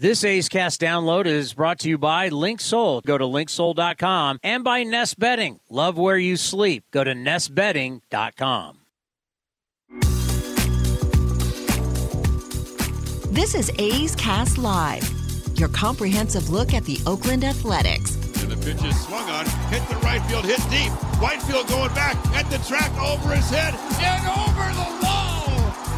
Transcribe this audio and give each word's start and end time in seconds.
This 0.00 0.22
A's 0.22 0.48
Cast 0.48 0.80
download 0.80 1.26
is 1.26 1.54
brought 1.54 1.80
to 1.80 1.88
you 1.88 1.98
by 1.98 2.30
Linksoul. 2.30 3.02
Go 3.02 3.18
to 3.18 3.24
linksoul.com 3.24 4.38
and 4.44 4.62
by 4.62 4.84
Nest 4.84 5.18
Bedding. 5.18 5.58
Love 5.68 5.98
where 5.98 6.16
you 6.16 6.36
sleep. 6.36 6.84
Go 6.92 7.02
to 7.02 7.14
nestbedding.com. 7.14 8.78
This 13.32 13.56
is 13.56 13.72
A's 13.80 14.14
Cast 14.14 14.56
Live, 14.56 15.02
your 15.56 15.68
comprehensive 15.70 16.48
look 16.48 16.74
at 16.74 16.84
the 16.84 17.00
Oakland 17.04 17.42
Athletics. 17.42 18.14
And 18.40 18.52
the 18.52 18.56
pitch 18.64 18.84
is 18.84 19.04
swung 19.04 19.28
on, 19.28 19.46
hit 19.68 19.82
the 19.88 19.96
right 19.96 20.22
field, 20.28 20.44
hit 20.44 20.60
deep. 20.70 20.92
Whitefield 21.20 21.66
going 21.66 21.92
back 21.94 22.14
at 22.36 22.48
the 22.50 22.58
track 22.68 22.96
over 23.00 23.34
his 23.34 23.50
head 23.50 23.74
and 23.98 24.28
over 24.28 24.64
the 24.78 25.04
wall. 25.04 25.28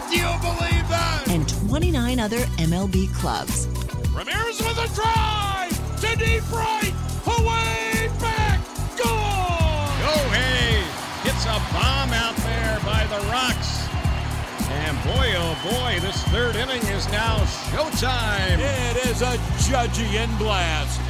Do 0.08 0.16
you 0.16 0.40
believe 0.40 0.88
that? 0.88 1.24
And 1.28 1.46
29 1.68 2.18
other 2.18 2.38
MLB 2.56 3.12
clubs. 3.12 3.68
Ramirez 4.12 4.58
with 4.58 4.76
a 4.78 4.88
drive 4.94 6.00
to 6.00 6.16
deep 6.16 6.50
right, 6.50 6.92
away 7.38 8.10
back, 8.18 8.60
gone. 8.98 10.00
Go 10.02 10.16
hey, 10.34 10.82
hits 11.22 11.44
a 11.46 11.58
bomb 11.72 12.12
out 12.12 12.36
there 12.38 12.78
by 12.84 13.06
the 13.06 13.24
Rocks. 13.30 13.86
And 14.68 14.96
boy, 15.04 15.32
oh 15.36 15.56
boy, 15.62 16.00
this 16.00 16.22
third 16.24 16.56
inning 16.56 16.82
is 16.88 17.08
now 17.10 17.38
showtime. 17.70 18.58
It 18.58 19.06
is 19.06 19.22
a 19.22 19.36
Judgian 19.62 20.36
blast. 20.38 21.00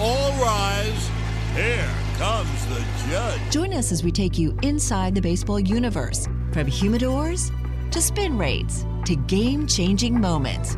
All 0.00 0.32
rise. 0.42 1.10
Here 1.54 1.88
comes 2.18 2.66
the 2.66 2.84
judge. 3.08 3.40
Join 3.50 3.72
us 3.72 3.92
as 3.92 4.02
we 4.04 4.10
take 4.10 4.36
you 4.36 4.56
inside 4.62 5.14
the 5.14 5.22
baseball 5.22 5.60
universe 5.60 6.26
from 6.52 6.66
humidors 6.66 7.50
to 7.90 8.02
spin 8.02 8.36
rates 8.36 8.84
to 9.06 9.16
game 9.16 9.66
changing 9.66 10.20
moments. 10.20 10.76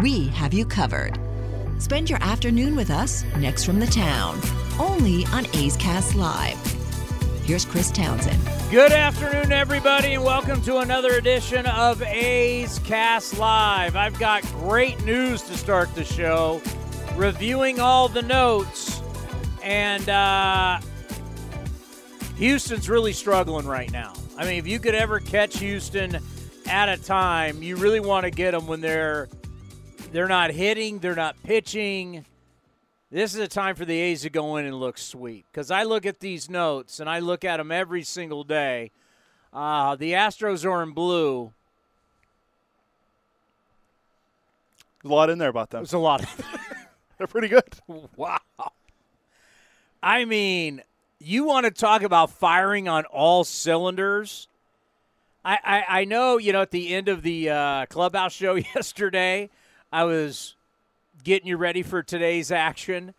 We 0.00 0.28
have 0.28 0.54
you 0.54 0.64
covered. 0.64 1.18
Spend 1.76 2.08
your 2.08 2.22
afternoon 2.22 2.74
with 2.74 2.88
us 2.88 3.22
next 3.36 3.64
from 3.64 3.78
the 3.78 3.86
town, 3.86 4.40
only 4.78 5.26
on 5.26 5.46
A's 5.54 5.76
Cast 5.76 6.14
Live. 6.14 6.56
Here's 7.44 7.66
Chris 7.66 7.90
Townsend. 7.90 8.40
Good 8.70 8.92
afternoon, 8.92 9.52
everybody, 9.52 10.14
and 10.14 10.24
welcome 10.24 10.62
to 10.62 10.78
another 10.78 11.18
edition 11.18 11.66
of 11.66 12.00
A's 12.00 12.78
Cast 12.78 13.36
Live. 13.36 13.94
I've 13.94 14.18
got 14.18 14.42
great 14.52 15.04
news 15.04 15.42
to 15.42 15.56
start 15.58 15.94
the 15.94 16.04
show, 16.04 16.62
reviewing 17.14 17.78
all 17.78 18.08
the 18.08 18.22
notes, 18.22 19.02
and 19.62 20.08
uh, 20.08 20.80
Houston's 22.36 22.88
really 22.88 23.12
struggling 23.12 23.66
right 23.66 23.92
now. 23.92 24.14
I 24.38 24.46
mean, 24.46 24.58
if 24.58 24.66
you 24.66 24.78
could 24.78 24.94
ever 24.94 25.20
catch 25.20 25.58
Houston 25.58 26.20
at 26.64 26.88
a 26.88 26.96
time, 26.96 27.62
you 27.62 27.76
really 27.76 28.00
want 28.00 28.24
to 28.24 28.30
get 28.30 28.52
them 28.52 28.66
when 28.66 28.80
they're 28.80 29.28
they're 30.12 30.28
not 30.28 30.50
hitting, 30.50 30.98
they're 30.98 31.14
not 31.14 31.40
pitching. 31.42 32.24
This 33.10 33.34
is 33.34 33.40
a 33.40 33.48
time 33.48 33.74
for 33.74 33.84
the 33.84 33.98
A's 33.98 34.22
to 34.22 34.30
go 34.30 34.56
in 34.56 34.66
and 34.66 34.78
look 34.78 34.96
sweet. 34.96 35.44
Because 35.50 35.70
I 35.70 35.82
look 35.82 36.06
at 36.06 36.20
these 36.20 36.48
notes 36.48 37.00
and 37.00 37.10
I 37.10 37.18
look 37.18 37.44
at 37.44 37.56
them 37.56 37.72
every 37.72 38.02
single 38.02 38.44
day. 38.44 38.92
Uh, 39.52 39.96
the 39.96 40.12
Astros 40.12 40.64
are 40.64 40.82
in 40.82 40.92
blue. 40.92 41.52
There's 45.02 45.10
a 45.10 45.14
lot 45.14 45.30
in 45.30 45.38
there 45.38 45.48
about 45.48 45.70
them. 45.70 45.80
There's 45.80 45.92
a 45.92 45.98
lot. 45.98 46.24
They're 47.18 47.26
pretty 47.26 47.48
good. 47.48 47.64
wow. 48.16 48.38
I 50.02 50.24
mean, 50.24 50.82
you 51.18 51.44
want 51.44 51.64
to 51.64 51.70
talk 51.70 52.02
about 52.02 52.30
firing 52.30 52.88
on 52.88 53.04
all 53.06 53.44
cylinders? 53.44 54.46
I, 55.44 55.58
I, 55.64 56.00
I 56.00 56.04
know, 56.04 56.38
you 56.38 56.52
know, 56.52 56.62
at 56.62 56.70
the 56.70 56.94
end 56.94 57.08
of 57.08 57.22
the 57.22 57.50
uh, 57.50 57.86
clubhouse 57.86 58.32
show 58.32 58.54
yesterday, 58.74 59.50
I 59.92 60.04
was 60.04 60.54
getting 61.24 61.48
you 61.48 61.56
ready 61.56 61.82
for 61.82 62.02
today's 62.02 62.52
action, 62.52 63.14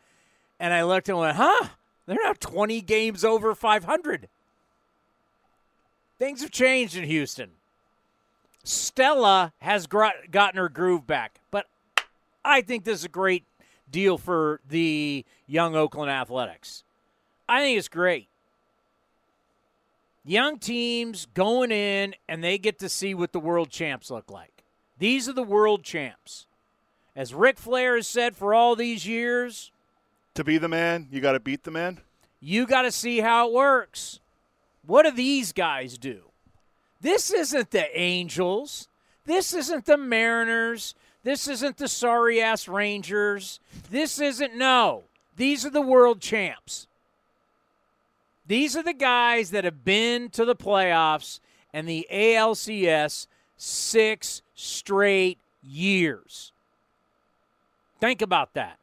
and 0.59 0.73
I 0.73 0.83
looked 0.83 1.09
and 1.09 1.17
went, 1.17 1.37
huh? 1.37 1.67
They're 2.05 2.17
now 2.23 2.33
20 2.39 2.81
games 2.81 3.23
over 3.23 3.53
500. 3.53 4.27
Things 6.17 6.41
have 6.41 6.51
changed 6.51 6.95
in 6.95 7.03
Houston. 7.03 7.51
Stella 8.63 9.53
has 9.59 9.87
gotten 9.87 10.57
her 10.57 10.69
groove 10.69 11.07
back, 11.07 11.39
but 11.49 11.65
I 12.45 12.61
think 12.61 12.83
this 12.83 12.99
is 12.99 13.05
a 13.05 13.09
great 13.09 13.43
deal 13.89 14.17
for 14.17 14.61
the 14.67 15.25
young 15.47 15.75
Oakland 15.75 16.11
Athletics. 16.11 16.83
I 17.49 17.61
think 17.61 17.77
it's 17.77 17.87
great. 17.87 18.27
Young 20.23 20.59
teams 20.59 21.27
going 21.33 21.71
in 21.71 22.15
and 22.29 22.43
they 22.43 22.57
get 22.57 22.77
to 22.79 22.87
see 22.87 23.13
what 23.13 23.31
the 23.31 23.39
world 23.39 23.69
champs 23.71 24.11
look 24.11 24.29
like. 24.29 24.63
These 24.99 25.27
are 25.27 25.33
the 25.33 25.43
world 25.43 25.83
champs. 25.83 26.45
As 27.21 27.35
Ric 27.35 27.59
Flair 27.59 27.97
has 27.97 28.07
said 28.07 28.35
for 28.35 28.51
all 28.51 28.75
these 28.75 29.05
years, 29.05 29.71
to 30.33 30.43
be 30.43 30.57
the 30.57 30.67
man, 30.67 31.07
you 31.11 31.21
got 31.21 31.33
to 31.33 31.39
beat 31.39 31.61
the 31.61 31.69
man. 31.69 31.99
You 32.39 32.65
got 32.65 32.81
to 32.81 32.91
see 32.91 33.19
how 33.19 33.47
it 33.47 33.53
works. 33.53 34.19
What 34.87 35.03
do 35.03 35.11
these 35.11 35.53
guys 35.53 35.99
do? 35.99 36.31
This 36.99 37.29
isn't 37.29 37.69
the 37.69 37.95
Angels. 37.95 38.87
This 39.25 39.53
isn't 39.53 39.85
the 39.85 39.97
Mariners. 39.97 40.95
This 41.21 41.47
isn't 41.47 41.77
the 41.77 41.87
sorry 41.87 42.41
ass 42.41 42.67
Rangers. 42.67 43.59
This 43.91 44.19
isn't, 44.19 44.55
no. 44.55 45.03
These 45.35 45.63
are 45.63 45.69
the 45.69 45.79
world 45.79 46.21
champs. 46.21 46.87
These 48.47 48.75
are 48.75 48.81
the 48.81 48.93
guys 48.93 49.51
that 49.51 49.63
have 49.63 49.85
been 49.85 50.31
to 50.31 50.43
the 50.43 50.55
playoffs 50.55 51.39
and 51.71 51.87
the 51.87 52.07
ALCS 52.11 53.27
six 53.57 54.41
straight 54.55 55.37
years. 55.61 56.51
Think 58.01 58.22
about 58.22 58.56
that. 58.56 58.79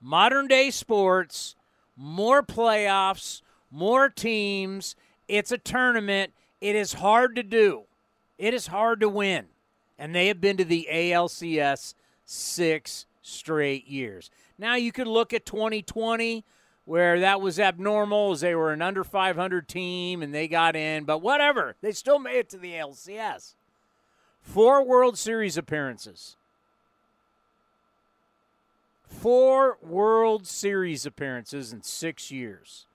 Modern 0.00 0.48
day 0.48 0.70
sports, 0.70 1.54
more 1.96 2.42
playoffs, 2.42 3.40
more 3.70 4.10
teams. 4.10 4.96
It's 5.28 5.52
a 5.52 5.58
tournament. 5.58 6.32
It 6.60 6.74
is 6.76 6.94
hard 6.94 7.36
to 7.36 7.42
do. 7.42 7.84
It 8.38 8.52
is 8.52 8.66
hard 8.66 9.00
to 9.00 9.08
win. 9.08 9.46
And 9.98 10.14
they 10.14 10.26
have 10.26 10.40
been 10.40 10.56
to 10.58 10.64
the 10.64 10.88
ALCS 10.92 11.94
six 12.24 13.06
straight 13.22 13.86
years. 13.86 14.30
Now 14.58 14.74
you 14.74 14.92
could 14.92 15.06
look 15.06 15.32
at 15.32 15.46
2020 15.46 16.44
where 16.84 17.20
that 17.20 17.40
was 17.40 17.58
abnormal 17.58 18.32
as 18.32 18.40
they 18.40 18.54
were 18.54 18.72
an 18.72 18.82
under 18.82 19.04
500 19.04 19.68
team 19.68 20.22
and 20.22 20.34
they 20.34 20.48
got 20.48 20.76
in, 20.76 21.04
but 21.04 21.22
whatever. 21.22 21.76
They 21.80 21.92
still 21.92 22.18
made 22.18 22.38
it 22.38 22.48
to 22.50 22.58
the 22.58 22.72
ALCS. 22.72 23.54
Four 24.40 24.84
World 24.84 25.18
Series 25.18 25.56
appearances. 25.56 26.36
Four 29.06 29.78
World 29.82 30.46
Series 30.46 31.06
appearances 31.06 31.72
in 31.72 31.82
six 31.82 32.30
years. 32.30 32.86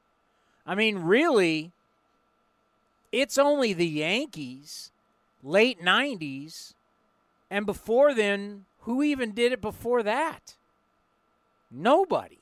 I 0.66 0.76
mean, 0.76 1.00
really, 1.00 1.72
it's 3.12 3.38
only 3.38 3.74
the 3.74 3.88
Yankees, 3.88 4.92
late 5.44 5.82
90s, 5.82 6.74
and 7.50 7.66
before 7.66 8.14
then, 8.14 8.66
who 8.82 9.04
even 9.04 9.32
did 9.32 9.52
it 9.52 9.62
before 9.62 10.04
that? 10.04 10.56
Nobody. 11.70 12.40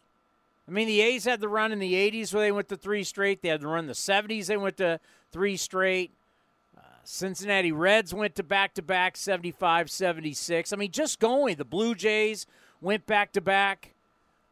I 0.68 0.72
mean, 0.72 0.88
the 0.88 1.02
A's 1.02 1.26
had 1.26 1.42
the 1.42 1.50
run 1.50 1.72
in 1.72 1.80
the 1.80 1.94
80s 1.94 2.34
where 2.34 2.44
they 2.44 2.52
went 2.52 2.70
to 2.70 2.78
three 2.78 3.04
straight. 3.04 3.42
They 3.42 3.50
had 3.50 3.62
the 3.62 3.68
run 3.68 3.80
in 3.80 3.88
the 3.88 3.94
70s, 3.94 4.46
they 4.46 4.58
went 4.58 4.78
to 4.78 5.00
three 5.32 5.58
straight. 5.58 6.12
Uh, 6.78 6.82
Cincinnati 7.04 7.72
Reds 7.72 8.14
went 8.14 8.36
to 8.36 8.44
back 8.44 8.76
to 8.76 8.84
back 8.84 9.18
75 9.18 9.90
76. 9.90 10.72
I 10.72 10.76
mean, 10.76 10.92
just 10.92 11.20
going. 11.20 11.56
The 11.56 11.66
Blue 11.66 11.96
Jays 11.96 12.46
went 12.82 13.06
back 13.06 13.32
to 13.34 13.42
back. 13.42 13.94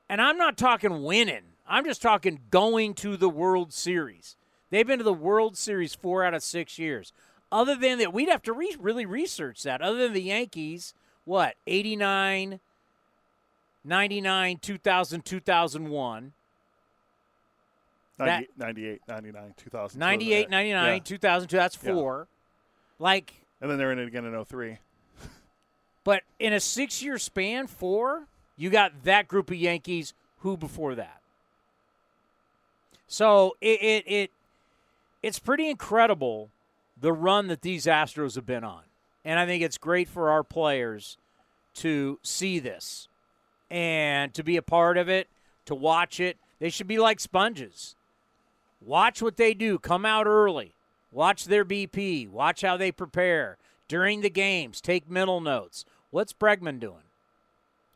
And 0.09 0.21
I'm 0.21 0.37
not 0.37 0.57
talking 0.57 1.03
winning, 1.03 1.43
I'm 1.67 1.83
just 1.85 2.01
talking 2.01 2.39
going 2.49 2.93
to 2.95 3.17
the 3.17 3.29
World 3.29 3.73
Series. 3.73 4.35
They've 4.69 4.87
been 4.87 4.99
to 4.99 5.03
the 5.03 5.13
World 5.13 5.57
Series 5.57 5.93
four 5.95 6.23
out 6.23 6.33
of 6.33 6.43
six 6.43 6.77
years. 6.79 7.13
Other 7.51 7.75
than 7.75 7.97
that, 7.99 8.13
we'd 8.13 8.29
have 8.29 8.43
to 8.43 8.53
re- 8.53 8.75
really 8.79 9.05
research 9.05 9.63
that. 9.63 9.81
Other 9.81 9.97
than 9.99 10.13
the 10.13 10.21
Yankees, 10.21 10.93
what, 11.25 11.55
89, 11.65 12.59
99, 13.83 14.57
2000, 14.59 15.25
2001. 15.25 16.33
90, 18.19 18.47
98, 18.57 19.01
99, 19.07 19.53
2000. 19.57 19.99
98, 19.99 20.49
99, 20.49 20.93
Yeah. 20.95 20.99
2002, 21.03 21.55
that's 21.57 21.77
Yeah. 21.81 21.93
four. 21.93 22.27
Like, 22.99 23.33
And 23.61 23.69
then 23.69 23.77
they're 23.77 23.91
in 23.91 23.99
it 23.99 24.07
again 24.07 24.25
in 24.25 24.33
03. 24.33 24.79
But 26.07 26.23
in 26.39 26.53
a 26.53 26.59
six 26.61 27.03
year 27.03 27.17
span, 27.17 27.67
four, 27.67 28.27
you 28.55 28.69
got 28.69 29.03
that 29.03 29.27
group 29.27 29.51
of 29.51 29.57
Yankees. 29.57 30.13
Who 30.39 30.55
before 30.55 30.95
that? 30.95 31.19
So 33.09 33.57
it, 33.59 33.81
it, 33.81 34.03
it 34.07 34.31
it's 35.21 35.37
pretty 35.37 35.69
incredible 35.69 36.47
the 36.97 37.11
run 37.11 37.47
that 37.47 37.61
these 37.61 37.87
Astros 37.87 38.35
have 38.35 38.45
been 38.45 38.63
on. 38.63 38.83
And 39.25 39.37
I 39.37 39.45
think 39.45 39.61
it's 39.61 39.77
great 39.77 40.07
for 40.07 40.29
our 40.29 40.43
players 40.43 41.17
to 41.75 42.19
see 42.23 42.59
this 42.59 43.09
and 43.69 44.33
to 44.33 44.43
be 44.43 44.55
a 44.55 44.61
part 44.61 44.97
of 44.97 45.09
it, 45.09 45.27
to 45.65 45.75
watch 45.75 46.21
it. 46.21 46.37
They 46.59 46.69
should 46.69 46.87
be 46.87 46.99
like 46.99 47.19
sponges. 47.19 47.97
Watch 48.79 49.21
what 49.21 49.35
they 49.35 49.53
do. 49.53 49.77
Come 49.77 50.05
out 50.05 50.25
early. 50.25 50.71
Watch 51.11 51.43
their 51.43 51.65
BP. 51.65 52.29
Watch 52.29 52.61
how 52.61 52.77
they 52.77 52.93
prepare 52.93 53.57
during 53.89 54.21
the 54.21 54.29
games. 54.29 54.79
Take 54.79 55.09
mental 55.09 55.41
notes. 55.41 55.83
What's 56.09 56.33
Bregman 56.33 56.79
doing? 56.79 57.03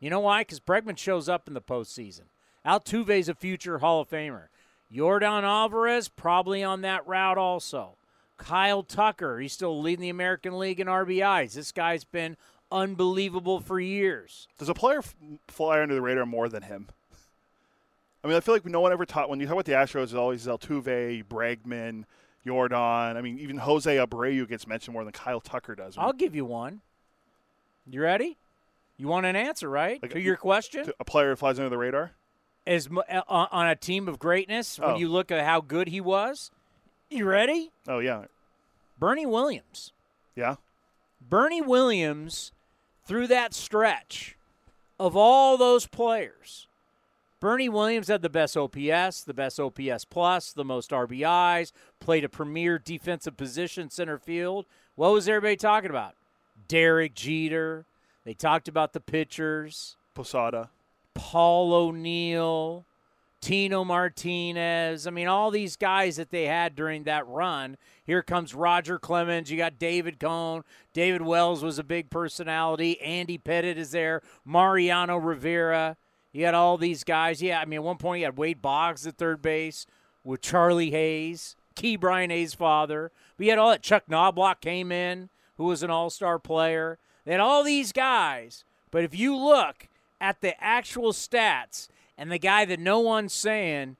You 0.00 0.10
know 0.10 0.20
why? 0.20 0.40
Because 0.42 0.60
Bregman 0.60 0.98
shows 0.98 1.28
up 1.28 1.48
in 1.48 1.54
the 1.54 1.60
postseason. 1.60 2.22
Altuve's 2.66 3.28
a 3.28 3.34
future 3.34 3.78
Hall 3.78 4.00
of 4.00 4.10
Famer. 4.10 4.48
Yordan 4.92 5.42
Alvarez 5.42 6.08
probably 6.08 6.62
on 6.62 6.82
that 6.82 7.06
route 7.06 7.38
also. 7.38 7.96
Kyle 8.36 8.82
Tucker, 8.82 9.38
he's 9.38 9.52
still 9.52 9.80
leading 9.80 10.02
the 10.02 10.08
American 10.08 10.58
League 10.58 10.80
in 10.80 10.86
RBIs. 10.86 11.54
This 11.54 11.72
guy's 11.72 12.04
been 12.04 12.36
unbelievable 12.70 13.60
for 13.60 13.78
years. 13.78 14.48
Does 14.58 14.68
a 14.68 14.74
player 14.74 14.98
f- 14.98 15.14
fly 15.48 15.80
under 15.80 15.94
the 15.94 16.02
radar 16.02 16.26
more 16.26 16.48
than 16.48 16.64
him? 16.64 16.88
I 18.24 18.28
mean, 18.28 18.36
I 18.36 18.40
feel 18.40 18.54
like 18.54 18.66
no 18.66 18.80
one 18.80 18.92
ever 18.92 19.06
taught. 19.06 19.28
When 19.28 19.40
you 19.40 19.46
talk 19.46 19.54
about 19.54 19.64
the 19.64 19.72
Astros, 19.72 20.04
it's 20.04 20.14
always 20.14 20.46
Altuve, 20.46 21.24
Bregman, 21.24 22.04
Yordan. 22.46 23.16
I 23.16 23.20
mean, 23.20 23.38
even 23.38 23.58
Jose 23.58 23.94
Abreu 23.94 24.48
gets 24.48 24.66
mentioned 24.66 24.92
more 24.94 25.04
than 25.04 25.12
Kyle 25.12 25.40
Tucker 25.40 25.74
does. 25.74 25.96
I'll 25.98 26.12
give 26.12 26.34
you 26.34 26.44
one. 26.44 26.80
You 27.88 28.02
ready? 28.02 28.38
You 28.96 29.08
want 29.08 29.26
an 29.26 29.36
answer, 29.36 29.68
right? 29.68 30.00
Like, 30.02 30.12
to 30.12 30.20
your 30.20 30.36
question? 30.36 30.90
a 31.00 31.04
player 31.04 31.34
flies 31.36 31.58
under 31.58 31.68
the 31.70 31.78
radar. 31.78 32.12
As 32.66 32.88
uh, 32.88 33.22
on 33.26 33.66
a 33.66 33.74
team 33.74 34.06
of 34.08 34.18
greatness, 34.20 34.78
when 34.78 34.90
Oh. 34.90 34.96
you 34.96 35.08
look 35.08 35.32
at 35.32 35.44
how 35.44 35.60
good 35.60 35.88
he 35.88 36.00
was, 36.00 36.50
you 37.10 37.24
ready? 37.24 37.72
Oh 37.88 37.98
yeah, 37.98 38.26
Bernie 38.98 39.26
Williams. 39.26 39.92
yeah. 40.36 40.56
Bernie 41.20 41.62
Williams, 41.62 42.52
through 43.04 43.26
that 43.28 43.54
stretch 43.54 44.36
of 44.98 45.16
all 45.16 45.56
those 45.56 45.86
players, 45.86 46.66
Bernie 47.40 47.68
Williams 47.68 48.08
had 48.08 48.22
the 48.22 48.28
best 48.28 48.56
OPS, 48.56 49.22
the 49.24 49.34
best 49.34 49.58
OPS 49.58 50.04
plus, 50.04 50.52
the 50.52 50.64
most 50.64 50.90
RBIs, 50.90 51.72
played 52.00 52.22
a 52.24 52.28
premier 52.28 52.78
defensive 52.78 53.36
position 53.36 53.88
center 53.90 54.18
field. 54.18 54.66
What 54.94 55.12
was 55.12 55.28
everybody 55.28 55.56
talking 55.56 55.90
about? 55.90 56.14
Derek 56.68 57.14
Jeter. 57.14 57.86
They 58.24 58.34
talked 58.34 58.68
about 58.68 58.92
the 58.92 59.00
pitchers. 59.00 59.96
Posada. 60.14 60.70
Paul 61.14 61.74
O'Neill, 61.74 62.84
Tino 63.40 63.84
Martinez. 63.84 65.06
I 65.06 65.10
mean, 65.10 65.28
all 65.28 65.50
these 65.50 65.76
guys 65.76 66.16
that 66.16 66.30
they 66.30 66.46
had 66.46 66.74
during 66.74 67.04
that 67.04 67.26
run. 67.26 67.76
Here 68.04 68.22
comes 68.22 68.54
Roger 68.54 68.98
Clemens. 68.98 69.50
You 69.50 69.56
got 69.56 69.78
David 69.78 70.20
Cone. 70.20 70.62
David 70.92 71.22
Wells 71.22 71.62
was 71.62 71.78
a 71.78 71.84
big 71.84 72.10
personality. 72.10 73.00
Andy 73.00 73.38
Pettitte 73.38 73.76
is 73.76 73.90
there. 73.90 74.22
Mariano 74.44 75.16
Rivera. 75.16 75.96
You 76.32 76.46
had 76.46 76.54
all 76.54 76.78
these 76.78 77.04
guys. 77.04 77.42
Yeah, 77.42 77.60
I 77.60 77.64
mean, 77.66 77.78
at 77.78 77.84
one 77.84 77.98
point 77.98 78.20
you 78.20 78.26
had 78.26 78.38
Wade 78.38 78.62
Boggs 78.62 79.06
at 79.06 79.18
third 79.18 79.42
base 79.42 79.86
with 80.24 80.40
Charlie 80.40 80.90
Hayes, 80.90 81.56
Ke'Bryan 81.76 82.30
Hayes' 82.30 82.54
father. 82.54 83.12
But 83.36 83.44
you 83.44 83.50
had 83.50 83.58
all 83.58 83.70
that. 83.70 83.82
Chuck 83.82 84.04
Knobloch 84.08 84.60
came 84.60 84.90
in, 84.90 85.28
who 85.62 85.68
was 85.68 85.84
an 85.84 85.90
all 85.90 86.10
star 86.10 86.38
player. 86.40 86.98
They 87.24 87.32
had 87.32 87.40
all 87.40 87.62
these 87.62 87.92
guys. 87.92 88.64
But 88.90 89.04
if 89.04 89.14
you 89.14 89.36
look 89.36 89.88
at 90.20 90.40
the 90.40 90.60
actual 90.62 91.12
stats 91.12 91.88
and 92.18 92.32
the 92.32 92.38
guy 92.38 92.64
that 92.64 92.80
no 92.80 92.98
one's 92.98 93.32
saying, 93.32 93.96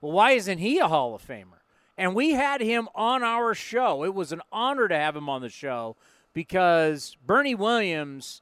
well, 0.00 0.12
why 0.12 0.32
isn't 0.32 0.58
he 0.58 0.78
a 0.78 0.88
Hall 0.88 1.14
of 1.14 1.26
Famer? 1.26 1.60
And 1.98 2.14
we 2.14 2.32
had 2.32 2.62
him 2.62 2.88
on 2.94 3.22
our 3.22 3.52
show. 3.52 4.04
It 4.04 4.14
was 4.14 4.32
an 4.32 4.40
honor 4.50 4.88
to 4.88 4.96
have 4.96 5.14
him 5.14 5.28
on 5.28 5.42
the 5.42 5.50
show 5.50 5.96
because 6.32 7.16
Bernie 7.24 7.54
Williams, 7.54 8.40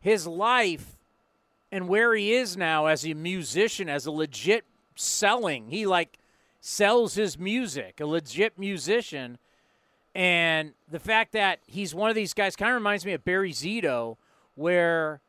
his 0.00 0.26
life 0.26 0.98
and 1.70 1.88
where 1.88 2.14
he 2.14 2.34
is 2.34 2.56
now 2.56 2.86
as 2.86 3.06
a 3.06 3.14
musician, 3.14 3.88
as 3.88 4.04
a 4.04 4.10
legit 4.10 4.64
selling, 4.96 5.68
he 5.68 5.86
like 5.86 6.18
sells 6.60 7.14
his 7.14 7.38
music, 7.38 8.00
a 8.00 8.06
legit 8.06 8.58
musician. 8.58 9.38
And 10.14 10.74
the 10.88 11.00
fact 11.00 11.32
that 11.32 11.60
he's 11.66 11.94
one 11.94 12.08
of 12.08 12.14
these 12.14 12.34
guys 12.34 12.54
kind 12.54 12.70
of 12.70 12.76
reminds 12.76 13.04
me 13.04 13.12
of 13.12 13.24
Barry 13.24 13.52
Zito, 13.52 14.16
where 14.54 15.20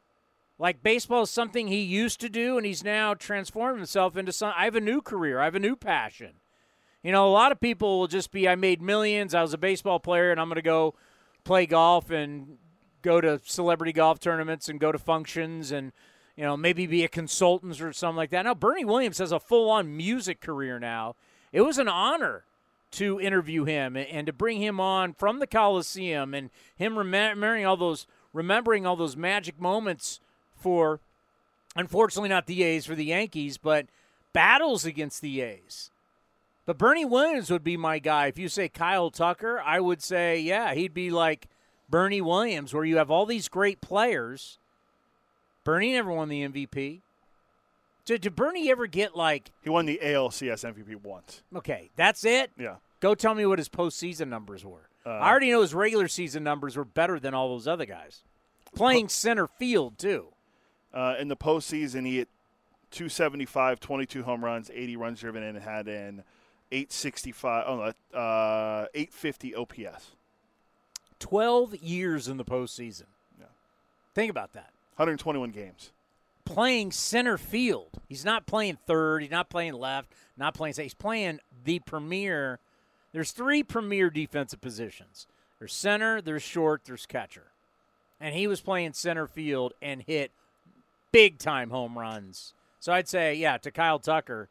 like 0.59 0.83
baseball 0.83 1.23
is 1.23 1.29
something 1.29 1.67
he 1.67 1.81
used 1.81 2.21
to 2.21 2.29
do 2.29 2.57
and 2.57 2.65
he's 2.65 2.83
now 2.83 3.13
transformed 3.13 3.77
himself 3.77 4.15
into 4.15 4.31
some 4.31 4.53
I 4.55 4.65
have 4.65 4.75
a 4.75 4.81
new 4.81 5.01
career, 5.01 5.39
I 5.39 5.45
have 5.45 5.55
a 5.55 5.59
new 5.59 5.75
passion. 5.75 6.33
You 7.03 7.11
know, 7.11 7.27
a 7.27 7.31
lot 7.31 7.51
of 7.51 7.59
people 7.59 7.99
will 7.99 8.07
just 8.07 8.31
be 8.31 8.47
I 8.47 8.55
made 8.55 8.81
millions, 8.81 9.33
I 9.33 9.41
was 9.41 9.53
a 9.53 9.57
baseball 9.57 9.99
player 9.99 10.31
and 10.31 10.39
I'm 10.39 10.47
going 10.47 10.55
to 10.55 10.61
go 10.61 10.95
play 11.43 11.65
golf 11.65 12.09
and 12.09 12.57
go 13.01 13.21
to 13.21 13.39
celebrity 13.43 13.91
golf 13.91 14.19
tournaments 14.19 14.69
and 14.69 14.79
go 14.79 14.91
to 14.91 14.99
functions 14.99 15.71
and 15.71 15.91
you 16.35 16.43
know, 16.43 16.57
maybe 16.57 16.85
be 16.85 17.03
a 17.05 17.07
consultant 17.07 17.79
or 17.79 17.93
something 17.93 18.17
like 18.17 18.29
that. 18.31 18.43
Now 18.43 18.53
Bernie 18.53 18.85
Williams 18.85 19.17
has 19.17 19.31
a 19.31 19.39
full-on 19.39 19.95
music 19.95 20.41
career 20.41 20.79
now. 20.79 21.15
It 21.51 21.61
was 21.61 21.77
an 21.77 21.87
honor 21.87 22.43
to 22.95 23.19
interview 23.19 23.63
him 23.65 23.95
and 23.95 24.27
to 24.27 24.33
bring 24.33 24.61
him 24.61 24.79
on 24.79 25.13
from 25.13 25.39
the 25.39 25.47
Coliseum 25.47 26.33
and 26.33 26.49
him 26.75 26.97
remembering 26.97 27.65
all 27.65 27.77
those 27.77 28.07
remembering 28.33 28.85
all 28.85 28.95
those 28.95 29.15
magic 29.15 29.59
moments 29.59 30.19
for 30.55 30.99
unfortunately 31.75 32.29
not 32.29 32.47
the 32.47 32.63
A's 32.63 32.85
for 32.85 32.95
the 32.95 33.05
Yankees, 33.05 33.57
but 33.57 33.87
battles 34.33 34.85
against 34.85 35.21
the 35.21 35.41
A's. 35.41 35.89
But 36.65 36.77
Bernie 36.77 37.05
Williams 37.05 37.51
would 37.51 37.63
be 37.63 37.77
my 37.77 37.99
guy. 37.99 38.27
If 38.27 38.39
you 38.39 38.49
say 38.49 38.67
Kyle 38.69 39.11
Tucker, 39.11 39.61
I 39.63 39.79
would 39.79 40.01
say, 40.01 40.39
yeah, 40.39 40.73
he'd 40.73 40.93
be 40.93 41.11
like 41.11 41.47
Bernie 41.89 42.21
Williams, 42.21 42.73
where 42.73 42.83
you 42.83 42.97
have 42.97 43.11
all 43.11 43.25
these 43.25 43.47
great 43.47 43.81
players. 43.81 44.57
Bernie 45.63 45.93
never 45.93 46.11
won 46.11 46.27
the 46.29 46.47
MVP. 46.47 47.01
Did, 48.05 48.21
did 48.21 48.35
Bernie 48.35 48.69
ever 48.69 48.87
get 48.87 49.15
like, 49.15 49.51
He 49.63 49.69
won 49.69 49.85
the 49.85 49.99
ALCS 50.03 50.73
MVP 50.73 51.03
once. 51.03 51.41
okay, 51.55 51.89
that's 51.95 52.25
it? 52.25 52.51
Yeah. 52.57 52.75
Go 53.05 53.13
tell 53.13 53.35
me 53.35 53.45
what 53.45 53.59
his 53.59 53.69
postseason 53.69 54.29
numbers 54.29 54.65
were. 54.65 54.89
I 55.05 55.29
already 55.29 55.51
know 55.51 55.61
his 55.61 55.75
regular 55.75 56.07
season 56.07 56.43
numbers 56.43 56.75
were 56.75 56.83
better 56.83 57.19
than 57.19 57.35
all 57.35 57.49
those 57.49 57.67
other 57.67 57.85
guys. 57.85 58.23
Playing 58.73 59.09
center 59.09 59.45
field, 59.45 59.99
too. 59.99 60.29
Uh, 60.91 61.13
in 61.19 61.27
the 61.27 61.35
postseason, 61.35 62.07
he 62.07 62.17
hit 62.17 62.29
275, 62.89 63.79
22 63.79 64.23
home 64.23 64.43
runs, 64.43 64.71
80 64.73 64.95
runs 64.95 65.19
driven 65.19 65.43
in, 65.43 65.55
and 65.55 65.63
had 65.63 65.87
an 65.87 66.23
865, 66.71 67.65
oh, 67.67 67.75
no, 67.75 68.19
uh, 68.19 68.87
850 68.95 69.53
OPS. 69.53 70.13
12 71.19 71.75
years 71.75 72.27
in 72.27 72.37
the 72.37 72.43
postseason. 72.43 73.05
Yeah. 73.39 73.45
Think 74.15 74.31
about 74.31 74.53
that. 74.53 74.71
121 74.95 75.51
games. 75.51 75.91
Playing 76.43 76.91
center 76.91 77.37
field. 77.37 78.01
He's 78.09 78.25
not 78.25 78.47
playing 78.47 78.79
third. 78.87 79.21
He's 79.21 79.29
not 79.29 79.51
playing 79.51 79.73
left. 79.73 80.11
Not 80.35 80.55
playing. 80.55 80.73
He's 80.75 80.95
playing 80.95 81.39
the 81.65 81.77
premier. 81.77 82.59
There's 83.15 83.31
three 83.31 83.63
premier 83.63 84.09
defensive 84.09 84.59
positions. 84.59 85.25
There's 85.57 85.71
center. 85.71 86.19
There's 86.21 86.43
short. 86.43 86.81
There's 86.83 87.05
catcher. 87.05 87.45
And 88.19 88.35
he 88.35 88.45
was 88.45 88.59
playing 88.59 88.91
center 88.91 89.25
field 89.25 89.71
and 89.81 90.01
hit 90.01 90.31
big 91.13 91.37
time 91.37 91.69
home 91.69 91.97
runs. 91.97 92.53
So 92.81 92.91
I'd 92.91 93.07
say, 93.07 93.35
yeah, 93.35 93.57
to 93.59 93.71
Kyle 93.71 93.99
Tucker. 93.99 94.49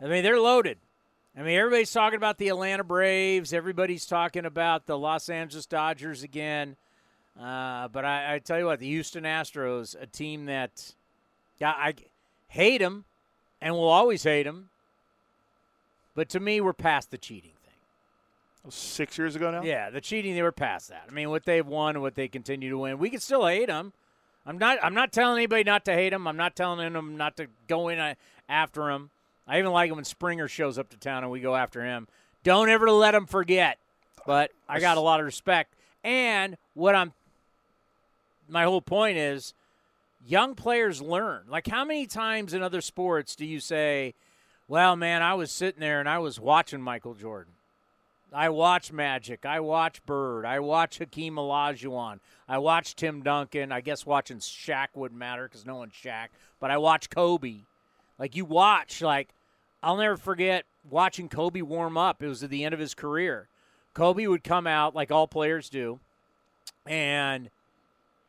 I 0.00 0.06
mean, 0.06 0.22
they're 0.22 0.38
loaded. 0.38 0.78
I 1.36 1.42
mean, 1.42 1.58
everybody's 1.58 1.92
talking 1.92 2.16
about 2.16 2.38
the 2.38 2.46
Atlanta 2.46 2.84
Braves. 2.84 3.52
Everybody's 3.52 4.06
talking 4.06 4.44
about 4.44 4.86
the 4.86 4.96
Los 4.96 5.28
Angeles 5.28 5.66
Dodgers 5.66 6.22
again. 6.22 6.76
Uh, 7.36 7.88
but 7.88 8.04
I, 8.04 8.34
I 8.34 8.38
tell 8.38 8.60
you 8.60 8.66
what, 8.66 8.78
the 8.78 8.86
Houston 8.86 9.24
Astros, 9.24 10.00
a 10.00 10.06
team 10.06 10.44
that 10.44 10.94
yeah, 11.58 11.72
I 11.76 11.94
hate 12.46 12.78
them 12.78 13.04
and 13.60 13.74
will 13.74 13.88
always 13.88 14.22
hate 14.22 14.44
them. 14.44 14.68
But 16.14 16.28
to 16.28 16.38
me, 16.38 16.60
we're 16.60 16.72
past 16.72 17.10
the 17.10 17.18
cheating. 17.18 17.53
Six 18.70 19.18
years 19.18 19.36
ago 19.36 19.50
now. 19.50 19.62
Yeah, 19.62 19.90
the 19.90 20.00
cheating 20.00 20.34
they 20.34 20.42
were 20.42 20.52
past 20.52 20.88
that. 20.88 21.04
I 21.08 21.12
mean, 21.12 21.28
what 21.28 21.44
they've 21.44 21.66
won 21.66 22.00
what 22.00 22.14
they 22.14 22.28
continue 22.28 22.70
to 22.70 22.78
win, 22.78 22.98
we 22.98 23.10
can 23.10 23.20
still 23.20 23.46
hate 23.46 23.66
them. 23.66 23.92
I'm 24.46 24.58
not. 24.58 24.78
I'm 24.82 24.94
not 24.94 25.12
telling 25.12 25.38
anybody 25.38 25.64
not 25.64 25.84
to 25.86 25.92
hate 25.92 26.10
them. 26.10 26.26
I'm 26.26 26.36
not 26.36 26.56
telling 26.56 26.92
them 26.92 27.16
not 27.16 27.36
to 27.36 27.48
go 27.68 27.88
in 27.88 27.98
uh, 27.98 28.14
after 28.48 28.86
them. 28.86 29.10
I 29.46 29.58
even 29.58 29.72
like 29.72 29.90
it 29.90 29.94
when 29.94 30.04
Springer 30.04 30.48
shows 30.48 30.78
up 30.78 30.88
to 30.90 30.96
town 30.96 31.22
and 31.22 31.30
we 31.30 31.40
go 31.40 31.54
after 31.54 31.84
him. 31.84 32.08
Don't 32.42 32.68
ever 32.68 32.90
let 32.90 33.12
them 33.12 33.26
forget. 33.26 33.78
But 34.26 34.50
I 34.68 34.80
got 34.80 34.96
a 34.96 35.00
lot 35.00 35.20
of 35.20 35.26
respect. 35.26 35.74
And 36.02 36.56
what 36.72 36.94
I'm, 36.94 37.12
my 38.48 38.64
whole 38.64 38.80
point 38.80 39.18
is, 39.18 39.52
young 40.26 40.54
players 40.54 41.02
learn. 41.02 41.42
Like, 41.48 41.66
how 41.66 41.84
many 41.84 42.06
times 42.06 42.54
in 42.54 42.62
other 42.62 42.80
sports 42.80 43.36
do 43.36 43.44
you 43.44 43.60
say, 43.60 44.14
"Well, 44.68 44.96
man, 44.96 45.22
I 45.22 45.34
was 45.34 45.50
sitting 45.52 45.80
there 45.80 46.00
and 46.00 46.08
I 46.08 46.18
was 46.18 46.40
watching 46.40 46.80
Michael 46.80 47.14
Jordan." 47.14 47.53
I 48.34 48.48
watch 48.48 48.92
Magic. 48.92 49.46
I 49.46 49.60
watch 49.60 50.04
Bird. 50.04 50.44
I 50.44 50.58
watch 50.58 50.98
Hakeem 50.98 51.36
Olajuwon. 51.36 52.18
I 52.48 52.58
watch 52.58 52.96
Tim 52.96 53.22
Duncan. 53.22 53.70
I 53.70 53.80
guess 53.80 54.04
watching 54.04 54.38
Shaq 54.38 54.88
wouldn't 54.94 55.18
matter 55.18 55.44
because 55.48 55.64
no 55.64 55.76
one's 55.76 55.92
Shaq. 55.92 56.28
But 56.58 56.70
I 56.70 56.78
watch 56.78 57.10
Kobe. 57.10 57.60
Like 58.18 58.34
you 58.34 58.44
watch, 58.44 59.00
like 59.00 59.28
I'll 59.82 59.96
never 59.96 60.16
forget 60.16 60.64
watching 60.88 61.28
Kobe 61.28 61.62
warm 61.62 61.96
up. 61.96 62.22
It 62.22 62.28
was 62.28 62.42
at 62.42 62.50
the 62.50 62.64
end 62.64 62.74
of 62.74 62.80
his 62.80 62.94
career. 62.94 63.48
Kobe 63.92 64.26
would 64.26 64.42
come 64.42 64.66
out 64.66 64.94
like 64.94 65.12
all 65.12 65.28
players 65.28 65.68
do, 65.68 66.00
and 66.84 67.50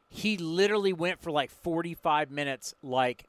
he 0.09 0.37
literally 0.37 0.93
went 0.93 1.21
for 1.21 1.31
like 1.31 1.49
45 1.49 2.29
minutes 2.29 2.75
like 2.83 3.25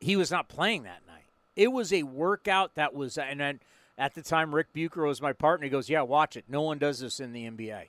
he 0.00 0.16
was 0.16 0.30
not 0.30 0.48
playing 0.48 0.82
that 0.82 1.02
night. 1.06 1.26
It 1.54 1.70
was 1.70 1.92
a 1.92 2.02
workout 2.02 2.74
that 2.74 2.94
was, 2.94 3.16
and 3.16 3.38
then 3.38 3.60
at 4.02 4.14
the 4.14 4.22
time, 4.22 4.52
Ric 4.52 4.72
Bucher 4.72 5.06
was 5.06 5.22
my 5.22 5.32
partner. 5.32 5.64
He 5.64 5.70
goes, 5.70 5.88
Yeah, 5.88 6.02
watch 6.02 6.36
it. 6.36 6.44
No 6.48 6.62
one 6.62 6.78
does 6.78 6.98
this 6.98 7.20
in 7.20 7.32
the 7.32 7.48
NBA. 7.48 7.84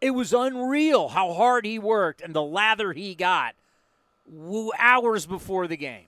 It 0.00 0.12
was 0.12 0.32
unreal 0.32 1.08
how 1.08 1.34
hard 1.34 1.66
he 1.66 1.78
worked 1.78 2.22
and 2.22 2.34
the 2.34 2.42
lather 2.42 2.94
he 2.94 3.14
got 3.14 3.54
hours 4.78 5.26
before 5.26 5.66
the 5.66 5.76
game. 5.76 6.06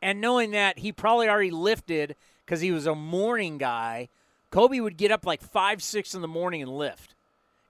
And 0.00 0.22
knowing 0.22 0.52
that 0.52 0.78
he 0.78 0.92
probably 0.92 1.28
already 1.28 1.50
lifted 1.50 2.16
because 2.46 2.62
he 2.62 2.72
was 2.72 2.86
a 2.86 2.94
morning 2.94 3.58
guy, 3.58 4.08
Kobe 4.50 4.80
would 4.80 4.96
get 4.96 5.12
up 5.12 5.26
like 5.26 5.42
5, 5.42 5.82
6 5.82 6.14
in 6.14 6.22
the 6.22 6.28
morning 6.28 6.62
and 6.62 6.74
lift. 6.74 7.14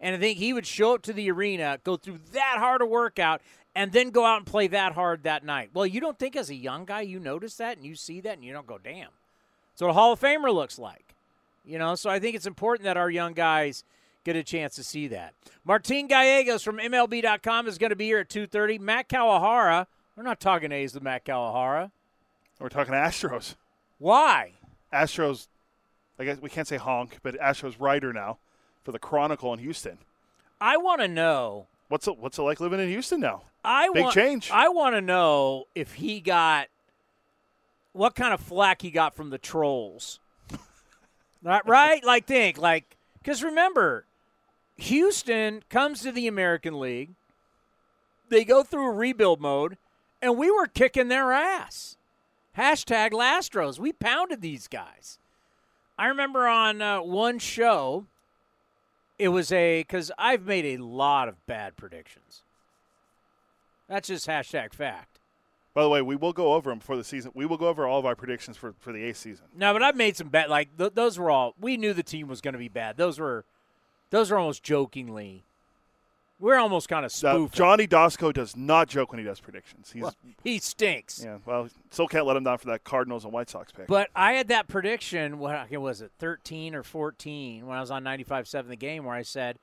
And 0.00 0.14
I 0.14 0.19
think 0.19 0.38
he 0.38 0.52
would 0.52 0.67
show 0.67 0.95
up 0.95 1.02
to 1.02 1.12
the 1.12 1.29
arena, 1.33 1.81
go 1.83 1.97
through 1.97 2.21
that 2.33 2.57
hard 2.59 2.83
a 2.83 2.87
workout, 2.87 3.43
and 3.75 3.90
then 3.90 4.11
go 4.11 4.25
out 4.25 4.37
and 4.37 4.47
play 4.47 4.69
that 4.69 4.93
hard 4.93 5.25
that 5.25 5.45
night. 5.45 5.71
Well, 5.75 5.87
you 5.87 6.00
don't 6.00 6.21
think 6.21 6.37
as 6.37 6.50
a 6.50 6.55
young 6.55 6.85
guy 6.85 7.00
you 7.00 7.19
notice 7.19 7.57
that 7.57 7.79
and 7.79 7.85
you 7.85 7.97
see 7.97 8.21
that 8.21 8.35
and 8.35 8.45
you 8.45 8.52
don't 8.52 8.67
go, 8.67 8.79
damn. 8.79 9.11
So 9.80 9.88
a 9.88 9.94
Hall 9.94 10.12
of 10.12 10.20
Famer 10.20 10.52
looks 10.52 10.78
like. 10.78 11.14
You 11.64 11.78
know, 11.78 11.94
so 11.94 12.10
I 12.10 12.18
think 12.18 12.37
it's 12.37 12.46
important 12.46 12.84
that 12.84 12.99
our 12.99 13.08
young 13.08 13.32
guys 13.32 13.82
get 14.25 14.37
a 14.37 14.42
chance 14.42 14.75
to 14.75 14.84
see 14.84 15.08
that. 15.08 15.32
Martin 15.64 16.06
Gallegos 16.06 16.62
from 16.62 16.76
MLB.com 16.76 17.66
is 17.66 17.78
going 17.78 17.88
to 17.88 17.96
be 17.96 18.04
here 18.04 18.18
at 18.18 18.28
2.30. 18.28 18.78
Matt 18.78 19.08
Kawahara, 19.08 19.87
we're 20.16 20.22
not 20.22 20.38
talking 20.38 20.70
A's 20.70 20.92
with 20.92 21.02
Matt 21.02 21.25
Kawahara. 21.25 21.92
We're 22.58 22.68
talking 22.68 22.92
Astros. 22.92 23.54
Why? 23.96 24.52
Astros, 24.92 25.46
I 26.18 26.25
guess 26.25 26.42
we 26.42 26.50
can't 26.50 26.68
say 26.68 26.76
honk, 26.76 27.16
but 27.22 27.40
Astros 27.40 27.76
writer 27.78 28.12
now 28.12 28.37
for 28.84 28.92
the 28.92 28.99
Chronicle 28.99 29.50
in 29.54 29.60
Houston. 29.60 29.96
I 30.60 30.76
want 30.76 31.00
to 31.00 31.08
know. 31.08 31.68
What's 31.88 32.06
it, 32.06 32.18
what's 32.18 32.38
it 32.38 32.42
like 32.42 32.60
living 32.60 32.80
in 32.80 32.88
Houston 32.88 33.20
now? 33.20 33.44
I 33.64 33.88
Big 33.94 34.02
want, 34.02 34.14
change. 34.14 34.50
I 34.50 34.68
want 34.68 34.94
to 34.96 35.00
know 35.00 35.64
if 35.75 35.94
he 35.94 36.20
got 36.20 36.68
what 38.00 38.14
kind 38.14 38.33
of 38.33 38.40
flack 38.40 38.80
he 38.80 38.90
got 38.90 39.14
from 39.14 39.28
the 39.28 39.37
trolls. 39.37 40.21
Not 41.42 41.69
right? 41.69 42.02
Like 42.02 42.25
think 42.25 42.57
like 42.57 42.97
because 43.23 43.45
remember, 43.45 44.07
Houston 44.78 45.62
comes 45.69 46.00
to 46.00 46.11
the 46.11 46.26
American 46.26 46.80
League. 46.80 47.11
They 48.30 48.42
go 48.47 48.62
through 48.62 48.87
a 48.87 48.95
rebuild 48.95 49.42
mode, 49.42 49.76
and 50.23 50.38
we 50.38 50.50
were 50.50 50.66
kicking 50.66 51.09
their 51.09 51.30
ass. 51.30 51.99
Hashtag 52.57 53.11
Lastros. 53.11 53.78
We 53.78 53.92
pounded 53.92 54.40
these 54.40 54.66
guys. 54.66 55.19
I 55.99 56.07
remember 56.07 56.49
on 56.49 56.80
uh, 56.80 57.02
one 57.02 57.38
show, 57.38 58.07
it 59.19 59.28
was 59.28 59.52
a 59.52 59.83
because 59.83 60.11
I've 60.16 60.47
made 60.47 60.64
a 60.64 60.83
lot 60.83 61.28
of 61.28 61.45
bad 61.47 61.76
predictions. 61.76 62.45
That's 63.90 64.09
just 64.09 64.26
hashtag 64.26 64.73
fact. 64.73 65.10
By 65.73 65.83
the 65.83 65.89
way, 65.89 66.03
we 66.03 66.17
will 66.17 66.33
go 66.33 66.55
over 66.55 66.71
them 66.71 66.81
before 66.81 66.97
the 66.97 67.05
season. 67.05 67.31
We 67.35 67.47
will 67.47 67.57
go 67.57 67.69
over 67.69 67.87
all 67.87 67.99
of 68.00 68.07
our 68.07 68.17
predictions 68.17 68.57
for, 68.57 68.75
for 68.81 68.93
the 68.93 69.05
eighth 69.05 69.19
season. 69.19 69.47
No, 69.57 69.73
but 69.73 69.83
I've 69.83 69.97
made 69.97 70.17
some 70.17 70.29
bad. 70.29 70.50
Like 70.50 70.77
th- 70.77 70.95
those 70.95 71.19
were 71.19 71.31
all. 71.31 71.55
We 71.61 71.77
knew 71.77 71.93
the 71.93 72.03
team 72.03 72.27
was 72.29 72.41
going 72.41 72.55
to 72.55 72.59
be 72.59 72.69
bad. 72.69 72.97
Those 72.97 73.21
were, 73.21 73.45
those 74.11 74.31
were 74.33 74.39
almost 74.39 74.62
jokingly. 74.65 75.45
We're 76.41 76.57
almost 76.57 76.89
kind 76.89 77.05
of 77.05 77.12
Uh. 77.23 77.47
Johnny 77.53 77.87
Dosco 77.87 78.33
does 78.33 78.57
not 78.57 78.89
joke 78.89 79.12
when 79.12 79.19
he 79.19 79.25
does 79.27 79.39
predictions. 79.41 79.91
He's 79.93 80.03
Well, 80.03 80.15
he 80.43 80.59
stinks. 80.59 81.23
yeah. 81.23 81.37
Well, 81.45 81.69
still 81.91 82.09
can't 82.09 82.25
let 82.27 82.35
him 82.37 82.45
down 82.45 82.57
for 82.59 82.67
that 82.69 82.83
Cardinals 82.83 83.25
and 83.25 83.33
White 83.33 83.50
Sox 83.50 83.71
pick. 83.73 83.87
But 83.87 84.09
I 84.17 84.33
had 84.33 84.49
that 84.49 84.67
prediction. 84.67 85.39
What 85.39 85.71
was 85.71 86.00
it, 86.00 86.11
thirteen 86.19 86.75
or 86.75 86.83
fourteen, 86.83 87.67
when 87.67 87.77
I 87.77 87.81
was 87.83 87.91
on 87.91 88.03
95.7 88.05 88.69
the 88.69 88.77
game, 88.77 89.05
where 89.05 89.15
I 89.15 89.21
said 89.23 89.59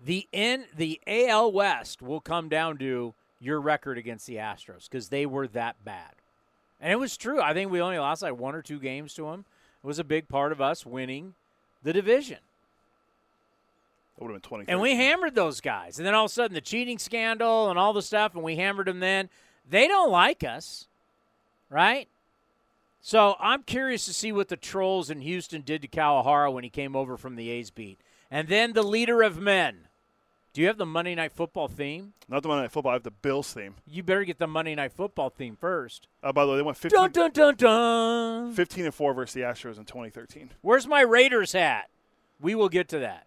the 0.00 0.28
in 0.32 0.66
the 0.76 1.00
AL 1.08 1.50
West 1.52 2.00
will 2.00 2.20
come 2.20 2.48
down 2.48 2.78
to 2.78 3.14
your 3.42 3.60
record 3.60 3.98
against 3.98 4.26
the 4.26 4.36
Astros 4.36 4.88
because 4.88 5.08
they 5.08 5.26
were 5.26 5.48
that 5.48 5.84
bad, 5.84 6.14
and 6.80 6.92
it 6.92 6.96
was 6.96 7.16
true. 7.16 7.40
I 7.40 7.52
think 7.52 7.70
we 7.70 7.80
only 7.80 7.98
lost 7.98 8.22
like 8.22 8.38
one 8.38 8.54
or 8.54 8.62
two 8.62 8.78
games 8.78 9.14
to 9.14 9.24
them. 9.24 9.44
It 9.82 9.86
was 9.86 9.98
a 9.98 10.04
big 10.04 10.28
part 10.28 10.52
of 10.52 10.60
us 10.60 10.86
winning 10.86 11.34
the 11.82 11.92
division. 11.92 12.38
that 14.16 14.24
would 14.24 14.32
have 14.32 14.42
been 14.42 14.48
twenty. 14.48 14.64
And 14.68 14.80
we 14.80 14.94
hammered 14.94 15.34
those 15.34 15.60
guys. 15.60 15.98
And 15.98 16.06
then 16.06 16.14
all 16.14 16.26
of 16.26 16.30
a 16.30 16.32
sudden, 16.34 16.54
the 16.54 16.60
cheating 16.60 16.98
scandal 16.98 17.68
and 17.68 17.78
all 17.78 17.92
the 17.92 18.02
stuff, 18.02 18.34
and 18.34 18.44
we 18.44 18.56
hammered 18.56 18.86
them 18.86 19.00
then. 19.00 19.28
They 19.68 19.88
don't 19.88 20.10
like 20.10 20.44
us, 20.44 20.86
right? 21.68 22.08
So 23.00 23.34
I'm 23.40 23.64
curious 23.64 24.04
to 24.06 24.14
see 24.14 24.30
what 24.30 24.48
the 24.48 24.56
trolls 24.56 25.10
in 25.10 25.20
Houston 25.22 25.62
did 25.62 25.82
to 25.82 25.88
Kawahara 25.88 26.52
when 26.52 26.62
he 26.62 26.70
came 26.70 26.94
over 26.94 27.16
from 27.16 27.34
the 27.34 27.50
A's 27.50 27.70
beat. 27.70 27.98
And 28.30 28.46
then 28.46 28.72
the 28.72 28.84
leader 28.84 29.22
of 29.22 29.38
men. 29.38 29.88
Do 30.52 30.60
you 30.60 30.66
have 30.66 30.76
the 30.76 30.84
Monday 30.86 31.14
Night 31.14 31.32
Football 31.32 31.66
theme? 31.68 32.12
Not 32.28 32.42
the 32.42 32.48
Monday 32.48 32.64
Night 32.64 32.72
Football. 32.72 32.90
I 32.90 32.94
have 32.94 33.04
the 33.04 33.10
Bills 33.10 33.52
theme. 33.54 33.74
You 33.86 34.02
better 34.02 34.24
get 34.24 34.38
the 34.38 34.46
Monday 34.46 34.74
Night 34.74 34.92
Football 34.92 35.30
theme 35.30 35.56
first. 35.58 36.08
Uh, 36.22 36.30
by 36.32 36.44
the 36.44 36.50
way, 36.50 36.56
they 36.58 36.62
went 36.62 36.76
15, 36.76 36.98
Dun 36.98 37.10
dun 37.10 37.30
dun 37.30 37.54
dun. 37.56 38.52
15 38.52 38.84
and 38.84 38.94
four 38.94 39.14
versus 39.14 39.32
the 39.32 39.40
Astros 39.40 39.78
in 39.78 39.86
2013. 39.86 40.50
Where's 40.60 40.86
my 40.86 41.00
Raiders 41.00 41.52
hat? 41.52 41.88
We 42.38 42.54
will 42.54 42.68
get 42.68 42.88
to 42.88 42.98
that. 42.98 43.26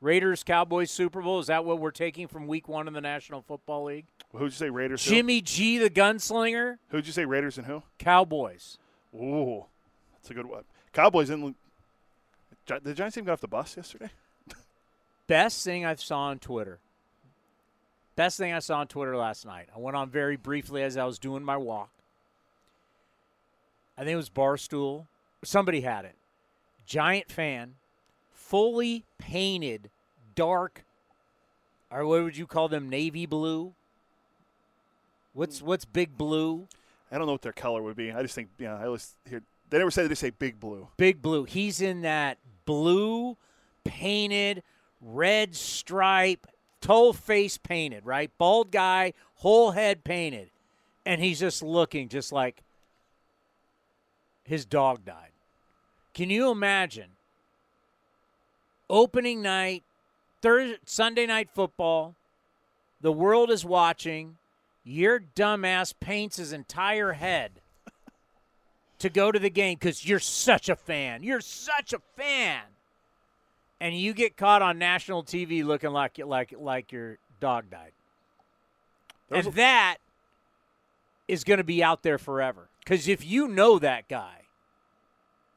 Raiders 0.00 0.42
Cowboys 0.42 0.90
Super 0.90 1.22
Bowl. 1.22 1.38
Is 1.38 1.46
that 1.46 1.64
what 1.64 1.78
we're 1.78 1.92
taking 1.92 2.26
from 2.26 2.48
week 2.48 2.68
one 2.68 2.88
in 2.88 2.94
the 2.94 3.00
National 3.00 3.40
Football 3.40 3.84
League? 3.84 4.06
Who'd 4.32 4.42
you 4.42 4.50
say 4.50 4.70
Raiders? 4.70 5.04
who? 5.04 5.10
Jimmy 5.14 5.40
G, 5.40 5.78
the 5.78 5.88
gunslinger. 5.88 6.78
Who'd 6.88 7.06
you 7.06 7.12
say 7.12 7.24
Raiders 7.24 7.58
and 7.58 7.66
who? 7.68 7.84
Cowboys. 7.98 8.78
Ooh, 9.14 9.66
that's 10.14 10.30
a 10.30 10.34
good 10.34 10.46
one. 10.46 10.64
Cowboys 10.92 11.28
didn't. 11.28 11.56
The 12.66 12.92
Giants 12.92 13.14
team 13.14 13.24
got 13.24 13.34
off 13.34 13.40
the 13.40 13.46
bus 13.48 13.76
yesterday. 13.76 14.10
Best 15.26 15.64
thing 15.64 15.84
I 15.84 15.94
saw 15.94 16.20
on 16.26 16.38
Twitter. 16.38 16.78
Best 18.16 18.38
thing 18.38 18.52
I 18.52 18.58
saw 18.60 18.78
on 18.78 18.86
Twitter 18.86 19.16
last 19.16 19.44
night. 19.44 19.68
I 19.74 19.78
went 19.78 19.96
on 19.96 20.08
very 20.08 20.36
briefly 20.36 20.82
as 20.82 20.96
I 20.96 21.04
was 21.04 21.18
doing 21.18 21.42
my 21.42 21.56
walk. 21.56 21.90
I 23.96 24.02
think 24.02 24.12
it 24.12 24.16
was 24.16 24.30
Barstool. 24.30 25.06
Somebody 25.42 25.80
had 25.80 26.04
it. 26.04 26.14
Giant 26.86 27.30
fan, 27.30 27.74
fully 28.32 29.04
painted, 29.18 29.90
dark, 30.34 30.84
or 31.90 32.04
what 32.04 32.22
would 32.22 32.36
you 32.36 32.46
call 32.46 32.68
them? 32.68 32.88
Navy 32.88 33.26
blue. 33.26 33.72
What's 35.32 35.60
hmm. 35.60 35.66
what's 35.66 35.84
big 35.84 36.16
blue? 36.16 36.66
I 37.10 37.18
don't 37.18 37.26
know 37.26 37.32
what 37.32 37.42
their 37.42 37.52
color 37.52 37.82
would 37.82 37.96
be. 37.96 38.12
I 38.12 38.22
just 38.22 38.34
think, 38.34 38.48
yeah, 38.58 38.76
I 38.76 38.86
always 38.86 39.14
hear. 39.28 39.42
They 39.70 39.78
never 39.78 39.90
say 39.90 40.06
they 40.06 40.14
say 40.14 40.30
big 40.30 40.60
blue. 40.60 40.88
Big 40.96 41.22
blue. 41.22 41.44
He's 41.44 41.80
in 41.80 42.02
that 42.02 42.38
blue 42.64 43.36
painted 43.84 44.62
red 45.04 45.54
stripe, 45.54 46.46
whole 46.84 47.12
face 47.12 47.58
painted, 47.58 48.04
right? 48.04 48.30
Bald 48.38 48.70
guy, 48.70 49.12
whole 49.36 49.72
head 49.72 50.04
painted. 50.04 50.50
And 51.06 51.20
he's 51.20 51.38
just 51.38 51.62
looking 51.62 52.08
just 52.08 52.32
like 52.32 52.62
his 54.42 54.64
dog 54.64 55.04
died. 55.04 55.30
Can 56.14 56.30
you 56.30 56.50
imagine 56.50 57.10
opening 58.88 59.42
night, 59.42 59.82
Thursday, 60.40 60.78
Sunday 60.86 61.26
night 61.26 61.50
football? 61.52 62.14
The 63.00 63.12
world 63.12 63.50
is 63.50 63.64
watching. 63.64 64.36
Your 64.86 65.18
dumbass 65.18 65.94
paints 65.98 66.36
his 66.36 66.52
entire 66.52 67.12
head 67.12 67.60
to 68.98 69.08
go 69.08 69.32
to 69.32 69.38
the 69.38 69.50
game 69.50 69.76
because 69.78 70.06
you're 70.06 70.18
such 70.18 70.68
a 70.68 70.76
fan. 70.76 71.22
You're 71.22 71.40
such 71.40 71.92
a 71.92 71.98
fan, 72.16 72.62
and 73.84 73.94
you 73.94 74.14
get 74.14 74.38
caught 74.38 74.62
on 74.62 74.78
national 74.78 75.22
TV 75.24 75.62
looking 75.62 75.90
like 75.90 76.18
like 76.24 76.54
like 76.58 76.90
your 76.90 77.18
dog 77.38 77.68
died, 77.70 77.92
There 79.28 79.36
was 79.36 79.46
and 79.46 79.54
a- 79.54 79.56
that 79.58 79.96
is 81.28 81.44
going 81.44 81.58
to 81.58 81.64
be 81.64 81.84
out 81.84 82.02
there 82.02 82.16
forever. 82.16 82.68
Because 82.82 83.08
if 83.08 83.24
you 83.24 83.46
know 83.46 83.78
that 83.78 84.08
guy, 84.08 84.42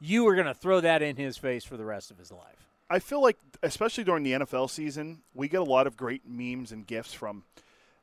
you 0.01 0.27
are 0.27 0.35
going 0.35 0.47
to 0.47 0.53
throw 0.53 0.81
that 0.81 1.01
in 1.01 1.15
his 1.15 1.37
face 1.37 1.63
for 1.63 1.77
the 1.77 1.85
rest 1.85 2.11
of 2.11 2.17
his 2.17 2.29
life. 2.31 2.67
I 2.89 2.99
feel 2.99 3.21
like, 3.21 3.37
especially 3.63 4.03
during 4.03 4.23
the 4.23 4.33
NFL 4.33 4.69
season, 4.69 5.19
we 5.33 5.47
get 5.47 5.61
a 5.61 5.65
lot 5.65 5.87
of 5.87 5.95
great 5.97 6.21
memes 6.27 6.71
and 6.73 6.85
gifs 6.85 7.13
from 7.13 7.43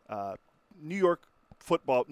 uh, 0.08 0.34
New 0.82 0.96
York 0.96 1.22
football, 1.58 2.06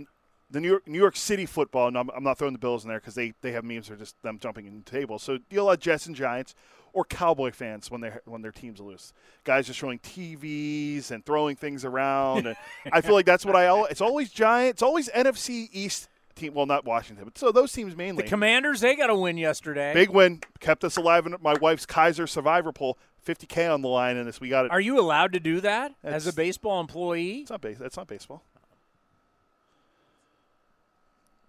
the 0.52 0.60
New 0.60 0.68
York 0.68 0.86
New 0.86 0.98
York 0.98 1.16
City 1.16 1.46
football. 1.46 1.88
And 1.88 1.98
I'm, 1.98 2.10
I'm 2.10 2.22
not 2.22 2.38
throwing 2.38 2.52
the 2.52 2.58
Bills 2.58 2.84
in 2.84 2.88
there 2.88 3.00
because 3.00 3.14
they, 3.14 3.32
they 3.40 3.52
have 3.52 3.64
memes 3.64 3.88
that 3.88 3.94
are 3.94 3.98
just 3.98 4.20
them 4.22 4.38
jumping 4.38 4.66
in 4.66 4.82
the 4.84 4.90
table. 4.90 5.18
So 5.18 5.38
you 5.50 5.62
lot 5.62 5.80
Jets 5.80 6.06
and 6.06 6.14
Giants 6.14 6.54
or 6.92 7.04
Cowboy 7.04 7.52
fans 7.52 7.90
when 7.90 8.00
they 8.00 8.12
when 8.24 8.42
their 8.42 8.52
teams 8.52 8.80
lose. 8.80 9.12
Guys 9.44 9.66
just 9.66 9.78
showing 9.78 9.98
TVs 9.98 11.10
and 11.10 11.24
throwing 11.24 11.56
things 11.56 11.84
around. 11.84 12.46
and 12.46 12.56
I 12.92 13.00
feel 13.00 13.14
like 13.14 13.26
that's 13.26 13.44
what 13.44 13.56
I. 13.56 13.82
It's 13.90 14.00
always 14.00 14.30
Giants. 14.30 14.76
It's 14.76 14.82
always 14.82 15.08
NFC 15.08 15.68
East 15.72 16.08
team. 16.34 16.54
Well, 16.54 16.66
not 16.66 16.84
Washington, 16.84 17.24
but 17.24 17.38
so 17.38 17.50
those 17.50 17.72
teams 17.72 17.96
mainly. 17.96 18.24
The 18.24 18.28
Commanders, 18.28 18.80
they 18.80 18.94
got 18.94 19.10
a 19.10 19.14
win 19.16 19.38
yesterday. 19.38 19.94
Big 19.94 20.10
win, 20.10 20.40
kept 20.60 20.84
us 20.84 20.96
alive 20.96 21.26
in 21.26 21.36
my 21.40 21.54
wife's 21.60 21.86
Kaiser 21.86 22.26
Survivor 22.26 22.72
pool. 22.72 22.98
50k 23.26 23.72
on 23.72 23.82
the 23.82 23.88
line 23.88 24.16
in 24.16 24.26
this. 24.26 24.40
We 24.40 24.48
got 24.48 24.64
it. 24.64 24.72
Are 24.72 24.80
you 24.80 24.98
allowed 24.98 25.32
to 25.34 25.40
do 25.40 25.60
that 25.60 25.94
as 26.02 26.26
a 26.26 26.32
baseball 26.32 26.80
employee? 26.80 27.42
It's 27.42 27.52
not 27.52 27.60
base. 27.60 27.78
That's 27.78 27.96
not 27.96 28.08
baseball. 28.08 28.42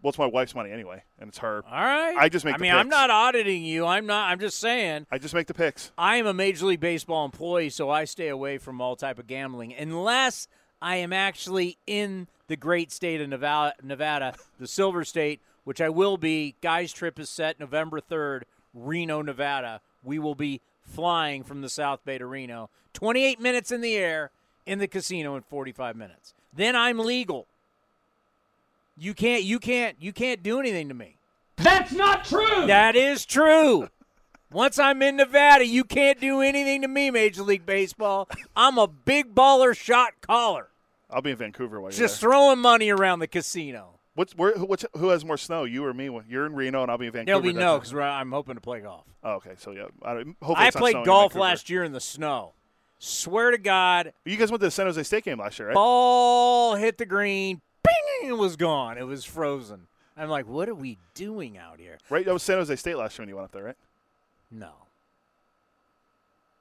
Well, 0.03 0.09
it's 0.09 0.19
my 0.19 0.25
wife's 0.25 0.53
money 0.53 0.69
anyway, 0.69 1.01
and 1.17 1.29
it's 1.29 1.37
her. 1.37 1.63
All 1.65 1.81
right. 1.81 2.17
I 2.17 2.27
just 2.27 2.43
make. 2.43 2.55
I 2.55 2.57
the 2.57 2.63
mean, 2.63 2.71
picks. 2.73 2.79
I'm 2.81 2.89
not 2.89 3.09
auditing 3.09 3.63
you. 3.63 3.85
I'm 3.85 4.05
not. 4.05 4.29
I'm 4.29 4.39
just 4.39 4.59
saying. 4.59 5.07
I 5.09 5.17
just 5.17 5.33
make 5.33 5.47
the 5.47 5.53
picks. 5.53 5.93
I 5.97 6.17
am 6.17 6.27
a 6.27 6.33
Major 6.33 6.65
League 6.65 6.81
Baseball 6.81 7.23
employee, 7.23 7.69
so 7.69 7.89
I 7.89 8.03
stay 8.03 8.27
away 8.27 8.57
from 8.57 8.81
all 8.81 8.97
type 8.97 9.17
of 9.17 9.27
gambling 9.27 9.73
unless 9.73 10.49
I 10.81 10.97
am 10.97 11.13
actually 11.13 11.77
in 11.87 12.27
the 12.47 12.57
great 12.57 12.91
state 12.91 13.21
of 13.21 13.29
Nevada, 13.29 13.75
Nevada, 13.81 14.35
the 14.59 14.67
Silver 14.67 15.05
State, 15.05 15.39
which 15.63 15.79
I 15.79 15.87
will 15.87 16.17
be. 16.17 16.55
Guys' 16.59 16.91
trip 16.91 17.17
is 17.17 17.29
set 17.29 17.57
November 17.57 18.01
3rd, 18.01 18.41
Reno, 18.73 19.21
Nevada. 19.21 19.79
We 20.03 20.19
will 20.19 20.35
be 20.35 20.59
flying 20.81 21.45
from 21.45 21.61
the 21.61 21.69
South 21.69 22.03
Bay 22.03 22.17
to 22.17 22.25
Reno. 22.25 22.69
28 22.91 23.39
minutes 23.39 23.71
in 23.71 23.79
the 23.79 23.95
air 23.95 24.31
in 24.65 24.79
the 24.79 24.87
casino 24.89 25.37
in 25.37 25.43
45 25.43 25.95
minutes. 25.95 26.33
Then 26.51 26.75
I'm 26.75 26.99
legal. 26.99 27.47
You 28.97 29.13
can't 29.13 29.43
you 29.43 29.59
can't 29.59 29.97
you 30.01 30.13
can't 30.13 30.43
do 30.43 30.59
anything 30.59 30.87
to 30.89 30.93
me. 30.93 31.17
That's 31.57 31.91
not 31.91 32.25
true. 32.25 32.67
That 32.67 32.95
is 32.95 33.25
true. 33.25 33.87
Once 34.51 34.77
I'm 34.77 35.01
in 35.01 35.15
Nevada, 35.17 35.65
you 35.65 35.83
can't 35.83 36.19
do 36.19 36.41
anything 36.41 36.83
to 36.83 36.87
me, 36.87 37.09
Major 37.09 37.41
League 37.41 37.65
Baseball. 37.65 38.29
I'm 38.55 38.77
a 38.77 38.87
big 38.87 39.33
baller 39.33 39.75
shot 39.75 40.13
caller. 40.21 40.69
I'll 41.09 41.21
be 41.23 41.31
in 41.31 41.37
Vancouver 41.37 41.79
while 41.81 41.91
you're 41.91 41.97
Just 41.97 42.21
there. 42.21 42.29
throwing 42.29 42.59
money 42.59 42.89
around 42.89 43.19
the 43.19 43.27
casino. 43.27 43.99
What's 44.15 44.33
where? 44.37 44.53
What's 44.57 44.85
who 44.95 45.09
has 45.09 45.25
more 45.25 45.37
snow? 45.37 45.63
You 45.63 45.83
or 45.85 45.93
me? 45.93 46.05
You're 46.29 46.45
in 46.45 46.53
Reno, 46.53 46.83
and 46.83 46.91
I'll 46.91 46.99
be 46.99 47.07
in 47.07 47.13
Vancouver. 47.13 47.25
There'll 47.41 47.53
be 47.53 47.59
no 47.59 47.79
because 47.79 47.93
I'm 47.95 48.31
hoping 48.31 48.53
to 48.55 48.61
play 48.61 48.81
golf. 48.81 49.05
Oh, 49.23 49.33
okay, 49.35 49.53
so 49.57 49.71
yeah. 49.71 49.85
I, 50.03 50.17
hopefully 50.17 50.55
I 50.57 50.67
it's 50.67 50.75
played 50.75 50.91
snowing 50.91 51.05
golf 51.05 51.33
Vancouver. 51.33 51.39
last 51.39 51.69
year 51.71 51.83
in 51.83 51.93
the 51.93 51.99
snow. 51.99 52.53
Swear 52.99 53.51
to 53.51 53.57
God, 53.57 54.13
You 54.23 54.37
guys 54.37 54.51
went 54.51 54.61
to 54.61 54.67
the 54.67 54.71
San 54.71 54.85
Jose 54.85 55.01
State 55.03 55.25
game 55.25 55.39
last 55.39 55.57
year, 55.59 55.69
right? 55.69 55.73
ball 55.73 56.75
hit 56.75 56.97
the 56.99 57.05
green, 57.05 57.61
bing, 57.83 58.29
it 58.29 58.37
was 58.37 58.55
gone. 58.55 58.97
It 58.97 59.05
was 59.05 59.25
frozen. 59.25 59.87
I'm 60.15 60.29
like, 60.29 60.47
what 60.47 60.69
are 60.69 60.75
we 60.75 60.97
doing 61.15 61.57
out 61.57 61.79
here? 61.79 61.97
Right, 62.09 62.25
that 62.25 62.33
was 62.33 62.43
San 62.43 62.57
Jose 62.57 62.75
State 62.75 62.97
last 62.97 63.17
year 63.17 63.23
when 63.23 63.29
you 63.29 63.35
went 63.35 63.45
up 63.45 63.51
there, 63.51 63.63
right? 63.63 63.77
No. 64.51 64.71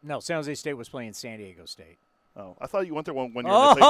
No, 0.03 0.21
San 0.21 0.37
Jose 0.37 0.55
State 0.55 0.75
was 0.75 0.89
playing 0.89 1.13
San 1.13 1.39
Diego 1.39 1.65
State. 1.67 1.99
Oh, 2.37 2.57
I 2.61 2.67
thought 2.67 2.87
you 2.87 2.95
went 2.95 3.05
there 3.05 3.15
when, 3.15 3.35
when 3.35 3.45
you 3.47 3.53
Oh, 3.53 3.67
were 3.67 3.73
in 3.73 3.79
the 3.81 3.85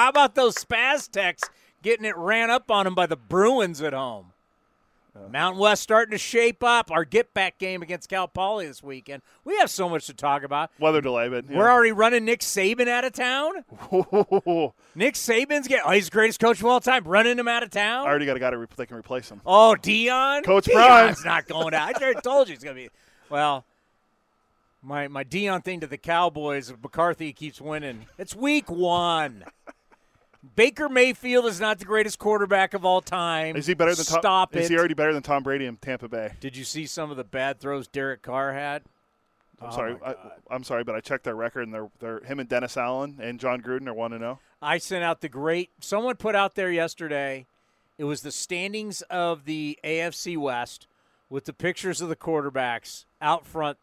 how 0.00 0.08
about 0.08 0.34
those 0.34 0.56
Spaztecs 0.56 1.48
getting 1.82 2.04
it 2.04 2.16
ran 2.16 2.50
up 2.50 2.70
on 2.70 2.84
them 2.84 2.94
by 2.94 3.06
the 3.06 3.16
Bruins 3.16 3.80
at 3.80 3.92
home? 3.92 4.32
Uh-huh. 5.18 5.28
Mountain 5.30 5.60
West 5.60 5.82
starting 5.82 6.12
to 6.12 6.18
shape 6.18 6.62
up. 6.62 6.90
Our 6.90 7.04
get 7.04 7.34
back 7.34 7.58
game 7.58 7.82
against 7.82 8.08
Cal 8.08 8.28
Poly 8.28 8.66
this 8.66 8.82
weekend. 8.82 9.22
We 9.44 9.56
have 9.58 9.70
so 9.70 9.88
much 9.88 10.06
to 10.06 10.14
talk 10.14 10.42
about. 10.42 10.70
Weather 10.78 11.00
delay, 11.00 11.28
but 11.28 11.48
yeah. 11.50 11.58
We're 11.58 11.70
already 11.70 11.92
running 11.92 12.24
Nick 12.24 12.40
Saban 12.40 12.88
out 12.88 13.04
of 13.04 13.12
town. 13.12 13.52
Nick 14.94 15.14
Saban's 15.14 15.66
getting 15.68 15.84
oh, 15.86 15.90
he's 15.90 16.06
the 16.06 16.10
greatest 16.12 16.40
coach 16.40 16.60
of 16.60 16.66
all 16.66 16.80
time, 16.80 17.04
running 17.04 17.38
him 17.38 17.48
out 17.48 17.62
of 17.62 17.70
town. 17.70 18.06
I 18.06 18.10
already 18.10 18.26
got 18.26 18.36
a 18.36 18.40
guy 18.40 18.50
to 18.50 18.58
re- 18.58 18.66
they 18.76 18.86
can 18.86 18.96
replace 18.96 19.28
him. 19.30 19.40
Oh, 19.44 19.76
Deion. 19.80 20.44
Coach 20.44 20.66
Deion's 20.66 21.20
Prime. 21.20 21.24
not 21.24 21.46
going 21.46 21.74
out. 21.74 21.96
I 21.96 22.00
already 22.04 22.20
told 22.24 22.48
you 22.48 22.54
it's 22.54 22.64
gonna 22.64 22.76
be. 22.76 22.88
Well, 23.28 23.64
my 24.82 25.08
my 25.08 25.24
Deion 25.24 25.64
thing 25.64 25.80
to 25.80 25.86
the 25.86 25.98
Cowboys. 25.98 26.70
If 26.70 26.82
McCarthy 26.82 27.32
keeps 27.32 27.60
winning, 27.60 28.06
it's 28.16 28.34
week 28.34 28.70
one. 28.70 29.44
Baker 30.54 30.88
Mayfield 30.88 31.46
is 31.46 31.60
not 31.60 31.78
the 31.78 31.84
greatest 31.84 32.18
quarterback 32.18 32.74
of 32.74 32.84
all 32.84 33.00
time. 33.00 33.56
Is 33.56 33.66
he 33.66 33.74
better 33.74 33.94
than 33.94 34.04
Tom? 34.04 34.20
Stop 34.20 34.56
Is 34.56 34.66
it? 34.66 34.72
he 34.72 34.78
already 34.78 34.94
better 34.94 35.12
than 35.12 35.22
Tom 35.22 35.42
Brady 35.42 35.66
in 35.66 35.76
Tampa 35.76 36.08
Bay? 36.08 36.32
Did 36.40 36.56
you 36.56 36.64
see 36.64 36.86
some 36.86 37.10
of 37.10 37.16
the 37.16 37.24
bad 37.24 37.58
throws 37.58 37.88
Derek 37.88 38.22
Carr 38.22 38.52
had? 38.52 38.82
I'm 39.60 39.68
Oh, 39.70 39.72
sorry, 39.72 39.96
I, 40.06 40.14
I'm 40.50 40.62
sorry, 40.62 40.84
but 40.84 40.94
I 40.94 41.00
checked 41.00 41.24
their 41.24 41.34
record, 41.34 41.62
and 41.62 41.74
they're 41.74 41.90
they're 41.98 42.20
him 42.20 42.38
and 42.38 42.48
Dennis 42.48 42.76
Allen 42.76 43.18
and 43.20 43.40
Jon 43.40 43.60
Gruden 43.60 43.88
are 43.88 43.94
one 43.94 44.12
to 44.12 44.16
oh. 44.16 44.20
zero. 44.20 44.38
I 44.62 44.78
sent 44.78 45.02
out 45.02 45.20
the 45.20 45.28
great. 45.28 45.70
Someone 45.80 46.14
put 46.14 46.36
out 46.36 46.54
there 46.54 46.70
yesterday. 46.70 47.46
It 47.98 48.04
was 48.04 48.22
the 48.22 48.30
standings 48.30 49.02
of 49.02 49.44
the 49.44 49.76
AFC 49.82 50.38
West 50.38 50.86
with 51.28 51.44
the 51.46 51.52
pictures 51.52 52.00
of 52.00 52.08
the 52.08 52.16
quarterbacks 52.16 53.04
out 53.20 53.44
front. 53.44 53.78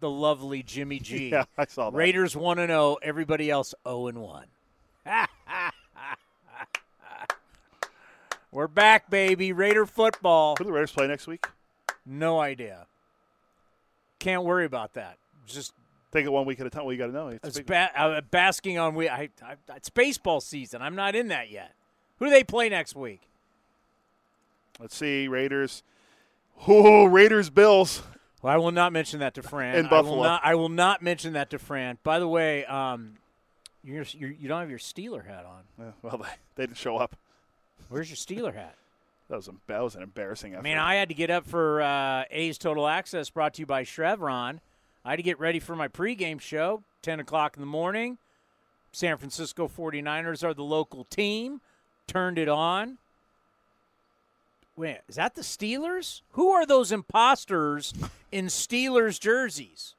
The 0.00 0.10
lovely 0.10 0.62
Jimmy 0.62 0.98
G. 0.98 1.30
Yeah, 1.32 1.44
I 1.56 1.64
saw 1.64 1.88
that. 1.88 1.96
Raiders 1.96 2.36
one 2.36 2.58
and 2.58 2.68
zero. 2.68 2.98
Everybody 3.00 3.50
else 3.50 3.72
zero 3.88 4.08
and 4.08 4.18
one. 4.18 4.48
We're 8.54 8.68
back, 8.68 9.10
baby. 9.10 9.52
Raider 9.52 9.84
football. 9.84 10.54
Who 10.56 10.62
do 10.62 10.68
the 10.68 10.72
Raiders 10.72 10.92
play 10.92 11.08
next 11.08 11.26
week? 11.26 11.44
No 12.06 12.38
idea. 12.38 12.86
Can't 14.20 14.44
worry 14.44 14.64
about 14.64 14.94
that. 14.94 15.18
Just 15.44 15.74
Take 16.12 16.24
it 16.24 16.32
one 16.32 16.46
week 16.46 16.60
at 16.60 16.66
a 16.68 16.70
time. 16.70 16.84
Well, 16.84 16.92
you 16.92 16.98
got 16.98 17.08
to 17.08 17.12
know. 17.12 17.26
It's 17.26 17.58
it's 17.58 17.60
ba- 17.66 17.90
uh, 18.00 18.20
basking 18.20 18.78
on 18.78 18.94
we. 18.94 19.08
I, 19.08 19.30
I, 19.42 19.56
it's 19.74 19.90
baseball 19.90 20.40
season. 20.40 20.80
I'm 20.80 20.94
not 20.94 21.16
in 21.16 21.26
that 21.28 21.50
yet. 21.50 21.74
Who 22.20 22.26
do 22.26 22.30
they 22.30 22.44
play 22.44 22.68
next 22.68 22.94
week? 22.94 23.22
Let's 24.78 24.94
see, 24.94 25.26
Raiders. 25.26 25.82
Oh, 26.68 27.06
Raiders 27.06 27.50
Bills. 27.50 28.04
Well, 28.40 28.54
I 28.54 28.58
will 28.58 28.70
not 28.70 28.92
mention 28.92 29.18
that 29.18 29.34
to 29.34 29.42
Fran. 29.42 29.74
In 29.74 29.86
I 29.86 29.90
Buffalo. 29.90 30.14
will 30.14 30.22
not, 30.22 30.40
I 30.44 30.54
will 30.54 30.68
not 30.68 31.02
mention 31.02 31.32
that 31.32 31.50
to 31.50 31.58
Fran. 31.58 31.98
By 32.04 32.20
the 32.20 32.28
way, 32.28 32.64
um, 32.66 33.14
you're, 33.82 34.04
you're, 34.12 34.30
you 34.30 34.46
don't 34.46 34.60
have 34.60 34.70
your 34.70 34.78
Steeler 34.78 35.26
hat 35.26 35.44
on. 35.44 35.62
Yeah, 35.76 35.92
well, 36.02 36.18
they, 36.18 36.28
they 36.54 36.66
didn't 36.66 36.78
show 36.78 36.96
up. 36.96 37.16
Where's 37.94 38.10
your 38.10 38.16
Steeler 38.16 38.52
hat? 38.52 38.74
That 39.30 39.36
was, 39.36 39.48
that 39.68 39.80
was 39.80 39.94
an 39.94 40.02
embarrassing 40.02 40.54
effort. 40.54 40.62
I 40.62 40.64
mean, 40.64 40.78
I 40.78 40.96
had 40.96 41.10
to 41.10 41.14
get 41.14 41.30
up 41.30 41.46
for 41.46 41.80
uh, 41.80 42.24
A's 42.28 42.58
Total 42.58 42.88
Access, 42.88 43.30
brought 43.30 43.54
to 43.54 43.62
you 43.62 43.66
by 43.66 43.84
Chevron. 43.84 44.60
I 45.04 45.10
had 45.10 45.16
to 45.18 45.22
get 45.22 45.38
ready 45.38 45.60
for 45.60 45.76
my 45.76 45.86
pregame 45.86 46.40
show, 46.40 46.82
10 47.02 47.20
o'clock 47.20 47.54
in 47.56 47.60
the 47.60 47.68
morning. 47.68 48.18
San 48.90 49.16
Francisco 49.16 49.68
49ers 49.68 50.42
are 50.42 50.52
the 50.52 50.64
local 50.64 51.04
team. 51.04 51.60
Turned 52.08 52.36
it 52.36 52.48
on. 52.48 52.98
Wait, 54.76 54.98
is 55.08 55.14
that 55.14 55.36
the 55.36 55.42
Steelers? 55.42 56.22
Who 56.32 56.50
are 56.50 56.66
those 56.66 56.90
imposters 56.90 57.94
in 58.32 58.46
Steelers 58.46 59.20
jerseys? 59.20 59.94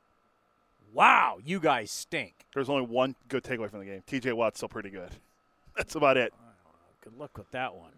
Wow, 0.94 1.38
you 1.46 1.62
guys 1.62 1.92
stink. 1.92 2.46
There's 2.54 2.68
only 2.68 2.88
one 2.88 3.16
good 3.30 3.46
takeaway 3.46 3.70
from 3.70 3.80
the 3.80 3.86
game. 3.86 4.04
T.J. 4.06 4.34
Watt's 4.34 4.60
still 4.60 4.68
pretty 4.68 4.90
good. 4.90 5.12
That's 5.78 5.96
about 5.96 6.18
it. 6.18 6.34
Good 7.06 7.18
luck 7.18 7.38
with 7.38 7.52
that 7.52 7.76
one. 7.76 7.92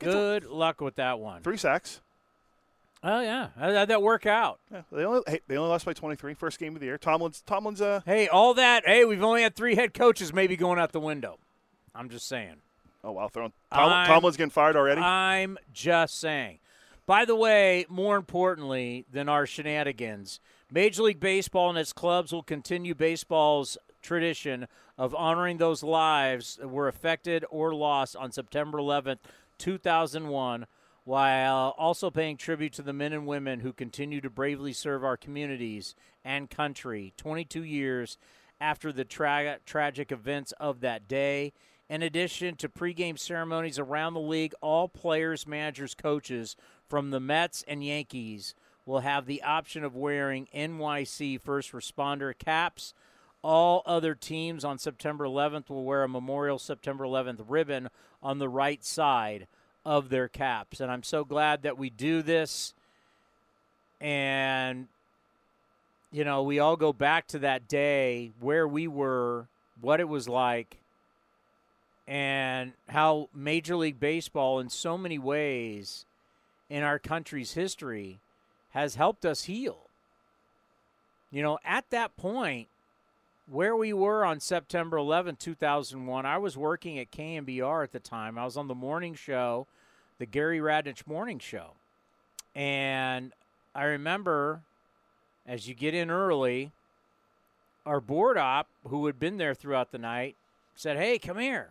Good 0.00 0.44
luck 0.44 0.80
with 0.80 0.96
that 0.96 1.18
one. 1.20 1.42
Three 1.42 1.56
sacks. 1.56 2.00
Oh 3.04 3.20
yeah, 3.20 3.50
how 3.56 3.68
did 3.68 3.88
that 3.88 4.02
work 4.02 4.26
out? 4.26 4.58
Yeah, 4.72 4.82
they 4.90 5.04
only 5.04 5.22
hey, 5.28 5.40
they 5.46 5.56
only 5.56 5.70
lost 5.70 5.86
by 5.86 5.92
23. 5.92 6.34
First 6.34 6.58
game 6.58 6.74
of 6.74 6.80
the 6.80 6.86
year. 6.86 6.98
Tomlin's 6.98 7.42
Tomlin's 7.46 7.80
uh 7.80 8.00
Hey, 8.04 8.26
all 8.26 8.54
that. 8.54 8.84
Hey, 8.84 9.04
we've 9.04 9.22
only 9.22 9.42
had 9.42 9.54
three 9.54 9.76
head 9.76 9.94
coaches 9.94 10.32
maybe 10.32 10.56
going 10.56 10.80
out 10.80 10.90
the 10.90 10.98
window. 10.98 11.38
I'm 11.94 12.08
just 12.08 12.26
saying. 12.26 12.56
oh 13.04 13.12
wow 13.12 13.28
throwing 13.28 13.52
Tom, 13.72 14.06
Tomlin's 14.06 14.36
getting 14.36 14.50
fired 14.50 14.74
already. 14.76 15.00
I'm 15.00 15.56
just 15.72 16.18
saying. 16.18 16.58
By 17.06 17.24
the 17.24 17.36
way, 17.36 17.86
more 17.88 18.16
importantly 18.16 19.06
than 19.10 19.28
our 19.28 19.46
shenanigans, 19.46 20.40
Major 20.70 21.04
League 21.04 21.20
Baseball 21.20 21.70
and 21.70 21.78
its 21.78 21.92
clubs 21.92 22.32
will 22.32 22.42
continue 22.42 22.94
baseball's 22.94 23.78
tradition 24.02 24.66
of 24.96 25.14
honoring 25.14 25.58
those 25.58 25.82
lives 25.82 26.56
that 26.56 26.68
were 26.68 26.88
affected 26.88 27.44
or 27.50 27.74
lost 27.74 28.16
on 28.16 28.32
September 28.32 28.78
11th, 28.78 29.18
2001, 29.58 30.66
while 31.04 31.74
also 31.78 32.10
paying 32.10 32.36
tribute 32.36 32.72
to 32.74 32.82
the 32.82 32.92
men 32.92 33.12
and 33.12 33.26
women 33.26 33.60
who 33.60 33.72
continue 33.72 34.20
to 34.20 34.30
bravely 34.30 34.72
serve 34.72 35.04
our 35.04 35.16
communities 35.16 35.94
and 36.24 36.50
country 36.50 37.12
22 37.16 37.62
years 37.62 38.18
after 38.60 38.92
the 38.92 39.04
tra- 39.04 39.58
tragic 39.64 40.12
events 40.12 40.52
of 40.60 40.80
that 40.80 41.08
day. 41.08 41.52
In 41.88 42.02
addition 42.02 42.56
to 42.56 42.68
pregame 42.68 43.18
ceremonies 43.18 43.78
around 43.78 44.12
the 44.12 44.20
league, 44.20 44.52
all 44.60 44.88
players, 44.88 45.46
managers, 45.46 45.94
coaches 45.94 46.56
from 46.86 47.10
the 47.10 47.20
Mets 47.20 47.64
and 47.66 47.82
Yankees 47.82 48.54
will 48.84 49.00
have 49.00 49.26
the 49.26 49.42
option 49.42 49.84
of 49.84 49.96
wearing 49.96 50.48
NYC 50.54 51.40
first 51.40 51.72
responder 51.72 52.36
caps. 52.36 52.92
All 53.42 53.82
other 53.86 54.14
teams 54.14 54.64
on 54.64 54.78
September 54.78 55.24
11th 55.24 55.70
will 55.70 55.84
wear 55.84 56.02
a 56.02 56.08
Memorial 56.08 56.58
September 56.58 57.04
11th 57.04 57.44
ribbon 57.48 57.88
on 58.22 58.38
the 58.38 58.48
right 58.48 58.84
side 58.84 59.46
of 59.84 60.08
their 60.08 60.28
caps. 60.28 60.80
And 60.80 60.90
I'm 60.90 61.02
so 61.04 61.24
glad 61.24 61.62
that 61.62 61.78
we 61.78 61.90
do 61.90 62.22
this 62.22 62.74
And, 64.00 64.88
you 66.12 66.24
know, 66.24 66.42
we 66.42 66.58
all 66.58 66.76
go 66.76 66.92
back 66.92 67.26
to 67.28 67.40
that 67.40 67.68
day 67.68 68.30
where 68.40 68.66
we 68.66 68.86
were, 68.86 69.48
what 69.80 70.00
it 70.00 70.08
was 70.08 70.28
like, 70.28 70.78
and 72.06 72.72
how 72.88 73.28
Major 73.34 73.76
League 73.76 74.00
Baseball, 74.00 74.60
in 74.60 74.70
so 74.70 74.96
many 74.96 75.18
ways 75.18 76.06
in 76.70 76.82
our 76.82 76.98
country's 76.98 77.52
history, 77.54 78.20
has 78.70 78.94
helped 78.94 79.26
us 79.26 79.44
heal. 79.44 79.78
You 81.30 81.42
know, 81.42 81.58
at 81.64 81.90
that 81.90 82.16
point, 82.16 82.68
where 83.50 83.74
we 83.76 83.92
were 83.92 84.24
on 84.24 84.40
September 84.40 84.96
11, 84.96 85.36
2001, 85.36 86.26
I 86.26 86.38
was 86.38 86.56
working 86.56 86.98
at 86.98 87.10
KNBR 87.10 87.84
at 87.84 87.92
the 87.92 88.00
time. 88.00 88.38
I 88.38 88.44
was 88.44 88.56
on 88.56 88.68
the 88.68 88.74
morning 88.74 89.14
show, 89.14 89.66
the 90.18 90.26
Gary 90.26 90.58
Radnich 90.58 91.06
morning 91.06 91.38
show. 91.38 91.72
And 92.54 93.32
I 93.74 93.84
remember 93.84 94.60
as 95.46 95.66
you 95.66 95.74
get 95.74 95.94
in 95.94 96.10
early, 96.10 96.72
our 97.86 98.00
board 98.00 98.36
op, 98.36 98.68
who 98.86 99.06
had 99.06 99.18
been 99.18 99.38
there 99.38 99.54
throughout 99.54 99.92
the 99.92 99.98
night, 99.98 100.36
said, 100.74 100.96
Hey, 100.96 101.18
come 101.18 101.38
here. 101.38 101.70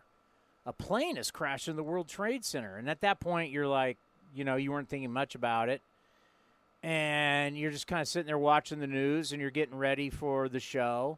A 0.65 0.73
plane 0.73 1.15
has 1.15 1.31
crashed 1.31 1.67
in 1.67 1.75
the 1.75 1.83
World 1.83 2.09
Trade 2.09 2.43
Center. 2.43 2.75
And 2.77 2.89
at 2.89 3.01
that 3.01 3.19
point, 3.19 3.51
you're 3.51 3.67
like, 3.67 3.97
you 4.35 4.43
know, 4.43 4.55
you 4.55 4.71
weren't 4.71 4.89
thinking 4.89 5.13
much 5.13 5.35
about 5.35 5.69
it 5.69 5.81
and 6.83 7.57
you're 7.57 7.71
just 7.71 7.87
kind 7.87 8.01
of 8.01 8.07
sitting 8.07 8.27
there 8.27 8.37
watching 8.37 8.79
the 8.79 8.87
news 8.87 9.31
and 9.31 9.41
you're 9.41 9.51
getting 9.51 9.77
ready 9.77 10.09
for 10.09 10.47
the 10.47 10.59
show. 10.59 11.17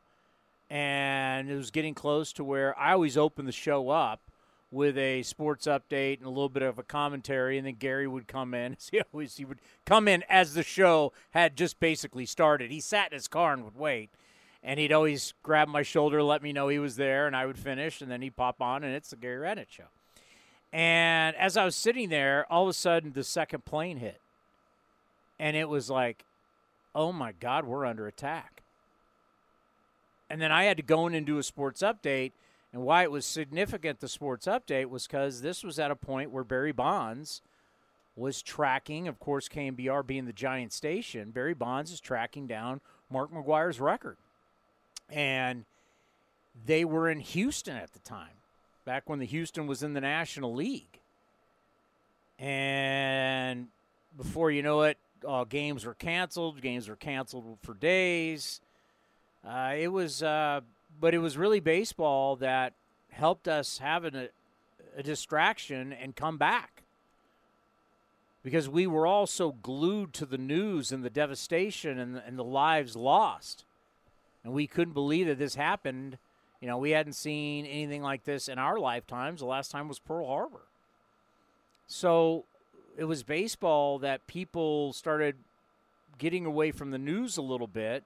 And 0.69 1.49
it 1.49 1.55
was 1.55 1.71
getting 1.71 1.93
close 1.93 2.31
to 2.33 2.43
where 2.43 2.77
I 2.77 2.93
always 2.93 3.17
open 3.17 3.45
the 3.45 3.51
show 3.51 3.89
up 3.89 4.21
with 4.71 4.97
a 4.97 5.23
sports 5.23 5.65
update 5.65 6.17
and 6.17 6.27
a 6.27 6.29
little 6.29 6.49
bit 6.49 6.61
of 6.61 6.77
a 6.77 6.83
commentary, 6.83 7.57
and 7.57 7.65
then 7.65 7.75
Gary 7.75 8.07
would 8.07 8.27
come 8.27 8.53
in. 8.53 8.77
He 8.91 9.01
always 9.11 9.37
he 9.37 9.45
would 9.45 9.59
come 9.85 10.07
in 10.07 10.23
as 10.29 10.53
the 10.53 10.61
show 10.61 11.11
had 11.31 11.57
just 11.57 11.79
basically 11.79 12.27
started. 12.27 12.69
He 12.69 12.79
sat 12.79 13.11
in 13.11 13.15
his 13.15 13.27
car 13.27 13.53
and 13.53 13.63
would 13.63 13.77
wait, 13.77 14.11
and 14.63 14.79
he'd 14.79 14.93
always 14.93 15.33
grab 15.41 15.67
my 15.67 15.81
shoulder, 15.81 16.21
let 16.21 16.43
me 16.43 16.53
know 16.53 16.67
he 16.67 16.77
was 16.77 16.97
there, 16.97 17.25
and 17.25 17.35
I 17.35 17.47
would 17.47 17.57
finish, 17.57 17.99
and 17.99 18.11
then 18.11 18.21
he'd 18.21 18.35
pop 18.35 18.61
on, 18.61 18.83
and 18.83 18.93
it's 18.93 19.09
the 19.09 19.15
Gary 19.15 19.37
Radnich 19.37 19.71
show. 19.71 19.89
And 20.71 21.35
as 21.35 21.57
I 21.57 21.65
was 21.65 21.75
sitting 21.75 22.09
there, 22.09 22.45
all 22.51 22.63
of 22.63 22.69
a 22.69 22.73
sudden 22.73 23.13
the 23.13 23.23
second 23.23 23.65
plane 23.65 23.97
hit 23.97 24.21
and 25.39 25.55
it 25.55 25.69
was 25.69 25.89
like, 25.89 26.25
oh 26.93 27.11
my 27.11 27.31
God, 27.31 27.65
we're 27.65 27.85
under 27.85 28.07
attack. 28.07 28.61
And 30.29 30.41
then 30.41 30.51
I 30.51 30.65
had 30.65 30.77
to 30.77 30.83
go 30.83 31.07
in 31.07 31.15
and 31.15 31.25
do 31.25 31.37
a 31.37 31.43
sports 31.43 31.81
update. 31.81 32.33
And 32.71 32.83
why 32.83 33.03
it 33.03 33.11
was 33.11 33.25
significant, 33.25 33.99
the 33.99 34.07
sports 34.07 34.45
update, 34.45 34.89
was 34.89 35.07
because 35.07 35.41
this 35.41 35.63
was 35.63 35.79
at 35.79 35.89
a 35.89 35.95
point 35.95 36.31
where 36.31 36.43
Barry 36.43 36.71
Bonds 36.71 37.41
was 38.15 38.41
tracking, 38.41 39.07
of 39.07 39.19
course, 39.19 39.47
KNBR 39.47 40.05
being 40.05 40.25
the 40.25 40.33
giant 40.33 40.73
station, 40.73 41.31
Barry 41.31 41.53
Bonds 41.53 41.91
is 41.91 41.99
tracking 41.99 42.45
down 42.45 42.81
Mark 43.09 43.31
McGwire's 43.31 43.79
record. 43.79 44.17
And 45.09 45.65
they 46.65 46.85
were 46.85 47.09
in 47.09 47.21
Houston 47.21 47.75
at 47.75 47.93
the 47.93 47.99
time, 47.99 48.37
back 48.85 49.09
when 49.09 49.19
the 49.19 49.25
Houston 49.25 49.65
was 49.65 49.81
in 49.81 49.93
the 49.93 50.01
National 50.01 50.53
League. 50.53 50.99
And 52.37 53.67
before 54.15 54.51
you 54.51 54.61
know 54.61 54.83
it, 54.83 54.97
uh, 55.27 55.43
games 55.45 55.85
were 55.85 55.93
canceled. 55.93 56.61
Games 56.61 56.87
were 56.87 56.95
canceled 56.95 57.57
for 57.61 57.73
days. 57.73 58.61
Uh, 59.45 59.73
it 59.77 59.87
was, 59.87 60.21
uh, 60.21 60.61
but 60.99 61.13
it 61.13 61.19
was 61.19 61.37
really 61.37 61.59
baseball 61.59 62.35
that 62.37 62.73
helped 63.11 63.47
us 63.47 63.79
have 63.79 64.05
a, 64.05 64.29
a 64.97 65.03
distraction 65.03 65.93
and 65.93 66.15
come 66.15 66.37
back 66.37 66.83
because 68.43 68.69
we 68.69 68.87
were 68.87 69.07
all 69.07 69.27
so 69.27 69.51
glued 69.51 70.13
to 70.13 70.25
the 70.25 70.37
news 70.37 70.91
and 70.91 71.03
the 71.03 71.09
devastation 71.09 71.99
and 71.99 72.21
and 72.25 72.37
the 72.37 72.43
lives 72.43 72.95
lost, 72.95 73.63
and 74.43 74.53
we 74.53 74.67
couldn't 74.67 74.93
believe 74.93 75.27
that 75.27 75.39
this 75.39 75.55
happened. 75.55 76.17
You 76.61 76.67
know, 76.67 76.77
we 76.77 76.91
hadn't 76.91 77.13
seen 77.13 77.65
anything 77.65 78.01
like 78.01 78.25
this 78.25 78.49
in 78.49 78.59
our 78.59 78.77
lifetimes. 78.77 79.39
The 79.39 79.45
last 79.45 79.71
time 79.71 79.87
was 79.87 79.99
Pearl 79.99 80.27
Harbor. 80.27 80.63
So 81.87 82.43
it 82.97 83.05
was 83.05 83.23
baseball 83.23 83.97
that 83.99 84.27
people 84.27 84.91
started 84.91 85.35
getting 86.17 86.45
away 86.45 86.71
from 86.71 86.91
the 86.91 86.97
news 86.97 87.37
a 87.37 87.41
little 87.41 87.67
bit 87.67 88.03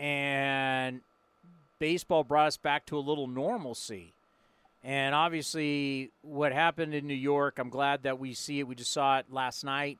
and 0.00 1.02
baseball 1.78 2.24
brought 2.24 2.46
us 2.46 2.56
back 2.56 2.86
to 2.86 2.96
a 2.96 3.00
little 3.00 3.26
normalcy. 3.26 4.14
And 4.82 5.14
obviously, 5.14 6.10
what 6.22 6.52
happened 6.52 6.94
in 6.94 7.06
New 7.06 7.12
York, 7.12 7.58
I'm 7.58 7.68
glad 7.68 8.02
that 8.04 8.18
we 8.18 8.32
see 8.32 8.60
it. 8.60 8.66
We 8.66 8.74
just 8.74 8.92
saw 8.92 9.18
it 9.18 9.26
last 9.30 9.62
night 9.62 9.98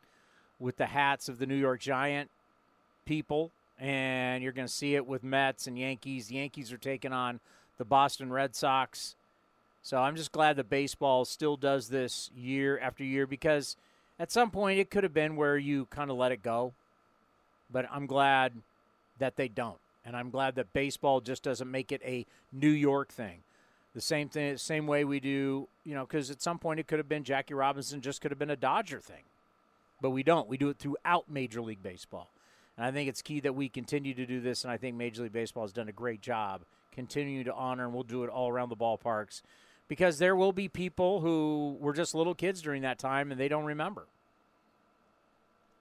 with 0.58 0.78
the 0.78 0.86
hats 0.86 1.28
of 1.28 1.38
the 1.38 1.44
New 1.44 1.54
York 1.54 1.80
Giant 1.80 2.30
people, 3.04 3.50
and 3.78 4.42
you're 4.42 4.52
going 4.52 4.66
to 4.66 4.72
see 4.72 4.94
it 4.94 5.06
with 5.06 5.22
Mets 5.22 5.66
and 5.66 5.78
Yankees. 5.78 6.28
The 6.28 6.36
Yankees 6.36 6.72
are 6.72 6.78
taking 6.78 7.12
on 7.12 7.40
the 7.76 7.84
Boston 7.84 8.32
Red 8.32 8.56
Sox. 8.56 9.16
So 9.82 9.98
I'm 9.98 10.16
just 10.16 10.32
glad 10.32 10.56
that 10.56 10.70
baseball 10.70 11.26
still 11.26 11.58
does 11.58 11.88
this 11.88 12.30
year 12.34 12.78
after 12.78 13.04
year 13.04 13.26
because 13.26 13.76
at 14.18 14.32
some 14.32 14.50
point 14.50 14.78
it 14.78 14.90
could 14.90 15.02
have 15.02 15.14
been 15.14 15.36
where 15.36 15.58
you 15.58 15.86
kind 15.86 16.10
of 16.10 16.16
let 16.16 16.32
it 16.32 16.42
go. 16.42 16.72
But 17.70 17.86
I'm 17.90 18.06
glad 18.06 18.54
that 19.18 19.36
they 19.36 19.48
don't. 19.48 19.78
And 20.04 20.16
I'm 20.16 20.30
glad 20.30 20.54
that 20.54 20.72
baseball 20.72 21.20
just 21.20 21.42
doesn't 21.42 21.70
make 21.70 21.92
it 21.92 22.00
a 22.04 22.26
New 22.52 22.70
York 22.70 23.12
thing. 23.12 23.40
The 23.94 24.00
same 24.00 24.28
thing, 24.28 24.56
same 24.56 24.86
way 24.86 25.04
we 25.04 25.20
do, 25.20 25.68
you 25.84 25.94
know, 25.94 26.06
because 26.06 26.30
at 26.30 26.40
some 26.40 26.58
point 26.58 26.80
it 26.80 26.86
could 26.86 26.98
have 26.98 27.08
been 27.08 27.24
Jackie 27.24 27.54
Robinson 27.54 28.00
just 28.00 28.20
could 28.20 28.30
have 28.30 28.38
been 28.38 28.50
a 28.50 28.56
Dodger 28.56 29.00
thing. 29.00 29.24
But 30.00 30.10
we 30.10 30.22
don't. 30.22 30.48
We 30.48 30.56
do 30.56 30.68
it 30.68 30.78
throughout 30.78 31.28
Major 31.28 31.60
League 31.60 31.82
Baseball. 31.82 32.30
And 32.76 32.86
I 32.86 32.92
think 32.92 33.08
it's 33.08 33.20
key 33.20 33.40
that 33.40 33.54
we 33.54 33.68
continue 33.68 34.14
to 34.14 34.24
do 34.24 34.40
this. 34.40 34.64
And 34.64 34.72
I 34.72 34.76
think 34.76 34.96
Major 34.96 35.24
League 35.24 35.32
Baseball 35.32 35.64
has 35.64 35.72
done 35.72 35.88
a 35.88 35.92
great 35.92 36.22
job 36.22 36.62
continuing 36.92 37.44
to 37.44 37.54
honor, 37.54 37.84
and 37.84 37.94
we'll 37.94 38.02
do 38.02 38.24
it 38.24 38.30
all 38.30 38.48
around 38.48 38.68
the 38.68 38.76
ballparks 38.76 39.42
because 39.90 40.18
there 40.18 40.36
will 40.36 40.52
be 40.52 40.68
people 40.68 41.20
who 41.20 41.76
were 41.80 41.92
just 41.92 42.14
little 42.14 42.34
kids 42.34 42.62
during 42.62 42.82
that 42.82 42.98
time 42.98 43.32
and 43.32 43.40
they 43.40 43.48
don't 43.48 43.64
remember. 43.64 44.06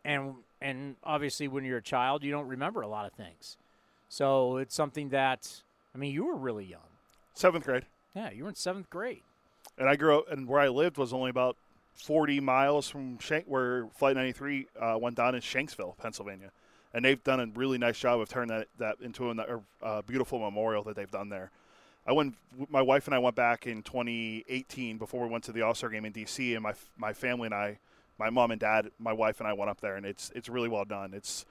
And 0.04 0.36
and 0.62 0.96
obviously 1.04 1.48
when 1.48 1.64
you're 1.64 1.78
a 1.78 1.82
child, 1.82 2.24
you 2.24 2.32
don't 2.32 2.48
remember 2.48 2.82
a 2.82 2.88
lot 2.88 3.06
of 3.06 3.14
things. 3.14 3.56
So 4.10 4.58
it's 4.58 4.76
something 4.76 5.10
that 5.10 5.62
I 5.94 5.98
mean, 5.98 6.14
you 6.14 6.26
were 6.26 6.36
really 6.36 6.66
young. 6.66 6.82
7th 7.36 7.64
grade. 7.64 7.86
Yeah, 8.16 8.32
you 8.32 8.44
were 8.44 8.50
in 8.50 8.56
7th 8.56 8.90
grade. 8.90 9.22
And 9.78 9.88
I 9.88 9.96
grew 9.96 10.20
up 10.20 10.32
and 10.32 10.48
where 10.48 10.60
I 10.60 10.68
lived 10.68 10.98
was 10.98 11.14
only 11.14 11.30
about 11.30 11.56
40 11.96 12.40
miles 12.40 12.90
from 12.90 13.20
Shank, 13.20 13.46
where 13.46 13.88
Flight 13.96 14.16
93 14.16 14.68
uh, 14.80 14.98
went 15.00 15.16
down 15.16 15.36
in 15.36 15.42
Shanksville, 15.42 15.98
Pennsylvania. 15.98 16.52
And 16.94 17.06
they've 17.06 17.24
done 17.24 17.40
a 17.40 17.46
really 17.48 17.78
nice 17.78 18.00
job 18.00 18.20
of 18.20 18.30
turning 18.30 18.50
that, 18.50 18.68
that 18.80 18.96
into 19.02 19.30
a, 19.30 19.62
a 19.82 20.04
beautiful 20.04 20.40
memorial 20.40 20.84
that 20.84 20.96
they've 20.96 21.12
done 21.12 21.30
there. 21.30 21.52
I 22.08 22.14
went. 22.14 22.36
My 22.70 22.82
wife 22.82 23.06
and 23.06 23.14
I 23.14 23.20
went 23.20 23.36
back 23.36 23.68
in 23.68 23.84
2018 23.84 24.98
before 24.98 25.22
we 25.22 25.30
went 25.30 25.44
to 25.44 25.52
the 25.52 25.62
All 25.62 25.76
Star 25.76 25.90
game 25.90 26.06
in 26.06 26.14
DC, 26.14 26.56
and 26.56 26.64
my 26.64 26.74
my 26.98 27.14
family 27.14 27.46
and 27.46 27.54
I, 27.54 27.78
my 28.18 28.32
mom 28.32 28.50
and 28.50 28.60
dad, 28.60 28.90
my 28.98 29.14
wife 29.14 29.40
and 29.40 29.48
I 29.48 29.54
went 29.54 29.70
up 29.70 29.80
there, 29.82 29.96
and 29.96 30.06
it's 30.08 30.32
it's 30.34 30.50
really 30.50 30.70
well 30.70 30.86
done. 30.86 31.14
It's 31.14 31.46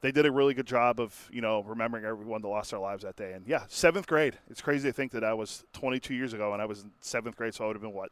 they 0.00 0.12
did 0.12 0.26
a 0.26 0.30
really 0.30 0.54
good 0.54 0.66
job 0.66 1.00
of 1.00 1.28
you 1.32 1.40
know 1.40 1.62
remembering 1.62 2.04
everyone 2.04 2.42
that 2.42 2.48
lost 2.48 2.70
their 2.70 2.80
lives 2.80 3.02
that 3.02 3.16
day. 3.16 3.32
And 3.32 3.46
yeah, 3.46 3.64
seventh 3.68 4.06
grade. 4.06 4.38
It's 4.50 4.60
crazy 4.60 4.88
to 4.88 4.92
think 4.92 5.12
that 5.12 5.24
I 5.24 5.34
was 5.34 5.64
22 5.72 6.14
years 6.14 6.32
ago, 6.32 6.52
and 6.52 6.62
I 6.62 6.66
was 6.66 6.82
in 6.82 6.90
seventh 7.00 7.36
grade, 7.36 7.54
so 7.54 7.64
I 7.64 7.66
would 7.68 7.76
have 7.76 7.82
been 7.82 7.92
what 7.92 8.10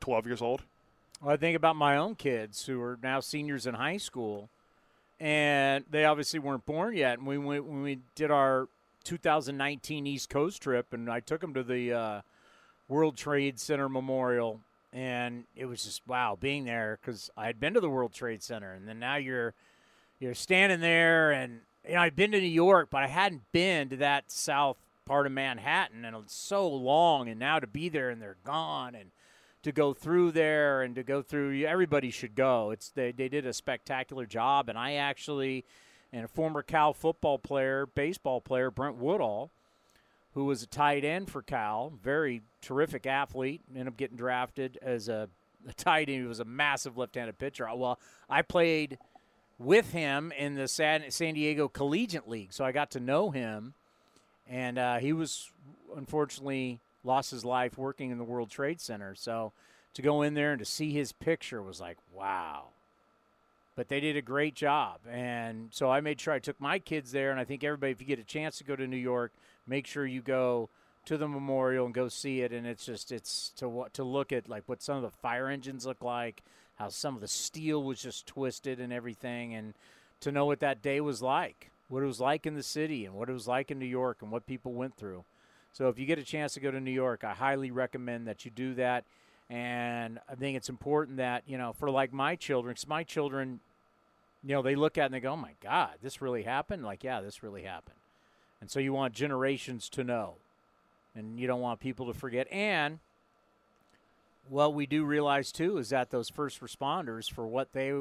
12 0.00 0.26
years 0.26 0.42
old. 0.42 0.62
Well, 1.20 1.32
I 1.32 1.36
think 1.36 1.56
about 1.56 1.76
my 1.76 1.96
own 1.96 2.14
kids 2.14 2.64
who 2.66 2.80
are 2.80 2.98
now 3.02 3.20
seniors 3.20 3.66
in 3.66 3.74
high 3.74 3.98
school, 3.98 4.48
and 5.18 5.84
they 5.90 6.04
obviously 6.04 6.38
weren't 6.38 6.64
born 6.64 6.96
yet. 6.96 7.18
And 7.18 7.26
we 7.26 7.36
went, 7.36 7.66
when 7.66 7.82
we 7.82 7.98
did 8.14 8.30
our 8.30 8.68
2019 9.04 10.06
East 10.06 10.30
Coast 10.30 10.62
trip, 10.62 10.92
and 10.92 11.10
I 11.10 11.20
took 11.20 11.42
them 11.42 11.52
to 11.54 11.62
the 11.62 11.92
uh, 11.92 12.20
World 12.88 13.16
Trade 13.16 13.60
Center 13.60 13.88
Memorial, 13.88 14.60
and 14.92 15.44
it 15.54 15.66
was 15.66 15.84
just 15.84 16.00
wow 16.06 16.38
being 16.40 16.64
there 16.64 16.98
because 17.00 17.30
I 17.36 17.46
had 17.46 17.60
been 17.60 17.74
to 17.74 17.80
the 17.80 17.90
World 17.90 18.14
Trade 18.14 18.42
Center, 18.42 18.72
and 18.72 18.88
then 18.88 18.98
now 18.98 19.16
you're 19.16 19.52
you're 20.20 20.34
standing 20.34 20.80
there, 20.80 21.32
and 21.32 21.60
you 21.86 21.94
know 21.94 22.00
I've 22.00 22.14
been 22.14 22.30
to 22.32 22.40
New 22.40 22.46
York, 22.46 22.88
but 22.90 23.02
I 23.02 23.08
hadn't 23.08 23.50
been 23.50 23.88
to 23.88 23.96
that 23.96 24.30
south 24.30 24.76
part 25.06 25.26
of 25.26 25.32
Manhattan, 25.32 26.04
and 26.04 26.16
it's 26.16 26.34
so 26.34 26.68
long, 26.68 27.28
and 27.28 27.40
now 27.40 27.58
to 27.58 27.66
be 27.66 27.88
there 27.88 28.10
and 28.10 28.22
they're 28.22 28.36
gone, 28.44 28.94
and 28.94 29.10
to 29.62 29.72
go 29.72 29.92
through 29.92 30.32
there 30.32 30.82
and 30.82 30.94
to 30.94 31.02
go 31.02 31.22
through 31.22 31.62
everybody 31.64 32.10
should 32.10 32.34
go. 32.34 32.70
It's 32.70 32.90
they 32.90 33.12
they 33.12 33.28
did 33.28 33.46
a 33.46 33.52
spectacular 33.52 34.26
job, 34.26 34.68
and 34.68 34.78
I 34.78 34.94
actually 34.94 35.64
and 36.12 36.24
a 36.24 36.28
former 36.28 36.62
Cal 36.62 36.92
football 36.92 37.38
player, 37.38 37.86
baseball 37.86 38.40
player, 38.40 38.70
Brent 38.70 38.96
Woodall, 38.96 39.50
who 40.34 40.44
was 40.44 40.62
a 40.62 40.66
tight 40.66 41.04
end 41.04 41.30
for 41.30 41.42
Cal, 41.42 41.92
very 42.02 42.42
terrific 42.60 43.06
athlete, 43.06 43.62
ended 43.70 43.88
up 43.88 43.96
getting 43.96 44.16
drafted 44.16 44.78
as 44.82 45.08
a, 45.08 45.28
a 45.68 45.72
tight 45.72 46.08
end. 46.08 46.22
He 46.22 46.26
was 46.26 46.40
a 46.40 46.44
massive 46.44 46.96
left-handed 46.96 47.38
pitcher. 47.38 47.68
Well, 47.74 47.98
I 48.28 48.42
played 48.42 48.98
with 49.60 49.92
him 49.92 50.32
in 50.38 50.54
the 50.54 50.66
San, 50.66 51.10
San 51.10 51.34
Diego 51.34 51.68
Collegiate 51.68 52.26
League, 52.26 52.52
so 52.52 52.64
I 52.64 52.72
got 52.72 52.90
to 52.92 53.00
know 53.00 53.30
him, 53.30 53.74
and 54.48 54.78
uh, 54.78 54.96
he 54.96 55.12
was 55.12 55.52
unfortunately 55.94 56.80
lost 57.04 57.30
his 57.30 57.44
life 57.44 57.76
working 57.76 58.10
in 58.10 58.16
the 58.16 58.24
World 58.24 58.50
Trade 58.50 58.80
Center. 58.80 59.14
So 59.14 59.52
to 59.94 60.02
go 60.02 60.22
in 60.22 60.34
there 60.34 60.52
and 60.52 60.58
to 60.58 60.64
see 60.64 60.92
his 60.92 61.12
picture 61.12 61.62
was 61.62 61.80
like, 61.80 61.98
wow. 62.14 62.68
but 63.80 63.88
they 63.88 64.00
did 64.00 64.14
a 64.14 64.20
great 64.20 64.54
job. 64.54 64.98
And 65.10 65.68
so 65.70 65.90
I 65.90 66.02
made 66.02 66.20
sure 66.20 66.34
I 66.34 66.38
took 66.38 66.60
my 66.60 66.78
kids 66.78 67.12
there. 67.12 67.30
And 67.30 67.40
I 67.40 67.44
think 67.44 67.64
everybody, 67.64 67.92
if 67.92 68.00
you 68.02 68.06
get 68.06 68.18
a 68.18 68.24
chance 68.24 68.58
to 68.58 68.64
go 68.64 68.76
to 68.76 68.86
New 68.86 68.98
York, 68.98 69.32
make 69.66 69.86
sure 69.86 70.04
you 70.04 70.20
go 70.20 70.68
to 71.06 71.16
the 71.16 71.26
memorial 71.26 71.86
and 71.86 71.94
go 71.94 72.08
see 72.08 72.42
it. 72.42 72.52
And 72.52 72.66
it's 72.66 72.84
just 72.84 73.10
it's 73.10 73.52
to 73.56 73.86
to 73.94 74.04
look 74.04 74.32
at 74.32 74.50
like 74.50 74.64
what 74.66 74.82
some 74.82 74.96
of 74.96 75.02
the 75.02 75.08
fire 75.10 75.48
engines 75.48 75.86
look 75.86 76.02
like, 76.02 76.42
how 76.80 76.88
some 76.88 77.14
of 77.14 77.20
the 77.20 77.28
steel 77.28 77.82
was 77.82 78.00
just 78.00 78.26
twisted 78.26 78.80
and 78.80 78.90
everything, 78.90 79.54
and 79.54 79.74
to 80.18 80.32
know 80.32 80.46
what 80.46 80.60
that 80.60 80.80
day 80.80 80.98
was 80.98 81.20
like, 81.20 81.70
what 81.90 82.02
it 82.02 82.06
was 82.06 82.20
like 82.20 82.46
in 82.46 82.54
the 82.54 82.62
city, 82.62 83.04
and 83.04 83.14
what 83.14 83.28
it 83.28 83.34
was 83.34 83.46
like 83.46 83.70
in 83.70 83.78
New 83.78 83.84
York, 83.84 84.22
and 84.22 84.32
what 84.32 84.46
people 84.46 84.72
went 84.72 84.96
through. 84.96 85.22
So 85.74 85.90
if 85.90 85.98
you 85.98 86.06
get 86.06 86.18
a 86.18 86.24
chance 86.24 86.54
to 86.54 86.60
go 86.60 86.70
to 86.70 86.80
New 86.80 86.90
York, 86.90 87.22
I 87.22 87.34
highly 87.34 87.70
recommend 87.70 88.26
that 88.26 88.46
you 88.46 88.50
do 88.50 88.72
that. 88.74 89.04
And 89.50 90.20
I 90.26 90.36
think 90.36 90.56
it's 90.56 90.70
important 90.70 91.18
that, 91.18 91.42
you 91.46 91.58
know, 91.58 91.74
for 91.74 91.90
like 91.90 92.14
my 92.14 92.34
children, 92.34 92.72
because 92.72 92.88
my 92.88 93.04
children, 93.04 93.60
you 94.42 94.54
know, 94.54 94.62
they 94.62 94.74
look 94.74 94.96
at 94.96 95.02
it 95.02 95.06
and 95.06 95.14
they 95.14 95.20
go, 95.20 95.32
oh 95.32 95.36
my 95.36 95.52
God, 95.62 95.96
this 96.02 96.22
really 96.22 96.44
happened? 96.44 96.82
Like, 96.82 97.04
yeah, 97.04 97.20
this 97.20 97.42
really 97.42 97.62
happened. 97.62 97.98
And 98.62 98.70
so 98.70 98.80
you 98.80 98.94
want 98.94 99.12
generations 99.12 99.90
to 99.90 100.02
know. 100.02 100.36
And 101.14 101.38
you 101.38 101.46
don't 101.46 101.60
want 101.60 101.80
people 101.80 102.06
to 102.06 102.14
forget. 102.14 102.50
And 102.50 103.00
what 104.50 104.74
we 104.74 104.84
do 104.84 105.04
realize 105.04 105.52
too 105.52 105.78
is 105.78 105.90
that 105.90 106.10
those 106.10 106.28
first 106.28 106.60
responders 106.60 107.30
for 107.30 107.46
what 107.46 107.72
they 107.72 107.92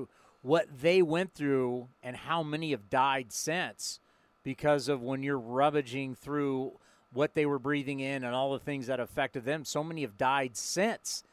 what 0.41 0.67
they 0.81 1.01
went 1.01 1.33
through 1.33 1.87
and 2.01 2.15
how 2.15 2.41
many 2.41 2.71
have 2.71 2.89
died 2.89 3.31
since 3.31 3.99
because 4.43 4.87
of 4.87 5.01
when 5.01 5.21
you're 5.21 5.37
rummaging 5.37 6.15
through 6.15 6.71
what 7.13 7.33
they 7.33 7.45
were 7.45 7.59
breathing 7.59 7.99
in 7.99 8.23
and 8.23 8.33
all 8.33 8.53
the 8.53 8.59
things 8.59 8.87
that 8.87 8.99
affected 8.99 9.43
them. 9.43 9.65
So 9.65 9.83
many 9.83 10.01
have 10.01 10.17
died 10.17 10.55
since 10.55 11.23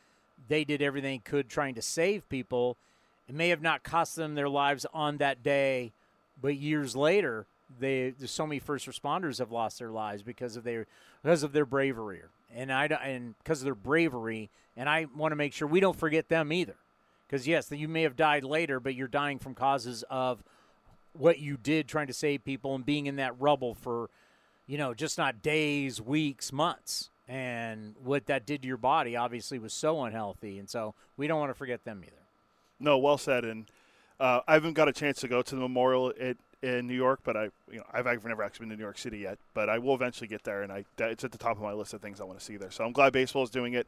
they 0.48 0.64
did 0.64 0.83
everything 0.83 1.22
they 1.24 1.31
could 1.31 1.48
trying 1.48 1.76
to 1.76 1.83
save 1.83 2.29
people. 2.29 2.76
It 3.29 3.35
may 3.35 3.48
have 3.50 3.62
not 3.62 3.85
cost 3.85 4.16
them 4.16 4.35
their 4.35 4.48
lives 4.48 4.87
on 4.92 5.18
that 5.18 5.42
day, 5.42 5.92
but 6.40 6.57
years 6.57 6.94
later, 6.96 7.46
they 7.81 8.12
so 8.24 8.46
many 8.46 8.59
first 8.59 8.87
responders 8.87 9.38
have 9.38 9.50
lost 9.50 9.79
their 9.79 9.90
lives 9.90 10.22
because 10.22 10.57
of 10.57 10.64
their 10.64 10.87
because 11.22 11.42
of 11.42 11.52
their 11.52 11.64
bravery 11.64 12.20
and 12.54 12.72
I 12.72 12.87
and 12.87 13.35
because 13.38 13.61
of 13.61 13.64
their 13.64 13.74
bravery. 13.74 14.50
And 14.76 14.88
I 14.88 15.06
want 15.16 15.32
to 15.32 15.37
make 15.37 15.54
sure 15.54 15.66
we 15.66 15.80
don't 15.80 15.96
forget 15.96 16.28
them 16.28 16.52
either, 16.52 16.76
because 17.26 17.46
yes, 17.48 17.70
you 17.70 17.88
may 17.88 18.02
have 18.02 18.14
died 18.14 18.44
later, 18.44 18.78
but 18.78 18.94
you're 18.94 19.09
dying 19.09 19.38
from 19.38 19.54
causes 19.54 20.04
of 20.11 20.44
what 21.14 21.38
you 21.38 21.56
did 21.56 21.88
trying 21.88 22.09
to 22.09 22.12
save 22.12 22.44
people 22.44 22.74
and 22.74 22.85
being 22.85 23.06
in 23.06 23.16
that 23.16 23.40
rubble 23.40 23.74
for 23.74 24.11
you 24.66 24.78
know, 24.78 24.94
just 24.94 25.18
not 25.18 25.42
days, 25.42 26.00
weeks, 26.00 26.52
months. 26.52 27.11
And 27.28 27.94
what 28.02 28.26
that 28.26 28.46
did 28.46 28.62
to 28.62 28.68
your 28.68 28.76
body 28.76 29.16
obviously 29.16 29.59
was 29.59 29.72
so 29.72 30.02
unhealthy. 30.04 30.59
And 30.59 30.68
so 30.68 30.94
we 31.16 31.26
don't 31.26 31.40
want 31.40 31.50
to 31.50 31.54
forget 31.54 31.85
them 31.85 32.02
either. 32.04 32.16
No, 32.78 32.98
well 32.98 33.18
said. 33.18 33.44
And 33.44 33.70
uh, 34.20 34.40
I 34.46 34.54
haven't 34.54 34.74
got 34.74 34.88
a 34.88 34.92
chance 34.92 35.20
to 35.20 35.28
go 35.28 35.42
to 35.42 35.54
the 35.54 35.61
memorial 35.61 36.12
at, 36.20 36.37
in 36.66 36.87
New 36.87 36.94
York, 36.94 37.20
but 37.22 37.37
I, 37.37 37.44
you 37.70 37.79
know, 37.79 37.85
I've, 37.92 38.07
I've 38.07 38.24
never 38.24 38.42
actually 38.42 38.64
been 38.66 38.70
to 38.70 38.76
New 38.76 38.85
York 38.85 38.98
City 38.98 39.18
yet. 39.18 39.38
But 39.55 39.68
I 39.68 39.79
will 39.79 39.94
eventually 39.94 40.26
get 40.26 40.42
there, 40.42 40.62
and 40.62 40.72
I 40.72 40.85
it's 40.98 41.24
at 41.24 41.33
the 41.33 41.38
top 41.38 41.57
of 41.57 41.62
my 41.62 41.72
list 41.72 41.94
of 41.94 42.02
things 42.02 42.20
I 42.20 42.24
want 42.24 42.38
to 42.38 42.44
see 42.44 42.57
there. 42.57 42.70
So 42.70 42.85
I'm 42.85 42.92
glad 42.92 43.12
baseball 43.12 43.44
is 43.44 43.50
doing 43.50 43.74
it. 43.74 43.87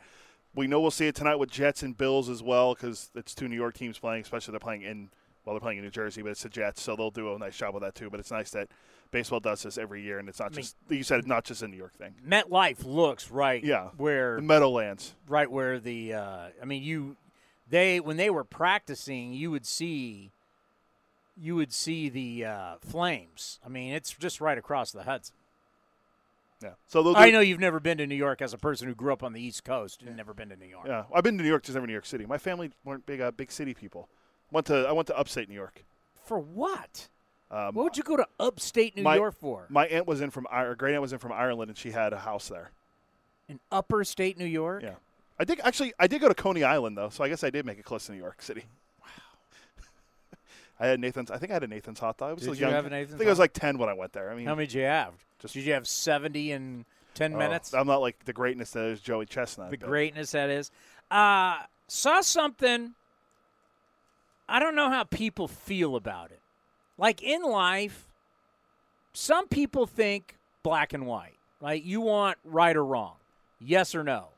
We 0.54 0.66
know 0.66 0.80
we'll 0.80 0.90
see 0.90 1.06
it 1.06 1.14
tonight 1.14 1.36
with 1.36 1.50
Jets 1.50 1.82
and 1.82 1.96
Bills 1.96 2.28
as 2.28 2.42
well 2.42 2.74
because 2.74 3.10
it's 3.14 3.34
two 3.34 3.48
New 3.48 3.56
York 3.56 3.74
teams 3.74 3.98
playing, 3.98 4.22
especially 4.22 4.52
they're 4.52 4.60
playing 4.60 4.82
in 4.82 5.10
well, 5.44 5.54
they're 5.54 5.60
playing 5.60 5.78
in 5.78 5.84
New 5.84 5.90
Jersey, 5.90 6.20
but 6.20 6.30
it's 6.30 6.42
the 6.42 6.50
Jets, 6.50 6.82
so 6.82 6.94
they'll 6.94 7.10
do 7.10 7.34
a 7.34 7.38
nice 7.38 7.56
job 7.56 7.72
with 7.72 7.82
that 7.82 7.94
too. 7.94 8.10
But 8.10 8.20
it's 8.20 8.30
nice 8.30 8.50
that 8.50 8.68
baseball 9.10 9.40
does 9.40 9.62
this 9.62 9.78
every 9.78 10.02
year, 10.02 10.18
and 10.18 10.28
it's 10.28 10.38
not 10.38 10.52
I 10.52 10.56
just 10.56 10.76
mean, 10.88 10.98
you 10.98 11.04
said 11.04 11.18
it's 11.18 11.28
not 11.28 11.44
just 11.44 11.62
a 11.62 11.68
New 11.68 11.76
York 11.76 11.94
thing. 11.94 12.14
MetLife 12.26 12.84
looks 12.84 13.30
right, 13.30 13.64
yeah, 13.64 13.88
where 13.96 14.36
the 14.36 14.42
Meadowlands, 14.42 15.14
right 15.26 15.50
where 15.50 15.80
the 15.80 16.14
uh, 16.14 16.46
I 16.60 16.64
mean 16.64 16.82
you 16.82 17.16
they 17.68 17.98
when 18.00 18.16
they 18.16 18.30
were 18.30 18.44
practicing, 18.44 19.32
you 19.32 19.50
would 19.50 19.66
see 19.66 20.32
you 21.40 21.56
would 21.56 21.72
see 21.72 22.08
the 22.08 22.44
uh, 22.44 22.74
flames. 22.80 23.58
I 23.64 23.68
mean, 23.68 23.92
it's 23.92 24.12
just 24.12 24.40
right 24.40 24.58
across 24.58 24.92
the 24.92 25.04
Hudson. 25.04 25.34
Yeah. 26.62 26.70
So 26.88 27.14
I 27.14 27.30
know 27.30 27.40
you've 27.40 27.60
never 27.60 27.78
been 27.78 27.98
to 27.98 28.06
New 28.06 28.16
York 28.16 28.42
as 28.42 28.52
a 28.52 28.58
person 28.58 28.88
who 28.88 28.94
grew 28.94 29.12
up 29.12 29.22
on 29.22 29.32
the 29.32 29.40
East 29.40 29.62
Coast 29.62 30.02
and 30.02 30.16
never 30.16 30.34
been 30.34 30.48
to 30.48 30.56
New 30.56 30.66
York. 30.66 30.86
Yeah, 30.88 31.04
I've 31.14 31.22
been 31.22 31.38
to 31.38 31.44
New 31.44 31.48
York, 31.48 31.62
just 31.62 31.74
never 31.74 31.86
New 31.86 31.92
York 31.92 32.06
City. 32.06 32.26
My 32.26 32.38
family 32.38 32.72
weren't 32.84 33.06
big, 33.06 33.20
uh, 33.20 33.30
big 33.30 33.52
city 33.52 33.74
people. 33.74 34.08
Went 34.50 34.66
to 34.66 34.86
I 34.88 34.92
went 34.92 35.06
to 35.08 35.16
upstate 35.16 35.48
New 35.48 35.54
York. 35.54 35.84
For 36.24 36.38
what? 36.38 37.08
Um, 37.50 37.74
what 37.74 37.84
would 37.84 37.96
you 37.96 38.02
go 38.02 38.16
to 38.16 38.26
upstate 38.40 38.96
New 38.96 39.02
my, 39.02 39.16
York 39.16 39.36
for? 39.38 39.66
My 39.68 39.86
aunt 39.86 40.06
was 40.06 40.20
in 40.20 40.30
from 40.30 40.46
or 40.52 40.74
great 40.74 40.94
aunt 40.94 41.02
was 41.02 41.12
in 41.12 41.18
from 41.18 41.32
Ireland, 41.32 41.70
and 41.70 41.78
she 41.78 41.92
had 41.92 42.12
a 42.12 42.18
house 42.18 42.48
there. 42.48 42.72
In 43.48 43.60
upper 43.70 44.02
state 44.04 44.36
New 44.36 44.44
York. 44.44 44.82
Yeah, 44.82 44.96
I 45.38 45.44
think 45.44 45.60
actually 45.62 45.92
I 45.98 46.08
did 46.08 46.20
go 46.20 46.28
to 46.28 46.34
Coney 46.34 46.64
Island 46.64 46.98
though, 46.98 47.08
so 47.08 47.22
I 47.22 47.28
guess 47.28 47.44
I 47.44 47.50
did 47.50 47.64
make 47.64 47.78
it 47.78 47.84
close 47.84 48.06
to 48.06 48.12
New 48.12 48.18
York 48.18 48.42
City. 48.42 48.64
I 50.80 50.86
had 50.86 51.00
Nathan's. 51.00 51.30
I 51.30 51.38
think 51.38 51.50
I 51.50 51.54
had 51.54 51.64
a 51.64 51.68
Nathan's 51.68 51.98
hot 51.98 52.18
dog. 52.18 52.30
I 52.30 52.32
was 52.34 52.42
did 52.44 52.58
young. 52.58 52.70
you 52.70 52.76
have 52.76 52.86
a 52.86 52.90
Nathan's? 52.90 53.14
I 53.14 53.18
think 53.18 53.28
I 53.28 53.32
was 53.32 53.38
like 53.38 53.52
ten 53.52 53.78
when 53.78 53.88
I 53.88 53.94
went 53.94 54.12
there. 54.12 54.30
I 54.30 54.34
mean, 54.34 54.46
how 54.46 54.54
many 54.54 54.66
did 54.66 54.74
you 54.74 54.84
have? 54.84 55.12
Just 55.40 55.54
did 55.54 55.64
you 55.64 55.72
have 55.72 55.86
seventy 55.86 56.52
in 56.52 56.84
ten 57.14 57.34
oh, 57.34 57.38
minutes? 57.38 57.74
I'm 57.74 57.86
not 57.86 58.00
like 58.00 58.24
the 58.24 58.32
greatness 58.32 58.70
that 58.72 58.84
is 58.84 59.00
Joey 59.00 59.26
Chestnut. 59.26 59.70
The 59.70 59.78
but. 59.78 59.88
greatness 59.88 60.32
that 60.32 60.50
is. 60.50 60.70
Uh, 61.10 61.56
saw 61.88 62.20
something 62.20 62.94
I 64.48 64.60
don't 64.60 64.74
know 64.74 64.88
how 64.88 65.04
people 65.04 65.46
feel 65.46 65.94
about 65.94 66.30
it. 66.30 66.40
Like 66.96 67.22
in 67.22 67.42
life, 67.42 68.08
some 69.12 69.46
people 69.46 69.86
think 69.86 70.36
black 70.62 70.92
and 70.92 71.06
white, 71.06 71.36
right? 71.60 71.82
You 71.82 72.00
want 72.00 72.38
right 72.44 72.74
or 72.74 72.84
wrong, 72.84 73.14
yes 73.60 73.94
or 73.94 74.02
no. 74.02 74.28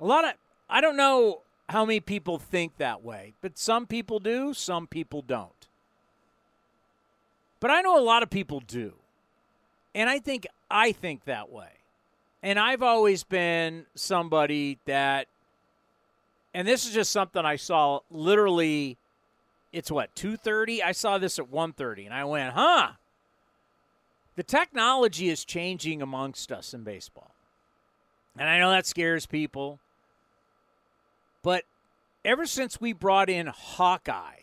A 0.00 0.04
lot 0.04 0.24
of, 0.24 0.32
I 0.68 0.80
don't 0.80 0.96
know 0.96 1.42
how 1.68 1.84
many 1.84 2.00
people 2.00 2.38
think 2.38 2.78
that 2.78 3.02
way, 3.02 3.34
but 3.40 3.58
some 3.58 3.86
people 3.86 4.20
do, 4.20 4.54
some 4.54 4.86
people 4.86 5.22
don't. 5.22 5.68
But 7.60 7.70
I 7.70 7.82
know 7.82 7.98
a 7.98 8.02
lot 8.02 8.22
of 8.22 8.30
people 8.30 8.60
do. 8.60 8.94
And 9.94 10.08
I 10.08 10.18
think 10.18 10.46
I 10.70 10.92
think 10.92 11.24
that 11.24 11.50
way. 11.50 11.70
And 12.42 12.58
I've 12.58 12.82
always 12.82 13.24
been 13.24 13.86
somebody 13.94 14.78
that 14.86 15.26
and 16.54 16.66
this 16.66 16.86
is 16.86 16.94
just 16.94 17.10
something 17.10 17.44
I 17.44 17.56
saw 17.56 18.00
literally 18.10 18.96
it's 19.72 19.90
what 19.90 20.14
2:30 20.14 20.82
I 20.82 20.92
saw 20.92 21.18
this 21.18 21.38
at 21.38 21.50
1:30 21.50 22.06
and 22.06 22.14
I 22.14 22.24
went, 22.24 22.54
"Huh. 22.54 22.92
The 24.36 24.44
technology 24.44 25.28
is 25.28 25.44
changing 25.44 26.00
amongst 26.00 26.52
us 26.52 26.72
in 26.72 26.84
baseball." 26.84 27.32
And 28.38 28.48
I 28.48 28.58
know 28.58 28.70
that 28.70 28.86
scares 28.86 29.26
people. 29.26 29.80
But 31.48 31.64
ever 32.26 32.44
since 32.44 32.78
we 32.78 32.92
brought 32.92 33.30
in 33.30 33.46
Hawkeye, 33.46 34.40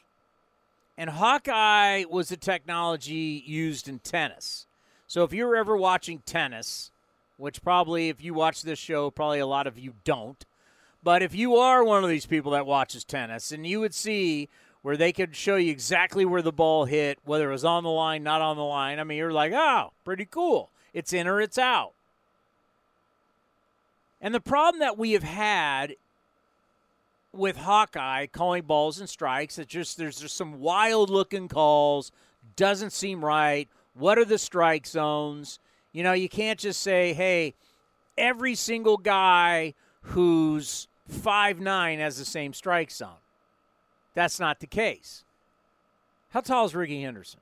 and 0.98 1.12
Hawkeye 1.12 2.04
was 2.10 2.30
the 2.30 2.36
technology 2.36 3.44
used 3.46 3.88
in 3.88 4.00
tennis. 4.00 4.66
So 5.06 5.24
if 5.24 5.32
you're 5.32 5.56
ever 5.56 5.78
watching 5.78 6.24
tennis, 6.26 6.90
which 7.38 7.62
probably 7.62 8.10
if 8.10 8.24
you 8.24 8.34
watch 8.34 8.64
this 8.64 8.80
show, 8.80 9.12
probably 9.12 9.38
a 9.38 9.46
lot 9.46 9.68
of 9.68 9.78
you 9.78 9.94
don't, 10.04 10.44
but 11.04 11.22
if 11.22 11.36
you 11.36 11.58
are 11.58 11.84
one 11.84 12.04
of 12.04 12.10
these 12.10 12.26
people 12.26 12.54
that 12.54 12.66
watches 12.66 13.04
tennis 13.04 13.52
and 13.52 13.68
you 13.68 13.80
would 13.82 13.94
see 13.94 14.50
where 14.82 14.98
they 14.98 15.14
could 15.14 15.36
show 15.36 15.58
you 15.58 15.70
exactly 15.70 16.26
where 16.26 16.42
the 16.42 16.52
ball 16.52 16.86
hit, 16.86 17.20
whether 17.24 17.50
it 17.50 17.54
was 17.54 17.64
on 17.64 17.84
the 17.84 17.90
line, 17.92 18.24
not 18.24 18.42
on 18.42 18.58
the 18.58 18.64
line, 18.64 19.00
I 19.00 19.04
mean, 19.04 19.20
you're 19.20 19.32
like, 19.32 19.54
oh, 19.54 19.92
pretty 20.04 20.26
cool. 20.26 20.72
It's 20.92 21.14
in 21.14 21.28
or 21.28 21.40
it's 21.40 21.60
out. 21.60 21.92
And 24.20 24.34
the 24.34 24.42
problem 24.42 24.80
that 24.80 24.98
we 24.98 25.12
have 25.12 25.22
had 25.22 25.98
with 27.36 27.58
Hawkeye 27.58 28.28
calling 28.28 28.64
balls 28.64 29.00
and 29.00 29.10
strikes, 29.10 29.58
it's 29.58 29.72
just 29.72 29.98
there's 29.98 30.20
just 30.20 30.36
some 30.36 30.60
wild 30.60 31.10
looking 31.10 31.48
calls, 31.48 32.12
doesn't 32.56 32.92
seem 32.92 33.24
right. 33.24 33.68
What 33.94 34.18
are 34.18 34.26
the 34.26 34.38
strike 34.38 34.86
zones? 34.86 35.60
You 35.92 36.04
know, 36.04 36.14
you 36.14 36.28
can't 36.28 36.60
just 36.60 36.82
say, 36.82 37.14
hey, 37.14 37.56
every 38.18 38.56
single 38.56 38.98
guy 38.98 39.74
who's 40.02 40.88
five 41.08 41.60
nine 41.60 42.00
has 42.00 42.18
the 42.18 42.26
same 42.26 42.54
strike 42.54 42.92
zone. 42.92 43.22
That's 44.14 44.40
not 44.40 44.60
the 44.60 44.68
case. 44.68 45.24
How 46.30 46.42
tall 46.42 46.66
is 46.66 46.76
Rickey 46.76 47.02
Henderson? 47.02 47.40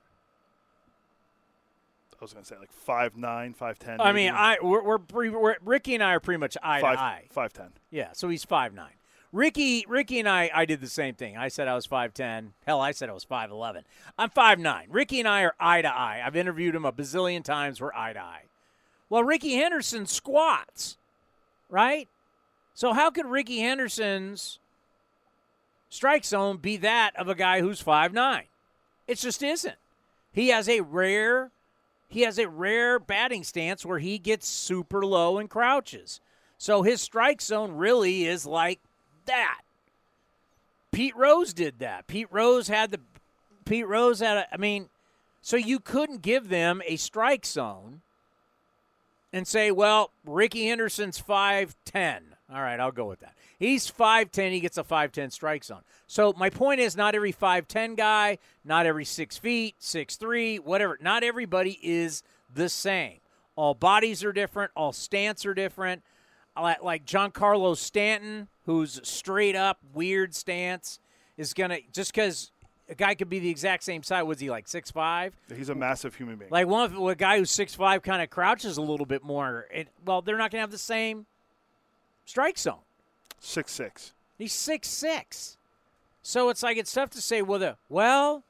I 2.12 2.24
was 2.24 2.32
going 2.32 2.44
to 2.44 2.48
say 2.48 2.58
like 2.58 2.72
five 2.72 3.18
nine, 3.18 3.52
five 3.52 3.78
ten. 3.78 4.00
I 4.00 4.12
mean, 4.12 4.32
I 4.32 4.56
we're, 4.62 4.98
we're, 5.12 5.30
we're, 5.38 5.56
Rickey 5.62 5.94
and 5.94 6.02
I 6.02 6.14
are 6.14 6.20
pretty 6.20 6.38
much 6.38 6.56
eye 6.62 6.80
five, 6.80 6.96
to 6.96 7.02
eye. 7.02 7.24
Five 7.30 7.52
ten. 7.52 7.68
Yeah, 7.90 8.12
so 8.12 8.30
he's 8.30 8.44
five 8.44 8.72
nine. 8.72 8.94
Rickey, 9.34 9.84
Rickey 9.88 10.20
and 10.20 10.28
I, 10.28 10.48
I 10.54 10.64
did 10.64 10.80
the 10.80 10.86
same 10.86 11.16
thing. 11.16 11.36
I 11.36 11.48
said 11.48 11.66
I 11.66 11.74
was 11.74 11.86
five 11.86 12.14
ten. 12.14 12.52
Hell, 12.68 12.80
I 12.80 12.92
said 12.92 13.10
I 13.10 13.12
was 13.12 13.24
five 13.24 13.50
eleven. 13.50 13.82
I'm 14.16 14.30
five 14.30 14.60
nine. 14.60 14.86
Rickey 14.90 15.18
and 15.18 15.26
I 15.26 15.42
are 15.42 15.56
eye 15.58 15.82
to 15.82 15.88
eye. 15.88 16.22
I've 16.24 16.36
interviewed 16.36 16.76
him 16.76 16.84
a 16.84 16.92
bazillion 16.92 17.42
times. 17.42 17.80
We're 17.80 17.92
eye 17.92 18.12
to 18.12 18.20
eye. 18.20 18.42
Well, 19.10 19.24
Rickey 19.24 19.54
Henderson 19.54 20.06
squats, 20.06 20.98
right? 21.68 22.08
So 22.74 22.92
how 22.92 23.10
could 23.10 23.26
Rickey 23.26 23.58
Henderson's 23.58 24.60
strike 25.90 26.24
zone 26.24 26.58
be 26.58 26.76
that 26.76 27.16
of 27.16 27.28
a 27.28 27.34
guy 27.34 27.60
who's 27.60 27.80
five 27.80 28.12
nine? 28.12 28.44
It 29.08 29.18
just 29.18 29.42
isn't. 29.42 29.76
He 30.32 30.50
has 30.50 30.68
a 30.68 30.82
rare 30.82 31.50
he 32.08 32.20
has 32.20 32.38
a 32.38 32.48
rare 32.48 33.00
batting 33.00 33.42
stance 33.42 33.84
where 33.84 33.98
he 33.98 34.16
gets 34.16 34.46
super 34.46 35.04
low 35.04 35.38
and 35.38 35.50
crouches. 35.50 36.20
So 36.56 36.82
his 36.84 37.02
strike 37.02 37.42
zone 37.42 37.72
really 37.72 38.26
is 38.26 38.46
like 38.46 38.78
that. 39.26 39.60
Pete 40.92 41.16
Rose 41.16 41.52
did 41.52 41.80
that. 41.80 42.06
Pete 42.06 42.28
Rose 42.30 42.68
had 42.68 42.92
the 42.92 43.00
Pete 43.64 43.86
Rose 43.86 44.20
had 44.20 44.36
a, 44.36 44.54
I 44.54 44.56
mean, 44.56 44.88
so 45.40 45.56
you 45.56 45.80
couldn't 45.80 46.22
give 46.22 46.48
them 46.48 46.82
a 46.86 46.96
strike 46.96 47.46
zone 47.46 48.02
and 49.32 49.48
say, 49.48 49.70
well, 49.70 50.10
Rickey 50.24 50.68
Henderson's 50.68 51.20
5'10. 51.20 52.20
All 52.52 52.60
right, 52.60 52.78
I'll 52.78 52.92
go 52.92 53.06
with 53.06 53.20
that. 53.20 53.34
He's 53.58 53.90
5'10, 53.90 54.52
he 54.52 54.60
gets 54.60 54.78
a 54.78 54.84
5'10 54.84 55.32
strike 55.32 55.64
zone. 55.64 55.80
So 56.06 56.34
my 56.36 56.50
point 56.50 56.80
is 56.80 56.96
not 56.96 57.14
every 57.14 57.32
5'10 57.32 57.96
guy, 57.96 58.38
not 58.64 58.86
every 58.86 59.04
6 59.04 59.38
feet, 59.38 59.76
6'3, 59.80 60.60
whatever, 60.60 60.98
not 61.00 61.24
everybody 61.24 61.78
is 61.82 62.22
the 62.52 62.68
same. 62.68 63.18
All 63.56 63.74
bodies 63.74 64.22
are 64.22 64.32
different, 64.32 64.72
all 64.76 64.92
stance 64.92 65.46
are 65.46 65.54
different. 65.54 66.02
Like 66.56 67.04
Giancarlo 67.04 67.76
Stanton, 67.76 68.48
who's 68.66 69.00
straight 69.02 69.56
up 69.56 69.78
weird 69.92 70.34
stance, 70.34 71.00
is 71.36 71.52
going 71.52 71.70
to, 71.70 71.80
just 71.92 72.12
because 72.12 72.52
a 72.88 72.94
guy 72.94 73.14
could 73.14 73.28
be 73.28 73.38
the 73.38 73.50
exact 73.50 73.82
same 73.82 74.02
size. 74.02 74.24
Was 74.24 74.40
he 74.40 74.50
like 74.50 74.68
six 74.68 74.90
five? 74.90 75.34
He's 75.54 75.68
a 75.68 75.74
massive 75.74 76.14
human 76.14 76.36
being. 76.36 76.50
Like 76.50 76.66
one 76.66 76.84
of 76.84 76.96
a 76.96 77.14
guy 77.14 77.38
who's 77.38 77.50
six 77.50 77.74
five 77.74 78.02
kind 78.02 78.22
of 78.22 78.30
crouches 78.30 78.76
a 78.76 78.82
little 78.82 79.06
bit 79.06 79.24
more. 79.24 79.66
It, 79.72 79.88
well, 80.04 80.22
they're 80.22 80.36
not 80.36 80.50
going 80.50 80.58
to 80.58 80.62
have 80.62 80.70
the 80.70 80.78
same 80.78 81.26
strike 82.24 82.58
zone. 82.58 82.78
Six 83.40 83.72
six. 83.72 84.12
He's 84.38 84.52
six 84.52 84.88
six. 84.88 85.56
So 86.22 86.48
it's 86.48 86.62
like 86.62 86.76
it's 86.76 86.92
tough 86.92 87.10
to 87.10 87.20
say 87.20 87.42
whether 87.42 87.76
well 87.88 88.44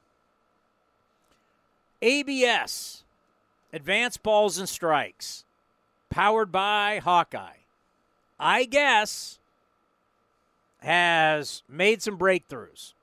ABS, 2.01 3.03
advanced 3.73 4.21
balls 4.21 4.57
and 4.57 4.69
strikes, 4.69 5.45
powered 6.09 6.51
by 6.51 6.99
Hawkeye. 7.03 7.57
I 8.39 8.65
guess 8.65 9.39
has 10.79 11.63
made 11.67 12.01
some 12.01 12.17
breakthroughs. 12.17 12.93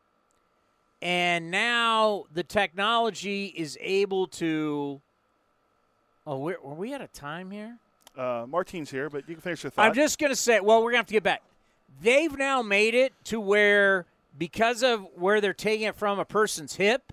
And 1.00 1.50
now 1.50 2.26
the 2.32 2.44
technology 2.44 3.46
is 3.46 3.76
able 3.80 4.28
to. 4.28 5.00
Oh, 6.24 6.38
we're, 6.38 6.60
we 6.62 6.94
out 6.94 7.00
of 7.00 7.12
time 7.12 7.50
here? 7.50 7.78
Uh, 8.16 8.46
Martín's 8.46 8.90
here, 8.90 9.10
but 9.10 9.28
you 9.28 9.34
can 9.34 9.42
finish 9.42 9.64
your 9.64 9.70
thought. 9.70 9.86
I'm 9.86 9.94
just 9.94 10.18
going 10.18 10.30
to 10.30 10.36
say, 10.36 10.60
well, 10.60 10.78
we're 10.78 10.92
going 10.92 10.94
to 10.94 10.98
have 10.98 11.06
to 11.06 11.12
get 11.12 11.22
back. 11.24 11.42
They've 12.00 12.36
now 12.36 12.62
made 12.62 12.94
it 12.94 13.12
to 13.24 13.40
where, 13.40 14.06
because 14.38 14.84
of 14.84 15.06
where 15.16 15.40
they're 15.40 15.52
taking 15.52 15.88
it 15.88 15.96
from 15.96 16.20
a 16.20 16.24
person's 16.24 16.76
hip, 16.76 17.12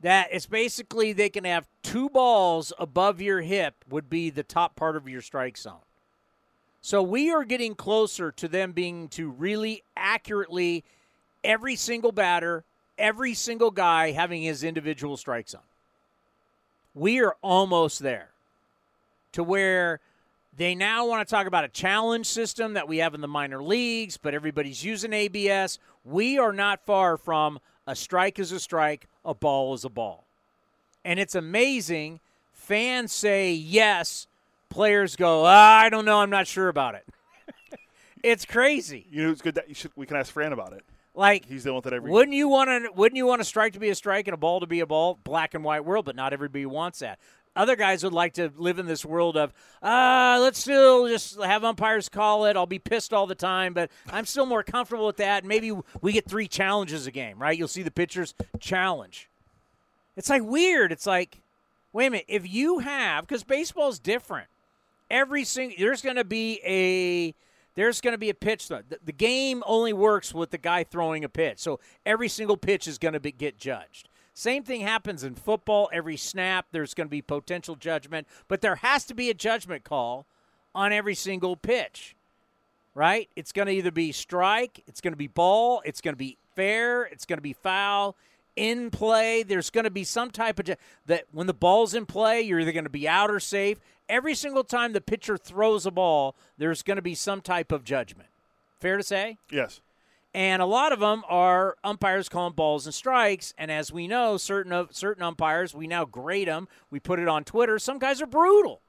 that 0.00 0.28
it's 0.32 0.46
basically 0.46 1.12
they 1.12 1.28
can 1.28 1.44
have 1.44 1.68
two 1.82 2.08
balls 2.08 2.72
above 2.78 3.20
your 3.20 3.42
hip 3.42 3.84
would 3.88 4.10
be 4.10 4.30
the 4.30 4.42
top 4.42 4.74
part 4.74 4.96
of 4.96 5.08
your 5.08 5.20
strike 5.20 5.56
zone. 5.56 5.80
So 6.80 7.02
we 7.02 7.30
are 7.30 7.44
getting 7.44 7.74
closer 7.74 8.30
to 8.32 8.48
them 8.48 8.72
being 8.72 9.08
to 9.08 9.30
really 9.30 9.82
accurately 9.96 10.84
every 11.44 11.76
single 11.76 12.12
batter, 12.12 12.64
every 12.96 13.34
single 13.34 13.70
guy 13.70 14.12
having 14.12 14.42
his 14.42 14.62
individual 14.62 15.16
strike 15.16 15.48
zone. 15.48 15.60
We 16.94 17.20
are 17.20 17.36
almost 17.42 18.00
there 18.00 18.28
to 19.32 19.42
where 19.42 20.00
they 20.56 20.74
now 20.74 21.06
want 21.06 21.26
to 21.26 21.30
talk 21.30 21.46
about 21.46 21.64
a 21.64 21.68
challenge 21.68 22.26
system 22.26 22.74
that 22.74 22.88
we 22.88 22.98
have 22.98 23.14
in 23.14 23.20
the 23.20 23.28
minor 23.28 23.62
leagues, 23.62 24.16
but 24.16 24.34
everybody's 24.34 24.84
using 24.84 25.12
ABS. 25.12 25.78
We 26.04 26.38
are 26.38 26.52
not 26.52 26.84
far 26.84 27.16
from 27.16 27.60
a 27.86 27.94
strike 27.94 28.38
is 28.38 28.52
a 28.52 28.60
strike, 28.60 29.06
a 29.24 29.34
ball 29.34 29.74
is 29.74 29.84
a 29.84 29.88
ball. 29.88 30.24
And 31.04 31.18
it's 31.18 31.34
amazing. 31.34 32.20
Fans 32.52 33.12
say 33.12 33.52
yes, 33.52 34.26
players 34.68 35.16
go, 35.16 35.44
ah, 35.44 35.78
I 35.78 35.88
don't 35.88 36.04
know, 36.04 36.18
I'm 36.18 36.30
not 36.30 36.46
sure 36.46 36.68
about 36.68 36.94
it. 36.94 37.06
it's 38.22 38.44
crazy. 38.44 39.06
You 39.10 39.24
know, 39.24 39.30
it's 39.30 39.42
good 39.42 39.54
that 39.56 39.68
you 39.68 39.74
should. 39.74 39.92
We 39.96 40.06
can 40.06 40.16
ask 40.16 40.32
Fran 40.32 40.52
about 40.52 40.72
it. 40.72 40.84
Like 41.14 41.46
he's 41.46 41.64
dealing 41.64 41.76
with 41.76 41.86
it 41.86 41.92
every. 41.92 42.10
Wouldn't 42.10 42.36
you 42.36 42.48
want 42.48 42.68
to? 42.68 42.90
Wouldn't 42.94 43.16
you 43.16 43.26
want 43.26 43.40
a 43.40 43.44
strike 43.44 43.72
to 43.72 43.80
be 43.80 43.88
a 43.88 43.94
strike 43.94 44.28
and 44.28 44.34
a 44.34 44.38
ball 44.38 44.60
to 44.60 44.66
be 44.66 44.80
a 44.80 44.86
ball? 44.86 45.18
Black 45.24 45.54
and 45.54 45.64
white 45.64 45.84
world, 45.84 46.04
but 46.04 46.14
not 46.14 46.32
everybody 46.32 46.64
wants 46.64 47.00
that. 47.00 47.18
Other 47.56 47.74
guys 47.74 48.04
would 48.04 48.12
like 48.12 48.34
to 48.34 48.52
live 48.56 48.78
in 48.78 48.86
this 48.86 49.04
world 49.04 49.36
of, 49.36 49.52
uh, 49.82 50.38
let's 50.40 50.60
still 50.60 51.08
just 51.08 51.40
have 51.40 51.64
umpires 51.64 52.08
call 52.08 52.44
it. 52.44 52.56
I'll 52.56 52.66
be 52.66 52.78
pissed 52.78 53.12
all 53.12 53.26
the 53.26 53.34
time, 53.34 53.74
but 53.74 53.90
I'm 54.08 54.26
still 54.26 54.46
more 54.46 54.62
comfortable 54.62 55.06
with 55.06 55.16
that. 55.16 55.44
Maybe 55.44 55.72
we 56.00 56.12
get 56.12 56.28
three 56.28 56.46
challenges 56.46 57.08
a 57.08 57.10
game, 57.10 57.36
right? 57.36 57.58
You'll 57.58 57.66
see 57.66 57.82
the 57.82 57.90
pitchers 57.90 58.32
challenge. 58.60 59.28
It's 60.16 60.30
like 60.30 60.44
weird. 60.44 60.92
It's 60.92 61.06
like, 61.06 61.40
wait 61.92 62.06
a 62.06 62.10
minute. 62.10 62.26
If 62.28 62.48
you 62.48 62.78
have, 62.78 63.26
because 63.26 63.42
baseball's 63.42 63.98
different. 63.98 64.46
Every 65.10 65.44
single 65.44 65.76
there's 65.78 66.02
going 66.02 66.16
to 66.16 66.24
be 66.24 66.60
a 66.64 67.34
there's 67.74 68.00
going 68.00 68.12
to 68.12 68.18
be 68.18 68.30
a 68.30 68.34
pitch. 68.34 68.68
The, 68.68 68.82
the 69.04 69.12
game 69.12 69.62
only 69.66 69.92
works 69.92 70.34
with 70.34 70.50
the 70.50 70.58
guy 70.58 70.84
throwing 70.84 71.24
a 71.24 71.28
pitch. 71.28 71.60
So 71.60 71.78
every 72.04 72.28
single 72.28 72.56
pitch 72.56 72.88
is 72.88 72.98
going 72.98 73.14
to 73.14 73.30
get 73.30 73.56
judged. 73.56 74.08
Same 74.34 74.62
thing 74.62 74.82
happens 74.82 75.24
in 75.24 75.34
football. 75.34 75.88
Every 75.92 76.16
snap, 76.16 76.66
there's 76.70 76.94
going 76.94 77.06
to 77.06 77.10
be 77.10 77.22
potential 77.22 77.74
judgment, 77.74 78.28
but 78.46 78.60
there 78.60 78.76
has 78.76 79.04
to 79.06 79.14
be 79.14 79.30
a 79.30 79.34
judgment 79.34 79.84
call 79.84 80.26
on 80.74 80.92
every 80.92 81.14
single 81.16 81.56
pitch, 81.56 82.14
right? 82.94 83.28
It's 83.34 83.50
going 83.50 83.66
to 83.66 83.72
either 83.72 83.90
be 83.90 84.12
strike, 84.12 84.84
it's 84.86 85.00
going 85.00 85.12
to 85.12 85.16
be 85.16 85.26
ball, 85.26 85.82
it's 85.84 86.00
going 86.00 86.14
to 86.14 86.18
be 86.18 86.36
fair, 86.54 87.02
it's 87.04 87.24
going 87.24 87.38
to 87.38 87.42
be 87.42 87.52
foul. 87.52 88.14
In 88.54 88.90
play, 88.90 89.44
there's 89.44 89.70
going 89.70 89.84
to 89.84 89.90
be 89.90 90.04
some 90.04 90.30
type 90.30 90.58
of 90.58 90.66
ju- 90.66 90.76
that 91.06 91.24
when 91.32 91.46
the 91.46 91.54
ball's 91.54 91.94
in 91.94 92.06
play, 92.06 92.40
you're 92.42 92.58
either 92.58 92.72
going 92.72 92.84
to 92.84 92.90
be 92.90 93.08
out 93.08 93.30
or 93.30 93.38
safe. 93.38 93.78
Every 94.08 94.34
single 94.34 94.64
time 94.64 94.92
the 94.92 95.00
pitcher 95.00 95.36
throws 95.36 95.86
a 95.86 95.90
ball, 95.90 96.34
there's 96.56 96.82
going 96.82 96.96
to 96.96 97.02
be 97.02 97.14
some 97.14 97.40
type 97.40 97.72
of 97.72 97.84
judgment. 97.84 98.28
Fair 98.80 98.96
to 98.96 99.02
say? 99.02 99.38
Yes 99.50 99.80
and 100.34 100.60
a 100.60 100.66
lot 100.66 100.92
of 100.92 101.00
them 101.00 101.24
are 101.28 101.76
umpires 101.82 102.28
calling 102.28 102.52
balls 102.52 102.86
and 102.86 102.94
strikes. 102.94 103.54
And 103.56 103.70
as 103.70 103.92
we 103.92 104.06
know, 104.06 104.36
certain 104.36 104.72
of 104.72 104.94
certain 104.94 105.22
umpires, 105.22 105.74
we 105.74 105.86
now 105.86 106.04
grade 106.04 106.48
them. 106.48 106.68
We 106.90 107.00
put 107.00 107.18
it 107.18 107.28
on 107.28 107.44
Twitter. 107.44 107.78
Some 107.78 107.98
guys 107.98 108.20
are 108.20 108.26
brutal, 108.26 108.80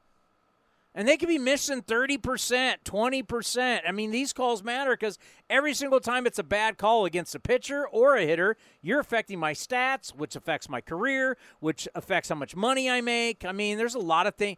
and 0.94 1.08
they 1.08 1.18
could 1.18 1.30
be 1.30 1.40
missing 1.40 1.82
thirty 1.82 2.18
percent, 2.18 2.84
twenty 2.84 3.24
percent. 3.24 3.86
I 3.88 3.92
mean, 3.92 4.12
these 4.12 4.34
calls 4.34 4.64
matter 4.64 4.92
because 4.92 5.18
every 5.50 5.74
single 5.74 6.00
time 6.00 6.28
it's 6.28 6.40
a 6.40 6.44
bad 6.44 6.78
call 6.78 7.06
against 7.06 7.36
a 7.36 7.40
pitcher 7.40 7.88
or 7.88 8.16
a 8.16 8.26
hitter, 8.26 8.58
you're 8.82 9.00
affecting 9.00 9.40
my 9.40 9.54
stats, 9.54 10.10
which 10.10 10.36
affects 10.36 10.70
my 10.70 10.82
career, 10.82 11.38
which 11.62 11.88
affects 11.96 12.30
how 12.30 12.36
much 12.36 12.56
money 12.56 12.90
I 12.90 13.02
make. 13.02 13.46
I 13.46 13.54
mean, 13.54 13.78
there's 13.78 13.96
a 13.96 14.00
lot 14.00 14.28
of 14.28 14.36
things. 14.36 14.58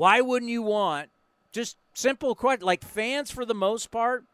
Why 0.00 0.22
wouldn't 0.22 0.50
you 0.50 0.62
want 0.62 1.10
just 1.52 1.76
simple 1.92 2.34
question 2.34 2.64
like 2.64 2.82
fans 2.82 3.30
for 3.30 3.44
the 3.44 3.52
most 3.52 3.90
part? 3.90 4.24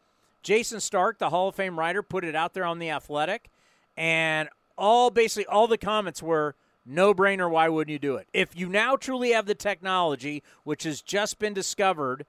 Jayson 0.41 0.79
Stark, 0.79 1.19
the 1.19 1.29
Hall 1.29 1.49
of 1.49 1.55
Fame 1.55 1.77
writer, 1.77 2.01
put 2.01 2.23
it 2.23 2.37
out 2.37 2.53
there 2.53 2.63
on 2.63 2.79
the 2.79 2.89
Athletic, 2.89 3.49
and 3.97 4.47
all 4.77 5.09
basically 5.09 5.45
all 5.47 5.67
the 5.67 5.77
comments 5.77 6.23
were 6.23 6.55
no 6.85 7.13
brainer. 7.13 7.51
Why 7.51 7.67
wouldn't 7.67 7.91
you 7.91 7.99
do 7.99 8.15
it? 8.15 8.29
If 8.31 8.57
you 8.57 8.69
now 8.69 8.95
truly 8.95 9.31
have 9.31 9.45
the 9.45 9.55
technology, 9.55 10.41
which 10.63 10.83
has 10.83 11.01
just 11.01 11.37
been 11.37 11.53
discovered, 11.53 12.25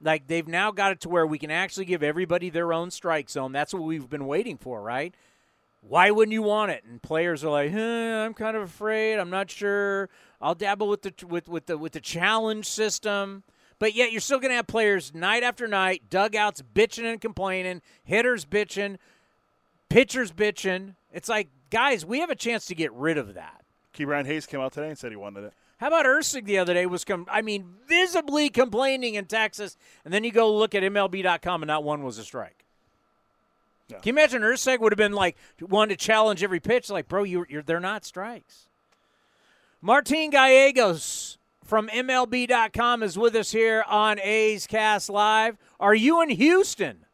like 0.00 0.26
they've 0.26 0.48
now 0.48 0.70
got 0.70 0.92
it 0.92 1.00
to 1.02 1.10
where 1.10 1.26
we 1.26 1.38
can 1.38 1.50
actually 1.50 1.84
give 1.84 2.02
everybody 2.02 2.48
their 2.48 2.72
own 2.72 2.90
strike 2.90 3.28
zone. 3.28 3.52
That's 3.52 3.74
what 3.74 3.82
we've 3.82 4.08
been 4.08 4.26
waiting 4.26 4.56
for, 4.56 4.80
right? 4.80 5.14
Why 5.82 6.10
wouldn't 6.10 6.32
you 6.32 6.42
want 6.42 6.70
it? 6.70 6.84
And 6.88 7.02
players 7.02 7.44
are 7.44 7.50
like, 7.50 7.70
eh, 7.70 8.24
I'm 8.24 8.32
kind 8.32 8.56
of 8.56 8.62
afraid. 8.62 9.18
I'm 9.18 9.28
not 9.28 9.50
sure. 9.50 10.08
I'll 10.40 10.54
dabble 10.54 10.88
with 10.88 11.02
the 11.02 11.26
with 11.26 11.48
with 11.48 11.66
the 11.66 11.76
with 11.78 11.92
the 11.92 12.00
challenge 12.00 12.66
system. 12.66 13.42
But 13.78 13.94
yet 13.94 14.10
you're 14.10 14.20
still 14.20 14.40
going 14.40 14.50
to 14.50 14.56
have 14.56 14.66
players 14.66 15.14
night 15.14 15.44
after 15.44 15.68
night, 15.68 16.10
dugouts 16.10 16.62
bitching 16.74 17.04
and 17.04 17.20
complaining, 17.20 17.80
hitters 18.02 18.44
bitching, 18.44 18.96
pitchers 19.88 20.32
bitching. 20.32 20.96
It's 21.12 21.28
like 21.28 21.48
guys, 21.70 22.04
we 22.04 22.20
have 22.20 22.30
a 22.30 22.34
chance 22.34 22.66
to 22.66 22.74
get 22.74 22.92
rid 22.92 23.18
of 23.18 23.34
that. 23.34 23.62
Ke'Bryan 23.94 24.26
Hayes 24.26 24.46
came 24.46 24.60
out 24.60 24.72
today 24.72 24.88
and 24.88 24.98
said 24.98 25.10
he 25.12 25.16
wanted 25.16 25.44
it. 25.44 25.52
How 25.78 25.88
about 25.88 26.06
Ursig 26.06 26.44
the 26.44 26.58
other 26.58 26.74
day 26.74 26.86
was, 26.86 27.04
com- 27.04 27.26
I 27.30 27.40
mean, 27.40 27.74
visibly 27.86 28.50
complaining 28.50 29.14
in 29.14 29.26
Texas, 29.26 29.76
and 30.04 30.12
then 30.12 30.24
you 30.24 30.32
go 30.32 30.52
look 30.52 30.74
at 30.74 30.82
MLB.com 30.82 31.62
and 31.62 31.68
not 31.68 31.84
one 31.84 32.02
was 32.02 32.18
a 32.18 32.24
strike. 32.24 32.64
Can 33.88 34.00
you 34.04 34.12
imagine 34.12 34.42
Ursig 34.42 34.80
would 34.80 34.92
have 34.92 34.98
been 34.98 35.14
like 35.14 35.36
wanted 35.60 35.98
to 35.98 36.04
challenge 36.04 36.42
every 36.42 36.60
pitch? 36.60 36.90
Like, 36.90 37.08
bro, 37.08 37.22
you, 37.22 37.46
you're 37.48 37.62
they're 37.62 37.80
not 37.80 38.04
strikes. 38.04 38.67
Martin 39.80 40.30
Gallegos 40.30 41.38
from 41.64 41.86
MLB.com 41.88 43.04
is 43.04 43.16
with 43.16 43.36
us 43.36 43.52
here 43.52 43.84
on 43.86 44.18
A's 44.18 44.66
Cast 44.66 45.08
Live. 45.08 45.56
Are 45.78 45.94
you 45.94 46.20
in 46.20 46.30
Houston? 46.30 47.04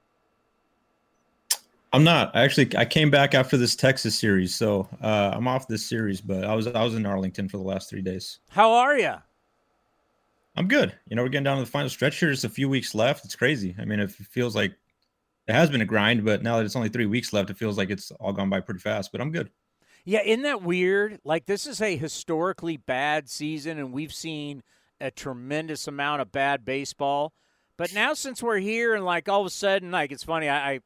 I'm 1.92 2.04
not. 2.04 2.34
Actually, 2.34 2.74
I 2.76 2.86
came 2.86 3.10
back 3.10 3.34
after 3.34 3.58
this 3.58 3.76
Texas 3.76 4.18
series, 4.18 4.54
so 4.54 4.88
uh, 5.02 5.32
I'm 5.34 5.46
off 5.46 5.68
this 5.68 5.84
series. 5.86 6.22
But 6.22 6.44
I 6.44 6.54
was 6.54 6.66
I 6.66 6.82
was 6.82 6.94
in 6.94 7.04
Arlington 7.04 7.50
for 7.50 7.58
the 7.58 7.62
last 7.62 7.90
three 7.90 8.02
days. 8.02 8.38
How 8.48 8.72
are 8.72 8.98
you? 8.98 9.14
I'm 10.56 10.66
good. 10.66 10.94
You 11.08 11.16
know, 11.16 11.22
we're 11.22 11.28
getting 11.28 11.44
down 11.44 11.58
to 11.58 11.64
the 11.64 11.70
final 11.70 11.90
stretch 11.90 12.18
here. 12.18 12.30
Just 12.30 12.44
a 12.44 12.48
few 12.48 12.70
weeks 12.70 12.94
left. 12.94 13.26
It's 13.26 13.36
crazy. 13.36 13.76
I 13.78 13.84
mean, 13.84 14.00
it 14.00 14.10
feels 14.10 14.56
like 14.56 14.72
it 15.46 15.52
has 15.52 15.68
been 15.68 15.82
a 15.82 15.86
grind, 15.86 16.24
but 16.24 16.42
now 16.42 16.56
that 16.56 16.64
it's 16.64 16.76
only 16.76 16.88
three 16.88 17.06
weeks 17.06 17.34
left, 17.34 17.50
it 17.50 17.58
feels 17.58 17.76
like 17.76 17.90
it's 17.90 18.10
all 18.12 18.32
gone 18.32 18.48
by 18.48 18.60
pretty 18.60 18.80
fast. 18.80 19.12
But 19.12 19.20
I'm 19.20 19.30
good. 19.30 19.50
Yeah, 20.04 20.22
isn't 20.24 20.42
that 20.42 20.62
weird? 20.62 21.18
Like 21.24 21.46
this 21.46 21.66
is 21.66 21.80
a 21.80 21.96
historically 21.96 22.76
bad 22.76 23.28
season, 23.28 23.78
and 23.78 23.92
we've 23.92 24.12
seen 24.12 24.62
a 25.00 25.10
tremendous 25.10 25.88
amount 25.88 26.22
of 26.22 26.30
bad 26.30 26.64
baseball. 26.64 27.32
But 27.76 27.94
now, 27.94 28.14
since 28.14 28.42
we're 28.42 28.58
here, 28.58 28.94
and 28.94 29.04
like 29.04 29.28
all 29.28 29.40
of 29.40 29.46
a 29.46 29.50
sudden, 29.50 29.90
like 29.90 30.12
it's 30.12 30.24
funny, 30.24 30.48
I. 30.48 30.72
I 30.74 30.80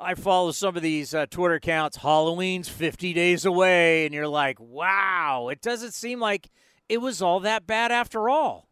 I 0.00 0.14
follow 0.14 0.52
some 0.52 0.76
of 0.76 0.82
these 0.84 1.12
uh, 1.12 1.26
Twitter 1.26 1.54
accounts. 1.54 1.96
Halloween's 1.96 2.68
50 2.68 3.12
days 3.14 3.44
away, 3.44 4.04
and 4.06 4.14
you're 4.14 4.28
like, 4.28 4.60
wow, 4.60 5.48
it 5.50 5.60
doesn't 5.60 5.92
seem 5.92 6.20
like 6.20 6.48
it 6.88 6.98
was 6.98 7.20
all 7.20 7.40
that 7.40 7.66
bad 7.66 7.90
after 7.90 8.28
all. 8.28 8.68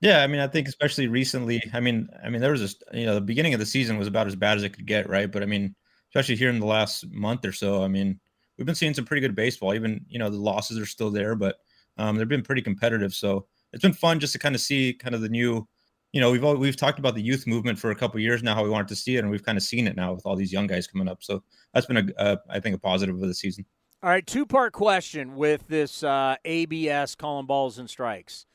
Yeah, 0.00 0.22
I 0.22 0.26
mean, 0.26 0.40
I 0.40 0.48
think 0.48 0.68
especially 0.68 1.08
recently. 1.08 1.62
I 1.72 1.80
mean, 1.80 2.08
I 2.24 2.30
mean, 2.30 2.40
there 2.40 2.52
was 2.52 2.76
a 2.92 2.98
you 2.98 3.06
know 3.06 3.14
the 3.14 3.20
beginning 3.20 3.54
of 3.54 3.60
the 3.60 3.66
season 3.66 3.98
was 3.98 4.06
about 4.06 4.26
as 4.26 4.36
bad 4.36 4.56
as 4.56 4.64
it 4.64 4.70
could 4.70 4.86
get, 4.86 5.08
right? 5.08 5.30
But 5.30 5.42
I 5.42 5.46
mean, 5.46 5.74
especially 6.10 6.36
here 6.36 6.50
in 6.50 6.60
the 6.60 6.66
last 6.66 7.08
month 7.10 7.44
or 7.44 7.52
so, 7.52 7.82
I 7.82 7.88
mean, 7.88 8.20
we've 8.58 8.66
been 8.66 8.74
seeing 8.74 8.94
some 8.94 9.04
pretty 9.04 9.20
good 9.20 9.34
baseball. 9.34 9.74
Even 9.74 10.04
you 10.08 10.18
know 10.18 10.28
the 10.28 10.36
losses 10.36 10.78
are 10.78 10.86
still 10.86 11.10
there, 11.10 11.34
but 11.34 11.56
um, 11.96 12.16
they've 12.16 12.28
been 12.28 12.42
pretty 12.42 12.62
competitive. 12.62 13.14
So 13.14 13.46
it's 13.72 13.82
been 13.82 13.92
fun 13.92 14.20
just 14.20 14.32
to 14.32 14.38
kind 14.38 14.54
of 14.54 14.60
see 14.60 14.92
kind 14.92 15.14
of 15.14 15.20
the 15.20 15.28
new 15.28 15.66
you 16.12 16.20
know, 16.20 16.30
we've 16.30 16.44
all, 16.44 16.56
we've 16.56 16.76
talked 16.76 16.98
about 16.98 17.14
the 17.14 17.22
youth 17.22 17.46
movement 17.46 17.78
for 17.78 17.90
a 17.90 17.94
couple 17.94 18.18
years 18.18 18.42
now, 18.42 18.54
how 18.54 18.64
we 18.64 18.70
wanted 18.70 18.88
to 18.88 18.96
see 18.96 19.16
it, 19.16 19.20
and 19.20 19.30
we've 19.30 19.44
kind 19.44 19.56
of 19.56 19.62
seen 19.62 19.86
it 19.86 19.96
now 19.96 20.12
with 20.12 20.26
all 20.26 20.34
these 20.34 20.52
young 20.52 20.66
guys 20.66 20.86
coming 20.86 21.08
up. 21.08 21.22
So 21.22 21.42
that's 21.72 21.86
been 21.86 21.96
a, 21.96 22.06
a 22.16 22.38
I 22.48 22.60
think, 22.60 22.74
a 22.74 22.78
positive 22.78 23.14
of 23.14 23.20
the 23.20 23.34
season. 23.34 23.64
All 24.02 24.10
right, 24.10 24.26
two 24.26 24.46
part 24.46 24.72
question 24.72 25.36
with 25.36 25.68
this 25.68 26.02
uh, 26.02 26.36
ABS 26.44 27.14
calling 27.14 27.46
balls 27.46 27.78
and 27.78 27.88
strikes. 27.88 28.46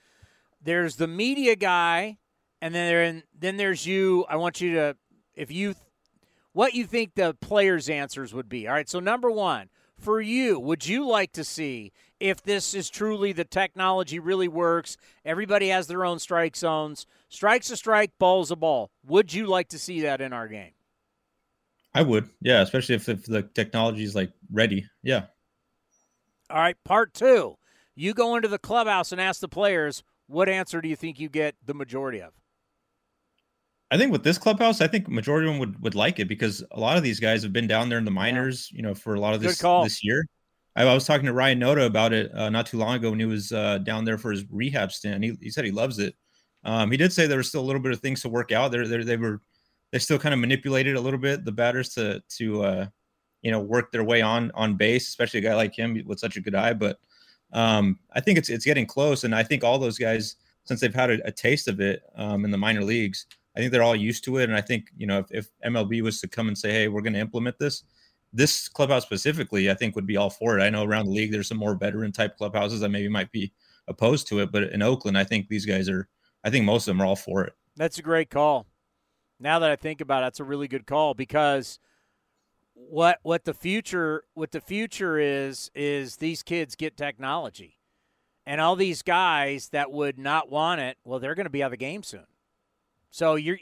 There's 0.62 0.96
the 0.96 1.08
media 1.08 1.56
guy, 1.56 2.18
and 2.62 2.74
then 2.76 3.24
then 3.38 3.56
there's 3.58 3.86
you. 3.86 4.26
I 4.28 4.36
want 4.36 4.60
you 4.60 4.74
to, 4.74 4.98
if 5.36 5.52
you, 5.52 5.76
what 6.56 6.74
you 6.74 6.86
think 6.86 7.16
the 7.16 7.34
players' 7.34 7.90
answers 7.90 8.34
would 8.34 8.48
be. 8.48 8.66
All 8.66 8.74
right, 8.74 8.88
so 8.88 9.02
number 9.02 9.30
one, 9.30 9.68
for 10.00 10.22
you, 10.22 10.58
would 10.58 10.88
you 10.88 11.06
like 11.06 11.34
to 11.34 11.44
see 11.44 11.92
if 12.18 12.42
this 12.42 12.74
is 12.74 12.90
truly 12.90 13.34
the 13.34 13.44
technology 13.44 14.20
really 14.20 14.48
works? 14.48 14.96
Everybody 15.26 15.68
has 15.68 15.88
their 15.88 16.06
own 16.06 16.18
strike 16.18 16.56
zones. 16.56 17.08
Strike's 17.28 17.72
a 17.72 17.76
strike, 17.76 18.14
ball's 18.20 18.52
a 18.52 18.56
ball. 18.56 18.90
Would 19.06 19.34
you 19.34 19.48
like 19.48 19.68
to 19.68 19.78
see 19.78 20.00
that 20.02 20.22
in 20.22 20.32
our 20.32 20.48
game? 20.48 20.72
I 21.94 22.04
would, 22.04 22.30
yeah, 22.40 22.62
especially 22.62 22.96
if, 22.96 23.10
if 23.10 23.26
the 23.26 23.42
technology 23.42 24.06
is 24.06 24.16
like 24.16 24.32
ready. 24.50 24.86
Yeah. 25.04 25.26
All 26.50 26.58
right, 26.58 26.82
part 26.86 27.14
two. 27.14 27.58
You 27.96 28.14
go 28.14 28.38
into 28.38 28.48
the 28.48 28.60
clubhouse 28.60 29.12
and 29.12 29.20
ask 29.20 29.42
the 29.42 29.50
players, 29.50 30.04
what 30.28 30.48
answer 30.48 30.80
do 30.80 30.88
you 30.88 30.96
think 30.96 31.20
you 31.20 31.28
get 31.28 31.56
the 31.66 31.74
majority 31.74 32.22
of? 32.22 32.32
I 33.92 33.98
think 33.98 34.12
with 34.12 34.24
this 34.24 34.38
clubhouse, 34.38 34.82
I 34.82 34.88
think 34.88 35.08
majority 35.08 35.48
of 35.48 35.54
them 35.54 35.60
would, 35.60 35.82
would 35.82 35.96
like 35.96 36.20
it 36.20 36.28
because 36.28 36.64
a 36.72 36.80
lot 36.80 36.98
of 36.98 37.04
these 37.04 37.20
guys 37.20 37.44
have 37.44 37.54
been 37.54 37.68
down 37.68 37.88
there 37.88 38.00
in 38.00 38.06
the 38.06 38.12
minors, 38.12 38.70
you 38.72 38.82
know, 38.82 38.96
for 38.96 39.14
a 39.14 39.20
lot 39.20 39.34
of 39.34 39.42
this 39.42 39.62
this 39.84 40.04
year. 40.04 40.26
I, 40.76 40.84
I, 40.84 40.94
was 40.94 41.06
talking 41.06 41.28
to 41.28 41.34
Ryan 41.34 41.60
Noda 41.60 41.86
about 41.86 42.12
it 42.12 42.34
uh, 42.34 42.50
not 42.50 42.66
too 42.66 42.78
long 42.78 42.96
ago 42.96 43.12
when 43.12 43.20
he 43.20 43.26
was 43.26 43.52
uh, 43.52 43.78
down 43.80 44.04
there 44.04 44.18
for 44.18 44.32
his 44.32 44.44
rehab 44.50 44.92
stint. 44.92 45.24
He, 45.24 45.38
he 45.40 45.50
said 45.52 45.66
he 45.66 45.72
loves 45.72 46.00
it. 46.00 46.16
Um, 46.64 46.90
he 46.90 46.98
did 46.98 47.14
say 47.14 47.28
there 47.28 47.38
was 47.38 47.48
still 47.48 47.62
a 47.62 47.64
little 47.64 47.82
bit 47.82 47.92
of 47.92 48.00
things 48.00 48.22
to 48.24 48.30
work 48.30 48.52
out. 48.52 48.72
They 48.72 49.04
they 49.04 49.18
were 49.18 49.42
they 49.92 50.00
still 50.00 50.18
kind 50.18 50.34
of 50.34 50.40
manipulated 50.40 50.96
a 50.96 51.02
little 51.02 51.20
bit 51.20 51.46
the 51.46 51.52
batters 51.52 51.90
to 51.90 52.22
to 52.38 52.64
uh, 52.64 52.86
you 53.44 53.52
know 53.52 53.60
work 53.60 53.92
their 53.92 54.04
way 54.04 54.24
on 54.24 54.52
on 54.56 54.76
base, 54.76 55.08
especially 55.08 55.40
a 55.40 55.44
guy 55.44 55.56
like 55.56 55.76
him 55.76 56.02
with 56.08 56.20
such 56.20 56.38
a 56.38 56.42
good 56.42 56.56
eye. 56.56 56.74
But 56.74 57.00
um, 57.54 58.00
I 58.14 58.20
think 58.20 58.40
it's 58.40 58.50
it's 58.50 58.66
getting 58.66 58.88
close, 58.88 59.24
and 59.24 59.36
I 59.36 59.44
think 59.44 59.64
all 59.64 59.78
those 59.78 60.00
guys 60.00 60.38
since 60.64 60.82
they've 60.82 60.94
had 60.94 61.12
a, 61.12 61.28
a 61.28 61.32
taste 61.32 61.68
of 61.68 61.80
it 61.80 62.02
um, 62.16 62.44
in 62.44 62.50
the 62.50 62.58
minor 62.58 62.84
leagues, 62.84 63.28
I 63.56 63.60
think 63.60 63.72
they're 63.72 63.84
all 63.84 63.96
used 63.96 64.24
to 64.26 64.38
it. 64.38 64.50
And 64.50 64.56
I 64.56 64.62
think 64.62 64.90
you 64.98 65.08
know 65.08 65.20
if, 65.20 65.32
if 65.32 65.48
MLB 65.66 66.02
was 66.02 66.22
to 66.22 66.28
come 66.28 66.48
and 66.48 66.58
say, 66.58 66.72
hey, 66.72 66.88
we're 66.88 67.02
going 67.02 67.14
to 67.14 67.20
implement 67.20 67.58
this, 67.60 67.84
this 68.34 68.68
clubhouse 68.68 69.04
specifically, 69.04 69.72
I 69.72 69.74
think 69.74 69.96
would 69.96 70.08
be 70.08 70.18
all 70.18 70.30
for 70.30 70.58
it. 70.58 70.64
I 70.64 70.70
know 70.70 70.84
around 70.84 71.06
the 71.06 71.12
league 71.12 71.32
there's 71.32 71.48
some 71.48 71.58
more 71.58 71.76
veteran 71.76 72.12
type 72.12 72.38
clubhouses 72.38 72.82
that 72.82 72.90
maybe 72.90 73.08
might 73.08 73.32
be 73.32 73.54
opposed 73.88 74.28
to 74.28 74.40
it, 74.40 74.52
but 74.52 74.64
in 74.64 74.82
Oakland, 74.82 75.18
I 75.18 75.24
think 75.24 75.48
these 75.48 75.66
guys 75.66 75.88
are 75.90 76.08
I 76.44 76.50
think 76.50 76.66
most 76.66 76.88
of 76.88 76.96
them 76.96 77.02
are 77.02 77.06
all 77.06 77.16
for 77.16 77.44
it. 77.44 77.54
That's 77.76 77.98
a 77.98 78.04
great 78.04 78.30
call. 78.30 78.68
Now 79.40 79.60
that 79.60 79.72
I 79.72 79.76
think 79.76 80.02
about 80.02 80.24
it, 80.24 80.28
that's 80.28 80.40
a 80.40 80.46
really 80.46 80.68
good 80.68 80.86
call 80.86 81.14
because 81.14 81.80
what 82.74 83.20
what 83.24 83.46
the 83.46 83.54
future 83.54 84.26
what 84.34 84.52
the 84.52 84.62
future 84.62 85.18
is 85.18 85.72
is 85.74 86.18
these 86.18 86.44
kids 86.44 86.76
get 86.76 86.98
technology. 86.98 87.80
And 88.46 88.62
all 88.62 88.76
these 88.76 89.02
guys 89.02 89.70
that 89.70 89.92
would 89.92 90.20
not 90.20 90.52
want 90.52 90.80
it, 90.80 90.98
well, 91.04 91.20
they're 91.20 91.34
going 91.34 91.48
to 91.48 91.50
be 91.50 91.64
out 91.64 91.68
of 91.68 91.72
the 91.72 91.78
game 91.78 92.04
soon. 92.04 92.28
So 93.16 93.36
you're 93.36 93.58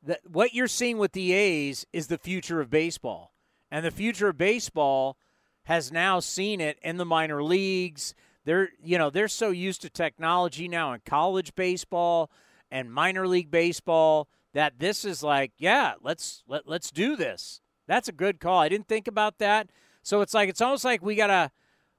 the, 0.00 0.20
what 0.30 0.54
you're 0.54 0.68
seeing 0.68 0.96
with 0.96 1.10
the 1.10 1.32
A's 1.32 1.84
is 1.92 2.06
the 2.06 2.18
future 2.18 2.60
of 2.60 2.70
baseball, 2.70 3.32
and 3.68 3.84
the 3.84 3.90
future 3.90 4.28
of 4.28 4.38
baseball 4.38 5.16
has 5.64 5.90
now 5.90 6.20
seen 6.20 6.60
it 6.60 6.78
in 6.84 6.98
the 6.98 7.04
minor 7.04 7.42
leagues. 7.42 8.14
They're 8.44 8.68
you 8.80 8.98
know 8.98 9.10
they're 9.10 9.26
so 9.26 9.50
used 9.50 9.82
to 9.82 9.90
technology 9.90 10.68
now 10.68 10.92
in 10.92 11.00
college 11.04 11.56
baseball 11.56 12.30
and 12.70 12.92
minor 12.92 13.26
league 13.26 13.50
baseball 13.50 14.28
that 14.54 14.78
this 14.78 15.04
is 15.04 15.20
like 15.20 15.50
yeah 15.58 15.94
let's 16.00 16.44
let, 16.46 16.68
let's 16.68 16.92
do 16.92 17.16
this. 17.16 17.60
That's 17.88 18.06
a 18.08 18.12
good 18.12 18.38
call. 18.38 18.60
I 18.60 18.68
didn't 18.68 18.86
think 18.86 19.08
about 19.08 19.38
that. 19.38 19.70
So 20.04 20.20
it's 20.20 20.32
like 20.32 20.48
it's 20.48 20.60
almost 20.60 20.84
like 20.84 21.02
we 21.02 21.16
gotta 21.16 21.50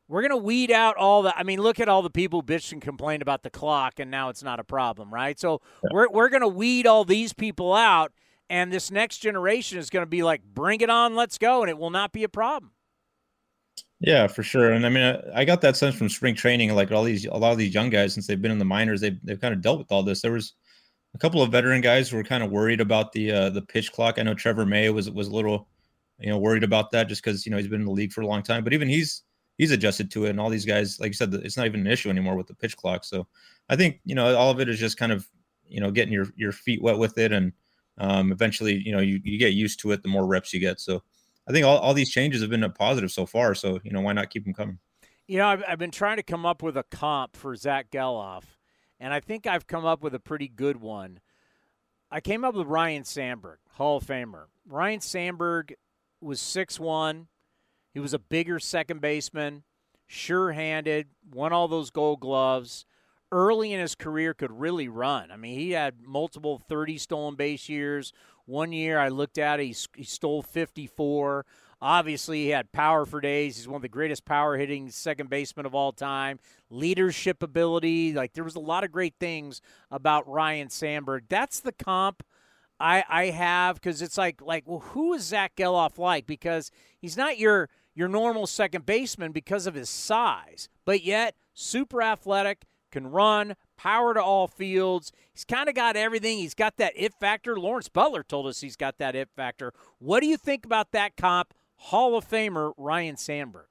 we're 0.07 0.21
gonna 0.21 0.37
weed 0.37 0.71
out 0.71 0.97
all 0.97 1.23
the. 1.23 1.37
I 1.37 1.43
mean, 1.43 1.61
look 1.61 1.79
at 1.79 1.89
all 1.89 2.01
the 2.01 2.09
people 2.09 2.43
bitched 2.43 2.71
and 2.71 2.81
complained 2.81 3.21
about 3.21 3.43
the 3.43 3.49
clock, 3.49 3.99
and 3.99 4.11
now 4.11 4.29
it's 4.29 4.43
not 4.43 4.59
a 4.59 4.63
problem, 4.63 5.13
right? 5.13 5.39
So 5.39 5.61
yeah. 5.83 5.89
we're 5.93 6.09
we're 6.09 6.29
gonna 6.29 6.47
weed 6.47 6.85
all 6.85 7.05
these 7.05 7.33
people 7.33 7.73
out, 7.73 8.11
and 8.49 8.71
this 8.71 8.91
next 8.91 9.19
generation 9.19 9.77
is 9.77 9.89
gonna 9.89 10.05
be 10.05 10.23
like, 10.23 10.41
bring 10.43 10.81
it 10.81 10.89
on, 10.89 11.15
let's 11.15 11.37
go, 11.37 11.61
and 11.61 11.69
it 11.69 11.77
will 11.77 11.89
not 11.89 12.11
be 12.11 12.23
a 12.23 12.29
problem. 12.29 12.71
Yeah, 13.99 14.27
for 14.27 14.43
sure. 14.43 14.73
And 14.73 14.85
I 14.85 14.89
mean, 14.89 15.17
I 15.33 15.45
got 15.45 15.61
that 15.61 15.77
sense 15.77 15.95
from 15.95 16.09
spring 16.09 16.35
training. 16.35 16.75
Like 16.75 16.91
all 16.91 17.03
these, 17.03 17.25
a 17.25 17.35
lot 17.35 17.53
of 17.53 17.57
these 17.57 17.73
young 17.73 17.89
guys, 17.89 18.13
since 18.13 18.27
they've 18.27 18.41
been 18.41 18.51
in 18.51 18.59
the 18.59 18.65
minors, 18.65 18.99
they've 18.99 19.17
they've 19.23 19.39
kind 19.39 19.53
of 19.53 19.61
dealt 19.61 19.79
with 19.79 19.91
all 19.91 20.03
this. 20.03 20.21
There 20.21 20.33
was 20.33 20.53
a 21.15 21.17
couple 21.17 21.41
of 21.41 21.51
veteran 21.51 21.79
guys 21.79 22.09
who 22.09 22.17
were 22.17 22.23
kind 22.23 22.43
of 22.43 22.51
worried 22.51 22.81
about 22.81 23.13
the 23.13 23.31
uh, 23.31 23.49
the 23.49 23.61
pitch 23.61 23.93
clock. 23.93 24.19
I 24.19 24.23
know 24.23 24.33
Trevor 24.33 24.65
May 24.65 24.89
was 24.89 25.09
was 25.09 25.29
a 25.29 25.31
little, 25.33 25.69
you 26.19 26.29
know, 26.29 26.37
worried 26.37 26.65
about 26.65 26.91
that 26.91 27.07
just 27.07 27.23
because 27.23 27.45
you 27.45 27.51
know 27.51 27.57
he's 27.57 27.69
been 27.69 27.79
in 27.79 27.87
the 27.87 27.93
league 27.93 28.11
for 28.11 28.21
a 28.21 28.27
long 28.27 28.43
time. 28.43 28.65
But 28.65 28.73
even 28.73 28.89
he's 28.89 29.23
he's 29.57 29.71
adjusted 29.71 30.11
to 30.11 30.25
it, 30.25 30.31
and 30.31 30.39
all 30.39 30.49
these 30.49 30.65
guys, 30.65 30.99
like 30.99 31.09
you 31.09 31.13
said, 31.13 31.33
it's 31.33 31.57
not 31.57 31.65
even 31.65 31.81
an 31.81 31.87
issue 31.87 32.09
anymore 32.09 32.35
with 32.35 32.47
the 32.47 32.55
pitch 32.55 32.77
clock. 32.77 33.03
So 33.03 33.27
I 33.69 33.75
think 33.75 33.99
you 34.05 34.15
know 34.15 34.35
all 34.35 34.51
of 34.51 34.59
it 34.59 34.69
is 34.69 34.79
just 34.79 34.97
kind 34.97 35.11
of 35.11 35.27
you 35.67 35.79
know 35.79 35.91
getting 35.91 36.13
your 36.13 36.27
your 36.35 36.51
feet 36.51 36.81
wet 36.81 36.97
with 36.97 37.17
it, 37.17 37.31
and 37.31 37.53
um, 37.97 38.31
eventually 38.31 38.81
you 38.85 38.91
know 38.91 38.99
you, 38.99 39.19
you 39.23 39.37
get 39.37 39.53
used 39.53 39.79
to 39.81 39.91
it 39.91 40.03
the 40.03 40.09
more 40.09 40.25
reps 40.25 40.53
you 40.53 40.59
get. 40.59 40.79
So 40.79 41.03
I 41.47 41.51
think 41.51 41.65
all, 41.65 41.77
all 41.77 41.93
these 41.93 42.09
changes 42.09 42.41
have 42.41 42.49
been 42.49 42.63
a 42.63 42.69
positive 42.69 43.11
so 43.11 43.25
far. 43.25 43.53
So, 43.55 43.79
you 43.83 43.91
know, 43.91 44.01
why 44.01 44.13
not 44.13 44.29
keep 44.29 44.45
them 44.45 44.53
coming? 44.53 44.79
You 45.27 45.39
know, 45.39 45.47
I've, 45.47 45.63
I've 45.67 45.79
been 45.79 45.91
trying 45.91 46.17
to 46.17 46.23
come 46.23 46.45
up 46.45 46.61
with 46.61 46.77
a 46.77 46.83
comp 46.83 47.35
for 47.35 47.55
Zach 47.55 47.89
Gelof, 47.91 48.43
and 48.99 49.13
I 49.13 49.19
think 49.19 49.47
I've 49.47 49.67
come 49.67 49.85
up 49.85 50.01
with 50.01 50.13
a 50.13 50.19
pretty 50.19 50.47
good 50.47 50.77
one. 50.77 51.19
I 52.11 52.21
came 52.21 52.43
up 52.43 52.55
with 52.55 52.67
Ryne 52.67 53.03
Sandberg, 53.03 53.59
Hall 53.71 53.97
of 53.97 54.05
Famer. 54.05 54.45
Ryne 54.67 55.01
Sandberg 55.01 55.73
was 56.21 56.39
six 56.39 56.79
one. 56.79 57.27
He 57.93 57.99
was 57.99 58.13
a 58.13 58.19
bigger 58.19 58.59
second 58.59 59.01
baseman, 59.01 59.63
sure 60.07 60.51
handed, 60.51 61.07
won 61.31 61.53
all 61.53 61.67
those 61.67 61.89
gold 61.89 62.19
gloves. 62.19 62.85
Early 63.31 63.73
in 63.73 63.79
his 63.79 63.95
career, 63.95 64.33
could 64.33 64.51
really 64.51 64.87
run. 64.87 65.31
I 65.31 65.37
mean, 65.37 65.57
he 65.57 65.71
had 65.71 66.01
multiple 66.01 66.61
30 66.67 66.97
stolen 66.99 67.35
base 67.35 67.67
years, 67.67 68.13
one 68.45 68.73
year 68.73 68.99
I 68.99 69.09
looked 69.09 69.37
at 69.37 69.59
it, 69.59 69.65
he, 69.65 69.75
he 69.95 70.03
stole 70.03 70.41
54. 70.41 71.45
Obviously, 71.81 72.43
he 72.43 72.49
had 72.49 72.71
power 72.71 73.05
for 73.05 73.19
days. 73.19 73.57
He's 73.57 73.67
one 73.67 73.77
of 73.77 73.81
the 73.81 73.89
greatest 73.89 74.23
power 74.23 74.57
hitting 74.57 74.89
second 74.89 75.29
basemen 75.29 75.65
of 75.65 75.75
all 75.75 75.91
time. 75.91 76.39
Leadership 76.69 77.43
ability. 77.43 78.13
Like, 78.13 78.33
there 78.33 78.43
was 78.43 78.55
a 78.55 78.59
lot 78.59 78.83
of 78.83 78.91
great 78.91 79.15
things 79.19 79.61
about 79.91 80.27
Ryne 80.29 80.69
Sandberg. 80.69 81.25
That's 81.27 81.59
the 81.59 81.73
comp 81.73 82.23
I, 82.79 83.03
I 83.09 83.25
have 83.27 83.75
because 83.75 84.01
it's 84.01 84.17
like, 84.17 84.41
like, 84.41 84.63
well, 84.65 84.79
who 84.79 85.13
is 85.13 85.23
Zach 85.23 85.55
Gelof 85.55 85.97
like? 85.97 86.25
Because 86.25 86.71
he's 86.99 87.17
not 87.17 87.37
your 87.37 87.69
your 87.95 88.07
normal 88.07 88.47
second 88.47 88.85
baseman 88.85 89.31
because 89.31 89.67
of 89.67 89.75
his 89.75 89.89
size, 89.89 90.69
but 90.85 91.03
yet 91.03 91.35
super 91.53 92.01
athletic, 92.01 92.63
can 92.91 93.07
run, 93.07 93.55
power 93.75 94.13
to 94.13 94.21
all 94.21 94.47
fields. 94.47 95.11
He's 95.33 95.45
kind 95.45 95.67
of 95.67 95.75
got 95.75 95.95
everything. 95.95 96.37
He's 96.37 96.53
got 96.53 96.77
that 96.77 96.93
it 96.95 97.13
factor. 97.19 97.59
Lawrence 97.59 97.89
Butler 97.89 98.23
told 98.23 98.47
us 98.47 98.61
he's 98.61 98.75
got 98.75 98.99
that 98.99 99.15
it 99.15 99.29
factor. 99.35 99.73
What 99.99 100.21
do 100.21 100.27
you 100.27 100.37
think 100.37 100.65
about 100.65 100.91
that 100.91 101.17
comp? 101.17 101.53
Hall 101.75 102.15
of 102.15 102.29
Famer 102.29 102.73
Ryne 102.77 103.17
Sandberg. 103.17 103.65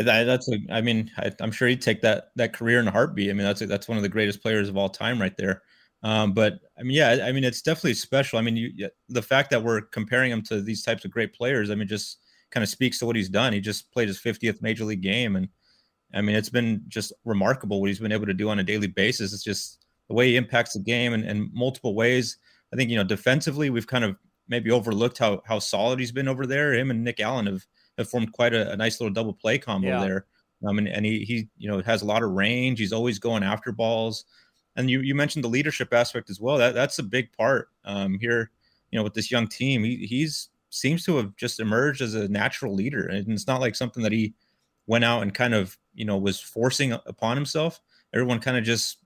I, 0.00 0.24
that's 0.24 0.48
a. 0.48 0.58
I 0.70 0.82
mean, 0.82 1.10
I, 1.16 1.32
am 1.40 1.50
sure 1.50 1.66
he'd 1.66 1.80
take 1.80 2.02
that 2.02 2.28
that 2.36 2.52
career 2.52 2.78
in 2.78 2.86
a 2.86 2.90
heartbeat. 2.90 3.30
I 3.30 3.32
mean, 3.32 3.46
that's 3.46 3.62
a, 3.62 3.66
that's 3.66 3.88
one 3.88 3.96
of 3.96 4.02
the 4.02 4.08
greatest 4.08 4.42
players 4.42 4.68
of 4.68 4.76
all 4.76 4.90
time, 4.90 5.18
right 5.18 5.36
there. 5.36 5.62
Um, 6.02 6.32
but 6.32 6.60
I 6.78 6.82
mean, 6.82 6.96
yeah, 6.96 7.24
I 7.24 7.32
mean, 7.32 7.42
it's 7.42 7.62
definitely 7.62 7.94
special. 7.94 8.38
I 8.38 8.42
mean, 8.42 8.56
you, 8.56 8.90
the 9.08 9.22
fact 9.22 9.50
that 9.50 9.62
we're 9.62 9.80
comparing 9.80 10.30
him 10.30 10.42
to 10.42 10.60
these 10.60 10.82
types 10.82 11.04
of 11.06 11.10
great 11.10 11.32
players, 11.32 11.70
I 11.70 11.74
mean, 11.74 11.88
just 11.88 12.18
kind 12.50 12.62
of 12.62 12.68
speaks 12.68 12.98
to 12.98 13.06
what 13.06 13.16
he's 13.16 13.28
done. 13.28 13.52
He 13.52 13.60
just 13.60 13.90
played 13.92 14.08
his 14.08 14.20
50th 14.20 14.62
major 14.62 14.84
league 14.84 15.02
game, 15.02 15.36
and 15.36 15.48
I 16.14 16.22
mean, 16.22 16.36
it's 16.36 16.48
been 16.48 16.82
just 16.88 17.12
remarkable 17.24 17.80
what 17.80 17.88
he's 17.88 17.98
been 17.98 18.12
able 18.12 18.26
to 18.26 18.34
do 18.34 18.48
on 18.48 18.58
a 18.58 18.64
daily 18.64 18.86
basis. 18.86 19.32
It's 19.32 19.44
just 19.44 19.84
the 20.08 20.14
way 20.14 20.28
he 20.28 20.36
impacts 20.36 20.72
the 20.72 20.80
game 20.80 21.12
in, 21.12 21.24
in 21.24 21.50
multiple 21.52 21.94
ways. 21.94 22.38
I 22.72 22.76
think 22.76 22.90
you 22.90 22.96
know, 22.96 23.04
defensively, 23.04 23.70
we've 23.70 23.86
kind 23.86 24.04
of 24.04 24.16
maybe 24.48 24.70
overlooked 24.70 25.18
how 25.18 25.42
how 25.46 25.58
solid 25.58 25.98
he's 25.98 26.12
been 26.12 26.28
over 26.28 26.46
there. 26.46 26.74
Him 26.74 26.90
and 26.90 27.04
Nick 27.04 27.20
Allen 27.20 27.46
have 27.46 27.66
have 27.98 28.08
formed 28.08 28.32
quite 28.32 28.54
a, 28.54 28.72
a 28.72 28.76
nice 28.76 29.00
little 29.00 29.12
double 29.12 29.34
play 29.34 29.58
combo 29.58 29.88
yeah. 29.88 30.00
there. 30.00 30.26
Um, 30.66 30.78
and, 30.78 30.88
and 30.88 31.04
he 31.04 31.24
he 31.24 31.48
you 31.56 31.70
know 31.70 31.80
has 31.82 32.02
a 32.02 32.06
lot 32.06 32.22
of 32.22 32.30
range. 32.30 32.78
He's 32.78 32.92
always 32.92 33.18
going 33.18 33.42
after 33.42 33.72
balls. 33.72 34.24
And 34.76 34.90
you 34.90 35.00
you 35.00 35.14
mentioned 35.14 35.44
the 35.44 35.48
leadership 35.48 35.92
aspect 35.92 36.30
as 36.30 36.40
well. 36.40 36.56
That 36.56 36.74
that's 36.74 36.98
a 36.98 37.02
big 37.02 37.32
part 37.32 37.68
um, 37.84 38.18
here. 38.20 38.50
You 38.90 38.98
know, 38.98 39.02
with 39.02 39.14
this 39.14 39.30
young 39.30 39.46
team, 39.46 39.84
he 39.84 40.06
he's 40.06 40.48
seems 40.70 41.04
to 41.04 41.16
have 41.16 41.36
just 41.36 41.60
emerged 41.60 42.00
as 42.00 42.14
a 42.14 42.28
natural 42.28 42.74
leader, 42.74 43.06
and 43.06 43.30
it's 43.30 43.46
not 43.46 43.60
like 43.60 43.74
something 43.74 44.02
that 44.02 44.12
he 44.12 44.34
went 44.86 45.04
out 45.04 45.22
and 45.22 45.34
kind 45.34 45.54
of 45.54 45.78
you 45.94 46.04
know 46.04 46.16
was 46.16 46.40
forcing 46.40 46.92
upon 46.92 47.36
himself. 47.36 47.80
Everyone 48.14 48.40
kind 48.40 48.56
of 48.56 48.64
just 48.64 48.98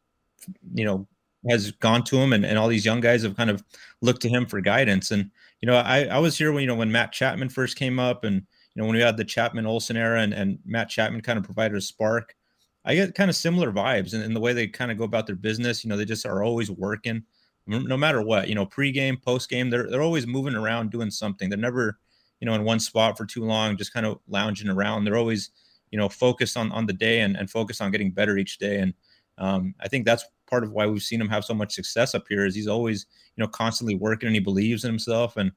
you 0.74 0.84
know 0.84 1.06
has 1.48 1.72
gone 1.72 2.04
to 2.04 2.16
him 2.16 2.32
and, 2.32 2.44
and 2.44 2.58
all 2.58 2.68
these 2.68 2.84
young 2.84 3.00
guys 3.00 3.22
have 3.22 3.36
kind 3.36 3.50
of 3.50 3.62
looked 4.00 4.22
to 4.22 4.28
him 4.28 4.46
for 4.46 4.60
guidance. 4.60 5.10
And, 5.10 5.30
you 5.60 5.66
know, 5.66 5.76
I, 5.76 6.04
I 6.04 6.18
was 6.18 6.38
here 6.38 6.52
when, 6.52 6.62
you 6.62 6.68
know, 6.68 6.74
when 6.74 6.92
Matt 6.92 7.12
Chapman 7.12 7.48
first 7.48 7.76
came 7.76 7.98
up 7.98 8.24
and, 8.24 8.36
you 8.36 8.80
know, 8.80 8.86
when 8.86 8.96
we 8.96 9.02
had 9.02 9.16
the 9.16 9.24
Chapman 9.24 9.66
Olson 9.66 9.96
era 9.96 10.20
and, 10.20 10.32
and 10.32 10.58
Matt 10.64 10.88
Chapman 10.88 11.20
kind 11.20 11.38
of 11.38 11.44
provided 11.44 11.76
a 11.76 11.80
spark, 11.80 12.34
I 12.84 12.94
get 12.94 13.14
kind 13.14 13.30
of 13.30 13.36
similar 13.36 13.72
vibes 13.72 14.14
in 14.14 14.34
the 14.34 14.40
way 14.40 14.52
they 14.52 14.66
kind 14.66 14.90
of 14.90 14.98
go 14.98 15.04
about 15.04 15.26
their 15.26 15.36
business. 15.36 15.84
You 15.84 15.90
know, 15.90 15.96
they 15.96 16.04
just 16.04 16.26
are 16.26 16.42
always 16.42 16.70
working 16.70 17.22
no 17.66 17.96
matter 17.96 18.22
what, 18.22 18.48
you 18.48 18.54
know, 18.54 18.66
pregame, 18.66 19.22
postgame, 19.22 19.70
they're, 19.70 19.88
they're 19.88 20.02
always 20.02 20.26
moving 20.26 20.54
around 20.54 20.90
doing 20.90 21.10
something. 21.10 21.48
They're 21.48 21.58
never, 21.58 21.98
you 22.40 22.46
know, 22.46 22.54
in 22.54 22.64
one 22.64 22.80
spot 22.80 23.16
for 23.16 23.24
too 23.24 23.44
long, 23.44 23.76
just 23.76 23.92
kind 23.92 24.04
of 24.04 24.18
lounging 24.28 24.68
around. 24.68 25.04
They're 25.04 25.16
always, 25.16 25.50
you 25.90 25.98
know, 25.98 26.08
focused 26.08 26.56
on, 26.56 26.72
on 26.72 26.86
the 26.86 26.92
day 26.92 27.20
and, 27.20 27.36
and 27.36 27.50
focused 27.50 27.80
on 27.80 27.92
getting 27.92 28.10
better 28.10 28.36
each 28.36 28.58
day. 28.58 28.78
And 28.78 28.94
um, 29.38 29.74
I 29.80 29.88
think 29.88 30.04
that's 30.04 30.24
part 30.48 30.64
of 30.64 30.72
why 30.72 30.86
we've 30.86 31.02
seen 31.02 31.20
him 31.20 31.28
have 31.28 31.44
so 31.44 31.54
much 31.54 31.72
success 31.72 32.14
up 32.14 32.24
here 32.28 32.44
is 32.44 32.54
he's 32.54 32.68
always, 32.68 33.06
you 33.36 33.42
know, 33.42 33.48
constantly 33.48 33.94
working 33.94 34.26
and 34.26 34.36
he 34.36 34.40
believes 34.40 34.84
in 34.84 34.90
himself 34.90 35.36
and 35.36 35.52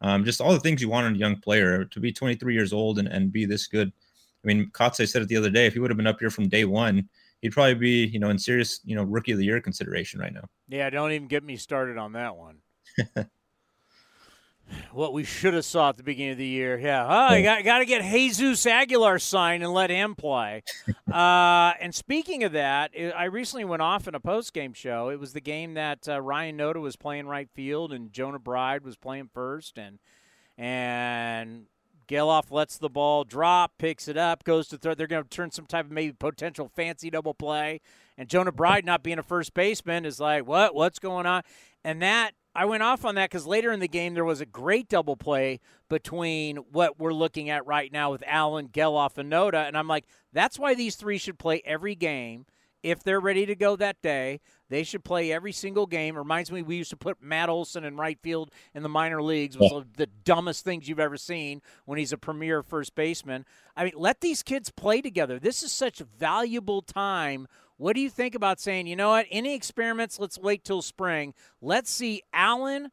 um, 0.00 0.24
just 0.24 0.40
all 0.40 0.52
the 0.52 0.60
things 0.60 0.80
you 0.80 0.88
want 0.88 1.06
in 1.06 1.16
a 1.16 1.18
young 1.18 1.36
player 1.40 1.84
to 1.84 2.00
be 2.00 2.12
23 2.12 2.54
years 2.54 2.72
old 2.72 2.98
and, 2.98 3.08
and 3.08 3.32
be 3.32 3.44
this 3.44 3.66
good. 3.66 3.92
I 4.44 4.46
mean, 4.46 4.70
Kotsay 4.72 5.08
said 5.08 5.22
it 5.22 5.28
the 5.28 5.36
other 5.36 5.50
day, 5.50 5.66
if 5.66 5.72
he 5.72 5.80
would 5.80 5.90
have 5.90 5.96
been 5.96 6.06
up 6.06 6.20
here 6.20 6.30
from 6.30 6.48
day 6.48 6.64
one, 6.64 7.08
he'd 7.42 7.52
probably 7.52 7.74
be, 7.74 8.06
you 8.06 8.18
know, 8.18 8.30
in 8.30 8.38
serious, 8.38 8.80
you 8.84 8.94
know, 8.94 9.02
rookie 9.02 9.32
of 9.32 9.38
the 9.38 9.44
year 9.44 9.60
consideration 9.60 10.20
right 10.20 10.32
now. 10.32 10.48
Yeah, 10.68 10.90
don't 10.90 11.12
even 11.12 11.28
get 11.28 11.44
me 11.44 11.56
started 11.56 11.98
on 11.98 12.12
that 12.12 12.36
one. 12.36 12.58
what 14.92 15.12
we 15.12 15.24
should 15.24 15.54
have 15.54 15.64
saw 15.64 15.90
at 15.90 15.96
the 15.96 16.02
beginning 16.02 16.32
of 16.32 16.38
the 16.38 16.46
year. 16.46 16.78
Yeah, 16.78 17.04
oh, 17.06 17.34
I 17.34 17.42
got 17.42 17.64
got 17.64 17.78
to 17.78 17.86
get 17.86 18.02
Jesus 18.02 18.66
Aguilar 18.66 19.18
signed 19.18 19.62
and 19.62 19.72
let 19.72 19.90
him 19.90 20.14
play. 20.14 20.62
uh, 21.12 21.72
and 21.80 21.94
speaking 21.94 22.44
of 22.44 22.52
that, 22.52 22.92
I 23.16 23.24
recently 23.24 23.64
went 23.64 23.82
off 23.82 24.08
in 24.08 24.14
a 24.14 24.20
post 24.20 24.52
game 24.52 24.72
show. 24.72 25.08
It 25.08 25.20
was 25.20 25.32
the 25.32 25.40
game 25.40 25.74
that 25.74 26.08
uh, 26.08 26.20
Ryan 26.20 26.58
Noda 26.58 26.80
was 26.80 26.96
playing 26.96 27.26
right 27.26 27.48
field 27.54 27.92
and 27.92 28.12
Jonah 28.12 28.38
Bride 28.38 28.84
was 28.84 28.96
playing 28.96 29.30
first, 29.32 29.78
and 29.78 29.98
and 30.56 31.66
Gelof 32.08 32.50
lets 32.50 32.78
the 32.78 32.88
ball 32.88 33.24
drop, 33.24 33.72
picks 33.78 34.08
it 34.08 34.16
up, 34.16 34.44
goes 34.44 34.68
to 34.68 34.78
third. 34.78 34.98
They're 34.98 35.06
going 35.06 35.22
to 35.22 35.28
turn 35.28 35.50
some 35.50 35.66
type 35.66 35.86
of 35.86 35.90
maybe 35.90 36.12
potential 36.12 36.70
fancy 36.74 37.10
double 37.10 37.34
play. 37.34 37.80
And 38.16 38.28
Jonah 38.28 38.52
Bride 38.52 38.84
not 38.84 39.02
being 39.02 39.18
a 39.18 39.22
first 39.22 39.54
baseman 39.54 40.04
is 40.04 40.18
like, 40.18 40.46
what? 40.46 40.74
What's 40.74 40.98
going 40.98 41.26
on? 41.26 41.42
And 41.84 42.02
that 42.02 42.32
I 42.58 42.64
went 42.64 42.82
off 42.82 43.04
on 43.04 43.14
that 43.14 43.30
because 43.30 43.46
later 43.46 43.70
in 43.70 43.78
the 43.78 43.86
game 43.86 44.14
there 44.14 44.24
was 44.24 44.40
a 44.40 44.46
great 44.46 44.88
double 44.88 45.16
play 45.16 45.60
between 45.88 46.56
what 46.56 46.98
we're 46.98 47.12
looking 47.12 47.50
at 47.50 47.64
right 47.66 47.92
now 47.92 48.10
with 48.10 48.24
Allen, 48.26 48.68
Gelof, 48.68 49.16
and 49.16 49.30
Noda, 49.30 49.68
and 49.68 49.78
I'm 49.78 49.86
like, 49.86 50.06
that's 50.32 50.58
why 50.58 50.74
these 50.74 50.96
three 50.96 51.18
should 51.18 51.38
play 51.38 51.62
every 51.64 51.94
game 51.94 52.46
if 52.82 53.02
they're 53.02 53.20
ready 53.20 53.46
to 53.46 53.54
go 53.54 53.76
that 53.76 54.02
day. 54.02 54.40
They 54.68 54.82
should 54.82 55.04
play 55.04 55.32
every 55.32 55.52
single 55.52 55.86
game. 55.86 56.16
Reminds 56.16 56.52
me, 56.52 56.62
we 56.62 56.76
used 56.76 56.90
to 56.90 56.96
put 56.96 57.22
Matt 57.22 57.48
Olson 57.48 57.84
in 57.84 57.96
right 57.96 58.18
field 58.22 58.50
in 58.74 58.82
the 58.82 58.88
minor 58.88 59.22
leagues. 59.22 59.56
Was 59.56 59.72
yeah. 59.72 59.80
the 59.96 60.06
dumbest 60.24 60.64
things 60.64 60.88
you've 60.88 61.00
ever 61.00 61.16
seen 61.16 61.62
when 61.84 61.98
he's 61.98 62.12
a 62.12 62.18
premier 62.18 62.62
first 62.62 62.94
baseman. 62.94 63.44
I 63.76 63.84
mean, 63.84 63.94
let 63.96 64.20
these 64.20 64.42
kids 64.42 64.70
play 64.70 65.00
together. 65.00 65.38
This 65.38 65.62
is 65.62 65.72
such 65.72 65.98
valuable 65.98 66.82
time 66.82 67.48
what 67.78 67.94
do 67.94 68.00
you 68.00 68.10
think 68.10 68.34
about 68.34 68.60
saying, 68.60 68.88
you 68.88 68.96
know 68.96 69.10
what, 69.10 69.26
any 69.30 69.54
experiments, 69.54 70.18
let's 70.18 70.36
wait 70.36 70.64
till 70.64 70.82
spring. 70.82 71.32
Let's 71.62 71.90
see 71.90 72.22
Allen, 72.32 72.90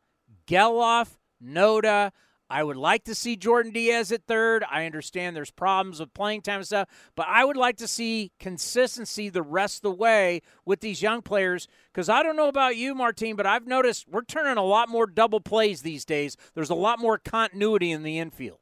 Gelof, 0.48 1.18
Noda. 1.44 2.12
I 2.50 2.64
would 2.64 2.78
like 2.78 3.06
to 3.06 3.16
see 3.16 3.36
Jordan 3.36 3.72
Diaz 3.72 4.12
at 4.12 4.28
third. 4.28 4.64
I 4.70 4.86
understand 4.86 5.36
there's 5.36 5.52
problems 5.52 6.00
with 6.00 6.14
playing 6.14 6.42
time 6.42 6.58
and 6.58 6.66
stuff, 6.66 6.90
but 7.16 7.28
I 7.28 7.44
would 7.44 7.58
like 7.58 7.78
to 7.78 7.88
see 7.88 8.32
consistency 8.40 9.30
the 9.30 9.42
rest 9.42 9.78
of 9.78 9.82
the 9.82 9.92
way 9.92 10.42
with 10.64 10.80
these 10.80 11.02
young 11.02 11.22
players. 11.22 11.68
Because 11.92 12.08
I 12.08 12.22
don't 12.22 12.36
know 12.36 12.48
about 12.48 12.78
you, 12.78 12.94
Martín, 12.94 13.36
but 13.36 13.48
I've 13.48 13.66
noticed 13.66 14.08
we're 14.08 14.24
turning 14.24 14.58
a 14.58 14.64
lot 14.64 14.90
more 14.90 15.08
double 15.08 15.40
plays 15.40 15.82
these 15.82 16.06
days. 16.06 16.38
There's 16.54 16.70
a 16.70 16.76
lot 16.76 17.00
more 17.00 17.18
continuity 17.18 17.92
in 17.92 18.04
the 18.04 18.20
infield. 18.20 18.60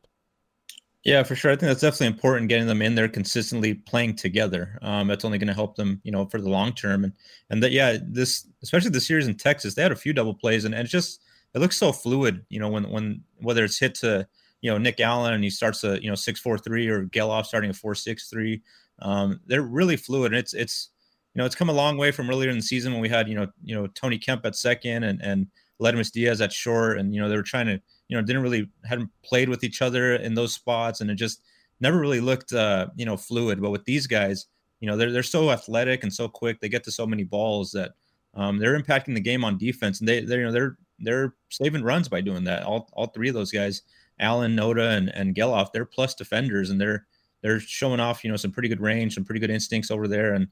Yeah, 1.04 1.24
for 1.24 1.36
sure. 1.36 1.52
I 1.52 1.56
think 1.56 1.68
that's 1.68 1.82
definitely 1.82 2.08
important 2.08 2.48
getting 2.48 2.68
them 2.68 2.82
in 2.82 2.96
there 2.96 3.10
consistently 3.10 3.74
playing 3.74 4.16
together. 4.16 4.80
Um, 4.82 5.08
that's 5.08 5.26
only 5.26 5.38
going 5.38 5.50
to 5.50 5.54
help 5.54 5.76
them, 5.76 6.00
you 6.04 6.14
know, 6.14 6.26
for 6.26 6.40
the 6.40 6.50
long 6.50 6.72
term. 6.72 7.04
And 7.04 7.12
and 7.50 7.62
that 7.62 7.74
yeah, 7.74 7.98
this 8.02 8.48
especially 8.62 8.92
the 8.92 9.02
series 9.02 9.28
in 9.28 9.36
Texas, 9.36 9.74
they 9.74 9.82
had 9.82 9.92
a 9.92 9.98
few 9.98 10.14
double 10.14 10.34
plays, 10.34 10.64
and, 10.64 10.74
and 10.74 10.84
it's 10.84 10.92
just 10.92 11.22
it 11.54 11.60
looks 11.60 11.78
so 11.78 11.92
fluid. 11.92 12.46
You 12.50 12.60
know, 12.60 12.70
when 12.70 12.90
when 12.90 13.24
whether 13.40 13.64
it's 13.64 13.80
hit 13.80 13.96
to 13.96 14.28
you 14.62 14.72
know 14.72 14.78
Nick 14.78 15.00
Allen 15.00 15.34
and 15.34 15.44
he 15.44 15.50
starts 15.50 15.84
a 15.84 16.02
you 16.02 16.10
know 16.10 16.16
six 16.16 16.40
four 16.40 16.58
three 16.58 16.88
or 16.88 17.06
Gelof 17.06 17.46
starting 17.46 17.70
a 17.70 17.74
four 17.74 17.96
six 17.96 18.30
three, 18.30 18.62
um, 19.02 19.40
they're 19.46 19.62
really 19.62 19.98
fluid. 19.98 20.32
And 20.32 20.40
it's 20.40 20.54
it's 20.54 20.90
you 21.34 21.40
know 21.40 21.46
it's 21.46 21.56
come 21.56 21.70
a 21.70 21.74
long 21.74 21.98
way 21.98 22.12
from 22.12 22.30
earlier 22.30 22.50
in 22.50 22.58
the 22.58 22.64
season 22.64 22.94
when 22.94 23.02
we 23.02 23.10
had 23.10 23.28
you 23.28 23.36
know 23.36 23.48
you 23.64 23.76
know 23.76 23.88
Tony 23.88 24.18
Kemp 24.18 24.46
at 24.46 24.56
second 24.56 25.04
and 25.04 25.22
and 25.22 25.48
Aledmys 25.82 26.12
Diaz 26.12 26.42
at 26.42 26.54
short, 26.54 26.98
and 26.98 27.14
you 27.14 27.22
know 27.22 27.30
they 27.30 27.36
were 27.36 27.44
trying 27.44 27.68
to 27.68 27.82
you 28.14 28.18
know, 28.20 28.24
didn't 28.24 28.44
really 28.44 28.70
hadn't 28.86 29.10
played 29.24 29.50
with 29.50 29.64
each 29.64 29.82
other 29.82 30.16
in 30.16 30.36
those 30.36 30.54
spots, 30.54 31.02
and 31.02 31.10
it 31.10 31.16
just 31.16 31.42
never 31.80 32.00
really 32.00 32.20
looked, 32.20 32.54
uh, 32.54 32.88
you 32.96 33.06
know, 33.06 33.18
fluid. 33.18 33.60
But 33.60 33.72
with 33.72 33.86
these 33.86 34.06
guys, 34.06 34.46
you 34.82 34.88
know, 34.88 34.96
they're 34.96 35.12
they're 35.12 35.24
so 35.24 35.50
athletic 35.50 36.04
and 36.04 36.14
so 36.14 36.28
quick. 36.28 36.60
They 36.60 36.70
get 36.70 36.84
to 36.84 36.92
so 36.92 37.08
many 37.08 37.24
balls 37.24 37.72
that 37.72 37.94
um, 38.36 38.58
they're 38.58 38.80
impacting 38.80 39.14
the 39.14 39.22
game 39.22 39.44
on 39.44 39.58
defense, 39.58 40.00
and 40.00 40.08
they 40.08 40.22
they 40.22 40.38
you 40.38 40.44
know 40.44 40.52
they're 40.52 40.78
they're 41.00 41.34
saving 41.50 41.84
runs 41.84 42.08
by 42.08 42.22
doing 42.22 42.44
that. 42.46 42.64
All 42.64 42.90
all 42.94 43.08
three 43.08 43.30
of 43.30 43.36
those 43.36 43.52
guys, 43.52 43.84
Allen, 44.20 44.56
Noda, 44.56 44.98
and 44.98 45.10
and 45.10 45.36
Gelof, 45.36 45.72
they're 45.72 45.86
plus 45.86 46.16
defenders, 46.16 46.70
and 46.70 46.80
they're 46.80 47.06
they're 47.42 47.60
showing 47.60 48.00
off 48.00 48.24
you 48.24 48.32
know 48.32 48.38
some 48.38 48.52
pretty 48.52 48.70
good 48.70 48.82
range, 48.82 49.16
some 49.16 49.24
pretty 49.24 49.40
good 49.40 49.52
instincts 49.52 49.92
over 49.92 50.08
there, 50.08 50.34
and 50.34 50.48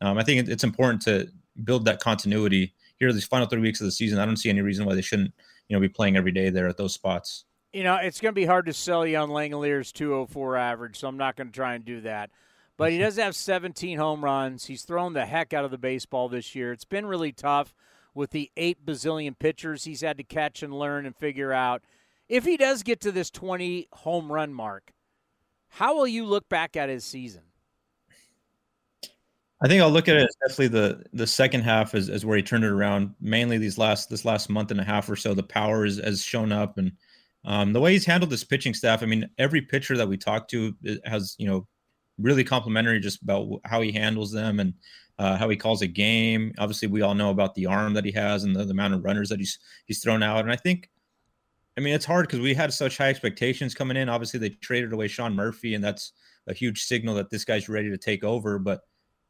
um, 0.00 0.18
I 0.18 0.22
think 0.22 0.48
it's 0.48 0.64
important 0.64 1.02
to 1.02 1.28
build 1.64 1.84
that 1.86 2.00
continuity 2.00 2.74
here 2.98 3.12
these 3.12 3.24
final 3.24 3.46
three 3.46 3.60
weeks 3.60 3.80
of 3.80 3.86
the 3.86 3.92
season. 3.92 4.18
I 4.18 4.26
don't 4.26 4.36
see 4.36 4.50
any 4.50 4.62
reason 4.62 4.86
why 4.86 4.94
they 4.94 5.02
shouldn't 5.02 5.32
you 5.68 5.76
know 5.76 5.80
be 5.80 5.88
playing 5.88 6.16
every 6.16 6.32
day 6.32 6.50
there 6.50 6.68
at 6.68 6.76
those 6.76 6.94
spots. 6.94 7.44
You 7.72 7.84
know, 7.84 7.96
it's 7.96 8.20
going 8.20 8.32
to 8.32 8.40
be 8.40 8.46
hard 8.46 8.66
to 8.66 8.72
sell 8.72 9.06
you 9.06 9.18
on 9.18 9.28
Langeliers 9.28 9.92
204 9.92 10.56
average, 10.56 10.98
so 10.98 11.08
I'm 11.08 11.18
not 11.18 11.36
going 11.36 11.48
to 11.48 11.52
try 11.52 11.74
and 11.74 11.84
do 11.84 12.00
that. 12.02 12.30
But 12.76 12.92
he 12.92 12.98
does 12.98 13.16
have 13.16 13.34
17 13.34 13.98
home 13.98 14.24
runs. 14.24 14.66
He's 14.66 14.82
thrown 14.82 15.14
the 15.14 15.26
heck 15.26 15.52
out 15.54 15.64
of 15.64 15.70
the 15.70 15.78
baseball 15.78 16.28
this 16.28 16.54
year. 16.54 16.72
It's 16.72 16.84
been 16.84 17.06
really 17.06 17.32
tough 17.32 17.74
with 18.14 18.30
the 18.30 18.50
eight 18.56 18.84
bazillion 18.84 19.38
pitchers 19.38 19.84
he's 19.84 20.00
had 20.00 20.18
to 20.18 20.24
catch 20.24 20.62
and 20.62 20.72
learn 20.72 21.06
and 21.06 21.16
figure 21.16 21.52
out. 21.52 21.82
If 22.28 22.44
he 22.44 22.56
does 22.56 22.82
get 22.82 23.00
to 23.02 23.12
this 23.12 23.30
20 23.30 23.88
home 23.92 24.30
run 24.30 24.52
mark, 24.52 24.92
how 25.68 25.94
will 25.94 26.06
you 26.06 26.24
look 26.24 26.48
back 26.48 26.76
at 26.76 26.88
his 26.88 27.04
season? 27.04 27.42
I 29.62 29.68
think 29.68 29.80
I'll 29.80 29.90
look 29.90 30.08
at 30.08 30.16
it 30.16 30.28
as 30.28 30.36
definitely 30.42 30.68
the 30.68 31.04
the 31.14 31.26
second 31.26 31.62
half 31.62 31.94
is, 31.94 32.10
is 32.10 32.26
where 32.26 32.36
he 32.36 32.42
turned 32.42 32.64
it 32.64 32.70
around. 32.70 33.14
Mainly 33.20 33.56
these 33.56 33.78
last 33.78 34.10
this 34.10 34.24
last 34.24 34.50
month 34.50 34.70
and 34.70 34.80
a 34.80 34.84
half 34.84 35.08
or 35.08 35.16
so, 35.16 35.32
the 35.32 35.42
power 35.42 35.86
is, 35.86 35.98
has 35.98 36.22
shown 36.22 36.52
up, 36.52 36.76
and 36.76 36.92
um, 37.46 37.72
the 37.72 37.80
way 37.80 37.92
he's 37.92 38.04
handled 38.04 38.30
this 38.30 38.44
pitching 38.44 38.74
staff. 38.74 39.02
I 39.02 39.06
mean, 39.06 39.28
every 39.38 39.62
pitcher 39.62 39.96
that 39.96 40.08
we 40.08 40.18
talk 40.18 40.48
to 40.48 40.74
has 41.06 41.36
you 41.38 41.46
know 41.46 41.66
really 42.18 42.44
complimentary 42.44 43.00
just 43.00 43.22
about 43.22 43.60
how 43.64 43.80
he 43.80 43.92
handles 43.92 44.32
them 44.32 44.60
and 44.60 44.74
uh, 45.18 45.36
how 45.36 45.48
he 45.48 45.56
calls 45.56 45.82
a 45.82 45.86
game. 45.86 46.52
Obviously, 46.58 46.88
we 46.88 47.02
all 47.02 47.14
know 47.14 47.30
about 47.30 47.54
the 47.54 47.66
arm 47.66 47.94
that 47.94 48.04
he 48.04 48.12
has 48.12 48.44
and 48.44 48.54
the, 48.54 48.64
the 48.64 48.72
amount 48.72 48.94
of 48.94 49.04
runners 49.04 49.28
that 49.28 49.38
he's 49.38 49.58
he's 49.86 50.02
thrown 50.02 50.22
out, 50.22 50.40
and 50.40 50.52
I 50.52 50.56
think 50.56 50.90
I 51.76 51.82
mean, 51.82 51.94
it's 51.94 52.06
hard 52.06 52.26
because 52.26 52.40
we 52.40 52.54
had 52.54 52.72
such 52.72 52.96
high 52.96 53.10
expectations 53.10 53.74
coming 53.74 53.98
in. 53.98 54.08
Obviously, 54.08 54.40
they 54.40 54.48
traded 54.48 54.92
away 54.92 55.08
Sean 55.08 55.34
Murphy, 55.34 55.74
and 55.74 55.84
that's 55.84 56.12
a 56.46 56.54
huge 56.54 56.84
signal 56.84 57.14
that 57.16 57.28
this 57.28 57.44
guy's 57.44 57.68
ready 57.68 57.90
to 57.90 57.98
take 57.98 58.24
over. 58.24 58.58
But 58.58 58.80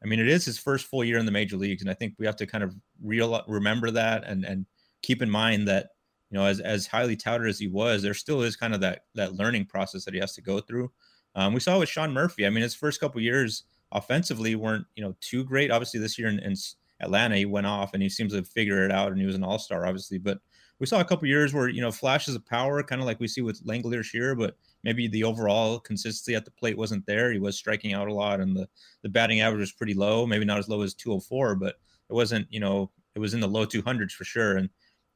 I 0.03 0.07
mean, 0.07 0.19
it 0.19 0.29
is 0.29 0.45
his 0.45 0.57
first 0.57 0.85
full 0.85 1.03
year 1.03 1.17
in 1.17 1.25
the 1.25 1.31
major 1.31 1.57
leagues, 1.57 1.81
and 1.81 1.91
I 1.91 1.93
think 1.93 2.13
we 2.17 2.25
have 2.25 2.37
to 2.37 2.45
kind 2.45 2.63
of 2.63 2.75
real 3.03 3.41
remember 3.47 3.91
that 3.91 4.23
and 4.25 4.45
and 4.45 4.65
keep 5.01 5.21
in 5.21 5.29
mind 5.29 5.67
that 5.67 5.89
you 6.29 6.37
know, 6.37 6.45
as 6.45 6.59
as 6.61 6.87
highly 6.87 7.15
touted 7.17 7.47
as 7.47 7.59
he 7.59 7.67
was, 7.67 8.01
there 8.01 8.13
still 8.13 8.41
is 8.41 8.55
kind 8.55 8.73
of 8.73 8.81
that 8.81 9.01
that 9.15 9.33
learning 9.35 9.65
process 9.65 10.05
that 10.05 10.13
he 10.13 10.19
has 10.19 10.33
to 10.33 10.41
go 10.41 10.59
through. 10.59 10.91
Um, 11.35 11.53
we 11.53 11.59
saw 11.59 11.79
with 11.79 11.89
Sean 11.89 12.11
Murphy. 12.11 12.45
I 12.45 12.49
mean, 12.49 12.63
his 12.63 12.75
first 12.75 12.99
couple 12.99 13.21
years 13.21 13.63
offensively 13.91 14.55
weren't 14.55 14.85
you 14.95 15.03
know 15.03 15.15
too 15.21 15.43
great. 15.43 15.71
Obviously, 15.71 15.99
this 15.99 16.17
year 16.17 16.27
in, 16.27 16.39
in 16.39 16.55
Atlanta, 16.99 17.37
he 17.37 17.45
went 17.45 17.67
off 17.67 17.93
and 17.93 18.01
he 18.01 18.09
seems 18.09 18.33
to 18.33 18.43
figure 18.43 18.85
it 18.85 18.91
out, 18.91 19.11
and 19.11 19.19
he 19.19 19.25
was 19.25 19.35
an 19.35 19.43
All 19.43 19.59
Star, 19.59 19.85
obviously. 19.85 20.17
But 20.17 20.39
we 20.79 20.85
saw 20.85 20.99
a 20.99 21.05
couple 21.05 21.27
years 21.27 21.53
where 21.53 21.67
you 21.67 21.81
know 21.81 21.91
flashes 21.91 22.35
of 22.35 22.45
power, 22.45 22.81
kind 22.83 23.01
of 23.01 23.07
like 23.07 23.19
we 23.19 23.27
see 23.27 23.41
with 23.41 23.65
Langeliers 23.65 24.11
here, 24.11 24.35
but 24.35 24.55
maybe 24.83 25.07
the 25.07 25.23
overall 25.23 25.79
consistency 25.79 26.35
at 26.35 26.45
the 26.45 26.51
plate 26.51 26.77
wasn't 26.77 27.05
there. 27.05 27.31
He 27.31 27.39
was 27.39 27.57
striking 27.57 27.93
out 27.93 28.07
a 28.07 28.13
lot, 28.13 28.39
and 28.39 28.55
the 28.55 28.67
the 29.01 29.09
batting 29.09 29.41
average 29.41 29.61
was 29.61 29.71
pretty 29.71 29.93
low, 29.93 30.25
maybe 30.25 30.45
not 30.45 30.59
as 30.59 30.69
low 30.69 30.81
as 30.81 30.93
204, 30.93 31.55
but 31.55 31.75
it 32.09 32.13
wasn't 32.13 32.47
you 32.49 32.59
know 32.59 32.91
it 33.15 33.19
was 33.19 33.33
in 33.33 33.39
the 33.39 33.47
low 33.47 33.65
200s 33.65 34.11
for 34.11 34.23
sure. 34.23 34.57
And 34.57 34.69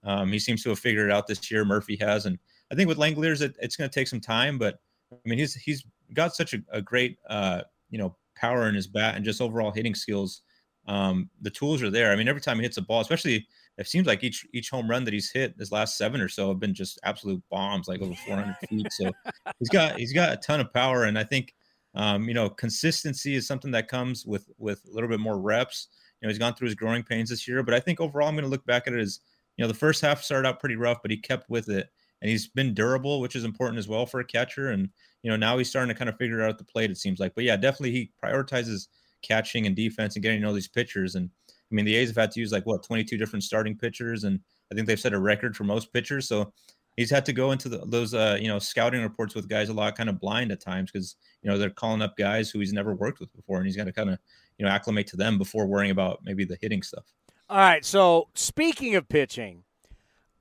um, 0.04 0.32
he 0.32 0.40
seems 0.40 0.64
to 0.64 0.70
have 0.70 0.80
figured 0.80 1.10
it 1.10 1.14
out 1.14 1.28
this 1.28 1.52
year. 1.52 1.64
Murphy 1.64 1.96
has, 1.98 2.26
and 2.26 2.40
I 2.72 2.76
think 2.76 2.88
with 2.88 2.98
Langeliers, 2.98 3.42
it, 3.42 3.56
it's 3.60 3.76
going 3.76 3.90
to 3.90 3.94
take 3.94 4.08
some 4.08 4.20
time, 4.20 4.58
but 4.58 4.80
I 5.12 5.30
mean 5.30 5.38
he's 5.38 5.54
he's 5.56 5.84
got 6.16 6.36
such 6.36 6.54
a, 6.54 6.60
a 6.72 6.82
great 6.82 7.18
uh, 7.30 7.62
you 7.90 7.98
know 7.98 8.16
power 8.36 8.68
in 8.68 8.76
his 8.76 8.88
bat 8.88 9.16
and 9.16 9.26
just 9.26 9.42
overall 9.42 9.72
hitting 9.72 9.96
skills. 9.96 10.42
Um, 10.88 11.30
the 11.42 11.50
tools 11.50 11.84
are 11.84 11.92
there. 11.92 12.12
I 12.12 12.16
mean, 12.16 12.28
every 12.28 12.42
time 12.42 12.58
he 12.58 12.64
hits 12.64 12.78
a 12.78 12.82
ball, 12.82 13.02
especially 13.02 13.48
it 13.78 13.88
seems 13.88 14.08
like 14.08 14.24
each 14.24 14.46
each 14.54 14.70
home 14.70 14.90
run 14.90 15.04
that 15.06 15.14
he's 15.14 15.32
hit 15.32 15.56
his 15.58 15.72
last 15.72 15.98
seven 15.98 16.22
or 16.22 16.28
so 16.28 16.50
have 16.50 16.60
been 16.60 16.74
just 16.74 17.00
absolute 17.04 17.42
bombs, 17.50 17.88
like 17.88 18.02
over 18.02 18.14
400 18.14 18.56
feet. 18.68 18.88
So 18.92 19.12
he's 19.60 19.70
got 19.70 19.98
he's 19.98 20.14
got 20.14 20.34
a 20.34 20.38
ton 20.38 20.60
of 20.60 20.74
power, 20.74 21.06
and 21.06 21.18
I 21.18 21.24
think 21.24 21.54
um, 21.96 22.28
you 22.28 22.34
know 22.34 22.50
consistency 22.50 23.36
is 23.36 23.48
something 23.48 23.72
that 23.72 23.88
comes 23.88 24.26
with 24.26 24.50
with 24.58 24.84
a 24.90 24.94
little 24.94 25.10
bit 25.10 25.20
more 25.20 25.40
reps. 25.40 25.88
You 26.22 26.28
know, 26.28 26.30
he's 26.30 26.40
gone 26.40 26.54
through 26.54 26.68
his 26.68 26.76
growing 26.76 27.04
pains 27.04 27.30
this 27.30 27.48
year, 27.48 27.64
but 27.64 27.74
I 27.74 27.80
think 27.80 28.00
overall, 28.00 28.28
I'm 28.28 28.36
going 28.36 28.44
to 28.44 28.50
look 28.50 28.66
back 28.66 28.88
at 28.88 28.94
it 28.94 29.00
as 29.00 29.20
you 29.58 29.64
know 29.64 29.68
the 29.68 29.74
first 29.74 30.02
half 30.02 30.22
started 30.22 30.48
out 30.48 30.60
pretty 30.60 30.76
rough, 30.76 31.02
but 31.02 31.12
he 31.12 31.18
kept 31.18 31.50
with 31.50 31.70
it, 31.70 31.90
and 32.22 32.30
he's 32.30 32.48
been 32.48 32.74
durable, 32.74 33.20
which 33.20 33.36
is 33.36 33.44
important 33.44 33.80
as 33.80 33.88
well 33.88 34.06
for 34.06 34.20
a 34.20 34.26
catcher. 34.26 34.70
And 34.70 34.90
you 35.24 35.30
know 35.30 35.38
now 35.38 35.58
he's 35.58 35.70
starting 35.70 35.94
to 35.94 35.98
kind 35.98 36.10
of 36.10 36.18
figure 36.18 36.42
out 36.42 36.58
the 36.58 36.64
plate. 36.64 36.92
It 36.92 36.98
seems 36.98 37.20
like, 37.20 37.36
but 37.36 37.44
yeah, 37.44 37.58
definitely 37.58 37.92
he 37.92 38.12
prioritizes 38.24 38.88
catching 39.22 39.68
and 39.68 39.76
defense 39.76 40.16
and 40.16 40.24
getting 40.24 40.40
to 40.40 40.46
know 40.46 40.54
these 40.54 40.68
pitchers. 40.68 41.16
And 41.16 41.30
I 41.50 41.76
mean, 41.76 41.86
the 41.86 41.96
A's 41.96 42.10
have 42.10 42.18
had 42.18 42.32
to 42.32 42.40
use 42.40 42.52
like 42.52 42.66
what 42.66 42.84
22 42.84 43.18
different 43.18 43.44
starting 43.44 43.78
pitchers, 43.78 44.24
and 44.24 44.40
I 44.72 44.76
think 44.76 44.88
they've 44.88 45.00
set 45.00 45.14
a 45.14 45.20
record 45.20 45.56
for 45.56 45.64
most 45.64 45.94
pitchers. 45.94 46.28
So 46.28 46.54
he's 46.98 47.10
had 47.10 47.26
to 47.26 47.34
go 47.34 47.52
into 47.52 47.70
the, 47.70 47.84
those 47.86 48.14
uh, 48.14 48.38
you 48.40 48.48
know 48.48 48.60
scouting 48.60 49.02
reports 49.02 49.36
with 49.36 49.48
guys 49.48 49.70
a 49.70 49.74
lot 49.74 49.96
kind 49.96 50.10
of 50.10 50.20
blind 50.20 50.52
at 50.52 50.62
times 50.62 50.92
because 50.92 51.16
you 51.42 51.50
know 51.50 51.58
they're 51.58 51.70
calling 51.70 52.02
up 52.02 52.18
guys 52.18 52.50
who 52.50 52.60
he's 52.60 52.74
never 52.74 52.94
worked 52.94 53.20
with 53.20 53.34
before, 53.34 53.58
and 53.58 53.66
he's 53.66 53.78
got 53.78 53.86
to 53.86 53.94
kind 53.94 54.10
of 54.10 54.20
you 54.58 54.66
know 54.66 54.72
acclimate 54.72 55.08
to 55.08 55.18
them 55.18 55.38
before 55.38 55.66
worrying 55.66 55.92
about 55.92 56.20
maybe 56.24 56.44
the 56.46 56.58
hitting 56.62 56.84
stuff. 56.84 57.06
All 57.50 57.58
right. 57.58 57.84
So 57.84 58.30
speaking 58.34 58.96
of 58.96 59.10
pitching, 59.10 59.64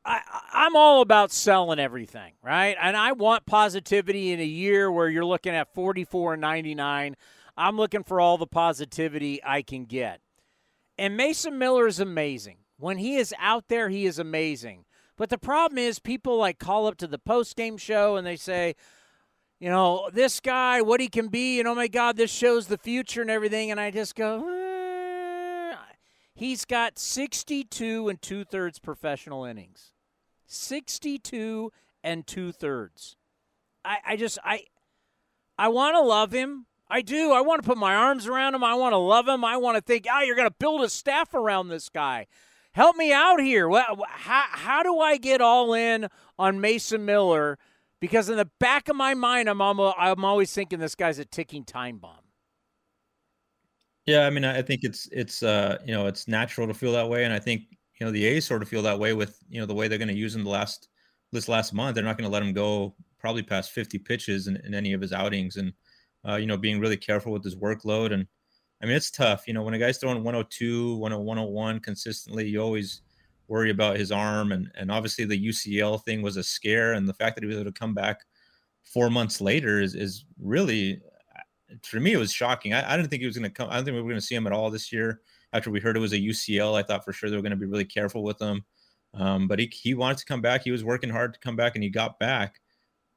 I, 0.04 0.20
I'm 0.52 0.76
all 0.76 1.02
about 1.02 1.30
selling 1.30 1.78
everything, 1.78 2.32
right? 2.42 2.76
And 2.80 2.96
I 2.96 3.12
want 3.12 3.46
positivity 3.46 4.32
in 4.32 4.40
a 4.40 4.44
year 4.44 4.90
where 4.90 5.08
you're 5.08 5.24
looking 5.24 5.54
at 5.54 5.74
44 5.74 6.34
and 6.34 6.40
99. 6.40 7.16
I'm 7.56 7.76
looking 7.76 8.04
for 8.04 8.20
all 8.20 8.38
the 8.38 8.46
positivity 8.46 9.40
I 9.44 9.62
can 9.62 9.84
get. 9.84 10.20
And 10.96 11.16
Mason 11.16 11.58
Miller 11.58 11.86
is 11.86 12.00
amazing. 12.00 12.58
When 12.78 12.98
he 12.98 13.16
is 13.16 13.34
out 13.38 13.68
there, 13.68 13.90
he 13.90 14.06
is 14.06 14.18
amazing. 14.18 14.84
But 15.16 15.28
the 15.28 15.38
problem 15.38 15.76
is, 15.76 15.98
people 15.98 16.38
like 16.38 16.58
call 16.58 16.86
up 16.86 16.96
to 16.98 17.06
the 17.06 17.18
post 17.18 17.54
game 17.56 17.76
show 17.76 18.16
and 18.16 18.26
they 18.26 18.36
say, 18.36 18.74
you 19.58 19.68
know, 19.68 20.08
this 20.10 20.40
guy, 20.40 20.80
what 20.80 21.00
he 21.00 21.08
can 21.08 21.28
be, 21.28 21.58
and 21.58 21.68
oh 21.68 21.74
my 21.74 21.88
God, 21.88 22.16
this 22.16 22.30
shows 22.30 22.66
the 22.66 22.78
future 22.78 23.20
and 23.20 23.30
everything. 23.30 23.70
And 23.70 23.78
I 23.78 23.90
just 23.90 24.14
go, 24.14 24.48
eh. 24.48 25.76
he's 26.34 26.64
got 26.64 26.98
62 26.98 28.08
and 28.08 28.22
two 28.22 28.44
thirds 28.44 28.78
professional 28.78 29.44
innings. 29.44 29.89
62 30.50 31.72
and 32.02 32.26
two 32.26 32.52
thirds. 32.52 33.16
I, 33.84 33.98
I 34.06 34.16
just 34.16 34.38
I 34.44 34.64
I 35.58 35.68
want 35.68 35.94
to 35.94 36.00
love 36.00 36.32
him. 36.32 36.66
I 36.88 37.02
do. 37.02 37.32
I 37.32 37.40
want 37.40 37.62
to 37.62 37.68
put 37.68 37.78
my 37.78 37.94
arms 37.94 38.26
around 38.26 38.54
him. 38.54 38.64
I 38.64 38.74
want 38.74 38.92
to 38.92 38.98
love 38.98 39.28
him. 39.28 39.44
I 39.44 39.56
want 39.56 39.76
to 39.76 39.80
think, 39.80 40.06
oh, 40.10 40.22
you're 40.22 40.34
going 40.34 40.48
to 40.48 40.54
build 40.58 40.82
a 40.82 40.88
staff 40.88 41.34
around 41.34 41.68
this 41.68 41.88
guy. 41.88 42.26
Help 42.72 42.96
me 42.96 43.12
out 43.12 43.40
here. 43.40 43.70
How, 43.70 44.44
how 44.50 44.82
do 44.82 44.98
I 44.98 45.16
get 45.16 45.40
all 45.40 45.72
in 45.72 46.08
on 46.38 46.60
Mason 46.60 47.04
Miller? 47.04 47.58
Because 48.00 48.28
in 48.28 48.36
the 48.36 48.50
back 48.58 48.88
of 48.88 48.96
my 48.96 49.14
mind, 49.14 49.48
I'm 49.48 49.60
almost, 49.60 49.94
I'm 49.98 50.24
always 50.24 50.52
thinking 50.52 50.80
this 50.80 50.94
guy's 50.96 51.18
a 51.18 51.24
ticking 51.24 51.64
time 51.64 51.98
bomb. 51.98 52.16
Yeah, 54.06 54.26
I 54.26 54.30
mean, 54.30 54.44
I 54.44 54.62
think 54.62 54.82
it's 54.82 55.08
it's 55.12 55.42
uh 55.42 55.78
you 55.84 55.92
know 55.92 56.06
it's 56.06 56.26
natural 56.26 56.66
to 56.66 56.74
feel 56.74 56.92
that 56.92 57.08
way, 57.08 57.24
and 57.24 57.32
I 57.32 57.38
think 57.38 57.76
you 58.00 58.06
know 58.06 58.12
the 58.12 58.24
A's 58.24 58.46
sort 58.46 58.62
of 58.62 58.68
feel 58.68 58.82
that 58.82 58.98
way 58.98 59.12
with 59.12 59.38
you 59.48 59.60
know 59.60 59.66
the 59.66 59.74
way 59.74 59.86
they're 59.86 59.98
going 59.98 60.08
to 60.08 60.14
use 60.14 60.34
him 60.34 60.42
the 60.42 60.50
last 60.50 60.88
this 61.32 61.48
last 61.48 61.72
month. 61.72 61.94
They're 61.94 62.04
not 62.04 62.16
going 62.16 62.28
to 62.28 62.32
let 62.32 62.42
him 62.42 62.54
go 62.54 62.94
probably 63.18 63.42
past 63.42 63.72
50 63.72 63.98
pitches 63.98 64.46
in, 64.48 64.56
in 64.64 64.74
any 64.74 64.94
of 64.94 65.00
his 65.02 65.12
outings, 65.12 65.56
and 65.56 65.72
uh, 66.26 66.36
you 66.36 66.46
know 66.46 66.56
being 66.56 66.80
really 66.80 66.96
careful 66.96 67.30
with 67.30 67.44
his 67.44 67.56
workload. 67.56 68.12
And 68.12 68.26
I 68.82 68.86
mean 68.86 68.96
it's 68.96 69.10
tough. 69.10 69.46
You 69.46 69.52
know 69.54 69.62
when 69.62 69.74
a 69.74 69.78
guy's 69.78 69.98
throwing 69.98 70.24
102, 70.24 70.96
101 70.96 71.80
consistently, 71.80 72.48
you 72.48 72.60
always 72.60 73.02
worry 73.48 73.70
about 73.70 73.98
his 73.98 74.10
arm, 74.10 74.52
and 74.52 74.70
and 74.74 74.90
obviously 74.90 75.26
the 75.26 75.48
UCL 75.48 76.02
thing 76.04 76.22
was 76.22 76.38
a 76.38 76.42
scare, 76.42 76.94
and 76.94 77.06
the 77.06 77.14
fact 77.14 77.36
that 77.36 77.44
he 77.44 77.48
was 77.48 77.56
able 77.56 77.70
to 77.70 77.78
come 77.78 77.94
back 77.94 78.22
four 78.84 79.10
months 79.10 79.42
later 79.42 79.78
is 79.78 79.94
is 79.94 80.24
really 80.40 81.02
for 81.82 82.00
me 82.00 82.14
it 82.14 82.18
was 82.18 82.32
shocking. 82.32 82.72
I, 82.72 82.94
I 82.94 82.96
didn't 82.96 83.10
think 83.10 83.20
he 83.20 83.26
was 83.26 83.36
going 83.36 83.48
to 83.48 83.54
come. 83.54 83.68
I 83.68 83.76
don't 83.76 83.84
think 83.84 83.94
we 83.94 84.00
were 84.00 84.08
going 84.08 84.20
to 84.20 84.26
see 84.26 84.34
him 84.34 84.46
at 84.46 84.54
all 84.54 84.70
this 84.70 84.90
year 84.90 85.20
after 85.52 85.70
we 85.70 85.80
heard 85.80 85.96
it 85.96 86.00
was 86.00 86.12
a 86.12 86.18
UCL, 86.18 86.78
I 86.78 86.82
thought 86.82 87.04
for 87.04 87.12
sure 87.12 87.30
they 87.30 87.36
were 87.36 87.42
going 87.42 87.50
to 87.50 87.56
be 87.56 87.66
really 87.66 87.84
careful 87.84 88.22
with 88.22 88.40
him. 88.40 88.64
Um, 89.14 89.48
but 89.48 89.58
he, 89.58 89.66
he 89.66 89.94
wanted 89.94 90.18
to 90.18 90.24
come 90.24 90.40
back. 90.40 90.62
He 90.62 90.70
was 90.70 90.84
working 90.84 91.10
hard 91.10 91.34
to 91.34 91.40
come 91.40 91.56
back 91.56 91.74
and 91.74 91.82
he 91.82 91.90
got 91.90 92.18
back. 92.18 92.60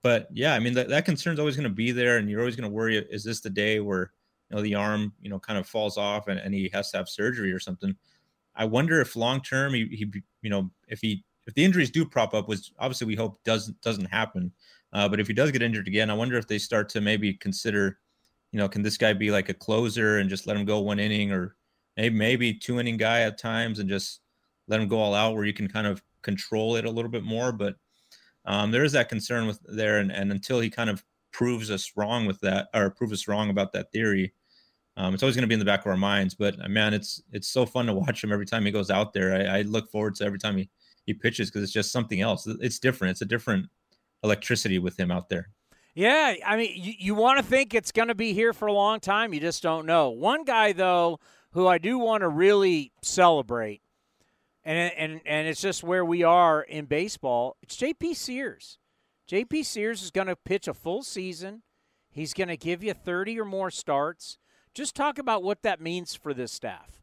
But 0.02 0.28
yeah, 0.32 0.54
I 0.54 0.60
mean, 0.60 0.74
that, 0.74 0.90
that 0.90 1.06
concern's 1.06 1.40
always 1.40 1.56
going 1.56 1.70
to 1.70 1.74
be 1.74 1.92
there. 1.92 2.18
And 2.18 2.30
you're 2.30 2.40
always 2.40 2.56
going 2.56 2.70
to 2.70 2.76
worry, 2.76 2.98
is 2.98 3.24
this 3.24 3.42
the 3.42 3.50
day 3.50 3.80
where, 3.80 4.12
you 4.50 4.56
know, 4.56 4.62
the 4.62 4.76
arm, 4.76 5.14
you 5.22 5.30
know, 5.30 5.40
kind 5.40 5.60
of 5.60 5.68
falls 5.68 5.98
off 5.98 6.28
and, 6.28 6.40
and 6.40 6.54
he 6.54 6.70
has 6.74 6.92
to 6.92 6.98
have 6.98 7.08
surgery 7.08 7.52
or 7.52 7.60
something. 7.60 7.96
I 8.56 8.66
wonder 8.66 9.00
if 9.02 9.16
long 9.16 9.42
term 9.42 9.74
he, 9.74 9.88
he, 9.88 10.12
you 10.42 10.50
know, 10.50 10.70
if 10.88 11.00
he, 11.00 11.24
if 11.46 11.54
the 11.54 11.64
injuries 11.64 11.92
do 11.92 12.06
prop 12.06 12.34
up, 12.34 12.48
which 12.48 12.72
obviously 12.80 13.08
we 13.08 13.16
hope 13.16 13.44
doesn't, 13.44 13.80
doesn't 13.82 14.06
happen. 14.06 14.52
Uh, 14.94 15.08
but 15.08 15.20
if 15.20 15.28
he 15.28 15.34
does 15.34 15.52
get 15.52 15.64
injured 15.64 15.88
again, 15.88 16.10
I 16.10 16.14
wonder 16.14 16.38
if 16.38 16.48
they 16.48 16.60
start 16.60 16.90
to 16.90 17.02
maybe 17.02 17.34
consider, 17.34 18.00
you 18.52 18.60
know, 18.60 18.70
can 18.70 18.82
this 18.82 18.98
guy 18.98 19.14
be 19.14 19.32
like 19.32 19.50
a 19.50 19.54
closer 19.54 20.20
and 20.20 20.30
just 20.30 20.48
let 20.48 20.56
him 20.56 20.66
go 20.66 20.80
one 20.80 21.00
inning 21.00 21.32
or, 21.32 21.56
maybe 21.98 22.16
maybe 22.16 22.54
two 22.54 22.80
inning 22.80 22.98
guy 22.98 23.22
at 23.22 23.38
times 23.38 23.80
and 23.80 23.90
just 23.90 24.22
let 24.68 24.80
him 24.80 24.88
go 24.88 25.00
all 25.00 25.14
out 25.14 25.36
where 25.36 25.46
you 25.46 25.54
can 25.54 25.68
kind 25.68 25.88
of 25.88 26.02
control 26.22 26.76
it 26.76 26.86
a 26.86 26.90
little 26.90 27.12
bit 27.12 27.24
more. 27.24 27.52
But 27.52 27.76
um, 28.46 28.72
there 28.72 28.84
is 28.84 28.94
that 28.94 29.10
concern 29.10 29.48
with 29.48 29.60
there, 29.64 30.00
and, 30.00 30.12
and 30.12 30.32
until 30.32 30.60
he 30.60 30.70
kind 30.70 30.90
of 30.90 31.04
proves 31.32 31.72
us 31.72 31.92
wrong 31.96 32.26
with 32.26 32.40
that 32.42 32.68
or 32.74 32.90
proves 32.90 33.14
us 33.14 33.28
wrong 33.28 33.50
about 33.50 33.74
that 33.74 33.92
theory, 33.92 34.34
um, 34.96 35.14
it's 35.14 35.24
always 35.24 35.36
going 35.36 35.44
to 35.44 35.48
be 35.48 35.56
in 35.56 35.60
the 35.60 35.66
back 35.66 35.82
of 35.82 35.88
our 35.88 35.98
minds. 35.98 36.36
But 36.36 36.64
uh, 36.64 36.70
man, 36.70 36.94
it's 36.94 37.22
it's 37.32 37.48
so 37.48 37.66
fun 37.66 37.86
to 37.88 37.94
watch 37.94 38.24
him 38.24 38.32
every 38.32 38.46
time 38.46 38.66
he 38.66 38.72
goes 38.72 38.90
out 38.90 39.14
there. 39.14 39.34
I, 39.34 39.60
I 39.60 39.62
look 39.64 39.90
forward 39.90 40.16
to 40.16 40.26
every 40.26 40.40
time 40.40 40.58
he 40.58 40.70
he 41.06 41.14
pitches 41.14 41.50
because 41.50 41.64
it's 41.64 41.74
just 41.74 41.92
something 41.92 42.22
else. 42.22 42.48
It's 42.48 42.80
different. 42.80 43.12
It's 43.12 43.22
a 43.22 43.26
different 43.26 43.68
electricity 44.24 44.80
with 44.80 44.98
him 44.98 45.12
out 45.12 45.30
there. 45.30 45.50
Yeah, 45.96 46.34
I 46.46 46.58
mean, 46.58 46.72
you, 46.76 46.94
you 46.98 47.16
want 47.16 47.38
to 47.38 47.44
think 47.44 47.74
it's 47.74 47.92
going 47.92 48.08
to 48.08 48.16
be 48.16 48.34
here 48.34 48.52
for 48.52 48.68
a 48.68 48.74
long 48.74 49.00
time. 49.00 49.34
You 49.34 49.40
just 49.40 49.62
don't 49.62 49.86
know. 49.86 50.10
One 50.10 50.44
guy 50.44 50.74
though 50.74 51.20
who 51.54 51.68
I 51.68 51.78
do 51.78 51.98
want 51.98 52.22
to 52.22 52.28
really 52.28 52.92
celebrate, 53.02 53.82
and 54.64 54.92
and 54.98 55.22
and 55.26 55.48
it's 55.48 55.62
just 55.62 55.84
where 55.84 56.04
we 56.04 56.24
are 56.24 56.62
in 56.62 56.86
baseball. 56.86 57.58
It's 57.62 57.76
J.P. 57.76 58.16
Sears. 58.16 58.78
J.P. 59.28 59.64
Sears 59.64 60.04
is 60.04 60.12
going 60.12 60.28
to 60.28 60.36
pitch 60.36 60.68
a 60.68 60.74
full 60.74 61.02
season. 61.02 61.62
He's 62.12 62.34
going 62.34 62.50
to 62.50 62.58
give 62.58 62.84
you 62.84 62.94
30 62.94 63.40
or 63.40 63.46
more 63.46 63.72
starts. 63.72 64.38
Just 64.74 64.96
talk 64.96 65.18
about 65.18 65.44
what 65.44 65.64
that 65.64 65.82
means 65.82 66.14
for 66.14 66.34
this 66.34 66.52
staff. 66.52 67.02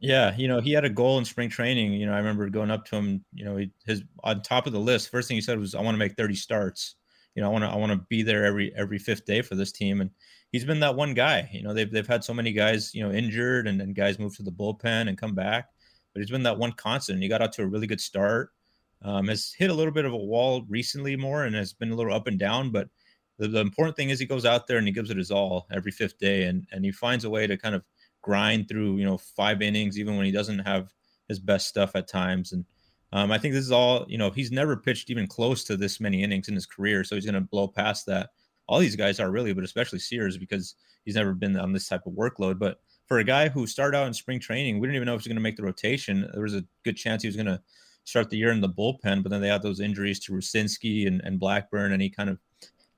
Yeah, 0.00 0.36
you 0.36 0.46
know, 0.46 0.60
he 0.60 0.72
had 0.72 0.84
a 0.84 0.90
goal 0.90 1.18
in 1.18 1.24
spring 1.24 1.48
training. 1.48 1.92
You 1.94 2.06
know, 2.06 2.12
I 2.12 2.18
remember 2.18 2.48
going 2.50 2.70
up 2.70 2.84
to 2.86 2.96
him. 2.96 3.24
You 3.34 3.44
know, 3.44 3.56
he, 3.56 3.70
his 3.84 4.04
on 4.22 4.42
top 4.42 4.66
of 4.66 4.72
the 4.72 4.78
list. 4.78 5.10
First 5.10 5.26
thing 5.26 5.36
he 5.36 5.40
said 5.40 5.58
was, 5.58 5.74
"I 5.74 5.80
want 5.80 5.94
to 5.94 5.98
make 5.98 6.14
30 6.14 6.34
starts." 6.36 6.94
You 7.34 7.42
know, 7.42 7.48
I 7.48 7.52
want 7.52 7.64
to 7.64 7.70
I 7.70 7.76
want 7.76 7.92
to 7.92 8.06
be 8.08 8.22
there 8.22 8.44
every 8.44 8.72
every 8.76 8.98
fifth 8.98 9.24
day 9.24 9.42
for 9.42 9.56
this 9.56 9.72
team. 9.72 10.00
And 10.00 10.10
he's 10.52 10.64
been 10.64 10.80
that 10.80 10.96
one 10.96 11.14
guy. 11.14 11.48
You 11.52 11.62
know, 11.62 11.74
they've 11.74 11.90
they've 11.90 12.06
had 12.06 12.24
so 12.24 12.34
many 12.34 12.52
guys, 12.52 12.94
you 12.94 13.02
know, 13.02 13.12
injured 13.12 13.66
and 13.66 13.80
then 13.80 13.92
guys 13.92 14.18
move 14.18 14.36
to 14.36 14.42
the 14.42 14.52
bullpen 14.52 15.08
and 15.08 15.18
come 15.18 15.34
back. 15.34 15.68
But 16.12 16.20
he's 16.20 16.30
been 16.30 16.42
that 16.44 16.58
one 16.58 16.72
constant. 16.72 17.22
He 17.22 17.28
got 17.28 17.42
out 17.42 17.52
to 17.54 17.62
a 17.62 17.66
really 17.66 17.86
good 17.86 18.00
start. 18.00 18.50
Um, 19.02 19.28
has 19.28 19.52
hit 19.56 19.70
a 19.70 19.74
little 19.74 19.92
bit 19.92 20.04
of 20.04 20.12
a 20.12 20.16
wall 20.16 20.64
recently 20.68 21.16
more 21.16 21.44
and 21.44 21.54
has 21.54 21.72
been 21.72 21.92
a 21.92 21.94
little 21.94 22.14
up 22.14 22.26
and 22.26 22.38
down. 22.38 22.70
But 22.70 22.88
the, 23.38 23.46
the 23.48 23.60
important 23.60 23.96
thing 23.96 24.10
is 24.10 24.18
he 24.18 24.26
goes 24.26 24.44
out 24.44 24.66
there 24.66 24.78
and 24.78 24.86
he 24.86 24.92
gives 24.92 25.10
it 25.10 25.16
his 25.16 25.30
all 25.30 25.66
every 25.70 25.92
fifth 25.92 26.18
day 26.18 26.44
and 26.44 26.66
and 26.72 26.84
he 26.84 26.92
finds 26.92 27.24
a 27.24 27.30
way 27.30 27.46
to 27.46 27.56
kind 27.56 27.74
of 27.74 27.84
grind 28.22 28.68
through, 28.68 28.96
you 28.96 29.04
know, 29.04 29.18
five 29.18 29.62
innings, 29.62 29.98
even 29.98 30.16
when 30.16 30.26
he 30.26 30.32
doesn't 30.32 30.58
have 30.60 30.92
his 31.28 31.38
best 31.38 31.68
stuff 31.68 31.92
at 31.94 32.08
times. 32.08 32.52
And 32.52 32.64
Um, 33.10 33.32
I 33.32 33.38
think 33.38 33.54
this 33.54 33.64
is 33.64 33.72
all, 33.72 34.04
you 34.08 34.18
know, 34.18 34.30
he's 34.30 34.50
never 34.52 34.76
pitched 34.76 35.08
even 35.10 35.26
close 35.26 35.64
to 35.64 35.76
this 35.78 35.98
many 36.00 36.22
innings 36.22 36.48
in 36.48 36.54
his 36.54 36.66
career. 36.66 37.04
So 37.04 37.14
he's 37.14 37.24
going 37.24 37.42
to 37.42 37.50
blow 37.50 37.66
past 37.68 38.04
that. 38.06 38.30
All 38.68 38.78
these 38.78 38.96
guys 38.96 39.18
are 39.18 39.30
really, 39.30 39.52
but 39.52 39.64
especially 39.64 39.98
Sears 39.98 40.38
because 40.38 40.74
he's 41.04 41.14
never 41.14 41.34
been 41.34 41.56
on 41.56 41.72
this 41.72 41.88
type 41.88 42.06
of 42.06 42.12
workload. 42.12 42.58
But 42.58 42.80
for 43.06 43.18
a 43.18 43.24
guy 43.24 43.48
who 43.48 43.66
started 43.66 43.96
out 43.96 44.06
in 44.06 44.14
spring 44.14 44.38
training, 44.38 44.78
we 44.78 44.86
didn't 44.86 44.96
even 44.96 45.06
know 45.06 45.14
if 45.14 45.22
he 45.22 45.22
was 45.22 45.28
going 45.28 45.36
to 45.36 45.42
make 45.42 45.56
the 45.56 45.62
rotation. 45.62 46.28
There 46.32 46.42
was 46.42 46.54
a 46.54 46.64
good 46.84 46.96
chance 46.96 47.22
he 47.22 47.28
was 47.28 47.36
going 47.36 47.46
to 47.46 47.60
start 48.04 48.30
the 48.30 48.36
year 48.36 48.50
in 48.50 48.60
the 48.60 48.68
bullpen, 48.68 49.22
but 49.22 49.30
then 49.30 49.40
they 49.40 49.48
had 49.48 49.62
those 49.62 49.80
injuries 49.80 50.18
to 50.20 50.32
Rucinski 50.32 51.06
and, 51.06 51.20
and 51.24 51.40
Blackburn, 51.40 51.92
and 51.92 52.02
he 52.02 52.10
kind 52.10 52.30
of 52.30 52.38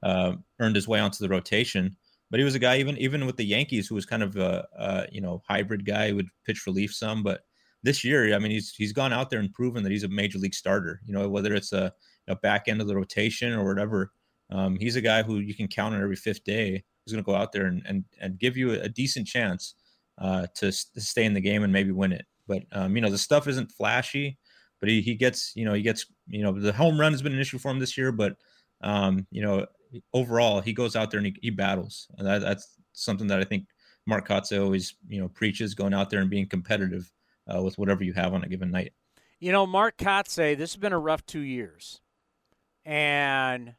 uh, 0.02 0.32
earned 0.58 0.76
his 0.76 0.88
way 0.88 1.00
onto 1.00 1.22
the 1.22 1.28
rotation. 1.28 1.96
But 2.30 2.38
he 2.38 2.44
was 2.44 2.54
a 2.54 2.60
guy, 2.60 2.78
even 2.78 2.96
even 2.98 3.26
with 3.26 3.36
the 3.36 3.44
Yankees, 3.44 3.88
who 3.88 3.96
was 3.96 4.06
kind 4.06 4.22
of 4.22 4.36
a, 4.36 4.66
a 4.78 5.06
you 5.10 5.20
know 5.20 5.42
hybrid 5.48 5.84
guy, 5.84 6.10
who 6.10 6.16
would 6.16 6.28
pitch 6.44 6.66
relief 6.66 6.94
some, 6.94 7.22
but 7.22 7.42
this 7.82 8.04
year, 8.04 8.34
I 8.34 8.38
mean, 8.38 8.50
he's 8.50 8.74
he's 8.74 8.92
gone 8.92 9.12
out 9.12 9.30
there 9.30 9.40
and 9.40 9.52
proven 9.52 9.82
that 9.82 9.92
he's 9.92 10.04
a 10.04 10.08
major 10.08 10.38
league 10.38 10.54
starter. 10.54 11.00
You 11.06 11.14
know, 11.14 11.28
whether 11.28 11.54
it's 11.54 11.72
a, 11.72 11.92
a 12.28 12.36
back 12.36 12.68
end 12.68 12.80
of 12.80 12.86
the 12.86 12.96
rotation 12.96 13.52
or 13.52 13.66
whatever, 13.66 14.12
um, 14.50 14.76
he's 14.78 14.96
a 14.96 15.00
guy 15.00 15.22
who 15.22 15.38
you 15.38 15.54
can 15.54 15.68
count 15.68 15.94
on 15.94 16.02
every 16.02 16.16
fifth 16.16 16.44
day. 16.44 16.82
He's 17.04 17.12
going 17.12 17.24
to 17.24 17.30
go 17.30 17.36
out 17.36 17.52
there 17.52 17.66
and, 17.66 17.82
and 17.86 18.04
and 18.20 18.38
give 18.38 18.56
you 18.56 18.72
a, 18.72 18.88
decent 18.88 19.26
chance 19.26 19.74
uh, 20.18 20.46
to, 20.56 20.70
to, 20.70 21.00
stay 21.00 21.24
in 21.24 21.34
the 21.34 21.40
game 21.40 21.62
and 21.62 21.72
maybe 21.72 21.92
win 21.92 22.12
it. 22.12 22.26
But 22.46 22.62
um, 22.72 22.94
you 22.94 23.02
know, 23.02 23.10
the 23.10 23.18
stuff 23.18 23.48
isn't 23.48 23.72
flashy, 23.72 24.38
but 24.80 24.88
he 24.88 25.00
he 25.00 25.14
gets 25.14 25.52
you 25.54 25.64
know 25.64 25.74
he 25.74 25.82
gets 25.82 26.06
you 26.28 26.42
know 26.42 26.52
the 26.52 26.72
home 26.72 27.00
run 27.00 27.12
has 27.12 27.22
been 27.22 27.32
an 27.32 27.40
issue 27.40 27.58
for 27.58 27.70
him 27.70 27.78
this 27.78 27.96
year, 27.96 28.12
but 28.12 28.36
um, 28.82 29.26
you 29.30 29.42
know 29.42 29.66
overall 30.12 30.60
he 30.60 30.72
goes 30.72 30.94
out 30.94 31.10
there 31.10 31.18
and 31.18 31.26
he, 31.26 31.36
he 31.42 31.50
battles, 31.50 32.08
and 32.18 32.26
that, 32.26 32.40
that's 32.40 32.76
something 32.92 33.28
that 33.28 33.40
I 33.40 33.44
think 33.44 33.66
Mark 34.06 34.28
Kotsay 34.28 34.62
always 34.62 34.94
you 35.08 35.20
know 35.20 35.28
preaches 35.28 35.74
going 35.74 35.94
out 35.94 36.10
there 36.10 36.20
and 36.20 36.30
being 36.30 36.46
competitive 36.46 37.10
uh, 37.52 37.62
with 37.62 37.78
whatever 37.78 38.04
you 38.04 38.12
have 38.14 38.34
on 38.34 38.44
a 38.44 38.48
given 38.48 38.70
night. 38.70 38.92
You 39.38 39.52
know, 39.52 39.66
Mark 39.66 39.96
Kotsay, 39.96 40.56
this 40.56 40.72
has 40.72 40.76
been 40.76 40.92
a 40.92 40.98
rough 40.98 41.24
two 41.24 41.40
years. 41.40 42.00
And 42.84 43.74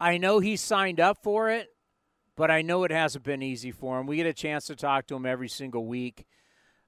I 0.00 0.16
know 0.16 0.38
he 0.38 0.56
signed 0.56 0.98
up 0.98 1.18
for 1.22 1.50
it, 1.50 1.68
but 2.36 2.50
I 2.50 2.62
know 2.62 2.84
it 2.84 2.90
hasn't 2.90 3.24
been 3.24 3.42
easy 3.42 3.70
for 3.70 4.00
him. 4.00 4.06
We 4.06 4.16
get 4.16 4.26
a 4.26 4.32
chance 4.32 4.66
to 4.66 4.76
talk 4.76 5.06
to 5.08 5.16
him 5.16 5.26
every 5.26 5.48
single 5.48 5.84
week. 5.84 6.24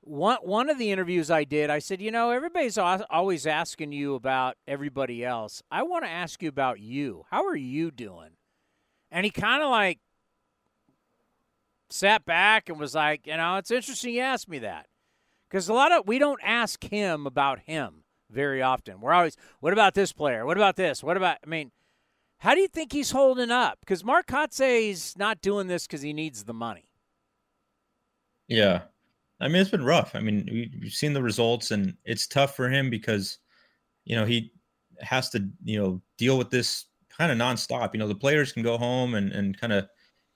One, 0.01 0.39
one 0.43 0.71
of 0.71 0.79
the 0.79 0.91
interviews 0.91 1.31
I 1.31 1.45
did, 1.45 1.71
I 1.71 1.79
said, 1.79 2.01
you 2.01 2.11
know, 2.11 2.31
everybody's 2.31 2.79
always 2.79 3.47
asking 3.47 3.93
you 3.93 4.15
about 4.15 4.57
everybody 4.67 5.25
else. 5.25 5.63
I 5.71 5.83
want 5.83 6.05
to 6.05 6.11
ask 6.11 6.43
you 6.43 6.49
about 6.49 6.81
you. 6.81 7.25
How 7.31 7.45
are 7.47 7.55
you 7.57 7.91
doing? 7.91 8.31
And 9.11 9.25
he 9.25 9.31
kind 9.31 9.63
of 9.63 9.71
like 9.71 10.01
sat 11.91 12.25
back 12.25 12.71
and 12.71 12.81
was 12.81 12.95
like, 12.95 13.27
you 13.27 13.37
know, 13.37 13.57
it's 13.59 13.71
interesting 13.71 14.15
you 14.15 14.23
asked 14.23 14.49
me 14.49 14.59
that. 14.61 14.87
Because 15.49 15.69
a 15.69 15.75
lot 15.75 15.93
of 15.93 16.09
we 16.09 16.19
don't 16.19 16.41
ask 16.43 16.83
him 16.83 17.27
about 17.27 17.61
him 17.61 18.05
very 18.31 18.63
often. 18.63 19.03
We're 19.03 19.13
always, 19.13 19.37
what 19.61 19.75
about 19.75 19.93
this 19.93 20.13
player? 20.13 20.47
What 20.47 20.57
about 20.57 20.77
this? 20.77 21.05
What 21.05 21.19
about? 21.19 21.37
I 21.45 21.47
mean, 21.47 21.71
how 22.43 22.57
do 22.57 22.61
you 22.61 22.67
think 22.67 22.93
he's 22.93 23.13
holding 23.13 23.53
up? 23.53 23.79
Because 23.79 24.03
Mark 24.03 24.27
Kotsay's 24.27 25.17
not 25.17 25.41
doing 25.43 25.69
this 25.69 25.87
because 25.87 26.03
he 26.03 26.13
needs 26.13 26.43
the 26.43 26.53
money. 26.53 26.85
Yeah, 28.49 28.81
I 29.41 29.47
mean 29.47 29.63
it's 29.63 29.71
been 29.71 29.85
rough. 29.85 30.17
I 30.17 30.21
mean 30.21 30.75
we've 30.83 30.93
seen 30.93 31.13
the 31.13 31.23
results, 31.23 31.71
and 31.71 31.97
it's 32.05 32.27
tough 32.27 32.57
for 32.57 32.69
him 32.69 32.91
because 32.91 33.39
you 34.05 34.17
know 34.17 34.25
he 34.25 34.53
has 35.01 35.31
to 35.31 35.49
you 35.63 35.81
know 35.81 36.03
deal 36.19 36.37
with 36.37 36.51
this 36.51 36.87
kind 37.17 37.31
of 37.31 37.39
nonstop. 37.39 37.95
You 37.95 38.01
know 38.01 38.09
the 38.09 38.15
players 38.17 38.53
can 38.53 38.65
go 38.65 38.77
home 38.77 39.15
and 39.15 39.31
and 39.31 39.57
kind 39.57 39.73
of 39.73 39.87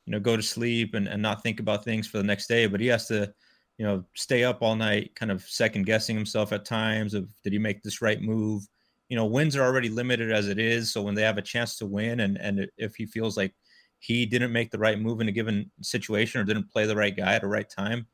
you 0.04 0.12
know 0.12 0.20
go 0.20 0.36
to 0.36 0.42
sleep 0.42 0.94
and, 0.94 1.08
and 1.08 1.20
not 1.20 1.42
think 1.42 1.58
about 1.58 1.84
things 1.84 2.06
for 2.06 2.18
the 2.18 2.24
next 2.24 2.46
day, 2.46 2.66
but 2.66 2.80
he 2.80 2.86
has 2.86 3.08
to 3.08 3.34
you 3.78 3.84
know, 3.84 4.02
stay 4.14 4.42
up 4.42 4.62
all 4.62 4.74
night, 4.74 5.14
kind 5.14 5.30
of 5.30 5.42
second 5.42 5.84
guessing 5.84 6.16
himself 6.16 6.52
at 6.52 6.64
times 6.64 7.12
of 7.12 7.28
did 7.42 7.52
he 7.52 7.58
make 7.58 7.82
this 7.82 8.00
right 8.00 8.22
move? 8.22 8.66
You 9.08 9.16
know, 9.16 9.26
wins 9.26 9.56
are 9.56 9.62
already 9.62 9.88
limited 9.88 10.32
as 10.32 10.48
it 10.48 10.58
is. 10.58 10.92
So 10.92 11.02
when 11.02 11.14
they 11.14 11.22
have 11.22 11.38
a 11.38 11.42
chance 11.42 11.76
to 11.78 11.86
win, 11.86 12.20
and 12.20 12.38
and 12.38 12.68
if 12.76 12.96
he 12.96 13.06
feels 13.06 13.36
like 13.36 13.54
he 13.98 14.26
didn't 14.26 14.52
make 14.52 14.70
the 14.70 14.78
right 14.78 15.00
move 15.00 15.20
in 15.20 15.28
a 15.28 15.32
given 15.32 15.70
situation 15.80 16.40
or 16.40 16.44
didn't 16.44 16.70
play 16.70 16.86
the 16.86 16.96
right 16.96 17.16
guy 17.16 17.34
at 17.34 17.42
the 17.42 17.48
right 17.48 17.68
time, 17.68 18.06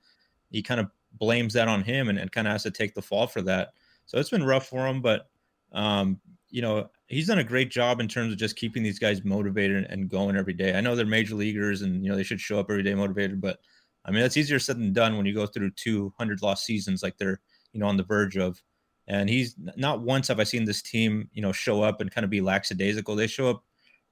he 0.51 0.63
kind 0.63 0.81
of 0.81 0.89
blames 1.19 1.55
that 1.55 1.69
on 1.69 1.83
him 1.83 2.09
and, 2.09 2.19
and 2.19 2.33
kind 2.33 2.47
of 2.47 2.53
has 2.53 2.63
to 2.63 2.71
take 2.71 2.95
the 2.95 3.03
fall 3.03 3.27
for 3.27 3.43
that. 3.43 3.73
So 4.07 4.19
it's 4.19 4.31
been 4.31 4.45
rough 4.45 4.69
for 4.69 4.87
him, 4.87 5.01
but 5.01 5.29
um, 5.73 6.21
you 6.51 6.63
know, 6.63 6.89
he's 7.07 7.27
done 7.27 7.39
a 7.39 7.45
great 7.45 7.71
job 7.71 8.01
in 8.01 8.09
terms 8.09 8.33
of 8.33 8.39
just 8.39 8.57
keeping 8.57 8.83
these 8.83 8.99
guys 8.99 9.25
motivated 9.25 9.87
and 9.89 10.09
going 10.09 10.37
every 10.37 10.53
day. 10.53 10.75
I 10.75 10.81
know 10.81 10.95
they're 10.95 11.07
major 11.07 11.35
leaguers 11.35 11.83
and 11.83 12.05
you 12.05 12.11
know 12.11 12.17
they 12.17 12.23
should 12.23 12.41
show 12.41 12.61
up 12.61 12.71
every 12.71 12.83
day 12.83 12.95
motivated, 12.95 13.41
but 13.41 13.59
I 14.05 14.11
mean, 14.11 14.21
that's 14.21 14.37
easier 14.37 14.59
said 14.59 14.77
than 14.77 14.93
done 14.93 15.17
when 15.17 15.27
you 15.27 15.35
go 15.35 15.47
through 15.47 15.71
200 15.71 16.43
lost 16.43 16.65
seasons 16.65 17.03
like 17.03 17.17
they're, 17.19 17.41
you 17.73 17.81
know, 17.81 17.87
on 17.87 17.97
the 17.97 18.03
verge 18.03 18.37
of. 18.37 18.61
And 19.09 19.29
he's 19.29 19.57
not 19.77 20.01
once 20.01 20.29
have 20.29 20.41
I 20.41 20.45
seen 20.45 20.65
this 20.65 20.83
team, 20.83 21.29
you 21.33 21.43
know, 21.43 21.53
show 21.53 21.83
up 21.83 22.01
and 22.01 22.11
kind 22.11 22.25
of 22.25 22.31
be 22.31 22.41
lackadaisical. 22.41 23.17
They 23.17 23.27
show 23.27 23.51
up 23.51 23.65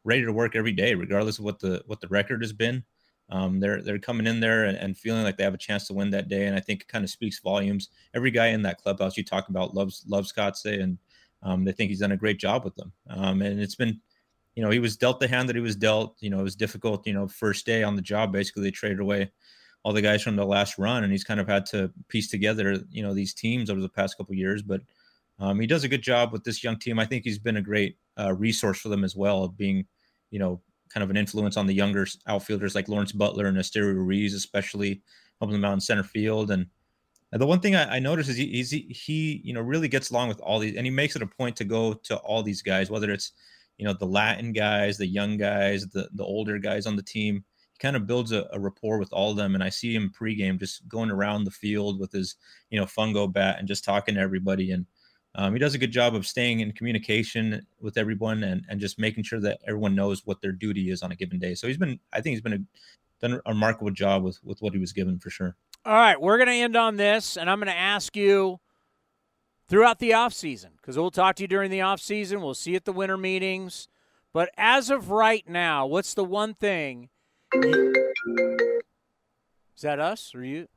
ready 0.05 0.24
to 0.24 0.32
work 0.32 0.57
every 0.57 0.72
day, 0.72 0.95
regardless 0.95 1.38
of 1.38 1.45
what 1.45 1.61
the 1.61 1.82
what 1.86 2.01
the 2.01 2.09
record 2.09 2.43
has 2.43 2.53
been. 2.53 2.84
Um, 3.30 3.61
they're 3.61 3.82
they're 3.82 3.99
coming 3.99 4.26
in 4.26 4.41
there 4.41 4.64
and, 4.64 4.76
and, 4.76 4.99
feeling 4.99 5.22
like 5.22 5.36
they 5.36 5.45
have 5.45 5.55
a 5.55 5.59
chance 5.59 5.86
to 5.86 5.95
win 5.95 6.11
that 6.11 6.28
day, 6.28 6.47
and 6.47 6.57
I 6.57 6.61
think 6.61 6.82
it 6.82 6.88
kind 6.88 7.05
of 7.05 7.11
speaks 7.11 7.38
volumes. 7.38 7.91
Every 8.12 8.32
guy 8.32 8.49
in 8.49 8.62
that 8.62 8.82
clubhouse 8.82 9.16
you 9.16 9.24
talk 9.24 9.49
about 9.49 9.74
loves 9.74 10.05
loves 10.09 10.32
Kotsay, 10.32 10.82
and 10.82 10.99
um, 11.43 11.64
they 11.64 11.72
think 11.72 11.91
he's 11.91 12.01
done 12.01 12.12
a 12.12 12.16
great 12.16 12.41
job 12.41 12.64
with 12.64 12.74
them. 12.74 12.93
Um, 13.09 13.41
and 13.43 13.61
it's 13.61 13.76
been, 13.76 14.01
you 14.57 14.64
know, 14.64 14.70
he 14.70 14.80
was 14.80 14.97
dealt 14.97 15.20
the 15.20 15.28
hand 15.28 15.49
that 15.49 15.55
he 15.55 15.62
was 15.62 15.76
dealt. 15.76 16.16
You 16.20 16.30
know, 16.30 16.41
it 16.41 16.45
was 16.45 16.57
difficult. 16.57 17.07
You 17.07 17.12
know, 17.12 17.28
first 17.28 17.66
day 17.66 17.84
on 17.84 17.95
the 17.95 18.03
job, 18.03 18.32
basically 18.32 18.64
they 18.64 18.72
traded 18.72 18.99
away 18.99 19.30
all 19.83 19.93
the 19.93 20.03
guys 20.03 20.22
from 20.22 20.37
the 20.37 20.45
last 20.45 20.78
run, 20.78 21.05
and 21.05 21.12
he's 21.12 21.24
kind 21.24 21.41
of 21.41 21.49
had 21.49 21.64
to 21.66 21.91
piece 22.09 22.28
together, 22.28 22.78
you 22.91 23.03
know, 23.03 23.14
these 23.14 23.33
teams 23.33 23.70
over 23.70 23.81
the 23.81 23.89
past 23.89 24.16
couple 24.16 24.35
years. 24.35 24.62
But 24.62 24.83
um, 25.39 25.59
he 25.59 25.66
does 25.66 25.85
a 25.85 25.89
good 25.89 26.03
job 26.03 26.33
with 26.33 26.45
this 26.45 26.62
young 26.62 26.78
team. 26.78 26.99
I 26.99 27.07
think 27.07 27.24
he's 27.24 27.39
been 27.39 27.57
a 27.57 27.62
great 27.62 27.97
uh, 28.18 28.35
resource 28.35 28.78
for 28.78 28.91
them 28.91 29.05
as 29.05 29.16
well, 29.16 29.45
of 29.45 29.57
being, 29.57 29.87
you 30.31 30.39
know, 30.39 30.61
kind 30.91 31.03
of 31.03 31.11
an 31.11 31.16
influence 31.16 31.57
on 31.57 31.66
the 31.66 31.72
younger 31.72 32.07
outfielders 32.26 32.74
like 32.74 32.89
Lawrence 32.89 33.12
Butler 33.12 33.47
and 33.47 33.57
Esteury 33.57 33.95
Ruiz, 33.95 34.35
especially 34.35 35.01
helping 35.39 35.55
them 35.55 35.64
out 35.64 35.74
in 35.74 35.81
center 35.81 36.03
field. 36.03 36.51
And 36.51 36.66
the 37.33 37.47
one 37.47 37.61
thing 37.61 37.76
I, 37.76 37.97
I 37.97 37.99
noticed 38.01 38.28
is 38.28 38.37
he, 38.37 38.49
he's, 38.49 38.70
he, 38.70 39.41
you 39.45 39.55
know, 39.55 39.61
really 39.61 39.89
gets 39.89 40.11
along 40.11 40.28
with 40.28 40.41
all 40.41 40.59
these, 40.59 40.76
and 40.76 40.85
he 40.85 40.91
makes 40.91 41.16
it 41.16 41.22
a 41.22 41.26
point 41.26 41.57
to 41.57 41.64
go 41.64 41.95
to 41.95 42.16
all 42.16 42.43
these 42.43 42.61
guys, 42.61 42.91
whether 42.91 43.11
it's, 43.11 43.33
you 43.78 43.87
know, 43.87 43.95
the 43.95 44.05
Latin 44.05 44.53
guys, 44.53 44.99
the 44.99 45.07
young 45.07 45.39
guys, 45.39 45.87
the 45.87 46.11
the 46.12 46.24
older 46.24 46.59
guys 46.59 46.87
on 46.87 46.97
the 46.97 47.03
team 47.03 47.45
kind 47.81 47.97
of 47.97 48.07
builds 48.07 48.31
a, 48.31 48.47
a, 48.53 48.61
rapport 48.61 48.99
with 48.99 49.12
all 49.12 49.31
of 49.31 49.37
them. 49.37 49.55
And 49.55 49.64
I 49.64 49.70
see 49.70 49.95
him 49.95 50.12
pregame 50.16 50.59
just 50.59 50.87
going 50.87 51.11
around 51.11 51.45
the 51.45 51.51
field 51.51 51.99
with 51.99 52.12
his, 52.12 52.37
you 52.70 52.78
know, 52.78 52.85
fungo 52.85 53.31
bat 53.33 53.57
and 53.59 53.66
just 53.66 53.85
talking 53.85 54.14
to 54.14 54.20
everybody. 54.20 54.70
And 54.70 54.87
um, 55.35 55.55
he 55.55 55.59
does 55.59 55.74
a 55.74 55.78
good 55.78 55.91
job 55.91 56.14
of 56.14 56.26
staying 56.26 56.61
in 56.61 56.72
communication 56.72 57.66
with 57.81 57.97
everyone 57.97 58.45
and, 58.45 58.64
and 58.68 58.81
just 58.81 58.99
making 58.99 59.24
sure 59.24 59.41
that 59.41 59.61
everyone 59.66 59.95
knows 59.95 60.26
what 60.26 60.41
their 60.43 60.53
duty 60.53 60.91
is 60.91 61.03
on 61.03 61.11
a 61.11 61.16
given 61.16 61.39
day. 61.39 61.55
So 61.55 61.66
he's 61.66 61.78
been, 61.78 61.99
I 62.12 62.20
think 62.20 62.35
he's 62.35 62.43
been 62.43 62.53
a, 62.53 63.26
done 63.26 63.41
a 63.47 63.51
remarkable 63.51 63.91
job 63.91 64.22
with, 64.22 64.39
with 64.45 64.61
what 64.61 64.74
he 64.74 64.78
was 64.78 64.93
given 64.93 65.18
for 65.18 65.31
sure. 65.31 65.57
All 65.85 65.95
right, 65.95 66.20
we're 66.20 66.37
going 66.37 66.49
to 66.49 66.55
end 66.55 66.76
on 66.76 66.99
this, 66.99 67.39
and 67.39 67.49
I'm 67.49 67.59
going 67.59 67.72
to 67.72 67.78
ask 67.78 68.14
you 68.14 68.61
throughout 69.68 69.99
the 69.99 70.12
off 70.12 70.35
season 70.35 70.72
because 70.76 70.99
we'll 70.99 71.11
talk 71.11 71.37
to 71.37 71.45
you 71.45 71.49
during 71.49 71.70
the 71.70 71.81
off 71.81 72.01
season. 72.01 72.43
We'll 72.43 72.53
see 72.53 72.72
you 72.72 72.76
at 72.76 72.85
the 72.85 72.93
winter 72.93 73.16
meetings. 73.16 73.89
But 74.35 74.51
as 74.59 74.91
of 74.91 75.11
right 75.11 75.49
now, 75.49 75.87
what's 75.87 76.12
the 76.12 76.24
one 76.24 76.53
thing– 76.53 77.09
is 77.55 78.53
that 79.82 79.98
us 79.98 80.34
or 80.34 80.44
you? 80.44 80.68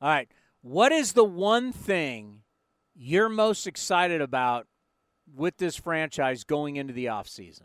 All 0.00 0.08
right. 0.08 0.28
What 0.62 0.92
is 0.92 1.12
the 1.12 1.24
one 1.24 1.72
thing 1.72 2.40
you're 2.94 3.28
most 3.28 3.66
excited 3.66 4.20
about 4.20 4.66
with 5.34 5.56
this 5.56 5.76
franchise 5.76 6.44
going 6.44 6.76
into 6.76 6.92
the 6.92 7.06
offseason? 7.06 7.62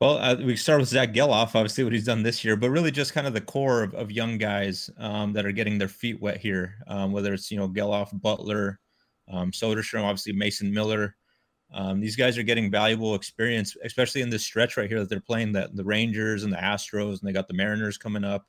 Well, 0.00 0.18
uh, 0.18 0.36
we 0.36 0.56
start 0.56 0.80
with 0.80 0.88
Zach 0.88 1.14
Gelof, 1.14 1.54
obviously 1.54 1.84
what 1.84 1.92
he's 1.92 2.04
done 2.04 2.22
this 2.22 2.44
year, 2.44 2.56
but 2.56 2.70
really 2.70 2.90
just 2.90 3.14
kind 3.14 3.26
of 3.26 3.32
the 3.32 3.40
core 3.40 3.82
of, 3.82 3.94
of 3.94 4.10
young 4.10 4.38
guys 4.38 4.90
um, 4.98 5.32
that 5.32 5.46
are 5.46 5.52
getting 5.52 5.78
their 5.78 5.88
feet 5.88 6.20
wet 6.20 6.38
here. 6.38 6.74
Um, 6.88 7.12
whether 7.12 7.32
it's 7.32 7.50
you 7.50 7.56
know 7.56 7.68
Gelof, 7.68 8.20
Butler, 8.20 8.80
um, 9.30 9.52
Soderstrom, 9.52 10.02
obviously 10.02 10.32
Mason 10.32 10.72
Miller, 10.72 11.14
um, 11.72 12.00
these 12.00 12.16
guys 12.16 12.38
are 12.38 12.42
getting 12.42 12.70
valuable 12.70 13.14
experience, 13.14 13.76
especially 13.84 14.20
in 14.20 14.30
this 14.30 14.44
stretch 14.44 14.76
right 14.76 14.88
here 14.88 15.00
that 15.00 15.08
they're 15.08 15.20
playing 15.20 15.52
that 15.52 15.74
the 15.74 15.84
Rangers 15.84 16.44
and 16.44 16.52
the 16.52 16.56
Astros, 16.56 17.20
and 17.20 17.28
they 17.28 17.32
got 17.32 17.48
the 17.48 17.54
Mariners 17.54 17.98
coming 17.98 18.24
up 18.24 18.46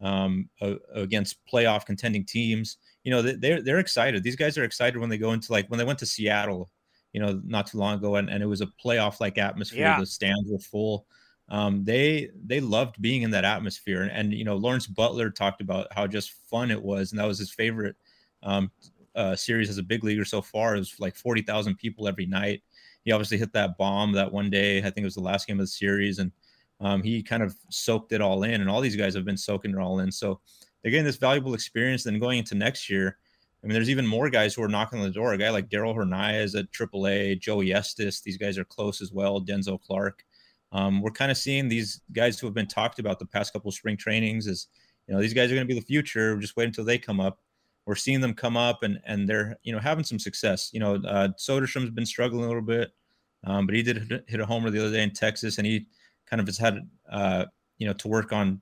um, 0.00 0.48
against 0.94 1.38
playoff 1.52 1.86
contending 1.86 2.24
teams. 2.24 2.78
You 3.04 3.12
know, 3.12 3.22
they're 3.22 3.62
they're 3.62 3.78
excited. 3.78 4.22
These 4.22 4.36
guys 4.36 4.58
are 4.58 4.64
excited 4.64 4.98
when 4.98 5.08
they 5.08 5.18
go 5.18 5.32
into 5.32 5.52
like 5.52 5.68
when 5.68 5.78
they 5.78 5.84
went 5.84 6.00
to 6.00 6.06
Seattle, 6.06 6.70
you 7.12 7.20
know, 7.20 7.40
not 7.44 7.68
too 7.68 7.78
long 7.78 7.98
ago, 7.98 8.16
and, 8.16 8.28
and 8.28 8.42
it 8.42 8.46
was 8.46 8.62
a 8.62 8.68
playoff 8.84 9.20
like 9.20 9.38
atmosphere. 9.38 9.80
Yeah. 9.80 10.00
The 10.00 10.06
stands 10.06 10.50
were 10.50 10.58
full. 10.58 11.06
Um, 11.48 11.84
they 11.84 12.30
they 12.44 12.58
loved 12.58 13.00
being 13.00 13.22
in 13.22 13.30
that 13.30 13.44
atmosphere, 13.44 14.02
and, 14.02 14.10
and 14.10 14.32
you 14.32 14.44
know, 14.44 14.56
Lawrence 14.56 14.88
Butler 14.88 15.30
talked 15.30 15.60
about 15.60 15.86
how 15.92 16.08
just 16.08 16.32
fun 16.50 16.72
it 16.72 16.82
was, 16.82 17.12
and 17.12 17.20
that 17.20 17.26
was 17.28 17.38
his 17.38 17.52
favorite 17.52 17.94
um, 18.42 18.70
uh, 19.16 19.34
series 19.34 19.68
as 19.68 19.78
a 19.78 19.82
big 19.82 20.04
leaguer 20.04 20.24
so 20.24 20.40
far. 20.42 20.74
Was 20.74 20.94
like 21.00 21.16
40,000 21.16 21.76
people 21.76 22.06
every 22.06 22.26
night. 22.26 22.62
He 23.04 23.12
obviously 23.12 23.38
hit 23.38 23.52
that 23.54 23.78
bomb 23.78 24.12
that 24.12 24.30
one 24.30 24.50
day. 24.50 24.78
I 24.78 24.82
think 24.82 24.98
it 24.98 25.04
was 25.04 25.14
the 25.14 25.20
last 25.20 25.46
game 25.46 25.58
of 25.58 25.64
the 25.64 25.68
series. 25.68 26.18
And 26.18 26.32
um, 26.80 27.02
he 27.02 27.22
kind 27.22 27.42
of 27.42 27.56
soaked 27.70 28.12
it 28.12 28.20
all 28.20 28.42
in. 28.42 28.60
And 28.60 28.68
all 28.68 28.80
these 28.80 28.96
guys 28.96 29.14
have 29.14 29.24
been 29.24 29.36
soaking 29.36 29.72
it 29.72 29.78
all 29.78 30.00
in. 30.00 30.12
So 30.12 30.40
they're 30.82 30.90
getting 30.90 31.06
this 31.06 31.16
valuable 31.16 31.54
experience. 31.54 32.04
Then 32.04 32.18
going 32.18 32.38
into 32.38 32.54
next 32.54 32.90
year, 32.90 33.16
I 33.62 33.66
mean, 33.66 33.74
there's 33.74 33.90
even 33.90 34.06
more 34.06 34.28
guys 34.28 34.54
who 34.54 34.62
are 34.62 34.68
knocking 34.68 34.98
on 34.98 35.04
the 35.04 35.10
door. 35.10 35.32
A 35.32 35.38
guy 35.38 35.50
like 35.50 35.68
Darell 35.68 35.94
Hernaiz 35.94 36.58
at 36.58 36.70
AAA, 36.72 37.40
Joe 37.40 37.60
Estes, 37.62 38.20
these 38.20 38.36
guys 38.36 38.58
are 38.58 38.64
close 38.64 39.00
as 39.00 39.12
well. 39.12 39.40
Denzel 39.40 39.80
Clark. 39.80 40.24
Um, 40.72 41.00
we're 41.00 41.10
kind 41.10 41.30
of 41.30 41.36
seeing 41.36 41.68
these 41.68 42.00
guys 42.12 42.38
who 42.38 42.46
have 42.46 42.54
been 42.54 42.66
talked 42.66 42.98
about 42.98 43.18
the 43.18 43.26
past 43.26 43.52
couple 43.52 43.68
of 43.68 43.74
spring 43.74 43.96
trainings 43.96 44.46
as, 44.46 44.66
you 45.06 45.14
know, 45.14 45.20
these 45.20 45.34
guys 45.34 45.50
are 45.50 45.54
going 45.54 45.66
to 45.66 45.72
be 45.72 45.78
the 45.78 45.86
future. 45.86 46.36
Just 46.38 46.56
wait 46.56 46.66
until 46.66 46.84
they 46.84 46.98
come 46.98 47.20
up. 47.20 47.40
We're 47.86 47.94
seeing 47.94 48.20
them 48.20 48.34
come 48.34 48.56
up 48.56 48.82
and 48.82 48.98
and 49.06 49.28
they're 49.28 49.56
you 49.62 49.72
know 49.72 49.78
having 49.78 50.04
some 50.04 50.18
success. 50.18 50.70
You 50.72 50.80
know, 50.80 50.94
uh, 50.96 51.28
Soderstrom's 51.38 51.90
been 51.90 52.06
struggling 52.06 52.44
a 52.44 52.48
little 52.48 52.62
bit, 52.62 52.90
um, 53.44 53.66
but 53.66 53.74
he 53.74 53.82
did 53.82 54.24
hit 54.26 54.40
a 54.40 54.46
homer 54.46 54.70
the 54.70 54.80
other 54.80 54.92
day 54.92 55.02
in 55.02 55.12
Texas, 55.12 55.58
and 55.58 55.66
he 55.66 55.86
kind 56.28 56.40
of 56.40 56.46
has 56.46 56.58
had 56.58 56.80
uh, 57.10 57.46
you 57.78 57.86
know 57.86 57.92
to 57.94 58.08
work 58.08 58.32
on 58.32 58.60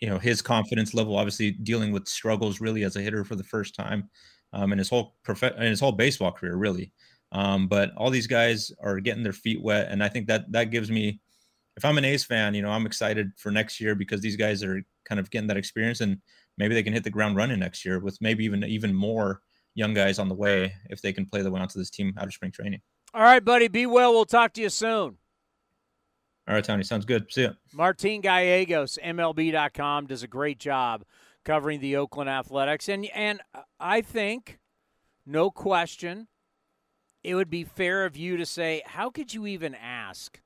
you 0.00 0.08
know 0.08 0.18
his 0.18 0.42
confidence 0.42 0.92
level. 0.92 1.16
Obviously, 1.16 1.52
dealing 1.52 1.92
with 1.92 2.08
struggles 2.08 2.60
really 2.60 2.82
as 2.82 2.96
a 2.96 3.00
hitter 3.00 3.24
for 3.24 3.36
the 3.36 3.44
first 3.44 3.74
time 3.74 4.10
um, 4.52 4.72
in 4.72 4.78
his 4.78 4.88
whole 4.88 5.16
prof- 5.22 5.42
in 5.42 5.62
his 5.62 5.80
whole 5.80 5.92
baseball 5.92 6.32
career, 6.32 6.56
really. 6.56 6.92
Um, 7.32 7.66
but 7.68 7.92
all 7.96 8.10
these 8.10 8.28
guys 8.28 8.70
are 8.80 9.00
getting 9.00 9.22
their 9.22 9.32
feet 9.32 9.62
wet, 9.62 9.88
and 9.90 10.02
I 10.02 10.08
think 10.08 10.26
that 10.28 10.50
that 10.52 10.70
gives 10.70 10.90
me, 10.90 11.20
if 11.76 11.84
I'm 11.84 11.98
an 11.98 12.04
A's 12.04 12.24
fan, 12.24 12.54
you 12.54 12.62
know, 12.62 12.70
I'm 12.70 12.86
excited 12.86 13.32
for 13.36 13.50
next 13.50 13.80
year 13.80 13.94
because 13.94 14.20
these 14.20 14.36
guys 14.36 14.62
are 14.62 14.82
kind 15.04 15.18
of 15.18 15.30
getting 15.30 15.48
that 15.48 15.56
experience, 15.56 16.00
and 16.00 16.18
maybe 16.58 16.74
they 16.74 16.82
can 16.82 16.92
hit 16.92 17.04
the 17.04 17.10
ground 17.10 17.36
running 17.36 17.58
next 17.58 17.84
year 17.84 17.98
with 17.98 18.18
maybe 18.20 18.44
even 18.44 18.64
even 18.64 18.94
more 18.94 19.40
young 19.74 19.94
guys 19.94 20.18
on 20.18 20.28
the 20.28 20.34
way 20.34 20.72
if 20.90 21.02
they 21.02 21.12
can 21.12 21.26
play 21.26 21.42
their 21.42 21.50
way 21.50 21.60
onto 21.60 21.78
this 21.78 21.90
team 21.90 22.14
out 22.18 22.26
of 22.26 22.32
spring 22.32 22.52
training. 22.52 22.80
All 23.12 23.22
right, 23.22 23.44
buddy. 23.44 23.68
Be 23.68 23.86
well. 23.86 24.12
We'll 24.12 24.24
talk 24.24 24.52
to 24.54 24.60
you 24.60 24.68
soon. 24.68 25.18
All 26.46 26.54
right, 26.54 26.64
Tony. 26.64 26.82
Sounds 26.82 27.04
good. 27.04 27.26
See 27.30 27.42
ya. 27.42 27.50
Martin 27.72 28.20
Gallegos, 28.20 28.98
MLB.com, 29.02 30.06
does 30.06 30.22
a 30.22 30.28
great 30.28 30.58
job 30.58 31.04
covering 31.44 31.80
the 31.80 31.96
Oakland 31.96 32.28
Athletics. 32.28 32.88
And 32.88 33.06
and 33.14 33.40
I 33.80 34.00
think, 34.00 34.58
no 35.24 35.50
question, 35.50 36.28
it 37.22 37.34
would 37.34 37.50
be 37.50 37.64
fair 37.64 38.04
of 38.04 38.16
you 38.16 38.36
to 38.36 38.46
say, 38.46 38.82
how 38.84 39.10
could 39.10 39.32
you 39.32 39.46
even 39.46 39.74
ask 39.74 40.40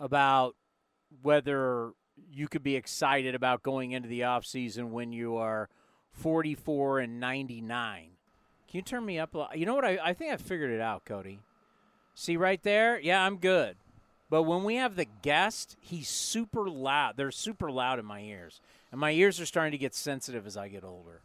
about 0.00 0.56
whether 1.22 1.92
you 2.32 2.48
could 2.48 2.62
be 2.62 2.76
excited 2.76 3.34
about 3.34 3.62
going 3.62 3.92
into 3.92 4.08
the 4.08 4.20
offseason 4.20 4.90
when 4.90 5.12
you 5.12 5.36
are 5.36 5.68
44 6.12 7.00
and 7.00 7.20
99? 7.20 8.10
Can 8.68 8.78
you 8.78 8.82
turn 8.82 9.04
me 9.04 9.18
up? 9.18 9.34
A 9.34 9.38
lot? 9.38 9.58
You 9.58 9.66
know 9.66 9.74
what? 9.74 9.84
I, 9.84 9.98
I 10.02 10.12
think 10.12 10.32
I 10.32 10.36
figured 10.36 10.70
it 10.70 10.80
out, 10.80 11.04
Cody. 11.04 11.40
See 12.14 12.36
right 12.36 12.62
there? 12.62 13.00
Yeah, 13.00 13.24
I'm 13.24 13.36
good. 13.36 13.76
But 14.28 14.44
when 14.44 14.62
we 14.62 14.76
have 14.76 14.94
the 14.94 15.06
guest, 15.22 15.76
he's 15.80 16.08
super 16.08 16.70
loud. 16.70 17.16
They're 17.16 17.32
super 17.32 17.70
loud 17.70 17.98
in 17.98 18.04
my 18.04 18.20
ears. 18.20 18.60
And 18.92 19.00
my 19.00 19.10
ears 19.10 19.40
are 19.40 19.46
starting 19.46 19.72
to 19.72 19.78
get 19.78 19.94
sensitive 19.94 20.46
as 20.46 20.56
I 20.56 20.68
get 20.68 20.84
older. 20.84 21.20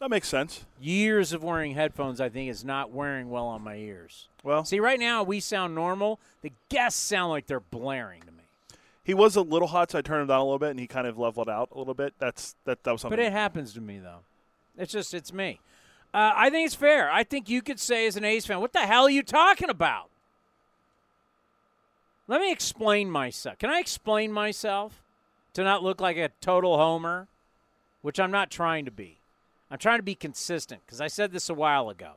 That 0.00 0.10
makes 0.10 0.28
sense. 0.28 0.64
Years 0.80 1.32
of 1.32 1.42
wearing 1.42 1.74
headphones, 1.74 2.20
I 2.20 2.28
think, 2.28 2.50
is 2.50 2.64
not 2.64 2.90
wearing 2.90 3.30
well 3.30 3.46
on 3.46 3.62
my 3.62 3.76
ears. 3.76 4.28
Well, 4.42 4.64
see, 4.64 4.78
right 4.78 5.00
now 5.00 5.22
we 5.22 5.40
sound 5.40 5.74
normal. 5.74 6.20
The 6.42 6.52
guests 6.68 7.00
sound 7.00 7.30
like 7.30 7.46
they're 7.46 7.60
blaring 7.60 8.20
to 8.22 8.32
me. 8.32 8.35
He 9.06 9.14
was 9.14 9.36
a 9.36 9.40
little 9.40 9.68
hot, 9.68 9.92
so 9.92 10.00
I 10.00 10.02
turned 10.02 10.22
him 10.22 10.26
down 10.26 10.40
a 10.40 10.42
little 10.42 10.58
bit, 10.58 10.70
and 10.70 10.80
he 10.80 10.88
kind 10.88 11.06
of 11.06 11.16
leveled 11.16 11.48
out 11.48 11.68
a 11.70 11.78
little 11.78 11.94
bit. 11.94 12.14
That's 12.18 12.56
that. 12.64 12.82
That 12.82 12.90
was 12.90 13.02
something. 13.02 13.16
But 13.16 13.24
it 13.24 13.30
happens 13.30 13.72
to 13.74 13.80
me, 13.80 14.00
though. 14.00 14.24
It's 14.76 14.92
just 14.92 15.14
it's 15.14 15.32
me. 15.32 15.60
Uh, 16.12 16.32
I 16.34 16.50
think 16.50 16.66
it's 16.66 16.74
fair. 16.74 17.08
I 17.08 17.22
think 17.22 17.48
you 17.48 17.62
could 17.62 17.78
say 17.78 18.08
as 18.08 18.16
an 18.16 18.24
A's 18.24 18.46
fan, 18.46 18.58
"What 18.58 18.72
the 18.72 18.80
hell 18.80 19.04
are 19.04 19.10
you 19.10 19.22
talking 19.22 19.70
about?" 19.70 20.10
Let 22.26 22.40
me 22.40 22.50
explain 22.50 23.08
myself. 23.08 23.58
Can 23.58 23.70
I 23.70 23.78
explain 23.78 24.32
myself 24.32 25.04
to 25.54 25.62
not 25.62 25.84
look 25.84 26.00
like 26.00 26.16
a 26.16 26.32
total 26.40 26.76
homer, 26.76 27.28
which 28.02 28.18
I'm 28.18 28.32
not 28.32 28.50
trying 28.50 28.84
to 28.86 28.90
be. 28.90 29.18
I'm 29.70 29.78
trying 29.78 30.00
to 30.00 30.02
be 30.02 30.16
consistent 30.16 30.80
because 30.84 31.00
I 31.00 31.06
said 31.06 31.30
this 31.30 31.48
a 31.48 31.54
while 31.54 31.88
ago. 31.88 32.14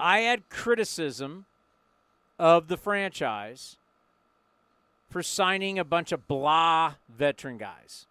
I 0.00 0.20
had 0.20 0.48
criticism 0.48 1.46
of 2.36 2.66
the 2.66 2.76
franchise 2.76 3.76
for 5.10 5.22
signing 5.22 5.78
a 5.78 5.84
bunch 5.84 6.12
of 6.12 6.26
blah 6.26 6.94
veteran 7.08 7.58
guys. 7.58 8.06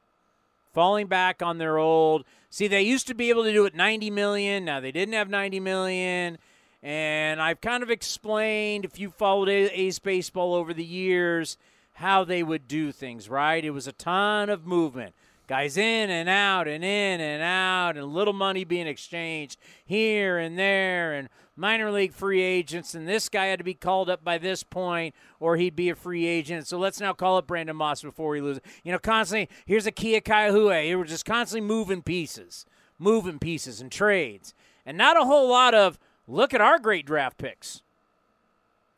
Falling 0.73 1.07
back 1.07 1.41
on 1.41 1.57
their 1.57 1.77
old. 1.77 2.25
See, 2.49 2.67
they 2.67 2.83
used 2.83 3.07
to 3.07 3.15
be 3.15 3.29
able 3.29 3.43
to 3.43 3.53
do 3.53 3.65
it 3.65 3.73
90 3.73 4.11
million. 4.11 4.65
Now 4.65 4.79
they 4.79 4.91
didn't 4.91 5.13
have 5.13 5.29
90 5.29 5.59
million. 5.59 6.37
And 6.83 7.41
I've 7.41 7.59
kind 7.61 7.83
of 7.83 7.89
explained, 7.89 8.85
if 8.85 8.99
you 8.99 9.09
followed 9.09 9.49
A's 9.49 9.99
baseball 9.99 10.53
over 10.53 10.73
the 10.73 10.83
years, 10.83 11.57
how 11.93 12.23
they 12.23 12.43
would 12.43 12.67
do 12.67 12.91
things, 12.91 13.29
right? 13.29 13.63
It 13.63 13.71
was 13.71 13.87
a 13.87 13.91
ton 13.91 14.49
of 14.49 14.65
movement. 14.65 15.13
Guys 15.49 15.75
in 15.75 16.09
and 16.09 16.29
out 16.29 16.67
and 16.67 16.83
in 16.83 17.19
and 17.19 17.43
out, 17.43 17.97
and 17.97 18.13
little 18.13 18.33
money 18.33 18.63
being 18.63 18.87
exchanged 18.87 19.59
here 19.83 20.37
and 20.37 20.57
there, 20.57 21.13
and 21.13 21.27
minor 21.57 21.91
league 21.91 22.13
free 22.13 22.41
agents. 22.41 22.95
And 22.95 23.07
this 23.07 23.27
guy 23.27 23.47
had 23.47 23.57
to 23.57 23.65
be 23.65 23.73
called 23.73 24.09
up 24.09 24.23
by 24.23 24.37
this 24.37 24.63
point, 24.63 25.13
or 25.39 25.57
he'd 25.57 25.75
be 25.75 25.89
a 25.89 25.95
free 25.95 26.25
agent. 26.25 26.67
So 26.67 26.77
let's 26.77 27.01
now 27.01 27.13
call 27.13 27.37
up 27.37 27.47
Brandon 27.47 27.75
Moss 27.75 28.01
before 28.01 28.35
he 28.35 28.41
loses. 28.41 28.61
You 28.83 28.91
know, 28.91 28.99
constantly, 28.99 29.49
here's 29.65 29.87
a 29.87 29.91
Kila 29.91 30.21
Ka'aihue. 30.21 30.87
It 30.87 30.95
was 30.95 31.09
just 31.09 31.25
constantly 31.25 31.67
moving 31.67 32.03
pieces, 32.03 32.65
moving 32.97 33.39
pieces 33.39 33.81
and 33.81 33.91
trades. 33.91 34.53
And 34.85 34.97
not 34.97 35.19
a 35.19 35.25
whole 35.25 35.49
lot 35.49 35.73
of, 35.73 35.99
Look 36.29 36.53
at 36.53 36.61
our 36.61 36.77
great 36.77 37.07
draft 37.07 37.39
picks. 37.39 37.81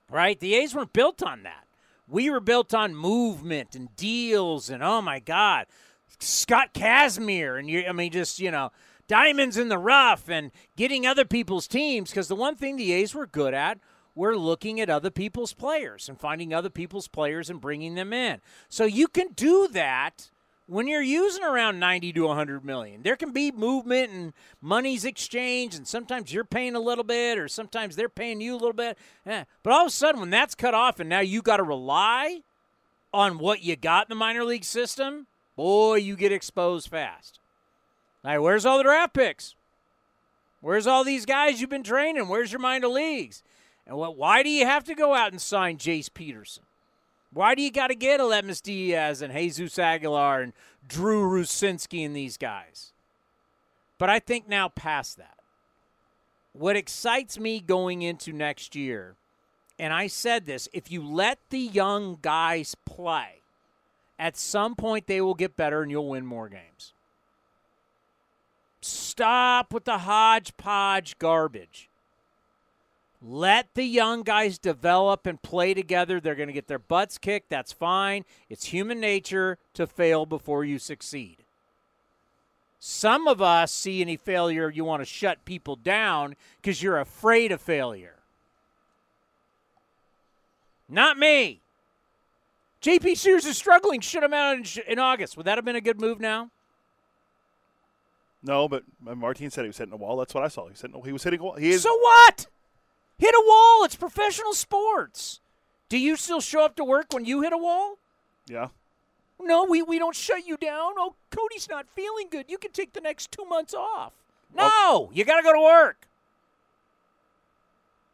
Right? 0.09 0.37
The 0.37 0.53
A's 0.55 0.75
weren't 0.75 0.91
built 0.91 1.23
on 1.23 1.43
that. 1.43 1.65
We 2.07 2.29
were 2.29 2.41
built 2.41 2.73
on 2.73 2.93
movement 2.93 3.73
and 3.73 3.95
deals 3.95 4.69
and 4.69 4.83
oh 4.83 5.01
my 5.01 5.19
God, 5.19 5.65
Scott 6.21 6.73
Kazmir 6.73 7.57
and 7.57 7.69
you 7.69 7.85
I 7.87 7.91
mean 7.91 8.11
just, 8.11 8.39
you 8.39 8.51
know, 8.51 8.71
diamonds 9.07 9.57
in 9.57 9.69
the 9.69 9.77
rough 9.77 10.29
and 10.29 10.51
getting 10.75 11.05
other 11.05 11.25
people's 11.25 11.67
teams 11.67 12.09
because 12.09 12.27
the 12.27 12.35
one 12.35 12.55
thing 12.55 12.75
the 12.75 12.93
A's 12.93 13.13
were 13.13 13.27
good 13.27 13.53
at 13.53 13.79
we're 14.15 14.35
looking 14.35 14.79
at 14.81 14.89
other 14.89 15.09
people's 15.09 15.53
players 15.53 16.09
and 16.09 16.19
finding 16.19 16.53
other 16.53 16.69
people's 16.69 17.07
players 17.07 17.49
and 17.49 17.61
bringing 17.61 17.95
them 17.95 18.11
in. 18.11 18.41
So 18.67 18.83
you 18.83 19.07
can 19.07 19.29
do 19.33 19.69
that 19.69 20.29
when 20.67 20.87
you're 20.87 21.01
using 21.01 21.43
around 21.43 21.79
90 21.79 22.13
to 22.13 22.21
100 22.27 22.63
million 22.63 23.03
there 23.03 23.17
can 23.17 23.33
be 23.33 23.51
movement 23.51 24.11
and 24.11 24.31
money's 24.61 25.03
exchanged 25.03 25.75
and 25.75 25.85
sometimes 25.85 26.31
you're 26.31 26.45
paying 26.45 26.75
a 26.75 26.79
little 26.79 27.03
bit 27.03 27.37
or 27.37 27.49
sometimes 27.49 27.95
they're 27.95 28.07
paying 28.07 28.39
you 28.39 28.53
a 28.53 28.55
little 28.55 28.71
bit 28.71 28.97
eh. 29.25 29.43
but 29.63 29.73
all 29.73 29.81
of 29.81 29.87
a 29.87 29.91
sudden 29.91 30.21
when 30.21 30.29
that's 30.29 30.55
cut 30.55 30.73
off 30.73 31.01
and 31.01 31.09
now 31.09 31.19
you 31.19 31.41
got 31.41 31.57
to 31.57 31.63
rely 31.63 32.41
on 33.13 33.37
what 33.37 33.61
you 33.61 33.75
got 33.75 34.05
in 34.05 34.09
the 34.09 34.15
minor 34.15 34.45
league 34.45 34.63
system 34.63 35.27
boy 35.61 35.95
you 35.95 36.15
get 36.15 36.31
exposed 36.31 36.87
fast 36.87 37.39
right 38.23 38.39
where's 38.39 38.65
all 38.65 38.77
the 38.77 38.83
draft 38.83 39.13
picks 39.13 39.53
where's 40.59 40.87
all 40.87 41.03
these 41.03 41.25
guys 41.25 41.61
you've 41.61 41.69
been 41.69 41.83
training 41.83 42.27
where's 42.27 42.51
your 42.51 42.59
minor 42.59 42.87
leagues 42.87 43.43
and 43.85 43.95
what 43.95 44.17
why 44.17 44.41
do 44.41 44.49
you 44.49 44.65
have 44.65 44.83
to 44.83 44.95
go 44.95 45.13
out 45.13 45.31
and 45.31 45.39
sign 45.39 45.77
jace 45.77 46.11
peterson 46.11 46.63
why 47.33 47.55
do 47.55 47.61
you 47.61 47.71
got 47.71 47.87
to 47.87 47.95
get 47.95 48.19
Aledmys 48.19 48.61
Diaz 48.61 49.21
and 49.21 49.31
Jesus 49.31 49.79
Aguilar 49.79 50.41
and 50.41 50.53
Drew 50.85 51.23
Rucinski 51.23 52.05
and 52.05 52.15
these 52.15 52.35
guys? 52.35 52.91
But 53.97 54.09
I 54.09 54.19
think 54.19 54.49
now 54.49 54.67
past 54.67 55.17
that. 55.17 55.37
What 56.53 56.75
excites 56.75 57.39
me 57.39 57.61
going 57.61 58.01
into 58.01 58.33
next 58.33 58.75
year, 58.75 59.15
and 59.79 59.93
I 59.93 60.07
said 60.07 60.45
this, 60.45 60.67
if 60.73 60.91
you 60.91 61.01
let 61.01 61.39
the 61.49 61.59
young 61.59 62.17
guys 62.21 62.75
play, 62.85 63.40
at 64.21 64.37
some 64.37 64.75
point 64.75 65.07
they 65.07 65.19
will 65.19 65.33
get 65.33 65.57
better 65.57 65.81
and 65.81 65.89
you'll 65.89 66.07
win 66.07 66.27
more 66.27 66.47
games. 66.47 66.93
Stop 68.79 69.73
with 69.73 69.85
the 69.85 69.97
hodgepodge 69.97 71.17
garbage. 71.17 71.89
Let 73.19 73.73
the 73.73 73.83
young 73.83 74.21
guys 74.21 74.59
develop 74.59 75.25
and 75.25 75.41
play 75.41 75.73
together. 75.73 76.19
They're 76.19 76.35
going 76.35 76.47
to 76.47 76.53
get 76.53 76.67
their 76.67 76.79
butts 76.79 77.17
kicked. 77.17 77.49
That's 77.49 77.71
fine. 77.71 78.23
It's 78.47 78.65
human 78.65 78.99
nature 78.99 79.57
to 79.73 79.87
fail 79.87 80.27
before 80.27 80.63
you 80.65 80.77
succeed. 80.77 81.37
Some 82.79 83.27
of 83.27 83.41
us 83.41 83.71
see 83.71 84.01
any 84.01 84.17
failure, 84.17 84.69
you 84.69 84.85
want 84.85 85.01
to 85.01 85.05
shut 85.05 85.45
people 85.45 85.75
down 85.75 86.35
because 86.61 86.81
you're 86.81 86.99
afraid 86.99 87.51
of 87.51 87.61
failure. 87.61 88.15
Not 90.87 91.17
me. 91.17 91.60
JP 92.81 93.17
Sears 93.17 93.45
is 93.45 93.57
struggling. 93.57 94.01
Should 94.01 94.23
him 94.23 94.33
out 94.33 94.57
in, 94.57 94.65
in 94.87 94.99
August. 94.99 95.37
Would 95.37 95.45
that 95.45 95.57
have 95.57 95.65
been 95.65 95.75
a 95.75 95.81
good 95.81 96.01
move 96.01 96.19
now? 96.19 96.49
No, 98.43 98.67
but 98.67 98.83
Martin 98.99 99.51
said 99.51 99.63
he 99.63 99.67
was 99.67 99.77
hitting 99.77 99.93
a 99.93 99.97
wall. 99.97 100.17
That's 100.17 100.33
what 100.33 100.43
I 100.43 100.47
saw. 100.47 100.67
He 100.67 100.75
said 100.75 100.91
he 101.05 101.11
was 101.11 101.23
hitting 101.23 101.39
a 101.39 101.43
wall. 101.43 101.55
He 101.55 101.69
is, 101.69 101.83
so 101.83 101.95
what? 101.95 102.47
Hit 103.19 103.35
a 103.35 103.43
wall. 103.45 103.83
It's 103.83 103.95
professional 103.95 104.53
sports. 104.53 105.41
Do 105.89 105.97
you 105.97 106.15
still 106.15 106.41
show 106.41 106.65
up 106.65 106.75
to 106.77 106.83
work 106.83 107.13
when 107.13 107.25
you 107.25 107.41
hit 107.41 107.53
a 107.53 107.57
wall? 107.57 107.97
Yeah. 108.47 108.69
No, 109.39 109.65
we, 109.65 109.83
we 109.83 109.99
don't 109.99 110.15
shut 110.15 110.47
you 110.47 110.57
down. 110.57 110.93
Oh, 110.97 111.15
Cody's 111.29 111.69
not 111.69 111.87
feeling 111.87 112.27
good. 112.31 112.45
You 112.47 112.57
can 112.57 112.71
take 112.71 112.93
the 112.93 113.01
next 113.01 113.31
two 113.31 113.45
months 113.45 113.73
off. 113.73 114.13
No, 114.55 114.67
oh. 114.67 115.09
you 115.13 115.23
got 115.23 115.37
to 115.37 115.43
go 115.43 115.53
to 115.53 115.61
work. 115.61 116.07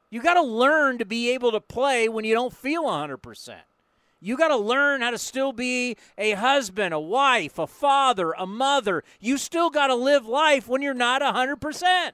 You 0.09 0.21
got 0.21 0.35
to 0.35 0.41
learn 0.41 0.97
to 0.99 1.05
be 1.05 1.31
able 1.31 1.51
to 1.51 1.59
play 1.59 2.07
when 2.07 2.25
you 2.25 2.33
don't 2.33 2.53
feel 2.53 2.83
100%. 2.83 3.55
You 4.19 4.35
got 4.37 4.47
to 4.47 4.57
learn 4.57 5.01
how 5.01 5.11
to 5.11 5.17
still 5.17 5.51
be 5.51 5.95
a 6.17 6.31
husband, 6.31 6.93
a 6.93 6.99
wife, 6.99 7.59
a 7.59 7.67
father, 7.67 8.31
a 8.31 8.47
mother. 8.47 9.03
You 9.19 9.37
still 9.37 9.69
got 9.69 9.87
to 9.87 9.95
live 9.95 10.25
life 10.25 10.67
when 10.67 10.81
you're 10.81 10.93
not 10.93 11.21
100%. 11.21 12.11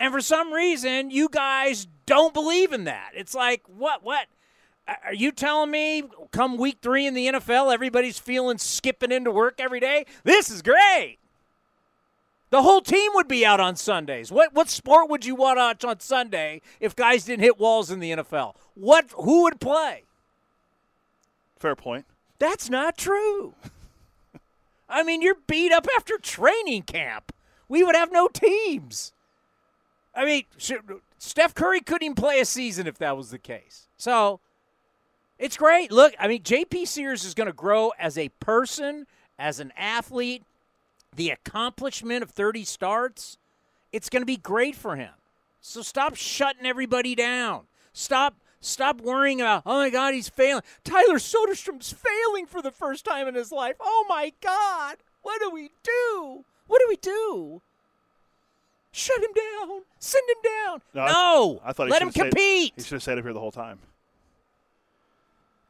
And 0.00 0.12
for 0.12 0.20
some 0.20 0.52
reason, 0.52 1.10
you 1.10 1.28
guys 1.28 1.86
don't 2.06 2.34
believe 2.34 2.72
in 2.72 2.84
that. 2.84 3.10
It's 3.14 3.34
like, 3.34 3.62
what, 3.66 4.04
what? 4.04 4.26
Are 5.04 5.14
you 5.14 5.32
telling 5.32 5.70
me 5.70 6.04
come 6.30 6.56
week 6.56 6.78
three 6.80 7.06
in 7.06 7.14
the 7.14 7.26
NFL, 7.26 7.72
everybody's 7.72 8.18
feeling 8.18 8.58
skipping 8.58 9.12
into 9.12 9.30
work 9.30 9.56
every 9.58 9.80
day? 9.80 10.06
This 10.24 10.50
is 10.50 10.62
great. 10.62 11.18
The 12.50 12.62
whole 12.62 12.80
team 12.80 13.10
would 13.14 13.28
be 13.28 13.44
out 13.44 13.60
on 13.60 13.76
Sundays. 13.76 14.32
What 14.32 14.54
what 14.54 14.70
sport 14.70 15.10
would 15.10 15.26
you 15.26 15.34
watch 15.34 15.84
on 15.84 16.00
Sunday 16.00 16.62
if 16.80 16.96
guys 16.96 17.26
didn't 17.26 17.42
hit 17.42 17.58
walls 17.58 17.90
in 17.90 18.00
the 18.00 18.12
NFL? 18.12 18.54
What 18.74 19.10
who 19.14 19.42
would 19.42 19.60
play? 19.60 20.04
Fair 21.58 21.74
point. 21.74 22.06
That's 22.38 22.70
not 22.70 22.96
true. 22.96 23.54
I 24.88 25.02
mean, 25.02 25.22
you're 25.22 25.36
beat 25.46 25.72
up 25.72 25.86
after 25.96 26.18
training 26.18 26.82
camp. 26.82 27.32
We 27.68 27.82
would 27.82 27.96
have 27.96 28.12
no 28.12 28.28
teams. 28.28 29.12
I 30.14 30.24
mean, 30.24 30.44
Steph 31.18 31.54
Curry 31.54 31.80
couldn't 31.80 32.04
even 32.04 32.14
play 32.14 32.40
a 32.40 32.44
season 32.44 32.86
if 32.86 32.98
that 32.98 33.16
was 33.16 33.30
the 33.30 33.38
case. 33.38 33.88
So 33.96 34.40
it's 35.38 35.56
great. 35.56 35.92
Look, 35.92 36.14
I 36.18 36.26
mean, 36.28 36.42
JP 36.42 36.86
Sears 36.86 37.24
is 37.24 37.34
going 37.34 37.46
to 37.46 37.52
grow 37.52 37.92
as 37.98 38.16
a 38.16 38.28
person, 38.40 39.06
as 39.38 39.60
an 39.60 39.72
athlete. 39.76 40.42
The 41.14 41.30
accomplishment 41.30 42.22
of 42.22 42.30
30 42.30 42.64
starts, 42.64 43.38
it's 43.92 44.08
going 44.08 44.22
to 44.22 44.26
be 44.26 44.36
great 44.36 44.74
for 44.74 44.96
him. 44.96 45.12
So 45.60 45.82
stop 45.82 46.14
shutting 46.14 46.66
everybody 46.66 47.14
down. 47.14 47.62
Stop 47.92 48.36
stop 48.60 49.00
worrying 49.00 49.40
about, 49.40 49.62
oh 49.66 49.78
my 49.78 49.90
God, 49.90 50.14
he's 50.14 50.28
failing. 50.28 50.62
Tyler 50.84 51.18
Soderstrom's 51.18 51.92
failing 51.92 52.46
for 52.46 52.62
the 52.62 52.70
first 52.70 53.04
time 53.04 53.28
in 53.28 53.34
his 53.34 53.52
life. 53.52 53.76
Oh 53.80 54.06
my 54.08 54.32
God. 54.40 54.96
What 55.22 55.40
do 55.40 55.50
we 55.50 55.70
do? 55.82 56.44
What 56.66 56.80
do 56.80 56.86
we 56.88 56.96
do? 56.96 57.62
Shut 58.92 59.22
him 59.22 59.30
down. 59.34 59.82
Send 59.98 60.24
him 60.28 60.50
down. 60.50 60.82
No, 60.94 61.06
no. 61.06 61.60
I, 61.64 61.70
I 61.70 61.72
thought 61.72 61.88
let 61.88 62.02
him 62.02 62.10
compete. 62.10 62.72
he 62.76 62.82
should 62.82 62.92
have 62.92 63.02
stayed 63.02 63.18
up 63.18 63.24
here 63.24 63.32
the 63.32 63.40
whole 63.40 63.52
time. 63.52 63.78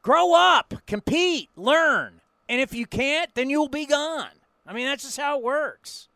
Grow 0.01 0.33
up, 0.33 0.73
compete, 0.87 1.49
learn. 1.55 2.21
And 2.47 2.61
if 2.61 2.73
you 2.73 2.85
can't, 2.85 3.33
then 3.35 3.49
you'll 3.49 3.67
be 3.67 3.85
gone. 3.85 4.29
I 4.65 4.73
mean, 4.73 4.85
that's 4.85 5.03
just 5.03 5.17
how 5.17 5.37
it 5.37 5.43
works. 5.43 6.07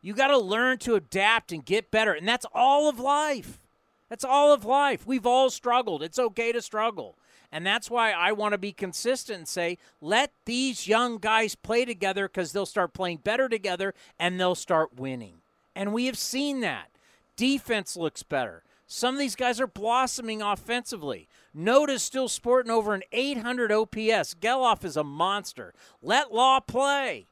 You 0.00 0.14
got 0.14 0.28
to 0.28 0.38
learn 0.38 0.78
to 0.78 0.96
adapt 0.96 1.52
and 1.52 1.64
get 1.64 1.90
better. 1.90 2.12
And 2.12 2.26
that's 2.26 2.46
all 2.52 2.88
of 2.88 2.98
life. 2.98 3.60
That's 4.08 4.24
all 4.24 4.52
of 4.52 4.64
life. 4.64 5.06
We've 5.06 5.26
all 5.26 5.50
struggled. 5.50 6.02
It's 6.02 6.18
okay 6.18 6.52
to 6.52 6.62
struggle. 6.62 7.16
And 7.50 7.64
that's 7.64 7.90
why 7.90 8.10
I 8.10 8.32
want 8.32 8.52
to 8.52 8.58
be 8.58 8.72
consistent 8.72 9.38
and 9.38 9.48
say, 9.48 9.78
let 10.00 10.32
these 10.44 10.88
young 10.88 11.18
guys 11.18 11.54
play 11.54 11.84
together 11.84 12.26
because 12.26 12.52
they'll 12.52 12.66
start 12.66 12.92
playing 12.92 13.18
better 13.18 13.48
together 13.48 13.94
and 14.18 14.38
they'll 14.38 14.56
start 14.56 14.98
winning. 14.98 15.36
And 15.76 15.92
we 15.92 16.06
have 16.06 16.18
seen 16.18 16.60
that. 16.60 16.90
Defense 17.36 17.96
looks 17.96 18.22
better. 18.22 18.64
Some 18.86 19.14
of 19.14 19.18
these 19.20 19.36
guys 19.36 19.60
are 19.60 19.66
blossoming 19.66 20.42
offensively. 20.42 21.28
Noda's 21.54 22.02
still 22.02 22.28
sporting 22.28 22.70
over 22.70 22.92
an 22.92 23.02
800 23.12 23.72
OPS. 23.72 24.34
Gelof 24.34 24.84
is 24.84 24.96
a 24.96 25.04
monster. 25.04 25.72
Let 26.02 26.34
Law 26.34 26.60
play. 26.60 27.26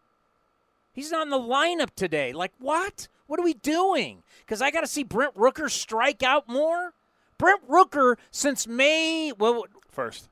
He's 0.93 1.11
not 1.11 1.27
in 1.27 1.31
the 1.31 1.39
lineup 1.39 1.95
today. 1.95 2.33
Like, 2.33 2.53
what? 2.59 3.09
What 3.33 3.41
are 3.41 3.45
we 3.45 3.55
doing? 3.55 4.25
Because 4.41 4.61
I 4.61 4.71
got 4.71 4.83
to 4.83 4.87
see 4.87 5.05
Brent 5.05 5.35
Rooker 5.35 5.71
strike 5.71 6.23
out 6.23 6.51
more. 6.51 6.93
Brent 7.39 7.67
Rooker 7.67 8.17
since 8.31 8.67
May 8.67 9.33
well 9.33 9.65
first. 9.91 10.29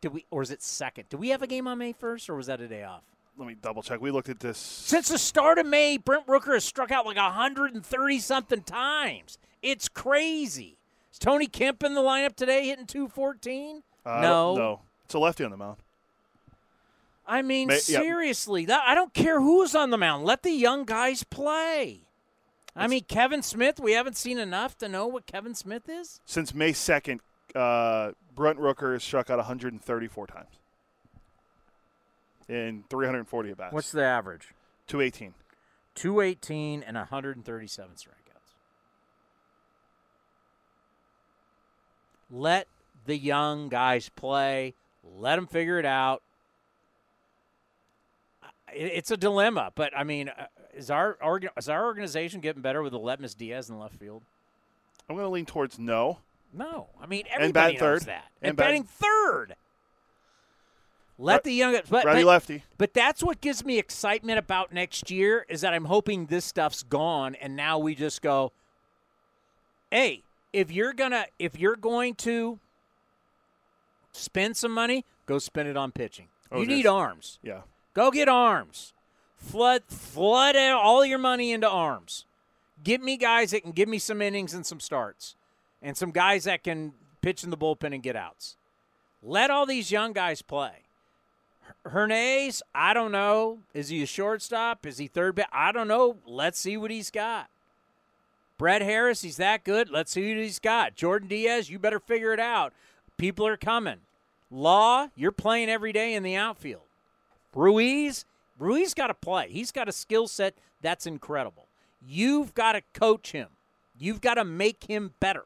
Did 0.00 0.12
we 0.12 0.26
or 0.28 0.42
is 0.42 0.50
it 0.50 0.60
second? 0.60 1.08
Did 1.08 1.20
we 1.20 1.28
have 1.28 1.42
a 1.42 1.46
game 1.46 1.68
on 1.68 1.78
May 1.78 1.92
first 1.92 2.28
or 2.28 2.34
was 2.34 2.48
that 2.48 2.60
a 2.60 2.66
day 2.66 2.82
off? 2.82 3.04
Let 3.38 3.46
me 3.46 3.54
double 3.54 3.80
check. 3.80 4.00
We 4.00 4.10
looked 4.10 4.28
at 4.28 4.40
this 4.40 4.58
since 4.58 5.06
the 5.06 5.18
start 5.18 5.58
of 5.58 5.66
May. 5.66 5.98
Brent 5.98 6.26
Rooker 6.26 6.54
has 6.54 6.64
struck 6.64 6.90
out 6.90 7.06
like 7.06 7.16
130 7.16 8.18
something 8.18 8.62
times. 8.62 9.38
It's 9.62 9.88
crazy. 9.88 10.78
Is 11.12 11.20
Tony 11.20 11.46
Kemp 11.46 11.84
in 11.84 11.94
the 11.94 12.00
lineup 12.00 12.34
today 12.34 12.66
hitting 12.66 12.86
214? 12.86 13.84
Uh, 14.04 14.20
no. 14.20 14.56
No. 14.56 14.80
It's 15.04 15.14
a 15.14 15.20
lefty 15.20 15.44
on 15.44 15.52
the 15.52 15.56
mound. 15.56 15.76
I 17.24 17.42
mean, 17.42 17.68
May, 17.68 17.78
seriously, 17.78 18.64
that, 18.64 18.82
I 18.84 18.96
don't 18.96 19.14
care 19.14 19.40
who's 19.40 19.76
on 19.76 19.90
the 19.90 19.96
mound. 19.96 20.24
Let 20.24 20.42
the 20.42 20.50
young 20.50 20.84
guys 20.84 21.22
play. 21.22 22.08
I 22.74 22.86
mean, 22.86 23.04
Kevin 23.04 23.42
Smith, 23.42 23.78
we 23.78 23.92
haven't 23.92 24.16
seen 24.16 24.38
enough 24.38 24.78
to 24.78 24.88
know 24.88 25.06
what 25.06 25.26
Kevin 25.26 25.54
Smith 25.54 25.88
is. 25.88 26.20
Since 26.24 26.54
May 26.54 26.72
2nd, 26.72 27.20
uh, 27.54 28.12
Brent 28.34 28.58
Rooker 28.58 28.94
has 28.94 29.04
struck 29.04 29.28
out 29.28 29.36
134 29.38 30.26
times 30.26 30.58
in 32.48 32.84
340 32.88 33.50
at 33.50 33.56
bats. 33.56 33.72
What's 33.72 33.92
the 33.92 34.04
average? 34.04 34.54
218. 34.86 35.34
218 35.94 36.82
and 36.82 36.96
137 36.96 37.94
strikeouts. 37.94 38.08
Let 42.30 42.66
the 43.04 43.16
young 43.16 43.68
guys 43.68 44.08
play. 44.08 44.74
Let 45.04 45.36
them 45.36 45.46
figure 45.46 45.78
it 45.78 45.84
out. 45.86 46.22
It's 48.74 49.10
a 49.10 49.18
dilemma, 49.18 49.72
but 49.74 49.92
I 49.94 50.04
mean, 50.04 50.30
uh, 50.30 50.46
is 50.72 50.90
our 50.90 51.18
is 51.56 51.68
our 51.68 51.84
organization 51.84 52.40
getting 52.40 52.62
better 52.62 52.82
with 52.82 52.92
Aledmys 52.92 53.36
Diaz 53.36 53.70
in 53.70 53.78
left 53.78 53.94
field? 53.96 54.22
I'm 55.08 55.16
going 55.16 55.26
to 55.26 55.30
lean 55.30 55.46
towards 55.46 55.78
no. 55.78 56.18
No, 56.54 56.88
I 57.00 57.06
mean 57.06 57.24
everybody 57.30 57.74
knows 57.74 57.80
third. 57.80 58.02
that. 58.02 58.26
And, 58.40 58.50
and 58.50 58.56
batting 58.56 58.84
third. 58.84 59.56
Let 61.18 61.44
the 61.44 61.52
young 61.52 61.78
but, 61.88 62.04
ready 62.04 62.22
but, 62.22 62.28
lefty. 62.28 62.64
But 62.78 62.94
that's 62.94 63.22
what 63.22 63.40
gives 63.40 63.64
me 63.64 63.78
excitement 63.78 64.38
about 64.38 64.72
next 64.72 65.10
year 65.10 65.46
is 65.48 65.60
that 65.60 65.72
I'm 65.72 65.84
hoping 65.84 66.26
this 66.26 66.44
stuff's 66.44 66.82
gone 66.82 67.34
and 67.36 67.54
now 67.54 67.78
we 67.78 67.94
just 67.94 68.22
go, 68.22 68.52
hey, 69.90 70.22
if 70.52 70.70
you're 70.70 70.92
gonna 70.92 71.26
if 71.38 71.58
you're 71.58 71.76
going 71.76 72.14
to 72.16 72.58
spend 74.12 74.56
some 74.56 74.72
money, 74.72 75.04
go 75.26 75.38
spend 75.38 75.68
it 75.68 75.76
on 75.76 75.92
pitching. 75.92 76.28
Oh, 76.50 76.60
you 76.60 76.66
need 76.66 76.86
arms. 76.86 77.38
Yeah. 77.42 77.62
Go 77.94 78.10
get 78.10 78.28
arms. 78.28 78.92
Flood 79.42 79.82
flood 79.88 80.56
all 80.56 81.04
your 81.04 81.18
money 81.18 81.52
into 81.52 81.68
arms. 81.68 82.24
Get 82.82 83.02
me 83.02 83.16
guys 83.16 83.50
that 83.50 83.62
can 83.62 83.72
give 83.72 83.88
me 83.88 83.98
some 83.98 84.22
innings 84.22 84.54
and 84.54 84.64
some 84.64 84.80
starts. 84.80 85.34
And 85.82 85.96
some 85.96 86.12
guys 86.12 86.44
that 86.44 86.62
can 86.62 86.92
pitch 87.20 87.42
in 87.44 87.50
the 87.50 87.56
bullpen 87.56 87.92
and 87.92 88.02
get 88.02 88.16
outs. 88.16 88.56
Let 89.22 89.50
all 89.50 89.66
these 89.66 89.90
young 89.90 90.12
guys 90.12 90.42
play. 90.42 90.72
Hernaiz, 91.86 92.62
I 92.74 92.94
don't 92.94 93.12
know. 93.12 93.58
Is 93.74 93.88
he 93.88 94.02
a 94.02 94.06
shortstop? 94.06 94.86
Is 94.86 94.98
he 94.98 95.08
third 95.08 95.34
base? 95.34 95.46
I 95.52 95.72
don't 95.72 95.88
know. 95.88 96.16
Let's 96.24 96.58
see 96.58 96.76
what 96.76 96.90
he's 96.90 97.10
got. 97.10 97.48
Brett 98.58 98.82
Harris, 98.82 99.22
he's 99.22 99.38
that 99.38 99.64
good. 99.64 99.90
Let's 99.90 100.12
see 100.12 100.34
what 100.34 100.44
he's 100.44 100.60
got. 100.60 100.94
Jordan 100.94 101.28
Diaz, 101.28 101.68
you 101.68 101.78
better 101.80 101.98
figure 101.98 102.32
it 102.32 102.40
out. 102.40 102.72
People 103.16 103.46
are 103.46 103.56
coming. 103.56 103.98
Law, 104.50 105.08
you're 105.16 105.32
playing 105.32 105.68
every 105.68 105.92
day 105.92 106.14
in 106.14 106.22
the 106.22 106.36
outfield. 106.36 106.82
Ruiz, 107.54 108.24
Ruiz 108.62 108.94
got 108.94 109.08
to 109.08 109.14
play. 109.14 109.48
He's 109.50 109.72
got 109.72 109.88
a 109.88 109.92
skill 109.92 110.28
set 110.28 110.54
that's 110.80 111.04
incredible. 111.04 111.66
You've 112.00 112.54
got 112.54 112.72
to 112.72 112.82
coach 112.94 113.32
him. 113.32 113.48
You've 113.98 114.20
got 114.20 114.34
to 114.34 114.44
make 114.44 114.84
him 114.84 115.14
better. 115.18 115.44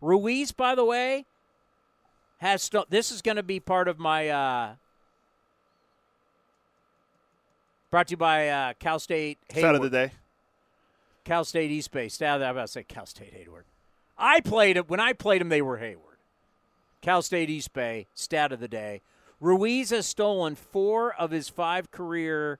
Ruiz, 0.00 0.50
by 0.50 0.74
the 0.74 0.84
way, 0.84 1.26
has 2.38 2.62
st- 2.62 2.90
this 2.90 3.12
is 3.12 3.22
going 3.22 3.36
to 3.36 3.44
be 3.44 3.60
part 3.60 3.86
of 3.86 4.00
my 4.00 4.28
uh, 4.28 4.74
brought 7.90 8.08
to 8.08 8.12
you 8.12 8.16
by 8.16 8.48
uh, 8.48 8.72
Cal 8.80 8.98
State. 8.98 9.38
Hayward. 9.50 9.68
Stat 9.68 9.74
of 9.76 9.82
the 9.82 9.90
day. 9.90 10.12
Cal 11.24 11.44
State 11.44 11.70
East 11.70 11.92
Bay. 11.92 12.08
Stat, 12.08 12.42
I'm 12.42 12.50
about 12.50 12.62
to 12.62 12.68
say 12.68 12.82
Cal 12.82 13.06
State 13.06 13.32
Hayward. 13.32 13.64
I 14.18 14.40
played 14.40 14.76
it 14.76 14.88
when 14.90 15.00
I 15.00 15.12
played 15.12 15.40
them. 15.40 15.50
They 15.50 15.62
were 15.62 15.78
Hayward. 15.78 16.18
Cal 17.00 17.22
State 17.22 17.48
East 17.48 17.72
Bay. 17.72 18.08
Stat 18.12 18.50
of 18.50 18.58
the 18.58 18.68
day. 18.68 19.02
Ruiz 19.44 19.90
has 19.90 20.06
stolen 20.06 20.54
four 20.54 21.14
of 21.14 21.30
his 21.30 21.50
five 21.50 21.90
career. 21.90 22.58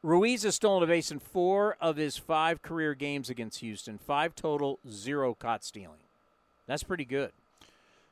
Ruiz 0.00 0.44
has 0.44 0.54
stolen 0.54 0.84
a 0.84 0.86
base 0.86 1.10
in 1.10 1.18
four 1.18 1.76
of 1.80 1.96
his 1.96 2.16
five 2.16 2.62
career 2.62 2.94
games 2.94 3.28
against 3.28 3.58
Houston. 3.58 3.98
Five 3.98 4.36
total, 4.36 4.78
zero 4.88 5.34
caught 5.34 5.64
stealing. 5.64 5.98
That's 6.68 6.84
pretty 6.84 7.04
good. 7.04 7.32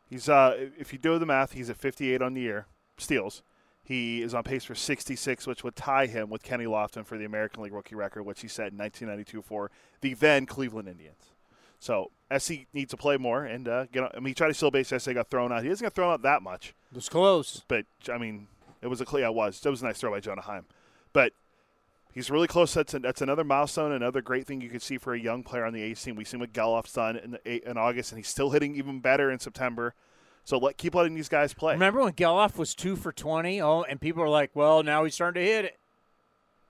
He's 0.08 0.28
uh, 0.28 0.66
if 0.76 0.92
you 0.92 0.98
do 0.98 1.16
the 1.20 1.26
math, 1.26 1.52
he's 1.52 1.70
at 1.70 1.76
58 1.76 2.22
on 2.22 2.34
the 2.34 2.40
year 2.40 2.66
steals. 2.98 3.44
He 3.84 4.20
is 4.20 4.34
on 4.34 4.42
pace 4.42 4.64
for 4.64 4.74
66, 4.74 5.46
which 5.46 5.62
would 5.62 5.76
tie 5.76 6.06
him 6.06 6.28
with 6.28 6.42
Kenny 6.42 6.64
Lofton 6.64 7.06
for 7.06 7.16
the 7.16 7.24
American 7.24 7.62
League 7.62 7.72
rookie 7.72 7.94
record, 7.94 8.24
which 8.24 8.40
he 8.40 8.48
set 8.48 8.72
in 8.72 8.78
1992 8.78 9.42
for 9.42 9.70
the 10.00 10.14
then 10.14 10.44
Cleveland 10.44 10.88
Indians. 10.88 11.30
So 11.80 12.10
SC 12.36 12.66
needs 12.72 12.90
to 12.90 12.96
play 12.96 13.16
more, 13.16 13.44
and 13.44 13.66
uh, 13.66 13.86
get. 13.86 14.04
On, 14.04 14.10
I 14.14 14.20
mean, 14.20 14.28
he 14.28 14.34
tried 14.34 14.48
to 14.48 14.54
steal 14.54 14.70
base. 14.70 14.88
SC 14.88 15.14
got 15.14 15.30
thrown 15.30 15.50
out. 15.50 15.62
He 15.62 15.68
doesn't 15.68 15.84
get 15.84 15.94
thrown 15.94 16.12
out 16.12 16.22
that 16.22 16.42
much. 16.42 16.74
It 16.92 16.96
was 16.96 17.08
close, 17.08 17.64
but 17.66 17.86
I 18.12 18.18
mean, 18.18 18.46
it 18.82 18.86
was 18.86 19.00
a 19.00 19.06
clear. 19.06 19.22
Yeah, 19.22 19.30
it 19.30 19.34
was. 19.34 19.64
It 19.64 19.68
was 19.68 19.82
a 19.82 19.86
nice 19.86 19.98
throw 19.98 20.10
by 20.10 20.20
Jonah 20.20 20.42
Heim, 20.42 20.66
but 21.14 21.32
he's 22.12 22.30
really 22.30 22.46
close. 22.46 22.74
That's 22.74 22.92
a, 22.92 22.98
that's 22.98 23.22
another 23.22 23.44
milestone, 23.44 23.92
another 23.92 24.20
great 24.20 24.46
thing 24.46 24.60
you 24.60 24.68
can 24.68 24.80
see 24.80 24.98
for 24.98 25.14
a 25.14 25.18
young 25.18 25.42
player 25.42 25.64
on 25.64 25.72
the 25.72 25.82
A 25.82 25.94
team. 25.94 26.16
We've 26.16 26.28
seen 26.28 26.40
what 26.40 26.52
Gelof's 26.52 26.92
done 26.92 27.16
in, 27.16 27.30
the, 27.32 27.70
in 27.70 27.78
August, 27.78 28.12
and 28.12 28.18
he's 28.18 28.28
still 28.28 28.50
hitting 28.50 28.76
even 28.76 29.00
better 29.00 29.30
in 29.30 29.38
September. 29.38 29.94
So 30.44 30.58
let 30.58 30.76
keep 30.76 30.94
letting 30.94 31.14
these 31.14 31.28
guys 31.30 31.54
play. 31.54 31.72
Remember 31.72 32.02
when 32.02 32.12
Gelof 32.12 32.58
was 32.58 32.74
two 32.74 32.94
for 32.94 33.10
twenty? 33.10 33.60
Oh, 33.60 33.82
and 33.82 33.98
people 33.98 34.22
were 34.22 34.28
like, 34.28 34.50
"Well, 34.52 34.82
now 34.82 35.04
he's 35.04 35.14
starting 35.14 35.42
to 35.42 35.48
hit 35.48 35.64
it." 35.64 35.78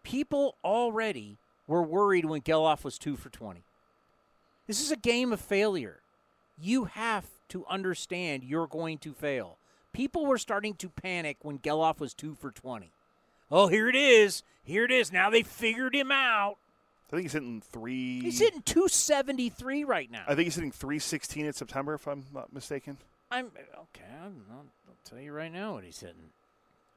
People 0.05 0.57
already 0.65 1.39
were 1.67 1.83
worried 1.83 2.27
when 2.27 2.43
Gelof 2.43 2.85
was 2.85 2.99
two 2.99 3.17
for 3.17 3.29
20. 3.29 3.65
This 4.71 4.81
is 4.81 4.93
a 4.93 4.97
game 4.97 5.33
of 5.33 5.41
failure. 5.41 5.99
You 6.57 6.85
have 6.85 7.27
to 7.49 7.67
understand 7.67 8.45
you're 8.45 8.69
going 8.69 8.99
to 8.99 9.13
fail. 9.13 9.59
People 9.93 10.27
were 10.27 10.39
starting 10.39 10.75
to 10.75 10.89
panic 10.89 11.39
when 11.43 11.59
Gelof 11.59 11.99
was 11.99 12.15
two 12.15 12.37
for 12.37 12.53
20. 12.53 12.93
Oh, 13.51 13.67
here 13.67 13.89
it 13.89 13.97
is. 13.97 14.45
Here 14.63 14.85
it 14.85 14.93
is. 14.93 15.11
Now 15.11 15.29
they 15.29 15.43
figured 15.43 15.97
him 15.97 16.13
out. 16.13 16.59
I 17.09 17.11
think 17.11 17.23
he's 17.23 17.33
hitting 17.33 17.61
three. 17.61 18.21
He's 18.21 18.39
hitting 18.39 18.63
273 18.63 19.83
right 19.83 20.09
now. 20.09 20.23
I 20.29 20.37
think 20.37 20.45
he's 20.45 20.55
hitting 20.55 20.71
316 20.71 21.47
in 21.47 21.53
September, 21.53 21.95
if 21.95 22.07
I'm 22.07 22.27
not 22.33 22.53
mistaken. 22.53 22.97
I'm 23.29 23.47
okay. 23.47 24.05
I'm, 24.25 24.45
I'll, 24.53 24.67
I'll 24.87 24.95
tell 25.05 25.19
you 25.19 25.33
right 25.33 25.53
now 25.53 25.73
what 25.75 25.83
he's 25.83 25.99
hitting. 25.99 26.31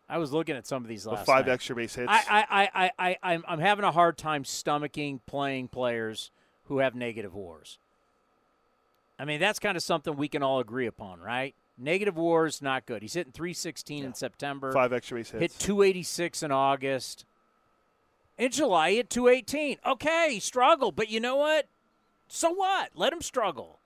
I 0.07 0.19
was 0.19 0.31
looking 0.31 0.55
at 0.55 0.67
some 0.67 0.83
of 0.83 0.89
these 0.89 1.07
last 1.07 1.21
With 1.21 1.25
five 1.25 1.47
night. 1.47 1.53
extra 1.53 1.75
base 1.75 1.95
hits. 1.95 2.07
I, 2.07 2.21
I, 2.29 2.45
I, 2.51 2.69
I, 2.75 2.91
I, 2.99 3.33
I'm, 3.33 3.43
I'm 3.47 3.59
having 3.59 3.83
a 3.83 3.91
hard 3.91 4.15
time 4.15 4.43
stomaching 4.43 5.21
playing 5.25 5.69
players 5.69 6.29
who 6.65 6.79
have 6.79 6.95
negative 6.95 7.33
wars. 7.33 7.77
I 9.19 9.25
mean, 9.25 9.39
that's 9.39 9.59
kind 9.59 9.77
of 9.77 9.83
something 9.83 10.15
we 10.15 10.27
can 10.27 10.43
all 10.43 10.59
agree 10.59 10.87
upon, 10.87 11.19
right? 11.19 11.53
Negative 11.77 12.15
wars, 12.15 12.61
not 12.61 12.85
good. 12.85 13.01
He's 13.01 13.13
hitting 13.13 13.31
316 13.31 14.03
in 14.03 14.13
September. 14.13 14.71
Five 14.71 14.93
extra 14.93 15.17
base 15.17 15.31
hits. 15.31 15.41
Hit 15.41 15.59
286 15.59 16.43
in 16.43 16.51
August. 16.51 17.25
In 18.37 18.51
July, 18.51 18.91
he 18.91 18.95
hit 18.97 19.09
218. 19.09 19.77
Okay, 19.85 20.29
he 20.33 20.39
struggled, 20.39 20.95
but 20.95 21.09
you 21.09 21.19
know 21.19 21.35
what? 21.35 21.67
So 22.27 22.51
what? 22.51 22.91
Let 22.95 23.13
him 23.13 23.21
struggle. 23.21 23.79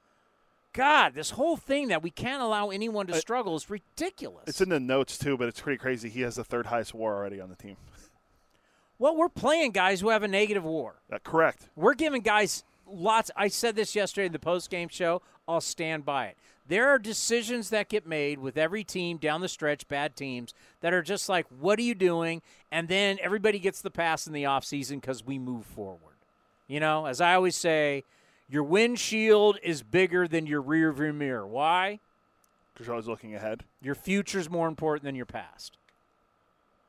God, 0.74 1.16
this 1.16 1.32
whole 1.32 1.58
thing 1.58 1.88
that 1.88 2.04
we 2.04 2.12
can't 2.12 2.42
allow 2.42 2.70
anyone 2.70 3.08
to 3.08 3.14
Uh, 3.14 3.18
struggle 3.18 3.56
is 3.56 3.70
ridiculous. 3.70 4.44
It's 4.48 4.62
in 4.62 4.70
the 4.70 4.80
notes 4.80 5.18
too, 5.18 5.36
but 5.36 5.48
it's 5.48 5.60
pretty 5.60 5.78
crazy. 5.78 6.08
He 6.10 6.22
has 6.22 6.36
the 6.36 6.44
third 6.44 6.68
highest 6.68 6.94
WAR 6.94 7.16
already 7.16 7.42
on 7.42 7.50
the 7.50 7.56
team. 7.56 7.78
Well, 9.00 9.16
we're 9.16 9.30
playing 9.30 9.72
guys 9.72 10.02
who 10.02 10.10
have 10.10 10.24
a 10.24 10.28
negative 10.28 10.64
WAR. 10.64 10.96
Uh, 11.12 11.20
correct. 11.24 11.70
We're 11.76 11.94
giving 11.94 12.22
guys 12.22 12.64
lots. 12.90 13.32
I 13.36 13.48
said 13.48 13.76
this 13.76 13.96
yesterday 13.96 14.28
in 14.28 14.32
the 14.32 14.40
post 14.40 14.70
game 14.70 14.90
show. 14.90 15.22
I'll 15.48 15.62
stand 15.62 16.06
by 16.06 16.28
it. 16.28 16.38
There 16.68 16.90
are 16.90 17.00
decisions 17.00 17.70
that 17.70 17.88
get 17.88 18.06
made 18.06 18.40
with 18.40 18.58
every 18.58 18.84
team 18.84 19.18
down 19.18 19.40
the 19.40 19.48
stretch, 19.48 19.88
bad 19.88 20.18
teams, 20.18 20.54
that 20.82 20.94
are 20.94 21.02
just 21.02 21.30
like, 21.30 21.46
what 21.60 21.80
are 21.80 21.84
you 21.84 21.96
doing? 21.96 22.42
And 22.72 22.90
then 22.90 23.18
everybody 23.22 23.58
gets 23.60 23.82
the 23.82 23.90
pass 23.90 24.28
in 24.28 24.34
the 24.34 24.44
offseason 24.44 25.00
because 25.00 25.26
we 25.26 25.40
move 25.40 25.66
forward. 25.66 26.16
You 26.68 26.82
know, 26.82 27.06
as 27.06 27.22
I 27.22 27.36
always 27.36 27.56
say, 27.56 28.04
your 28.50 28.64
windshield 28.64 29.60
is 29.64 29.82
bigger 29.82 30.28
than 30.28 30.46
your 30.46 30.62
rear 30.62 30.92
view 30.92 31.14
mirror. 31.14 31.48
Why? 31.48 32.00
Because 32.74 32.88
you're 32.88 32.96
always 32.96 33.08
looking 33.08 33.34
ahead. 33.34 33.64
Your 33.82 33.96
future's 33.96 34.50
more 34.50 34.68
important 34.68 35.06
than 35.06 35.16
your 35.16 35.26
past. 35.26 35.78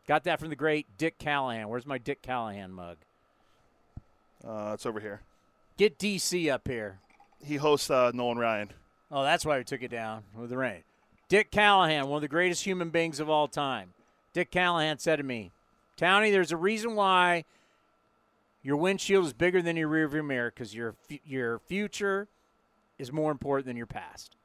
Got 0.09 0.25
that 0.25 0.41
from 0.41 0.49
the 0.49 0.57
great 0.57 0.87
Dick 0.97 1.19
Callahan. 1.19 1.69
Where's 1.69 1.87
my 1.87 1.99
Dick 1.99 2.23
Callahan 2.23 2.73
mug? 2.73 2.97
Uh, 4.43 4.71
it's 4.73 4.87
over 4.87 5.01
here. 5.01 5.21
Get 5.77 5.99
DC 5.99 6.51
up 6.51 6.67
here. 6.67 6.99
He 7.45 7.57
hosts 7.57 7.91
uh, 7.91 8.11
Nolan 8.15 8.39
Ryan. 8.39 8.71
Oh, 9.13 9.23
that's 9.23 9.45
why 9.45 9.59
we 9.59 9.65
took 9.65 9.83
it 9.83 9.91
down 9.91 10.23
with 10.35 10.49
the 10.49 10.57
rain. 10.57 10.83
Dick 11.29 11.51
Callahan, 11.51 12.09
one 12.09 12.17
of 12.17 12.23
the 12.23 12.29
greatest 12.29 12.65
human 12.65 12.89
beings 12.89 13.21
of 13.21 13.29
all 13.29 13.49
time. 13.49 13.93
Dick 14.33 14.51
Callahan 14.51 14.99
said 14.99 15.17
to 15.17 15.23
me, 15.23 15.51
Townie, 15.99 16.33
there's 16.33 16.53
a 16.53 16.57
reason 16.57 16.95
why 16.95 17.45
your 18.63 18.79
windshield 18.79 19.27
is 19.27 19.35
bigger 19.35 19.61
than 19.61 19.77
your 19.77 19.91
rearview 19.91 20.25
mirror 20.25 20.51
because 20.55 20.75
your 20.75 20.95
your 21.27 21.59
future 21.59 22.29
is 22.99 23.13
more 23.13 23.31
important 23.31 23.67
than 23.67 23.77
your 23.77 23.87
past. 23.87 24.37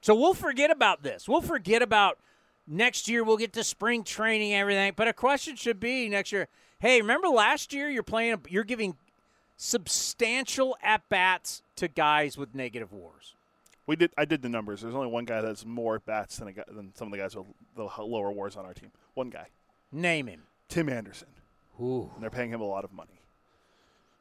So 0.00 0.14
we'll 0.14 0.34
forget 0.34 0.70
about 0.70 1.02
this. 1.02 1.28
We'll 1.28 1.42
forget 1.42 1.82
about 1.82 2.18
next 2.70 3.08
year. 3.08 3.22
We'll 3.22 3.36
get 3.36 3.52
to 3.54 3.64
spring 3.64 4.04
training, 4.04 4.52
and 4.52 4.60
everything. 4.62 4.94
But 4.96 5.08
a 5.08 5.12
question 5.12 5.56
should 5.56 5.78
be 5.78 6.08
next 6.08 6.32
year. 6.32 6.48
Hey, 6.78 7.02
remember 7.02 7.28
last 7.28 7.74
year? 7.74 7.90
You're 7.90 8.02
playing. 8.02 8.40
You're 8.48 8.64
giving 8.64 8.96
substantial 9.58 10.78
at 10.82 11.06
bats 11.10 11.62
to 11.76 11.88
guys 11.88 12.38
with 12.38 12.54
negative 12.54 12.92
wars. 12.92 13.34
We 13.86 13.96
did. 13.96 14.12
I 14.16 14.24
did 14.24 14.40
the 14.40 14.48
numbers. 14.48 14.80
There's 14.80 14.94
only 14.94 15.08
one 15.08 15.26
guy 15.26 15.42
that's 15.42 15.66
more 15.66 15.98
bats 15.98 16.38
than 16.38 16.48
a 16.48 16.52
guy, 16.52 16.64
than 16.70 16.94
some 16.94 17.08
of 17.08 17.12
the 17.12 17.18
guys 17.18 17.36
with 17.36 17.46
the 17.76 17.88
lower 18.02 18.30
wars 18.30 18.56
on 18.56 18.64
our 18.64 18.72
team. 18.72 18.92
One 19.14 19.28
guy, 19.28 19.48
Name 19.92 20.28
him. 20.28 20.42
Tim 20.68 20.88
Anderson. 20.88 21.28
Ooh. 21.80 22.10
And 22.14 22.22
they're 22.22 22.30
paying 22.30 22.50
him 22.50 22.60
a 22.60 22.66
lot 22.66 22.84
of 22.84 22.92
money. 22.92 23.20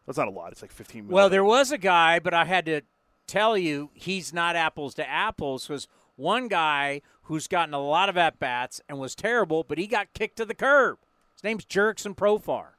That's 0.05 0.17
not 0.17 0.27
a 0.27 0.31
lot. 0.31 0.51
It's 0.51 0.61
like 0.61 0.71
15 0.71 1.03
million. 1.03 1.13
Well, 1.13 1.29
there 1.29 1.43
was 1.43 1.71
a 1.71 1.77
guy, 1.77 2.19
but 2.19 2.33
I 2.33 2.45
had 2.45 2.65
to 2.65 2.81
tell 3.27 3.55
you 3.57 3.91
he's 3.93 4.33
not 4.33 4.55
apples 4.55 4.95
to 4.95 5.07
apples 5.07 5.67
because 5.67 5.87
one 6.19 6.47
guy 6.47 7.01
who's 7.23 7.47
gotten 7.47 7.73
a 7.73 7.81
lot 7.81 8.09
of 8.09 8.17
at 8.17 8.39
bats 8.39 8.81
and 8.89 8.99
was 8.99 9.15
terrible, 9.15 9.63
but 9.63 9.77
he 9.77 9.87
got 9.87 10.13
kicked 10.13 10.35
to 10.37 10.45
the 10.45 10.53
curb. 10.53 10.97
His 11.33 11.43
name's 11.43 11.65
Jurickson 11.65 12.15
Profar. 12.15 12.71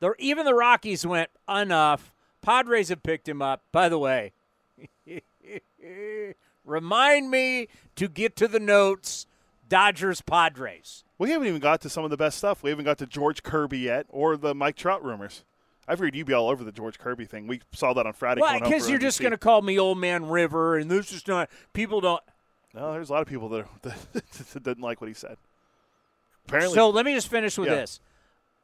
The, 0.00 0.14
even 0.18 0.44
the 0.44 0.54
Rockies 0.54 1.04
went 1.04 1.30
enough. 1.48 2.14
Padres 2.40 2.88
have 2.88 3.02
picked 3.02 3.28
him 3.28 3.42
up. 3.42 3.64
By 3.72 3.88
the 3.88 3.98
way, 3.98 4.32
remind 6.64 7.30
me 7.30 7.68
to 7.96 8.08
get 8.08 8.36
to 8.36 8.48
the 8.48 8.60
notes. 8.60 9.26
Dodgers 9.68 10.22
Padres. 10.22 11.04
We 11.18 11.30
haven't 11.30 11.48
even 11.48 11.60
got 11.60 11.82
to 11.82 11.90
some 11.90 12.02
of 12.04 12.10
the 12.10 12.16
best 12.16 12.38
stuff. 12.38 12.62
We 12.62 12.70
haven't 12.70 12.86
got 12.86 12.96
to 12.98 13.06
George 13.06 13.42
Kirby 13.42 13.80
yet, 13.80 14.06
or 14.08 14.36
the 14.38 14.54
Mike 14.54 14.76
Trout 14.76 15.04
rumors. 15.04 15.44
I've 15.86 15.98
heard 15.98 16.14
you 16.14 16.24
be 16.24 16.32
all 16.32 16.48
over 16.48 16.64
the 16.64 16.72
George 16.72 16.98
Kirby 16.98 17.24
thing. 17.24 17.46
We 17.46 17.60
saw 17.72 17.92
that 17.94 18.06
on 18.06 18.12
Friday. 18.12 18.40
Well, 18.40 18.60
because 18.60 18.88
you're 18.88 18.98
just 18.98 19.20
going 19.20 19.32
to 19.32 19.38
call 19.38 19.62
me 19.62 19.78
Old 19.78 19.98
Man 19.98 20.28
River, 20.28 20.76
and 20.76 20.90
this 20.90 21.12
is 21.12 21.26
not. 21.26 21.50
People 21.72 22.00
don't. 22.00 22.22
No, 22.74 22.92
there's 22.92 23.10
a 23.10 23.12
lot 23.12 23.22
of 23.22 23.28
people 23.28 23.48
that, 23.50 23.66
that 23.82 24.62
didn't 24.62 24.80
like 24.82 25.00
what 25.00 25.08
he 25.08 25.14
said. 25.14 25.36
Apparently, 26.46 26.74
So 26.74 26.90
let 26.90 27.04
me 27.04 27.14
just 27.14 27.28
finish 27.28 27.56
with 27.58 27.68
Yeah. 27.68 27.76
this. 27.76 28.00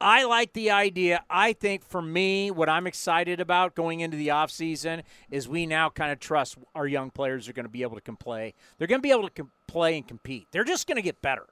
I 0.01 0.25
like 0.25 0.51
the 0.51 0.71
idea. 0.71 1.23
I 1.29 1.53
think 1.53 1.83
for 1.83 2.01
me, 2.01 2.51
what 2.51 2.67
I'm 2.67 2.85
excited 2.85 3.39
about 3.39 3.75
going 3.75 4.01
into 4.01 4.17
the 4.17 4.27
offseason 4.27 5.03
is 5.31 5.47
we 5.47 5.65
now 5.65 5.89
kind 5.89 6.11
of 6.11 6.19
trust 6.19 6.57
our 6.75 6.85
young 6.85 7.11
players 7.11 7.47
are 7.47 7.53
going 7.53 7.65
to 7.65 7.69
be 7.71 7.81
able 7.81 7.97
to 7.99 8.13
play. 8.17 8.53
They're 8.77 8.87
going 8.89 8.99
to 8.99 9.03
be 9.03 9.11
able 9.11 9.29
to 9.29 9.47
play 9.67 9.95
and 9.97 10.05
compete. 10.05 10.47
They're 10.51 10.65
just 10.65 10.85
going 10.85 10.97
to 10.97 11.01
get 11.01 11.21
better. 11.21 11.45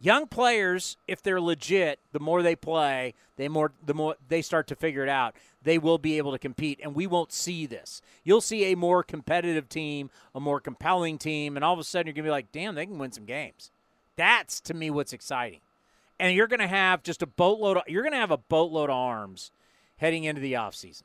Young 0.00 0.26
players, 0.26 0.96
if 1.06 1.22
they're 1.22 1.40
legit, 1.40 1.98
the 2.12 2.20
more 2.20 2.42
they 2.42 2.56
play, 2.56 3.14
they 3.36 3.48
more 3.48 3.72
the 3.84 3.92
more 3.92 4.16
they 4.28 4.40
start 4.40 4.66
to 4.68 4.74
figure 4.74 5.02
it 5.02 5.10
out. 5.10 5.36
They 5.62 5.76
will 5.76 5.98
be 5.98 6.16
able 6.16 6.32
to 6.32 6.38
compete, 6.38 6.80
and 6.82 6.94
we 6.94 7.06
won't 7.06 7.32
see 7.32 7.66
this. 7.66 8.00
You'll 8.24 8.40
see 8.40 8.64
a 8.72 8.76
more 8.76 9.02
competitive 9.02 9.68
team, 9.68 10.08
a 10.34 10.40
more 10.40 10.58
compelling 10.58 11.18
team, 11.18 11.56
and 11.56 11.64
all 11.64 11.74
of 11.74 11.78
a 11.78 11.84
sudden 11.84 12.06
you're 12.06 12.14
going 12.14 12.24
to 12.24 12.28
be 12.28 12.32
like, 12.32 12.50
"Damn, 12.50 12.74
they 12.74 12.86
can 12.86 12.98
win 12.98 13.12
some 13.12 13.26
games." 13.26 13.70
That's 14.16 14.60
to 14.62 14.74
me 14.74 14.90
what's 14.90 15.12
exciting 15.12 15.60
and 16.20 16.36
you're 16.36 16.46
going 16.46 16.60
to 16.60 16.68
have 16.68 17.02
just 17.02 17.22
a 17.22 17.26
boatload 17.26 17.78
of, 17.78 17.82
you're 17.88 18.08
to 18.08 18.16
have 18.16 18.30
a 18.30 18.36
boatload 18.36 18.90
of 18.90 18.96
arms 18.96 19.50
heading 19.96 20.24
into 20.24 20.40
the 20.40 20.52
offseason. 20.52 21.02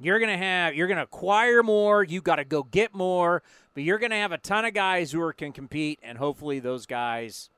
You're 0.00 0.18
going 0.18 0.30
to 0.30 0.38
have 0.38 0.74
you're 0.74 0.86
going 0.86 0.96
to 0.96 1.02
acquire 1.02 1.62
more, 1.62 2.02
you 2.02 2.22
got 2.22 2.36
to 2.36 2.44
go 2.44 2.62
get 2.62 2.94
more, 2.94 3.42
but 3.74 3.82
you're 3.82 3.98
going 3.98 4.10
to 4.10 4.16
have 4.16 4.32
a 4.32 4.38
ton 4.38 4.64
of 4.64 4.72
guys 4.72 5.12
who 5.12 5.20
are, 5.20 5.32
can 5.32 5.52
compete 5.52 5.98
and 6.02 6.18
hopefully 6.18 6.58
those 6.58 6.86
guys 6.86 7.50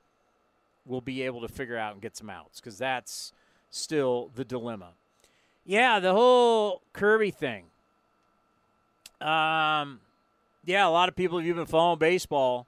will 0.85 1.01
be 1.01 1.21
able 1.23 1.41
to 1.41 1.47
figure 1.47 1.77
out 1.77 1.93
and 1.93 2.01
get 2.01 2.15
some 2.17 2.29
outs 2.29 2.59
cuz 2.59 2.77
that's 2.77 3.33
still 3.69 4.31
the 4.35 4.45
dilemma. 4.45 4.89
Yeah, 5.65 5.99
the 5.99 6.13
whole 6.13 6.81
Kirby 6.93 7.31
thing. 7.31 7.65
Um 9.19 10.01
yeah, 10.63 10.87
a 10.87 10.89
lot 10.89 11.09
of 11.09 11.15
people 11.15 11.39
have 11.39 11.55
been 11.55 11.65
following 11.65 11.99
baseball. 11.99 12.67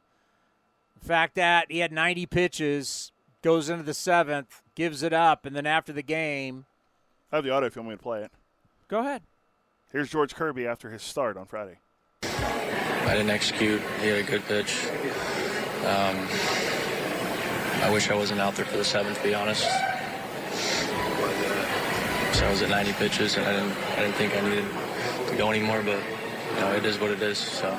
The 1.00 1.06
fact 1.06 1.36
that 1.36 1.72
he 1.72 1.80
had 1.80 1.92
90 1.92 2.26
pitches 2.28 3.12
goes 3.42 3.70
into 3.70 3.84
the 3.84 3.94
seventh, 3.94 4.62
gives 4.74 5.04
it 5.04 5.14
up, 5.14 5.46
and 5.46 5.56
then 5.56 5.66
after 5.66 5.94
the 5.94 6.02
game, 6.02 6.66
I 7.32 7.38
have 7.38 7.46
the 7.46 7.52
audio 7.52 7.68
if 7.68 7.76
you 7.76 7.82
want 7.82 7.90
me 7.92 7.98
to 7.98 8.04
play 8.04 8.24
it. 8.24 8.32
Go 8.88 9.00
ahead. 9.00 9.22
Here's 9.92 10.10
George 10.10 10.34
Kirby 10.34 10.66
after 10.66 10.90
his 10.90 11.04
start 11.04 11.38
on 11.38 11.46
Friday. 11.46 11.78
I 12.24 13.10
didn't 13.12 13.30
execute. 13.30 13.82
He 14.02 14.08
had 14.08 14.20
a 14.20 14.24
good 14.24 14.44
pitch. 14.46 14.86
Um, 15.86 16.28
I 17.84 17.92
wish 17.92 18.10
I 18.10 18.16
wasn't 18.16 18.40
out 18.40 18.56
there 18.56 18.66
for 18.66 18.78
the 18.78 18.86
seventh, 18.86 19.18
to 19.18 19.24
be 19.24 19.36
honest. 19.36 19.64
So 22.34 22.46
I 22.46 22.50
was 22.50 22.62
at 22.62 22.70
90 22.70 22.94
pitches, 22.94 23.38
and 23.38 23.46
I 23.46 23.54
didn't, 23.54 23.78
I 23.94 23.96
didn't 23.98 24.16
think 24.16 24.36
I 24.36 24.42
needed 24.42 24.66
to 25.28 25.36
go 25.36 25.52
anymore. 25.52 25.84
But 25.84 26.02
you 26.54 26.60
know, 26.62 26.74
it 26.74 26.86
is 26.86 27.00
what 27.00 27.12
it 27.12 27.22
is. 27.22 27.38
So. 27.38 27.78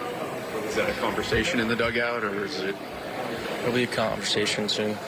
Is 0.75 0.77
that 0.77 0.91
a 0.91 1.01
conversation 1.01 1.61
in 1.61 1.69
the 1.69 1.77
dugout, 1.77 2.25
or 2.25 2.45
is 2.45 2.59
it? 2.59 2.75
It'll 3.61 3.73
be 3.73 3.85
a 3.85 3.87
conversation 3.87 4.69
soon. 4.69 4.99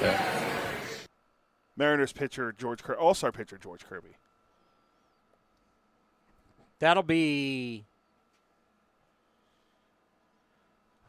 Yeah. 0.00 0.20
Mariners 1.76 2.12
pitcher 2.12 2.50
George 2.50 2.82
Kirby, 2.82 2.98
All-Star 2.98 3.30
pitcher 3.30 3.58
George 3.58 3.86
Kirby. 3.86 4.16
That'll 6.80 7.04
be 7.04 7.84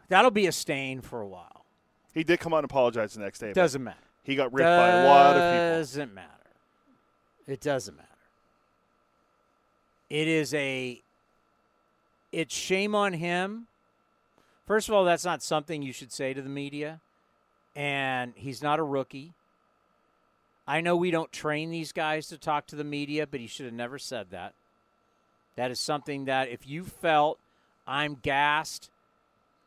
that'll 0.07 0.29
be 0.29 0.45
a 0.45 0.51
stain 0.51 1.01
for 1.01 1.21
a 1.21 1.27
while. 1.27 1.56
He 2.17 2.23
did 2.23 2.39
come 2.39 2.51
out 2.51 2.57
and 2.57 2.65
apologize 2.65 3.13
the 3.13 3.19
next 3.19 3.37
day. 3.37 3.53
Doesn't 3.53 3.83
matter. 3.83 3.99
He 4.23 4.33
got 4.33 4.51
ripped 4.51 4.65
by 4.65 4.89
a 4.89 5.05
lot 5.05 5.35
of 5.35 5.53
people. 5.53 5.77
Doesn't 5.77 6.15
matter. 6.15 6.27
It 7.45 7.61
doesn't 7.61 7.95
matter. 7.95 8.07
It 10.09 10.27
is 10.27 10.51
a. 10.55 10.99
It's 12.31 12.55
shame 12.55 12.95
on 12.95 13.13
him. 13.13 13.67
First 14.65 14.89
of 14.89 14.95
all, 14.95 15.05
that's 15.05 15.25
not 15.25 15.43
something 15.43 15.83
you 15.83 15.93
should 15.93 16.11
say 16.11 16.33
to 16.33 16.41
the 16.41 16.49
media, 16.49 17.01
and 17.75 18.33
he's 18.35 18.63
not 18.63 18.79
a 18.79 18.83
rookie. 18.83 19.33
I 20.67 20.81
know 20.81 20.95
we 20.95 21.11
don't 21.11 21.31
train 21.31 21.69
these 21.69 21.91
guys 21.91 22.27
to 22.29 22.37
talk 22.39 22.65
to 22.67 22.75
the 22.75 22.83
media, 22.83 23.27
but 23.27 23.41
he 23.41 23.47
should 23.47 23.67
have 23.67 23.75
never 23.75 23.99
said 23.99 24.31
that. 24.31 24.55
That 25.55 25.69
is 25.69 25.79
something 25.79 26.25
that 26.25 26.49
if 26.49 26.67
you 26.67 26.83
felt 26.83 27.37
I'm 27.85 28.15
gassed, 28.15 28.89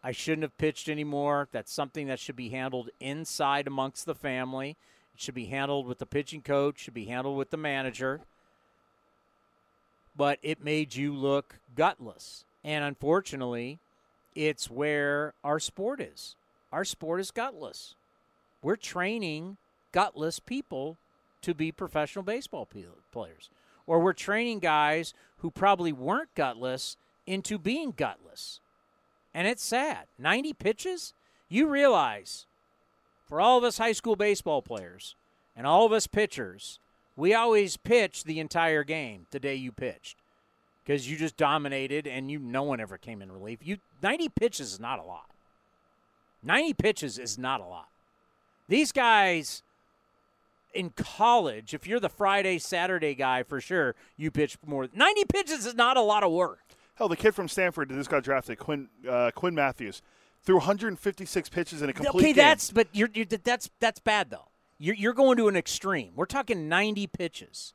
I 0.02 0.12
shouldn't 0.12 0.43
have 0.43 0.56
pitched 0.56 0.89
anymore, 0.89 1.48
that's 1.52 1.72
something 1.72 2.06
that 2.06 2.18
should 2.18 2.36
be 2.36 2.48
handled 2.48 2.90
inside 3.01 3.66
amongst 3.66 4.06
the 4.06 4.14
family. 4.14 4.77
It 5.14 5.20
should 5.20 5.35
be 5.35 5.47
handled 5.47 5.86
with 5.86 5.98
the 5.98 6.06
pitching 6.06 6.40
coach, 6.40 6.78
should 6.81 6.94
be 6.94 7.05
handled 7.05 7.36
with 7.36 7.51
the 7.51 7.59
manager. 7.59 8.20
But 10.16 10.39
it 10.43 10.64
made 10.64 10.94
you 10.94 11.14
look 11.14 11.59
gutless. 11.77 12.44
And 12.64 12.85
unfortunately, 12.85 13.78
it's 14.35 14.70
where 14.70 15.35
our 15.44 15.60
sport 15.60 16.01
is. 16.01 16.35
Our 16.72 16.85
sport 16.85 17.20
is 17.20 17.31
gutless. 17.31 17.94
We're 18.62 18.77
training 18.77 19.56
gutless 19.93 20.39
people 20.39 20.97
to 21.43 21.55
be 21.55 21.72
professional 21.72 22.22
baseball 22.22 22.68
players. 23.12 23.51
Or 23.86 23.98
we're 23.98 24.12
training 24.12 24.60
guys 24.60 25.14
who 25.39 25.51
probably 25.51 25.93
weren't 25.93 26.35
gutless 26.35 26.97
into 27.27 27.59
being 27.59 27.93
gutless. 27.97 28.60
And 29.35 29.47
it's 29.47 29.65
sad. 29.65 30.07
90 30.19 30.52
pitches? 30.55 31.15
You 31.48 31.69
realize 31.69 32.47
for 33.28 33.40
all 33.40 33.59
of 33.59 33.65
us 33.65 33.78
high 33.78 33.93
school 33.93 34.16
baseball 34.16 34.62
players 34.62 35.15
and 35.57 35.66
all 35.66 35.86
of 35.86 35.93
us 35.93 36.07
pitchers, 36.07 36.78
we 37.16 37.35
always 37.35 37.77
pitch 37.77 38.24
the 38.24 38.40
entire 38.40 38.85
game 38.85 39.27
the 39.31 39.40
day 39.40 39.55
you 39.55 39.73
pitched 39.73 40.16
because 40.85 41.11
you 41.11 41.16
just 41.16 41.36
dominated 41.36 42.07
and 42.07 42.31
you 42.31 42.39
no 42.39 42.62
one 42.62 42.81
ever 42.81 42.98
came 42.98 43.23
in 43.23 43.31
relief. 43.31 43.61
You 43.62 43.78
90 44.02 44.31
pitches 44.31 44.73
is 44.73 44.81
not 44.81 44.98
a 44.98 45.02
lot. 45.02 45.31
90 46.43 46.74
pitches 46.74 47.19
is 47.19 47.39
not 47.39 47.61
a 47.61 47.66
lot. 47.66 47.89
These 48.69 48.93
guys 48.93 49.62
in 50.73 50.90
college, 50.90 51.74
if 51.74 51.86
you're 51.86 52.01
the 52.01 52.09
Friday 52.09 52.59
Saturday 52.59 53.15
guy 53.15 53.43
for 53.43 53.61
sure, 53.61 53.94
you 54.16 54.31
pitch 54.31 54.57
more. 54.65 54.89
90 54.93 55.24
pitches 55.27 55.66
is 55.66 55.74
not 55.74 55.97
a 55.97 56.02
lot 56.02 56.23
of 56.23 56.32
work. 56.32 56.61
Hell, 57.01 57.09
the 57.09 57.16
kid 57.16 57.35
from 57.35 57.48
Stanford 57.48 57.89
that 57.89 57.94
just 57.94 58.10
got 58.10 58.22
drafted, 58.22 58.59
Quinn 58.59 58.90
uh, 59.09 59.31
Quinn 59.35 59.55
Matthews, 59.55 60.02
threw 60.43 60.56
156 60.56 61.48
pitches 61.48 61.81
in 61.81 61.89
a 61.89 61.94
complete 61.94 62.14
okay, 62.14 62.27
game. 62.27 62.36
that's 62.36 62.70
but 62.70 62.89
you're, 62.93 63.09
you're 63.14 63.24
that's 63.24 63.70
that's 63.81 63.98
bad 63.98 64.28
though. 64.28 64.48
You're 64.77 64.97
you're 64.97 65.14
going 65.14 65.39
to 65.39 65.48
an 65.48 65.56
extreme. 65.56 66.12
We're 66.14 66.27
talking 66.27 66.68
90 66.68 67.06
pitches. 67.06 67.72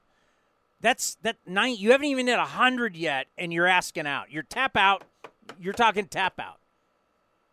That's 0.79 1.15
that 1.23 1.37
nine. 1.47 1.75
You 1.75 1.89
haven't 1.89 2.05
even 2.05 2.27
hit 2.27 2.37
hundred 2.37 2.95
yet, 2.95 3.25
and 3.35 3.51
you're 3.51 3.65
asking 3.65 4.05
out. 4.05 4.31
You're 4.31 4.43
tap 4.43 4.77
out. 4.77 5.03
You're 5.59 5.73
talking 5.73 6.05
tap 6.05 6.39
out. 6.39 6.59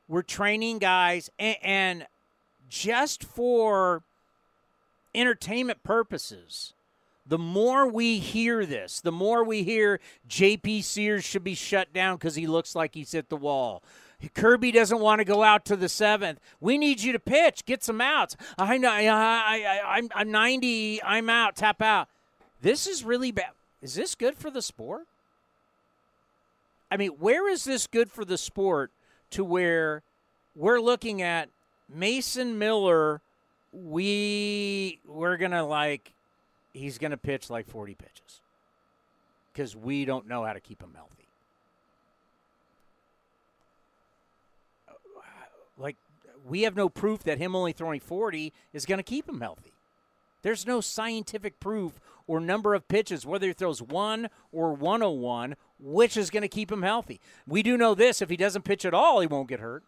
We're 0.08 0.20
training 0.20 0.78
guys, 0.78 1.30
and, 1.38 1.56
and 1.62 2.06
just 2.68 3.24
for 3.24 4.02
entertainment 5.14 5.82
purposes, 5.82 6.74
the 7.26 7.38
more 7.38 7.86
we 7.86 8.18
hear 8.18 8.66
this, 8.66 9.00
the 9.00 9.12
more 9.12 9.44
we 9.44 9.62
hear 9.62 10.00
JP 10.28 10.82
Sears 10.82 11.24
should 11.24 11.44
be 11.44 11.54
shut 11.54 11.92
down 11.92 12.16
because 12.16 12.34
he 12.34 12.46
looks 12.46 12.74
like 12.74 12.94
he's 12.94 13.12
hit 13.12 13.28
the 13.28 13.36
wall. 13.36 13.82
Kirby 14.34 14.70
doesn't 14.72 15.00
want 15.00 15.20
to 15.20 15.24
go 15.24 15.42
out 15.42 15.64
to 15.66 15.76
the 15.76 15.88
seventh. 15.88 16.38
We 16.60 16.78
need 16.78 17.00
you 17.02 17.12
to 17.12 17.18
pitch, 17.18 17.64
get 17.64 17.82
some 17.82 18.00
outs. 18.00 18.36
I 18.58 18.78
know, 18.78 18.90
I, 18.90 19.04
I, 19.06 19.56
I, 19.66 19.96
I'm, 19.96 20.08
I'm 20.14 20.30
90. 20.30 21.02
I'm 21.02 21.28
out. 21.28 21.56
Tap 21.56 21.82
out. 21.82 22.08
This 22.60 22.86
is 22.86 23.04
really 23.04 23.32
bad. 23.32 23.50
Is 23.80 23.94
this 23.94 24.14
good 24.14 24.36
for 24.36 24.50
the 24.50 24.62
sport? 24.62 25.06
I 26.90 26.96
mean, 26.96 27.10
where 27.18 27.48
is 27.48 27.64
this 27.64 27.86
good 27.86 28.10
for 28.10 28.24
the 28.24 28.38
sport 28.38 28.92
to 29.30 29.44
where 29.44 30.02
we're 30.54 30.80
looking 30.80 31.22
at 31.22 31.48
Mason 31.88 32.58
Miller? 32.58 33.20
We 33.72 35.00
we're 35.06 35.38
gonna 35.38 35.64
like 35.64 36.12
he's 36.72 36.98
gonna 36.98 37.16
pitch 37.16 37.50
like 37.50 37.66
40 37.66 37.94
pitches 37.94 38.40
because 39.52 39.76
we 39.76 40.04
don't 40.04 40.26
know 40.26 40.44
how 40.44 40.52
to 40.52 40.60
keep 40.60 40.82
him 40.82 40.92
healthy. 40.94 41.26
Uh, 44.88 44.92
like 45.76 45.96
we 46.46 46.62
have 46.62 46.76
no 46.76 46.88
proof 46.88 47.22
that 47.24 47.38
him 47.38 47.54
only 47.54 47.72
throwing 47.72 48.00
40 48.00 48.52
is 48.72 48.86
going 48.86 48.98
to 48.98 49.04
keep 49.04 49.28
him 49.28 49.40
healthy. 49.40 49.72
There's 50.42 50.66
no 50.66 50.80
scientific 50.80 51.60
proof 51.60 52.00
or 52.26 52.40
number 52.40 52.74
of 52.74 52.88
pitches, 52.88 53.24
whether 53.24 53.46
he 53.46 53.52
throws 53.52 53.80
one 53.80 54.28
or 54.52 54.72
101, 54.72 55.54
which 55.78 56.16
is 56.16 56.30
going 56.30 56.42
to 56.42 56.48
keep 56.48 56.70
him 56.72 56.82
healthy. 56.82 57.20
We 57.46 57.62
do 57.62 57.76
know 57.76 57.94
this 57.94 58.20
if 58.20 58.30
he 58.30 58.36
doesn't 58.36 58.62
pitch 58.62 58.84
at 58.84 58.94
all, 58.94 59.20
he 59.20 59.26
won't 59.26 59.48
get 59.48 59.60
hurt. 59.60 59.84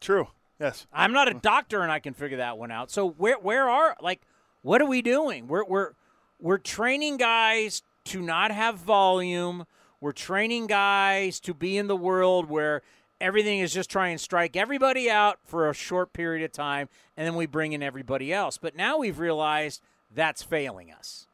True. 0.00 0.28
Yes. 0.58 0.86
I'm 0.92 1.12
not 1.12 1.28
a 1.28 1.34
doctor 1.34 1.82
and 1.82 1.92
I 1.92 2.00
can 2.00 2.14
figure 2.14 2.38
that 2.38 2.58
one 2.58 2.72
out. 2.72 2.90
So 2.90 3.10
where 3.10 3.38
where 3.38 3.68
are 3.68 3.96
like 4.00 4.20
what 4.68 4.82
are 4.82 4.86
we 4.86 5.00
doing? 5.00 5.48
We're 5.48 5.64
we're 5.64 5.92
we're 6.38 6.58
training 6.58 7.16
guys 7.16 7.82
to 8.04 8.20
not 8.20 8.50
have 8.50 8.74
volume. 8.74 9.64
We're 9.98 10.12
training 10.12 10.66
guys 10.66 11.40
to 11.40 11.54
be 11.54 11.78
in 11.78 11.86
the 11.86 11.96
world 11.96 12.50
where 12.50 12.82
everything 13.18 13.60
is 13.60 13.72
just 13.72 13.88
trying 13.88 14.18
to 14.18 14.22
strike 14.22 14.56
everybody 14.56 15.08
out 15.08 15.38
for 15.42 15.70
a 15.70 15.72
short 15.72 16.12
period 16.12 16.44
of 16.44 16.52
time, 16.52 16.90
and 17.16 17.26
then 17.26 17.34
we 17.34 17.46
bring 17.46 17.72
in 17.72 17.82
everybody 17.82 18.30
else. 18.30 18.58
But 18.58 18.76
now 18.76 18.98
we've 18.98 19.18
realized 19.18 19.80
that's 20.14 20.42
failing 20.42 20.92
us 20.92 21.26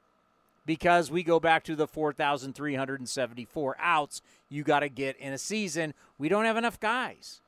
because 0.65 1.11
we 1.11 1.25
go 1.25 1.41
back 1.41 1.65
to 1.65 1.75
the 1.75 1.89
4,374 1.89 3.77
outs 3.81 4.23
you 4.49 4.63
got 4.63 4.81
to 4.81 4.89
get 4.89 5.17
in 5.17 5.33
a 5.33 5.39
season. 5.39 5.93
We 6.19 6.29
don't 6.29 6.45
have 6.45 6.57
enough 6.57 6.79
guys. 6.79 7.41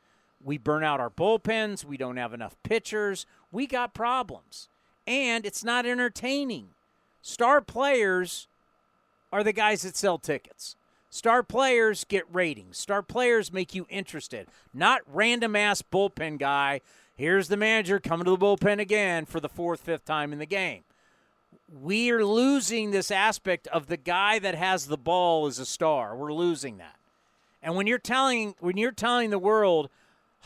We 0.44 0.58
burn 0.58 0.82
out 0.82 0.98
our 0.98 1.10
bullpens. 1.10 1.84
We 1.84 1.96
don't 1.96 2.16
have 2.16 2.34
enough 2.34 2.56
pitchers. 2.64 3.24
We 3.52 3.68
got 3.68 3.94
problems. 3.94 4.68
And 5.06 5.46
it's 5.46 5.64
not 5.64 5.86
entertaining. 5.86 6.68
Star 7.22 7.60
players 7.60 8.48
are 9.32 9.44
the 9.44 9.52
guys 9.52 9.82
that 9.82 9.96
sell 9.96 10.18
tickets. 10.18 10.76
Star 11.10 11.42
players 11.42 12.04
get 12.04 12.24
ratings. 12.32 12.76
Star 12.76 13.02
players 13.02 13.52
make 13.52 13.74
you 13.74 13.86
interested, 13.88 14.48
not 14.74 15.00
random 15.06 15.56
ass 15.56 15.82
bullpen 15.82 16.38
guy. 16.38 16.80
Here's 17.14 17.48
the 17.48 17.56
manager 17.56 17.98
coming 17.98 18.26
to 18.26 18.32
the 18.32 18.36
bullpen 18.36 18.80
again 18.80 19.24
for 19.24 19.40
the 19.40 19.48
fourth, 19.48 19.80
fifth 19.80 20.04
time 20.04 20.32
in 20.32 20.38
the 20.38 20.46
game. 20.46 20.82
We're 21.72 22.24
losing 22.24 22.90
this 22.90 23.10
aspect 23.10 23.66
of 23.68 23.86
the 23.86 23.96
guy 23.96 24.38
that 24.40 24.54
has 24.54 24.86
the 24.86 24.98
ball 24.98 25.46
as 25.46 25.58
a 25.58 25.66
star. 25.66 26.14
We're 26.14 26.34
losing 26.34 26.76
that. 26.78 26.96
And 27.62 27.74
when 27.74 27.86
you're 27.86 27.98
telling 27.98 28.54
when 28.60 28.76
you're 28.76 28.92
telling 28.92 29.30
the 29.30 29.38
world, 29.38 29.88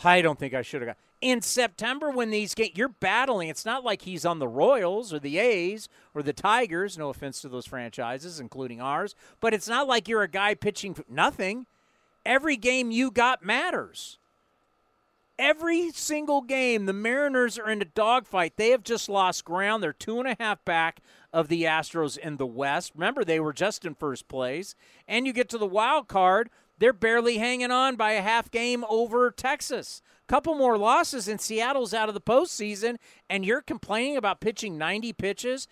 I 0.05 0.23
don't 0.23 0.39
think 0.39 0.55
I 0.55 0.63
should 0.63 0.83
have 0.83 0.89
got 0.89 0.97
in 1.21 1.43
September 1.43 2.11
when 2.11 2.31
these 2.31 2.55
games 2.55 2.73
you're 2.75 2.89
battling. 2.89 3.49
It's 3.49 3.65
not 3.65 3.85
like 3.85 4.03
he's 4.03 4.25
on 4.25 4.39
the 4.39 4.49
Royals 4.49 5.13
or 5.13 5.19
the 5.19 5.39
A's 5.39 5.89
or 6.15 6.23
the 6.23 6.33
Tigers. 6.33 6.97
No 6.97 7.11
offense 7.11 7.41
to 7.43 7.49
those 7.49 7.67
franchises, 7.67 8.41
including 8.41 8.81
ours, 8.81 9.15
but 9.41 9.55
it's 9.55 9.69
not 9.69 9.87
like 9.87 10.09
you're 10.09 10.23
a 10.23 10.29
guy 10.29 10.55
pitching 10.55 10.97
nothing. 11.09 11.67
Every 12.25 12.57
game 12.57 12.91
you 12.91 13.11
got 13.11 13.45
matters. 13.45 14.19
Every 15.39 15.91
single 15.93 16.43
game, 16.43 16.85
the 16.85 16.93
Mariners 16.93 17.59
are 17.59 17.71
in 17.71 17.81
a 17.81 17.87
dogfight. 17.87 18.59
They 18.59 18.71
have 18.71 18.85
just 18.85 19.09
lost 19.09 19.43
ground. 19.43 19.83
They're 19.83 19.95
two 19.95 20.19
and 20.19 20.29
a 20.29 20.37
half 20.39 20.63
back 20.67 21.01
of 21.33 21.49
the 21.49 21.63
Astros 21.63 22.19
in 22.19 22.37
the 22.37 22.47
West. 22.47 22.93
Remember, 22.95 23.25
they 23.25 23.41
were 23.41 23.55
just 23.55 23.87
in 23.87 23.95
first 23.95 24.29
place. 24.29 24.75
And 25.09 25.27
you 25.27 25.33
get 25.33 25.49
to 25.51 25.59
the 25.59 25.67
wild 25.67 26.09
card, 26.09 26.51
they're 26.79 26.93
barely 26.93 27.39
hanging 27.39 27.71
on 27.71 27.97
by 27.97 28.13
a 28.13 28.21
half 28.21 28.51
game 28.51 28.85
over 28.91 29.31
Texas 29.31 30.03
couple 30.31 30.55
more 30.55 30.79
losses 30.79 31.27
and 31.27 31.41
Seattle's 31.41 31.93
out 31.93 32.09
of 32.09 32.15
the 32.15 32.21
postseason, 32.21 32.99
and 33.29 33.45
you're 33.45 33.61
complaining 33.61 34.17
about 34.17 34.39
pitching 34.39 34.79
90 34.79 35.13
pitches. 35.15 35.67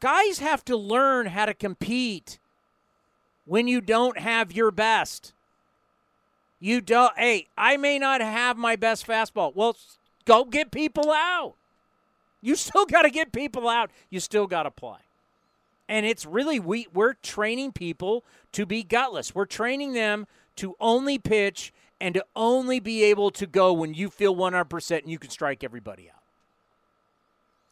Guys 0.00 0.40
have 0.40 0.64
to 0.64 0.76
learn 0.76 1.26
how 1.26 1.46
to 1.46 1.54
compete 1.54 2.40
when 3.44 3.68
you 3.68 3.80
don't 3.80 4.18
have 4.18 4.50
your 4.50 4.72
best. 4.72 5.32
You 6.58 6.80
don't, 6.80 7.16
hey, 7.16 7.46
I 7.56 7.76
may 7.76 8.00
not 8.00 8.20
have 8.20 8.56
my 8.56 8.74
best 8.74 9.06
fastball. 9.06 9.54
Well, 9.54 9.76
go 10.24 10.44
get 10.44 10.72
people 10.72 11.12
out. 11.12 11.54
You 12.42 12.56
still 12.56 12.86
got 12.86 13.02
to 13.02 13.10
get 13.10 13.30
people 13.30 13.68
out. 13.68 13.92
You 14.10 14.18
still 14.18 14.48
got 14.48 14.64
to 14.64 14.72
play. 14.72 14.98
And 15.88 16.04
it's 16.04 16.26
really, 16.26 16.58
we, 16.58 16.88
we're 16.92 17.14
training 17.14 17.70
people 17.70 18.24
to 18.52 18.66
be 18.66 18.82
gutless. 18.82 19.36
We're 19.36 19.44
training 19.44 19.92
them 19.92 20.26
to 20.56 20.74
only 20.80 21.16
pitch 21.16 21.72
and 22.00 22.14
to 22.14 22.24
only 22.34 22.80
be 22.80 23.04
able 23.04 23.30
to 23.32 23.46
go 23.46 23.72
when 23.72 23.94
you 23.94 24.10
feel 24.10 24.34
100% 24.34 24.98
and 24.98 25.10
you 25.10 25.18
can 25.18 25.30
strike 25.30 25.64
everybody 25.64 26.10
out. 26.10 26.22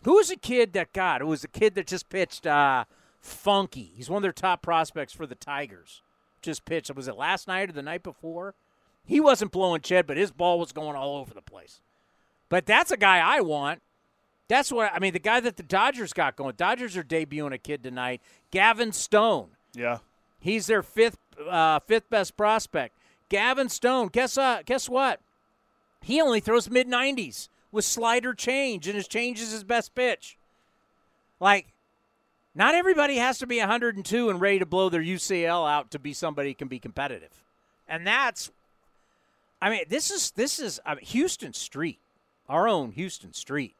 Who 0.05 0.15
was 0.15 0.31
a 0.31 0.37
kid 0.37 0.73
that 0.73 0.93
got? 0.93 1.21
It 1.21 1.27
was 1.27 1.45
a 1.45 1.49
kid 1.49 1.75
that 1.77 1.87
just 1.87 2.09
pitched 2.09 2.47
uh, 2.47 2.85
funky. 3.21 3.93
He's 3.95 4.11
one 4.11 4.19
of 4.19 4.23
their 4.23 4.33
top 4.33 4.63
prospects 4.63 5.13
for 5.13 5.27
the 5.27 5.35
Tigers. 5.35 6.03
Just 6.41 6.65
pitched. 6.65 6.95
Was 6.95 7.09
it 7.09 7.17
last 7.17 7.47
night 7.47 7.71
or 7.71 7.73
the 7.73 7.83
night 7.83 8.03
before? 8.03 8.55
He 9.05 9.21
wasn't 9.21 9.53
blowing 9.53 9.81
Ched, 9.81 10.07
but 10.07 10.17
his 10.17 10.33
ball 10.33 10.59
was 10.59 10.73
going 10.73 10.97
all 10.97 11.17
over 11.17 11.35
the 11.35 11.43
place. 11.43 11.81
But 12.49 12.67
that's 12.67 12.91
a 12.91 12.97
guy 12.97 13.19
I 13.19 13.41
want. 13.41 13.81
That's 14.49 14.71
what 14.71 14.93
I 14.93 14.99
mean. 14.99 15.13
The 15.13 15.19
guy 15.19 15.41
that 15.41 15.57
the 15.57 15.63
Dodgers 15.63 16.13
got 16.13 16.37
going. 16.37 16.55
Dodgers 16.57 16.97
are 16.97 17.03
debuting 17.03 17.55
a 17.55 17.59
kid 17.59 17.83
tonight, 17.83 18.21
Gavin 18.51 18.93
Stone. 18.93 19.51
Yeah, 19.73 19.99
he's 20.39 20.67
their 20.67 20.83
fifth 20.83 21.17
uh, 21.49 21.81
fifth 21.81 22.11
best 22.11 22.37
prospect. 22.37 22.97
Gavin 23.33 23.71
Stone, 23.71 24.09
guess 24.09 24.37
uh, 24.37 24.61
guess 24.67 24.91
what? 24.91 25.19
He 26.03 26.21
only 26.21 26.39
throws 26.39 26.69
mid 26.69 26.87
90s. 26.87 27.49
with 27.71 27.87
slider 27.87 28.35
change, 28.35 28.87
and 28.87 28.95
his 28.95 29.09
change 29.09 29.41
is 29.41 29.53
his 29.53 29.65
best 29.65 29.95
pitch. 29.95 30.37
Like, 31.41 31.69
not 32.55 32.75
everybody 32.75 33.17
has 33.17 33.39
to 33.39 33.47
be 33.47 33.59
102 33.59 34.29
and 34.29 34.39
ready 34.39 34.59
to 34.59 34.67
blow 34.67 34.91
their 34.91 35.01
UCL 35.01 35.67
out 35.67 35.91
to 35.93 35.99
be 35.99 36.13
somebody 36.13 36.51
who 36.51 36.55
can 36.57 36.69
be 36.69 36.79
competitive, 36.79 37.43
and 37.89 38.07
that's. 38.07 38.51
I 39.63 39.71
mean, 39.71 39.85
this 39.89 40.11
is 40.11 40.33
this 40.33 40.59
is 40.59 40.79
I 40.85 40.97
mean, 40.97 41.07
Huston 41.07 41.55
Street, 41.55 42.01
our 42.51 42.69
own 42.69 42.93
Huston 42.93 43.33
Street, 43.33 43.75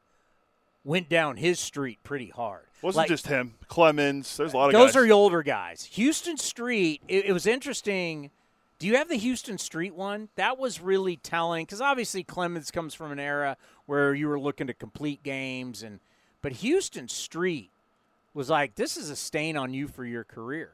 went 0.83 1.09
down 1.09 1.37
his 1.37 1.59
street 1.59 1.99
pretty 2.03 2.29
hard. 2.29 2.65
Wasn't 2.81 3.03
Like, 3.03 3.09
just 3.09 3.27
him. 3.27 3.53
Clemens. 3.67 4.35
There's 4.35 4.53
a 4.53 4.57
lot 4.57 4.67
of 4.67 4.73
those 4.73 4.93
guys. 4.93 4.95
are 4.95 5.05
the 5.05 5.11
older 5.11 5.43
guys. 5.43 5.87
Huston 5.95 6.37
Street. 6.37 7.01
It, 7.07 7.25
it 7.25 7.33
was 7.33 7.45
interesting. 7.45 8.31
Do 8.79 8.87
you 8.87 8.97
have 8.97 9.09
the 9.09 9.17
Huston 9.17 9.57
Street 9.57 9.95
one? 9.95 10.29
That 10.35 10.57
was 10.57 10.81
really 10.81 11.15
telling 11.17 11.65
because 11.65 11.81
obviously 11.81 12.23
Clemens 12.23 12.71
comes 12.71 12.93
from 12.93 13.11
an 13.11 13.19
era 13.19 13.57
where 13.85 14.13
you 14.13 14.27
were 14.27 14.39
looking 14.39 14.67
to 14.67 14.73
complete 14.73 15.23
games, 15.23 15.83
and 15.83 15.99
but 16.41 16.57
Huston 16.57 17.07
Street 17.07 17.69
was 18.33 18.49
like 18.49 18.75
this 18.75 18.97
is 18.97 19.09
a 19.09 19.15
stain 19.15 19.55
on 19.57 19.73
you 19.73 19.87
for 19.87 20.05
your 20.05 20.23
career. 20.23 20.71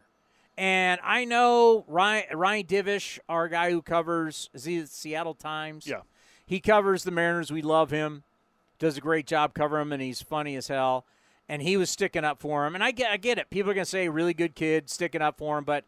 And 0.58 1.00
I 1.04 1.24
know 1.26 1.86
Ryan 1.88 2.38
Ryan 2.38 2.66
Divish, 2.66 3.20
our 3.30 3.48
guy 3.48 3.72
who 3.72 3.82
covers 3.82 4.50
is 4.54 4.66
he 4.66 4.80
the 4.80 4.88
Seattle 4.88 5.36
Times? 5.36 5.88
Yeah. 5.88 6.02
He 6.46 6.60
covers 6.60 7.04
the 7.04 7.12
Mariners. 7.12 7.52
We 7.52 7.62
love 7.62 7.92
him. 7.92 8.24
Does 8.80 8.98
a 8.98 9.02
great 9.02 9.28
job 9.28 9.54
covering 9.54 9.84
him, 9.84 9.94
and 9.94 10.02
he's 10.02 10.22
funny 10.22 10.56
as 10.56 10.68
hell. 10.68 11.06
And 11.48 11.62
he 11.62 11.78
was 11.78 11.90
sticking 11.90 12.24
up 12.24 12.40
for 12.40 12.66
him. 12.66 12.76
And 12.76 12.84
I 12.84 12.92
get, 12.92 13.12
I 13.12 13.18
get 13.18 13.38
it. 13.38 13.50
People 13.50 13.72
are 13.72 13.74
gonna 13.76 13.86
say 13.86 14.10
really 14.10 14.34
good 14.34 14.56
kid 14.56 14.90
sticking 14.90 15.22
up 15.22 15.38
for 15.38 15.60
him, 15.60 15.64
but 15.64 15.86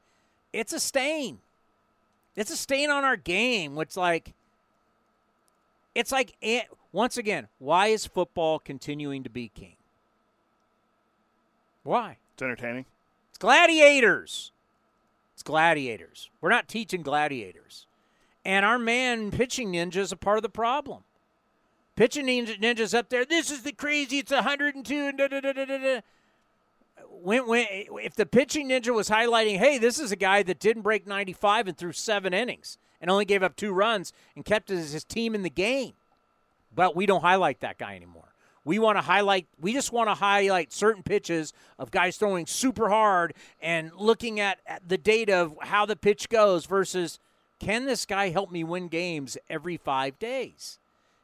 it's 0.54 0.72
a 0.72 0.80
stain. 0.80 1.40
It's 2.36 2.52
a 2.52 2.58
stain 2.58 2.90
on 2.90 3.04
our 3.04 3.18
game. 3.18 3.76
Which 3.76 3.98
like, 3.98 4.34
it's 5.94 6.12
like 6.12 6.36
once 6.92 7.18
again, 7.18 7.48
why 7.60 7.88
is 7.88 8.06
football 8.06 8.60
continuing 8.60 9.24
to 9.24 9.30
be 9.30 9.50
king? 9.50 9.76
Why? 11.84 12.18
It's 12.34 12.42
entertaining. 12.42 12.86
It's 13.30 13.38
gladiators. 13.38 14.52
It's 15.34 15.44
gladiators. 15.44 16.30
We're 16.40 16.50
not 16.50 16.68
teaching 16.68 17.02
gladiators. 17.02 17.88
And 18.44 18.66
our 18.66 18.80
man 18.80 19.32
pitching 19.32 19.72
ninja 19.72 19.98
is 19.98 20.12
a 20.12 20.18
part 20.18 20.38
of 20.38 20.44
the 20.44 20.50
problem. 20.50 21.04
Pitching 21.96 22.28
ninja, 22.28 22.60
ninja's 22.60 22.94
up 22.94 23.10
there. 23.10 23.26
This 23.26 23.52
is 23.52 23.64
the 23.64 23.72
crazy. 23.72 24.20
It's 24.20 24.32
102. 24.32 24.96
and 24.96 25.18
Da, 25.18 25.28
da, 25.28 25.40
da, 25.40 25.54
da, 25.54 25.66
da, 25.66 25.78
da. 25.78 26.02
When, 27.24 27.48
when, 27.48 27.68
if 27.70 28.16
the 28.16 28.26
pitching 28.26 28.70
ninja 28.70 28.94
was 28.94 29.10
highlighting, 29.10 29.58
hey, 29.58 29.78
this 29.78 30.00
is 30.00 30.12
a 30.12 30.16
guy 30.16 30.44
that 30.44 30.60
didn't 30.60 30.82
break 30.82 31.06
95 31.06 31.68
and 31.68 31.78
threw 31.78 31.92
seven 31.92 32.34
innings 32.34 32.78
and 33.00 33.10
only 33.12 33.26
gave 33.26 33.44
up 33.44 33.56
two 33.56 33.74
runs 33.74 34.14
and 34.36 34.44
kept 34.44 34.70
his, 34.70 34.94
his 34.94 35.04
team 35.04 35.36
in 35.36 35.44
the 35.44 35.50
game. 35.50 35.94
But 36.74 36.96
we 36.96 37.06
don't 37.06 37.22
highlight 37.22 37.60
that 37.62 37.78
guy 37.78 37.96
anymore. 37.96 38.34
We 38.64 38.78
want 38.78 38.98
to 38.98 39.02
highlight, 39.02 39.48
we 39.60 39.74
just 39.74 39.92
want 39.92 40.10
to 40.10 40.14
highlight 40.14 40.72
certain 40.72 41.02
pitches 41.02 41.52
of 41.80 41.90
guys 41.90 42.18
throwing 42.18 42.46
super 42.46 42.90
hard 42.90 43.34
and 43.62 43.92
looking 43.98 44.40
at, 44.40 44.60
at 44.68 44.88
the 44.88 44.98
data 44.98 45.36
of 45.36 45.58
how 45.62 45.86
the 45.86 45.96
pitch 45.96 46.30
goes 46.30 46.66
versus 46.66 47.20
can 47.60 47.86
this 47.86 48.06
guy 48.06 48.30
help 48.30 48.52
me 48.52 48.64
win 48.64 48.88
games 48.88 49.38
every 49.50 49.78
five 49.78 50.18
days? 50.20 50.80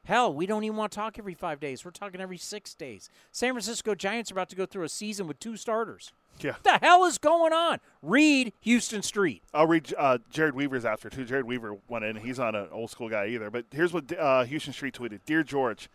Hell, 0.08 0.34
we 0.34 0.46
don't 0.46 0.64
even 0.64 0.78
want 0.78 0.94
to 0.94 0.96
talk 0.96 1.20
every 1.20 1.34
five 1.34 1.60
days. 1.60 1.84
We're 1.84 1.92
talking 1.92 2.22
every 2.22 2.38
six 2.38 2.74
days. 2.74 3.10
San 3.34 3.52
Francisco 3.52 3.94
Giants 3.94 4.32
are 4.32 4.36
about 4.36 4.48
to 4.48 4.56
go 4.56 4.66
through 4.66 4.86
a 4.86 4.90
season 4.90 5.28
with 5.28 5.38
two 5.38 5.58
starters. 5.58 6.14
Yeah. 6.40 6.52
What 6.52 6.64
the 6.64 6.78
hell 6.78 7.04
is 7.04 7.18
going 7.18 7.52
on? 7.52 7.80
Read 8.02 8.54
Huston 8.66 9.02
Street. 9.02 9.44
I'll 9.54 9.68
read 9.68 9.94
uh, 9.98 10.20
Jered 10.32 10.54
Weaver's 10.54 10.86
after 10.86 11.10
too. 11.10 11.26
Jered 11.26 11.44
Weaver 11.44 11.76
went 11.90 12.06
in. 12.06 12.16
He's 12.16 12.40
not 12.40 12.56
an 12.56 12.70
old 12.72 12.90
school 12.90 13.10
guy 13.10 13.28
either. 13.28 13.52
But 13.52 13.66
here's 13.70 13.92
what 13.92 14.18
uh, 14.18 14.46
Huston 14.46 14.72
Street 14.72 14.94
tweeted: 14.94 15.20
Dear 15.26 15.44
George, 15.44 15.90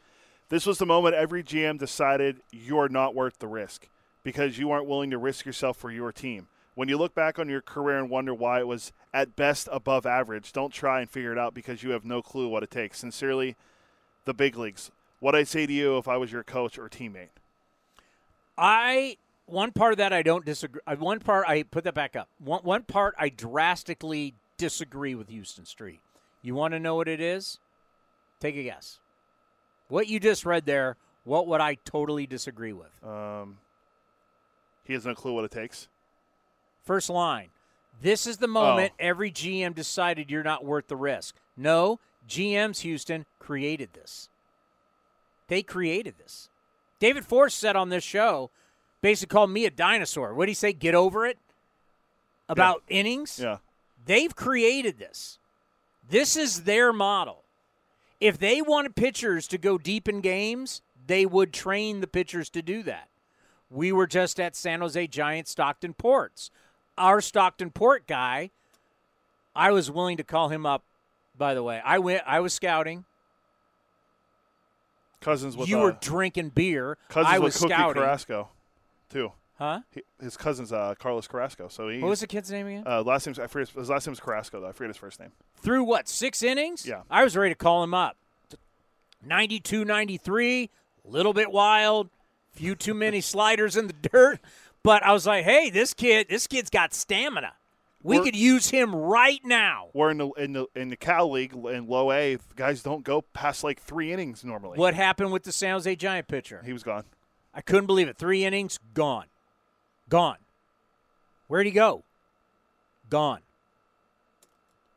this 0.50 0.66
was 0.66 0.76
the 0.76 0.84
moment 0.84 1.14
every 1.14 1.42
GM 1.42 1.78
decided 1.78 2.42
you're 2.50 2.90
not 2.90 3.14
worth 3.14 3.38
the 3.38 3.48
risk 3.48 3.88
because 4.22 4.58
you 4.58 4.70
aren't 4.70 4.86
willing 4.86 5.10
to 5.10 5.16
risk 5.16 5.46
yourself 5.46 5.78
for 5.78 5.90
your 5.90 6.12
team. 6.12 6.48
When 6.74 6.90
you 6.90 6.98
look 6.98 7.14
back 7.14 7.38
on 7.38 7.48
your 7.48 7.62
career 7.62 7.98
and 7.98 8.10
wonder 8.10 8.34
why 8.34 8.60
it 8.60 8.66
was 8.66 8.92
at 9.14 9.36
best 9.36 9.70
above 9.72 10.04
average, 10.04 10.52
don't 10.52 10.72
try 10.72 11.00
and 11.00 11.08
figure 11.08 11.32
it 11.32 11.38
out 11.38 11.54
because 11.54 11.82
you 11.82 11.92
have 11.92 12.04
no 12.04 12.20
clue 12.20 12.46
what 12.46 12.62
it 12.62 12.70
takes. 12.70 12.98
Sincerely, 12.98 13.56
the 14.24 14.34
big 14.34 14.56
leagues. 14.56 14.90
What 15.20 15.34
I'd 15.34 15.48
say 15.48 15.66
to 15.66 15.72
you 15.72 15.98
if 15.98 16.08
I 16.08 16.16
was 16.16 16.32
your 16.32 16.42
coach 16.42 16.78
or 16.78 16.88
teammate. 16.88 17.28
I 18.58 19.16
one 19.46 19.72
part 19.72 19.92
of 19.92 19.98
that 19.98 20.12
I 20.12 20.22
don't 20.22 20.44
disagree. 20.44 20.80
uh, 20.86 20.96
One 20.96 21.18
part 21.20 21.46
I 21.48 21.62
put 21.62 21.84
that 21.84 21.94
back 21.94 22.16
up. 22.16 22.28
One 22.38 22.62
one 22.62 22.82
part 22.82 23.14
I 23.18 23.28
drastically 23.28 24.34
disagree 24.56 25.14
with 25.14 25.30
Huston 25.30 25.64
Street. 25.64 26.00
You 26.42 26.54
want 26.54 26.72
to 26.74 26.80
know 26.80 26.94
what 26.96 27.08
it 27.08 27.20
is? 27.20 27.58
Take 28.40 28.56
a 28.56 28.62
guess. 28.62 28.98
What 29.88 30.08
you 30.08 30.18
just 30.20 30.44
read 30.44 30.66
there. 30.66 30.96
What 31.24 31.46
would 31.46 31.60
I 31.60 31.76
totally 31.84 32.26
disagree 32.26 32.72
with? 32.72 32.90
Um, 33.04 33.58
he 34.84 34.92
has 34.94 35.06
no 35.06 35.14
clue 35.14 35.32
what 35.34 35.44
it 35.44 35.52
takes. 35.52 35.86
First 36.84 37.08
line. 37.10 37.50
This 38.00 38.26
is 38.26 38.38
the 38.38 38.48
moment 38.48 38.92
every 38.98 39.30
GM 39.30 39.74
decided 39.76 40.30
you're 40.30 40.42
not 40.42 40.64
worth 40.64 40.88
the 40.88 40.96
risk. 40.96 41.36
No, 41.56 42.00
GMs 42.28 42.80
Houston 42.80 43.26
created 43.38 43.90
this. 43.92 44.28
They 45.48 45.62
created 45.62 46.14
this. 46.18 46.48
David 46.98 47.24
Forst 47.24 47.58
said 47.58 47.76
on 47.76 47.88
this 47.88 48.04
show, 48.04 48.50
basically 49.00 49.32
called 49.32 49.50
me 49.50 49.66
a 49.66 49.70
dinosaur. 49.70 50.34
What 50.34 50.46
did 50.46 50.50
he 50.50 50.54
say? 50.54 50.72
Get 50.72 50.94
over 50.94 51.26
it? 51.26 51.38
About 52.48 52.82
innings? 52.88 53.40
Yeah. 53.42 53.58
They've 54.04 54.34
created 54.34 54.98
this. 54.98 55.38
This 56.08 56.36
is 56.36 56.62
their 56.62 56.92
model. 56.92 57.44
If 58.20 58.38
they 58.38 58.62
wanted 58.62 58.94
pitchers 58.94 59.48
to 59.48 59.58
go 59.58 59.78
deep 59.78 60.08
in 60.08 60.20
games, 60.20 60.82
they 61.06 61.26
would 61.26 61.52
train 61.52 62.00
the 62.00 62.06
pitchers 62.06 62.48
to 62.50 62.62
do 62.62 62.82
that. 62.84 63.08
We 63.70 63.90
were 63.90 64.06
just 64.06 64.38
at 64.38 64.54
San 64.54 64.80
Jose 64.80 65.06
Giants 65.08 65.50
Stockton 65.52 65.94
Ports. 65.94 66.50
Our 66.98 67.20
Stockton 67.20 67.70
Port 67.70 68.06
guy, 68.06 68.50
I 69.56 69.72
was 69.72 69.90
willing 69.90 70.18
to 70.18 70.24
call 70.24 70.50
him 70.50 70.66
up. 70.66 70.84
By 71.36 71.54
the 71.54 71.62
way, 71.62 71.80
I 71.84 71.98
went. 71.98 72.22
I 72.26 72.40
was 72.40 72.52
scouting. 72.52 73.04
Cousins 75.20 75.56
with 75.56 75.68
you 75.68 75.78
uh, 75.78 75.82
were 75.84 75.98
drinking 76.00 76.50
beer. 76.50 76.98
cousins 77.08 77.32
I 77.32 77.38
with 77.38 77.44
was 77.44 77.56
Cookie 77.56 77.72
scouting. 77.72 78.02
Carrasco, 78.02 78.48
too. 79.08 79.32
Huh? 79.58 79.80
He, 79.92 80.02
his 80.20 80.36
cousin's 80.36 80.72
uh, 80.72 80.94
Carlos 80.98 81.28
Carrasco. 81.28 81.68
So 81.68 81.88
he 81.88 82.00
What 82.00 82.08
was 82.08 82.20
the 82.20 82.26
kid's 82.26 82.50
name 82.50 82.66
again? 82.66 82.82
Uh, 82.84 83.02
last 83.02 83.26
name 83.26 83.36
I 83.40 83.46
forget 83.46 83.68
his, 83.68 83.88
last 83.88 84.06
name's 84.06 84.18
Carrasco 84.18 84.60
though. 84.60 84.66
I 84.68 84.72
forget 84.72 84.88
his 84.88 84.96
first 84.96 85.20
name. 85.20 85.30
Through 85.56 85.84
what 85.84 86.08
six 86.08 86.42
innings? 86.42 86.84
Yeah. 86.84 87.02
I 87.08 87.22
was 87.22 87.36
ready 87.36 87.54
to 87.54 87.58
call 87.58 87.84
him 87.84 87.94
up. 87.94 88.16
92, 89.24 89.84
93, 89.84 90.68
little 91.04 91.32
bit 91.32 91.52
wild, 91.52 92.10
few 92.50 92.74
too 92.74 92.94
many 92.94 93.20
sliders 93.32 93.76
in 93.76 93.86
the 93.86 93.92
dirt, 93.92 94.40
but 94.82 95.04
I 95.04 95.12
was 95.12 95.26
like, 95.26 95.44
hey, 95.44 95.70
this 95.70 95.94
kid, 95.94 96.26
this 96.28 96.48
kid's 96.48 96.70
got 96.70 96.92
stamina. 96.92 97.52
We 98.02 98.16
We're- 98.18 98.24
could 98.28 98.36
use 98.36 98.70
him 98.70 98.94
right 98.94 99.40
now. 99.44 99.88
We're 99.92 100.10
in 100.10 100.18
the 100.18 100.28
in 100.30 100.52
the 100.54 100.66
in 100.74 100.88
the 100.88 100.96
Cal 100.96 101.30
League 101.30 101.54
in 101.54 101.86
Low 101.86 102.10
A. 102.10 102.36
Guys 102.56 102.82
don't 102.82 103.04
go 103.04 103.22
past 103.22 103.62
like 103.62 103.80
three 103.80 104.12
innings 104.12 104.44
normally. 104.44 104.76
What 104.78 104.94
happened 104.94 105.30
with 105.30 105.44
the 105.44 105.52
San 105.52 105.72
Jose 105.74 105.94
Giant 105.96 106.26
pitcher? 106.26 106.62
He 106.64 106.72
was 106.72 106.82
gone. 106.82 107.04
I 107.54 107.60
couldn't 107.60 107.86
believe 107.86 108.08
it. 108.08 108.16
Three 108.16 108.44
innings, 108.44 108.78
gone. 108.94 109.26
Gone. 110.08 110.38
Where'd 111.46 111.66
he 111.66 111.72
go? 111.72 112.02
Gone. 113.08 113.40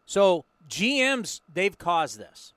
So 0.06 0.46
GMs, 0.70 1.42
they've 1.54 1.78
caused 1.78 2.18
this. 2.18 2.54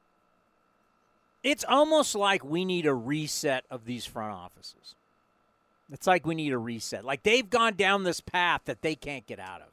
It's 1.43 1.65
almost 1.69 2.15
like 2.15 2.45
we 2.45 2.65
need 2.65 2.87
a 2.87 2.95
reset 2.95 3.65
of 3.71 3.85
these 3.85 4.07
front 4.07 4.33
offices. 4.35 4.95
It's 5.91 6.07
like 6.07 6.27
we 6.27 6.35
need 6.35 6.53
a 6.53 6.59
reset. 6.59 7.05
Like 7.05 7.23
they've 7.23 7.49
gone 7.49 7.75
down 7.75 8.05
this 8.05 8.21
path 8.21 8.63
that 8.67 8.83
they 8.83 8.95
can't 8.95 9.27
get 9.27 9.39
out 9.41 9.61
of. 9.63 9.69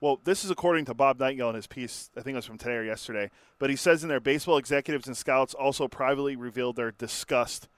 Well, 0.00 0.18
this 0.24 0.44
is 0.44 0.50
according 0.50 0.86
to 0.86 0.94
Bob 0.94 1.20
Nightingale 1.20 1.50
in 1.50 1.54
his 1.56 1.66
piece. 1.66 2.10
I 2.16 2.22
think 2.22 2.32
it 2.34 2.36
was 2.38 2.46
from 2.46 2.56
today 2.58 2.76
or 2.76 2.84
yesterday. 2.84 3.30
But 3.58 3.68
he 3.70 3.76
says 3.76 4.02
in 4.02 4.08
there, 4.08 4.20
baseball 4.20 4.56
executives 4.56 5.06
and 5.06 5.16
scouts 5.16 5.52
also 5.52 5.88
privately 5.88 6.36
revealed 6.36 6.76
their 6.76 6.90
disgust 6.90 7.68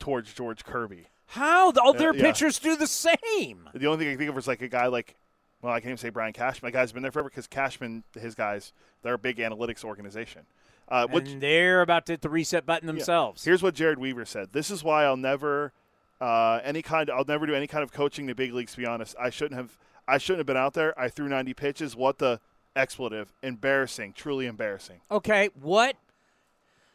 towards 0.00 0.32
George 0.34 0.64
Kirby. 0.64 1.06
How? 1.26 1.70
All 1.72 1.92
their 1.92 2.10
Uh, 2.10 2.14
yeah. 2.14 2.22
pitchers 2.24 2.58
do 2.58 2.74
the 2.74 2.88
same. 2.88 3.68
The 3.72 3.86
only 3.86 3.98
thing 3.98 4.08
I 4.08 4.12
can 4.12 4.18
think 4.18 4.30
of 4.30 4.38
is 4.38 4.48
like 4.48 4.62
a 4.62 4.68
guy 4.68 4.88
like, 4.88 5.14
well, 5.62 5.72
I 5.72 5.78
can't 5.78 5.90
even 5.90 5.98
say 5.98 6.08
Brian 6.08 6.32
Cashman. 6.32 6.66
My 6.66 6.72
guy's 6.72 6.90
been 6.90 7.02
there 7.02 7.12
forever 7.12 7.28
because 7.28 7.46
Cashman, 7.46 8.02
his 8.18 8.34
guys, 8.34 8.72
they're 9.02 9.14
a 9.14 9.18
big 9.18 9.36
analytics 9.36 9.84
organization. 9.84 10.42
Uh, 10.88 11.06
what, 11.06 11.28
and 11.28 11.40
they're 11.40 11.82
about 11.82 12.06
to 12.06 12.14
hit 12.14 12.22
the 12.22 12.28
reset 12.28 12.66
button 12.66 12.88
Yeah. 12.88 12.94
themselves. 12.94 13.44
Here's 13.44 13.62
what 13.62 13.76
Jered 13.76 13.98
Weaver 13.98 14.24
said. 14.24 14.48
This 14.52 14.72
is 14.72 14.82
why 14.82 15.04
I'll 15.04 15.16
never 15.16 15.72
uh, 16.20 16.60
any 16.64 16.82
kind. 16.82 17.08
I'll 17.08 17.24
never 17.24 17.46
do 17.46 17.54
any 17.54 17.68
kind 17.68 17.84
of 17.84 17.92
coaching 17.92 18.24
in 18.24 18.28
the 18.28 18.34
big 18.34 18.52
leagues. 18.52 18.72
To 18.72 18.78
be 18.78 18.86
honest, 18.86 19.14
I 19.20 19.30
shouldn't 19.30 19.54
have. 19.60 19.78
I 20.10 20.18
shouldn't 20.18 20.40
have 20.40 20.46
been 20.46 20.56
out 20.56 20.74
there. 20.74 20.98
I 20.98 21.08
threw 21.08 21.28
90 21.28 21.54
pitches. 21.54 21.94
What 21.94 22.18
the 22.18 22.40
expletive? 22.74 23.32
Embarrassing. 23.42 24.12
Truly 24.12 24.46
embarrassing. 24.46 25.00
Okay, 25.10 25.50
what? 25.60 25.96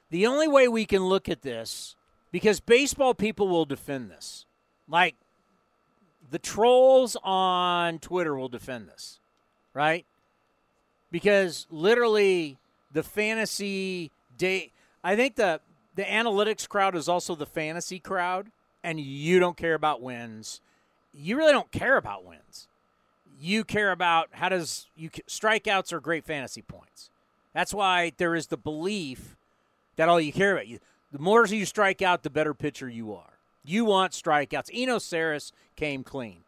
The 0.10 0.28
only 0.28 0.48
way 0.48 0.68
we 0.68 0.86
can 0.86 1.06
look 1.06 1.30
at 1.30 1.42
this, 1.42 1.96
because 2.32 2.60
baseball 2.60 3.14
people 3.14 3.48
will 3.48 3.66
defend 3.66 4.12
this. 4.12 4.46
Like, 4.88 5.16
the 6.30 6.40
trolls 6.40 7.16
on 7.24 8.00
Twitter 8.00 8.36
will 8.36 8.50
defend 8.50 8.90
this, 8.90 9.20
right? 9.74 10.06
Because 11.12 11.68
literally, 11.70 12.58
the 12.92 13.04
fantasy 13.04 14.12
day. 14.38 14.72
I 15.04 15.16
think 15.16 15.36
the 15.36 15.62
the 15.96 16.04
analytics 16.04 16.68
crowd 16.68 16.96
is 16.96 17.08
also 17.08 17.36
the 17.36 17.46
fantasy 17.46 18.00
crowd, 18.00 18.52
and 18.84 19.00
you 19.00 19.40
don't 19.40 19.56
care 19.56 19.74
about 19.74 20.02
wins. 20.02 20.62
You 21.14 21.38
really 21.38 21.54
don't 21.54 21.72
care 21.72 21.98
about 21.98 22.26
wins. 22.26 22.68
You 23.38 23.64
care 23.64 23.92
about 23.92 24.30
how 24.32 24.50
does 24.50 24.88
you 24.96 25.10
strikeouts 25.10 25.92
are 25.92 26.00
great 26.00 26.26
fantasy 26.26 26.62
points. 26.62 27.10
That's 27.54 27.74
why 27.74 28.12
there 28.18 28.36
is 28.36 28.48
the 28.48 28.58
belief 28.58 29.36
that 29.96 30.10
all 30.10 30.20
you 30.20 30.34
care 30.34 30.54
about 30.54 30.68
you. 30.68 30.80
The 31.12 31.20
more 31.20 31.46
you 31.46 31.66
strike 31.66 32.02
out, 32.02 32.24
the 32.24 32.30
better 32.30 32.54
pitcher 32.54 32.90
you 32.90 33.14
are. 33.14 33.40
You 33.64 33.86
want 33.86 34.12
strikeouts. 34.12 34.70
Eno 34.74 34.98
Sarris 34.98 35.52
came 35.76 36.04
clean. 36.04 36.42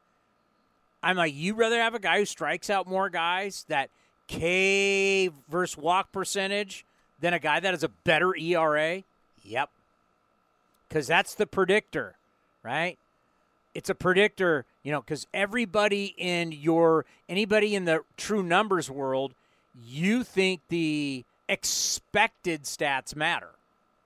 I'm 1.01 1.15
like, 1.15 1.34
you 1.34 1.53
rather 1.53 1.80
have 1.80 1.95
a 1.95 1.99
guy 1.99 2.19
who 2.19 2.26
strikes 2.26 2.69
out 2.69 2.88
more 2.88 3.09
guys 3.09 3.65
that 3.69 3.89
K 4.27 5.30
versus 5.49 5.77
walk 5.77 6.11
percentage 6.11 6.85
than 7.19 7.34
a 7.34 7.39
guy 7.39 7.59
that 7.59 7.73
has 7.73 7.84
a 7.84 7.89
better 7.89 8.35
ERA? 8.35 9.03
Yep. 9.43 9.69
Because 10.88 11.07
that's 11.07 11.35
the 11.35 11.47
predictor, 11.47 12.15
right? 12.64 12.97
It's 13.73 13.89
a 13.89 13.95
predictor, 13.95 14.65
you 14.88 14.93
know, 14.93 15.01
because 15.01 15.27
everybody 15.34 16.15
in 16.18 16.53
your, 16.53 17.05
anybody 17.27 17.76
in 17.76 17.84
the 17.84 18.05
true 18.15 18.41
numbers 18.41 18.89
world, 18.89 19.34
you 19.85 20.23
think 20.23 20.61
the 20.69 21.26
expected 21.49 22.64
stats 22.64 23.14
matter 23.14 23.49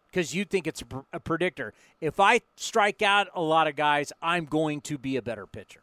because 0.09 0.33
you 0.33 0.43
think 0.43 0.65
it's 0.65 0.83
a 1.13 1.19
predictor. 1.19 1.75
If 2.01 2.19
I 2.19 2.41
strike 2.55 3.03
out 3.03 3.27
a 3.35 3.41
lot 3.41 3.67
of 3.67 3.75
guys, 3.75 4.11
I'm 4.23 4.45
going 4.45 4.81
to 4.81 4.97
be 4.97 5.17
a 5.17 5.21
better 5.21 5.45
pitcher. 5.45 5.81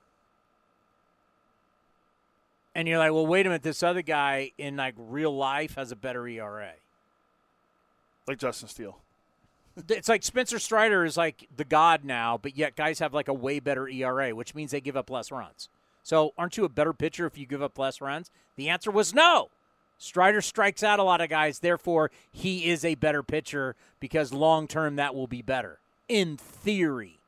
And 2.74 2.88
you're 2.88 2.98
like, 2.98 3.12
well, 3.12 3.24
wait 3.24 3.46
a 3.46 3.50
minute, 3.50 3.62
this 3.62 3.84
other 3.84 4.02
guy 4.02 4.50
in 4.58 4.74
like 4.74 4.94
real 4.98 5.30
life 5.36 5.76
has 5.76 5.92
a 5.92 5.96
better 5.96 6.26
ERA. 6.26 6.72
Like 8.26 8.38
Justin 8.38 8.68
Steele. 8.68 8.98
It's 9.88 10.08
like 10.08 10.22
Spencer 10.22 10.58
Strider 10.58 11.04
is 11.04 11.16
like 11.16 11.48
the 11.56 11.64
god 11.64 12.04
now, 12.04 12.38
but 12.40 12.56
yet 12.56 12.76
guys 12.76 12.98
have 12.98 13.14
like 13.14 13.28
a 13.28 13.34
way 13.34 13.60
better 13.60 13.88
ERA, 13.88 14.34
which 14.34 14.54
means 14.54 14.70
they 14.70 14.80
give 14.80 14.96
up 14.96 15.10
less 15.10 15.30
runs. 15.30 15.68
So 16.02 16.32
aren't 16.38 16.56
you 16.56 16.64
a 16.64 16.68
better 16.68 16.92
pitcher 16.92 17.26
if 17.26 17.38
you 17.38 17.46
give 17.46 17.62
up 17.62 17.78
less 17.78 18.00
runs? 18.00 18.30
The 18.56 18.68
answer 18.68 18.90
was 18.90 19.14
no. 19.14 19.50
Strider 19.98 20.40
strikes 20.40 20.82
out 20.82 21.00
a 21.00 21.02
lot 21.02 21.20
of 21.20 21.28
guys, 21.28 21.58
therefore 21.58 22.10
he 22.30 22.70
is 22.70 22.84
a 22.84 22.94
better 22.94 23.22
pitcher 23.22 23.76
because 24.00 24.32
long 24.32 24.66
term 24.68 24.96
that 24.96 25.14
will 25.14 25.26
be 25.26 25.42
better. 25.42 25.78
In 26.08 26.36
theory. 26.36 27.18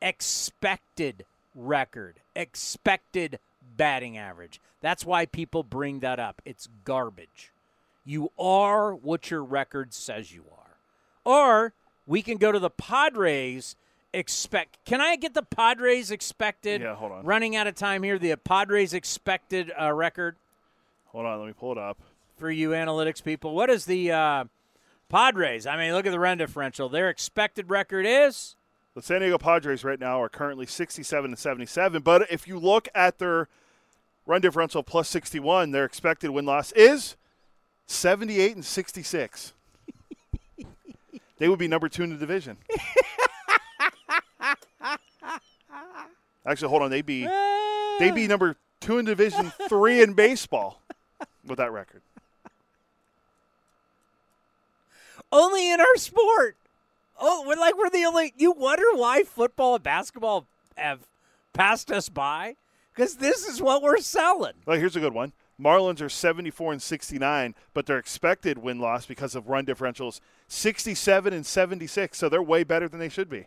Expected 0.00 1.24
record, 1.54 2.20
expected 2.36 3.40
batting 3.76 4.16
average. 4.16 4.60
That's 4.80 5.04
why 5.04 5.26
people 5.26 5.62
bring 5.64 6.00
that 6.00 6.20
up. 6.20 6.40
It's 6.44 6.68
garbage. 6.84 7.52
You 8.04 8.30
are 8.38 8.94
what 8.94 9.30
your 9.30 9.42
record 9.42 9.92
says 9.92 10.32
you 10.32 10.44
are. 10.52 10.57
Or 11.28 11.74
we 12.06 12.22
can 12.22 12.38
go 12.38 12.52
to 12.52 12.58
the 12.58 12.70
Padres 12.70 13.76
expect. 14.14 14.82
Can 14.86 15.02
I 15.02 15.16
get 15.16 15.34
the 15.34 15.42
Padres 15.42 16.10
expected? 16.10 16.80
Yeah, 16.80 16.94
hold 16.94 17.12
on. 17.12 17.22
Running 17.22 17.54
out 17.54 17.66
of 17.66 17.74
time 17.74 18.02
here. 18.02 18.18
The 18.18 18.34
Padres 18.36 18.94
expected 18.94 19.70
uh, 19.78 19.92
record. 19.92 20.36
Hold 21.08 21.26
on, 21.26 21.38
let 21.38 21.46
me 21.46 21.52
pull 21.52 21.72
it 21.72 21.78
up. 21.78 21.98
For 22.38 22.50
you 22.50 22.70
analytics 22.70 23.22
people, 23.22 23.54
what 23.54 23.68
is 23.68 23.84
the 23.84 24.10
uh, 24.10 24.44
Padres? 25.10 25.66
I 25.66 25.76
mean, 25.76 25.92
look 25.92 26.06
at 26.06 26.12
the 26.12 26.18
run 26.18 26.38
differential. 26.38 26.88
Their 26.88 27.10
expected 27.10 27.68
record 27.68 28.06
is. 28.06 28.56
The 28.94 29.02
San 29.02 29.20
Diego 29.20 29.36
Padres 29.36 29.84
right 29.84 30.00
now 30.00 30.22
are 30.22 30.30
currently 30.30 30.64
67 30.64 31.30
and 31.30 31.38
77. 31.38 32.00
But 32.00 32.30
if 32.30 32.48
you 32.48 32.58
look 32.58 32.88
at 32.94 33.18
their 33.18 33.48
run 34.24 34.40
differential 34.40 34.82
plus 34.82 35.10
61, 35.10 35.72
their 35.72 35.84
expected 35.84 36.30
win 36.30 36.46
loss 36.46 36.72
is 36.72 37.16
78 37.86 38.54
and 38.54 38.64
66. 38.64 39.52
They 41.38 41.48
would 41.48 41.58
be 41.58 41.68
number 41.68 41.88
two 41.88 42.02
in 42.02 42.10
the 42.10 42.16
division. 42.16 42.56
Actually, 46.46 46.68
hold 46.70 46.82
on. 46.82 46.90
They'd 46.90 47.04
be 47.04 47.26
they'd 47.98 48.14
be 48.14 48.26
number 48.26 48.56
two 48.80 48.98
in 48.98 49.04
Division 49.04 49.52
Three 49.68 50.02
in 50.02 50.14
baseball 50.14 50.80
with 51.46 51.58
that 51.58 51.72
record. 51.72 52.00
Only 55.30 55.70
in 55.70 55.80
our 55.80 55.96
sport. 55.96 56.56
Oh, 57.20 57.44
we're 57.46 57.56
like 57.56 57.76
we're 57.76 57.90
the 57.90 58.04
only. 58.04 58.32
You 58.36 58.52
wonder 58.52 58.86
why 58.94 59.24
football 59.24 59.74
and 59.74 59.84
basketball 59.84 60.46
have 60.76 61.00
passed 61.52 61.90
us 61.90 62.08
by? 62.08 62.56
Because 62.94 63.16
this 63.16 63.46
is 63.46 63.60
what 63.60 63.82
we're 63.82 63.98
selling. 63.98 64.54
Well, 64.64 64.78
here's 64.78 64.96
a 64.96 65.00
good 65.00 65.12
one. 65.12 65.32
Marlins 65.60 66.00
are 66.00 66.08
74 66.08 66.72
and 66.72 66.82
69, 66.82 67.54
but 67.74 67.86
their 67.86 67.98
expected 67.98 68.58
win 68.58 68.78
loss 68.78 69.06
because 69.06 69.34
of 69.34 69.48
run 69.48 69.66
differentials 69.66 70.20
67 70.46 71.32
and 71.32 71.44
76. 71.44 72.16
So 72.16 72.28
they're 72.28 72.42
way 72.42 72.64
better 72.64 72.88
than 72.88 73.00
they 73.00 73.08
should 73.08 73.28
be. 73.28 73.46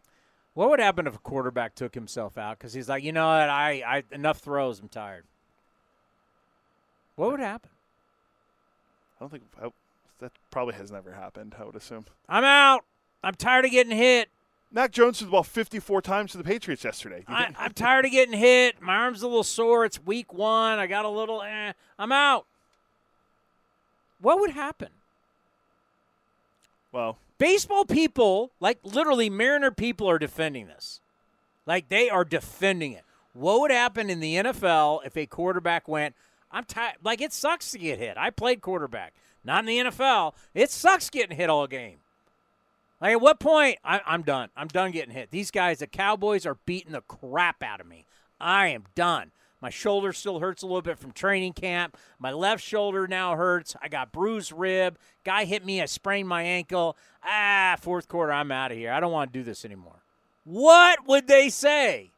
What 0.53 0.69
would 0.69 0.79
happen 0.81 1.07
if 1.07 1.15
a 1.15 1.19
quarterback 1.19 1.75
took 1.75 1.95
himself 1.95 2.37
out 2.37 2.57
because 2.57 2.73
he's 2.73 2.89
like, 2.89 3.03
you 3.03 3.13
know 3.13 3.25
what, 3.25 3.49
I, 3.49 3.83
I 3.87 4.03
enough 4.13 4.39
throws, 4.39 4.79
I'm 4.79 4.89
tired. 4.89 5.23
What 7.15 7.31
would 7.31 7.39
happen? 7.39 7.69
I 9.17 9.23
don't 9.23 9.29
think 9.29 9.43
that 10.19 10.31
probably 10.49 10.73
has 10.75 10.91
never 10.91 11.13
happened. 11.13 11.55
I 11.59 11.63
would 11.63 11.75
assume. 11.75 12.05
I'm 12.27 12.43
out. 12.43 12.83
I'm 13.23 13.35
tired 13.35 13.65
of 13.65 13.71
getting 13.71 13.95
hit. 13.95 14.29
Mac 14.73 14.91
Jones 14.91 15.19
threw 15.19 15.25
the 15.25 15.31
ball 15.31 15.43
54 15.43 16.01
times 16.01 16.31
to 16.31 16.37
the 16.37 16.43
Patriots 16.43 16.83
yesterday. 16.83 17.25
I, 17.27 17.53
am 17.59 17.73
tired 17.73 18.05
of 18.05 18.11
getting 18.11 18.37
hit. 18.37 18.81
My 18.81 18.95
arm's 18.95 19.21
a 19.21 19.27
little 19.27 19.43
sore. 19.43 19.83
It's 19.83 20.01
week 20.03 20.33
one. 20.33 20.79
I 20.79 20.87
got 20.87 21.03
a 21.03 21.09
little. 21.09 21.41
Eh, 21.41 21.73
I'm 21.99 22.11
out. 22.11 22.45
What 24.21 24.39
would 24.39 24.51
happen? 24.51 24.89
Well, 26.91 27.17
baseball 27.37 27.85
people, 27.85 28.51
like 28.59 28.79
literally 28.83 29.29
Mariner 29.29 29.71
people, 29.71 30.09
are 30.09 30.19
defending 30.19 30.67
this. 30.67 31.01
Like 31.65 31.89
they 31.89 32.09
are 32.09 32.23
defending 32.23 32.93
it. 32.93 33.03
What 33.33 33.61
would 33.61 33.71
happen 33.71 34.09
in 34.09 34.19
the 34.19 34.35
NFL 34.35 35.05
if 35.05 35.17
a 35.17 35.25
quarterback 35.25 35.87
went? 35.87 36.15
I'm 36.51 36.65
tired. 36.65 36.97
Like 37.03 37.21
it 37.21 37.33
sucks 37.33 37.71
to 37.71 37.77
get 37.77 37.99
hit. 37.99 38.17
I 38.17 38.29
played 38.29 38.61
quarterback. 38.61 39.13
Not 39.43 39.59
in 39.59 39.65
the 39.65 39.77
NFL. 39.91 40.33
It 40.53 40.69
sucks 40.69 41.09
getting 41.09 41.35
hit 41.35 41.49
all 41.49 41.67
game. 41.67 41.97
Like 43.01 43.13
at 43.13 43.21
what 43.21 43.39
point 43.39 43.79
I, 43.83 44.01
I'm 44.05 44.21
done. 44.21 44.49
I'm 44.55 44.67
done 44.67 44.91
getting 44.91 45.13
hit. 45.13 45.31
These 45.31 45.51
guys, 45.51 45.79
the 45.79 45.87
Cowboys, 45.87 46.45
are 46.45 46.57
beating 46.65 46.91
the 46.91 47.01
crap 47.01 47.63
out 47.63 47.81
of 47.81 47.87
me. 47.87 48.05
I 48.39 48.67
am 48.67 48.85
done. 48.95 49.31
My 49.59 49.69
shoulder 49.69 50.11
still 50.13 50.39
hurts 50.39 50.63
a 50.63 50.65
little 50.65 50.81
bit 50.81 50.97
from 50.97 51.11
training 51.11 51.53
camp. 51.53 51.95
My 52.17 52.31
left 52.31 52.63
shoulder 52.63 53.07
now 53.07 53.35
hurts. 53.35 53.75
I 53.81 53.89
got 53.89 54.11
bruised 54.11 54.51
rib. 54.51 54.97
Guy 55.23 55.45
hit 55.45 55.63
me. 55.63 55.81
I 55.81 55.85
sprained 55.85 56.27
my 56.27 56.41
ankle. 56.41 56.97
Ah, 57.23 57.75
fourth 57.79 58.07
quarter, 58.07 58.31
I'm 58.31 58.51
out 58.51 58.71
of 58.71 58.77
here. 58.77 58.91
I 58.91 58.99
don't 58.99 59.11
want 59.11 59.31
to 59.31 59.39
do 59.39 59.43
this 59.43 59.63
anymore. 59.65 60.01
What 60.43 61.07
would 61.07 61.27
they 61.27 61.49
say? 61.49 62.09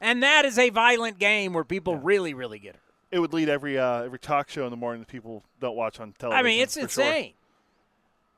And 0.00 0.22
that 0.22 0.44
is 0.44 0.58
a 0.58 0.68
violent 0.68 1.18
game 1.18 1.54
where 1.54 1.64
people 1.64 1.94
yeah. 1.94 2.00
really, 2.02 2.34
really 2.34 2.58
get 2.58 2.74
hurt. 2.74 2.82
It 3.10 3.20
would 3.20 3.32
lead 3.32 3.48
every 3.48 3.78
uh, 3.78 4.02
every 4.02 4.18
talk 4.18 4.50
show 4.50 4.64
in 4.64 4.70
the 4.70 4.76
morning 4.76 5.00
that 5.00 5.08
people 5.08 5.42
don't 5.60 5.74
watch 5.74 5.98
on 5.98 6.12
television. 6.18 6.38
I 6.38 6.46
mean, 6.46 6.60
it's 6.60 6.76
insane. 6.76 7.24
Sure. 7.24 7.32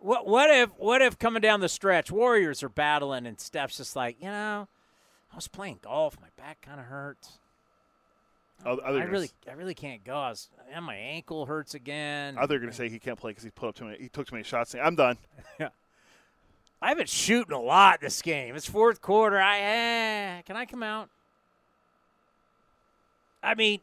What 0.01 0.27
what 0.27 0.51
if 0.51 0.71
what 0.79 1.03
if 1.03 1.19
coming 1.19 1.43
down 1.43 1.61
the 1.61 1.69
stretch, 1.69 2.11
Warriors 2.11 2.63
are 2.63 2.69
battling 2.69 3.27
and 3.27 3.39
Steph's 3.39 3.77
just 3.77 3.95
like, 3.95 4.17
you 4.21 4.29
know, 4.29 4.67
I 5.33 5.37
was 5.37 5.49
playing 5.49 5.81
golf, 5.83 6.17
my 6.21 6.29
back 6.37 6.63
kind 6.63 6.81
of 6.81 6.87
hurts. 6.87 7.39
Oh, 8.65 8.79
I 8.79 9.05
really, 9.05 9.31
I 9.49 9.53
really 9.53 9.75
can't 9.75 10.05
go. 10.05 10.15
I 10.15 10.31
was, 10.31 10.51
and 10.73 10.85
my 10.85 10.95
ankle 10.95 11.47
hurts 11.47 11.75
again. 11.75 12.37
Other 12.37 12.59
going 12.59 12.71
to 12.71 12.77
say 12.77 12.91
he 12.91 12.99
can't 12.99 13.19
play 13.19 13.31
because 13.31 13.45
he 13.45 13.51
put 13.51 13.71
up 13.71 13.75
too 13.75 13.87
many. 13.87 13.97
He 13.99 14.09
took 14.09 14.27
too 14.29 14.35
many 14.35 14.45
shots. 14.45 14.75
I'm 14.75 14.97
done. 14.97 15.17
yeah, 15.59 15.71
I've 16.83 16.99
been 16.99 17.07
shooting 17.07 17.55
a 17.55 17.61
lot 17.61 18.01
this 18.01 18.21
game. 18.21 18.55
It's 18.57 18.69
fourth 18.69 19.01
quarter. 19.01 19.41
I 19.41 19.61
eh, 19.61 20.43
can 20.43 20.57
I 20.57 20.67
come 20.67 20.83
out? 20.83 21.09
I 23.43 23.55
mean, 23.55 23.81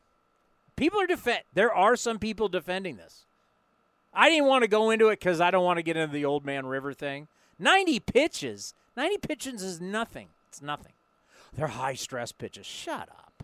people 0.76 1.02
are 1.02 1.07
defend. 1.07 1.41
There 1.53 1.73
are 1.73 1.95
some 1.95 2.19
people 2.19 2.48
defending 2.48 2.98
this. 2.98 3.26
I 4.18 4.30
didn't 4.30 4.48
want 4.48 4.64
to 4.64 4.68
go 4.68 4.89
into 4.89 5.10
it 5.10 5.19
because 5.19 5.39
I 5.39 5.52
don't 5.52 5.64
want 5.64 5.77
to 5.77 5.84
get 5.84 5.95
into 5.95 6.11
the 6.11 6.26
old 6.26 6.44
man 6.44 6.65
river 6.65 6.91
thing. 6.91 7.27
Ninety 7.60 7.99
pitches. 7.99 8.73
Ninety 8.98 9.19
pitches 9.19 9.61
is 9.61 9.80
nothing. 9.80 10.30
It's 10.49 10.60
nothing. 10.60 10.94
They're 11.56 11.68
high 11.68 11.94
stress 11.94 12.31
pitches. 12.31 12.65
Shut 12.65 13.10
up. 13.10 13.44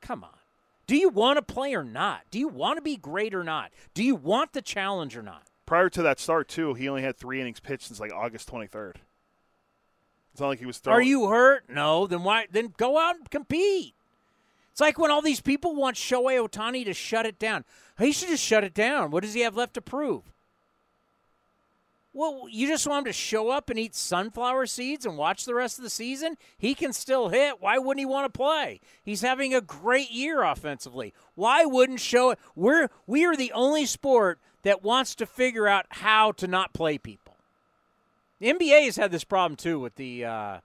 Come 0.00 0.22
on. 0.22 0.30
Do 0.86 0.96
you 0.96 1.08
want 1.08 1.38
to 1.38 1.42
play 1.42 1.74
or 1.74 1.82
not? 1.82 2.22
Do 2.30 2.38
you 2.38 2.46
want 2.46 2.76
to 2.76 2.82
be 2.82 2.96
great 2.96 3.34
or 3.34 3.42
not? 3.42 3.72
Do 3.92 4.04
you 4.04 4.14
want 4.14 4.52
the 4.52 4.62
challenge 4.62 5.16
or 5.16 5.22
not? 5.22 5.42
Prior 5.66 5.90
to 5.90 6.02
that 6.02 6.20
start, 6.20 6.46
too, 6.46 6.74
he 6.74 6.88
only 6.88 7.02
had 7.02 7.16
three 7.16 7.40
innings 7.40 7.58
pitched 7.58 7.88
since 7.88 7.98
like 7.98 8.12
August 8.12 8.50
23rd. 8.50 8.96
It's 10.32 10.40
not 10.40 10.48
like 10.48 10.58
he 10.58 10.66
was 10.66 10.78
throwing. 10.78 10.98
Are 10.98 11.02
you 11.02 11.28
hurt? 11.28 11.64
No. 11.68 12.06
Then 12.06 12.22
why? 12.22 12.46
Then 12.50 12.72
go 12.76 12.98
out 12.98 13.16
and 13.16 13.30
compete. 13.30 13.94
It's 14.70 14.80
like 14.80 14.98
when 14.98 15.10
all 15.10 15.22
these 15.22 15.40
people 15.40 15.74
want 15.74 15.96
Shohei 15.96 16.44
Ohtani 16.44 16.84
to 16.84 16.92
shut 16.92 17.26
it 17.26 17.38
down. 17.38 17.64
He 17.98 18.12
should 18.12 18.28
just 18.28 18.44
shut 18.44 18.64
it 18.64 18.74
down. 18.74 19.10
What 19.10 19.22
does 19.22 19.34
he 19.34 19.40
have 19.40 19.56
left 19.56 19.74
to 19.74 19.80
prove? 19.80 20.22
Well, 22.12 22.46
you 22.48 22.68
just 22.68 22.86
want 22.86 23.06
him 23.06 23.12
to 23.12 23.12
show 23.12 23.50
up 23.50 23.70
and 23.70 23.78
eat 23.78 23.94
sunflower 23.96 24.66
seeds 24.66 25.04
and 25.04 25.18
watch 25.18 25.44
the 25.44 25.54
rest 25.54 25.78
of 25.78 25.84
the 25.84 25.90
season? 25.90 26.36
He 26.56 26.74
can 26.74 26.92
still 26.92 27.28
hit. 27.28 27.60
Why 27.60 27.76
wouldn't 27.78 28.00
he 28.00 28.06
want 28.06 28.32
to 28.32 28.36
play? 28.36 28.80
He's 29.02 29.20
having 29.20 29.52
a 29.52 29.60
great 29.60 30.12
year 30.12 30.44
offensively. 30.44 31.12
Why 31.34 31.64
wouldn't 31.64 31.98
show 31.98 32.30
it? 32.30 32.38
We're 32.54 32.88
we 33.08 33.24
are 33.26 33.34
the 33.36 33.50
only 33.50 33.84
sport 33.84 34.38
that 34.62 34.84
wants 34.84 35.16
to 35.16 35.26
figure 35.26 35.66
out 35.66 35.86
how 35.90 36.30
to 36.32 36.46
not 36.46 36.72
play 36.72 36.98
people. 36.98 37.36
The 38.38 38.52
NBA 38.52 38.84
has 38.84 38.96
had 38.96 39.10
this 39.10 39.24
problem 39.24 39.56
too 39.56 39.80
with 39.80 39.96
the 39.96 40.24
uh, 40.24 40.58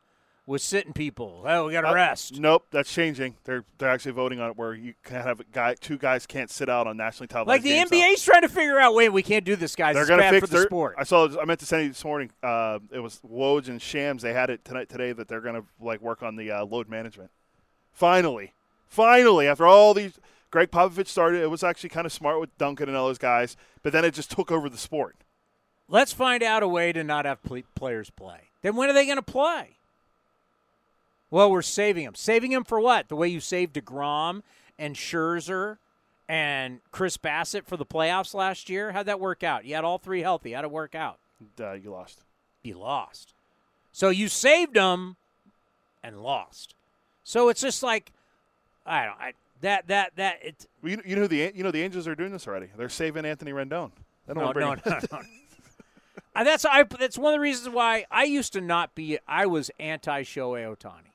with 0.49 0.63
sitting 0.63 0.93
people. 0.93 1.43
Oh, 1.45 1.67
we 1.67 1.73
got 1.73 1.81
to 1.81 1.89
uh, 1.89 1.93
rest. 1.93 2.39
Nope, 2.39 2.65
that's 2.71 2.91
changing. 2.91 3.35
They're 3.43 3.63
they're 3.77 3.89
actually 3.89 4.13
voting 4.13 4.39
on 4.39 4.49
it 4.49 4.57
where 4.57 4.73
you 4.73 4.95
can 5.03 5.21
have 5.21 5.39
a 5.39 5.43
guy, 5.43 5.75
two 5.75 5.99
guys 5.99 6.25
can't 6.25 6.49
sit 6.49 6.67
out 6.67 6.87
on 6.87 6.97
nationally 6.97 7.27
televised. 7.27 7.47
Like 7.47 7.61
the 7.61 7.95
NBA's 7.95 8.23
trying 8.23 8.41
to 8.41 8.49
figure 8.49 8.79
out, 8.79 8.95
wait, 8.95 9.09
we 9.09 9.21
can't 9.21 9.45
do 9.45 9.55
this, 9.55 9.75
guys. 9.75 9.93
They're 9.93 10.07
going 10.07 10.19
to 10.19 10.29
fix 10.31 10.49
the 10.49 10.63
sport. 10.63 10.95
I 10.97 11.03
saw. 11.03 11.29
I 11.39 11.45
meant 11.45 11.59
to 11.59 11.67
send 11.67 11.83
you 11.83 11.89
this 11.89 12.03
morning. 12.03 12.31
Uh, 12.41 12.79
it 12.91 12.99
was 12.99 13.21
Woj 13.31 13.67
and 13.67 13.79
Shams. 13.79 14.23
They 14.23 14.33
had 14.33 14.49
it 14.49 14.65
tonight 14.65 14.89
today 14.89 15.13
that 15.13 15.27
they're 15.27 15.39
going 15.39 15.61
to 15.61 15.65
like 15.79 16.01
work 16.01 16.23
on 16.23 16.35
the 16.35 16.49
uh, 16.49 16.65
load 16.65 16.89
management. 16.89 17.29
Finally, 17.91 18.55
finally, 18.87 19.47
after 19.47 19.67
all 19.67 19.93
these, 19.93 20.19
Gregg 20.49 20.71
Popovich 20.71 21.07
started. 21.07 21.43
It 21.43 21.51
was 21.51 21.63
actually 21.63 21.89
kind 21.89 22.07
of 22.07 22.11
smart 22.11 22.39
with 22.39 22.57
Duncan 22.57 22.89
and 22.89 22.97
all 22.97 23.05
those 23.05 23.19
guys, 23.19 23.55
but 23.83 23.93
then 23.93 24.03
it 24.03 24.15
just 24.15 24.31
took 24.31 24.51
over 24.51 24.67
the 24.67 24.77
sport. 24.79 25.15
Let's 25.87 26.11
find 26.11 26.41
out 26.41 26.63
a 26.63 26.67
way 26.67 26.91
to 26.91 27.03
not 27.03 27.25
have 27.25 27.39
players 27.75 28.09
play. 28.09 28.49
Then 28.63 28.75
when 28.75 28.89
are 28.89 28.93
they 28.93 29.05
going 29.05 29.17
to 29.17 29.21
play? 29.21 29.78
Well, 31.31 31.51
we're 31.51 31.61
saving 31.61 32.05
him. 32.05 32.15
Saving 32.15 32.51
him 32.51 32.63
for 32.63 32.79
what? 32.79 33.07
The 33.09 33.15
way 33.15 33.27
you 33.27 33.39
saved 33.39 33.75
DeGrom 33.75 34.41
and 34.77 34.95
Scherzer 34.95 35.77
and 36.27 36.79
Chris 36.91 37.17
Bassitt 37.17 37.65
for 37.65 37.77
the 37.77 37.85
playoffs 37.85 38.33
last 38.33 38.69
year? 38.69 38.91
How'd 38.91 39.05
that 39.05 39.19
work 39.19 39.43
out? 39.43 39.65
You 39.65 39.75
had 39.75 39.83
all 39.83 39.97
three 39.97 40.21
healthy. 40.21 40.53
How'd 40.53 40.65
it 40.65 40.71
work 40.71 40.95
out? 40.95 41.19
Uh, 41.59 41.73
you 41.73 41.91
lost. 41.91 42.23
You 42.63 42.77
lost. 42.77 43.33
So 43.91 44.09
you 44.09 44.27
saved 44.27 44.73
them 44.73 45.17
and 46.03 46.21
lost. 46.21 46.75
So 47.23 47.49
it's 47.49 47.61
just 47.61 47.83
like 47.83 48.11
I 48.85 49.05
don't 49.05 49.19
I 49.19 49.33
that 49.61 49.87
that 49.87 50.13
that 50.15 50.39
it. 50.41 50.67
Well, 50.81 50.93
you, 50.93 51.01
you 51.05 51.15
know 51.15 51.27
the 51.27 51.51
you 51.53 51.63
know 51.63 51.71
the 51.71 51.81
Angels 51.81 52.07
are 52.07 52.15
doing 52.15 52.31
this 52.31 52.47
already. 52.47 52.67
They're 52.75 52.89
saving 52.89 53.25
Anthony 53.25 53.51
Rendon. 53.51 53.91
They 54.27 54.33
don't 54.33 54.43
no, 54.43 54.51
no, 54.51 54.73
no, 54.73 54.91
no. 55.11 55.21
that's 56.43 56.65
I. 56.65 56.83
That's 56.83 57.17
one 57.17 57.33
of 57.33 57.37
the 57.37 57.41
reasons 57.41 57.73
why 57.73 58.05
I 58.09 58.23
used 58.23 58.53
to 58.53 58.61
not 58.61 58.95
be. 58.95 59.19
I 59.27 59.45
was 59.45 59.69
anti 59.79 60.23
Shohei 60.23 60.75
Ohtani, 60.75 61.08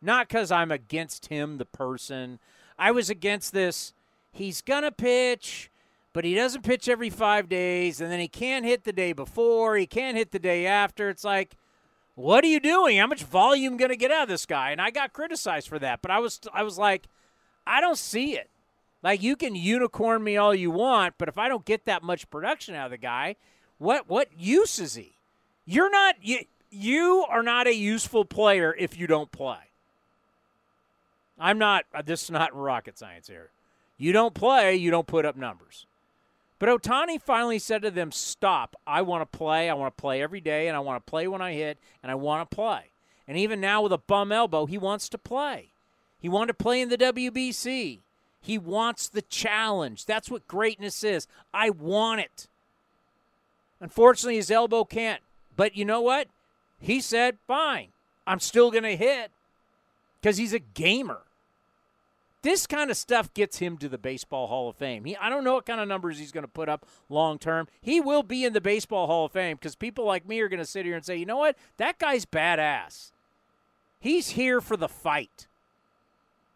not 0.00 0.28
because 0.28 0.50
I'm 0.50 0.70
against 0.70 1.26
him, 1.26 1.58
the 1.58 1.64
person. 1.64 2.38
I 2.78 2.90
was 2.90 3.10
against 3.10 3.52
this. 3.52 3.92
He's 4.30 4.62
gonna 4.62 4.92
pitch, 4.92 5.70
but 6.12 6.24
he 6.24 6.34
doesn't 6.34 6.62
pitch 6.62 6.88
every 6.88 7.10
five 7.10 7.48
days, 7.48 8.00
and 8.00 8.10
then 8.10 8.20
he 8.20 8.28
can't 8.28 8.64
hit 8.64 8.84
the 8.84 8.92
day 8.92 9.12
before. 9.12 9.76
He 9.76 9.86
can't 9.86 10.16
hit 10.16 10.30
the 10.30 10.38
day 10.38 10.66
after. 10.66 11.08
It's 11.08 11.24
like, 11.24 11.56
what 12.14 12.44
are 12.44 12.48
you 12.48 12.60
doing? 12.60 12.98
How 12.98 13.06
much 13.06 13.24
volume 13.24 13.76
gonna 13.76 13.96
get 13.96 14.10
out 14.10 14.24
of 14.24 14.28
this 14.28 14.46
guy? 14.46 14.70
And 14.70 14.80
I 14.80 14.90
got 14.90 15.12
criticized 15.12 15.68
for 15.68 15.78
that, 15.78 16.02
but 16.02 16.10
I 16.10 16.18
was 16.18 16.40
I 16.52 16.62
was 16.62 16.78
like, 16.78 17.06
I 17.66 17.80
don't 17.80 17.98
see 17.98 18.34
it. 18.34 18.50
Like 19.02 19.22
you 19.22 19.36
can 19.36 19.54
unicorn 19.54 20.24
me 20.24 20.36
all 20.36 20.54
you 20.54 20.70
want, 20.70 21.14
but 21.18 21.28
if 21.28 21.38
I 21.38 21.48
don't 21.48 21.64
get 21.64 21.84
that 21.84 22.02
much 22.02 22.28
production 22.30 22.74
out 22.74 22.86
of 22.86 22.90
the 22.90 22.98
guy, 22.98 23.36
what 23.78 24.08
what 24.08 24.28
use 24.36 24.78
is 24.78 24.94
he? 24.94 25.16
You're 25.64 25.90
not 25.90 26.16
you, 26.20 26.40
you 26.70 27.24
are 27.28 27.42
not 27.42 27.66
a 27.66 27.74
useful 27.74 28.24
player 28.24 28.74
if 28.76 28.98
you 28.98 29.06
don't 29.06 29.30
play. 29.30 29.67
I'm 31.38 31.58
not 31.58 31.84
uh, 31.94 32.02
this 32.02 32.24
is 32.24 32.30
not 32.30 32.54
rocket 32.56 32.98
science 32.98 33.28
here. 33.28 33.50
You 33.96 34.12
don't 34.12 34.34
play, 34.34 34.76
you 34.76 34.90
don't 34.90 35.06
put 35.06 35.24
up 35.24 35.36
numbers. 35.36 35.86
But 36.58 36.68
Ohtani 36.68 37.20
finally 37.20 37.58
said 37.58 37.82
to 37.82 37.90
them, 37.90 38.10
"Stop! 38.10 38.74
I 38.86 39.02
want 39.02 39.30
to 39.30 39.38
play. 39.38 39.70
I 39.70 39.74
want 39.74 39.96
to 39.96 40.00
play 40.00 40.22
every 40.22 40.40
day, 40.40 40.66
and 40.66 40.76
I 40.76 40.80
want 40.80 41.04
to 41.04 41.10
play 41.10 41.28
when 41.28 41.40
I 41.40 41.52
hit, 41.52 41.78
and 42.02 42.10
I 42.10 42.16
want 42.16 42.48
to 42.48 42.54
play." 42.54 42.90
And 43.28 43.36
even 43.36 43.60
now 43.60 43.82
with 43.82 43.92
a 43.92 43.98
bum 43.98 44.32
elbow, 44.32 44.66
he 44.66 44.78
wants 44.78 45.08
to 45.10 45.18
play. 45.18 45.68
He 46.20 46.28
wanted 46.28 46.48
to 46.58 46.62
play 46.62 46.80
in 46.80 46.88
the 46.88 46.98
WBC. 46.98 47.98
He 48.40 48.58
wants 48.58 49.08
the 49.08 49.22
challenge. 49.22 50.06
That's 50.06 50.30
what 50.30 50.48
greatness 50.48 51.04
is. 51.04 51.26
I 51.52 51.70
want 51.70 52.20
it. 52.20 52.48
Unfortunately, 53.80 54.36
his 54.36 54.50
elbow 54.50 54.84
can't. 54.84 55.22
But 55.56 55.76
you 55.76 55.84
know 55.84 56.00
what? 56.00 56.28
He 56.80 57.00
said, 57.00 57.36
fine, 57.46 57.88
I'm 58.26 58.40
still 58.40 58.70
going 58.70 58.84
to 58.84 58.96
hit 58.96 59.30
because 60.20 60.36
he's 60.36 60.52
a 60.52 60.58
gamer. 60.58 61.20
This 62.48 62.66
kind 62.66 62.90
of 62.90 62.96
stuff 62.96 63.34
gets 63.34 63.58
him 63.58 63.76
to 63.76 63.90
the 63.90 63.98
Baseball 63.98 64.46
Hall 64.46 64.70
of 64.70 64.76
Fame. 64.76 65.04
He, 65.04 65.14
I 65.18 65.28
don't 65.28 65.44
know 65.44 65.52
what 65.52 65.66
kind 65.66 65.82
of 65.82 65.86
numbers 65.86 66.18
he's 66.18 66.32
going 66.32 66.44
to 66.44 66.48
put 66.48 66.70
up 66.70 66.86
long 67.10 67.38
term. 67.38 67.68
He 67.82 68.00
will 68.00 68.22
be 68.22 68.42
in 68.42 68.54
the 68.54 68.60
Baseball 68.62 69.06
Hall 69.06 69.26
of 69.26 69.32
Fame 69.32 69.58
because 69.58 69.74
people 69.74 70.06
like 70.06 70.26
me 70.26 70.40
are 70.40 70.48
going 70.48 70.58
to 70.58 70.64
sit 70.64 70.86
here 70.86 70.96
and 70.96 71.04
say, 71.04 71.14
you 71.18 71.26
know 71.26 71.36
what? 71.36 71.58
That 71.76 71.98
guy's 71.98 72.24
badass. 72.24 73.12
He's 74.00 74.30
here 74.30 74.62
for 74.62 74.78
the 74.78 74.88
fight. 74.88 75.46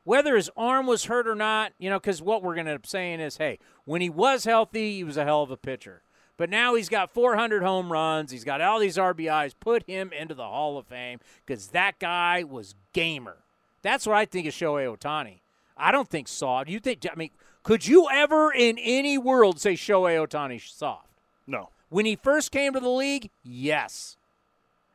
Whether 0.04 0.34
his 0.34 0.48
arm 0.56 0.86
was 0.86 1.04
hurt 1.04 1.28
or 1.28 1.34
not, 1.34 1.72
you 1.78 1.90
know, 1.90 2.00
because 2.00 2.22
what 2.22 2.42
we're 2.42 2.54
going 2.54 2.64
to 2.64 2.72
end 2.72 2.80
up 2.80 2.86
saying 2.86 3.20
is, 3.20 3.36
hey, 3.36 3.58
when 3.84 4.00
he 4.00 4.08
was 4.08 4.44
healthy, 4.44 4.94
he 4.94 5.04
was 5.04 5.18
a 5.18 5.24
hell 5.24 5.42
of 5.42 5.50
a 5.50 5.58
pitcher. 5.58 6.00
But 6.38 6.48
now 6.48 6.74
he's 6.74 6.88
got 6.88 7.12
400 7.12 7.62
home 7.62 7.92
runs. 7.92 8.30
He's 8.30 8.44
got 8.44 8.62
all 8.62 8.78
these 8.78 8.96
RBIs. 8.96 9.52
Put 9.60 9.82
him 9.82 10.10
into 10.18 10.34
the 10.34 10.48
Hall 10.48 10.78
of 10.78 10.86
Fame 10.86 11.20
because 11.44 11.66
that 11.68 11.98
guy 11.98 12.44
was 12.44 12.76
gamer. 12.94 13.36
That's 13.82 14.06
what 14.06 14.16
I 14.16 14.24
think 14.24 14.46
of 14.46 14.54
Shohei 14.54 14.96
Ohtani. 14.96 15.40
I 15.76 15.92
don't 15.92 16.08
think 16.08 16.28
soft. 16.28 16.68
You 16.68 16.80
think? 16.80 17.06
I 17.10 17.14
mean, 17.14 17.30
could 17.62 17.86
you 17.86 18.08
ever 18.10 18.52
in 18.52 18.78
any 18.78 19.18
world 19.18 19.60
say 19.60 19.74
Shohei 19.74 20.26
Ohtani 20.26 20.60
soft? 20.60 21.08
No. 21.46 21.70
When 21.88 22.06
he 22.06 22.16
first 22.16 22.50
came 22.50 22.72
to 22.72 22.80
the 22.80 22.88
league, 22.88 23.30
yes, 23.42 24.16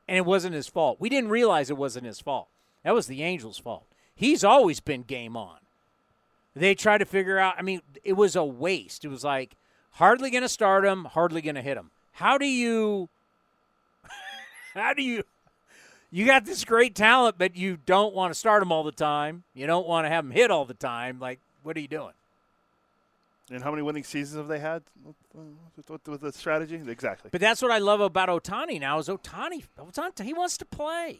and 0.08 0.18
it 0.18 0.26
wasn't 0.26 0.56
his 0.56 0.68
fault. 0.68 1.00
We 1.00 1.10
didn't 1.10 1.30
realize 1.30 1.70
it 1.70 1.78
wasn't 1.78 2.06
his 2.06 2.20
fault. 2.20 2.48
That 2.84 2.94
was 2.94 3.08
the 3.08 3.24
Angels' 3.24 3.58
fault. 3.58 3.86
He's 4.16 4.44
always 4.44 4.80
been 4.80 5.04
game 5.04 5.38
on. 5.38 5.58
They 6.56 6.74
tried 6.74 7.00
to 7.00 7.06
figure 7.06 7.38
out. 7.38 7.56
I 7.58 7.62
mean, 7.62 7.82
it 8.04 8.14
was 8.14 8.36
a 8.36 8.44
waste. 8.44 9.06
It 9.06 9.10
was 9.10 9.24
like 9.24 9.56
hardly 9.92 10.32
going 10.32 10.44
to 10.44 10.50
start 10.50 10.86
him, 10.86 11.06
hardly 11.06 11.42
going 11.42 11.56
to 11.56 11.62
hit 11.62 11.78
him. 11.78 11.92
How 12.14 12.38
do 12.38 12.48
you 12.48 13.10
how 14.74 14.94
do 14.94 15.04
you 15.04 15.24
you 16.18 16.26
got 16.26 16.46
this 16.46 16.66
great 16.66 16.96
talent 16.96 17.38
but 17.38 17.56
you 17.56 17.78
don't 17.86 18.14
want 18.14 18.34
to 18.34 18.40
start 18.40 18.64
him 18.64 18.72
all 18.72 18.84
the 18.84 18.92
time. 18.92 19.44
You 19.54 19.68
don't 19.68 19.88
want 19.88 20.06
to 20.06 20.10
have 20.10 20.26
him 20.26 20.32
hit 20.32 20.52
all 20.52 20.66
the 20.66 20.74
time. 20.74 21.20
Like 21.20 21.40
what 21.64 21.78
are 21.78 21.80
you 21.80 21.88
doing? 21.88 22.14
And 23.50 23.64
how 23.64 23.72
many 23.72 23.82
winning 23.82 24.04
seasons 24.04 24.36
have 24.38 24.48
they 24.48 24.60
had 24.60 24.84
with, 25.34 26.22
the 26.22 26.34
strategy? 26.34 26.82
Exactly. 26.86 27.30
But 27.32 27.40
that's 27.40 27.62
what 27.62 27.72
I 27.72 27.78
love 27.78 28.02
about 28.02 28.28
Ohtani 28.28 28.80
now 28.80 29.00
is 29.00 29.08
Otani, 29.08 29.64
Ohtani 29.80 30.22
he 30.24 30.34
wants 30.34 30.58
to 30.58 30.66
play. 30.66 31.20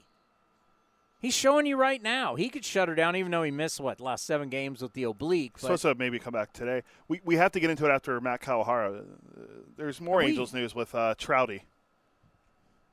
He's 1.20 1.34
showing 1.34 1.66
you 1.66 1.78
right 1.78 2.02
now. 2.02 2.36
He 2.36 2.50
could 2.50 2.64
shut 2.64 2.88
her 2.90 2.96
down, 2.96 3.16
even 3.16 3.32
though 3.32 3.44
he 3.44 3.50
missed 3.50 3.80
what 3.80 4.00
last 4.00 4.26
seven 4.26 4.50
games 4.50 4.82
with 4.82 4.94
the 4.94 5.04
oblique. 5.04 5.54
But 5.54 5.62
supposed 5.62 5.82
to 5.84 5.96
maybe 5.96 6.20
come 6.20 6.34
back 6.34 6.54
today. 6.54 6.84
We 7.08 7.22
we 7.26 7.38
have 7.38 7.52
to 7.54 7.60
get 7.60 7.70
into 7.72 7.86
it 7.86 7.90
after 7.90 8.22
Matt 8.22 8.42
Kawahara. 8.42 9.04
There's 9.78 10.00
more 10.00 10.18
we, 10.18 10.28
Angels 10.28 10.54
news 10.54 10.76
with 10.76 10.94
uh, 10.94 11.16
Trouty. 11.18 11.62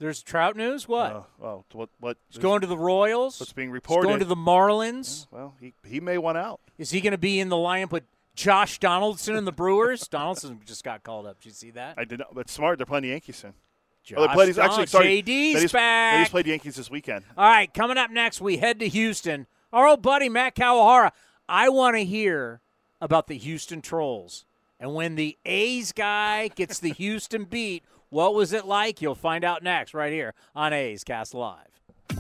There's 0.05 0.23
Trout 0.23 0.55
news. 0.55 0.87
What? 0.87 1.13
Uh, 1.13 1.23
well, 1.39 1.65
what? 1.73 1.89
What? 1.99 2.19
He's 2.29 2.37
going 2.37 2.61
to 2.61 2.67
the 2.67 2.77
Royals. 2.77 3.41
What's 3.41 3.55
being 3.55 3.71
reported? 3.71 4.09
He's 4.09 4.11
going 4.11 4.21
to 4.21 4.27
the 4.27 4.37
Marlins. 4.37 5.27
Yeah, 5.33 5.39
well, 5.39 5.55
he 5.59 5.73
he 5.83 5.99
may 5.99 6.19
want 6.19 6.37
out. 6.37 6.61
Is 6.77 6.91
he 6.91 7.01
going 7.01 7.13
to 7.13 7.19
be 7.19 7.41
in 7.41 7.49
the 7.49 7.57
lineup 7.57 7.91
with 7.91 8.05
Josh 8.35 8.79
Donaldson 8.79 9.35
and 9.35 9.47
the 9.47 9.53
Brewers? 9.53 10.07
Donaldson 10.09 10.61
just 10.67 10.85
got 10.85 11.05
called 11.05 11.25
up. 11.25 11.41
Did 11.41 11.47
you 11.47 11.55
see 11.55 11.71
that? 11.71 11.95
I 11.97 12.05
did 12.05 12.19
not. 12.19 12.35
But 12.35 12.51
smart. 12.51 12.79
They're 12.79 12.85
playing 12.85 13.05
the 13.05 13.09
Yankees 13.09 13.37
soon. 13.37 13.55
Josh 14.03 14.19
oh, 14.19 14.27
they 14.27 14.35
played, 14.35 14.59
actually, 14.59 14.87
sorry, 14.87 15.23
JD's 15.23 15.63
they 15.63 15.67
back. 15.69 16.17
They 16.17 16.21
just 16.21 16.33
played 16.33 16.47
Yankees 16.47 16.77
this 16.77 16.91
weekend. 16.91 17.25
All 17.39 17.49
right, 17.49 17.73
coming 17.73 17.97
up 17.97 18.11
next, 18.11 18.43
we 18.43 18.59
head 18.59 18.79
to 18.81 18.89
Houston. 18.89 19.47
Our 19.73 19.87
old 19.87 20.03
buddy 20.03 20.29
Matt 20.29 20.55
Kawahara. 20.55 21.13
I 21.49 21.71
want 21.71 21.97
to 21.97 22.05
hear 22.05 22.61
about 23.01 23.27
the 23.27 23.39
Houston 23.39 23.81
Trolls. 23.81 24.45
And 24.79 24.95
when 24.95 25.15
the 25.15 25.39
A's 25.47 25.93
guy 25.93 26.49
gets 26.49 26.79
the 26.79 26.93
Houston 26.99 27.45
beat, 27.45 27.85
what 28.15 28.33
was 28.33 28.53
it 28.53 28.65
like? 28.65 29.03
You'll 29.03 29.17
find 29.17 29.43
out 29.43 29.65
next, 29.65 29.93
right 29.93 30.13
here 30.13 30.35
on 30.55 30.73
A's 30.73 31.03
Cast 31.03 31.35
Live. 31.35 31.74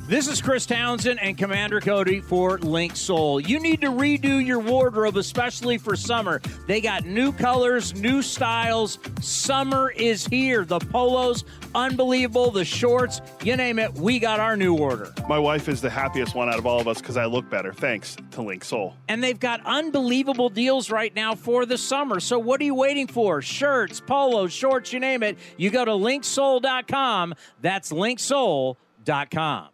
This 0.06 0.28
is 0.28 0.42
Chris 0.42 0.66
Townsend 0.66 1.20
and 1.20 1.36
Commander 1.36 1.80
Cody 1.80 2.20
for 2.20 2.58
Link 2.58 2.94
Linksoul. 2.94 3.48
You 3.48 3.60
need 3.60 3.80
to 3.80 3.88
redo 3.88 4.44
your 4.44 4.58
wardrobe, 4.58 5.16
especially 5.16 5.78
for 5.78 5.96
summer. 5.96 6.40
They 6.66 6.80
got 6.80 7.04
new 7.04 7.32
colors, 7.32 7.94
new 7.94 8.22
styles. 8.22 8.98
Summer 9.20 9.90
is 9.92 10.26
here. 10.26 10.64
The 10.64 10.78
polos, 10.78 11.44
unbelievable. 11.74 12.50
The 12.50 12.64
shorts, 12.64 13.20
you 13.42 13.56
name 13.56 13.78
it, 13.78 13.92
we 13.94 14.18
got 14.18 14.40
our 14.40 14.56
new 14.56 14.76
order. 14.76 15.12
My 15.28 15.38
wife 15.38 15.68
is 15.68 15.80
the 15.80 15.90
happiest 15.90 16.34
one 16.34 16.48
out 16.48 16.58
of 16.58 16.66
all 16.66 16.80
of 16.80 16.88
us 16.88 16.98
because 16.98 17.16
I 17.16 17.24
look 17.24 17.48
better, 17.48 17.72
thanks 17.72 18.16
to 18.32 18.42
Link 18.42 18.62
Linksoul. 18.62 18.94
And 19.08 19.22
they've 19.22 19.40
got 19.40 19.64
unbelievable 19.64 20.48
deals 20.48 20.90
right 20.90 21.14
now 21.14 21.34
for 21.34 21.66
the 21.66 21.78
summer. 21.78 22.20
So 22.20 22.38
what 22.38 22.60
are 22.60 22.64
you 22.64 22.74
waiting 22.74 23.06
for? 23.06 23.42
Shirts, 23.42 24.00
polos, 24.00 24.52
shorts, 24.52 24.92
you 24.92 25.00
name 25.00 25.22
it. 25.22 25.38
You 25.56 25.70
go 25.70 25.84
to 25.84 25.92
linksoul.com. 25.92 27.34
That's 27.60 27.90
linksoul.com. 27.92 29.73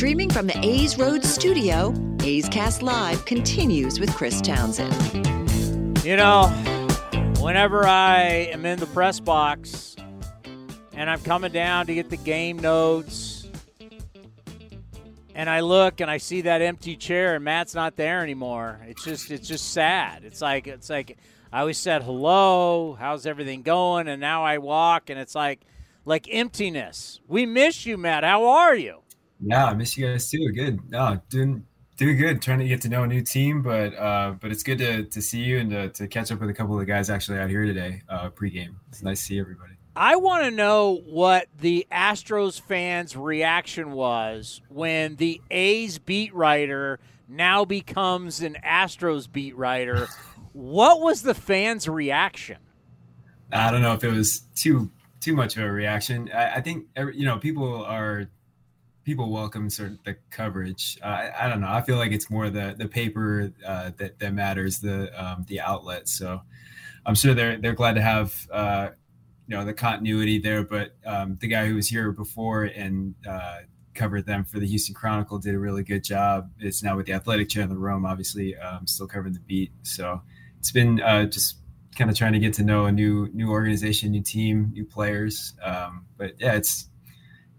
Streaming 0.00 0.30
from 0.30 0.46
the 0.46 0.58
A's 0.64 0.96
Road 0.96 1.22
studio, 1.22 1.92
A's 2.22 2.48
Cast 2.48 2.82
Live 2.82 3.26
continues 3.26 4.00
with 4.00 4.10
Chris 4.14 4.40
Townsend. 4.40 4.94
You 6.02 6.16
know, 6.16 6.46
whenever 7.38 7.86
I 7.86 8.48
am 8.50 8.64
in 8.64 8.78
the 8.78 8.86
press 8.86 9.20
box 9.20 9.96
and 10.94 11.10
I'm 11.10 11.20
coming 11.20 11.52
down 11.52 11.84
to 11.84 11.94
get 11.94 12.08
the 12.08 12.16
game 12.16 12.58
notes, 12.58 13.46
and 15.34 15.50
I 15.50 15.60
look 15.60 16.00
and 16.00 16.10
I 16.10 16.16
see 16.16 16.40
that 16.40 16.62
empty 16.62 16.96
chair 16.96 17.34
and 17.34 17.44
Matt's 17.44 17.74
not 17.74 17.96
there 17.96 18.22
anymore. 18.22 18.80
It's 18.88 19.04
just 19.04 19.30
it's 19.30 19.46
just 19.46 19.70
sad. 19.74 20.24
It's 20.24 20.40
like 20.40 20.66
it's 20.66 20.88
like 20.88 21.18
I 21.52 21.60
always 21.60 21.76
said 21.76 22.04
hello, 22.04 22.96
how's 22.98 23.26
everything 23.26 23.60
going, 23.60 24.08
and 24.08 24.18
now 24.18 24.44
I 24.44 24.56
walk 24.56 25.10
and 25.10 25.20
it's 25.20 25.34
like 25.34 25.60
like 26.06 26.26
emptiness. 26.30 27.20
We 27.28 27.44
miss 27.44 27.84
you, 27.84 27.98
Matt. 27.98 28.24
How 28.24 28.46
are 28.46 28.74
you? 28.74 29.02
Yeah, 29.42 29.66
I 29.66 29.74
miss 29.74 29.96
you 29.96 30.06
guys 30.06 30.30
too. 30.30 30.50
Good. 30.52 30.90
No, 30.90 31.20
doing 31.28 31.64
doing 31.96 32.16
good. 32.16 32.42
Trying 32.42 32.60
to 32.60 32.68
get 32.68 32.80
to 32.82 32.88
know 32.88 33.04
a 33.04 33.06
new 33.06 33.22
team, 33.22 33.62
but 33.62 33.96
uh, 33.96 34.34
but 34.40 34.50
it's 34.50 34.62
good 34.62 34.78
to, 34.78 35.04
to 35.04 35.22
see 35.22 35.40
you 35.40 35.58
and 35.58 35.70
to, 35.70 35.88
to 35.90 36.08
catch 36.08 36.30
up 36.30 36.40
with 36.40 36.50
a 36.50 36.54
couple 36.54 36.74
of 36.74 36.80
the 36.80 36.86
guys 36.86 37.10
actually 37.10 37.38
out 37.38 37.50
here 37.50 37.64
today 37.64 38.02
uh, 38.08 38.30
pregame. 38.30 38.74
It's 38.88 39.02
nice 39.02 39.20
to 39.20 39.24
see 39.26 39.40
everybody. 39.40 39.74
I 39.96 40.16
want 40.16 40.44
to 40.44 40.50
know 40.50 41.02
what 41.06 41.48
the 41.58 41.86
Astros 41.90 42.60
fans' 42.60 43.16
reaction 43.16 43.92
was 43.92 44.62
when 44.68 45.16
the 45.16 45.40
A's 45.50 45.98
beat 45.98 46.32
writer 46.34 47.00
now 47.28 47.64
becomes 47.64 48.40
an 48.40 48.56
Astros 48.64 49.30
beat 49.30 49.56
writer. 49.56 50.08
what 50.52 51.00
was 51.00 51.22
the 51.22 51.34
fans' 51.34 51.88
reaction? 51.88 52.58
I 53.52 53.70
don't 53.70 53.82
know 53.82 53.94
if 53.94 54.04
it 54.04 54.12
was 54.12 54.40
too 54.54 54.90
too 55.20 55.34
much 55.34 55.56
of 55.56 55.64
a 55.64 55.70
reaction. 55.70 56.30
I, 56.32 56.56
I 56.56 56.60
think 56.60 56.86
you 56.96 57.24
know 57.24 57.38
people 57.38 57.84
are 57.84 58.28
people 59.10 59.28
welcome 59.28 59.68
sort 59.68 59.90
of 59.90 59.98
the 60.04 60.14
coverage. 60.30 60.96
Uh, 61.02 61.06
I, 61.06 61.32
I, 61.40 61.48
don't 61.48 61.60
know. 61.60 61.68
I 61.68 61.80
feel 61.80 61.96
like 61.96 62.12
it's 62.12 62.30
more 62.30 62.48
the 62.48 62.76
the 62.78 62.86
paper 62.86 63.52
uh, 63.66 63.90
that 63.96 64.20
that 64.20 64.32
matters, 64.32 64.78
the 64.78 65.10
um, 65.20 65.44
the 65.48 65.60
outlet. 65.60 66.08
So 66.08 66.40
I'm 67.04 67.16
sure 67.16 67.34
they're 67.34 67.56
they're 67.58 67.72
glad 67.72 67.94
to 67.94 68.02
have 68.02 68.46
uh, 68.52 68.90
you 69.48 69.56
know 69.56 69.64
the 69.64 69.72
continuity 69.72 70.38
there. 70.38 70.62
But 70.62 70.94
um, 71.04 71.38
the 71.40 71.48
guy 71.48 71.66
who 71.66 71.74
was 71.74 71.88
here 71.88 72.12
before 72.12 72.66
and 72.66 73.16
uh, 73.28 73.62
covered 73.94 74.26
them 74.26 74.44
for 74.44 74.60
the 74.60 74.66
Houston 74.68 74.94
Chronicle 74.94 75.40
did 75.40 75.56
a 75.56 75.58
really 75.58 75.82
good 75.82 76.04
job. 76.04 76.48
It's 76.60 76.80
now 76.80 76.96
with 76.96 77.06
the 77.06 77.14
Athletic 77.14 77.48
Chandler 77.48 77.80
Rome, 77.80 78.06
obviously 78.06 78.56
um, 78.58 78.86
still 78.86 79.08
covering 79.08 79.34
the 79.34 79.40
beat. 79.40 79.72
So 79.82 80.22
it's 80.60 80.70
been 80.70 81.02
uh, 81.02 81.24
just 81.24 81.56
kind 81.96 82.08
of 82.08 82.16
trying 82.16 82.34
to 82.34 82.38
get 82.38 82.52
to 82.54 82.62
know 82.62 82.86
a 82.86 82.92
new 82.92 83.28
new 83.34 83.50
organization, 83.50 84.12
new 84.12 84.22
team, 84.22 84.70
new 84.72 84.84
players. 84.84 85.54
Um, 85.64 86.06
but 86.16 86.34
yeah, 86.38 86.54
it's 86.54 86.89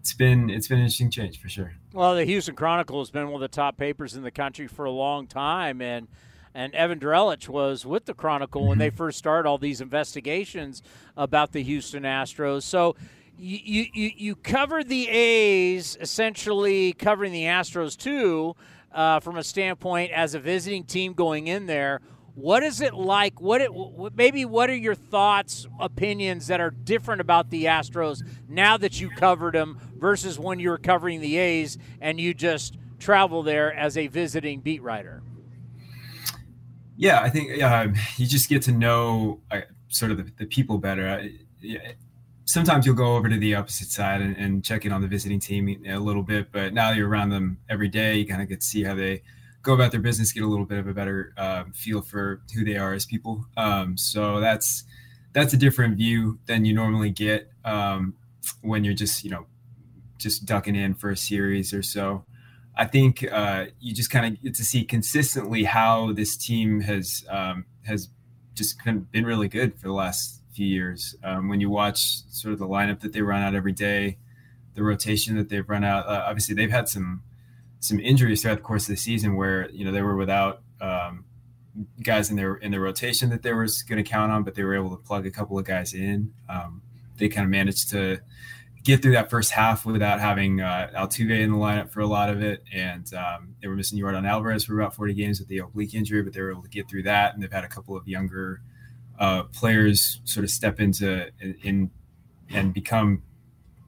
it's 0.02 0.14
been 0.14 0.50
it's 0.50 0.66
been 0.66 0.78
an 0.78 0.84
interesting 0.86 1.10
change 1.10 1.40
for 1.40 1.48
sure. 1.48 1.74
Well, 1.92 2.16
the 2.16 2.24
Houston 2.24 2.56
Chronicle 2.56 2.98
has 2.98 3.10
been 3.12 3.26
one 3.26 3.34
of 3.34 3.40
the 3.40 3.54
top 3.54 3.76
papers 3.76 4.16
in 4.16 4.24
the 4.24 4.32
country 4.32 4.66
for 4.66 4.84
a 4.84 4.90
long 4.90 5.28
time, 5.28 5.80
and 5.80 6.08
and 6.52 6.74
Evan 6.74 6.98
Drellich 6.98 7.48
was 7.48 7.86
with 7.86 8.06
the 8.06 8.12
Chronicle 8.12 8.62
mm-hmm. 8.62 8.68
when 8.70 8.78
they 8.78 8.88
mm-hmm. 8.88 8.96
first 8.96 9.18
started 9.18 9.48
all 9.48 9.58
these 9.58 9.80
investigations 9.80 10.82
about 11.16 11.52
the 11.52 11.62
Houston 11.62 12.02
Astros. 12.02 12.62
So. 12.62 12.96
You, 13.44 13.86
you, 13.92 14.10
you 14.14 14.36
cover 14.36 14.84
the 14.84 15.08
A's, 15.08 15.96
essentially 16.00 16.92
covering 16.92 17.32
the 17.32 17.44
Astros 17.44 17.96
too, 17.96 18.54
uh, 18.92 19.18
from 19.18 19.36
a 19.36 19.42
standpoint 19.42 20.12
as 20.12 20.34
a 20.34 20.38
visiting 20.38 20.84
team 20.84 21.14
going 21.14 21.48
in 21.48 21.66
there. 21.66 22.02
What 22.34 22.62
is 22.62 22.80
it 22.80 22.94
like? 22.94 23.40
What 23.40 23.60
it, 23.60 23.70
maybe 24.14 24.44
what 24.44 24.70
are 24.70 24.76
your 24.76 24.94
thoughts, 24.94 25.66
opinions 25.80 26.46
that 26.48 26.60
are 26.60 26.70
different 26.70 27.20
about 27.20 27.50
the 27.50 27.64
Astros 27.64 28.22
now 28.48 28.76
that 28.76 29.00
you 29.00 29.10
covered 29.10 29.54
them 29.54 29.91
versus 30.02 30.38
when 30.38 30.58
you 30.58 30.68
were 30.68 30.78
covering 30.78 31.20
the 31.20 31.38
A's 31.38 31.78
and 32.00 32.20
you 32.20 32.34
just 32.34 32.76
travel 32.98 33.42
there 33.42 33.72
as 33.72 33.96
a 33.96 34.08
visiting 34.08 34.60
beat 34.60 34.82
writer? 34.82 35.22
Yeah, 36.96 37.20
I 37.20 37.30
think 37.30 37.62
uh, 37.62 37.88
you 38.16 38.26
just 38.26 38.50
get 38.50 38.62
to 38.62 38.72
know 38.72 39.40
uh, 39.50 39.62
sort 39.88 40.10
of 40.10 40.18
the, 40.18 40.30
the 40.38 40.46
people 40.46 40.76
better. 40.76 41.08
Uh, 41.08 41.78
sometimes 42.44 42.84
you'll 42.84 42.96
go 42.96 43.16
over 43.16 43.28
to 43.28 43.38
the 43.38 43.54
opposite 43.54 43.88
side 43.88 44.20
and, 44.20 44.36
and 44.36 44.64
check 44.64 44.84
in 44.84 44.92
on 44.92 45.00
the 45.00 45.08
visiting 45.08 45.40
team 45.40 45.82
a 45.88 45.96
little 45.96 46.22
bit, 46.22 46.52
but 46.52 46.74
now 46.74 46.90
you're 46.90 47.08
around 47.08 47.30
them 47.30 47.58
every 47.70 47.88
day. 47.88 48.16
You 48.16 48.26
kind 48.26 48.42
of 48.42 48.48
get 48.48 48.60
to 48.60 48.66
see 48.66 48.82
how 48.82 48.94
they 48.94 49.22
go 49.62 49.72
about 49.72 49.92
their 49.92 50.00
business, 50.00 50.32
get 50.32 50.42
a 50.42 50.46
little 50.46 50.66
bit 50.66 50.78
of 50.78 50.88
a 50.88 50.92
better 50.92 51.32
uh, 51.36 51.64
feel 51.72 52.02
for 52.02 52.42
who 52.54 52.64
they 52.64 52.76
are 52.76 52.92
as 52.92 53.06
people. 53.06 53.46
Um, 53.56 53.96
so 53.96 54.40
that's 54.40 54.84
that's 55.32 55.54
a 55.54 55.56
different 55.56 55.96
view 55.96 56.38
than 56.46 56.64
you 56.64 56.74
normally 56.74 57.10
get 57.10 57.50
um, 57.64 58.14
when 58.60 58.84
you're 58.84 58.94
just 58.94 59.24
you 59.24 59.30
know 59.30 59.46
just 60.22 60.46
ducking 60.46 60.76
in 60.76 60.94
for 60.94 61.10
a 61.10 61.16
series 61.16 61.72
or 61.74 61.82
so. 61.82 62.24
I 62.76 62.86
think 62.86 63.30
uh, 63.30 63.66
you 63.80 63.94
just 63.94 64.10
kind 64.10 64.26
of 64.26 64.42
get 64.42 64.54
to 64.54 64.64
see 64.64 64.84
consistently 64.84 65.64
how 65.64 66.12
this 66.12 66.36
team 66.36 66.80
has 66.80 67.24
um, 67.28 67.66
has 67.84 68.08
just 68.54 68.82
kind 68.82 68.96
of 68.96 69.10
been 69.10 69.26
really 69.26 69.48
good 69.48 69.74
for 69.78 69.88
the 69.88 69.92
last 69.92 70.40
few 70.52 70.66
years. 70.66 71.14
Um, 71.22 71.48
when 71.48 71.60
you 71.60 71.70
watch 71.70 72.22
sort 72.30 72.52
of 72.52 72.58
the 72.58 72.66
lineup 72.66 73.00
that 73.00 73.12
they 73.12 73.22
run 73.22 73.42
out 73.42 73.54
every 73.54 73.72
day, 73.72 74.18
the 74.74 74.82
rotation 74.82 75.36
that 75.36 75.48
they've 75.48 75.68
run 75.68 75.84
out, 75.84 76.06
uh, 76.06 76.24
obviously 76.26 76.54
they've 76.54 76.70
had 76.70 76.88
some 76.88 77.22
some 77.80 77.98
injuries 77.98 78.42
throughout 78.42 78.58
the 78.58 78.62
course 78.62 78.84
of 78.84 78.94
the 78.94 78.96
season 78.96 79.36
where 79.36 79.68
you 79.70 79.84
know 79.84 79.92
they 79.92 80.02
were 80.02 80.16
without 80.16 80.62
um, 80.80 81.24
guys 82.02 82.30
in 82.30 82.36
their 82.36 82.54
in 82.56 82.70
their 82.70 82.80
rotation 82.80 83.30
that 83.30 83.42
they 83.42 83.52
were 83.52 83.66
going 83.88 84.02
to 84.02 84.08
count 84.08 84.32
on, 84.32 84.42
but 84.44 84.54
they 84.54 84.62
were 84.62 84.74
able 84.74 84.90
to 84.90 85.02
plug 85.02 85.26
a 85.26 85.30
couple 85.30 85.58
of 85.58 85.64
guys 85.64 85.92
in. 85.92 86.32
Um, 86.48 86.82
they 87.16 87.28
kind 87.28 87.44
of 87.44 87.50
managed 87.50 87.90
to 87.90 88.20
get 88.82 89.02
through 89.02 89.12
that 89.12 89.30
first 89.30 89.52
half 89.52 89.86
without 89.86 90.20
having 90.20 90.60
uh, 90.60 90.90
Altuve 90.96 91.38
in 91.38 91.52
the 91.52 91.56
lineup 91.56 91.90
for 91.90 92.00
a 92.00 92.06
lot 92.06 92.28
of 92.28 92.42
it, 92.42 92.62
and 92.72 93.12
um, 93.14 93.54
they 93.60 93.68
were 93.68 93.76
missing 93.76 93.98
Yordan 93.98 94.26
Alvarez 94.26 94.64
for 94.64 94.78
about 94.78 94.94
40 94.94 95.14
games 95.14 95.38
with 95.38 95.48
the 95.48 95.58
oblique 95.58 95.94
injury, 95.94 96.22
but 96.22 96.32
they 96.32 96.40
were 96.40 96.50
able 96.50 96.62
to 96.62 96.68
get 96.68 96.88
through 96.88 97.04
that, 97.04 97.34
and 97.34 97.42
they've 97.42 97.52
had 97.52 97.64
a 97.64 97.68
couple 97.68 97.96
of 97.96 98.06
younger 98.08 98.60
uh, 99.18 99.44
players 99.44 100.20
sort 100.24 100.42
of 100.44 100.50
step 100.50 100.80
into 100.80 101.28
in, 101.40 101.56
in 101.62 101.90
and 102.50 102.74
become 102.74 103.22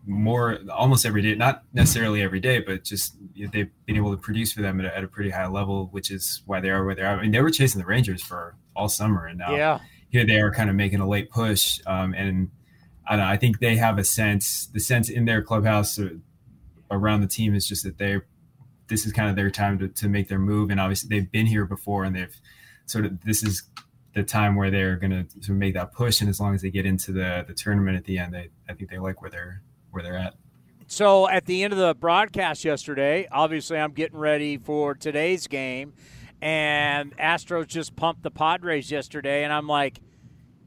more 0.06 0.58
almost 0.70 1.06
every 1.06 1.22
day, 1.22 1.34
not 1.34 1.62
necessarily 1.72 2.22
every 2.22 2.40
day, 2.40 2.60
but 2.60 2.84
just 2.84 3.16
they've 3.52 3.70
been 3.86 3.96
able 3.96 4.10
to 4.10 4.16
produce 4.16 4.52
for 4.52 4.62
them 4.62 4.78
at 4.80 4.86
a, 4.86 4.96
at 4.96 5.04
a, 5.04 5.08
pretty 5.08 5.30
high 5.30 5.46
level, 5.46 5.88
which 5.92 6.10
is 6.10 6.42
why 6.46 6.60
they 6.60 6.70
are 6.70 6.84
where 6.84 6.94
they 6.94 7.02
are. 7.02 7.18
I 7.18 7.22
mean, 7.22 7.30
they 7.30 7.40
were 7.40 7.50
chasing 7.50 7.80
the 7.80 7.86
Rangers 7.86 8.22
for 8.22 8.56
all 8.76 8.88
summer, 8.88 9.26
and 9.26 9.38
now 9.38 9.54
yeah. 9.54 9.78
here 10.10 10.26
they 10.26 10.40
are 10.40 10.52
kind 10.52 10.68
of 10.68 10.76
making 10.76 11.00
a 11.00 11.08
late 11.08 11.30
push. 11.30 11.80
Um, 11.86 12.14
and 12.14 12.50
I 13.06 13.16
know, 13.16 13.24
I 13.24 13.36
think 13.36 13.58
they 13.58 13.76
have 13.76 13.98
a 13.98 14.04
sense, 14.04 14.66
the 14.66 14.80
sense 14.80 15.08
in 15.10 15.24
their 15.24 15.42
clubhouse 15.42 15.98
uh, 15.98 16.10
around 16.90 17.20
the 17.20 17.26
team 17.26 17.54
is 17.54 17.68
just 17.68 17.84
that 17.84 17.98
they 17.98 18.20
this 18.86 19.06
is 19.06 19.12
kind 19.12 19.30
of 19.30 19.36
their 19.36 19.50
time 19.50 19.78
to, 19.78 19.88
to 19.88 20.08
make 20.08 20.28
their 20.28 20.38
move. 20.38 20.70
And 20.70 20.78
obviously 20.78 21.08
they've 21.08 21.30
been 21.30 21.46
here 21.46 21.64
before 21.64 22.04
and 22.04 22.14
they've 22.14 22.36
sort 22.86 23.06
of, 23.06 23.24
this 23.24 23.42
is 23.42 23.62
the 24.14 24.22
time 24.22 24.56
where 24.56 24.70
they're 24.70 24.96
going 24.96 25.26
to 25.42 25.52
make 25.52 25.72
that 25.74 25.92
push. 25.92 26.20
And 26.20 26.28
as 26.28 26.38
long 26.38 26.54
as 26.54 26.62
they 26.62 26.70
get 26.70 26.84
into 26.84 27.10
the, 27.10 27.44
the 27.48 27.54
tournament 27.54 27.96
at 27.96 28.04
the 28.04 28.18
end, 28.18 28.34
they, 28.34 28.50
I 28.68 28.74
think 28.74 28.90
they 28.90 28.98
like 28.98 29.22
where 29.22 29.30
they're, 29.30 29.62
where 29.90 30.02
they're 30.02 30.18
at. 30.18 30.34
So 30.86 31.28
at 31.28 31.46
the 31.46 31.64
end 31.64 31.72
of 31.72 31.78
the 31.78 31.94
broadcast 31.94 32.62
yesterday, 32.62 33.26
obviously 33.32 33.78
I'm 33.78 33.92
getting 33.92 34.18
ready 34.18 34.58
for 34.58 34.94
today's 34.94 35.46
game, 35.46 35.94
and 36.42 37.16
Astros 37.16 37.68
just 37.68 37.96
pumped 37.96 38.22
the 38.22 38.30
Padres 38.30 38.90
yesterday, 38.90 39.44
and 39.44 39.52
I'm 39.52 39.66
like, 39.66 40.00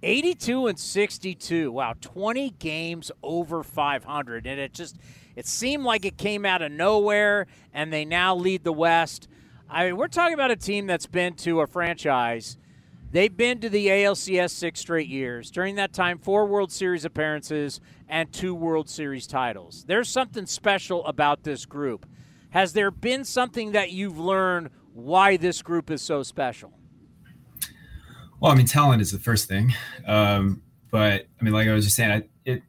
82 0.04 0.68
and 0.68 0.80
62. 0.80 1.72
Wow, 1.72 1.96
20 2.00 2.52
games 2.52 3.12
over 3.24 3.64
500, 3.64 4.48
and 4.48 4.60
it 4.60 4.74
just 4.74 4.98
it 5.36 5.46
seemed 5.46 5.84
like 5.84 6.06
it 6.06 6.18
came 6.18 6.46
out 6.46 6.62
of 6.62 6.72
nowhere, 6.72 7.48
and 7.74 7.92
they 7.92 8.06
now 8.06 8.36
lead 8.36 8.64
the 8.64 8.74
West. 8.74 9.28
I 9.70 9.86
mean, 9.86 9.98
we're 9.98 10.08
talking 10.08 10.34
about 10.34 10.52
a 10.52 10.56
team 10.56 10.88
that's 10.88 11.08
been 11.08 11.34
to 11.36 11.62
a 11.62 11.68
franchise 11.68 12.58
They've 13.10 13.36
been 13.36 13.62
to 13.62 13.70
the 13.70 13.88
ALCS 13.88 14.52
six 14.52 14.82
straight 14.82 15.08
years. 15.08 15.50
During 15.50 15.76
that 15.76 15.94
time, 15.94 16.18
four 16.18 16.46
World 16.46 16.74
Series 16.74 17.06
appearances 17.06 17.80
and 18.10 18.32
two 18.34 18.54
World 18.54 18.90
Series 18.90 19.28
titles. 19.28 19.86
There's 19.88 20.10
something 20.10 20.46
special 20.46 21.06
about 21.06 21.44
this 21.44 21.66
group. 21.66 22.06
Has 22.50 22.74
there 22.74 22.92
been 22.92 23.24
something 23.24 23.72
that 23.72 23.92
you've 23.92 24.20
learned 24.20 24.72
why 24.94 25.38
this 25.38 25.62
group 25.62 25.90
is 25.90 26.02
so 26.02 26.22
special? 26.22 26.77
Well, 28.40 28.52
I 28.52 28.56
mean, 28.56 28.68
talent 28.68 29.02
is 29.02 29.12
the 29.12 29.20
first 29.20 29.48
thing. 29.48 29.74
Um, 30.06 30.62
but 30.92 31.28
I 31.40 31.44
mean, 31.44 31.54
like 31.54 31.68
I 31.68 31.74
was 31.74 31.86
just 31.86 31.96
saying, 31.96 32.12
I, 32.12 32.24
it 32.46 32.64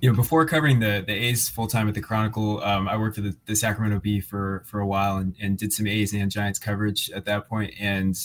you 0.00 0.10
know, 0.10 0.16
before 0.16 0.46
covering 0.46 0.80
the 0.80 1.02
the 1.06 1.12
A's 1.12 1.48
full 1.48 1.66
time 1.66 1.88
at 1.88 1.94
the 1.94 2.00
Chronicle, 2.00 2.62
um, 2.62 2.88
I 2.88 2.96
worked 2.96 3.16
for 3.16 3.22
the, 3.22 3.36
the 3.46 3.56
Sacramento 3.56 4.00
Bee 4.00 4.20
for 4.20 4.62
for 4.66 4.80
a 4.80 4.86
while 4.86 5.16
and, 5.16 5.34
and 5.40 5.58
did 5.58 5.72
some 5.72 5.86
A's 5.86 6.12
and 6.12 6.30
Giants 6.30 6.58
coverage 6.58 7.10
at 7.10 7.24
that 7.24 7.48
point. 7.48 7.74
And 7.80 8.16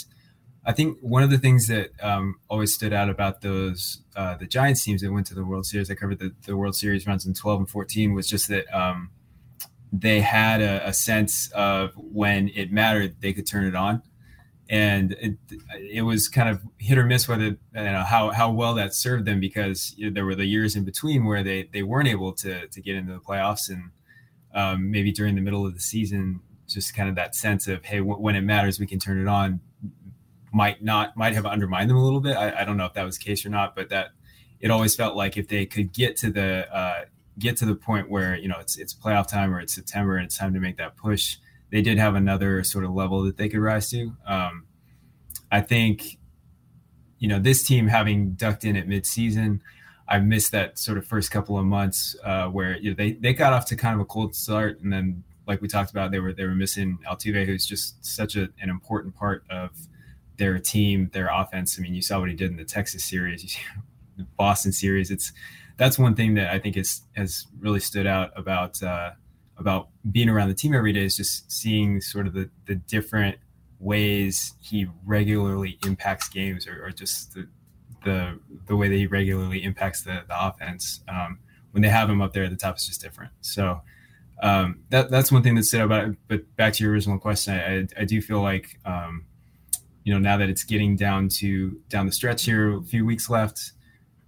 I 0.65 0.71
think 0.71 0.97
one 1.01 1.23
of 1.23 1.31
the 1.31 1.37
things 1.37 1.67
that 1.67 1.91
um, 2.01 2.35
always 2.47 2.73
stood 2.73 2.93
out 2.93 3.09
about 3.09 3.41
those 3.41 4.01
uh, 4.15 4.35
the 4.35 4.45
Giants 4.45 4.83
teams 4.83 5.01
that 5.01 5.11
went 5.11 5.25
to 5.27 5.35
the 5.35 5.45
World 5.45 5.65
Series, 5.65 5.89
I 5.89 5.95
covered 5.95 6.19
the, 6.19 6.33
the 6.45 6.55
World 6.55 6.75
Series 6.75 7.07
runs 7.07 7.25
in 7.25 7.33
12 7.33 7.59
and 7.61 7.69
14, 7.69 8.13
was 8.13 8.27
just 8.27 8.49
that 8.49 8.65
um, 8.77 9.09
they 9.91 10.19
had 10.21 10.61
a, 10.61 10.87
a 10.87 10.93
sense 10.93 11.49
of 11.53 11.93
when 11.95 12.49
it 12.49 12.71
mattered, 12.71 13.15
they 13.21 13.33
could 13.33 13.47
turn 13.47 13.65
it 13.65 13.75
on 13.75 14.03
and 14.69 15.13
it, 15.13 15.35
it 15.79 16.03
was 16.03 16.29
kind 16.29 16.47
of 16.47 16.61
hit 16.77 16.97
or 16.97 17.03
miss 17.03 17.27
whether 17.27 17.43
you 17.45 17.57
know 17.73 18.03
how 18.03 18.29
how 18.29 18.51
well 18.51 18.75
that 18.75 18.93
served 18.93 19.25
them 19.25 19.39
because 19.39 19.95
you 19.97 20.05
know, 20.05 20.13
there 20.13 20.25
were 20.25 20.35
the 20.35 20.45
years 20.45 20.75
in 20.75 20.83
between 20.83 21.25
where 21.25 21.43
they 21.43 21.67
they 21.73 21.81
weren't 21.81 22.07
able 22.07 22.31
to 22.31 22.67
to 22.67 22.81
get 22.81 22.95
into 22.95 23.11
the 23.11 23.19
playoffs 23.19 23.69
and 23.69 23.89
um, 24.53 24.89
maybe 24.91 25.11
during 25.11 25.35
the 25.35 25.41
middle 25.41 25.65
of 25.65 25.73
the 25.73 25.79
season 25.79 26.39
just 26.67 26.95
kind 26.95 27.09
of 27.09 27.15
that 27.15 27.35
sense 27.35 27.67
of 27.67 27.83
hey 27.83 27.97
w- 27.97 28.19
when 28.19 28.35
it 28.35 28.41
matters 28.41 28.79
we 28.79 28.85
can 28.85 28.99
turn 28.99 29.19
it 29.19 29.27
on 29.27 29.59
might 30.51 30.83
not 30.83 31.17
might 31.17 31.33
have 31.33 31.45
undermined 31.45 31.89
them 31.89 31.97
a 31.97 32.03
little 32.03 32.21
bit. 32.21 32.35
I, 32.35 32.61
I, 32.61 32.65
don't 32.65 32.77
know 32.77 32.85
if 32.85 32.93
that 32.93 33.03
was 33.03 33.17
the 33.17 33.23
case 33.23 33.45
or 33.45 33.49
not 33.49 33.75
but 33.75 33.89
that 33.89 34.09
it 34.59 34.71
always 34.71 34.95
felt 34.95 35.15
like 35.15 35.37
if 35.37 35.47
they 35.47 35.65
could 35.65 35.93
get 35.93 36.15
to 36.17 36.31
the 36.31 36.67
uh, 36.75 37.05
get 37.37 37.57
to 37.57 37.65
the 37.65 37.75
point 37.75 38.09
where 38.09 38.35
you 38.35 38.47
know 38.47 38.57
it's 38.59 38.77
it's 38.77 38.93
playoff 38.93 39.27
time 39.27 39.53
or 39.53 39.59
it's 39.59 39.73
September 39.73 40.15
and 40.17 40.25
it's 40.25 40.37
time 40.37 40.53
to 40.53 40.59
make 40.59 40.77
that 40.77 40.95
push 40.95 41.37
they 41.71 41.81
did 41.81 41.97
have 41.97 42.15
another 42.15 42.63
sort 42.63 42.85
of 42.85 42.91
level 42.91 43.23
that 43.23 43.37
they 43.37 43.49
could 43.49 43.59
rise 43.59 43.89
to. 43.89 44.15
Um, 44.25 44.65
I 45.51 45.61
think, 45.61 46.17
you 47.19 47.27
know, 47.27 47.39
this 47.39 47.63
team 47.63 47.87
having 47.87 48.31
ducked 48.31 48.63
in 48.63 48.75
at 48.75 48.87
midseason, 48.87 49.61
I 50.07 50.19
missed 50.19 50.51
that 50.51 50.79
sort 50.79 50.97
of 50.97 51.05
first 51.05 51.29
couple 51.29 51.57
of 51.57 51.65
months 51.65 52.15
uh, 52.23 52.47
where 52.47 52.77
you 52.77 52.89
know 52.89 52.95
they 52.95 53.11
they 53.13 53.33
got 53.33 53.53
off 53.53 53.67
to 53.67 53.75
kind 53.75 53.93
of 53.93 54.01
a 54.01 54.05
cold 54.05 54.35
start, 54.35 54.79
and 54.81 54.91
then 54.91 55.23
like 55.45 55.61
we 55.61 55.67
talked 55.67 55.91
about, 55.91 56.11
they 56.11 56.19
were 56.19 56.33
they 56.33 56.45
were 56.45 56.55
missing 56.55 56.97
Altuve, 57.07 57.45
who's 57.45 57.65
just 57.65 58.03
such 58.03 58.35
a, 58.35 58.49
an 58.59 58.69
important 58.69 59.15
part 59.15 59.43
of 59.51 59.71
their 60.37 60.57
team, 60.57 61.09
their 61.13 61.29
offense. 61.31 61.77
I 61.77 61.81
mean, 61.83 61.93
you 61.93 62.01
saw 62.01 62.19
what 62.19 62.29
he 62.29 62.35
did 62.35 62.49
in 62.49 62.57
the 62.57 62.65
Texas 62.65 63.03
series, 63.03 63.57
the 64.17 64.25
Boston 64.35 64.71
series. 64.71 65.11
It's 65.11 65.31
that's 65.77 65.99
one 65.99 66.15
thing 66.15 66.33
that 66.35 66.51
I 66.51 66.57
think 66.57 66.75
is 66.75 67.01
has 67.15 67.45
really 67.59 67.79
stood 67.79 68.07
out 68.07 68.31
about. 68.35 68.81
Uh, 68.81 69.11
about 69.59 69.89
being 70.11 70.29
around 70.29 70.47
the 70.47 70.55
team 70.55 70.73
every 70.73 70.93
day 70.93 71.03
is 71.03 71.17
just 71.17 71.51
seeing 71.51 72.01
sort 72.01 72.27
of 72.27 72.33
the, 72.33 72.49
the 72.65 72.75
different 72.75 73.37
ways 73.79 74.53
he 74.61 74.87
regularly 75.05 75.77
impacts 75.85 76.29
games 76.29 76.67
or, 76.67 76.85
or 76.85 76.91
just 76.91 77.33
the, 77.33 77.47
the, 78.03 78.39
the 78.67 78.75
way 78.75 78.87
that 78.87 78.95
he 78.95 79.07
regularly 79.07 79.63
impacts 79.63 80.03
the, 80.03 80.23
the 80.27 80.47
offense. 80.47 81.01
Um, 81.07 81.39
when 81.71 81.81
they 81.83 81.89
have 81.89 82.09
him 82.09 82.21
up 82.21 82.33
there 82.33 82.45
at 82.45 82.49
the 82.49 82.55
top, 82.55 82.75
it's 82.75 82.87
just 82.87 83.01
different. 83.01 83.31
So 83.41 83.81
um, 84.41 84.79
that, 84.89 85.11
that's 85.11 85.31
one 85.31 85.43
thing 85.43 85.55
that 85.55 85.63
stood 85.63 85.81
out 85.81 85.85
about 85.85 86.09
it. 86.09 86.17
But 86.27 86.55
back 86.55 86.73
to 86.73 86.83
your 86.83 86.93
original 86.93 87.19
question, 87.19 87.53
I, 87.53 87.79
I, 87.79 87.87
I 88.01 88.05
do 88.05 88.21
feel 88.21 88.41
like, 88.41 88.79
um, 88.85 89.25
you 90.03 90.13
know, 90.13 90.19
now 90.19 90.37
that 90.37 90.49
it's 90.49 90.63
getting 90.63 90.95
down 90.95 91.27
to 91.39 91.79
down 91.89 92.05
the 92.05 92.11
stretch 92.11 92.45
here, 92.45 92.77
a 92.77 92.81
few 92.81 93.05
weeks 93.05 93.29
left, 93.29 93.73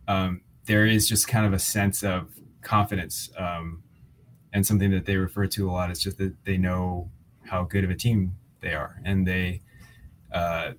um, 0.08 0.42
there 0.66 0.86
is 0.86 1.08
just 1.08 1.28
kind 1.28 1.46
of 1.46 1.54
a 1.54 1.60
sense 1.60 2.04
of 2.04 2.30
confidence 2.62 3.32
um, 3.38 3.82
and 4.54 4.66
something 4.66 4.92
that 4.92 5.06
they 5.06 5.16
refer 5.16 5.48
to 5.48 5.70
a 5.70 5.72
lot 5.72 5.92
is 5.92 6.00
just 6.00 6.18
that 6.18 6.34
they 6.46 6.58
know 6.58 7.10
how 7.44 7.64
good 7.64 7.84
of 7.84 7.90
a 7.90 7.96
team 7.96 8.36
they 8.62 8.74
are, 8.74 9.02
and 9.06 9.28
they 9.28 9.62
uh, 10.32 10.72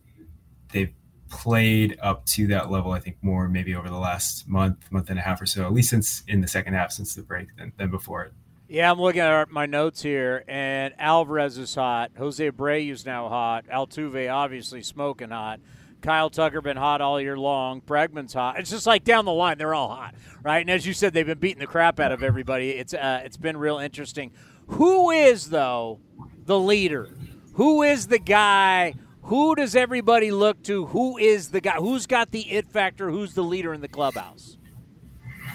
they've 0.73 0.93
played 1.29 1.99
up 2.01 2.27
to 2.27 2.47
that 2.49 2.71
level. 2.71 2.93
I 2.93 3.01
think 3.01 3.17
more 3.23 3.49
maybe 3.49 3.75
over 3.75 3.89
the 3.89 3.99
last 3.99 4.47
month, 4.49 4.91
month 4.93 5.11
and 5.11 5.19
a 5.19 5.23
half 5.23 5.41
or 5.41 5.47
so, 5.47 5.65
at 5.65 5.73
least 5.73 5.91
since 5.91 6.23
in 6.29 6.41
the 6.41 6.49
second 6.49 6.75
half 6.75 6.93
since 6.93 7.15
the 7.15 7.23
break 7.23 7.49
than, 7.57 7.73
than 7.77 7.91
before 7.91 8.23
it. 8.25 8.33
Yeah, 8.69 8.91
I'm 8.91 9.01
looking 9.01 9.21
at 9.21 9.51
my 9.51 9.67
notes 9.67 10.01
here, 10.01 10.45
and 10.49 10.95
Alvarez 10.99 11.59
is 11.59 11.75
hot. 11.75 12.13
Jose 12.17 12.51
Abreu 12.51 12.91
is 12.91 13.05
now 13.05 13.29
hot. 13.29 13.67
Altuve 13.67 14.33
obviously 14.33 14.83
smoking 14.83 15.29
hot. 15.29 15.61
Kyle 16.03 16.31
Tucker 16.31 16.61
been 16.61 16.77
hot 16.77 17.01
all 17.01 17.21
year 17.21 17.39
long. 17.39 17.81
Bregman's 17.81 18.35
hot. 18.35 18.59
It's 18.59 18.71
just 18.71 18.87
like 18.87 19.05
down 19.05 19.25
the 19.25 19.33
line, 19.33 19.57
they're 19.57 19.75
all 19.75 19.89
hot, 19.89 20.15
right? 20.43 20.59
And 20.59 20.71
as 20.71 20.87
you 20.87 20.93
said, 20.93 21.15
they've 21.15 21.25
been 21.25 21.39
beating 21.39 21.61
the 21.61 21.67
crap 21.67 22.01
out 22.01 22.13
of 22.13 22.23
everybody. 22.23 22.71
It's 22.71 22.93
uh, 22.93 23.23
it's 23.25 23.37
been 23.37 23.57
real 23.57 23.79
interesting. 23.79 24.33
Who 24.67 25.11
is 25.11 25.51
though 25.51 26.01
the 26.45 26.59
leader? 26.59 27.09
Who 27.55 27.83
is 27.83 28.09
the 28.09 28.19
guy? 28.19 28.95
Who 29.23 29.55
does 29.55 29.77
everybody 29.77 30.33
look 30.33 30.63
to? 30.65 30.87
Who 30.87 31.17
is 31.17 31.51
the 31.51 31.61
guy? 31.61 31.77
Who's 31.77 32.07
got 32.07 32.33
the 32.33 32.51
it 32.51 32.69
factor? 32.69 33.11
Who's 33.11 33.35
the 33.35 33.45
leader 33.45 33.73
in 33.73 33.81
the 33.81 33.89
clubhouse? 33.89 34.57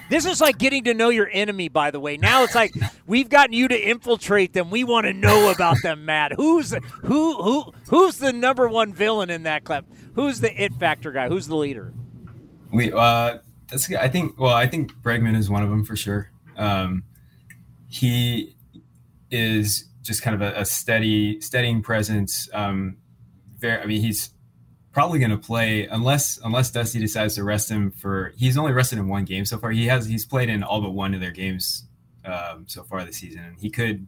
This 0.10 0.26
is 0.26 0.40
like 0.40 0.58
getting 0.58 0.86
to 0.86 0.94
know 0.94 1.10
your 1.10 1.30
enemy, 1.34 1.68
by 1.68 1.92
the 1.92 2.00
way. 2.00 2.16
Now 2.16 2.44
it's 2.44 2.56
like 2.56 2.74
we've 3.08 3.30
gotten 3.30 3.54
you 3.54 3.68
to 3.68 3.78
infiltrate 3.78 4.54
them. 4.54 4.70
We 4.70 4.86
want 4.86 5.06
to 5.06 5.14
know 5.14 5.52
about 5.52 5.82
them, 5.84 6.06
Matt. 6.06 6.34
Who's 6.34 6.74
who 7.02 7.36
who 7.42 7.74
who's 7.90 8.18
the 8.18 8.32
number 8.32 8.70
one 8.70 8.94
villain 8.94 9.30
in 9.30 9.44
that 9.44 9.66
club? 9.66 9.86
Who's 10.18 10.42
the 10.42 10.62
it 10.62 10.74
factor 10.74 11.12
guy? 11.12 11.30
Who's 11.30 11.48
the 11.48 11.56
leader? 11.56 11.94
We 12.74 12.92
uh 12.92 13.38
I 14.00 14.08
think 14.08 14.40
well, 14.40 14.54
I 14.54 14.68
think 14.68 14.92
Bregman 14.96 15.38
is 15.38 15.50
one 15.50 15.64
of 15.64 15.70
them 15.70 15.86
for 15.86 15.96
sure. 15.96 16.32
Um 16.58 17.04
he 17.88 18.56
is 19.32 19.86
just 20.02 20.22
kind 20.22 20.36
of 20.36 20.42
a, 20.42 20.62
a 20.62 20.66
steady 20.66 21.40
steadying 21.40 21.82
presence. 21.82 22.50
Um 22.52 22.98
very 23.60 23.82
I 23.82 23.86
mean 23.86 24.02
he's 24.02 24.32
probably 24.92 25.20
going 25.20 25.30
to 25.30 25.38
play 25.38 25.86
unless 25.86 26.40
unless 26.44 26.72
Dusty 26.72 27.00
decides 27.00 27.36
to 27.36 27.44
rest 27.44 27.70
him 27.70 27.92
for. 27.92 28.34
He's 28.36 28.58
only 28.58 28.72
rested 28.72 28.98
in 28.98 29.08
one 29.08 29.26
game 29.26 29.46
so 29.46 29.60
far. 29.60 29.70
He 29.70 29.86
has 29.86 30.08
he's 30.08 30.26
played 30.26 30.50
in 30.50 30.64
all 30.64 30.82
but 30.82 30.90
one 30.90 31.14
of 31.14 31.22
their 31.22 31.30
games 31.30 31.86
um, 32.26 32.66
so 32.68 32.84
far 32.84 33.04
this 33.04 33.18
season, 33.18 33.44
and 33.44 33.60
he 33.60 33.70
could. 33.70 34.08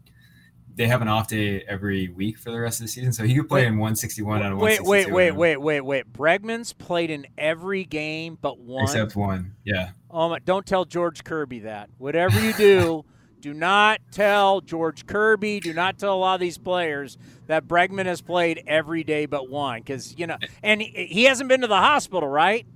They 0.80 0.88
have 0.88 1.01
an 1.01 1.10
off 1.10 1.27
day 1.27 1.61
every 1.68 2.07
week 2.07 2.38
for 2.38 2.51
the 2.51 2.60
rest 2.61 2.80
of 2.80 2.85
the 2.85 2.88
season, 2.88 3.11
so 3.11 3.26
he 3.26 3.35
could 3.35 3.49
play 3.49 3.64
wait, 3.64 3.68
in 3.68 3.80
161 3.80 4.41
out 4.41 4.53
of 4.53 4.60
wait, 4.60 4.81
wait, 4.81 5.11
wait, 5.11 5.31
wait, 5.31 5.57
wait, 5.57 5.81
wait. 5.81 6.14
Bregman's 6.14 6.72
played 6.72 7.10
in 7.10 7.27
every 7.38 7.84
game 7.84 8.38
but 8.41 8.60
one, 8.60 8.85
except 8.85 9.14
one. 9.14 9.56
Yeah. 9.65 9.89
Oh 10.10 10.30
my! 10.30 10.39
Don't 10.39 10.65
tell 10.65 10.85
George 10.85 11.26
Kirby 11.26 11.60
that. 11.60 11.89
Whatever 11.97 12.39
you 12.39 12.53
do. 12.53 13.03
Do 13.41 13.53
not 13.53 14.01
tell 14.11 14.60
George 14.60 15.06
Kirby, 15.06 15.61
do 15.61 15.72
not 15.72 15.97
tell 15.97 16.14
a 16.14 16.19
lot 16.19 16.34
of 16.34 16.41
these 16.41 16.57
players 16.57 17.18
that 17.47 17.69
Bregman 17.69 18.06
has 18.06 18.22
played 18.22 18.61
every 18.68 19.06
day 19.06 19.27
but 19.27 19.49
one. 19.49 19.80
Because, 19.80 20.14
you 20.18 20.27
know, 20.27 20.35
eh. 20.41 20.47
and 20.61 20.81
he, 20.81 21.06
he 21.06 21.23
hasn't 21.23 21.47
been 21.47 21.61
to 21.61 21.68
the 21.68 21.77
hospital, 21.77 22.27
right? 22.27 22.68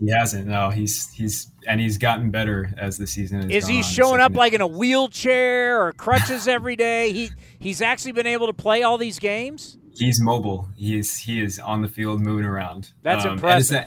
He 0.00 0.10
hasn't. 0.10 0.48
No, 0.48 0.70
he's 0.70 1.10
he's 1.12 1.50
and 1.66 1.80
he's 1.80 1.98
gotten 1.98 2.30
better 2.30 2.72
as 2.76 2.98
the 2.98 3.06
season 3.06 3.50
is. 3.50 3.64
Is 3.64 3.68
he 3.68 3.82
showing 3.82 4.20
up 4.20 4.34
like 4.34 4.52
in 4.52 4.60
a 4.60 4.66
wheelchair 4.66 5.80
or 5.80 5.92
crutches 5.92 6.48
every 6.48 6.76
day? 6.76 7.12
He 7.12 7.30
he's 7.58 7.80
actually 7.80 8.12
been 8.12 8.26
able 8.26 8.48
to 8.48 8.52
play 8.52 8.82
all 8.82 8.98
these 8.98 9.18
games. 9.18 9.78
He's 9.94 10.20
mobile. 10.20 10.68
He 10.76 10.98
is 10.98 11.16
he 11.16 11.40
is 11.40 11.58
on 11.58 11.82
the 11.82 11.88
field 11.88 12.20
moving 12.20 12.46
around. 12.46 12.92
That's 13.02 13.24
um, 13.24 13.34
impressive. 13.34 13.76
And, 13.76 13.86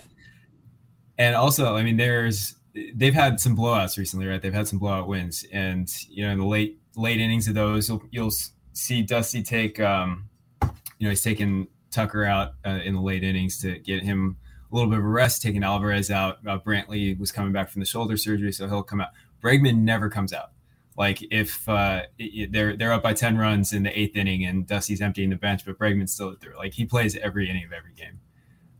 and 1.17 1.35
also, 1.35 1.75
I 1.75 1.83
mean, 1.83 1.97
there's 1.97 2.55
they've 2.93 3.13
had 3.13 3.39
some 3.39 3.57
blowouts 3.57 3.97
recently, 3.97 4.27
right? 4.27 4.41
They've 4.41 4.53
had 4.53 4.67
some 4.67 4.79
blowout 4.79 5.07
wins, 5.07 5.45
and 5.51 5.89
you 6.09 6.25
know, 6.25 6.31
in 6.31 6.39
the 6.39 6.45
late 6.45 6.79
late 6.95 7.19
innings 7.19 7.47
of 7.47 7.55
those, 7.55 7.89
you'll, 7.89 8.03
you'll 8.11 8.31
see 8.73 9.01
Dusty 9.01 9.43
take, 9.43 9.79
um, 9.79 10.29
you 10.61 11.05
know, 11.05 11.09
he's 11.09 11.23
taking 11.23 11.67
Tucker 11.91 12.25
out 12.25 12.53
uh, 12.65 12.79
in 12.83 12.95
the 12.95 13.01
late 13.01 13.23
innings 13.23 13.59
to 13.61 13.79
get 13.79 14.03
him 14.03 14.37
a 14.75 14.77
little 14.77 14.89
bit 14.89 14.99
of 14.99 15.05
a 15.05 15.09
rest, 15.09 15.41
taking 15.41 15.63
Alvarez 15.63 16.11
out. 16.11 16.39
Uh, 16.45 16.59
Brantley 16.59 17.17
was 17.17 17.31
coming 17.31 17.53
back 17.53 17.69
from 17.69 17.79
the 17.79 17.85
shoulder 17.85 18.17
surgery, 18.17 18.51
so 18.51 18.67
he'll 18.67 18.83
come 18.83 18.99
out. 18.99 19.09
Bregman 19.41 19.79
never 19.79 20.09
comes 20.09 20.33
out. 20.33 20.51
Like 20.97 21.19
if 21.31 21.67
uh, 21.67 22.03
they're 22.49 22.75
they're 22.75 22.93
up 22.93 23.03
by 23.03 23.13
ten 23.13 23.37
runs 23.37 23.73
in 23.73 23.83
the 23.83 23.97
eighth 23.97 24.15
inning 24.15 24.45
and 24.45 24.67
Dusty's 24.67 25.01
emptying 25.01 25.29
the 25.29 25.35
bench, 25.35 25.65
but 25.65 25.77
Bregman's 25.77 26.11
still 26.13 26.35
there. 26.41 26.53
Like 26.57 26.73
he 26.73 26.85
plays 26.85 27.15
every 27.17 27.49
inning 27.49 27.65
of 27.65 27.73
every 27.73 27.93
game. 27.93 28.19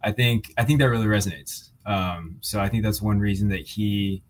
I 0.04 0.12
think 0.12 0.54
I 0.58 0.64
think 0.64 0.80
that 0.80 0.90
really 0.90 1.08
resonates. 1.08 1.70
Um, 1.86 2.38
so 2.42 2.60
I 2.60 2.70
think 2.70 2.84
that's 2.84 3.02
one 3.02 3.20
reason 3.20 3.50
that 3.50 3.68
he 3.68 4.24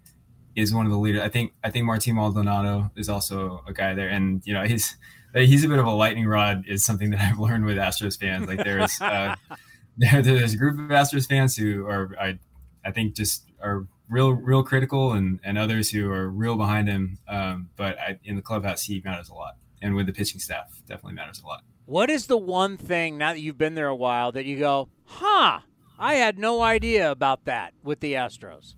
is 0.55 0.73
one 0.73 0.85
of 0.85 0.91
the 0.91 0.97
leaders. 0.97 1.21
I 1.21 1.29
think 1.29 1.53
I 1.63 1.69
think 1.69 1.85
Martin 1.85 2.15
Maldonado 2.15 2.91
is 2.95 3.09
also 3.09 3.63
a 3.67 3.73
guy 3.73 3.93
there, 3.93 4.09
and 4.09 4.41
you 4.45 4.53
know 4.53 4.63
he's 4.63 4.97
he's 5.33 5.63
a 5.63 5.67
bit 5.67 5.79
of 5.79 5.85
a 5.85 5.91
lightning 5.91 6.25
rod. 6.25 6.63
Is 6.67 6.85
something 6.85 7.11
that 7.11 7.21
I've 7.21 7.39
learned 7.39 7.65
with 7.65 7.77
Astros 7.77 8.19
fans. 8.19 8.47
Like 8.47 8.63
there's 8.63 8.99
uh, 9.01 9.35
there's 9.97 10.53
a 10.53 10.57
group 10.57 10.79
of 10.79 10.89
Astros 10.89 11.27
fans 11.27 11.55
who 11.55 11.85
are 11.87 12.15
I 12.19 12.39
I 12.83 12.91
think 12.91 13.15
just 13.15 13.45
are 13.61 13.87
real 14.09 14.31
real 14.31 14.63
critical, 14.63 15.13
and 15.13 15.39
and 15.43 15.57
others 15.57 15.89
who 15.89 16.11
are 16.11 16.29
real 16.29 16.55
behind 16.55 16.87
him. 16.87 17.19
Um, 17.27 17.69
but 17.75 17.97
I, 17.99 18.19
in 18.23 18.35
the 18.35 18.41
clubhouse, 18.41 18.83
he 18.83 19.01
matters 19.03 19.29
a 19.29 19.33
lot, 19.33 19.55
and 19.81 19.95
with 19.95 20.05
the 20.07 20.13
pitching 20.13 20.39
staff, 20.39 20.81
definitely 20.87 21.13
matters 21.13 21.41
a 21.41 21.47
lot. 21.47 21.63
What 21.85 22.09
is 22.09 22.27
the 22.27 22.37
one 22.37 22.77
thing 22.77 23.17
now 23.17 23.33
that 23.33 23.39
you've 23.39 23.57
been 23.57 23.75
there 23.75 23.87
a 23.87 23.95
while 23.95 24.31
that 24.31 24.45
you 24.45 24.57
go, 24.57 24.89
huh? 25.05 25.59
I 25.97 26.15
had 26.15 26.37
no 26.37 26.61
idea 26.61 27.09
about 27.09 27.45
that 27.45 27.73
with 27.83 27.99
the 28.01 28.13
Astros. 28.13 28.73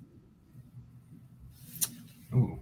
Ooh. 2.34 2.60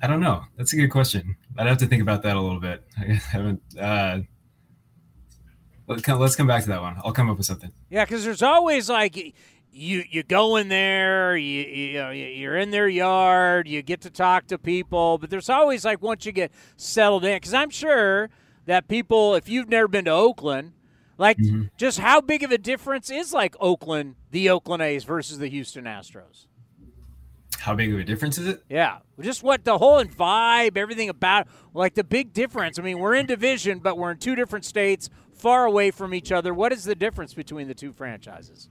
I 0.00 0.06
don't 0.06 0.20
know. 0.20 0.44
That's 0.56 0.72
a 0.72 0.76
good 0.76 0.90
question. 0.90 1.36
I'd 1.58 1.66
have 1.66 1.78
to 1.78 1.86
think 1.86 2.02
about 2.02 2.22
that 2.22 2.36
a 2.36 2.40
little 2.40 2.60
bit. 2.60 2.84
I 2.98 3.14
haven't. 3.14 3.62
Uh, 3.78 4.20
let's 5.88 6.02
come, 6.02 6.20
let's 6.20 6.36
come 6.36 6.46
back 6.46 6.62
to 6.62 6.68
that 6.68 6.80
one. 6.80 6.96
I'll 7.04 7.12
come 7.12 7.28
up 7.30 7.36
with 7.36 7.46
something. 7.46 7.72
Yeah, 7.90 8.04
because 8.04 8.24
there's 8.24 8.42
always 8.42 8.88
like 8.88 9.34
you 9.72 10.04
you 10.08 10.22
go 10.22 10.56
in 10.56 10.68
there, 10.68 11.36
you, 11.36 11.62
you 11.62 11.98
know, 11.98 12.10
you're 12.10 12.56
in 12.56 12.70
their 12.70 12.88
yard, 12.88 13.68
you 13.68 13.82
get 13.82 14.00
to 14.02 14.10
talk 14.10 14.46
to 14.48 14.58
people, 14.58 15.18
but 15.18 15.30
there's 15.30 15.48
always 15.48 15.84
like 15.84 16.02
once 16.02 16.26
you 16.26 16.32
get 16.32 16.52
settled 16.76 17.24
in, 17.24 17.36
because 17.36 17.54
I'm 17.54 17.70
sure 17.70 18.30
that 18.66 18.88
people, 18.88 19.34
if 19.34 19.48
you've 19.48 19.68
never 19.68 19.88
been 19.88 20.04
to 20.06 20.10
Oakland, 20.10 20.72
like 21.16 21.38
mm-hmm. 21.38 21.64
just 21.76 21.98
how 21.98 22.20
big 22.20 22.42
of 22.42 22.50
a 22.50 22.58
difference 22.58 23.10
is 23.10 23.32
like 23.32 23.56
Oakland, 23.60 24.16
the 24.30 24.50
Oakland 24.50 24.82
A's 24.82 25.04
versus 25.04 25.38
the 25.38 25.48
Houston 25.48 25.84
Astros? 25.84 26.46
How 27.58 27.74
big 27.74 27.92
of 27.92 27.98
a 27.98 28.04
difference 28.04 28.38
is 28.38 28.46
it? 28.46 28.62
Yeah, 28.68 28.98
just 29.20 29.42
what 29.42 29.64
the 29.64 29.78
whole 29.78 30.02
vibe, 30.04 30.76
everything 30.76 31.08
about 31.08 31.48
like 31.74 31.94
the 31.94 32.04
big 32.04 32.32
difference. 32.32 32.78
I 32.78 32.82
mean, 32.82 32.98
we're 32.98 33.14
in 33.14 33.26
division, 33.26 33.80
but 33.80 33.98
we're 33.98 34.12
in 34.12 34.18
two 34.18 34.36
different 34.36 34.64
states, 34.64 35.10
far 35.38 35.64
away 35.64 35.90
from 35.90 36.12
each 36.12 36.32
other. 36.32 36.52
What 36.52 36.72
is 36.72 36.84
the 36.84 36.94
difference 36.94 37.34
between 37.34 37.68
the 37.68 37.74
two 37.74 37.92
franchises? 37.92 38.68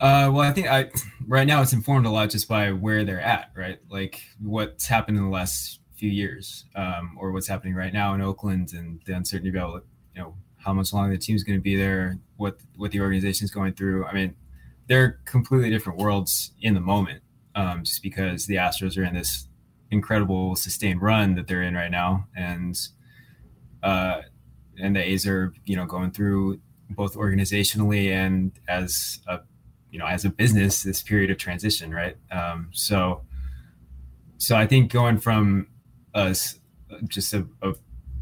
Uh, 0.00 0.28
well, 0.32 0.40
I 0.40 0.52
think 0.52 0.66
I 0.66 0.90
right 1.26 1.46
now 1.46 1.62
it's 1.62 1.72
informed 1.72 2.06
a 2.06 2.10
lot 2.10 2.30
just 2.30 2.48
by 2.48 2.72
where 2.72 3.04
they're 3.04 3.20
at, 3.20 3.50
right? 3.56 3.78
Like 3.88 4.22
what's 4.40 4.86
happened 4.86 5.16
in 5.16 5.24
the 5.24 5.30
last 5.30 5.80
few 5.94 6.10
years, 6.10 6.64
um, 6.74 7.16
or 7.18 7.32
what's 7.32 7.46
happening 7.46 7.74
right 7.74 7.92
now 7.92 8.14
in 8.14 8.20
Oakland, 8.20 8.72
and 8.74 9.00
the 9.06 9.14
uncertainty 9.14 9.56
about 9.56 9.84
you 10.14 10.20
know 10.20 10.34
how 10.56 10.72
much 10.72 10.92
longer 10.92 11.14
the 11.14 11.18
team's 11.18 11.44
going 11.44 11.58
to 11.58 11.62
be 11.62 11.76
there, 11.76 12.18
what 12.36 12.58
what 12.76 12.90
the 12.90 13.00
organization's 13.00 13.50
going 13.50 13.72
through. 13.72 14.04
I 14.04 14.12
mean, 14.12 14.34
they're 14.88 15.20
completely 15.24 15.70
different 15.70 15.98
worlds 15.98 16.52
in 16.60 16.74
the 16.74 16.80
moment, 16.80 17.22
um, 17.54 17.84
just 17.84 18.02
because 18.02 18.46
the 18.46 18.56
Astros 18.56 18.98
are 18.98 19.04
in 19.04 19.14
this 19.14 19.48
incredible 19.90 20.56
sustained 20.56 21.00
run 21.00 21.36
that 21.36 21.46
they're 21.46 21.62
in 21.62 21.74
right 21.74 21.90
now, 21.90 22.26
and 22.36 22.76
uh, 23.84 24.22
and 24.80 24.96
the 24.96 25.00
A's 25.00 25.26
are 25.26 25.52
you 25.64 25.76
know 25.76 25.86
going 25.86 26.10
through 26.10 26.58
both 26.90 27.14
organizationally 27.14 28.10
and 28.10 28.50
as 28.68 29.20
a 29.28 29.40
you 29.92 29.98
know 30.00 30.06
as 30.06 30.24
a 30.24 30.30
business 30.30 30.82
this 30.82 31.02
period 31.02 31.30
of 31.30 31.38
transition 31.38 31.94
right? 31.94 32.16
Um, 32.32 32.70
so 32.72 33.22
so 34.38 34.56
i 34.56 34.66
think 34.66 34.92
going 34.92 35.18
from 35.18 35.66
us 36.14 36.58
just 37.08 37.32
a, 37.32 37.46
a, 37.62 37.72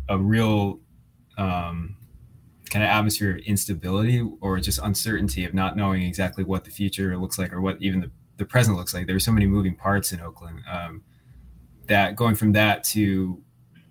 a 0.08 0.18
real 0.18 0.80
um, 1.36 1.96
kind 2.70 2.84
of 2.84 2.88
atmosphere 2.88 3.32
of 3.32 3.38
instability 3.38 4.26
or 4.40 4.58
just 4.60 4.78
uncertainty 4.82 5.44
of 5.44 5.52
not 5.52 5.76
knowing 5.76 6.02
exactly 6.02 6.44
what 6.44 6.64
the 6.64 6.70
future 6.70 7.16
looks 7.18 7.38
like 7.38 7.52
or 7.52 7.60
what 7.60 7.76
even 7.80 8.00
the, 8.00 8.10
the 8.36 8.44
present 8.44 8.76
looks 8.76 8.94
like. 8.94 9.06
There 9.06 9.14
there's 9.14 9.24
so 9.24 9.32
many 9.32 9.46
moving 9.46 9.74
parts 9.74 10.12
in 10.12 10.20
oakland 10.20 10.60
um, 10.70 11.02
that 11.86 12.16
going 12.16 12.34
from 12.34 12.52
that 12.52 12.84
to 12.84 13.42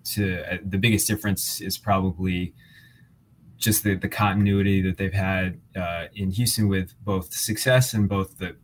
to 0.03 0.53
uh, 0.53 0.57
the 0.63 0.77
biggest 0.77 1.07
difference 1.07 1.61
is 1.61 1.77
probably 1.77 2.53
just 3.57 3.83
the, 3.83 3.95
the 3.95 4.09
continuity 4.09 4.81
that 4.81 4.97
they've 4.97 5.13
had 5.13 5.61
uh, 5.75 6.05
in 6.15 6.31
Houston 6.31 6.67
with 6.67 6.93
both 7.03 7.33
success 7.33 7.93
and 7.93 8.09
both 8.09 8.37
the 8.37 8.55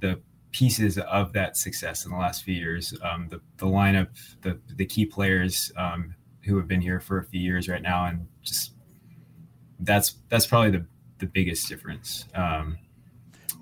the 0.00 0.20
pieces 0.50 0.98
of 0.98 1.32
that 1.32 1.56
success 1.56 2.04
in 2.04 2.10
the 2.10 2.18
last 2.18 2.44
few 2.44 2.54
years. 2.54 2.94
Um, 3.02 3.28
the 3.28 3.40
the 3.56 3.66
lineup, 3.66 4.08
the 4.42 4.60
the 4.76 4.84
key 4.84 5.06
players 5.06 5.72
um, 5.76 6.14
who 6.44 6.56
have 6.56 6.68
been 6.68 6.80
here 6.80 7.00
for 7.00 7.18
a 7.18 7.24
few 7.24 7.40
years 7.40 7.68
right 7.68 7.82
now, 7.82 8.06
and 8.06 8.26
just 8.42 8.72
that's 9.80 10.16
that's 10.28 10.46
probably 10.46 10.70
the 10.70 10.86
the 11.18 11.26
biggest 11.26 11.68
difference. 11.68 12.26
Um, 12.34 12.78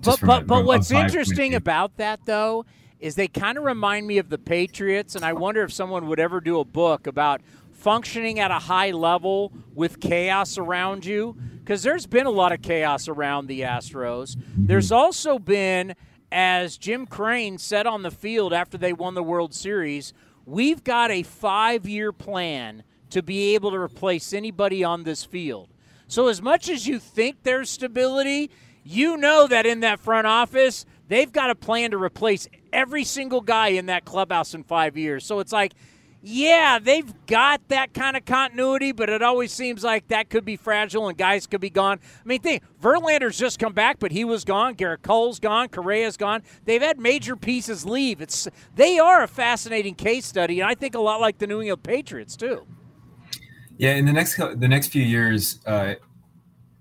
but 0.03 0.19
but, 0.21 0.41
a, 0.41 0.45
but 0.45 0.65
what's 0.65 0.91
interesting 0.91 1.53
about 1.53 1.97
that 1.97 2.21
though 2.25 2.65
is 3.01 3.15
they 3.15 3.27
kind 3.27 3.57
of 3.57 3.63
remind 3.63 4.07
me 4.07 4.19
of 4.19 4.29
the 4.29 4.37
Patriots, 4.37 5.15
and 5.15 5.25
I 5.25 5.33
wonder 5.33 5.63
if 5.63 5.73
someone 5.73 6.07
would 6.07 6.19
ever 6.19 6.39
do 6.39 6.59
a 6.59 6.65
book 6.65 7.07
about 7.07 7.41
functioning 7.71 8.39
at 8.39 8.51
a 8.51 8.59
high 8.59 8.91
level 8.91 9.51
with 9.73 9.99
chaos 9.99 10.59
around 10.59 11.03
you 11.03 11.35
because 11.59 11.81
there's 11.81 12.05
been 12.05 12.27
a 12.27 12.31
lot 12.31 12.51
of 12.51 12.61
chaos 12.61 13.07
around 13.07 13.47
the 13.47 13.61
Astros. 13.61 14.35
Mm-hmm. 14.35 14.67
There's 14.67 14.91
also 14.91 15.39
been, 15.39 15.95
as 16.31 16.77
Jim 16.77 17.07
Crane 17.07 17.57
said 17.57 17.87
on 17.87 18.03
the 18.03 18.11
field 18.11 18.53
after 18.53 18.77
they 18.77 18.93
won 18.93 19.15
the 19.15 19.23
World 19.23 19.55
Series, 19.55 20.13
we've 20.45 20.83
got 20.83 21.09
a 21.09 21.23
five 21.23 21.87
year 21.87 22.11
plan 22.11 22.83
to 23.09 23.23
be 23.23 23.55
able 23.55 23.71
to 23.71 23.77
replace 23.77 24.31
anybody 24.31 24.83
on 24.83 25.03
this 25.03 25.25
field. 25.25 25.69
So, 26.07 26.27
as 26.27 26.41
much 26.41 26.69
as 26.69 26.87
you 26.87 26.99
think 26.99 27.43
there's 27.43 27.69
stability, 27.69 28.51
you 28.83 29.17
know 29.17 29.47
that 29.47 29.65
in 29.65 29.79
that 29.79 29.99
front 29.99 30.27
office, 30.27 30.85
they've 31.07 31.31
got 31.31 31.49
a 31.49 31.55
plan 31.55 31.91
to 31.91 31.97
replace 31.97 32.47
every 32.73 33.03
single 33.03 33.41
guy 33.41 33.69
in 33.69 33.87
that 33.87 34.05
clubhouse 34.05 34.53
in 34.53 34.63
five 34.63 34.97
years. 34.97 35.25
So, 35.25 35.39
it's 35.39 35.53
like, 35.53 35.73
yeah, 36.23 36.77
they've 36.77 37.11
got 37.25 37.67
that 37.69 37.95
kind 37.95 38.15
of 38.15 38.25
continuity, 38.25 38.91
but 38.91 39.09
it 39.09 39.23
always 39.23 39.51
seems 39.51 39.83
like 39.83 40.07
that 40.09 40.29
could 40.29 40.45
be 40.45 40.55
fragile 40.55 41.07
and 41.07 41.17
guys 41.17 41.47
could 41.47 41.61
be 41.61 41.71
gone. 41.71 41.99
I 42.23 42.27
mean, 42.27 42.41
think 42.41 42.61
Verlander's 42.79 43.39
just 43.39 43.57
come 43.57 43.73
back, 43.73 43.97
but 43.99 44.11
he 44.11 44.23
was 44.23 44.45
gone. 44.45 44.75
Gerrit 44.75 45.01
Cole's 45.01 45.39
gone. 45.39 45.69
Correa's 45.69 46.17
gone. 46.17 46.43
They've 46.65 46.81
had 46.81 46.99
major 46.99 47.35
pieces 47.35 47.85
leave. 47.85 48.21
It's 48.21 48.47
they 48.75 48.99
are 48.99 49.23
a 49.23 49.27
fascinating 49.27 49.95
case 49.95 50.25
study, 50.25 50.59
and 50.59 50.69
I 50.69 50.75
think 50.75 50.93
a 50.93 51.01
lot 51.01 51.21
like 51.21 51.39
the 51.39 51.47
New 51.47 51.59
England 51.59 51.83
Patriots 51.83 52.35
too. 52.35 52.67
Yeah, 53.77 53.95
in 53.95 54.05
the 54.05 54.13
next 54.13 54.37
the 54.37 54.67
next 54.67 54.89
few 54.89 55.03
years, 55.03 55.59
uh, 55.65 55.95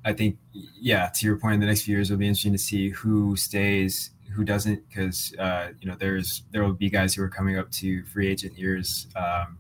I 0.05 0.13
think 0.13 0.37
yeah, 0.53 1.09
to 1.15 1.27
your 1.27 1.39
point, 1.39 1.55
in 1.55 1.61
the 1.61 1.67
next 1.67 1.83
few 1.83 1.97
years, 1.97 2.11
it'll 2.11 2.19
be 2.19 2.27
interesting 2.27 2.53
to 2.53 2.59
see 2.59 2.91
who 2.91 3.37
stays 3.37 4.11
who 4.33 4.45
doesn't? 4.45 4.89
Because 4.89 5.35
uh, 5.39 5.69
you 5.81 5.89
know 5.89 5.97
there's 5.99 6.43
there 6.51 6.63
will 6.63 6.73
be 6.73 6.91
guys 6.91 7.15
who 7.15 7.23
are 7.23 7.29
coming 7.29 7.59
up 7.59 7.71
to 7.73 8.05
free 8.05 8.29
agent 8.29 8.59
years 8.59 9.07
um, 9.17 9.59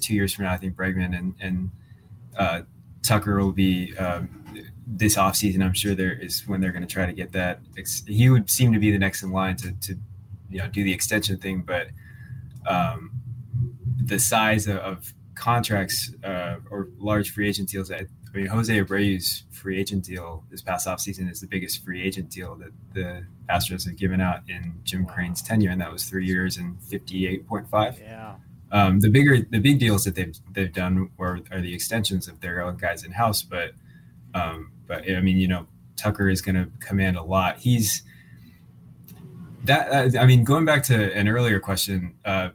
two 0.00 0.14
years 0.14 0.32
from 0.32 0.44
now 0.44 0.52
I 0.52 0.56
think 0.56 0.76
Bregman 0.76 1.16
and 1.16 1.34
and 1.40 1.70
uh, 2.36 2.62
Tucker 3.02 3.38
will 3.38 3.52
be 3.52 3.96
um, 3.96 4.28
this 4.86 5.16
offseason 5.16 5.62
I'm 5.62 5.72
sure 5.72 5.94
there 5.94 6.12
is 6.12 6.46
when 6.46 6.60
they're 6.60 6.72
going 6.72 6.86
to 6.86 6.92
try 6.92 7.06
to 7.06 7.12
get 7.12 7.32
that 7.32 7.60
he 8.06 8.28
would 8.28 8.50
seem 8.50 8.72
to 8.72 8.78
be 8.78 8.90
the 8.90 8.98
next 8.98 9.22
in 9.22 9.30
line 9.30 9.56
to, 9.56 9.72
to 9.72 9.98
you 10.50 10.58
know 10.58 10.68
do 10.68 10.84
the 10.84 10.92
extension 10.92 11.38
thing 11.38 11.62
but 11.62 11.88
um, 12.66 13.10
the 13.96 14.18
size 14.18 14.66
of, 14.66 14.76
of 14.78 15.14
contracts 15.34 16.12
uh, 16.22 16.56
or 16.70 16.88
large 16.98 17.30
free 17.30 17.48
agent 17.48 17.68
deals 17.68 17.90
I 18.32 18.38
mean 18.38 18.46
Jose 18.46 18.74
Abreu's 18.74 19.44
free 19.50 19.78
agent 19.78 20.04
deal 20.04 20.44
this 20.50 20.62
past 20.62 20.86
offseason 20.86 21.30
is 21.30 21.40
the 21.40 21.46
biggest 21.46 21.84
free 21.84 22.02
agent 22.02 22.30
deal 22.30 22.56
that 22.56 22.72
the 22.94 23.26
Astros 23.48 23.86
have 23.86 23.96
given 23.96 24.20
out 24.20 24.40
in 24.48 24.80
Jim 24.84 25.04
Crane's 25.06 25.42
tenure, 25.42 25.70
and 25.70 25.80
that 25.80 25.92
was 25.92 26.04
three 26.04 26.26
years 26.26 26.56
and 26.56 26.82
fifty-eight 26.82 27.46
point 27.46 27.68
five. 27.68 28.00
Yeah. 28.00 28.34
Um, 28.70 29.00
the 29.00 29.10
bigger, 29.10 29.36
the 29.50 29.58
big 29.58 29.78
deals 29.78 30.04
that 30.04 30.14
they've 30.14 30.34
they've 30.50 30.72
done 30.72 31.10
are, 31.18 31.40
are 31.50 31.60
the 31.60 31.74
extensions 31.74 32.26
of 32.26 32.40
their 32.40 32.62
own 32.62 32.78
guys 32.78 33.04
in 33.04 33.12
house. 33.12 33.42
But, 33.42 33.72
um, 34.32 34.72
but 34.86 35.08
I 35.10 35.20
mean, 35.20 35.36
you 35.36 35.46
know, 35.46 35.66
Tucker 35.96 36.30
is 36.30 36.40
going 36.40 36.54
to 36.54 36.70
command 36.80 37.18
a 37.18 37.22
lot. 37.22 37.58
He's 37.58 38.02
that. 39.64 40.16
I 40.16 40.24
mean, 40.24 40.42
going 40.42 40.64
back 40.64 40.84
to 40.84 41.14
an 41.14 41.28
earlier 41.28 41.60
question, 41.60 42.14
uh, 42.24 42.48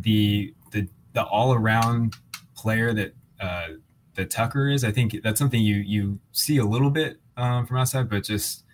the 0.00 0.52
the 0.72 0.88
the 1.12 1.22
all 1.22 1.54
around 1.54 2.16
player 2.56 2.92
that 2.92 3.14
uh, 3.38 3.68
that 4.16 4.30
Tucker 4.30 4.68
is. 4.68 4.84
I 4.84 4.92
think 4.92 5.22
that's 5.22 5.38
something 5.38 5.60
you 5.60 5.76
you 5.76 6.18
see 6.32 6.58
a 6.58 6.64
little 6.64 6.90
bit 6.90 7.18
um, 7.36 7.66
from 7.66 7.78
outside, 7.78 8.10
but 8.10 8.24
just 8.24 8.64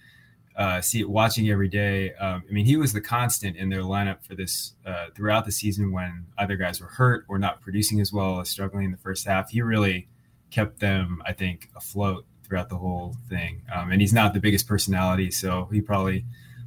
uh, 0.56 0.80
see 0.80 1.00
it 1.00 1.08
watching 1.08 1.48
every 1.48 1.68
day. 1.68 2.14
Um, 2.14 2.44
I 2.48 2.52
mean, 2.52 2.66
he 2.66 2.76
was 2.76 2.92
the 2.92 3.00
constant 3.00 3.56
in 3.56 3.68
their 3.68 3.82
lineup 3.82 4.24
for 4.26 4.34
this 4.34 4.74
uh, 4.86 5.06
throughout 5.14 5.44
the 5.44 5.52
season 5.52 5.92
when 5.92 6.26
other 6.38 6.56
guys 6.56 6.80
were 6.80 6.88
hurt 6.88 7.24
or 7.28 7.38
not 7.38 7.60
producing 7.60 8.00
as 8.00 8.12
well 8.12 8.40
as 8.40 8.48
struggling 8.48 8.84
in 8.86 8.90
the 8.90 8.98
first 8.98 9.26
half. 9.26 9.50
He 9.50 9.62
really 9.62 10.08
kept 10.50 10.80
them, 10.80 11.22
I 11.26 11.32
think, 11.32 11.70
afloat 11.74 12.26
throughout 12.44 12.68
the 12.68 12.76
whole 12.76 13.16
thing. 13.28 13.62
Um, 13.74 13.92
and 13.92 14.00
he's 14.00 14.12
not 14.12 14.34
the 14.34 14.40
biggest 14.40 14.68
personality, 14.68 15.30
so 15.30 15.68
he 15.72 15.80
probably 15.80 16.24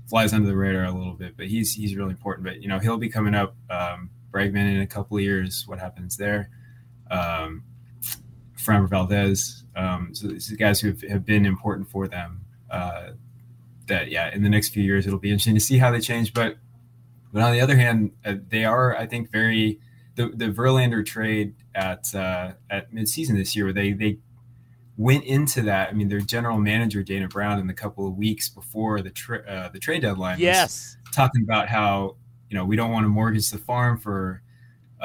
flies 0.07 0.33
under 0.33 0.47
the 0.47 0.55
radar 0.55 0.85
a 0.85 0.91
little 0.91 1.13
bit. 1.13 1.37
But 1.37 1.47
he's 1.47 1.73
he's 1.73 1.95
really 1.95 2.11
important. 2.11 2.45
But 2.45 2.61
you 2.61 2.67
know, 2.67 2.79
he'll 2.79 2.97
be 2.97 3.09
coming 3.09 3.35
up. 3.35 3.55
Um, 3.69 4.09
Bregman 4.35 4.69
in 4.69 4.81
a 4.81 4.87
couple 4.87 5.15
of 5.15 5.23
years. 5.23 5.63
What 5.65 5.79
happens 5.79 6.17
there? 6.17 6.49
Um, 7.09 7.63
Framber 8.65 8.89
Valdez. 8.89 9.63
Um, 9.75 10.09
so 10.13 10.27
these 10.27 10.51
are 10.51 10.55
guys 10.55 10.79
who 10.79 10.89
have, 10.89 11.01
have 11.03 11.25
been 11.25 11.45
important 11.45 11.89
for 11.89 12.07
them. 12.07 12.41
Uh, 12.69 13.11
that 13.87 14.09
yeah, 14.09 14.33
in 14.33 14.43
the 14.43 14.49
next 14.49 14.69
few 14.69 14.83
years 14.83 15.05
it'll 15.05 15.19
be 15.19 15.29
interesting 15.29 15.53
to 15.53 15.61
see 15.61 15.77
how 15.77 15.91
they 15.91 15.99
change. 15.99 16.33
But 16.33 16.57
but 17.31 17.41
on 17.41 17.53
the 17.53 17.61
other 17.61 17.75
hand, 17.75 18.11
uh, 18.23 18.35
they 18.49 18.65
are 18.65 18.95
I 18.97 19.05
think 19.05 19.31
very 19.31 19.79
the 20.15 20.29
the 20.29 20.45
Verlander 20.45 21.05
trade 21.05 21.55
at 21.73 22.13
uh, 22.15 22.53
at 22.69 22.91
midseason 22.91 23.35
this 23.35 23.55
year 23.55 23.65
where 23.65 23.73
they 23.73 23.93
they 23.93 24.17
went 24.97 25.25
into 25.25 25.61
that. 25.63 25.89
I 25.89 25.93
mean, 25.93 26.07
their 26.07 26.21
general 26.21 26.57
manager 26.57 27.03
Dana 27.03 27.27
Brown 27.27 27.59
in 27.59 27.67
the 27.67 27.73
couple 27.73 28.07
of 28.07 28.15
weeks 28.15 28.49
before 28.49 29.01
the 29.01 29.11
tra- 29.11 29.43
uh, 29.47 29.69
the 29.69 29.79
trade 29.79 30.01
deadline, 30.01 30.39
yes, 30.39 30.97
talking 31.13 31.43
about 31.43 31.67
how 31.67 32.15
you 32.49 32.57
know 32.57 32.65
we 32.65 32.75
don't 32.75 32.91
want 32.91 33.03
to 33.03 33.09
mortgage 33.09 33.49
the 33.49 33.57
farm 33.57 33.97
for 33.97 34.41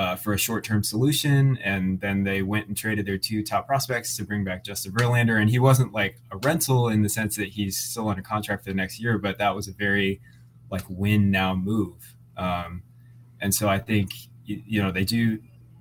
uh, 0.01 0.17
for 0.17 0.33
a 0.33 0.39
short-term 0.39 0.83
solution, 0.83 1.59
and 1.63 2.01
then 2.01 2.25
they 2.25 2.41
went 2.41 2.67
and 2.67 2.75
traded 2.75 3.05
their 3.05 3.19
two 3.19 3.43
top 3.45 3.67
prospects 3.67 4.17
to 4.17 4.25
bring 4.25 4.43
back 4.43 4.65
Justin 4.65 4.93
Verlander. 4.93 5.39
And 5.39 5.51
he 5.51 5.59
wasn't 5.59 5.93
like 5.93 6.17
a 6.33 6.39
rental 6.39 6.89
in 6.89 7.03
the 7.03 7.11
sense 7.11 7.37
that 7.37 7.49
he's 7.49 7.77
still 7.77 8.09
under 8.09 8.23
contract 8.23 8.65
for 8.65 8.71
the 8.71 8.75
next 8.75 8.99
year, 8.99 9.19
but 9.19 9.37
that 9.37 9.55
was 9.55 9.69
a 9.69 9.73
very 9.73 10.23
like 10.71 10.85
win 10.89 11.31
now 11.31 11.55
move. 11.55 12.15
Um, 12.39 12.83
and 13.43 13.55
so 13.55 13.69
I 13.69 13.79
think 13.79 14.13
you 14.47 14.83
know 14.83 14.91
they 14.91 15.05
do 15.05 15.39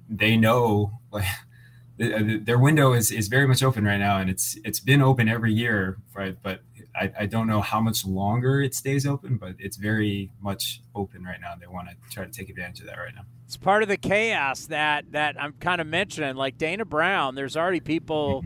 they 0.10 0.36
know 0.36 1.00
like 1.14 1.24
their 1.98 2.60
window 2.60 2.92
is, 2.92 3.12
is 3.12 3.30
very 3.30 3.48
much 3.48 3.64
open 3.64 3.86
right 3.86 4.00
now, 4.00 4.18
and 4.18 4.30
it's 4.30 4.58
it's 4.66 4.82
been 4.82 5.02
open 5.02 5.30
every 5.30 5.54
year, 5.54 5.96
right? 6.14 6.36
But 6.44 6.60
I, 6.96 7.12
I 7.20 7.26
don't 7.26 7.48
know 7.48 7.62
how 7.62 7.80
much 7.80 8.06
longer 8.06 8.62
it 8.62 8.74
stays 8.74 9.06
open, 9.06 9.38
but 9.38 9.56
it's 9.60 9.78
very 9.78 10.32
much 10.42 10.82
open 10.96 11.24
right 11.24 11.40
now. 11.40 11.54
They 11.60 11.68
want 11.68 11.90
to 11.90 11.96
try 12.12 12.26
to 12.26 12.32
take 12.32 12.50
advantage 12.50 12.82
of 12.82 12.88
that 12.88 12.98
right 12.98 13.14
now. 13.16 13.24
It's 13.46 13.58
part 13.58 13.84
of 13.84 13.90
the 13.90 13.98
chaos 13.98 14.68
that 14.68 15.12
that 15.12 15.42
I'm 15.42 15.54
kind 15.54 15.82
of 15.82 15.88
mentioning. 15.88 16.36
Like 16.36 16.58
Dana 16.58 16.86
Brown, 16.86 17.36
there's 17.36 17.58
already 17.58 17.80
people 17.80 18.44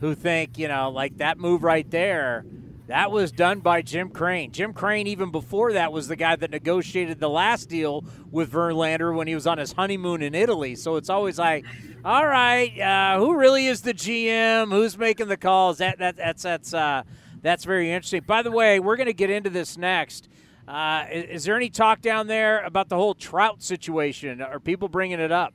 who 0.00 0.14
think 0.14 0.58
you 0.58 0.68
know, 0.68 0.90
like 0.90 1.18
that 1.18 1.38
move 1.38 1.62
right 1.62 1.88
there. 1.90 2.44
That 2.88 3.12
was 3.12 3.30
done 3.30 3.60
by 3.60 3.82
Jim 3.82 4.10
Crane. 4.10 4.50
Jim 4.50 4.72
Crane, 4.72 5.06
even 5.06 5.30
before 5.30 5.74
that, 5.74 5.92
was 5.92 6.08
the 6.08 6.16
guy 6.16 6.34
that 6.34 6.50
negotiated 6.50 7.20
the 7.20 7.28
last 7.28 7.68
deal 7.68 8.04
with 8.32 8.50
Verlander 8.50 9.14
when 9.14 9.28
he 9.28 9.34
was 9.36 9.46
on 9.46 9.58
his 9.58 9.70
honeymoon 9.70 10.22
in 10.22 10.34
Italy. 10.34 10.74
So 10.74 10.96
it's 10.96 11.08
always 11.08 11.38
like, 11.38 11.64
all 12.04 12.26
right, 12.26 12.76
uh, 12.80 13.20
who 13.20 13.36
really 13.36 13.66
is 13.66 13.82
the 13.82 13.94
GM? 13.94 14.72
Who's 14.72 14.98
making 14.98 15.28
the 15.28 15.36
calls? 15.36 15.78
That, 15.78 15.98
that 15.98 16.16
that's 16.16 16.42
that's 16.42 16.74
uh, 16.74 17.04
that's 17.42 17.64
very 17.64 17.90
interesting. 17.90 18.22
By 18.26 18.42
the 18.42 18.50
way, 18.50 18.80
we're 18.80 18.96
going 18.96 19.06
to 19.06 19.14
get 19.14 19.30
into 19.30 19.50
this 19.50 19.76
next. 19.76 20.28
Uh, 20.68 21.06
is, 21.10 21.24
is, 21.24 21.44
there 21.44 21.56
any 21.56 21.70
talk 21.70 22.00
down 22.00 22.26
there 22.26 22.62
about 22.64 22.88
the 22.88 22.96
whole 22.96 23.14
Trout 23.14 23.62
situation? 23.62 24.40
Are 24.40 24.60
people 24.60 24.88
bringing 24.88 25.20
it 25.20 25.32
up? 25.32 25.54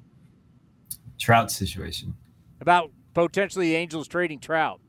Trout 1.20 1.52
situation 1.52 2.16
about 2.60 2.92
potentially 3.14 3.70
the 3.70 3.76
Angels 3.76 4.08
trading 4.08 4.40
Trout. 4.40 4.82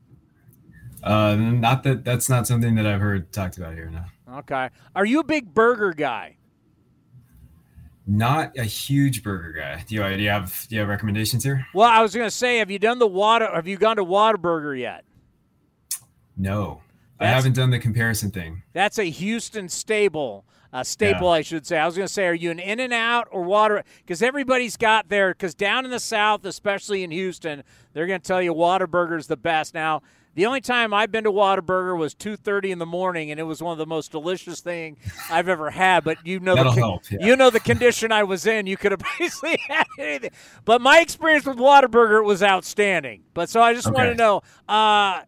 Uh, 1.03 1.35
not 1.35 1.83
that 1.83 2.03
that's 2.03 2.27
not 2.27 2.47
something 2.47 2.75
that 2.75 2.87
I've 2.87 2.99
heard 2.99 3.31
talked 3.31 3.57
about 3.57 3.73
here. 3.73 3.89
No. 3.89 4.37
Okay. 4.39 4.69
Are 4.95 5.05
you 5.05 5.19
a 5.19 5.23
big 5.23 5.53
burger 5.53 5.93
guy? 5.93 6.37
Not 8.05 8.57
a 8.57 8.63
huge 8.63 9.21
burger 9.21 9.53
guy. 9.53 9.83
Do 9.87 9.95
you, 9.95 10.03
do 10.17 10.23
you 10.23 10.29
have 10.29 10.65
do 10.67 10.75
you 10.75 10.81
have 10.81 10.89
recommendations 10.89 11.43
here? 11.43 11.67
Well, 11.73 11.89
I 11.89 12.01
was 12.01 12.15
going 12.15 12.25
to 12.25 12.35
say, 12.35 12.57
have 12.57 12.71
you 12.71 12.79
done 12.79 12.99
the 12.99 13.07
water? 13.07 13.49
Have 13.53 13.67
you 13.67 13.77
gone 13.77 13.97
to 13.97 14.05
Whataburger 14.05 14.77
yet? 14.77 15.03
No, 16.35 16.81
that's, 17.19 17.31
I 17.31 17.35
haven't 17.35 17.53
done 17.53 17.69
the 17.69 17.79
comparison 17.79 18.31
thing. 18.31 18.63
That's 18.73 18.99
a 18.99 19.05
Houston 19.05 19.69
stable. 19.69 20.45
A 20.73 20.83
staple, 20.83 21.27
yeah. 21.27 21.33
I 21.33 21.41
should 21.41 21.65
say. 21.65 21.77
I 21.77 21.85
was 21.85 21.95
going 21.95 22.07
to 22.07 22.13
say, 22.13 22.25
are 22.27 22.33
you 22.33 22.51
an 22.51 22.59
In 22.59 22.79
and 22.79 22.93
Out 22.93 23.27
or 23.31 23.43
Water? 23.43 23.83
Because 23.99 24.21
everybody's 24.21 24.75
got 24.75 25.07
there. 25.07 25.31
Because 25.33 25.55
down 25.55 25.85
in 25.85 25.91
the 25.91 25.99
South, 25.99 26.45
especially 26.45 27.03
in 27.03 27.11
Houston, 27.11 27.63
they're 27.93 28.05
going 28.05 28.19
to 28.19 28.27
tell 28.27 28.41
you 28.41 28.53
Whataburger's 28.53 29.27
the 29.27 29.37
best. 29.37 29.73
Now, 29.73 30.01
the 30.37 30.45
only 30.45 30.61
time 30.61 30.93
I've 30.93 31.11
been 31.11 31.23
to 31.23 31.31
Whataburger 31.31 31.97
was 31.97 32.13
2:30 32.13 32.69
in 32.69 32.77
the 32.77 32.85
morning, 32.85 33.31
and 33.31 33.39
it 33.39 33.43
was 33.43 33.59
one 33.63 33.71
of 33.71 33.79
the 33.79 33.87
most 33.87 34.11
delicious 34.11 34.59
thing 34.59 34.97
I've 35.31 35.49
ever 35.49 35.71
had. 35.71 36.03
But 36.03 36.27
you 36.27 36.39
know, 36.39 36.53
the, 36.55 36.71
help, 36.73 37.09
yeah. 37.09 37.25
you 37.25 37.35
know 37.35 37.49
the 37.49 37.59
condition 37.59 38.11
I 38.11 38.21
was 38.21 38.45
in. 38.45 38.67
You 38.67 38.77
could 38.77 38.91
have 38.91 39.01
basically 39.19 39.57
had 39.67 39.87
anything. 39.97 40.29
But 40.63 40.79
my 40.79 40.99
experience 40.99 41.47
with 41.47 41.57
Whataburger 41.57 42.23
was 42.23 42.43
outstanding. 42.43 43.23
But 43.33 43.49
so 43.49 43.63
I 43.63 43.73
just 43.73 43.87
okay. 43.87 43.95
want 43.95 44.09
to 44.09 44.15
know, 44.15 44.41
uh, 44.69 45.21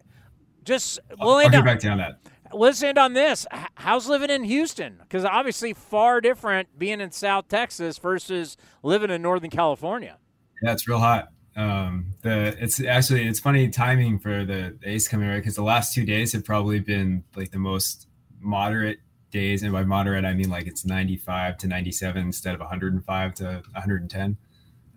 just 0.69 0.99
we'll 1.19 1.31
I'll, 1.31 1.39
end 1.39 1.55
I'll 1.55 1.61
on, 1.61 1.65
back 1.65 1.79
down 1.79 1.97
that. 1.97 2.19
Let's 2.53 2.81
end 2.81 2.97
on 2.97 3.13
this. 3.13 3.45
How's 3.75 4.07
living 4.07 4.29
in 4.29 4.43
Houston? 4.43 4.97
Because 4.99 5.25
obviously 5.25 5.73
far 5.73 6.21
different 6.21 6.79
being 6.79 7.01
in 7.01 7.11
South 7.11 7.47
Texas 7.47 7.97
versus 7.97 8.55
living 8.81 9.09
in 9.09 9.21
Northern 9.21 9.49
California. 9.49 10.17
Yeah, 10.61 10.71
it's 10.71 10.87
real 10.87 10.99
hot. 10.99 11.29
Um, 11.55 12.11
the 12.21 12.55
it's 12.59 12.81
actually 12.81 13.27
it's 13.27 13.39
funny 13.39 13.67
timing 13.69 14.19
for 14.19 14.45
the, 14.45 14.77
the 14.79 14.89
A's 14.89 15.07
coming 15.07 15.27
right 15.27 15.37
because 15.37 15.55
the 15.55 15.63
last 15.63 15.93
two 15.93 16.05
days 16.05 16.31
have 16.33 16.45
probably 16.45 16.79
been 16.79 17.23
like 17.35 17.51
the 17.51 17.59
most 17.59 18.07
moderate 18.39 18.99
days, 19.31 19.63
and 19.63 19.73
by 19.73 19.83
moderate 19.83 20.23
I 20.23 20.33
mean 20.33 20.49
like 20.49 20.67
it's 20.67 20.85
95 20.85 21.57
to 21.57 21.67
97 21.67 22.21
instead 22.21 22.53
of 22.53 22.61
105 22.61 23.33
to 23.35 23.43
110. 23.43 24.37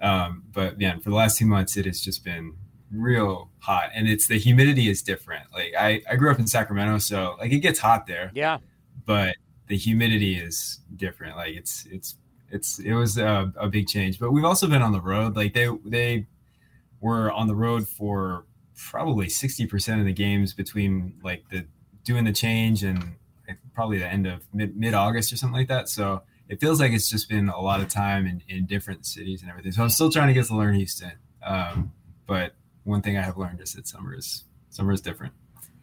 Um, 0.01 0.45
but 0.53 0.81
yeah, 0.81 0.99
for 0.99 1.11
the 1.11 1.17
last 1.17 1.39
two 1.39 1.47
months 1.47 1.77
it 1.77 1.87
has 1.87 2.01
just 2.01 2.25
been 2.25 2.55
real 2.93 3.51
hot, 3.59 3.91
and 3.95 4.09
it's 4.09 4.27
the 4.27 4.39
humidity 4.39 4.89
is 4.89 5.03
different. 5.03 5.45
Like 5.53 5.75
I 5.79 6.03
I 6.11 6.17
grew 6.17 6.31
up 6.31 6.39
in 6.39 6.47
Sacramento, 6.47 6.99
so 6.99 7.37
like 7.39 7.53
it 7.53 7.61
gets 7.61 7.79
hot 7.79 8.07
there. 8.07 8.31
Yeah, 8.35 8.59
but 9.07 9.37
the 9.69 9.77
humidity 9.77 10.37
is 10.37 10.81
different. 10.97 11.37
Like 11.37 11.55
it's 11.55 11.87
it's 11.91 12.17
it's 12.51 12.79
it 12.79 12.93
was 12.93 13.19
a, 13.19 13.53
a, 13.57 13.69
big 13.69 13.89
change. 13.89 14.19
But 14.19 14.33
we've 14.33 14.45
also 14.45 14.67
been 14.67 14.83
on 14.83 14.93
the 14.93 15.01
road. 15.01 15.37
Like 15.37 15.55
they 15.55 15.69
they 15.85 16.27
were 17.01 17.33
on 17.33 17.49
the 17.49 17.55
road 17.55 17.89
for 17.89 18.45
probably 18.77 19.27
60% 19.27 20.01
of 20.01 20.07
the 20.07 20.13
games 20.13 20.55
between 20.55 21.15
like 21.23 21.45
the 21.51 21.67
doing 22.05 22.25
the 22.25 22.33
change 22.33 22.83
and 22.83 23.17
probably 23.75 23.99
the 23.99 24.07
end 24.07 24.27
of 24.27 24.43
mid, 24.53 24.77
mid-august 24.77 25.33
or 25.33 25.37
something 25.37 25.59
like 25.59 25.69
that 25.69 25.89
so 25.89 26.23
it 26.49 26.61
feels 26.61 26.81
like 26.81 26.93
it's 26.93 27.09
just 27.09 27.29
been 27.29 27.49
a 27.49 27.61
lot 27.61 27.81
of 27.81 27.89
time 27.89 28.27
in, 28.27 28.43
in 28.49 28.67
different 28.67 29.05
cities 29.05 29.43
and 29.43 29.51
everything 29.51 29.73
so 29.73 29.83
i'm 29.83 29.91
still 29.91 30.11
trying 30.11 30.29
to 30.29 30.35
get 30.35 30.47
to 30.47 30.57
learn 30.57 30.75
houston 30.75 31.13
um, 31.45 31.93
but 32.27 32.55
one 32.85 33.03
thing 33.03 33.17
i 33.17 33.23
have 33.23 33.37
learned 33.37 33.61
is 33.61 33.73
that 33.75 33.87
summer 33.87 34.15
is 34.15 34.45
summer 34.71 34.93
is 34.93 35.01
different 35.01 35.33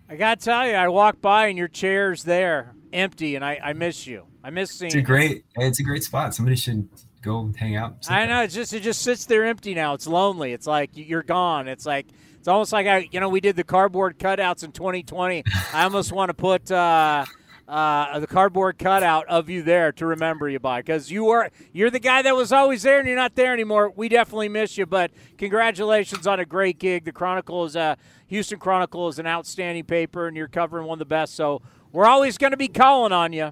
i 0.09 0.15
gotta 0.15 0.41
tell 0.41 0.67
you 0.67 0.73
i 0.73 0.87
walk 0.87 1.21
by 1.21 1.47
and 1.47 1.57
your 1.57 1.67
chair's 1.67 2.23
there 2.23 2.73
empty 2.93 3.35
and 3.35 3.45
i, 3.45 3.59
I 3.63 3.73
miss 3.73 4.07
you 4.07 4.25
i 4.43 4.49
miss 4.49 4.71
seeing 4.71 4.87
it's 4.87 4.95
a 4.95 5.01
great 5.01 5.45
it's 5.55 5.79
a 5.79 5.83
great 5.83 6.03
spot 6.03 6.33
somebody 6.33 6.55
should 6.55 6.89
go 7.21 7.51
hang 7.57 7.75
out. 7.75 8.05
I 8.09 8.25
know 8.25 8.41
it's 8.43 8.53
just 8.53 8.73
it 8.73 8.81
just 8.81 9.01
sits 9.01 9.25
there 9.25 9.45
empty 9.45 9.73
now. 9.73 9.93
It's 9.93 10.07
lonely. 10.07 10.53
It's 10.53 10.67
like 10.67 10.91
you're 10.93 11.23
gone. 11.23 11.67
It's 11.67 11.85
like 11.85 12.07
it's 12.37 12.47
almost 12.47 12.71
like 12.71 12.87
I 12.87 13.09
you 13.11 13.19
know 13.19 13.29
we 13.29 13.41
did 13.41 13.55
the 13.55 13.63
cardboard 13.63 14.17
cutouts 14.17 14.63
in 14.63 14.71
2020. 14.71 15.43
I 15.73 15.83
almost 15.83 16.11
want 16.11 16.29
to 16.29 16.33
put. 16.33 16.71
Uh, 16.71 17.25
uh, 17.69 18.19
the 18.19 18.27
cardboard 18.27 18.79
cutout 18.79 19.27
of 19.27 19.47
you 19.47 19.61
there 19.61 19.91
to 19.91 20.05
remember 20.05 20.49
you 20.49 20.59
by 20.59 20.79
because 20.79 21.11
you 21.11 21.29
are 21.29 21.51
you're 21.71 21.91
the 21.91 21.99
guy 21.99 22.23
that 22.23 22.35
was 22.35 22.51
always 22.51 22.81
there 22.81 22.97
and 22.97 23.07
you're 23.07 23.15
not 23.15 23.35
there 23.35 23.53
anymore. 23.53 23.93
We 23.95 24.09
definitely 24.09 24.49
miss 24.49 24.77
you, 24.77 24.87
but 24.87 25.11
congratulations 25.37 26.25
on 26.25 26.39
a 26.39 26.45
great 26.45 26.79
gig. 26.79 27.05
The 27.05 27.11
Chronicle 27.11 27.65
is 27.65 27.75
a 27.75 27.97
Houston 28.27 28.57
Chronicle 28.57 29.07
is 29.07 29.19
an 29.19 29.27
outstanding 29.27 29.83
paper, 29.83 30.27
and 30.27 30.35
you're 30.35 30.47
covering 30.47 30.87
one 30.87 30.95
of 30.95 30.99
the 30.99 31.05
best. 31.05 31.35
So 31.35 31.61
we're 31.91 32.07
always 32.07 32.37
going 32.39 32.51
to 32.51 32.57
be 32.57 32.67
calling 32.67 33.11
on 33.11 33.33
you. 33.33 33.51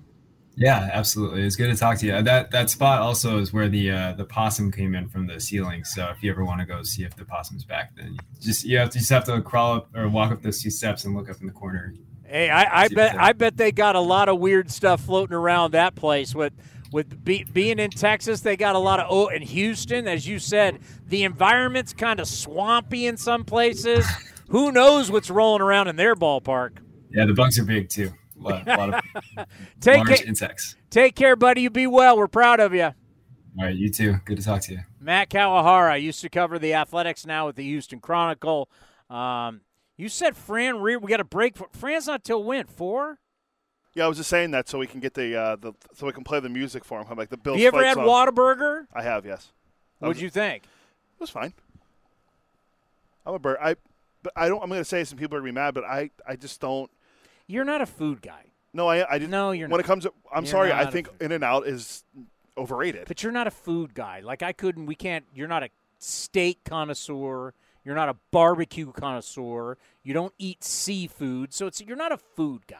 Yeah, 0.55 0.89
absolutely. 0.91 1.43
It's 1.43 1.55
good 1.55 1.67
to 1.67 1.77
talk 1.77 1.99
to 1.99 2.07
you. 2.07 2.19
That 2.23 2.49
that 2.49 2.71
spot 2.71 2.99
also 2.99 3.37
is 3.37 3.53
where 3.53 3.69
the 3.69 3.91
uh, 3.91 4.13
the 4.13 4.25
possum 4.25 4.71
came 4.71 4.95
in 4.95 5.07
from 5.09 5.27
the 5.27 5.39
ceiling. 5.39 5.83
So 5.83 6.09
if 6.09 6.23
you 6.23 6.31
ever 6.31 6.43
want 6.43 6.59
to 6.61 6.65
go 6.65 6.81
see 6.81 7.03
if 7.03 7.15
the 7.15 7.25
possum's 7.25 7.65
back, 7.65 7.95
then 7.95 8.13
you 8.13 8.19
just 8.41 8.63
you 8.65 8.79
have 8.79 8.89
to 8.89 8.97
just 8.97 9.11
have 9.11 9.25
to 9.25 9.39
crawl 9.43 9.75
up 9.75 9.95
or 9.95 10.09
walk 10.09 10.31
up 10.31 10.41
those 10.41 10.59
two 10.59 10.71
steps 10.71 11.05
and 11.05 11.15
look 11.15 11.29
up 11.29 11.39
in 11.39 11.45
the 11.45 11.53
corner. 11.53 11.93
Hey, 12.27 12.49
I, 12.49 12.83
I 12.83 12.87
bet 12.89 13.15
I 13.17 13.33
bet 13.33 13.55
they 13.55 13.71
got 13.71 13.95
a 13.95 14.01
lot 14.01 14.27
of 14.27 14.39
weird 14.39 14.69
stuff 14.69 15.01
floating 15.01 15.35
around 15.35 15.71
that 15.71 15.95
place 15.95 16.35
with 16.35 16.53
with 16.91 17.23
be, 17.23 17.45
being 17.45 17.79
in 17.79 17.89
Texas. 17.89 18.41
They 18.41 18.57
got 18.57 18.75
a 18.75 18.79
lot 18.79 18.99
of 18.99 19.07
oh, 19.09 19.27
in 19.27 19.41
Houston, 19.41 20.07
as 20.07 20.27
you 20.27 20.39
said, 20.39 20.79
the 21.07 21.23
environment's 21.23 21.93
kind 21.93 22.19
of 22.19 22.27
swampy 22.27 23.07
in 23.07 23.15
some 23.17 23.45
places. 23.45 24.05
Who 24.49 24.71
knows 24.71 25.09
what's 25.09 25.29
rolling 25.29 25.61
around 25.61 25.87
in 25.87 25.95
their 25.95 26.15
ballpark? 26.15 26.77
Yeah, 27.11 27.25
the 27.25 27.33
bugs 27.33 27.57
are 27.59 27.65
big 27.65 27.89
too. 27.89 28.11
A 28.39 28.43
lot, 28.43 28.67
a 28.67 28.77
lot 28.77 28.93
of 28.93 29.01
take 29.79 30.05
large 30.05 30.21
ca- 30.21 30.27
insects. 30.27 30.75
Take 30.89 31.15
care, 31.15 31.35
buddy. 31.35 31.61
You 31.61 31.69
be 31.69 31.87
well. 31.87 32.17
We're 32.17 32.27
proud 32.27 32.59
of 32.59 32.73
you. 32.73 32.83
All 33.59 33.65
right, 33.65 33.75
you 33.75 33.89
too. 33.89 34.17
Good 34.25 34.37
to 34.37 34.43
talk 34.43 34.61
to 34.63 34.73
you. 34.73 34.79
Matt 34.99 35.29
Kawahara 35.29 35.99
used 36.01 36.21
to 36.21 36.29
cover 36.29 36.59
the 36.59 36.75
Athletics 36.75 37.25
now 37.25 37.47
with 37.47 37.55
the 37.55 37.63
Houston 37.63 37.99
Chronicle. 37.99 38.69
Um, 39.09 39.61
you 39.97 40.09
said 40.09 40.37
Fran 40.37 40.79
Rear. 40.79 40.99
We 40.99 41.09
got 41.09 41.19
a 41.19 41.25
break. 41.25 41.57
For, 41.57 41.67
Fran's 41.71 42.07
not 42.07 42.23
till 42.23 42.43
when? 42.43 42.65
Four? 42.65 43.19
Yeah, 43.95 44.05
I 44.05 44.07
was 44.07 44.17
just 44.17 44.29
saying 44.29 44.51
that 44.51 44.69
so 44.69 44.77
we 44.77 44.87
can 44.87 44.99
get 44.99 45.15
the 45.15 45.35
uh, 45.35 45.55
the 45.55 45.73
so 45.93 46.05
we 46.05 46.13
can 46.13 46.23
play 46.23 46.39
the 46.39 46.49
music 46.49 46.85
for 46.85 47.03
him. 47.03 47.17
Like 47.17 47.29
the 47.29 47.37
Bill. 47.37 47.53
Have 47.53 47.61
you 47.61 47.67
ever 47.67 47.83
had 47.83 47.95
song. 47.95 48.05
Whataburger? 48.05 48.85
I 48.93 49.01
have. 49.01 49.25
Yes. 49.25 49.51
What'd 49.99 50.21
you 50.21 50.29
think? 50.29 50.63
It 50.63 51.19
was 51.19 51.31
fine. 51.31 51.53
I'm 53.25 53.33
a 53.33 53.39
bird. 53.39 53.57
I, 53.59 53.75
but 54.23 54.33
I 54.35 54.47
don't. 54.47 54.61
I'm 54.61 54.69
going 54.69 54.79
to 54.81 54.85
say 54.85 55.03
some 55.03 55.17
people 55.17 55.35
are 55.35 55.41
going 55.41 55.51
to 55.51 55.53
be 55.53 55.59
mad, 55.59 55.73
but 55.73 55.83
I, 55.83 56.11
I 56.25 56.35
just 56.35 56.61
don't. 56.61 56.89
You're 57.47 57.65
not 57.65 57.81
a 57.81 57.85
food 57.85 58.21
guy. 58.21 58.45
No, 58.73 58.87
I, 58.87 59.09
I 59.11 59.17
didn't. 59.17 59.31
No, 59.31 59.51
you're 59.51 59.67
when 59.67 59.77
not. 59.77 59.85
it 59.85 59.87
comes 59.87 60.03
to, 60.03 60.13
I'm 60.31 60.43
You're 60.43 60.51
sorry. 60.51 60.71
I 60.71 60.85
think 60.85 61.09
In 61.19 61.31
and 61.31 61.43
Out 61.43 61.65
is 61.67 62.03
overrated. 62.57 63.07
But 63.07 63.23
you're 63.23 63.31
not 63.31 63.47
a 63.47 63.51
food 63.51 63.95
guy. 63.95 64.19
Like 64.19 64.43
I 64.43 64.53
couldn't. 64.53 64.85
We 64.85 64.95
can't. 64.95 65.25
You're 65.33 65.47
not 65.47 65.63
a 65.63 65.69
steak 65.99 66.63
connoisseur. 66.63 67.53
You're 67.87 67.95
not 67.95 68.09
a 68.09 68.17
barbecue 68.31 68.91
connoisseur. 68.91 69.77
You 70.03 70.13
don't 70.13 70.33
eat 70.37 70.61
seafood. 70.61 71.53
So 71.53 71.67
it's 71.67 71.79
you're 71.79 71.95
not 71.95 72.11
a 72.11 72.17
food 72.17 72.67
guy. 72.67 72.75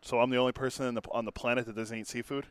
So 0.00 0.18
I'm 0.18 0.30
the 0.30 0.38
only 0.38 0.52
person 0.52 0.94
the, 0.94 1.02
on 1.10 1.26
the 1.26 1.30
planet 1.30 1.66
that 1.66 1.76
doesn't 1.76 1.98
eat 1.98 2.06
seafood. 2.06 2.46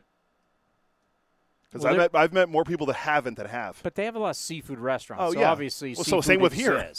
Because 1.68 1.82
Well, 1.82 1.94
I've 1.94 1.98
met 1.98 2.10
I've 2.14 2.32
met 2.32 2.48
more 2.48 2.62
people 2.62 2.86
that 2.86 2.94
haven't 2.94 3.38
that 3.38 3.48
have. 3.48 3.80
But 3.82 3.96
they 3.96 4.04
have 4.04 4.14
a 4.14 4.20
lot 4.20 4.30
of 4.30 4.36
seafood 4.36 4.78
restaurants. 4.78 5.24
Oh, 5.24 5.32
so 5.32 5.40
yeah. 5.40 5.50
obviously, 5.50 5.94
Well, 5.94 6.04
so 6.04 6.20
same 6.20 6.40
with 6.40 6.52
here. 6.52 6.92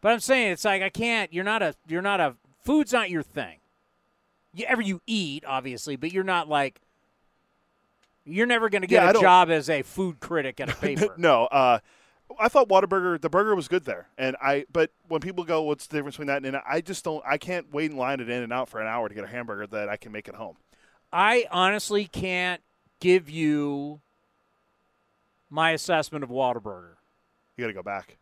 But 0.00 0.12
I'm 0.12 0.18
saying 0.18 0.50
it's 0.50 0.64
like 0.64 0.82
I 0.82 0.90
can't. 0.90 1.32
You're 1.32 1.44
not 1.44 1.62
a. 1.62 1.76
You're 1.86 2.02
not 2.02 2.18
a. 2.18 2.34
Food's 2.64 2.92
not 2.92 3.10
your 3.10 3.22
thing. 3.22 3.58
You, 4.54 4.64
ever 4.66 4.82
you 4.82 5.00
eat, 5.06 5.44
obviously, 5.46 5.94
but 5.94 6.10
you're 6.10 6.24
not 6.24 6.48
like. 6.48 6.80
You're 8.24 8.46
never 8.46 8.68
going 8.68 8.82
to 8.82 8.88
get 8.88 9.04
Yeah, 9.04 9.10
a 9.10 9.20
job 9.20 9.50
as 9.50 9.70
a 9.70 9.82
food 9.82 10.18
critic 10.18 10.58
at 10.58 10.68
a 10.68 10.74
paper. 10.80 11.14
no, 11.16 11.44
uh, 11.44 11.78
I 12.38 12.48
thought 12.48 12.68
Whataburger 12.68 13.20
the 13.20 13.28
burger 13.30 13.54
was 13.54 13.68
good 13.68 13.84
there, 13.84 14.08
and 14.18 14.36
I. 14.42 14.66
But 14.72 14.90
when 15.08 15.20
people 15.20 15.44
go, 15.44 15.62
"What's 15.62 15.86
the 15.86 15.96
difference 15.96 16.16
between 16.16 16.28
that?" 16.28 16.38
and 16.38 16.46
In-N-Out?" 16.46 16.64
I 16.68 16.80
just 16.80 17.04
don't. 17.04 17.22
I 17.26 17.38
can't 17.38 17.72
wait 17.72 17.90
in 17.90 17.96
line 17.96 18.20
at 18.20 18.28
In 18.28 18.42
and 18.42 18.52
Out 18.52 18.68
for 18.68 18.80
an 18.80 18.86
hour 18.86 19.08
to 19.08 19.14
get 19.14 19.24
a 19.24 19.28
hamburger 19.28 19.66
that 19.68 19.88
I 19.88 19.96
can 19.96 20.12
make 20.12 20.28
at 20.28 20.34
home. 20.34 20.56
I 21.12 21.46
honestly 21.50 22.06
can't 22.06 22.62
give 23.00 23.28
you 23.28 24.00
my 25.50 25.72
assessment 25.72 26.24
of 26.24 26.30
Whataburger. 26.30 26.94
You 27.56 27.64
got 27.64 27.68
to 27.68 27.72
go 27.74 27.82
back. 27.82 28.16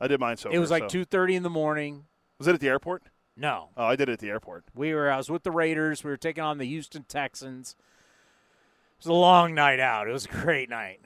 I 0.00 0.06
did 0.06 0.20
mine 0.20 0.36
so. 0.36 0.50
It 0.50 0.58
was 0.58 0.70
like 0.70 0.84
so- 0.84 0.88
two 0.88 1.04
thirty 1.04 1.34
in 1.34 1.42
the 1.42 1.50
morning. 1.50 2.04
Was 2.38 2.46
it 2.48 2.54
at 2.54 2.60
the 2.60 2.68
airport? 2.68 3.02
No. 3.36 3.68
Oh, 3.76 3.84
I 3.84 3.96
did 3.96 4.08
it 4.08 4.12
at 4.14 4.18
the 4.20 4.30
airport. 4.30 4.64
We 4.74 4.94
were. 4.94 5.10
I 5.10 5.16
was 5.16 5.30
with 5.30 5.42
the 5.42 5.50
Raiders. 5.50 6.04
We 6.04 6.10
were 6.10 6.16
taking 6.16 6.42
on 6.44 6.58
the 6.58 6.66
Houston 6.66 7.04
Texans. 7.04 7.76
It 8.98 9.04
was 9.04 9.06
a 9.06 9.12
long 9.12 9.54
night 9.54 9.78
out. 9.80 10.08
It 10.08 10.12
was 10.12 10.24
a 10.24 10.28
great 10.28 10.70
night. 10.70 11.00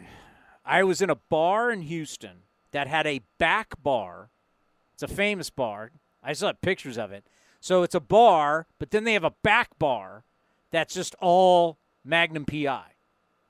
I 0.70 0.84
was 0.84 1.02
in 1.02 1.10
a 1.10 1.16
bar 1.16 1.72
in 1.72 1.82
Houston 1.82 2.44
that 2.70 2.86
had 2.86 3.04
a 3.04 3.22
back 3.38 3.74
bar. 3.82 4.30
It's 4.94 5.02
a 5.02 5.08
famous 5.08 5.50
bar. 5.50 5.90
I 6.22 6.32
saw 6.32 6.52
pictures 6.52 6.96
of 6.96 7.10
it. 7.10 7.26
So 7.58 7.82
it's 7.82 7.96
a 7.96 8.00
bar, 8.00 8.68
but 8.78 8.92
then 8.92 9.02
they 9.02 9.14
have 9.14 9.24
a 9.24 9.34
back 9.42 9.76
bar 9.80 10.22
that's 10.70 10.94
just 10.94 11.16
all 11.20 11.78
Magnum 12.04 12.44
PI. 12.44 12.84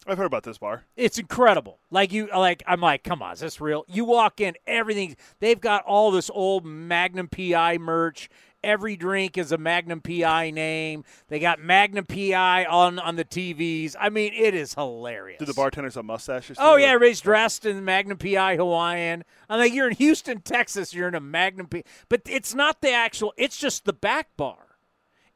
I've 0.07 0.17
heard 0.17 0.25
about 0.25 0.45
this 0.45 0.57
bar. 0.57 0.85
It's 0.97 1.19
incredible. 1.19 1.81
Like 1.91 2.11
you, 2.11 2.31
like 2.35 2.63
I'm 2.67 2.81
like, 2.81 3.05
come 3.05 3.21
on, 3.21 3.35
is 3.35 3.41
this 3.41 3.61
real? 3.61 3.85
You 3.87 4.07
walk 4.07 4.41
in, 4.41 4.55
everything. 4.67 5.15
They've 5.41 5.61
got 5.61 5.85
all 5.85 6.11
this 6.11 6.31
old 6.33 6.65
Magnum 6.65 7.29
PI 7.29 7.77
merch. 7.77 8.31
Every 8.63 8.97
drink 8.97 9.39
is 9.39 9.53
a 9.53 9.59
Magnum 9.59 10.03
PI 10.03 10.51
name. 10.51 11.05
They 11.29 11.39
got 11.39 11.61
Magnum 11.61 12.05
PI 12.05 12.67
on 12.67 12.99
on 12.99 13.17
the 13.17 13.25
TVs. 13.25 13.97
I 13.99 14.11
mean, 14.11 14.33
it 14.35 14.55
is 14.55 14.75
hilarious. 14.75 15.39
Did 15.39 15.49
the 15.49 15.55
bartenders 15.55 15.95
have 15.95 16.05
mustaches? 16.05 16.59
Oh 16.61 16.77
yeah, 16.77 16.89
everybody's 16.89 17.21
dressed 17.21 17.65
in 17.65 17.85
Magnum 17.85 18.19
PI 18.19 18.57
Hawaiian. 18.57 19.25
I'm 19.49 19.59
like, 19.59 19.73
you're 19.73 19.89
in 19.89 19.97
Houston, 19.97 20.41
Texas. 20.41 20.93
You're 20.93 21.09
in 21.09 21.15
a 21.15 21.21
Magnum 21.21 21.69
PI, 21.69 21.85
but 22.09 22.23
it's 22.27 22.55
not 22.55 22.83
the 22.83 22.93
actual. 22.93 23.33
It's 23.39 23.57
just 23.57 23.87
the 23.87 23.95
back 23.95 24.29
bar. 24.37 24.77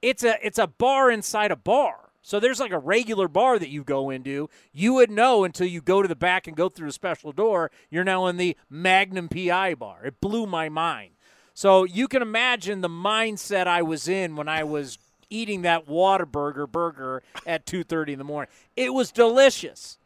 It's 0.03 0.23
a 0.23 0.37
it's 0.45 0.59
a 0.59 0.67
bar 0.67 1.11
inside 1.11 1.51
a 1.51 1.57
bar. 1.57 2.11
So 2.21 2.41
there's 2.41 2.61
like 2.61 2.73
a 2.73 2.79
regular 2.79 3.29
bar 3.29 3.59
that 3.59 3.69
you 3.69 3.85
go 3.85 4.09
into. 4.11 4.49
You 4.73 4.95
would 4.95 5.11
know 5.11 5.45
until 5.45 5.67
you 5.67 5.83
go 5.83 6.01
to 6.01 6.09
the 6.09 6.17
back 6.17 6.47
and 6.47 6.57
go 6.57 6.71
through 6.71 6.89
a 6.89 6.93
special 6.93 7.33
door. 7.33 7.71
You're 7.91 8.05
now 8.05 8.27
in 8.27 8.39
the 8.39 8.57
Magnum 8.71 9.29
PI 9.29 9.75
bar. 9.75 10.05
It 10.05 10.21
blew 10.21 10.47
my 10.47 10.69
mind. 10.71 11.14
So 11.55 11.85
you 11.85 12.09
can 12.09 12.21
imagine 12.21 12.81
the 12.81 12.89
mindset 12.89 13.67
I 13.67 13.83
was 13.83 14.09
in 14.09 14.35
when 14.37 14.49
I 14.49 14.65
was 14.65 14.99
eating 15.31 15.63
that 15.63 15.87
Whataburger 15.87 16.71
burger 16.71 17.23
at 17.47 17.65
2:30 17.65 18.13
in 18.15 18.19
the 18.19 18.25
morning. 18.25 18.53
It 18.77 18.93
was 18.93 19.11
delicious. 19.13 19.99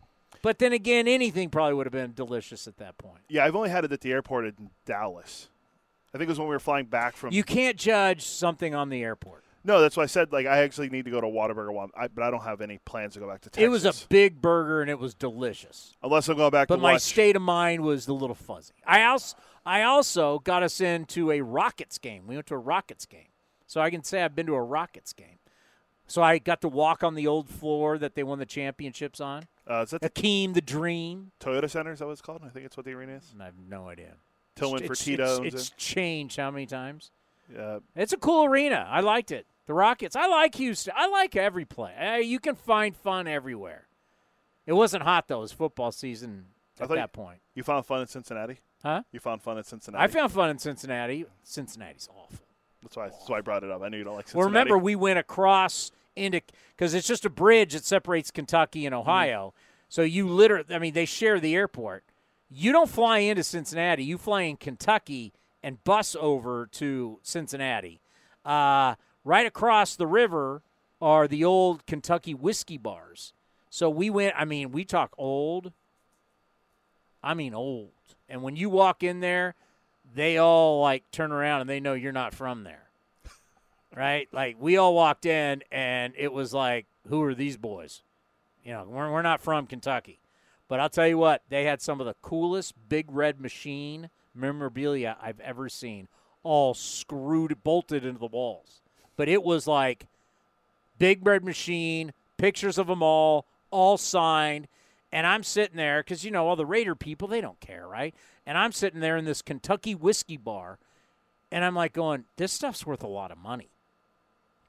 But 0.43 0.59
then 0.59 0.73
again, 0.73 1.09
anything 1.09 1.49
probably 1.51 1.75
would 1.75 1.87
have 1.87 1.93
been 1.93 2.13
delicious 2.15 2.69
at 2.69 2.77
that 2.77 2.97
point. 2.99 3.23
Yeah, 3.29 3.45
I've 3.45 3.57
only 3.57 3.71
had 3.71 3.85
it 3.85 3.93
at 3.93 4.01
the 4.03 4.13
airport 4.13 4.45
in 4.47 4.71
Dallas. 4.85 5.49
I 6.15 6.19
think 6.19 6.29
it 6.29 6.31
was 6.31 6.39
when 6.39 6.49
we 6.49 6.55
were 6.55 6.61
flying 6.61 6.87
back 6.87 7.17
from. 7.17 7.33
You 7.33 7.43
can't 7.43 7.77
judge 7.77 8.25
something 8.25 8.75
on 8.75 8.89
the 8.89 9.03
airport. 9.03 9.45
No, 9.65 9.81
that's 9.81 9.97
why 9.97 10.05
I 10.05 10.07
said 10.07 10.33
like 10.33 10.47
I 10.47 10.59
actually 10.59 10.89
need 10.91 11.07
to 11.07 11.11
go 11.11 11.21
to 11.21 11.27
Whataburger 11.27 11.73
one, 11.73 11.91
I, 11.97 12.09
but 12.09 12.23
I 12.25 12.31
don't 12.31 12.45
have 12.45 12.61
any 12.61 12.79
plans 12.79 13.15
to 13.15 13.21
go 13.21 13.29
back 13.29 13.41
to 13.43 13.51
Texas. 13.51 13.65
It 13.65 13.69
was 13.69 13.85
a 13.85 13.93
big 14.09 14.41
burger 14.41 14.81
and 14.81 14.89
it 14.91 14.99
was 14.99 15.15
delicious. 15.15 15.97
unless 16.03 16.29
I'm 16.29 16.37
going 16.37 16.51
back 16.51 16.69
But 16.69 16.77
to 16.77 16.83
my 16.83 16.93
watch. 16.93 17.03
state 17.03 17.37
of 17.37 17.43
mind 17.43 17.83
was 17.83 18.07
a 18.07 18.13
little 18.15 18.37
fuzzy. 18.37 18.75
I 18.87 19.05
also 19.05 19.37
I 19.69 19.83
also 19.83 20.39
got 20.39 20.63
us 20.63 20.81
into 20.81 21.31
a 21.31 21.43
Rockets 21.43 21.99
game. 21.99 22.27
We 22.27 22.35
went 22.37 22.47
to 22.47 22.55
a 22.55 22.59
Rockets 22.59 23.05
game. 23.07 23.29
So 23.67 23.81
I 23.83 23.91
can 23.91 24.03
say 24.03 24.23
I've 24.23 24.35
been 24.35 24.47
to 24.47 24.55
a 24.55 24.63
Rockets 24.63 25.13
game. 25.13 25.39
So 26.07 26.23
I 26.23 26.39
got 26.39 26.63
to 26.63 26.69
walk 26.69 27.05
on 27.05 27.15
the 27.15 27.27
old 27.27 27.51
floor 27.51 27.99
that 27.99 28.15
they 28.15 28.23
won 28.23 28.39
the 28.39 28.47
championships 28.47 29.21
on. 29.21 29.43
Uh, 29.71 29.83
is 29.83 29.91
that 29.91 30.01
the 30.01 30.07
Hakeem 30.07 30.55
the 30.55 30.63
Dream? 30.63 31.33
Toyota 31.39 31.69
Center? 31.69 31.93
Is 31.93 31.99
that 31.99 32.07
what 32.07 32.13
it's 32.13 32.23
called? 32.23 32.41
I 32.47 32.49
think 32.49 32.65
it's 32.65 32.79
what 32.79 32.87
the 32.87 32.93
arena 32.95 33.13
is. 33.13 33.35
I 33.39 33.45
have 33.45 33.59
no 33.69 33.89
idea. 33.91 34.15
Tillman 34.57 34.83
It's- 34.85 35.03
Fertitta 35.03 35.19
It's, 35.21 35.39
owns 35.39 35.55
it's 35.55 35.71
changed 35.77 36.39
how 36.39 36.51
many 36.51 36.65
times? 36.65 37.11
Yeah. 37.55 37.81
It's 37.95 38.15
a 38.15 38.17
cool 38.17 38.47
arena. 38.47 38.89
I 38.91 39.01
liked 39.01 39.31
it. 39.31 39.47
The 39.67 39.75
Rockets. 39.75 40.17
I 40.17 40.27
like 40.29 40.55
Houston. 40.55 40.95
I 40.97 41.09
like 41.09 41.37
every 41.37 41.67
play. 41.67 41.95
Uh, 41.95 42.17
you 42.17 42.41
can 42.41 42.55
find 42.55 42.97
fun 42.97 43.29
everywhere. 43.29 43.87
It 44.67 44.73
wasn't 44.73 45.03
hot 45.03 45.29
though. 45.29 45.39
It 45.39 45.43
was 45.43 45.53
football 45.53 45.93
season 45.93 46.47
at 46.81 46.89
that 46.89 46.97
you- 46.99 47.07
point. 47.09 47.41
You 47.55 47.63
found 47.63 47.85
fun 47.85 48.01
in 48.01 48.07
Cincinnati? 48.07 48.61
Huh? 48.83 49.03
You 49.13 49.21
found 49.21 49.43
fun 49.43 49.59
in 49.59 49.65
Cincinnati? 49.65 50.05
I 50.05 50.07
found 50.07 50.33
fun 50.33 50.51
in 50.51 50.59
Cincinnati. 50.59 51.27
Cincinnati's 51.43 52.09
awful. 52.11 52.39
That's 52.83 52.97
why. 52.97 53.09
That's 53.09 53.29
why 53.29 53.39
I 53.39 53.41
brought 53.41 53.65
it 53.65 53.71
up. 53.71 53.83
I 53.83 53.89
knew 53.89 53.99
you 53.99 54.05
don't 54.05 54.15
like 54.17 54.27
Well, 54.35 54.47
remember 54.47 54.79
we 54.79 54.95
went 54.95 55.19
across 55.19 55.91
into 56.15 56.41
because 56.77 56.95
it's 56.95 57.07
just 57.07 57.25
a 57.25 57.31
bridge 57.31 57.73
that 57.73 57.85
separates 57.85 58.31
Kentucky 58.31 58.87
and 58.87 58.95
Ohio. 58.95 59.53
So 59.89 60.03
you 60.03 60.29
literally, 60.29 60.75
I 60.75 60.79
mean, 60.79 60.95
they 60.95 61.07
share 61.07 61.41
the 61.41 61.55
airport. 61.55 62.05
You 62.51 62.73
don't 62.73 62.91
fly 62.91 63.19
into 63.19 63.43
Cincinnati. 63.43 64.05
You 64.05 64.19
fly 64.19 64.43
in 64.43 64.57
Kentucky 64.57 65.33
and 65.63 65.83
bus 65.85 66.17
over 66.19 66.67
to 66.73 67.19
Cincinnati. 67.23 68.01
Uh, 68.45 68.95
right 69.25 69.47
across 69.47 69.97
the 69.97 70.07
river 70.07 70.63
are 71.01 71.29
the 71.29 71.45
old 71.45 71.87
Kentucky 71.87 72.35
whiskey 72.35 72.79
bars. 72.79 73.33
So 73.71 73.91
we 73.91 74.09
went. 74.09 74.35
I 74.37 74.45
mean, 74.45 74.73
we 74.73 74.85
talk 74.85 75.13
old. 75.19 75.73
I 77.23 77.35
mean 77.35 77.55
old. 77.55 77.91
And 78.29 78.43
when 78.43 78.57
you 78.57 78.69
walk 78.71 79.03
in 79.03 79.21
there, 79.21 79.55
they 80.15 80.39
all 80.39 80.81
like 80.81 81.11
turn 81.11 81.33
around 81.33 81.63
and 81.63 81.71
they 81.71 81.81
know 81.81 81.95
you're 81.95 82.13
not 82.13 82.35
from 82.35 82.65
there 82.65 82.89
right? 83.97 84.29
Like 84.33 84.57
we 84.59 84.77
all 84.77 84.95
walked 84.95 85.27
in, 85.27 85.63
and 85.71 86.15
it 86.17 86.33
was 86.33 86.53
like, 86.53 86.87
who 87.09 87.23
are 87.23 87.35
these 87.35 87.57
boys? 87.57 88.03
You 88.65 88.73
know, 88.73 88.87
we're 88.89 89.11
we're 89.11 89.23
not 89.23 89.41
from 89.41 89.67
Kentucky, 89.67 90.21
but 90.69 90.81
I'll 90.81 90.89
tell 90.89 91.09
you 91.09 91.19
what, 91.19 91.43
they 91.49 91.65
had 91.65 91.81
some 91.81 92.01
of 92.01 92.07
the 92.07 92.17
coolest 92.23 92.75
big 92.89 93.07
red 93.11 93.41
machine 93.41 94.11
memorabilia 94.35 95.17
I've 95.21 95.41
ever 95.41 95.69
seen, 95.69 96.09
all 96.43 96.75
screwed, 96.75 97.63
bolted 97.65 98.05
into 98.05 98.21
the 98.21 98.27
walls. 98.27 98.81
But 99.17 99.29
it 99.29 99.43
was 99.43 99.67
like 99.67 100.07
big 100.99 101.27
red 101.27 101.45
machine, 101.45 102.13
pictures 102.37 102.79
of 102.79 102.87
them 102.87 103.03
all, 103.03 103.47
all 103.71 103.97
signed. 103.97 104.69
And 105.13 105.27
I'm 105.27 105.43
sitting 105.43 105.77
there 105.77 106.01
because, 106.01 106.25
you 106.25 106.31
know, 106.31 106.47
all 106.47 106.57
the 106.57 106.67
Raider 106.67 106.95
people, 106.95 107.29
they 107.29 107.41
don't 107.41 107.61
care, 107.61 107.87
right? 107.87 108.15
And 108.47 108.59
I'm 108.59 108.73
sitting 108.73 109.01
there 109.01 109.17
in 109.17 109.25
this 109.25 109.43
Kentucky 109.43 109.95
whiskey 109.95 110.37
bar, 110.37 110.79
and 111.51 111.65
I'm 111.65 111.75
like 111.75 111.93
going, 111.93 112.25
this 112.37 112.53
stuff's 112.53 112.85
worth 112.85 113.03
a 113.03 113.09
lot 113.09 113.31
of 113.31 113.39
money. 113.39 113.71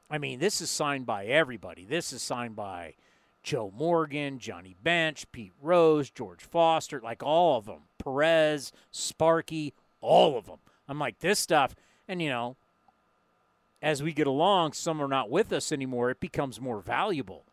I 0.09 0.17
mean, 0.17 0.39
this 0.39 0.61
is 0.61 0.69
signed 0.69 1.05
by 1.05 1.25
everybody. 1.25 1.85
This 1.85 2.13
is 2.13 2.21
signed 2.21 2.55
by 2.55 2.95
Joe 3.43 3.71
Morgan, 3.75 4.39
Johnny 4.39 4.75
Bench, 4.81 5.31
Pete 5.31 5.53
Rose, 5.61 6.09
George 6.09 6.43
Foster, 6.43 6.99
like 7.01 7.21
all 7.21 7.57
of 7.57 7.65
them. 7.65 7.81
Perez, 8.01 8.71
Sparky, 8.91 9.73
all 10.01 10.37
of 10.37 10.45
them. 10.45 10.59
I'm 10.87 10.99
like, 10.99 11.19
this 11.19 11.39
stuff, 11.39 11.75
and 12.07 12.21
you 12.21 12.29
know, 12.29 12.55
as 13.81 14.01
we 14.01 14.13
get 14.13 14.27
along, 14.27 14.73
some 14.73 15.01
are 15.01 15.07
not 15.07 15.29
with 15.29 15.53
us 15.53 15.71
anymore. 15.71 16.09
It 16.09 16.19
becomes 16.19 16.59
more 16.59 16.81
valuable. 16.81 17.45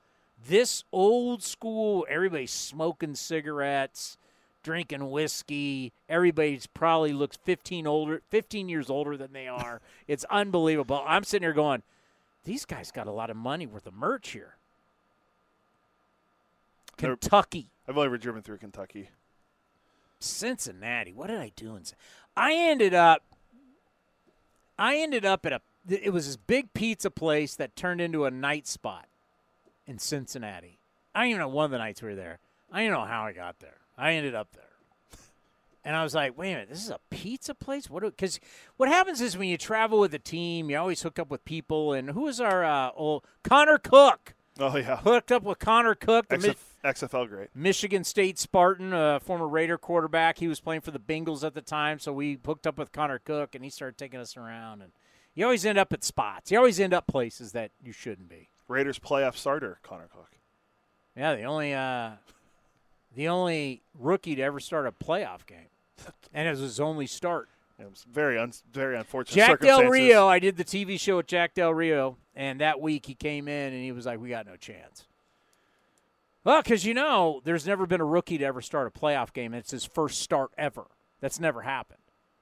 This 0.48 0.84
old 0.92 1.42
school, 1.42 2.06
everybody's 2.08 2.52
smoking 2.52 3.14
cigarettes, 3.14 4.16
drinking 4.62 5.10
whiskey. 5.10 5.92
Everybody's 6.08 6.66
probably 6.66 7.12
looks 7.12 7.36
15 7.44 7.86
older, 7.86 8.22
15 8.30 8.68
years 8.68 8.90
older 8.90 9.16
than 9.16 9.32
they 9.32 9.48
are. 9.48 9.80
it's 10.06 10.24
unbelievable. 10.24 11.02
I'm 11.06 11.24
sitting 11.24 11.44
here 11.44 11.52
going, 11.52 11.82
these 12.44 12.64
guys 12.64 12.90
got 12.92 13.06
a 13.06 13.12
lot 13.12 13.30
of 13.30 13.36
money 13.36 13.66
worth 13.66 13.86
of 13.86 13.94
merch 13.94 14.30
here. 14.30 14.56
Kentucky, 16.96 17.70
I've 17.88 17.96
only 17.96 18.06
ever 18.06 18.18
driven 18.18 18.42
through 18.42 18.58
Kentucky. 18.58 19.10
Cincinnati. 20.20 21.12
What 21.12 21.26
did 21.26 21.40
I 21.40 21.52
do 21.56 21.76
in? 21.76 21.82
I 22.36 22.54
ended 22.54 22.94
up. 22.94 23.22
I 24.78 24.96
ended 24.96 25.24
up 25.24 25.44
at 25.44 25.52
a. 25.52 25.60
It 25.88 26.12
was 26.12 26.26
this 26.26 26.36
big 26.36 26.72
pizza 26.72 27.10
place 27.10 27.54
that 27.56 27.76
turned 27.76 28.00
into 28.00 28.24
a 28.24 28.30
night 28.30 28.66
spot 28.66 29.06
in 29.86 29.98
Cincinnati. 29.98 30.78
I 31.14 31.20
don't 31.20 31.30
even 31.30 31.40
know 31.40 31.48
one 31.48 31.66
of 31.66 31.70
the 31.70 31.78
nights 31.78 32.02
we 32.02 32.08
were 32.08 32.14
there. 32.14 32.38
I 32.70 32.78
don't 32.78 32.86
even 32.86 32.98
know 32.98 33.06
how 33.06 33.24
I 33.24 33.32
got 33.32 33.60
there. 33.60 33.78
I 33.96 34.14
ended 34.14 34.34
up 34.34 34.48
there. 34.52 34.62
And 35.84 35.94
I 35.94 36.02
was 36.02 36.16
like, 36.16 36.36
wait 36.36 36.50
a 36.50 36.54
minute, 36.54 36.68
this 36.68 36.82
is 36.82 36.90
a 36.90 36.98
pizza 37.10 37.54
place? 37.54 37.88
What? 37.88 38.02
Because 38.02 38.40
what 38.76 38.88
happens 38.88 39.20
is 39.20 39.38
when 39.38 39.48
you 39.48 39.56
travel 39.56 40.00
with 40.00 40.12
a 40.14 40.18
team, 40.18 40.68
you 40.68 40.76
always 40.76 41.00
hook 41.00 41.20
up 41.20 41.30
with 41.30 41.44
people. 41.44 41.92
And 41.92 42.10
who 42.10 42.22
was 42.22 42.40
our 42.40 42.64
uh, 42.64 42.90
old 42.96 43.24
Connor 43.44 43.78
Cook? 43.78 44.34
Oh 44.58 44.76
yeah, 44.76 44.96
Hooked 44.96 45.30
up 45.30 45.42
with 45.42 45.58
Connor 45.58 45.94
Cook, 45.94 46.28
the 46.28 46.38
XF, 46.38 46.56
XFL 46.82 47.28
great. 47.28 47.48
Michigan 47.54 48.04
State 48.04 48.38
Spartan, 48.38 48.92
a 48.92 49.20
former 49.20 49.46
Raider 49.46 49.76
quarterback. 49.76 50.38
He 50.38 50.48
was 50.48 50.60
playing 50.60 50.80
for 50.80 50.90
the 50.90 50.98
Bengals 50.98 51.44
at 51.44 51.54
the 51.54 51.60
time, 51.60 51.98
so 51.98 52.12
we 52.12 52.38
hooked 52.44 52.66
up 52.66 52.78
with 52.78 52.90
Connor 52.90 53.18
Cook, 53.18 53.54
and 53.54 53.62
he 53.62 53.70
started 53.70 53.98
taking 53.98 54.18
us 54.18 54.36
around. 54.36 54.80
And 54.82 54.92
you 55.34 55.44
always 55.44 55.66
end 55.66 55.78
up 55.78 55.92
at 55.92 56.02
spots. 56.02 56.50
You 56.50 56.56
always 56.58 56.80
end 56.80 56.94
up 56.94 57.06
places 57.06 57.52
that 57.52 57.70
you 57.84 57.92
shouldn't 57.92 58.30
be. 58.30 58.48
Raiders 58.68 58.98
playoff 58.98 59.36
starter 59.36 59.78
Connor 59.82 60.08
Cook. 60.12 60.30
Yeah, 61.16 61.34
the 61.34 61.42
only 61.44 61.72
uh, 61.74 62.12
the 63.14 63.28
only 63.28 63.82
rookie 63.98 64.34
to 64.36 64.42
ever 64.42 64.60
start 64.60 64.86
a 64.86 64.92
playoff 64.92 65.46
game, 65.46 65.68
and 66.34 66.46
it 66.46 66.50
was 66.50 66.60
his 66.60 66.80
only 66.80 67.06
start. 67.06 67.48
It 67.78 67.88
was 67.90 68.04
very 68.10 68.38
un- 68.38 68.52
very 68.72 68.96
unfortunate. 68.96 69.34
Jack 69.36 69.60
Del. 69.60 69.84
Rio. 69.84 70.26
I 70.28 70.38
did 70.38 70.56
the 70.56 70.64
TV 70.64 70.98
show 70.98 71.18
with 71.18 71.26
Jack 71.26 71.54
Del 71.54 71.72
Rio, 71.74 72.16
and 72.34 72.60
that 72.60 72.80
week 72.80 73.06
he 73.06 73.14
came 73.14 73.48
in 73.48 73.72
and 73.72 73.82
he 73.82 73.92
was 73.92 74.06
like, 74.06 74.18
"We 74.20 74.28
got 74.30 74.46
no 74.46 74.56
chance." 74.56 75.06
Well, 76.44 76.62
because 76.62 76.84
you 76.84 76.94
know, 76.94 77.40
there's 77.44 77.66
never 77.66 77.86
been 77.86 78.00
a 78.00 78.04
rookie 78.06 78.38
to 78.38 78.44
ever 78.44 78.60
start 78.60 78.86
a 78.86 78.98
playoff 78.98 79.32
game. 79.32 79.52
and 79.52 79.60
It's 79.60 79.72
his 79.72 79.84
first 79.84 80.20
start 80.20 80.52
ever. 80.56 80.86
That's 81.20 81.40
never 81.40 81.62
happened, 81.62 81.98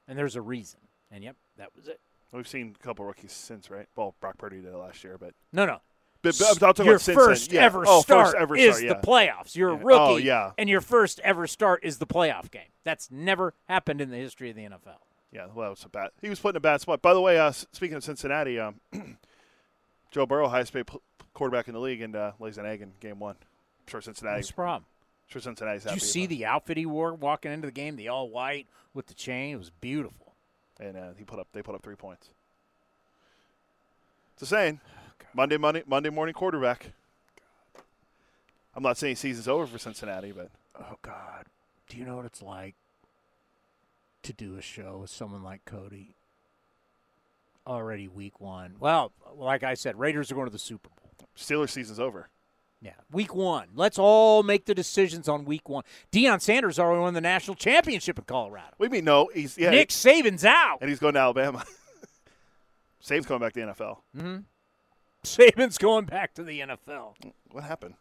and 0.07 0.19
there's 0.19 0.37
a 0.37 0.43
reason. 0.43 0.81
And 1.11 1.23
yep, 1.25 1.37
that 1.57 1.71
was 1.77 1.89
it. 1.89 2.01
We've 2.33 2.49
seen 2.49 2.75
a 2.79 2.85
couple 2.85 3.05
rookies 3.05 3.33
since, 3.33 3.71
right? 3.71 3.87
Well, 3.97 4.15
Brock 4.21 4.39
Purdy 4.39 4.57
did 4.57 4.73
it 4.73 4.77
last 4.77 5.05
year, 5.05 5.17
but 5.19 5.35
No, 5.53 5.65
no. 5.65 5.81
But, 6.25 6.39
but 6.39 6.49
I'm 6.51 6.57
talking 6.75 6.87
your 6.87 6.95
about 6.97 7.15
first. 7.15 7.53
Yeah. 7.53 7.65
ever 7.65 7.85
oh, 7.87 8.01
start 8.01 8.29
first 8.29 8.37
ever 8.37 8.57
is 8.57 8.79
start, 8.79 9.03
the 9.03 9.07
playoffs. 9.07 9.55
You're 9.55 9.71
a 9.71 9.77
rookie, 9.77 10.01
Oh, 10.01 10.17
yeah. 10.17 10.53
and 10.57 10.71
your 10.71 10.81
first 10.81 11.21
ever 11.21 11.47
start 11.47 11.85
is 11.85 11.99
the 11.99 12.07
playoff 12.07 12.51
game. 12.51 12.63
That's 12.83 13.11
never 13.11 13.53
happened 13.69 14.01
in 14.01 14.11
the 14.11 14.17
history 14.17 14.49
of 14.49 14.57
the 14.57 14.63
NFL. 14.63 15.01
Yeah, 15.33 15.47
well, 15.55 15.67
that 15.67 15.71
was 15.71 15.85
a 15.85 15.89
bad. 15.91 16.11
He 16.23 16.31
was 16.31 16.41
put 16.41 16.51
in 16.51 16.57
a 16.57 16.61
bad 16.61 16.81
spot. 16.81 17.03
By 17.03 17.13
the 17.13 17.21
way, 17.21 17.39
uh, 17.39 17.51
speaking 17.53 17.97
of 17.97 18.05
Cincinnati, 18.05 18.59
um, 18.59 18.81
Joe 20.11 20.25
Burrow, 20.25 20.49
highest 20.49 20.73
paid 20.73 20.87
quarterback 21.35 21.69
in 21.69 21.75
the 21.75 21.81
league, 21.81 22.01
and 22.01 22.17
uh, 22.17 22.33
lays 22.41 22.57
an 22.57 22.65
egg 22.65 22.81
in 22.81 22.93
game 23.01 23.19
one. 23.19 23.37
I'm 23.43 23.91
sure 23.91 24.01
Cincinnati. 24.01 24.39
What's 24.39 24.49
the 24.49 24.55
problem? 24.55 24.85
I'm 24.87 25.33
sure 25.33 25.43
Cincinnati's 25.43 25.85
Did 25.85 25.95
you 25.95 26.01
see 26.01 26.25
the 26.25 26.47
outfit 26.47 26.79
he 26.79 26.87
wore 26.87 27.13
walking 27.13 27.53
into 27.53 27.67
the 27.67 27.73
game? 27.73 27.97
The 27.97 28.09
all 28.09 28.31
white 28.31 28.67
with 28.95 29.09
the 29.09 29.15
chain. 29.15 29.55
It 29.57 29.59
was 29.59 29.71
beautiful. 29.71 30.35
And 30.81 30.97
uh, 30.97 31.09
he 31.19 31.25
put 31.25 31.39
up. 31.39 31.49
They 31.53 31.63
put 31.63 31.75
up 31.75 31.83
three 31.83 31.97
points. 31.97 32.31
It's 34.35 34.43
a 34.43 34.47
saying. 34.47 34.81
Monday, 35.35 35.57
Monday, 35.57 35.83
Monday 35.87 36.11
morning 36.11 36.35
quarterback. 36.35 36.93
I'm 38.75 38.83
not 38.83 38.97
saying 38.97 39.17
season's 39.17 39.49
over 39.49 39.67
for 39.67 39.79
Cincinnati, 39.79 40.33
but 40.33 40.51
oh 40.81 40.97
God, 41.03 41.47
do 41.89 41.97
you 41.97 42.05
know 42.05 42.17
what 42.17 42.25
it's 42.25 42.43
like 42.43 42.75
to 44.23 44.33
do 44.33 44.57
a 44.57 44.63
show 44.63 44.99
with 45.03 45.11
someone 45.11 45.43
like 45.43 45.65
Cody? 45.65 46.17
Already 47.67 48.09
week 48.09 48.41
one. 48.41 48.77
Well, 48.79 49.13
like 49.37 49.63
I 49.63 49.75
said, 49.75 49.99
Raiders 49.99 50.31
are 50.31 50.35
going 50.35 50.47
to 50.47 50.53
the 50.53 50.59
Super 50.59 50.91
Bowl. 50.91 51.29
Steelers 51.37 51.71
season's 51.71 52.01
over. 52.01 52.29
Yeah, 52.83 52.93
week 53.11 53.35
one. 53.35 53.69
Let's 53.75 53.99
all 53.99 54.43
make 54.43 54.67
the 54.67 54.75
decisions 54.75 55.27
on 55.27 55.47
week 55.47 55.71
one. 55.71 55.85
Deion 56.13 56.43
Sanders 56.43 56.79
already 56.79 57.01
won 57.01 57.15
the 57.15 57.23
national 57.23 57.55
championship 57.55 58.19
in 58.19 58.25
Colorado. 58.25 58.75
We 58.79 58.91
mean 58.91 59.07
no. 59.07 59.31
He's 59.33 59.57
yeah. 59.57 59.71
Nick 59.71 59.89
Saban's 59.89 60.45
out, 60.45 60.79
and 60.83 60.91
he's 60.91 60.99
going 60.99 61.15
to 61.15 61.21
Alabama. 61.21 61.65
Saban's 63.03 63.25
coming 63.25 63.41
back 63.41 63.55
to 63.55 63.61
the 63.61 63.67
NFL. 63.67 63.97
Mm-hmm. 64.15 64.37
Saban's 65.25 65.79
going 65.79 66.05
back 66.05 66.35
to 66.35 66.43
the 66.43 66.61
NFL. 66.61 67.15
What 67.51 67.65
happened? 67.65 67.95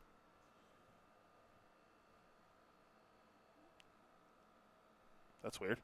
That's 5.43 5.59
weird. 5.59 5.79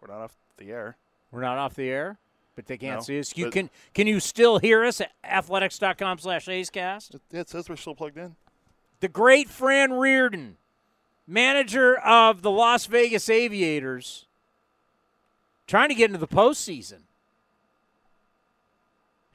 We're 0.00 0.08
not 0.08 0.22
off 0.22 0.36
the 0.58 0.70
air. 0.70 0.96
We're 1.32 1.40
not 1.40 1.58
off 1.58 1.74
the 1.74 1.88
air, 1.88 2.18
but 2.54 2.66
they 2.66 2.76
can't 2.76 2.96
No, 2.98 3.02
see 3.02 3.18
us. 3.18 3.36
You 3.36 3.50
can 3.50 3.70
can 3.94 4.06
you 4.06 4.20
still 4.20 4.58
hear 4.58 4.84
us 4.84 5.00
at 5.00 5.12
athletics.com 5.24 6.18
slash 6.18 6.46
Acecast? 6.46 7.18
It 7.32 7.48
says 7.48 7.68
we're 7.68 7.76
still 7.76 7.94
plugged 7.94 8.18
in. 8.18 8.36
The 9.00 9.08
great 9.08 9.48
Fran 9.48 9.92
Riordan, 9.92 10.56
manager 11.26 11.96
of 11.98 12.42
the 12.42 12.50
Las 12.50 12.86
Vegas 12.86 13.28
Aviators, 13.28 14.26
trying 15.66 15.88
to 15.88 15.94
get 15.94 16.06
into 16.10 16.18
the 16.18 16.28
postseason. 16.28 17.00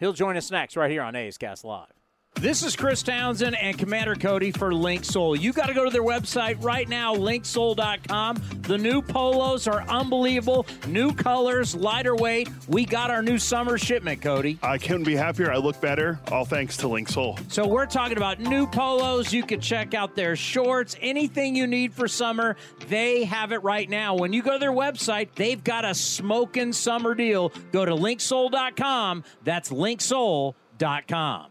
He'll 0.01 0.13
join 0.13 0.35
us 0.35 0.49
next 0.49 0.75
right 0.75 0.89
here 0.89 1.03
on 1.03 1.15
A's 1.15 1.37
Cast 1.37 1.63
Live. 1.63 2.00
This 2.35 2.63
is 2.63 2.75
Chris 2.75 3.03
Townsend 3.03 3.55
and 3.55 3.77
Commander 3.77 4.15
Cody 4.15 4.49
for 4.49 4.73
Link 4.73 5.05
Soul. 5.05 5.35
You 5.35 5.53
got 5.53 5.67
to 5.67 5.75
go 5.75 5.85
to 5.85 5.91
their 5.91 6.01
website 6.01 6.63
right 6.63 6.89
now, 6.89 7.13
linksoul.com. 7.13 8.41
The 8.61 8.79
new 8.79 9.03
polos 9.03 9.67
are 9.67 9.83
unbelievable. 9.83 10.65
New 10.87 11.13
colors, 11.13 11.75
lighter 11.75 12.15
weight. 12.15 12.49
We 12.67 12.85
got 12.85 13.11
our 13.11 13.21
new 13.21 13.37
summer 13.37 13.77
shipment, 13.77 14.23
Cody. 14.23 14.57
I 14.63 14.79
couldn't 14.79 15.03
be 15.03 15.15
happier. 15.15 15.51
I 15.51 15.57
look 15.57 15.79
better. 15.81 16.19
All 16.31 16.45
thanks 16.45 16.77
to 16.77 16.87
Link 16.87 17.09
Soul. 17.09 17.37
So 17.47 17.67
we're 17.67 17.85
talking 17.85 18.17
about 18.17 18.39
new 18.39 18.65
polos. 18.65 19.31
You 19.31 19.43
can 19.43 19.61
check 19.61 19.93
out 19.93 20.15
their 20.15 20.35
shorts, 20.35 20.95
anything 20.99 21.55
you 21.55 21.67
need 21.67 21.93
for 21.93 22.07
summer. 22.07 22.55
They 22.87 23.23
have 23.25 23.51
it 23.51 23.61
right 23.61 23.87
now. 23.87 24.15
When 24.15 24.33
you 24.33 24.41
go 24.41 24.53
to 24.53 24.59
their 24.59 24.71
website, 24.71 25.29
they've 25.35 25.63
got 25.63 25.85
a 25.85 25.93
smoking 25.93 26.73
summer 26.73 27.13
deal. 27.13 27.51
Go 27.71 27.85
to 27.85 27.91
linksoul.com. 27.91 29.25
That's 29.43 29.69
linksoul.com. 29.69 31.50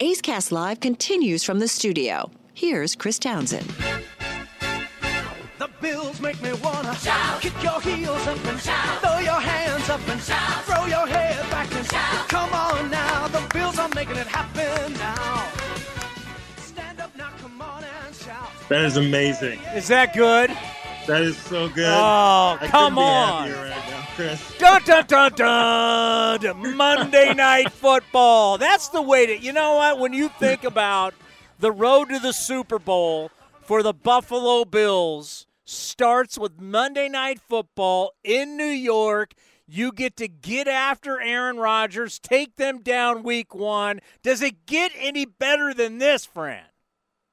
A's 0.00 0.20
Cast 0.20 0.52
Live 0.52 0.80
continues 0.80 1.44
from 1.44 1.60
the 1.60 1.68
studio. 1.68 2.30
Here's 2.52 2.94
Chris 2.94 3.18
Townsend. 3.18 3.72
The 5.58 5.70
bills 5.80 6.20
make 6.20 6.42
me 6.42 6.52
wanna 6.62 6.94
shout. 6.96 7.40
Kick 7.40 7.54
your 7.62 7.80
heels 7.80 8.26
up 8.26 8.44
and 8.44 8.60
shout. 8.60 9.00
Throw 9.00 9.18
your 9.18 9.40
hands 9.40 9.88
up 9.88 10.06
and 10.08 10.20
shout. 10.20 10.64
Throw 10.64 10.86
your 10.86 11.06
head 11.06 11.50
back 11.50 11.72
and 11.74 11.86
shout. 11.86 12.28
Come 12.28 12.52
on 12.52 12.90
now, 12.90 13.28
the 13.28 13.46
bills 13.54 13.78
are 13.78 13.88
making 13.94 14.16
it 14.16 14.26
happen 14.26 14.92
now. 14.94 15.46
Stand 16.58 17.00
up 17.00 17.16
now, 17.16 17.30
come 17.40 17.62
on 17.62 17.84
and 17.84 18.14
shout. 18.14 18.50
That 18.68 18.84
is 18.84 18.96
amazing. 18.96 19.60
Is 19.74 19.88
that 19.88 20.12
good? 20.12 20.50
That 21.06 21.22
is 21.22 21.36
so 21.36 21.68
good. 21.68 21.86
Oh, 21.86 22.58
I 22.60 22.66
come 22.68 22.94
couldn't 22.94 23.54
be 23.54 23.54
on. 23.54 23.73
Chris. 24.14 24.58
Dun 24.58 24.82
dun 24.84 25.04
dun 25.06 25.32
dun! 25.32 26.76
Monday 26.76 27.34
Night 27.36 27.72
Football. 27.72 28.58
That's 28.58 28.88
the 28.88 29.02
way 29.02 29.26
to. 29.26 29.38
You 29.38 29.52
know 29.52 29.76
what? 29.76 29.98
When 29.98 30.12
you 30.12 30.28
think 30.28 30.62
about 30.62 31.14
the 31.58 31.72
road 31.72 32.10
to 32.10 32.20
the 32.20 32.32
Super 32.32 32.78
Bowl 32.78 33.30
for 33.62 33.82
the 33.82 33.92
Buffalo 33.92 34.64
Bills, 34.64 35.46
starts 35.64 36.38
with 36.38 36.60
Monday 36.60 37.08
Night 37.08 37.40
Football 37.40 38.12
in 38.22 38.56
New 38.56 38.64
York. 38.64 39.34
You 39.66 39.90
get 39.92 40.16
to 40.16 40.28
get 40.28 40.68
after 40.68 41.20
Aaron 41.20 41.56
Rodgers, 41.56 42.18
take 42.18 42.56
them 42.56 42.82
down 42.82 43.22
Week 43.22 43.54
One. 43.54 44.00
Does 44.22 44.42
it 44.42 44.66
get 44.66 44.92
any 44.96 45.24
better 45.24 45.74
than 45.74 45.98
this, 45.98 46.24
Fran? 46.24 46.64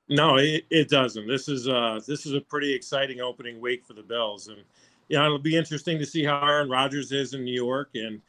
No, 0.09 0.37
it, 0.37 0.65
it 0.69 0.89
doesn't. 0.89 1.27
This 1.27 1.47
is 1.47 1.67
uh 1.67 1.99
this 2.07 2.25
is 2.25 2.33
a 2.33 2.41
pretty 2.41 2.73
exciting 2.73 3.21
opening 3.21 3.61
week 3.61 3.85
for 3.85 3.93
the 3.93 4.03
Bills, 4.03 4.47
and 4.47 4.63
you 5.11 5.17
know 5.17 5.25
it'll 5.25 5.39
be 5.39 5.57
interesting 5.57 5.99
to 5.99 6.05
see 6.05 6.23
how 6.23 6.41
Aaron 6.41 6.69
Rodgers 6.69 7.11
is 7.11 7.33
in 7.33 7.43
New 7.43 7.53
York, 7.53 7.89
and 7.95 8.21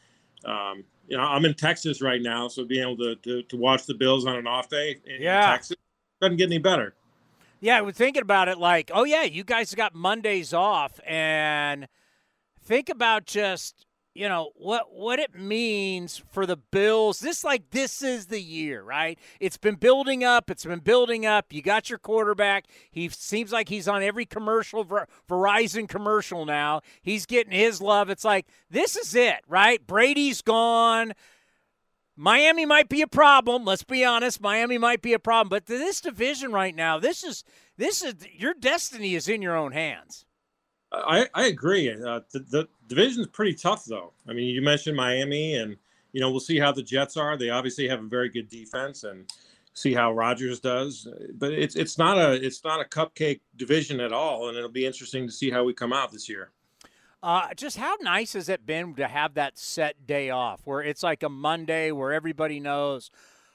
um, 0.44 0.82
you 1.06 1.16
know 1.16 1.22
I'm 1.22 1.44
in 1.44 1.54
Texas 1.54 2.02
right 2.02 2.20
now, 2.20 2.48
so 2.48 2.64
being 2.64 2.82
able 2.82 2.96
to 2.96 3.14
to, 3.14 3.42
to 3.44 3.56
watch 3.56 3.86
the 3.86 3.94
Bills 3.94 4.26
on 4.26 4.34
an 4.34 4.48
off 4.48 4.68
day 4.68 4.96
in, 5.06 5.22
Yeah. 5.22 5.46
Texas 5.46 5.76
doesn't 6.20 6.38
get 6.38 6.46
any 6.48 6.58
better. 6.58 6.94
Yeah, 7.60 7.78
I 7.78 7.82
was 7.82 7.94
thinking 7.94 8.22
about 8.22 8.48
it 8.48 8.58
like, 8.58 8.90
oh 8.92 9.04
yeah, 9.04 9.22
you 9.22 9.44
guys 9.44 9.72
got 9.76 9.94
Mondays 9.94 10.52
off, 10.52 10.98
and 11.06 11.86
think 12.64 12.88
about 12.88 13.26
just 13.26 13.86
you 14.14 14.28
know 14.28 14.50
what 14.56 14.92
what 14.92 15.18
it 15.18 15.34
means 15.34 16.22
for 16.30 16.44
the 16.44 16.56
Bills. 16.56 17.20
This 17.20 17.44
like 17.44 17.70
this 17.70 18.02
is 18.02 18.26
the 18.26 18.40
year, 18.40 18.82
right? 18.82 19.18
It's 19.40 19.56
been 19.56 19.76
building 19.76 20.22
up. 20.22 20.50
It's 20.50 20.64
been 20.64 20.80
building 20.80 21.24
up. 21.24 21.52
You 21.52 21.62
got 21.62 21.88
your 21.88 21.98
quarterback. 21.98 22.66
He 22.90 23.08
seems 23.08 23.52
like 23.52 23.68
he's 23.68 23.88
on 23.88 24.02
every 24.02 24.26
commercial, 24.26 24.84
Ver- 24.84 25.06
Verizon 25.28 25.88
commercial 25.88 26.44
now. 26.44 26.82
He's 27.00 27.24
getting 27.24 27.52
his 27.52 27.80
love. 27.80 28.10
It's 28.10 28.24
like 28.24 28.46
this 28.70 28.96
is 28.96 29.14
it, 29.14 29.40
right? 29.48 29.84
Brady's 29.86 30.42
gone. 30.42 31.14
Miami 32.14 32.66
might 32.66 32.90
be 32.90 33.00
a 33.00 33.06
problem. 33.06 33.64
Let's 33.64 33.84
be 33.84 34.04
honest. 34.04 34.40
Miami 34.40 34.76
might 34.76 35.00
be 35.00 35.14
a 35.14 35.18
problem, 35.18 35.48
but 35.48 35.64
this 35.66 36.02
division 36.02 36.52
right 36.52 36.74
now, 36.74 36.98
this 36.98 37.24
is 37.24 37.44
this 37.78 38.02
is 38.02 38.14
your 38.34 38.52
destiny 38.52 39.14
is 39.14 39.28
in 39.28 39.40
your 39.40 39.56
own 39.56 39.72
hands. 39.72 40.26
I, 40.92 41.26
I 41.34 41.46
agree. 41.46 41.90
Uh, 41.90 42.20
the, 42.30 42.40
the 42.40 42.68
division's 42.88 43.26
pretty 43.28 43.54
tough, 43.54 43.84
though. 43.84 44.12
I 44.28 44.32
mean, 44.32 44.46
you 44.46 44.62
mentioned 44.62 44.96
Miami, 44.96 45.56
and 45.56 45.76
you 46.12 46.20
know 46.20 46.30
we'll 46.30 46.40
see 46.40 46.58
how 46.58 46.72
the 46.72 46.82
Jets 46.82 47.16
are. 47.16 47.36
They 47.36 47.50
obviously 47.50 47.88
have 47.88 48.00
a 48.00 48.06
very 48.06 48.28
good 48.28 48.48
defense, 48.48 49.04
and 49.04 49.26
see 49.74 49.94
how 49.94 50.12
Rodgers 50.12 50.60
does. 50.60 51.08
But 51.34 51.52
it's 51.52 51.76
it's 51.76 51.98
not 51.98 52.18
a 52.18 52.32
it's 52.32 52.64
not 52.64 52.80
a 52.80 52.84
cupcake 52.84 53.40
division 53.56 54.00
at 54.00 54.12
all, 54.12 54.48
and 54.48 54.56
it'll 54.56 54.70
be 54.70 54.86
interesting 54.86 55.26
to 55.26 55.32
see 55.32 55.50
how 55.50 55.64
we 55.64 55.74
come 55.74 55.92
out 55.92 56.12
this 56.12 56.28
year. 56.28 56.50
Uh, 57.22 57.54
just 57.54 57.76
how 57.76 57.96
nice 58.00 58.32
has 58.32 58.48
it 58.48 58.66
been 58.66 58.94
to 58.94 59.06
have 59.06 59.34
that 59.34 59.56
set 59.56 60.08
day 60.08 60.30
off 60.30 60.60
where 60.64 60.82
it's 60.82 61.04
like 61.04 61.22
a 61.22 61.28
Monday 61.28 61.92
where 61.92 62.12
everybody 62.12 62.58
knows, 62.58 63.12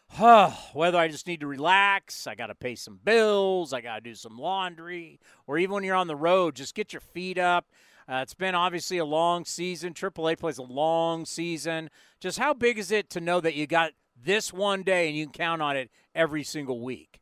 huh, 0.10 0.52
whether 0.74 0.98
I 0.98 1.08
just 1.08 1.28
need 1.28 1.42
to 1.42 1.48
relax, 1.48 2.28
I 2.28 2.36
got 2.36 2.48
to 2.48 2.56
pay 2.56 2.76
some 2.76 3.00
bills, 3.04 3.74
I 3.74 3.82
got 3.82 3.96
to 3.96 4.02
do 4.02 4.16
some 4.16 4.38
laundry, 4.38 5.20
or 5.46 5.58
even 5.58 5.74
when 5.74 5.84
you're 5.84 5.96
on 5.96 6.08
the 6.08 6.16
road, 6.16 6.56
just 6.56 6.76
get 6.76 6.94
your 6.94 7.02
feet 7.02 7.38
up. 7.38 7.66
Uh, 8.10 8.22
it's 8.22 8.34
been 8.34 8.56
obviously 8.56 8.98
a 8.98 9.06
long 9.06 9.44
season. 9.44 9.94
AAA 9.94 10.40
plays 10.40 10.58
a 10.58 10.64
long 10.64 11.26
season. 11.26 11.90
Just 12.22 12.40
how 12.40 12.54
big 12.54 12.78
is 12.80 12.92
it 12.92 13.10
to 13.12 13.20
know 13.20 13.42
that 13.42 13.56
you 13.56 13.68
got 13.68 13.92
this 14.22 14.54
one 14.54 14.84
day 14.84 15.10
and 15.10 15.18
you 15.18 15.26
can 15.26 15.34
count 15.34 15.62
on 15.62 15.76
it 15.76 15.92
every 16.16 16.44
single 16.44 16.82
week? 16.82 17.20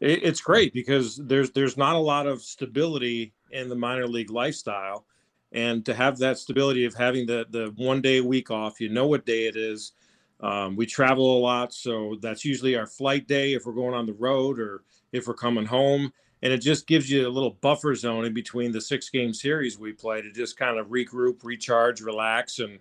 It's 0.00 0.40
great 0.40 0.72
because 0.72 1.16
there's 1.16 1.50
there's 1.52 1.76
not 1.76 1.94
a 1.94 2.00
lot 2.00 2.26
of 2.26 2.42
stability 2.42 3.32
in 3.50 3.68
the 3.68 3.76
minor 3.76 4.06
league 4.06 4.30
lifestyle, 4.30 5.06
and 5.52 5.84
to 5.86 5.94
have 5.94 6.18
that 6.18 6.38
stability 6.38 6.84
of 6.84 6.94
having 6.94 7.26
the 7.26 7.46
the 7.50 7.72
one 7.76 8.00
day 8.00 8.18
a 8.18 8.24
week 8.24 8.50
off, 8.50 8.80
you 8.80 8.88
know 8.88 9.06
what 9.06 9.26
day 9.26 9.46
it 9.46 9.56
is. 9.56 9.92
Um, 10.40 10.76
we 10.76 10.86
travel 10.86 11.38
a 11.38 11.40
lot, 11.40 11.72
so 11.72 12.16
that's 12.20 12.44
usually 12.44 12.76
our 12.76 12.86
flight 12.86 13.26
day 13.26 13.54
if 13.54 13.64
we're 13.64 13.72
going 13.72 13.94
on 13.94 14.06
the 14.06 14.12
road 14.12 14.58
or 14.58 14.84
if 15.12 15.26
we're 15.26 15.34
coming 15.34 15.64
home 15.64 16.12
and 16.42 16.52
it 16.52 16.58
just 16.58 16.86
gives 16.86 17.10
you 17.10 17.26
a 17.26 17.30
little 17.30 17.58
buffer 17.60 17.94
zone 17.94 18.24
in 18.24 18.34
between 18.34 18.72
the 18.72 18.80
six 18.80 19.08
game 19.08 19.32
series 19.32 19.78
we 19.78 19.92
play 19.92 20.20
to 20.22 20.30
just 20.30 20.56
kind 20.56 20.78
of 20.78 20.88
regroup, 20.88 21.42
recharge, 21.42 22.00
relax, 22.00 22.58
and 22.58 22.78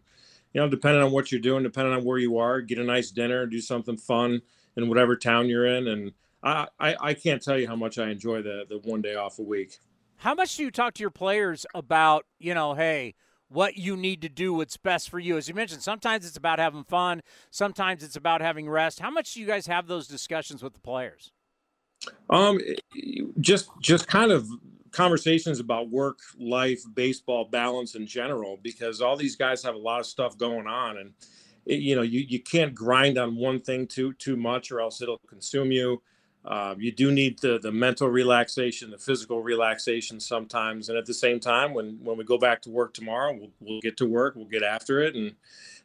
you 0.54 0.62
know, 0.62 0.70
depending 0.70 1.02
on 1.02 1.12
what 1.12 1.32
you're 1.32 1.42
doing, 1.42 1.64
depending 1.64 1.94
on 1.94 2.06
where 2.06 2.18
you 2.18 2.38
are, 2.38 2.62
get 2.62 2.78
a 2.78 2.84
nice 2.84 3.12
dinner, 3.12 3.46
do 3.46 3.60
something 3.60 3.98
fun 3.98 4.42
in 4.78 4.88
whatever 4.88 5.16
town 5.16 5.50
you're 5.50 5.66
in, 5.66 5.88
and 5.88 6.12
I 6.44 6.68
I, 6.80 6.96
I 7.00 7.14
can't 7.14 7.42
tell 7.42 7.60
you 7.60 7.68
how 7.68 7.76
much 7.76 7.98
I 7.98 8.10
enjoy 8.10 8.42
the 8.42 8.66
the 8.68 8.80
one 8.80 9.02
day 9.02 9.16
off 9.16 9.40
a 9.40 9.44
week. 9.44 9.80
How 10.18 10.34
much 10.34 10.56
do 10.56 10.64
you 10.64 10.72
talk 10.72 10.94
to 10.94 11.02
your 11.02 11.12
players 11.12 11.66
about, 11.76 12.26
you 12.40 12.54
know, 12.54 12.74
hey, 12.74 13.16
what 13.56 13.78
you 13.78 13.96
need 13.96 14.22
to 14.22 14.30
do, 14.30 14.54
what's 14.54 14.78
best 14.78 15.10
for 15.10 15.18
you? 15.18 15.38
As 15.38 15.48
you 15.48 15.56
mentioned, 15.56 15.82
sometimes 15.82 16.26
it's 16.26 16.38
about 16.38 16.60
having 16.60 16.84
fun, 16.84 17.22
sometimes 17.50 18.04
it's 18.04 18.18
about 18.18 18.42
having 18.42 18.70
rest. 18.70 19.00
How 19.00 19.10
much 19.10 19.34
do 19.34 19.40
you 19.40 19.48
guys 19.48 19.66
have 19.68 19.88
those 19.88 20.08
discussions 20.08 20.62
with 20.62 20.74
the 20.74 20.80
players? 20.80 21.32
Um, 22.30 22.60
just 23.40 23.70
just 23.80 24.08
kind 24.08 24.32
of 24.32 24.48
conversations 24.92 25.60
about 25.60 25.90
work, 25.90 26.20
life, 26.38 26.82
baseball 26.94 27.46
balance 27.46 27.96
in 27.96 28.06
general, 28.06 28.60
because 28.62 29.02
all 29.02 29.16
these 29.16 29.36
guys 29.36 29.64
have 29.64 29.76
a 29.76 29.80
lot 29.80 30.02
of 30.02 30.06
stuff 30.06 30.38
going 30.38 30.68
on, 30.68 30.98
and 30.98 31.14
you 31.66 31.96
know 31.96 32.02
you 32.02 32.26
you 32.28 32.42
can't 32.42 32.76
grind 32.76 33.18
on 33.18 33.38
one 33.38 33.62
thing 33.62 33.88
too 33.88 34.14
too 34.14 34.36
much, 34.36 34.72
or 34.72 34.82
else 34.82 35.02
it'll 35.02 35.22
consume 35.28 35.72
you. 35.72 36.02
Uh, 36.46 36.76
you 36.78 36.92
do 36.92 37.12
need 37.12 37.40
the 37.40 37.58
the 37.58 37.72
mental 37.72 38.08
relaxation, 38.08 38.92
the 38.92 38.98
physical 38.98 39.42
relaxation 39.42 40.20
sometimes, 40.20 40.90
and 40.90 40.98
at 40.98 41.06
the 41.06 41.14
same 41.14 41.40
time, 41.40 41.74
when 41.74 41.98
when 42.04 42.18
we 42.18 42.24
go 42.24 42.38
back 42.38 42.62
to 42.62 42.70
work 42.70 42.94
tomorrow, 42.94 43.34
we'll 43.34 43.52
we'll 43.60 43.82
get 43.82 43.98
to 43.98 44.06
work, 44.06 44.36
we'll 44.36 44.46
get 44.46 44.62
after 44.62 45.02
it, 45.02 45.16
and 45.16 45.34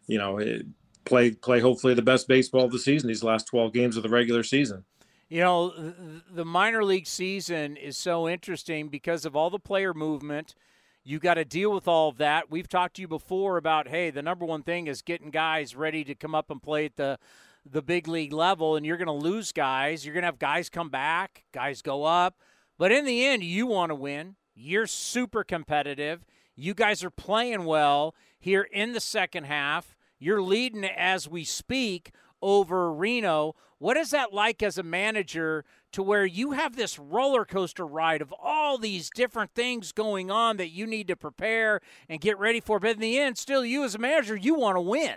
you 0.07 0.19
know 0.19 0.37
it, 0.39 0.67
play 1.05 1.31
play 1.31 1.61
hopefully 1.61 1.95
the 1.95 2.03
best 2.03 2.29
baseball 2.29 2.65
of 2.65 2.73
the 2.73 2.79
season 2.79 3.09
these 3.09 3.25
last 3.25 3.47
12 3.47 3.73
games 3.73 3.97
of 3.97 4.03
the 4.03 4.09
regular 4.09 4.43
season. 4.43 4.85
You 5.31 5.41
know, 5.41 5.93
the 6.31 6.45
minor 6.45 6.85
league 6.85 7.07
season 7.07 7.77
is 7.77 7.97
so 7.97 8.29
interesting 8.29 8.89
because 8.89 9.25
of 9.25 9.37
all 9.37 9.49
the 9.49 9.61
player 9.61 9.95
movement. 9.95 10.57
You 11.05 11.21
got 11.21 11.35
to 11.35 11.45
deal 11.45 11.73
with 11.73 11.87
all 11.87 12.09
of 12.09 12.19
that. 12.19 12.51
We've 12.51 12.69
talked 12.69 12.97
to 12.97 13.03
you 13.03 13.09
before 13.09 13.57
about, 13.57 13.89
hey, 13.89 14.11
the 14.11 14.23
number 14.23 14.45
one 14.45 14.65
thing 14.65 14.89
is 14.89 15.03
getting 15.03 15.31
guys 15.31 15.77
ready 15.77 16.03
to 16.05 16.17
come 16.17 16.35
up 16.35 16.51
and 16.51 16.61
play 16.61 16.87
at 16.87 16.97
the 16.97 17.19
the 17.65 17.83
big 17.83 18.09
league 18.09 18.33
level, 18.33 18.77
and 18.77 18.85
you're 18.85 18.97
going 18.97 19.07
to 19.07 19.13
lose 19.13 19.53
guys. 19.53 20.05
You're 20.05 20.15
going 20.15 20.23
to 20.23 20.29
have 20.29 20.39
guys 20.39 20.69
come 20.69 20.89
back, 20.89 21.45
guys 21.53 21.83
go 21.83 22.05
up, 22.05 22.37
but 22.79 22.93
in 22.93 23.05
the 23.05 23.25
end, 23.25 23.43
you 23.45 23.67
want 23.67 23.91
to 23.91 23.95
win. 23.95 24.37
You're 24.55 24.87
super 24.87 25.45
competitive. 25.45 26.25
You 26.57 26.75
guys 26.75 27.03
are 27.05 27.11
playing 27.11 27.65
well 27.65 28.15
here 28.39 28.63
in 28.63 28.93
the 28.93 29.01
second 29.01 29.45
half. 29.45 29.97
You're 30.19 30.43
leading 30.43 30.85
as 30.85 31.29
we 31.29 31.45
speak 31.45 32.13
over 32.43 32.93
Reno. 32.93 33.55
What 33.79 33.97
is 33.97 34.11
that 34.11 34.35
like 34.35 34.63
as 34.63 34.77
a 34.77 34.83
manager 34.83 35.65
to 35.93 36.03
where 36.03 36.27
you 36.27 36.53
have 36.53 36.77
this 36.77 36.99
roller 36.99 37.47
coaster 37.47 37.87
ride 37.87 38.21
of 38.21 38.35
all 38.39 38.77
these 38.77 39.09
different 39.09 39.55
things 39.55 39.93
going 39.93 40.31
on 40.31 40.59
that 40.59 40.69
you 40.69 40.87
need 40.87 41.09
to 41.09 41.17
prepare 41.17 41.81
and 42.09 42.21
get 42.21 42.39
ready 42.39 42.61
for? 42.61 42.79
But 42.79 42.91
in 42.91 43.01
the 43.01 43.19
end, 43.19 43.39
still, 43.39 43.65
you 43.65 43.83
as 43.85 43.95
a 43.95 43.99
manager, 43.99 44.37
you 44.37 44.55
want 44.55 44.77
to 44.77 44.83
win. 44.83 45.17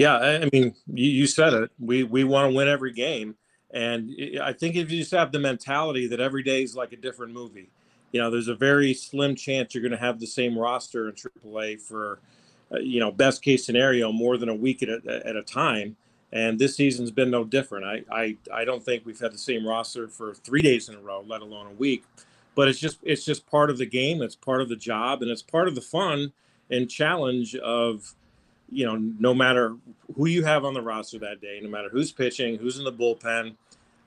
Yeah, 0.00 0.16
I 0.16 0.50
mean, 0.52 0.74
you, 0.92 1.10
you 1.10 1.28
said 1.28 1.54
it. 1.54 1.72
We 1.80 2.04
we 2.04 2.24
want 2.24 2.50
to 2.52 2.56
win 2.56 2.68
every 2.68 2.92
game, 2.94 3.36
and 3.72 4.10
I 4.42 4.54
think 4.54 4.76
if 4.76 4.92
you 4.92 5.00
just 5.00 5.12
have 5.12 5.32
the 5.32 5.40
mentality 5.40 6.08
that 6.08 6.20
every 6.20 6.44
day 6.44 6.64
is 6.64 6.76
like 6.76 6.92
a 6.92 6.98
different 6.98 7.34
movie, 7.34 7.70
you 8.12 8.20
know, 8.22 8.30
there's 8.30 8.48
a 8.48 8.56
very 8.56 8.94
slim 8.94 9.36
chance 9.36 9.74
you're 9.74 9.82
going 9.82 9.92
to 9.92 9.98
have 9.98 10.20
the 10.20 10.28
same 10.28 10.58
roster 10.58 11.08
in 11.08 11.16
AAA 11.16 11.80
for 11.82 12.20
uh, 12.72 12.78
you 12.80 13.00
know, 13.00 13.12
best 13.12 13.42
case 13.42 13.66
scenario, 13.66 14.12
more 14.12 14.38
than 14.38 14.50
a 14.50 14.56
week 14.56 14.82
at 14.84 14.90
a, 14.90 15.26
at 15.26 15.36
a 15.36 15.42
time. 15.42 15.96
And 16.32 16.58
this 16.58 16.76
season's 16.76 17.10
been 17.12 17.30
no 17.30 17.44
different. 17.44 17.86
I, 17.86 18.04
I, 18.14 18.36
I 18.52 18.64
don't 18.66 18.84
think 18.84 19.06
we've 19.06 19.20
had 19.20 19.32
the 19.34 19.38
same 19.38 19.66
roster 19.66 20.08
for 20.08 20.34
three 20.34 20.62
days 20.62 20.88
in 20.90 20.96
a 20.96 21.00
row, 21.00 21.24
let 21.26 21.42
alone 21.42 21.68
a 21.68 21.74
week. 21.74 22.04
But 22.56 22.68
it's 22.68 22.80
just 22.80 22.98
it's 23.04 23.24
just 23.24 23.46
part 23.46 23.70
of 23.70 23.78
the 23.78 23.86
game. 23.86 24.22
It's 24.22 24.36
part 24.36 24.60
of 24.60 24.68
the 24.68 24.76
job, 24.76 25.22
and 25.22 25.30
it's 25.30 25.42
part 25.42 25.68
of 25.68 25.76
the 25.76 25.80
fun 25.82 26.32
and 26.70 26.90
challenge 26.90 27.56
of, 27.56 28.14
you 28.70 28.86
know, 28.86 28.96
no 28.96 29.34
matter 29.34 29.76
who 30.16 30.26
you 30.26 30.44
have 30.44 30.64
on 30.64 30.74
the 30.74 30.82
roster 30.82 31.18
that 31.18 31.40
day, 31.40 31.60
no 31.62 31.68
matter 31.68 31.88
who's 31.90 32.12
pitching, 32.12 32.56
who's 32.56 32.78
in 32.78 32.84
the 32.84 32.92
bullpen, 32.92 33.56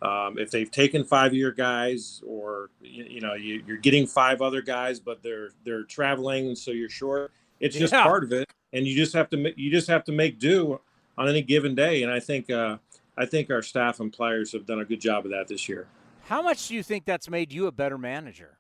um, 0.02 0.38
if 0.38 0.52
they've 0.52 0.70
taken 0.70 1.04
five-year 1.04 1.52
guys, 1.52 2.22
or 2.28 2.70
you, 2.82 3.04
you 3.06 3.22
know 3.22 3.34
you, 3.34 3.64
are 3.70 3.78
getting 3.78 4.06
five 4.06 4.42
other 4.42 4.62
guys, 4.62 5.00
but 5.00 5.24
they're 5.24 5.50
they're 5.64 5.84
traveling, 5.84 6.56
so 6.56 6.72
you're 6.72 6.90
short 6.90 7.32
it's 7.64 7.78
just 7.78 7.94
yeah. 7.94 8.04
part 8.04 8.26
of 8.26 8.34
it, 8.34 8.50
and 8.74 8.86
you 8.86 8.94
just 8.94 9.14
have 9.14 9.30
to 9.30 9.54
you 9.56 9.72
just 9.72 9.88
have 9.88 10.04
to 10.04 10.12
make 10.12 10.38
do 10.38 10.82
on 11.18 11.30
any 11.30 11.42
given 11.42 11.76
day. 11.76 12.04
And 12.04 12.12
I 12.12 12.20
think 12.20 12.50
uh, 12.50 12.78
I 13.18 13.26
think 13.26 13.50
our 13.50 13.62
staff 13.62 14.02
and 14.02 14.12
players 14.12 14.52
have 14.52 14.66
done 14.66 14.82
a 14.82 14.86
good 14.86 15.00
job 15.00 15.24
of 15.24 15.32
that 15.32 15.48
this 15.48 15.70
year. 15.70 15.88
How 16.26 16.42
much 16.42 16.68
do 16.68 16.76
you 16.76 16.84
think 16.84 17.06
that's 17.06 17.30
made 17.30 17.54
you 17.54 17.68
a 17.68 17.72
better 17.72 17.98
manager? 17.98 18.58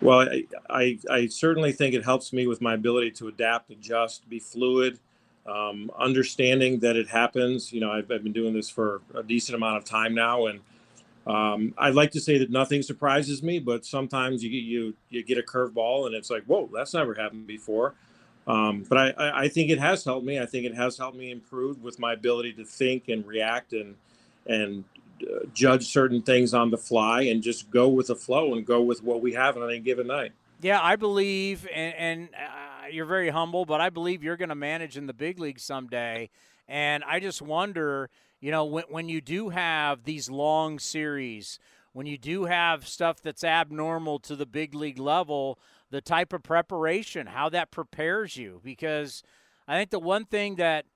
Well, 0.00 0.20
I, 0.20 0.44
I, 0.68 0.98
I 1.10 1.26
certainly 1.26 1.72
think 1.72 1.94
it 1.94 2.04
helps 2.04 2.32
me 2.32 2.46
with 2.46 2.60
my 2.60 2.74
ability 2.74 3.12
to 3.12 3.28
adapt, 3.28 3.70
adjust, 3.70 4.28
be 4.28 4.40
fluid, 4.40 4.98
um, 5.46 5.90
understanding 5.98 6.80
that 6.80 6.96
it 6.96 7.08
happens. 7.08 7.72
You 7.72 7.80
know, 7.80 7.92
I've, 7.92 8.10
I've, 8.10 8.22
been 8.22 8.32
doing 8.32 8.54
this 8.54 8.68
for 8.68 9.02
a 9.14 9.22
decent 9.22 9.54
amount 9.54 9.76
of 9.76 9.84
time 9.84 10.14
now, 10.14 10.46
and 10.46 10.60
um, 11.26 11.74
I'd 11.78 11.94
like 11.94 12.10
to 12.12 12.20
say 12.20 12.38
that 12.38 12.50
nothing 12.50 12.82
surprises 12.82 13.42
me, 13.42 13.58
but 13.58 13.84
sometimes 13.84 14.42
you 14.42 14.50
you 14.50 14.94
you 15.08 15.22
get 15.22 15.38
a 15.38 15.42
curveball 15.42 16.06
and 16.06 16.14
it's 16.14 16.30
like, 16.30 16.44
whoa, 16.44 16.68
that's 16.72 16.94
never 16.94 17.14
happened 17.14 17.46
before. 17.46 17.94
Um, 18.46 18.84
but 18.88 18.98
I, 18.98 19.44
I 19.44 19.48
think 19.48 19.70
it 19.70 19.78
has 19.78 20.04
helped 20.04 20.26
me. 20.26 20.40
I 20.40 20.46
think 20.46 20.66
it 20.66 20.74
has 20.74 20.98
helped 20.98 21.16
me 21.16 21.30
improve 21.30 21.80
with 21.80 22.00
my 22.00 22.12
ability 22.12 22.54
to 22.54 22.64
think 22.64 23.08
and 23.08 23.24
react 23.24 23.72
and 23.72 23.94
and 24.46 24.84
judge 25.52 25.86
certain 25.88 26.22
things 26.22 26.54
on 26.54 26.70
the 26.70 26.78
fly 26.78 27.22
and 27.22 27.42
just 27.42 27.70
go 27.70 27.88
with 27.88 28.08
the 28.08 28.16
flow 28.16 28.54
and 28.54 28.66
go 28.66 28.82
with 28.82 29.02
what 29.02 29.20
we 29.20 29.32
have 29.32 29.56
on 29.56 29.64
any 29.64 29.80
given 29.80 30.06
night. 30.06 30.32
Yeah, 30.60 30.80
I 30.80 30.96
believe, 30.96 31.66
and, 31.74 31.94
and 31.94 32.28
uh, 32.34 32.86
you're 32.90 33.06
very 33.06 33.30
humble, 33.30 33.64
but 33.64 33.80
I 33.80 33.90
believe 33.90 34.22
you're 34.22 34.36
going 34.36 34.48
to 34.48 34.54
manage 34.54 34.96
in 34.96 35.06
the 35.06 35.14
big 35.14 35.38
league 35.38 35.58
someday. 35.58 36.30
And 36.68 37.02
I 37.04 37.18
just 37.18 37.42
wonder 37.42 38.08
you 38.42 38.50
know, 38.50 38.64
when, 38.64 38.84
when 38.90 39.08
you 39.08 39.22
do 39.22 39.50
have 39.50 40.02
these 40.02 40.28
long 40.28 40.80
series, 40.80 41.60
when 41.92 42.06
you 42.06 42.18
do 42.18 42.44
have 42.44 42.86
stuff 42.86 43.22
that's 43.22 43.44
abnormal 43.44 44.18
to 44.18 44.36
the 44.36 44.46
big 44.46 44.74
league 44.74 44.98
level, 44.98 45.58
the 45.90 46.00
type 46.00 46.32
of 46.32 46.42
preparation, 46.42 47.28
how 47.28 47.48
that 47.50 47.70
prepares 47.70 48.36
you. 48.36 48.60
Because 48.64 49.22
I 49.68 49.78
think 49.78 49.90
the 49.90 50.00
one 50.00 50.24
thing 50.24 50.56
that 50.56 50.86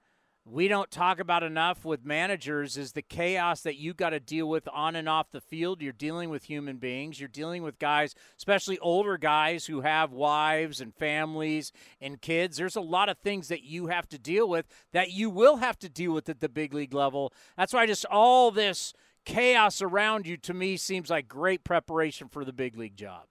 we 0.49 0.69
don't 0.69 0.91
talk 0.93 1.19
about 1.19 1.43
enough 1.43 1.85
with 1.85 2.05
managers 2.05 2.77
is 2.77 2.93
the 2.93 3.03
chaos 3.03 3.63
that 3.63 3.77
you 3.77 3.93
got 3.93 4.11
to 4.11 4.21
deal 4.21 4.49
with 4.49 4.69
on 4.73 4.95
and 4.95 5.09
off 5.09 5.33
the 5.33 5.41
field. 5.41 5.83
You're 5.83 5.93
dealing 5.93 6.31
with 6.31 6.45
human 6.45 6.77
beings. 6.77 7.19
You're 7.19 7.29
dealing 7.29 7.65
with 7.65 7.81
guys, 7.81 8.15
especially 8.39 8.79
older 8.79 9.19
guys 9.19 9.67
who 9.67 9.81
have 9.81 10.13
wives 10.13 10.81
and 10.81 10.95
families 10.95 11.73
and 12.01 12.21
kids. 12.21 12.57
There's 12.57 12.77
a 12.77 12.81
lot 12.81 13.09
of 13.09 13.19
things 13.19 13.49
that 13.49 13.65
you 13.65 13.89
have 13.89 14.09
to 14.11 14.19
deal 14.19 14.49
with 14.49 14.67
that 14.93 15.11
you 15.11 15.31
will 15.31 15.57
have 15.57 15.81
to 15.81 15.89
deal 15.89 16.13
with 16.13 16.29
at 16.29 16.39
the 16.39 16.49
big 16.49 16.73
league 16.73 16.95
level. 16.95 17.33
That's 17.57 17.73
why 17.73 17.87
just 17.87 18.05
all 18.05 18.53
this 18.53 18.95
chaos 19.25 19.83
around 19.83 20.29
you 20.29 20.37
to 20.37 20.55
me 20.55 20.77
seems 20.77 21.11
like 21.11 21.27
great 21.27 21.65
preparation 21.65 22.29
for 22.29 22.45
the 22.45 22.53
big 22.53 22.77
league 22.77 22.97
job. 22.97 23.25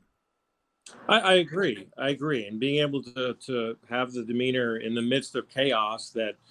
I, 1.07 1.19
I 1.19 1.33
agree. 1.35 1.87
I 1.97 2.09
agree. 2.09 2.45
And 2.45 2.59
being 2.59 2.81
able 2.81 3.01
to, 3.03 3.35
to 3.45 3.77
have 3.89 4.11
the 4.11 4.25
demeanor 4.25 4.77
in 4.77 4.93
the 4.95 5.01
midst 5.01 5.37
of 5.37 5.47
chaos 5.47 6.09
that– 6.09 6.33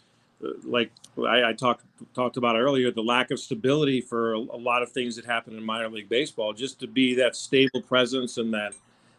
like 0.64 0.90
I, 1.18 1.50
I, 1.50 1.52
talked 1.52 1.84
talked 2.14 2.36
about 2.36 2.56
earlier, 2.56 2.90
the 2.90 3.02
lack 3.02 3.30
of 3.30 3.38
stability 3.38 4.00
for 4.00 4.34
a, 4.34 4.38
a, 4.38 4.58
lot 4.58 4.82
of 4.82 4.90
things 4.90 5.16
that 5.16 5.24
happen 5.24 5.56
in 5.56 5.64
minor 5.64 5.88
league 5.88 6.08
baseball. 6.08 6.52
Just 6.52 6.80
to 6.80 6.86
be 6.86 7.14
that 7.14 7.36
stable 7.36 7.82
presence 7.82 8.38
and 8.38 8.52
that 8.54 8.74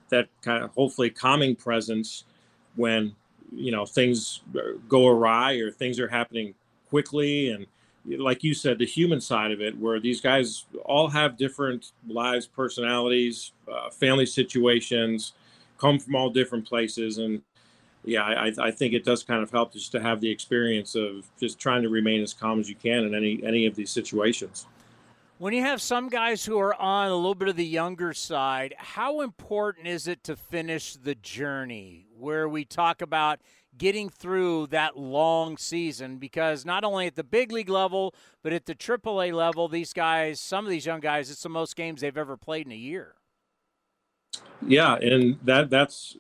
that 0.10 0.28
kind 0.42 0.64
of 0.64 0.72
hopefully 0.72 1.10
calming 1.10 1.56
presence 1.56 2.26
when 2.76 3.16
you 3.54 3.72
know 3.72 3.86
things 3.86 4.42
go 4.90 5.08
awry 5.08 5.54
or 5.54 5.72
things 5.72 6.00
are 6.00 6.08
happening 6.08 6.54
quickly 6.90 7.50
and 7.50 7.66
like 8.20 8.44
you 8.44 8.54
said 8.54 8.78
the 8.78 8.86
human 8.86 9.20
side 9.20 9.52
of 9.52 9.62
it 9.62 9.78
where 9.80 10.00
these 10.00 10.22
guys 10.22 10.66
all 10.84 11.08
have 11.08 11.38
different 11.38 11.92
lives 12.08 12.46
personalities 12.46 13.52
uh, 13.72 13.90
family 13.90 14.26
situations 14.26 15.34
come 15.78 16.00
from 16.00 16.16
all 16.16 16.30
different 16.30 16.68
places 16.68 17.18
and 17.18 17.42
yeah, 18.06 18.24
I, 18.24 18.52
I 18.60 18.72
think 18.72 18.94
it 18.94 19.04
does 19.04 19.24
kind 19.24 19.42
of 19.42 19.52
help 19.52 19.74
just 19.74 19.92
to 19.94 20.02
have 20.02 20.22
the 20.22 20.30
experience 20.30 20.96
of 20.96 21.26
just 21.40 21.60
trying 21.60 21.82
to 21.84 21.90
remain 21.90 22.22
as 22.22 22.34
calm 22.34 22.60
as 22.60 22.70
you 22.70 22.76
can 22.76 23.04
in 23.06 23.16
any 23.16 23.42
any 23.44 23.66
of 23.66 23.76
these 23.76 23.90
situations. 23.90 24.68
When 25.38 25.54
you 25.54 25.62
have 25.62 25.82
some 25.82 26.08
guys 26.08 26.46
who 26.46 26.58
are 26.60 26.74
on 26.76 27.12
a 27.12 27.16
little 27.16 27.36
bit 27.36 27.50
of 27.50 27.58
the 27.58 27.66
younger 27.66 28.14
side, 28.14 28.74
how 28.78 29.20
important 29.20 29.86
is 29.88 30.08
it 30.08 30.24
to 30.24 30.36
finish 30.38 30.94
the 30.94 31.16
journey 31.16 32.08
where 32.18 32.48
we 32.48 32.64
talk 32.64 33.02
about 33.02 33.42
getting 33.78 34.08
through 34.08 34.68
that 34.68 34.98
long 34.98 35.58
season? 35.58 36.20
Because 36.20 36.64
not 36.64 36.86
only 36.86 37.08
at 37.08 37.16
the 37.16 37.24
big 37.24 37.52
league 37.52 37.68
level, 37.68 38.16
but 38.44 38.54
at 38.54 38.66
the 38.66 38.76
AAA 38.76 39.34
level, 39.34 39.68
these 39.68 39.92
guys, 39.92 40.40
some 40.40 40.64
of 40.64 40.72
these 40.72 40.86
young 40.86 41.02
guys, 41.02 41.30
it's 41.30 41.44
the 41.44 41.50
most 41.50 41.76
games 41.76 42.00
they've 42.00 42.18
ever 42.18 42.38
played 42.38 42.66
in 42.66 42.72
a 42.72 42.78
year. 42.78 43.16
Yeah, 44.66 44.96
and 44.96 45.38
that 45.44 45.70
that's 45.70 46.16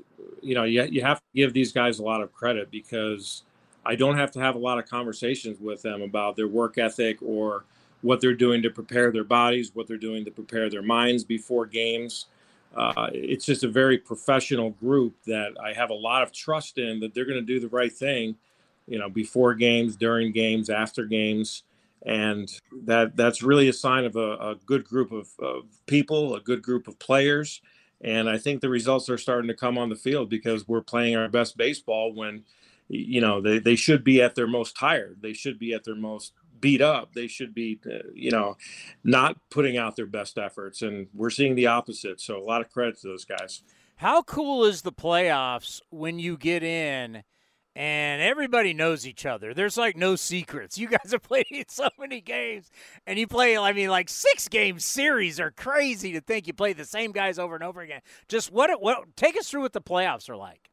you 0.45 0.55
know 0.55 0.63
you 0.63 0.83
you 0.83 1.01
have 1.01 1.17
to 1.17 1.25
give 1.33 1.53
these 1.53 1.71
guys 1.71 1.99
a 1.99 2.03
lot 2.03 2.21
of 2.21 2.31
credit 2.31 2.69
because 2.69 3.43
I 3.85 3.95
don't 3.95 4.17
have 4.17 4.31
to 4.31 4.39
have 4.39 4.55
a 4.55 4.59
lot 4.59 4.77
of 4.77 4.87
conversations 4.87 5.59
with 5.59 5.81
them 5.81 6.01
about 6.01 6.35
their 6.35 6.47
work 6.47 6.77
ethic 6.77 7.17
or 7.21 7.65
what 8.01 8.21
they're 8.21 8.35
doing 8.35 8.61
to 8.63 8.69
prepare 8.69 9.11
their 9.11 9.23
bodies, 9.23 9.71
what 9.73 9.87
they're 9.87 9.97
doing 9.97 10.25
to 10.25 10.31
prepare 10.31 10.69
their 10.69 10.81
minds 10.81 11.23
before 11.23 11.65
games. 11.65 12.27
Uh, 12.75 13.09
it's 13.13 13.45
just 13.45 13.63
a 13.63 13.67
very 13.67 13.97
professional 13.97 14.71
group 14.71 15.15
that 15.25 15.53
I 15.63 15.73
have 15.73 15.89
a 15.89 15.95
lot 15.95 16.21
of 16.21 16.31
trust 16.31 16.77
in 16.77 16.99
that 16.99 17.13
they're 17.13 17.25
going 17.25 17.39
to 17.39 17.45
do 17.45 17.59
the 17.59 17.69
right 17.69 17.91
thing, 17.91 18.35
you 18.87 18.99
know, 18.99 19.09
before 19.09 19.53
games, 19.53 19.95
during 19.95 20.31
games, 20.31 20.69
after 20.69 21.05
games, 21.05 21.63
and 22.05 22.51
that 22.83 23.15
that's 23.15 23.41
really 23.41 23.69
a 23.69 23.73
sign 23.73 24.03
of 24.05 24.15
a, 24.15 24.33
a 24.37 24.55
good 24.65 24.83
group 24.83 25.11
of, 25.11 25.29
of 25.39 25.63
people, 25.85 26.35
a 26.35 26.41
good 26.41 26.61
group 26.61 26.87
of 26.87 26.99
players, 26.99 27.61
and 28.01 28.29
I 28.29 28.37
think 28.37 28.61
the 28.61 28.69
results 28.69 29.09
are 29.09 29.17
starting 29.17 29.47
to 29.47 29.53
come 29.53 29.77
on 29.77 29.89
the 29.89 29.95
field 29.95 30.29
because 30.29 30.67
we're 30.67 30.81
playing 30.81 31.15
our 31.15 31.29
best 31.29 31.57
baseball 31.57 32.13
when, 32.13 32.43
you 32.87 33.21
know, 33.21 33.41
they, 33.41 33.59
they 33.59 33.75
should 33.75 34.03
be 34.03 34.21
at 34.21 34.35
their 34.35 34.47
most 34.47 34.75
tired. 34.77 35.19
They 35.21 35.33
should 35.33 35.57
be 35.57 35.73
at 35.73 35.83
their 35.83 35.95
most 35.95 36.33
beat 36.59 36.81
up. 36.81 37.13
They 37.13 37.27
should 37.27 37.53
be, 37.53 37.79
uh, 37.85 38.09
you 38.13 38.31
know, 38.31 38.57
not 39.03 39.37
putting 39.49 39.77
out 39.77 39.95
their 39.95 40.05
best 40.05 40.37
efforts. 40.37 40.81
And 40.81 41.07
we're 41.13 41.29
seeing 41.29 41.55
the 41.55 41.67
opposite. 41.67 42.19
So 42.19 42.37
a 42.37 42.43
lot 42.43 42.61
of 42.61 42.69
credit 42.69 42.99
to 43.01 43.07
those 43.07 43.25
guys. 43.25 43.61
How 43.97 44.23
cool 44.23 44.65
is 44.65 44.81
the 44.81 44.91
playoffs 44.91 45.81
when 45.89 46.19
you 46.19 46.37
get 46.37 46.63
in 46.63 47.23
and 47.75 48.21
everybody 48.21 48.73
knows 48.73 49.05
each 49.05 49.25
other? 49.25 49.53
There's 49.53 49.77
like 49.77 49.97
no 49.97 50.15
secrets. 50.15 50.77
You 50.77 50.87
guys 50.87 51.11
have 51.11 51.23
played 51.23 51.65
so 51.67 51.89
many 51.99 52.21
games 52.21 52.69
and 53.05 53.19
you 53.19 53.27
play, 53.27 53.57
I 53.57 53.73
mean, 53.73 53.89
like 53.89 54.09
six 54.09 54.47
game 54.47 54.79
series 54.79 55.39
are 55.39 55.51
crazy 55.51 56.13
to 56.13 56.21
think 56.21 56.47
you 56.47 56.53
play 56.53 56.73
the 56.73 56.85
same 56.85 57.11
guys 57.11 57.39
over 57.39 57.55
and 57.55 57.63
over 57.63 57.81
again. 57.81 58.01
Just 58.27 58.51
what, 58.51 58.69
what, 58.81 59.15
take 59.15 59.37
us 59.37 59.49
through 59.49 59.61
what 59.61 59.73
the 59.73 59.81
playoffs 59.81 60.29
are 60.29 60.37
like. 60.37 60.69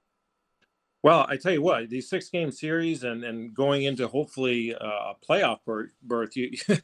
Well, 1.03 1.27
I 1.29 1.37
tell 1.37 1.53
you 1.53 1.63
what, 1.63 1.91
these 1.91 2.09
six 2.09 2.29
game 2.29 2.53
series 2.53 3.03
and, 3.03 3.25
and 3.25 3.53
going 3.53 3.83
into 3.83 4.07
hopefully 4.07 4.73
uh, 4.73 4.87
a 4.87 5.15
playoff 5.29 5.59
berth, 6.03 6.37
you 6.37 6.53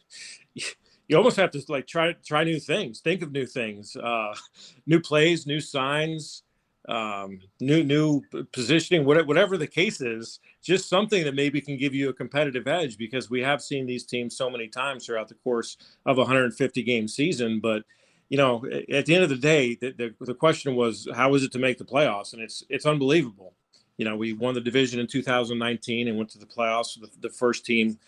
you 1.08 1.16
almost 1.16 1.36
have 1.36 1.52
to 1.52 1.62
like 1.68 1.86
try 1.86 2.14
try 2.24 2.42
new 2.42 2.58
things, 2.58 3.00
think 3.00 3.22
of 3.22 3.30
new 3.30 3.46
things, 3.46 3.94
uh, 3.96 4.34
new 4.86 4.98
plays, 5.00 5.46
new 5.46 5.60
signs, 5.60 6.42
um, 6.88 7.40
new 7.60 7.84
new 7.84 8.22
positioning, 8.52 9.04
whatever 9.04 9.56
the 9.56 9.66
case 9.66 10.00
is. 10.00 10.40
Just 10.62 10.88
something 10.88 11.24
that 11.24 11.34
maybe 11.34 11.60
can 11.60 11.76
give 11.76 11.94
you 11.94 12.08
a 12.08 12.12
competitive 12.12 12.66
edge 12.66 12.98
because 12.98 13.30
we 13.30 13.40
have 13.42 13.62
seen 13.62 13.86
these 13.86 14.04
teams 14.04 14.36
so 14.36 14.50
many 14.50 14.68
times 14.68 15.06
throughout 15.06 15.28
the 15.28 15.34
course 15.36 15.76
of 16.06 16.18
a 16.18 16.22
150 16.22 16.82
game 16.82 17.06
season, 17.08 17.60
but 17.60 17.84
you 18.28 18.36
know, 18.36 18.62
at 18.92 19.06
the 19.06 19.14
end 19.14 19.24
of 19.24 19.30
the 19.30 19.36
day, 19.36 19.74
the, 19.80 19.90
the, 19.92 20.14
the 20.26 20.34
question 20.34 20.76
was, 20.76 21.08
how 21.14 21.34
is 21.34 21.42
it 21.42 21.52
to 21.52 21.58
make 21.58 21.78
the 21.78 21.84
playoffs? 21.84 22.34
And 22.34 22.42
it's 22.42 22.62
it's 22.68 22.84
unbelievable 22.84 23.54
you 23.98 24.04
know, 24.04 24.16
we 24.16 24.32
won 24.32 24.54
the 24.54 24.60
division 24.60 25.00
in 25.00 25.06
2019 25.06 26.08
and 26.08 26.16
went 26.16 26.30
to 26.30 26.38
the 26.38 26.46
playoffs, 26.46 26.98
the, 26.98 27.10
the 27.20 27.28
first 27.28 27.66
team 27.66 27.98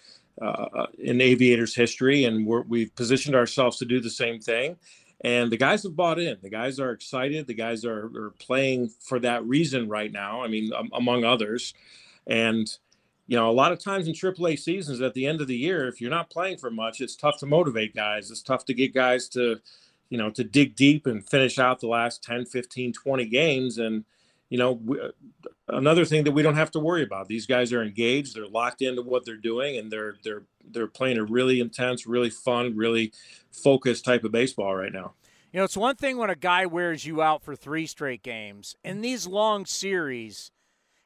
uh, 0.40 0.86
in 0.98 1.20
Aviators 1.20 1.74
history, 1.74 2.24
and 2.24 2.47
we 2.47 2.82
have 2.85 2.94
positioned 2.94 3.35
ourselves 3.35 3.77
to 3.78 3.85
do 3.85 4.01
the 4.01 4.09
same 4.09 4.40
thing. 4.40 4.77
And 5.22 5.52
the 5.52 5.56
guys 5.56 5.82
have 5.82 5.97
bought 5.97 6.18
in. 6.18 6.38
The 6.42 6.48
guys 6.48 6.80
are 6.80 6.92
excited. 6.92 7.47
The 7.47 7.55
guys 7.55 7.84
are, 7.84 8.10
are 8.16 8.34
playing 8.38 8.90
for 9.01 9.18
that 9.20 9.44
reason 9.44 9.88
right 9.88 10.10
now. 10.10 10.42
I 10.42 10.48
mean, 10.48 10.72
um, 10.72 10.88
among 10.94 11.24
others. 11.24 11.74
And 12.26 12.70
you 13.30 13.36
know, 13.36 13.48
a 13.48 13.52
lot 13.52 13.70
of 13.70 13.78
times 13.78 14.09
in 14.09 14.12
AAA 14.12 14.59
seasons, 14.59 15.01
at 15.01 15.14
the 15.14 15.24
end 15.24 15.40
of 15.40 15.47
the 15.47 15.56
year, 15.56 15.86
if 15.86 16.01
you're 16.01 16.10
not 16.10 16.30
playing 16.30 16.59
for 16.59 16.68
much, 16.68 17.01
it's 17.01 17.14
tough 17.14 17.38
to 17.38 17.47
motivate 17.47 17.94
guys. 17.94 18.28
It's 18.28 18.42
tough 18.42 18.64
to 18.64 18.74
get 18.74 18.92
guys 18.92 19.28
to, 19.28 19.60
you 20.09 20.18
know, 20.18 20.30
to 20.30 20.42
dig 20.42 20.74
deep 20.74 21.06
and 21.06 21.24
finish 21.24 21.56
out 21.56 21.78
the 21.78 21.86
last 21.86 22.24
10, 22.24 22.47
15, 22.47 22.92
20 22.92 23.26
games. 23.26 23.78
And 23.78 24.05
you 24.51 24.59
know, 24.59 24.72
we, 24.72 25.01
uh, 25.01 25.09
another 25.68 26.05
thing 26.05 26.24
that 26.24 26.32
we 26.32 26.43
don't 26.43 26.56
have 26.56 26.72
to 26.72 26.81
worry 26.81 27.02
about. 27.02 27.28
These 27.28 27.47
guys 27.47 27.72
are 27.72 27.82
engaged; 27.82 28.35
they're 28.35 28.47
locked 28.47 28.82
into 28.82 29.01
what 29.01 29.24
they're 29.24 29.36
doing, 29.36 29.78
and 29.78 29.90
they're 29.90 30.16
they're 30.22 30.43
they're 30.70 30.89
playing 30.89 31.18
a 31.18 31.24
really 31.24 31.60
intense, 31.60 32.06
really 32.06 32.31
fun, 32.31 32.77
really 32.77 33.12
focused 33.51 34.05
type 34.05 34.24
of 34.24 34.32
baseball 34.32 34.74
right 34.74 34.93
now. 34.93 35.14
You 35.52 35.59
know, 35.59 35.64
it's 35.64 35.77
one 35.77 35.97
thing 35.97 36.18
when 36.18 36.31
a 36.31 36.36
guy 36.36 36.66
wears 36.66 37.06
you 37.06 37.22
out 37.22 37.43
for 37.43 37.56
three 37.56 37.86
straight 37.86 38.22
games. 38.22 38.77
In 38.85 39.01
these 39.01 39.27
long 39.27 39.66
series, 39.66 40.52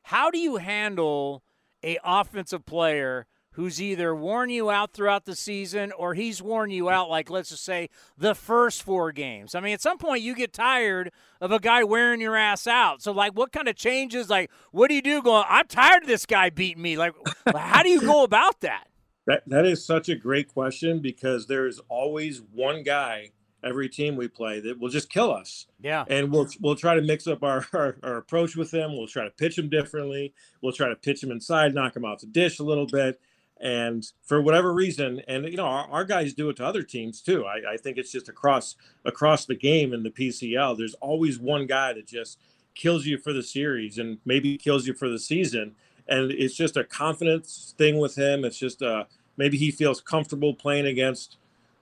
how 0.02 0.30
do 0.30 0.38
you 0.38 0.56
handle 0.56 1.42
a 1.82 1.98
offensive 2.02 2.66
player 2.66 3.26
who's 3.54 3.80
either 3.80 4.14
worn 4.14 4.50
you 4.50 4.70
out 4.70 4.92
throughout 4.92 5.24
the 5.24 5.34
season 5.34 5.92
or 5.92 6.14
he's 6.14 6.42
worn 6.42 6.70
you 6.70 6.90
out, 6.90 7.08
like 7.08 7.30
let's 7.30 7.50
just 7.50 7.64
say 7.64 7.88
the 8.18 8.34
first 8.34 8.82
four 8.82 9.12
games. 9.12 9.54
I 9.54 9.60
mean, 9.60 9.74
at 9.74 9.80
some 9.80 9.98
point 9.98 10.22
you 10.22 10.34
get 10.34 10.52
tired 10.52 11.10
of 11.40 11.52
a 11.52 11.58
guy 11.58 11.84
wearing 11.84 12.20
your 12.20 12.36
ass 12.36 12.66
out. 12.66 13.02
So, 13.02 13.12
like, 13.12 13.32
what 13.32 13.52
kind 13.52 13.68
of 13.68 13.76
changes? 13.76 14.28
Like, 14.28 14.50
what 14.72 14.88
do 14.88 14.94
you 14.94 15.02
do? 15.02 15.22
Going, 15.22 15.44
I'm 15.48 15.66
tired 15.66 16.02
of 16.02 16.08
this 16.08 16.26
guy 16.26 16.50
beating 16.50 16.82
me. 16.82 16.96
Like, 16.96 17.14
how 17.54 17.82
do 17.82 17.88
you 17.88 18.00
go 18.00 18.24
about 18.24 18.60
that? 18.60 18.88
That 19.26 19.42
that 19.48 19.64
is 19.64 19.84
such 19.84 20.08
a 20.08 20.16
great 20.16 20.48
question 20.48 21.00
because 21.00 21.46
there's 21.46 21.80
always 21.88 22.42
one 22.52 22.82
guy 22.82 23.30
every 23.64 23.88
team 23.88 24.16
we 24.16 24.28
play 24.28 24.60
that 24.60 24.78
will 24.78 24.90
just 24.90 25.08
kill 25.08 25.32
us. 25.32 25.66
Yeah. 25.80 26.04
And 26.08 26.30
we'll 26.30 26.48
we'll 26.60 26.76
try 26.76 26.94
to 26.94 27.02
mix 27.02 27.26
up 27.26 27.42
our, 27.42 27.66
our, 27.72 27.96
our 28.02 28.16
approach 28.18 28.56
with 28.56 28.70
them. 28.70 28.96
We'll 28.96 29.06
try 29.06 29.24
to 29.24 29.30
pitch 29.30 29.56
them 29.56 29.68
differently. 29.68 30.34
We'll 30.62 30.72
try 30.72 30.88
to 30.88 30.96
pitch 30.96 31.20
them 31.20 31.30
inside, 31.30 31.74
knock 31.74 31.94
them 31.94 32.04
off 32.04 32.20
the 32.20 32.26
dish 32.26 32.58
a 32.58 32.64
little 32.64 32.86
bit. 32.86 33.20
And 33.60 34.04
for 34.22 34.42
whatever 34.42 34.74
reason, 34.74 35.22
and 35.28 35.44
you 35.46 35.56
know, 35.56 35.66
our, 35.66 35.88
our 35.90 36.04
guys 36.04 36.34
do 36.34 36.48
it 36.50 36.56
to 36.56 36.66
other 36.66 36.82
teams 36.82 37.20
too. 37.20 37.46
I, 37.46 37.74
I, 37.74 37.76
think 37.76 37.98
it's 37.98 38.10
just 38.10 38.28
across 38.28 38.76
across 39.04 39.46
the 39.46 39.54
game 39.54 39.92
in 39.92 40.02
the 40.02 40.10
PCL. 40.10 40.76
There's 40.76 40.94
always 40.94 41.38
one 41.38 41.66
guy 41.66 41.92
that 41.92 42.06
just 42.06 42.38
kills 42.74 43.06
you 43.06 43.16
for 43.16 43.32
the 43.32 43.42
series 43.42 43.98
and 43.98 44.18
maybe 44.24 44.58
kills 44.58 44.86
you 44.86 44.94
for 44.94 45.08
the 45.08 45.18
season. 45.18 45.74
And 46.08 46.32
it's 46.32 46.54
just 46.54 46.76
a 46.76 46.84
confidence 46.84 47.74
thing 47.78 47.98
with 47.98 48.16
him. 48.16 48.44
It's 48.44 48.58
just 48.58 48.82
uh, 48.82 49.04
maybe 49.36 49.56
he 49.56 49.70
feels 49.70 50.00
comfortable 50.00 50.52
playing 50.52 50.86
against 50.86 51.36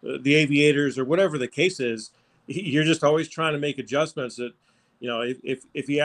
uh, 0.07 0.19
the 0.21 0.35
Aviators 0.35 0.99
or 0.99 1.05
whatever 1.05 1.39
the 1.39 1.49
case 1.49 1.81
is. 1.81 2.11
You're 2.47 2.85
just 2.85 3.03
always 3.03 3.29
trying 3.29 3.55
to 3.55 3.59
make 3.59 3.79
adjustments 3.79 4.37
that, 4.37 4.53
you 5.01 5.09
know, 5.09 5.23
if 5.23 5.39
if, 5.43 5.65
if 5.75 5.87
he 5.87 6.03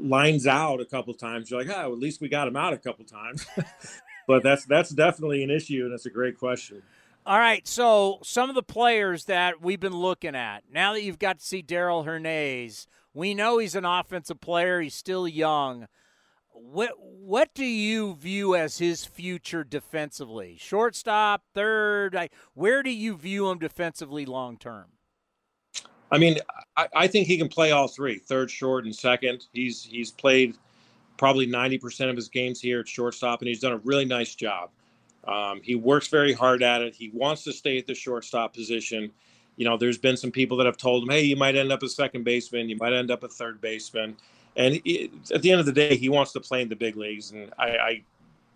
lines 0.00 0.46
out 0.46 0.80
a 0.80 0.84
couple 0.84 1.14
times, 1.14 1.50
you're 1.50 1.62
like, 1.62 1.76
oh, 1.76 1.92
at 1.92 1.98
least 1.98 2.20
we 2.20 2.28
got 2.28 2.48
him 2.48 2.56
out 2.56 2.72
a 2.72 2.78
couple 2.78 3.04
times. 3.04 3.46
but 4.28 4.42
that's 4.42 4.66
that's 4.66 4.90
definitely 4.90 5.42
an 5.42 5.50
issue, 5.50 5.86
and 5.86 5.92
it's 5.92 6.06
a 6.06 6.10
great 6.10 6.38
question. 6.38 6.82
All 7.26 7.38
right, 7.38 7.66
so 7.66 8.20
some 8.22 8.48
of 8.48 8.54
the 8.54 8.62
players 8.62 9.24
that 9.24 9.60
we've 9.60 9.80
been 9.80 9.96
looking 9.96 10.36
at 10.36 10.62
now 10.72 10.92
that 10.92 11.02
you've 11.02 11.18
got 11.18 11.40
to 11.40 11.44
see 11.44 11.62
Darell 11.62 12.04
Hernaiz, 12.04 12.86
we 13.12 13.34
know 13.34 13.58
he's 13.58 13.74
an 13.74 13.84
offensive 13.84 14.40
player. 14.40 14.80
He's 14.80 14.94
still 14.94 15.26
young. 15.26 15.88
What 16.52 16.92
what 16.98 17.54
do 17.54 17.64
you 17.64 18.14
view 18.14 18.54
as 18.54 18.78
his 18.78 19.04
future 19.04 19.64
defensively? 19.64 20.58
Shortstop, 20.60 21.42
third. 21.54 22.14
Like, 22.14 22.32
where 22.52 22.82
do 22.82 22.90
you 22.90 23.16
view 23.16 23.48
him 23.48 23.58
defensively 23.58 24.26
long 24.26 24.58
term? 24.58 24.86
I 26.10 26.18
mean, 26.18 26.38
I, 26.76 26.88
I, 26.94 27.06
think 27.06 27.26
he 27.26 27.36
can 27.36 27.48
play 27.48 27.70
all 27.70 27.88
three: 27.88 28.18
third, 28.18 28.50
short, 28.50 28.84
and 28.84 28.94
second. 28.94 29.46
He's 29.52 29.84
he's 29.84 30.10
played 30.10 30.56
probably 31.18 31.46
90% 31.46 32.08
of 32.08 32.16
his 32.16 32.28
games 32.28 32.60
here 32.60 32.80
at 32.80 32.88
shortstop, 32.88 33.40
and 33.40 33.48
he's 33.48 33.60
done 33.60 33.72
a 33.72 33.78
really 33.78 34.06
nice 34.06 34.34
job. 34.34 34.70
Um, 35.26 35.60
he 35.62 35.74
works 35.74 36.08
very 36.08 36.32
hard 36.32 36.62
at 36.62 36.80
it. 36.80 36.94
He 36.94 37.10
wants 37.12 37.44
to 37.44 37.52
stay 37.52 37.76
at 37.76 37.86
the 37.86 37.94
shortstop 37.94 38.54
position. 38.54 39.10
You 39.56 39.66
know, 39.66 39.76
there's 39.76 39.98
been 39.98 40.16
some 40.16 40.30
people 40.30 40.56
that 40.56 40.66
have 40.66 40.78
told 40.78 41.02
him, 41.02 41.10
hey, 41.10 41.22
you 41.22 41.36
might 41.36 41.56
end 41.56 41.70
up 41.70 41.82
a 41.82 41.88
second 41.88 42.24
baseman, 42.24 42.68
you 42.68 42.76
might 42.76 42.94
end 42.94 43.10
up 43.10 43.24
a 43.24 43.28
third 43.28 43.60
baseman. 43.60 44.16
And 44.56 44.80
it, 44.84 45.10
at 45.32 45.42
the 45.42 45.50
end 45.50 45.60
of 45.60 45.66
the 45.66 45.72
day, 45.72 45.96
he 45.96 46.08
wants 46.08 46.32
to 46.32 46.40
play 46.40 46.62
in 46.62 46.68
the 46.68 46.76
big 46.76 46.96
leagues. 46.96 47.32
And 47.32 47.52
I, 47.58 47.68
I 47.68 48.02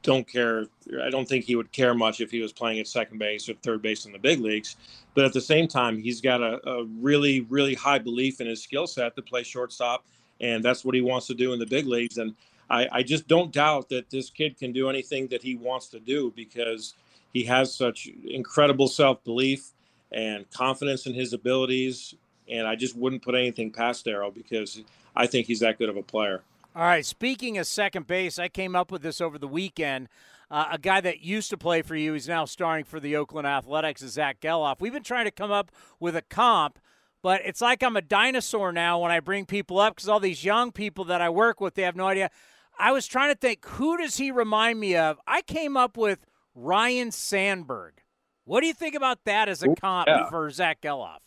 don't 0.03 0.27
care. 0.27 0.67
I 1.03 1.11
don't 1.11 1.29
think 1.29 1.45
he 1.45 1.57
would 1.57 1.71
care 1.73 1.95
much 1.95 2.21
if 2.21 2.31
he 2.31 2.41
was 2.41 2.53
playing 2.53 2.81
at 2.81 2.87
second 2.87 3.19
base 3.19 3.49
or 3.49 3.55
third 3.55 3.83
base 3.83 4.07
in 4.07 4.13
the 4.13 4.19
big 4.19 4.41
leagues. 4.41 4.77
But 5.15 5.25
at 5.25 5.33
the 5.33 5.41
same 5.41 5.69
time, 5.69 5.99
he's 5.99 6.21
got 6.21 6.41
a, 6.41 6.67
a 6.69 6.85
really, 6.85 7.43
really 7.43 7.75
high 7.75 7.99
belief 7.99 8.41
in 8.41 8.47
his 8.47 8.63
skill 8.63 8.87
set 8.87 9.15
to 9.17 9.23
play 9.23 9.43
shortstop. 9.43 10.05
And 10.41 10.65
that's 10.65 10.85
what 10.85 10.95
he 10.95 11.01
wants 11.01 11.27
to 11.29 11.35
do 11.35 11.53
in 11.53 11.59
the 11.59 11.67
big 11.67 11.87
leagues. 11.87 12.19
And 12.19 12.35
I, 12.71 12.89
I 12.91 13.03
just 13.03 13.29
don't 13.29 13.53
doubt 13.53 13.89
that 13.91 14.11
this 14.11 14.31
kid 14.31 14.59
can 14.59 14.73
do 14.73 14.89
anything 14.89 15.29
that 15.29 15.43
he 15.43 15.57
wants 15.57 15.89
to 15.89 16.01
do 16.01 16.33
because 16.35 16.95
he 17.33 17.45
has 17.45 17.75
such 17.75 18.09
incredible 18.25 18.89
self 18.89 19.23
belief 19.25 19.71
and 20.11 20.51
confidence 20.51 21.07
in 21.07 21.15
his 21.15 21.33
abilities. 21.33 22.15
And 22.49 22.67
I 22.67 22.77
just 22.77 22.97
wouldn't 22.97 23.23
put 23.23 23.35
anything 23.35 23.71
past 23.71 24.05
Darell 24.05 24.31
because 24.31 24.83
I 25.17 25.27
think 25.27 25.47
he's 25.47 25.61
that 25.61 25.79
good 25.79 25.89
of 25.89 25.97
a 25.97 26.03
player. 26.03 26.43
All 26.75 26.83
right. 26.83 27.05
Speaking 27.05 27.59
of 27.59 27.67
second 27.67 28.07
base, 28.07 28.39
I 28.39 28.49
came 28.49 28.75
up 28.75 28.91
with 28.91 29.03
this 29.03 29.21
over 29.21 29.39
the 29.39 29.49
weekend. 29.49 30.09
uh, 30.51 30.69
a 30.73 30.79
guy 30.79 31.01
that 31.01 31.23
used 31.23 31.49
to 31.51 31.57
play 31.57 31.81
for 31.81 31.97
you. 31.97 32.13
He's 32.13 32.29
now 32.29 32.45
starring 32.45 32.85
for 32.85 33.01
the 33.01 33.17
Oakland 33.17 33.47
Athletics. 33.47 34.03
Is 34.03 34.13
Zack 34.13 34.41
Gelof? 34.41 34.81
We've 34.81 34.93
been 34.93 35.03
trying 35.03 35.25
to 35.25 35.31
come 35.31 35.51
up 35.51 35.73
with 35.99 36.15
a 36.15 36.23
comp, 36.23 36.79
but 37.23 37.41
it's 37.45 37.63
like 37.63 37.83
I'm 37.83 37.97
a 37.97 38.03
dinosaur 38.03 38.71
now 38.71 38.99
when 38.99 39.11
I 39.11 39.21
bring 39.21 39.47
people 39.47 39.79
up 39.79 39.95
because 39.97 40.11
all 40.11 40.21
these 40.21 40.45
young 40.45 40.71
people 40.71 41.05
that 41.07 41.23
I 41.23 41.31
work 41.31 41.61
with, 41.61 41.75
they 41.75 41.83
have 41.83 41.97
no 41.97 42.07
idea. 42.07 42.31
I 42.79 42.93
was 42.93 43.07
trying 43.07 43.33
to 43.33 43.39
think, 43.39 43.65
who 43.67 43.97
does 43.97 44.17
he 44.17 44.31
remind 44.31 44.81
me 44.81 44.97
of? 44.97 45.19
I 45.27 45.43
came 45.43 45.77
up 45.77 45.97
with 45.97 46.27
Ryne 46.55 47.11
Sandberg. 47.11 48.03
What 48.45 48.61
do 48.61 48.67
you 48.67 48.75
think 48.75 48.95
about 48.95 49.25
that 49.25 49.49
as 49.49 49.63
a 49.63 49.75
comp 49.75 50.09
yeah. 50.09 50.29
for 50.29 50.51
Zack 50.51 50.81
Gelof? 50.81 51.19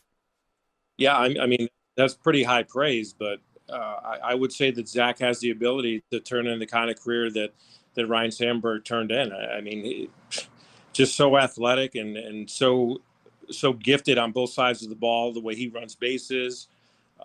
Yeah, 0.97 1.17
I, 1.17 1.35
I, 1.41 1.45
mean 1.45 1.67
that's 1.95 2.13
pretty 2.13 2.43
high 2.43 2.63
praise, 2.63 3.13
but 3.13 3.39
uh, 3.69 3.75
I, 3.75 4.17
I, 4.23 4.33
would 4.35 4.51
say 4.51 4.71
that 4.71 4.87
Zack 4.87 5.19
has 5.19 5.39
the 5.39 5.51
ability 5.51 6.03
to 6.11 6.19
turn 6.19 6.47
in 6.47 6.59
the 6.59 6.67
kind 6.67 6.89
of 6.89 6.99
career 6.99 7.29
that 7.31 7.53
that 7.95 8.07
Ryne 8.07 8.31
Sandberg 8.31 8.83
turned 8.85 9.11
in. 9.11 9.31
I, 9.31 9.57
I 9.57 9.61
mean, 9.61 9.83
he, 9.83 10.09
just 10.93 11.15
so 11.15 11.37
athletic 11.37 11.95
and 11.95 12.15
and 12.17 12.49
so 12.49 13.01
so 13.49 13.73
gifted 13.73 14.17
on 14.17 14.31
both 14.31 14.51
sides 14.51 14.83
of 14.83 14.89
the 14.89 14.95
ball. 14.95 15.33
The 15.33 15.41
way 15.41 15.55
he 15.55 15.67
runs 15.67 15.95
bases, 15.95 16.67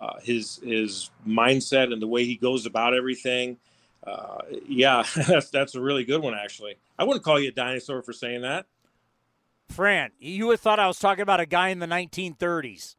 uh, 0.01 0.19
his 0.21 0.59
his 0.63 1.11
mindset, 1.27 1.93
and 1.93 2.01
the 2.01 2.07
way 2.07 2.25
he 2.25 2.35
goes 2.35 2.65
about 2.65 2.93
everything. 2.93 3.57
Uh, 4.05 4.39
yeah, 4.67 5.03
that's 5.27 5.49
that's 5.49 5.75
a 5.75 5.81
really 5.81 6.03
good 6.03 6.21
one 6.21 6.33
actually. 6.33 6.75
I 6.97 7.03
wouldn't 7.03 7.23
call 7.23 7.39
you 7.39 7.49
a 7.49 7.53
dinosaur 7.53 8.01
for 8.01 8.13
saying 8.13 8.41
that. 8.41 8.65
Fran, 9.69 10.11
you 10.19 10.47
would 10.47 10.59
thought 10.59 10.79
I 10.79 10.87
was 10.87 10.99
talking 10.99 11.21
about 11.21 11.39
a 11.39 11.45
guy 11.45 11.69
in 11.69 11.79
the 11.79 11.85
1930s. 11.85 12.95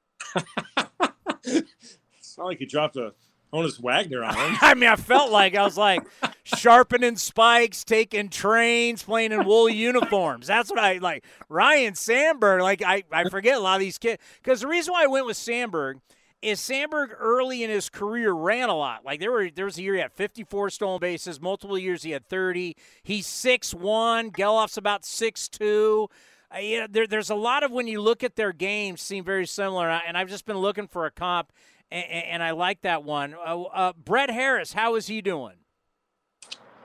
it's 1.44 2.38
not 2.38 2.46
like 2.46 2.60
you 2.60 2.66
dropped 2.66 2.96
a 2.96 3.12
Honus 3.52 3.78
Wagner 3.78 4.24
on 4.24 4.34
him. 4.34 4.56
I 4.62 4.74
mean, 4.74 4.88
I 4.88 4.96
felt 4.96 5.30
like 5.30 5.54
I 5.54 5.62
was 5.62 5.76
like 5.76 6.02
sharpening 6.44 7.16
spikes, 7.16 7.84
taking 7.84 8.30
trains, 8.30 9.02
playing 9.02 9.32
in 9.32 9.44
wool 9.44 9.68
uniforms. 9.68 10.46
That's 10.46 10.70
what 10.70 10.78
I 10.78 10.98
like. 10.98 11.24
Ryne 11.48 11.94
Sandberg, 11.94 12.62
like 12.62 12.82
I, 12.82 13.04
I 13.12 13.28
forget 13.28 13.56
a 13.56 13.60
lot 13.60 13.74
of 13.74 13.80
these 13.80 13.98
kids 13.98 14.22
because 14.42 14.62
the 14.62 14.68
reason 14.68 14.92
why 14.92 15.04
I 15.04 15.08
went 15.08 15.26
with 15.26 15.36
Sandberg 15.36 15.98
is 16.42 16.60
Sandberg 16.60 17.10
early 17.18 17.62
in 17.62 17.70
his 17.70 17.88
career 17.88 18.32
ran 18.32 18.68
a 18.68 18.74
lot. 18.74 19.04
Like 19.04 19.20
there 19.20 19.30
were 19.30 19.48
there 19.48 19.64
was 19.64 19.78
a 19.78 19.82
year 19.82 19.94
he 19.94 20.00
had 20.00 20.12
54 20.12 20.70
stolen 20.70 21.00
bases, 21.00 21.40
multiple 21.40 21.78
years 21.78 22.02
he 22.02 22.10
had 22.10 22.28
30. 22.28 22.76
He's 23.02 23.26
6'1, 23.26 24.32
Gelof's 24.32 24.76
about 24.76 25.02
6'2. 25.02 26.08
Uh, 26.54 26.58
you 26.58 26.80
know, 26.80 26.86
there, 26.90 27.06
there's 27.06 27.30
a 27.30 27.34
lot 27.34 27.62
of 27.62 27.70
when 27.70 27.86
you 27.86 28.00
look 28.00 28.22
at 28.24 28.36
their 28.36 28.52
games 28.52 29.00
seem 29.00 29.24
very 29.24 29.46
similar, 29.46 29.88
and 29.88 30.18
I've 30.18 30.28
just 30.28 30.44
been 30.44 30.58
looking 30.58 30.88
for 30.88 31.06
a 31.06 31.10
comp, 31.10 31.52
and, 31.90 32.04
and 32.04 32.42
I 32.42 32.50
like 32.50 32.82
that 32.82 33.04
one. 33.04 33.34
Uh, 33.34 33.62
uh, 33.62 33.92
Brett 33.92 34.30
Harris, 34.30 34.72
how 34.72 34.96
is 34.96 35.06
he 35.06 35.22
doing? 35.22 35.61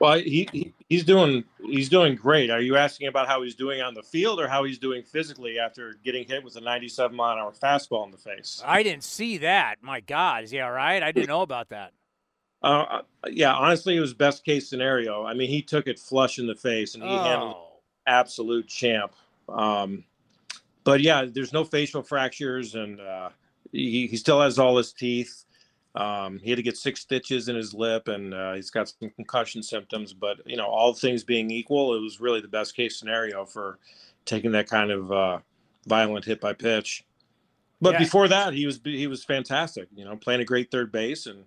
Well, 0.00 0.18
he, 0.18 0.48
he, 0.52 0.74
he's 0.88 1.04
doing 1.04 1.44
he's 1.64 1.88
doing 1.88 2.14
great. 2.14 2.50
Are 2.50 2.60
you 2.60 2.76
asking 2.76 3.08
about 3.08 3.26
how 3.26 3.42
he's 3.42 3.54
doing 3.54 3.80
on 3.80 3.94
the 3.94 4.02
field 4.02 4.40
or 4.40 4.46
how 4.46 4.64
he's 4.64 4.78
doing 4.78 5.02
physically 5.02 5.58
after 5.58 5.94
getting 6.04 6.26
hit 6.26 6.44
with 6.44 6.56
a 6.56 6.60
97 6.60 7.16
mile 7.16 7.32
an 7.34 7.38
hour 7.40 7.52
fastball 7.52 8.04
in 8.04 8.10
the 8.10 8.18
face? 8.18 8.62
I 8.64 8.82
didn't 8.82 9.04
see 9.04 9.38
that. 9.38 9.76
My 9.82 10.00
God, 10.00 10.44
is 10.44 10.50
he 10.50 10.60
all 10.60 10.70
right? 10.70 11.02
I 11.02 11.12
didn't 11.12 11.28
know 11.28 11.42
about 11.42 11.70
that. 11.70 11.92
Uh, 12.62 12.66
uh 12.66 13.02
yeah, 13.28 13.54
honestly, 13.54 13.96
it 13.96 14.00
was 14.00 14.14
best 14.14 14.44
case 14.44 14.68
scenario. 14.68 15.24
I 15.24 15.34
mean, 15.34 15.48
he 15.48 15.62
took 15.62 15.86
it 15.86 15.98
flush 15.98 16.38
in 16.38 16.46
the 16.46 16.54
face 16.54 16.94
and 16.94 17.02
he 17.02 17.10
oh. 17.10 17.22
handled 17.22 17.56
absolute 18.06 18.66
champ. 18.68 19.12
Um, 19.48 20.04
but 20.84 21.00
yeah, 21.00 21.26
there's 21.28 21.52
no 21.52 21.64
facial 21.64 22.02
fractures, 22.02 22.74
and 22.74 22.98
uh, 23.00 23.28
he, 23.72 24.06
he 24.06 24.16
still 24.16 24.40
has 24.40 24.58
all 24.58 24.76
his 24.76 24.92
teeth. 24.92 25.44
Um, 25.98 26.38
he 26.38 26.50
had 26.50 26.56
to 26.56 26.62
get 26.62 26.76
six 26.76 27.00
stitches 27.00 27.48
in 27.48 27.56
his 27.56 27.74
lip, 27.74 28.06
and 28.06 28.32
uh, 28.32 28.54
he's 28.54 28.70
got 28.70 28.88
some 28.88 29.10
concussion 29.10 29.64
symptoms. 29.64 30.12
But 30.12 30.38
you 30.46 30.56
know, 30.56 30.66
all 30.66 30.94
things 30.94 31.24
being 31.24 31.50
equal, 31.50 31.94
it 31.96 32.00
was 32.00 32.20
really 32.20 32.40
the 32.40 32.46
best 32.48 32.76
case 32.76 32.96
scenario 32.96 33.44
for 33.44 33.78
taking 34.24 34.52
that 34.52 34.68
kind 34.68 34.92
of 34.92 35.10
uh, 35.10 35.38
violent 35.88 36.24
hit 36.24 36.40
by 36.40 36.52
pitch. 36.52 37.04
But 37.80 37.94
yeah. 37.94 37.98
before 37.98 38.28
that, 38.28 38.54
he 38.54 38.64
was 38.64 38.80
he 38.84 39.08
was 39.08 39.24
fantastic. 39.24 39.88
You 39.92 40.04
know, 40.04 40.16
playing 40.16 40.40
a 40.40 40.44
great 40.44 40.70
third 40.70 40.92
base 40.92 41.26
and 41.26 41.44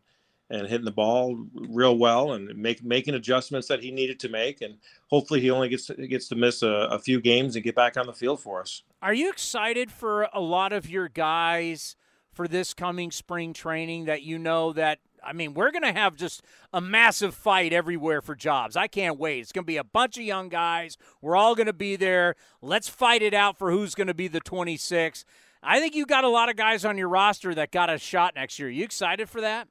and 0.50 0.68
hitting 0.68 0.84
the 0.84 0.92
ball 0.92 1.46
real 1.54 1.98
well 1.98 2.34
and 2.34 2.54
make, 2.58 2.84
making 2.84 3.14
adjustments 3.14 3.70
that 3.70 3.82
he 3.82 3.90
needed 3.90 4.20
to 4.20 4.28
make. 4.28 4.62
And 4.62 4.76
hopefully 5.10 5.40
he 5.40 5.50
only 5.50 5.70
gets 5.70 5.90
gets 5.90 6.28
to 6.28 6.36
miss 6.36 6.62
a, 6.62 6.90
a, 6.92 7.00
few 7.00 7.22
games 7.22 7.56
and 7.56 7.64
get 7.64 7.74
back 7.74 7.96
on 7.96 8.06
the 8.06 8.12
field 8.12 8.42
for 8.42 8.60
us. 8.60 8.84
Are 9.02 9.14
you 9.14 9.30
excited 9.30 9.90
for 9.90 10.28
a 10.34 10.42
lot 10.42 10.74
of 10.74 10.90
your 10.90 11.08
guys 11.08 11.96
for 12.34 12.48
this 12.48 12.74
coming 12.74 13.12
spring 13.12 13.54
training 13.54 14.06
that 14.06 14.22
you 14.24 14.40
know 14.40 14.74
that 14.74 15.00
I 15.24 15.34
mean, 15.34 15.54
we're 15.54 15.72
going 15.72 15.84
to 15.84 15.94
have 15.94 16.16
just 16.16 16.42
a 16.74 16.82
massive 16.82 17.36
fight 17.36 17.74
everywhere 17.74 18.22
for 18.22 18.36
jobs. 18.36 18.76
I 18.76 18.88
can't 18.88 19.20
wait. 19.20 19.42
It's 19.42 19.52
going 19.52 19.66
to 19.66 19.68
be 19.68 19.78
a 19.78 19.84
bunch 19.84 20.18
of 20.18 20.24
young 20.24 20.50
guys. 20.50 20.98
We're 21.22 21.36
all 21.36 21.54
going 21.54 21.68
to 21.68 21.74
be 21.74 21.96
there. 21.96 22.36
Let's 22.62 22.90
fight 22.90 23.22
it 23.22 23.34
out 23.34 23.58
for 23.58 23.72
who's 23.72 23.94
going 23.94 24.08
to 24.08 24.14
be 24.14 24.28
the 24.28 24.40
26. 24.40 25.24
I 25.64 25.80
think 25.80 25.94
you 25.94 26.06
got 26.06 26.24
a 26.24 26.30
lot 26.30 26.50
of 26.50 26.56
guys 26.56 26.86
on 26.86 26.98
your 26.98 27.08
roster 27.08 27.54
that 27.54 27.72
got 27.72 27.90
a 27.90 28.00
shot 28.00 28.36
next 28.36 28.58
year. 28.58 28.68
Are 28.68 28.72
you 28.72 28.84
excited 28.84 29.30
for 29.30 29.42
that? 29.42 29.68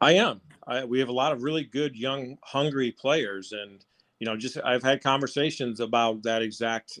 I 0.00 0.12
am. 0.12 0.40
I, 0.66 0.84
we 0.84 1.00
have 1.00 1.08
a 1.08 1.12
lot 1.12 1.32
of 1.32 1.42
really 1.42 1.64
good, 1.64 1.96
young, 1.96 2.38
hungry 2.42 2.92
players, 2.92 3.52
and 3.52 3.84
you 4.20 4.26
know, 4.26 4.36
just 4.36 4.58
I've 4.64 4.82
had 4.82 5.02
conversations 5.02 5.80
about 5.80 6.22
that 6.22 6.42
exact 6.42 7.00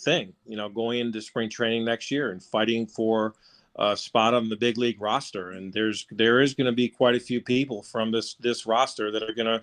thing. 0.00 0.32
You 0.46 0.56
know, 0.56 0.68
going 0.68 1.00
into 1.00 1.20
spring 1.20 1.50
training 1.50 1.84
next 1.84 2.10
year 2.10 2.30
and 2.30 2.42
fighting 2.42 2.86
for 2.86 3.34
a 3.76 3.96
spot 3.96 4.34
on 4.34 4.48
the 4.48 4.56
big 4.56 4.78
league 4.78 5.00
roster. 5.00 5.50
And 5.50 5.72
there's 5.72 6.06
there 6.10 6.40
is 6.40 6.54
going 6.54 6.66
to 6.66 6.72
be 6.72 6.88
quite 6.88 7.14
a 7.14 7.20
few 7.20 7.40
people 7.40 7.82
from 7.82 8.10
this 8.10 8.34
this 8.34 8.66
roster 8.66 9.10
that 9.10 9.22
are 9.22 9.34
going 9.34 9.46
to, 9.46 9.62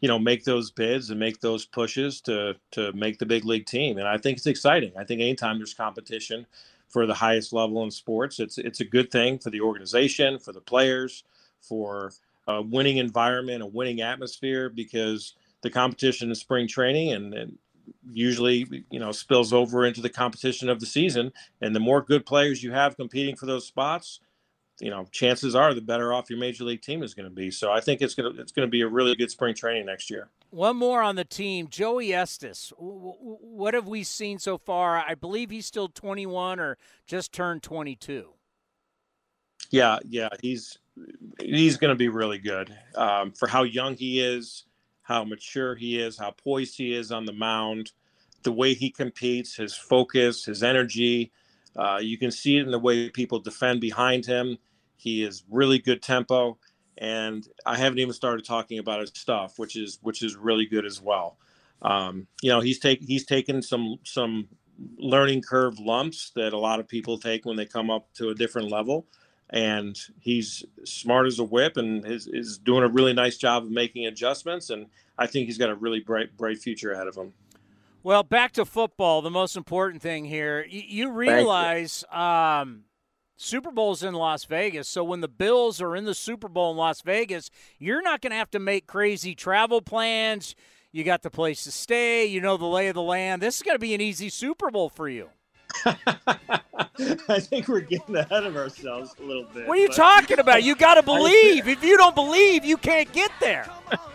you 0.00 0.08
know, 0.08 0.18
make 0.18 0.44
those 0.44 0.70
bids 0.70 1.10
and 1.10 1.20
make 1.20 1.40
those 1.40 1.66
pushes 1.66 2.20
to 2.22 2.56
to 2.72 2.92
make 2.92 3.18
the 3.18 3.26
big 3.26 3.44
league 3.44 3.66
team. 3.66 3.98
And 3.98 4.08
I 4.08 4.16
think 4.16 4.38
it's 4.38 4.46
exciting. 4.46 4.92
I 4.98 5.04
think 5.04 5.20
anytime 5.20 5.58
there's 5.58 5.74
competition 5.74 6.46
for 6.88 7.06
the 7.06 7.14
highest 7.14 7.52
level 7.52 7.82
in 7.84 7.90
sports, 7.90 8.40
it's 8.40 8.58
it's 8.58 8.80
a 8.80 8.84
good 8.84 9.10
thing 9.10 9.38
for 9.38 9.50
the 9.50 9.60
organization, 9.60 10.38
for 10.38 10.52
the 10.52 10.60
players 10.60 11.24
for 11.60 12.12
a 12.48 12.62
winning 12.62 12.96
environment, 12.96 13.62
a 13.62 13.66
winning 13.66 14.00
atmosphere, 14.00 14.68
because 14.68 15.34
the 15.62 15.70
competition 15.70 16.30
in 16.30 16.34
spring 16.34 16.66
training 16.66 17.12
and, 17.12 17.34
and 17.34 17.58
usually 18.10 18.84
you 18.90 19.00
know 19.00 19.12
spills 19.12 19.52
over 19.52 19.86
into 19.86 20.00
the 20.00 20.08
competition 20.08 20.68
of 20.68 20.80
the 20.80 20.86
season. 20.86 21.32
And 21.60 21.74
the 21.74 21.80
more 21.80 22.02
good 22.02 22.26
players 22.26 22.62
you 22.62 22.72
have 22.72 22.96
competing 22.96 23.36
for 23.36 23.46
those 23.46 23.66
spots, 23.66 24.20
you 24.80 24.90
know, 24.90 25.06
chances 25.10 25.54
are 25.54 25.74
the 25.74 25.80
better 25.80 26.12
off 26.12 26.30
your 26.30 26.38
major 26.38 26.64
league 26.64 26.82
team 26.82 27.02
is 27.02 27.14
going 27.14 27.28
to 27.28 27.34
be. 27.34 27.50
So 27.50 27.70
I 27.70 27.80
think 27.80 28.00
it's 28.00 28.14
going 28.14 28.34
to 28.34 28.40
it's 28.40 28.52
going 28.52 28.66
to 28.66 28.70
be 28.70 28.80
a 28.80 28.88
really 28.88 29.14
good 29.14 29.30
spring 29.30 29.54
training 29.54 29.86
next 29.86 30.10
year. 30.10 30.28
One 30.50 30.76
more 30.76 31.02
on 31.02 31.16
the 31.16 31.24
team, 31.24 31.68
Joey 31.68 32.12
Estes. 32.12 32.72
What 32.76 33.74
have 33.74 33.86
we 33.86 34.02
seen 34.02 34.38
so 34.38 34.58
far? 34.58 34.98
I 34.98 35.14
believe 35.14 35.50
he's 35.50 35.66
still 35.66 35.88
21 35.88 36.58
or 36.58 36.76
just 37.06 37.32
turned 37.32 37.62
22. 37.62 38.30
Yeah, 39.70 39.98
yeah, 40.08 40.30
he's 40.42 40.78
he's 41.38 41.76
going 41.76 41.90
to 41.90 41.96
be 41.96 42.08
really 42.08 42.38
good 42.38 42.74
um, 42.96 43.32
for 43.32 43.46
how 43.46 43.62
young 43.62 43.96
he 43.96 44.20
is, 44.20 44.64
how 45.10 45.24
mature 45.24 45.74
he 45.74 45.98
is, 45.98 46.16
how 46.16 46.30
poised 46.30 46.76
he 46.76 46.94
is 46.94 47.10
on 47.10 47.24
the 47.24 47.32
mound, 47.32 47.90
the 48.44 48.52
way 48.52 48.74
he 48.74 48.90
competes, 48.90 49.56
his 49.56 49.74
focus, 49.74 50.44
his 50.44 50.62
energy. 50.62 51.32
Uh, 51.74 51.98
you 52.00 52.16
can 52.16 52.30
see 52.30 52.58
it 52.58 52.62
in 52.62 52.70
the 52.70 52.78
way 52.78 53.10
people 53.10 53.40
defend 53.40 53.80
behind 53.80 54.24
him. 54.24 54.56
He 54.96 55.24
is 55.24 55.42
really 55.50 55.80
good 55.80 56.00
tempo, 56.00 56.58
and 56.96 57.44
I 57.66 57.76
haven't 57.76 57.98
even 57.98 58.14
started 58.14 58.44
talking 58.44 58.78
about 58.78 59.00
his 59.00 59.10
stuff, 59.12 59.58
which 59.58 59.74
is 59.74 59.98
which 60.02 60.22
is 60.22 60.36
really 60.36 60.66
good 60.66 60.86
as 60.86 61.02
well. 61.02 61.38
Um, 61.82 62.28
you 62.40 62.50
know, 62.50 62.60
he's 62.60 62.78
take 62.78 63.02
he's 63.02 63.26
taken 63.26 63.62
some 63.62 63.96
some 64.04 64.46
learning 64.96 65.42
curve 65.42 65.76
lumps 65.80 66.30
that 66.36 66.52
a 66.52 66.58
lot 66.58 66.78
of 66.78 66.86
people 66.86 67.18
take 67.18 67.44
when 67.44 67.56
they 67.56 67.66
come 67.66 67.90
up 67.90 68.12
to 68.14 68.28
a 68.28 68.34
different 68.34 68.70
level 68.70 69.06
and 69.50 69.98
he's 70.20 70.64
smart 70.84 71.26
as 71.26 71.38
a 71.38 71.44
whip 71.44 71.76
and 71.76 72.06
is, 72.06 72.26
is 72.28 72.58
doing 72.58 72.84
a 72.84 72.88
really 72.88 73.12
nice 73.12 73.36
job 73.36 73.64
of 73.64 73.70
making 73.70 74.06
adjustments 74.06 74.70
and 74.70 74.86
i 75.18 75.26
think 75.26 75.46
he's 75.46 75.58
got 75.58 75.70
a 75.70 75.74
really 75.74 76.00
bright 76.00 76.36
bright 76.36 76.58
future 76.58 76.92
ahead 76.92 77.06
of 77.06 77.16
him. 77.16 77.32
Well 78.02 78.22
back 78.22 78.52
to 78.52 78.64
football 78.64 79.20
the 79.20 79.30
most 79.30 79.56
important 79.56 80.02
thing 80.02 80.24
here. 80.24 80.64
You, 80.68 80.82
you. 80.86 81.10
realize 81.10 82.04
you. 82.10 82.18
Um, 82.18 82.84
super 83.36 83.70
bowl's 83.70 84.02
in 84.02 84.14
las 84.14 84.44
vegas 84.44 84.88
so 84.88 85.04
when 85.04 85.20
the 85.20 85.28
bills 85.28 85.82
are 85.82 85.96
in 85.96 86.04
the 86.04 86.14
super 86.14 86.48
bowl 86.48 86.70
in 86.70 86.76
las 86.76 87.02
vegas 87.02 87.50
you're 87.78 88.02
not 88.02 88.20
going 88.20 88.30
to 88.30 88.36
have 88.36 88.50
to 88.52 88.58
make 88.58 88.86
crazy 88.86 89.34
travel 89.34 89.82
plans. 89.82 90.54
You 90.92 91.04
got 91.04 91.22
the 91.22 91.30
place 91.30 91.62
to 91.64 91.70
stay. 91.70 92.26
You 92.26 92.40
know 92.40 92.56
the 92.56 92.66
lay 92.66 92.88
of 92.88 92.94
the 92.94 93.02
land. 93.02 93.40
This 93.40 93.56
is 93.56 93.62
going 93.62 93.76
to 93.76 93.80
be 93.80 93.94
an 93.94 94.00
easy 94.00 94.28
super 94.28 94.70
bowl 94.70 94.88
for 94.88 95.08
you 95.08 95.30
I 97.28 97.40
think 97.40 97.68
we're 97.68 97.80
getting 97.80 98.16
ahead 98.16 98.44
of 98.44 98.56
ourselves 98.56 99.14
a 99.20 99.24
little 99.24 99.44
bit. 99.54 99.66
What 99.66 99.78
are 99.78 99.80
you 99.80 99.88
talking 99.88 100.38
about? 100.38 100.62
You 100.62 100.74
got 100.74 100.94
to 101.00 101.02
believe. 101.02 101.68
if 101.68 101.82
you 101.82 101.96
don't 101.96 102.14
believe, 102.14 102.64
you 102.64 102.76
can't 102.76 103.10
get 103.12 103.30
there. 103.40 103.68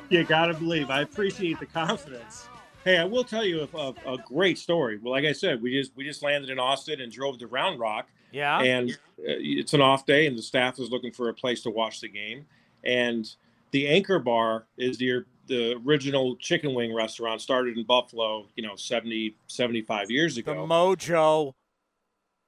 you 0.09 0.23
got 0.23 0.47
to 0.47 0.53
believe. 0.53 0.89
I 0.89 1.01
appreciate 1.01 1.59
the 1.59 1.65
confidence. 1.65 2.47
Hey, 2.83 2.97
I 2.97 3.05
will 3.05 3.23
tell 3.23 3.43
you 3.43 3.67
a, 3.73 3.77
a, 3.77 4.13
a, 4.13 4.17
great 4.19 4.59
story. 4.59 4.99
Well, 5.01 5.11
like 5.11 5.25
I 5.25 5.31
said, 5.31 5.59
we 5.59 5.71
just 5.71 5.95
we 5.95 6.03
just 6.03 6.21
landed 6.21 6.51
in 6.51 6.59
Austin 6.59 7.01
and 7.01 7.11
drove 7.11 7.39
to 7.39 7.47
Round 7.47 7.79
Rock. 7.79 8.07
Yeah. 8.31 8.59
And 8.61 8.91
uh, 8.91 8.95
it's 9.17 9.73
an 9.73 9.81
off 9.81 10.05
day, 10.05 10.27
and 10.27 10.37
the 10.37 10.43
staff 10.43 10.77
is 10.77 10.91
looking 10.91 11.11
for 11.11 11.29
a 11.29 11.33
place 11.33 11.63
to 11.63 11.71
watch 11.71 12.01
the 12.01 12.09
game. 12.09 12.45
And 12.83 13.27
the 13.71 13.87
Anchor 13.87 14.19
Bar 14.19 14.65
is 14.77 14.99
near 14.99 15.25
the 15.47 15.75
original 15.85 16.35
chicken 16.37 16.73
wing 16.73 16.93
restaurant 16.93 17.41
started 17.41 17.77
in 17.77 17.85
Buffalo, 17.85 18.47
you 18.55 18.63
know, 18.65 18.75
70, 18.75 19.37
75 19.47 20.11
years 20.11 20.37
ago. 20.37 20.53
The 20.53 20.73
Mojo. 20.73 21.53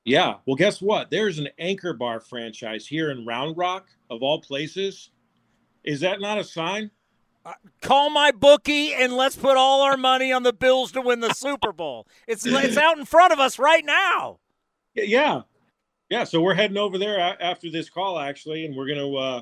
Yeah. 0.06 0.36
Well, 0.45 0.56
guess 0.56 0.82
what? 0.82 1.11
There's 1.11 1.38
an 1.38 1.49
Anchor 1.60 1.94
Bar 1.94 2.22
franchise 2.22 2.88
here 2.88 3.11
in 3.11 3.26
Round 3.26 3.57
Rock, 3.57 3.88
of 4.10 4.24
all 4.24 4.41
places. 4.41 5.10
Is 5.84 5.99
that 6.02 6.22
not 6.22 6.38
a 6.38 6.44
sign? 6.44 6.91
Uh, 7.45 7.53
call 7.82 8.10
my 8.10 8.32
bookie 8.32 8.94
and 8.94 9.14
let's 9.14 9.36
put 9.36 9.56
all 9.56 9.82
our 9.82 9.95
money 9.95 10.34
on 10.34 10.44
the 10.44 10.52
Bills 10.52 10.91
to 10.91 11.02
win 11.02 11.22
the 11.22 11.34
Super 11.34 11.72
Bowl. 11.72 12.07
It's 12.28 12.45
it's 12.45 12.78
out 12.78 12.98
in 12.98 13.06
front 13.06 13.32
of 13.32 13.40
us 13.40 13.57
right 13.57 13.86
now. 13.86 14.40
Yeah, 14.95 15.44
yeah. 16.10 16.26
So 16.26 16.41
we're 16.41 16.56
heading 16.56 16.78
over 16.78 16.98
there 16.98 17.19
after 17.41 17.69
this 17.72 17.90
call, 17.90 18.19
actually, 18.19 18.65
and 18.65 18.76
we're 18.76 18.88
gonna, 18.88 19.14
uh, 19.14 19.41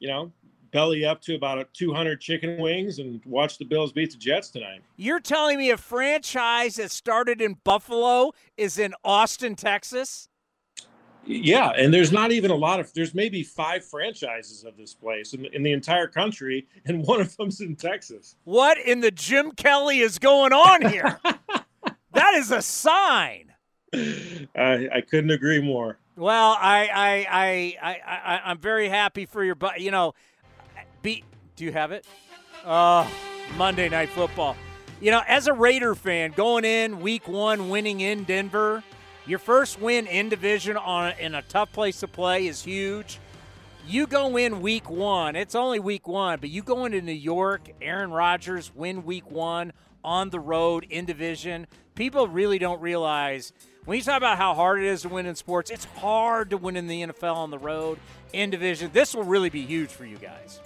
you 0.00 0.08
know, 0.08 0.32
belly 0.74 1.04
up 1.04 1.22
to 1.22 1.36
about 1.36 1.56
a 1.56 1.66
200 1.72 2.20
chicken 2.20 2.60
wings 2.60 2.98
and 2.98 3.22
watch 3.24 3.58
the 3.58 3.64
Bills 3.64 3.92
beat 3.92 4.10
the 4.10 4.18
Jets 4.18 4.50
tonight. 4.50 4.82
You're 4.96 5.20
telling 5.20 5.56
me 5.56 5.70
a 5.70 5.76
franchise 5.76 6.76
that 6.76 6.90
started 6.90 7.40
in 7.40 7.58
Buffalo 7.62 8.32
is 8.56 8.76
in 8.76 8.92
Austin, 9.04 9.54
Texas? 9.54 10.28
Yeah, 11.24 11.70
and 11.70 11.94
there's 11.94 12.10
not 12.12 12.32
even 12.32 12.50
a 12.50 12.56
lot 12.56 12.80
of 12.80 12.92
there's 12.92 13.14
maybe 13.14 13.44
five 13.44 13.84
franchises 13.84 14.64
of 14.64 14.76
this 14.76 14.92
place 14.92 15.32
in, 15.32 15.46
in 15.46 15.62
the 15.62 15.72
entire 15.72 16.08
country, 16.08 16.66
and 16.84 17.06
one 17.06 17.20
of 17.20 17.34
them's 17.36 17.60
in 17.60 17.76
Texas. 17.76 18.36
What 18.42 18.76
in 18.76 19.00
the 19.00 19.12
Jim 19.12 19.52
Kelly 19.52 20.00
is 20.00 20.18
going 20.18 20.52
on 20.52 20.90
here? 20.90 21.18
that 22.12 22.34
is 22.34 22.50
a 22.50 22.60
sign. 22.60 23.54
I, 23.94 24.88
I 24.92 25.00
couldn't 25.08 25.30
agree 25.30 25.62
more. 25.62 25.98
Well, 26.16 26.56
I 26.60 26.88
I 26.92 27.26
I 27.30 27.76
I, 27.82 28.00
I 28.06 28.40
I'm 28.50 28.58
very 28.58 28.88
happy 28.88 29.24
for 29.24 29.42
your 29.42 29.54
but 29.54 29.80
you 29.80 29.90
know 29.90 30.14
beat. 31.04 31.22
Do 31.54 31.64
you 31.64 31.72
have 31.72 31.92
it? 31.92 32.04
Uh, 32.64 33.06
Monday 33.56 33.88
Night 33.88 34.08
Football. 34.08 34.56
You 35.00 35.10
know, 35.10 35.22
as 35.28 35.46
a 35.46 35.52
Raider 35.52 35.94
fan, 35.94 36.32
going 36.32 36.64
in 36.64 37.00
week 37.00 37.28
one, 37.28 37.68
winning 37.68 38.00
in 38.00 38.24
Denver, 38.24 38.82
your 39.26 39.38
first 39.38 39.80
win 39.80 40.06
in 40.06 40.30
division 40.30 40.78
on 40.78 41.12
in 41.20 41.34
a 41.34 41.42
tough 41.42 41.70
place 41.72 42.00
to 42.00 42.08
play 42.08 42.46
is 42.46 42.62
huge. 42.62 43.20
You 43.86 44.06
go 44.06 44.38
in 44.38 44.62
week 44.62 44.88
one, 44.88 45.36
it's 45.36 45.54
only 45.54 45.78
week 45.78 46.08
one, 46.08 46.40
but 46.40 46.48
you 46.48 46.62
go 46.62 46.86
into 46.86 47.02
New 47.02 47.12
York, 47.12 47.68
Aaron 47.82 48.10
Rodgers 48.10 48.74
win 48.74 49.04
week 49.04 49.30
one 49.30 49.74
on 50.02 50.30
the 50.30 50.40
road 50.40 50.86
in 50.88 51.04
division. 51.04 51.66
People 51.94 52.28
really 52.28 52.58
don't 52.58 52.80
realize 52.80 53.52
when 53.84 53.98
you 53.98 54.02
talk 54.02 54.16
about 54.16 54.38
how 54.38 54.54
hard 54.54 54.78
it 54.82 54.86
is 54.86 55.02
to 55.02 55.10
win 55.10 55.26
in 55.26 55.34
sports, 55.34 55.70
it's 55.70 55.84
hard 55.84 56.48
to 56.48 56.56
win 56.56 56.76
in 56.76 56.86
the 56.86 57.02
NFL 57.02 57.36
on 57.36 57.50
the 57.50 57.58
road 57.58 57.98
in 58.32 58.48
division. 58.48 58.90
This 58.94 59.14
will 59.14 59.24
really 59.24 59.50
be 59.50 59.66
huge 59.66 59.90
for 59.90 60.06
you 60.06 60.16
guys. 60.16 60.60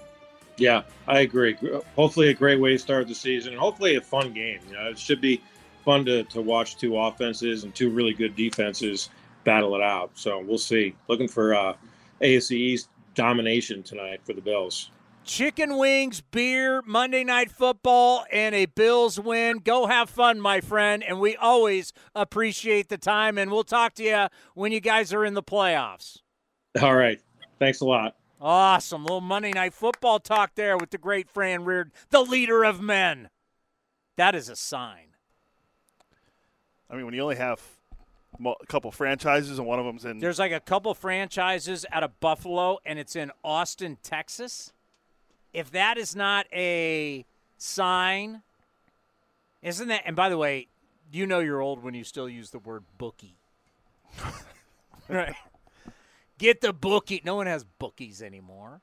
Yeah, 0.58 0.82
I 1.06 1.20
agree. 1.20 1.56
Hopefully, 1.96 2.28
a 2.28 2.34
great 2.34 2.60
way 2.60 2.72
to 2.72 2.78
start 2.78 3.08
the 3.08 3.14
season, 3.14 3.52
and 3.52 3.60
hopefully, 3.60 3.96
a 3.96 4.00
fun 4.00 4.32
game. 4.32 4.60
You 4.68 4.74
know, 4.74 4.90
it 4.90 4.98
should 4.98 5.20
be 5.20 5.40
fun 5.84 6.04
to, 6.04 6.24
to 6.24 6.42
watch 6.42 6.76
two 6.76 6.98
offenses 6.98 7.64
and 7.64 7.74
two 7.74 7.90
really 7.90 8.12
good 8.12 8.36
defenses 8.36 9.10
battle 9.44 9.74
it 9.74 9.82
out. 9.82 10.10
So 10.14 10.40
we'll 10.40 10.58
see. 10.58 10.94
Looking 11.08 11.28
for 11.28 11.54
uh, 11.54 11.74
AFC 12.20 12.52
East 12.52 12.88
domination 13.14 13.82
tonight 13.82 14.20
for 14.24 14.34
the 14.34 14.42
Bills. 14.42 14.90
Chicken 15.24 15.76
wings, 15.76 16.20
beer, 16.20 16.82
Monday 16.86 17.22
night 17.22 17.50
football, 17.50 18.24
and 18.32 18.54
a 18.54 18.66
Bills 18.66 19.20
win. 19.20 19.58
Go 19.58 19.86
have 19.86 20.08
fun, 20.08 20.40
my 20.40 20.60
friend. 20.60 21.02
And 21.02 21.20
we 21.20 21.36
always 21.36 21.92
appreciate 22.14 22.88
the 22.88 22.98
time. 22.98 23.38
And 23.38 23.50
we'll 23.50 23.64
talk 23.64 23.94
to 23.94 24.02
you 24.02 24.26
when 24.54 24.72
you 24.72 24.80
guys 24.80 25.12
are 25.12 25.24
in 25.24 25.34
the 25.34 25.42
playoffs. 25.42 26.18
All 26.80 26.94
right. 26.94 27.20
Thanks 27.58 27.80
a 27.80 27.84
lot. 27.84 28.16
Awesome. 28.40 29.02
Little 29.02 29.20
Monday 29.20 29.52
Night 29.52 29.74
Football 29.74 30.20
talk 30.20 30.54
there 30.54 30.76
with 30.76 30.90
the 30.90 30.98
great 30.98 31.28
Fran 31.28 31.64
Riordan, 31.64 31.92
the 32.10 32.22
leader 32.22 32.64
of 32.64 32.80
men. 32.80 33.30
That 34.16 34.34
is 34.34 34.48
a 34.48 34.56
sign. 34.56 35.08
I 36.90 36.96
mean, 36.96 37.04
when 37.04 37.14
you 37.14 37.22
only 37.22 37.36
have 37.36 37.60
a 38.44 38.66
couple 38.66 38.90
franchises 38.90 39.58
and 39.58 39.66
one 39.66 39.78
of 39.78 39.84
them's 39.84 40.04
in. 40.04 40.18
There's 40.18 40.38
like 40.38 40.52
a 40.52 40.60
couple 40.60 40.94
franchises 40.94 41.84
out 41.90 42.02
of 42.02 42.18
Buffalo, 42.20 42.78
and 42.86 42.98
it's 42.98 43.16
in 43.16 43.32
Austin, 43.42 43.98
Texas. 44.02 44.72
If 45.52 45.70
that 45.72 45.98
is 45.98 46.14
not 46.14 46.46
a 46.52 47.24
sign, 47.56 48.42
isn't 49.62 49.88
that? 49.88 50.02
And 50.04 50.14
by 50.14 50.28
the 50.28 50.38
way, 50.38 50.68
you 51.10 51.26
know 51.26 51.40
you're 51.40 51.60
old 51.60 51.82
when 51.82 51.94
you 51.94 52.04
still 52.04 52.28
use 52.28 52.50
the 52.50 52.58
word 52.58 52.84
bookie. 52.96 53.36
right. 55.08 55.34
Get 56.38 56.60
the 56.60 56.72
bookie. 56.72 57.20
No 57.24 57.36
one 57.36 57.46
has 57.46 57.64
bookies 57.64 58.22
anymore. 58.22 58.80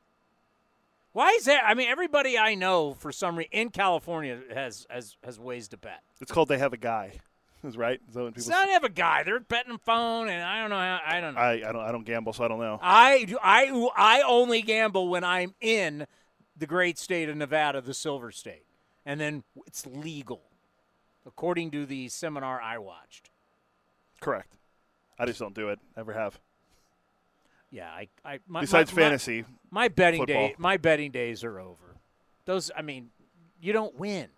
Why 1.13 1.29
is 1.31 1.45
that? 1.45 1.63
I 1.65 1.73
mean, 1.73 1.87
everybody 1.87 2.37
I 2.37 2.55
know 2.55 2.93
for 2.93 3.11
some 3.13 3.37
reason 3.37 3.53
in 3.53 3.69
California 3.69 4.39
has 4.53 4.85
has 4.89 5.15
has 5.23 5.39
ways 5.39 5.69
to 5.69 5.77
bet. 5.77 6.01
It's 6.19 6.31
called 6.31 6.49
they 6.49 6.57
have 6.57 6.73
a 6.73 6.77
guy. 6.77 7.13
Is 7.63 7.77
right. 7.77 7.99
So 8.13 8.25
when 8.25 8.33
people 8.33 8.41
it's 8.41 8.47
not 8.49 8.69
have 8.69 8.83
a 8.83 8.89
guy. 8.89 9.23
They're 9.23 9.39
betting 9.39 9.79
phone, 9.79 10.29
and 10.29 10.43
I 10.43 10.61
don't 10.61 10.69
know. 10.69 10.75
How, 10.75 10.99
I 11.03 11.19
don't 11.19 11.33
know. 11.33 11.39
I, 11.39 11.51
I 11.53 11.71
don't. 11.71 11.81
I 11.81 11.91
don't 11.91 12.05
gamble, 12.05 12.31
so 12.31 12.43
I 12.43 12.47
don't 12.47 12.59
know. 12.59 12.77
I 12.79 13.23
do. 13.23 13.39
I 13.41 13.89
I 13.95 14.21
only 14.21 14.61
gamble 14.61 15.07
when 15.07 15.23
I'm 15.23 15.55
in 15.61 16.05
the 16.55 16.67
great 16.67 16.99
state 16.99 17.27
of 17.27 17.35
Nevada, 17.35 17.81
the 17.81 17.95
Silver 17.95 18.31
State, 18.31 18.65
and 19.03 19.19
then 19.19 19.43
it's 19.65 19.83
legal, 19.87 20.43
according 21.25 21.71
to 21.71 21.87
the 21.87 22.07
seminar 22.09 22.61
I 22.61 22.77
watched. 22.77 23.31
Correct. 24.21 24.57
I 25.17 25.25
just 25.25 25.39
don't 25.39 25.55
do 25.55 25.69
it. 25.69 25.79
Never 25.97 26.13
have. 26.13 26.39
Yeah, 27.75 27.89
I, 27.89 28.07
I 28.23 28.39
my, 28.47 28.61
besides 28.61 28.95
my, 28.95 29.01
fantasy, 29.01 29.41
my, 29.69 29.81
my 29.81 29.87
betting 29.89 30.21
football. 30.21 30.47
day, 30.47 30.55
my 30.57 30.77
betting 30.77 31.11
days 31.11 31.43
are 31.43 31.59
over. 31.59 31.97
Those, 32.45 32.71
I 32.73 32.81
mean, 32.81 33.09
you 33.59 33.73
don't 33.73 33.93
win. 33.99 34.29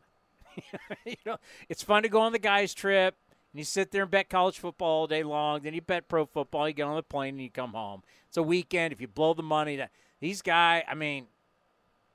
you 1.06 1.14
know, 1.24 1.38
it's 1.70 1.84
fun 1.84 2.02
to 2.02 2.10
go 2.10 2.22
on 2.22 2.32
the 2.32 2.40
guys' 2.40 2.74
trip 2.74 3.16
and 3.54 3.60
you 3.60 3.64
sit 3.64 3.92
there 3.92 4.02
and 4.02 4.10
bet 4.10 4.28
college 4.28 4.58
football 4.58 5.02
all 5.02 5.08
day 5.08 5.22
long. 5.22 5.62
Then 5.62 5.76
you 5.76 5.82
bet 5.82 6.08
pro 6.08 6.26
football. 6.26 6.68
You 6.68 6.74
get 6.74 6.88
on 6.88 6.96
the 6.96 7.04
plane 7.04 7.36
and 7.36 7.44
you 7.44 7.52
come 7.52 7.74
home. 7.74 8.02
It's 8.28 8.38
a 8.38 8.44
weekend. 8.44 8.92
If 8.92 9.02
you 9.02 9.08
blow 9.08 9.36
the 9.36 9.44
money, 9.44 9.76
that 9.76 9.92
these 10.20 10.42
guys, 10.42 10.82
I 10.88 10.96
mean, 10.96 11.28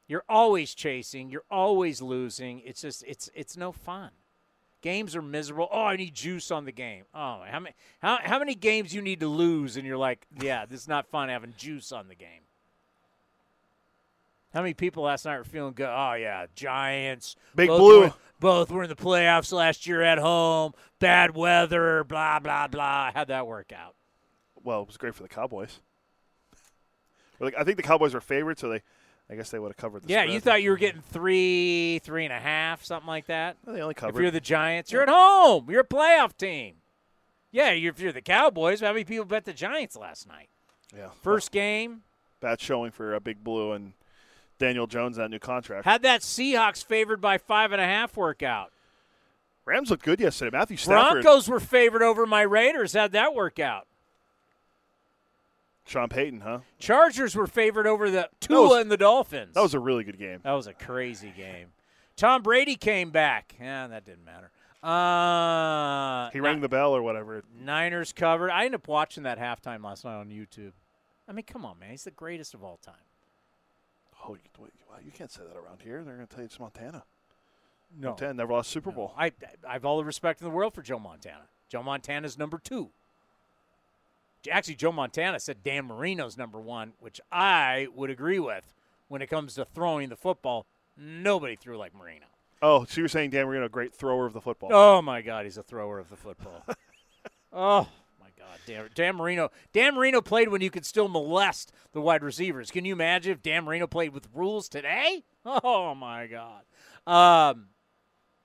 you're 0.08 0.24
always 0.28 0.74
chasing. 0.74 1.30
You're 1.30 1.44
always 1.52 2.02
losing. 2.02 2.58
It's 2.64 2.80
just, 2.80 3.04
it's, 3.06 3.30
it's 3.32 3.56
no 3.56 3.70
fun. 3.70 4.10
Games 4.82 5.14
are 5.14 5.22
miserable. 5.22 5.68
Oh, 5.70 5.84
I 5.84 5.96
need 5.96 6.12
juice 6.12 6.50
on 6.50 6.64
the 6.64 6.72
game. 6.72 7.04
Oh, 7.14 7.42
how 7.48 7.60
many 7.60 7.74
how, 8.00 8.18
how 8.20 8.38
many 8.40 8.56
games 8.56 8.92
you 8.92 9.00
need 9.00 9.20
to 9.20 9.28
lose 9.28 9.76
and 9.76 9.86
you're 9.86 9.96
like, 9.96 10.26
yeah, 10.40 10.66
this 10.66 10.80
is 10.80 10.88
not 10.88 11.06
fun 11.06 11.28
having 11.28 11.54
juice 11.56 11.92
on 11.92 12.08
the 12.08 12.16
game. 12.16 12.42
How 14.52 14.60
many 14.60 14.74
people 14.74 15.04
last 15.04 15.24
night 15.24 15.38
were 15.38 15.44
feeling 15.44 15.72
good? 15.72 15.88
Oh 15.88 16.14
yeah, 16.14 16.46
Giants, 16.56 17.36
Big 17.54 17.68
both 17.68 17.78
Blue. 17.78 18.00
Were, 18.00 18.12
both 18.40 18.70
were 18.72 18.82
in 18.82 18.88
the 18.88 18.96
playoffs 18.96 19.52
last 19.52 19.86
year 19.86 20.02
at 20.02 20.18
home. 20.18 20.72
Bad 20.98 21.36
weather, 21.36 22.02
blah 22.02 22.40
blah 22.40 22.66
blah. 22.66 23.12
How'd 23.14 23.28
that 23.28 23.46
work 23.46 23.72
out? 23.72 23.94
Well, 24.64 24.82
it 24.82 24.88
was 24.88 24.96
great 24.96 25.14
for 25.14 25.22
the 25.22 25.28
Cowboys. 25.28 25.78
Like, 27.38 27.54
I 27.56 27.64
think 27.64 27.76
the 27.76 27.82
Cowboys 27.82 28.14
were 28.14 28.20
favorites, 28.20 28.60
so 28.60 28.68
they 28.68 28.82
I 29.32 29.36
guess 29.36 29.50
they 29.50 29.58
would 29.58 29.68
have 29.68 29.78
covered 29.78 30.02
the 30.02 30.08
Yeah, 30.08 30.22
spread. 30.24 30.34
you 30.34 30.40
thought 30.40 30.62
you 30.62 30.70
were 30.70 30.76
getting 30.76 31.00
three, 31.00 32.00
three 32.00 32.24
and 32.24 32.34
a 32.34 32.38
half, 32.38 32.84
something 32.84 33.06
like 33.06 33.26
that. 33.26 33.56
Well, 33.64 33.74
they 33.74 33.80
only 33.80 33.94
covered. 33.94 34.16
If 34.18 34.22
you're 34.22 34.30
the 34.30 34.40
Giants, 34.40 34.92
you're 34.92 35.02
at 35.02 35.08
home. 35.08 35.70
You're 35.70 35.80
a 35.80 35.86
playoff 35.86 36.36
team. 36.36 36.74
Yeah, 37.50 37.70
you're, 37.72 37.92
if 37.92 37.98
you're 38.00 38.12
the 38.12 38.20
Cowboys, 38.20 38.80
how 38.80 38.92
many 38.92 39.04
people 39.04 39.24
bet 39.24 39.46
the 39.46 39.54
Giants 39.54 39.96
last 39.96 40.28
night? 40.28 40.48
yeah. 40.94 41.08
First 41.22 41.50
game. 41.50 42.02
Bad 42.40 42.60
showing 42.60 42.90
for 42.90 43.14
a 43.14 43.20
Big 43.20 43.42
Blue 43.42 43.72
and 43.72 43.94
Daniel 44.58 44.86
Jones 44.86 45.16
that 45.16 45.30
new 45.30 45.38
contract. 45.38 45.86
Had 45.86 46.02
that 46.02 46.20
Seahawks 46.20 46.84
favored 46.84 47.20
by 47.22 47.38
five 47.38 47.72
and 47.72 47.80
a 47.80 47.86
half 47.86 48.16
work 48.18 48.42
out? 48.42 48.70
Rams 49.64 49.90
looked 49.90 50.04
good 50.04 50.20
yesterday. 50.20 50.54
Matthew 50.54 50.76
Stafford. 50.76 51.22
Broncos 51.22 51.48
were 51.48 51.60
favored 51.60 52.02
over 52.02 52.26
my 52.26 52.42
Raiders. 52.42 52.92
How'd 52.92 53.12
that 53.12 53.34
work 53.34 53.58
out? 53.58 53.86
Sean 55.84 56.08
Payton, 56.08 56.40
huh? 56.40 56.60
Chargers 56.78 57.34
were 57.34 57.46
favored 57.46 57.86
over 57.86 58.10
the 58.10 58.28
Tua 58.40 58.68
was- 58.68 58.80
and 58.82 58.90
the 58.90 58.96
Dolphins. 58.96 59.54
That 59.54 59.62
was 59.62 59.74
a 59.74 59.80
really 59.80 60.04
good 60.04 60.18
game. 60.18 60.40
That 60.44 60.52
was 60.52 60.66
a 60.66 60.72
crazy 60.74 61.32
game. 61.36 61.68
Tom 62.16 62.42
Brady 62.42 62.76
came 62.76 63.10
back. 63.10 63.54
Yeah, 63.60 63.86
that 63.88 64.04
didn't 64.04 64.24
matter. 64.24 64.50
Uh, 64.82 66.30
He 66.30 66.40
rang 66.40 66.60
the 66.60 66.68
bell 66.68 66.94
or 66.94 67.02
whatever. 67.02 67.42
Niners 67.58 68.12
covered. 68.12 68.50
I 68.50 68.64
ended 68.64 68.80
up 68.80 68.88
watching 68.88 69.22
that 69.24 69.38
halftime 69.38 69.84
last 69.84 70.04
night 70.04 70.16
on 70.16 70.28
YouTube. 70.28 70.72
I 71.28 71.32
mean, 71.32 71.44
come 71.44 71.64
on, 71.64 71.78
man. 71.78 71.90
He's 71.90 72.04
the 72.04 72.10
greatest 72.10 72.52
of 72.54 72.62
all 72.64 72.78
time. 72.84 72.94
Oh, 74.28 74.34
you, 74.34 74.66
you 75.04 75.10
can't 75.12 75.30
say 75.30 75.42
that 75.42 75.56
around 75.56 75.82
here. 75.82 76.02
They're 76.04 76.14
going 76.16 76.26
to 76.26 76.32
tell 76.32 76.42
you 76.42 76.46
it's 76.46 76.60
Montana. 76.60 77.04
No. 77.98 78.08
Montana 78.10 78.34
never 78.34 78.52
lost 78.52 78.70
Super 78.70 78.90
Bowl. 78.90 79.14
I, 79.16 79.32
I 79.68 79.72
have 79.74 79.84
all 79.84 79.98
the 79.98 80.04
respect 80.04 80.40
in 80.40 80.44
the 80.46 80.52
world 80.54 80.74
for 80.74 80.82
Joe 80.82 80.98
Montana. 80.98 81.48
Joe 81.68 81.82
Montana's 81.82 82.38
number 82.38 82.58
two. 82.58 82.90
Actually, 84.50 84.74
Joe 84.74 84.92
Montana 84.92 85.38
said 85.40 85.62
Dan 85.62 85.86
Marino's 85.86 86.36
number 86.36 86.60
one, 86.60 86.92
which 86.98 87.20
I 87.30 87.88
would 87.94 88.10
agree 88.10 88.40
with 88.40 88.72
when 89.08 89.22
it 89.22 89.28
comes 89.28 89.54
to 89.54 89.64
throwing 89.64 90.08
the 90.08 90.16
football. 90.16 90.66
Nobody 90.96 91.56
threw 91.56 91.78
like 91.78 91.94
Marino. 91.94 92.26
Oh, 92.62 92.84
so 92.84 93.00
you're 93.00 93.08
saying 93.08 93.30
Dan 93.30 93.46
Marino, 93.46 93.68
great 93.68 93.92
thrower 93.92 94.24
of 94.24 94.32
the 94.32 94.40
football? 94.40 94.70
Oh 94.72 95.02
my 95.02 95.20
God, 95.20 95.44
he's 95.44 95.58
a 95.58 95.62
thrower 95.62 95.98
of 95.98 96.08
the 96.10 96.16
football. 96.16 96.64
oh 97.52 97.88
my 98.20 98.28
God, 98.38 98.58
Dan, 98.66 98.88
Dan 98.94 99.16
Marino. 99.16 99.50
Dan 99.72 99.96
Marino 99.96 100.20
played 100.20 100.48
when 100.48 100.60
you 100.60 100.70
could 100.70 100.86
still 100.86 101.08
molest 101.08 101.72
the 101.92 102.00
wide 102.00 102.22
receivers. 102.22 102.70
Can 102.70 102.84
you 102.84 102.92
imagine 102.92 103.32
if 103.32 103.42
Dan 103.42 103.64
Marino 103.64 103.88
played 103.88 104.12
with 104.12 104.28
rules 104.32 104.68
today? 104.68 105.24
Oh 105.44 105.92
my 105.96 106.28
God. 106.28 106.62
Um, 107.04 107.70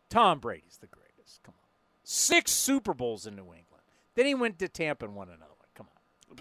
Tom 0.10 0.40
Brady's 0.40 0.80
the 0.82 0.88
greatest. 0.88 1.44
Come 1.44 1.54
on, 1.56 1.70
six 2.04 2.52
Super 2.52 2.96
Bowls 2.96 3.28
in 3.28 3.36
New 3.36 3.44
England. 3.44 3.84
Then 4.16 4.26
he 4.26 4.34
went 4.34 4.58
to 4.58 4.68
Tampa 4.68 5.06
and 5.06 5.14
won 5.14 5.28
another 5.28 5.42
one. 5.42 5.48
Come 5.48 5.54
on. 5.54 5.57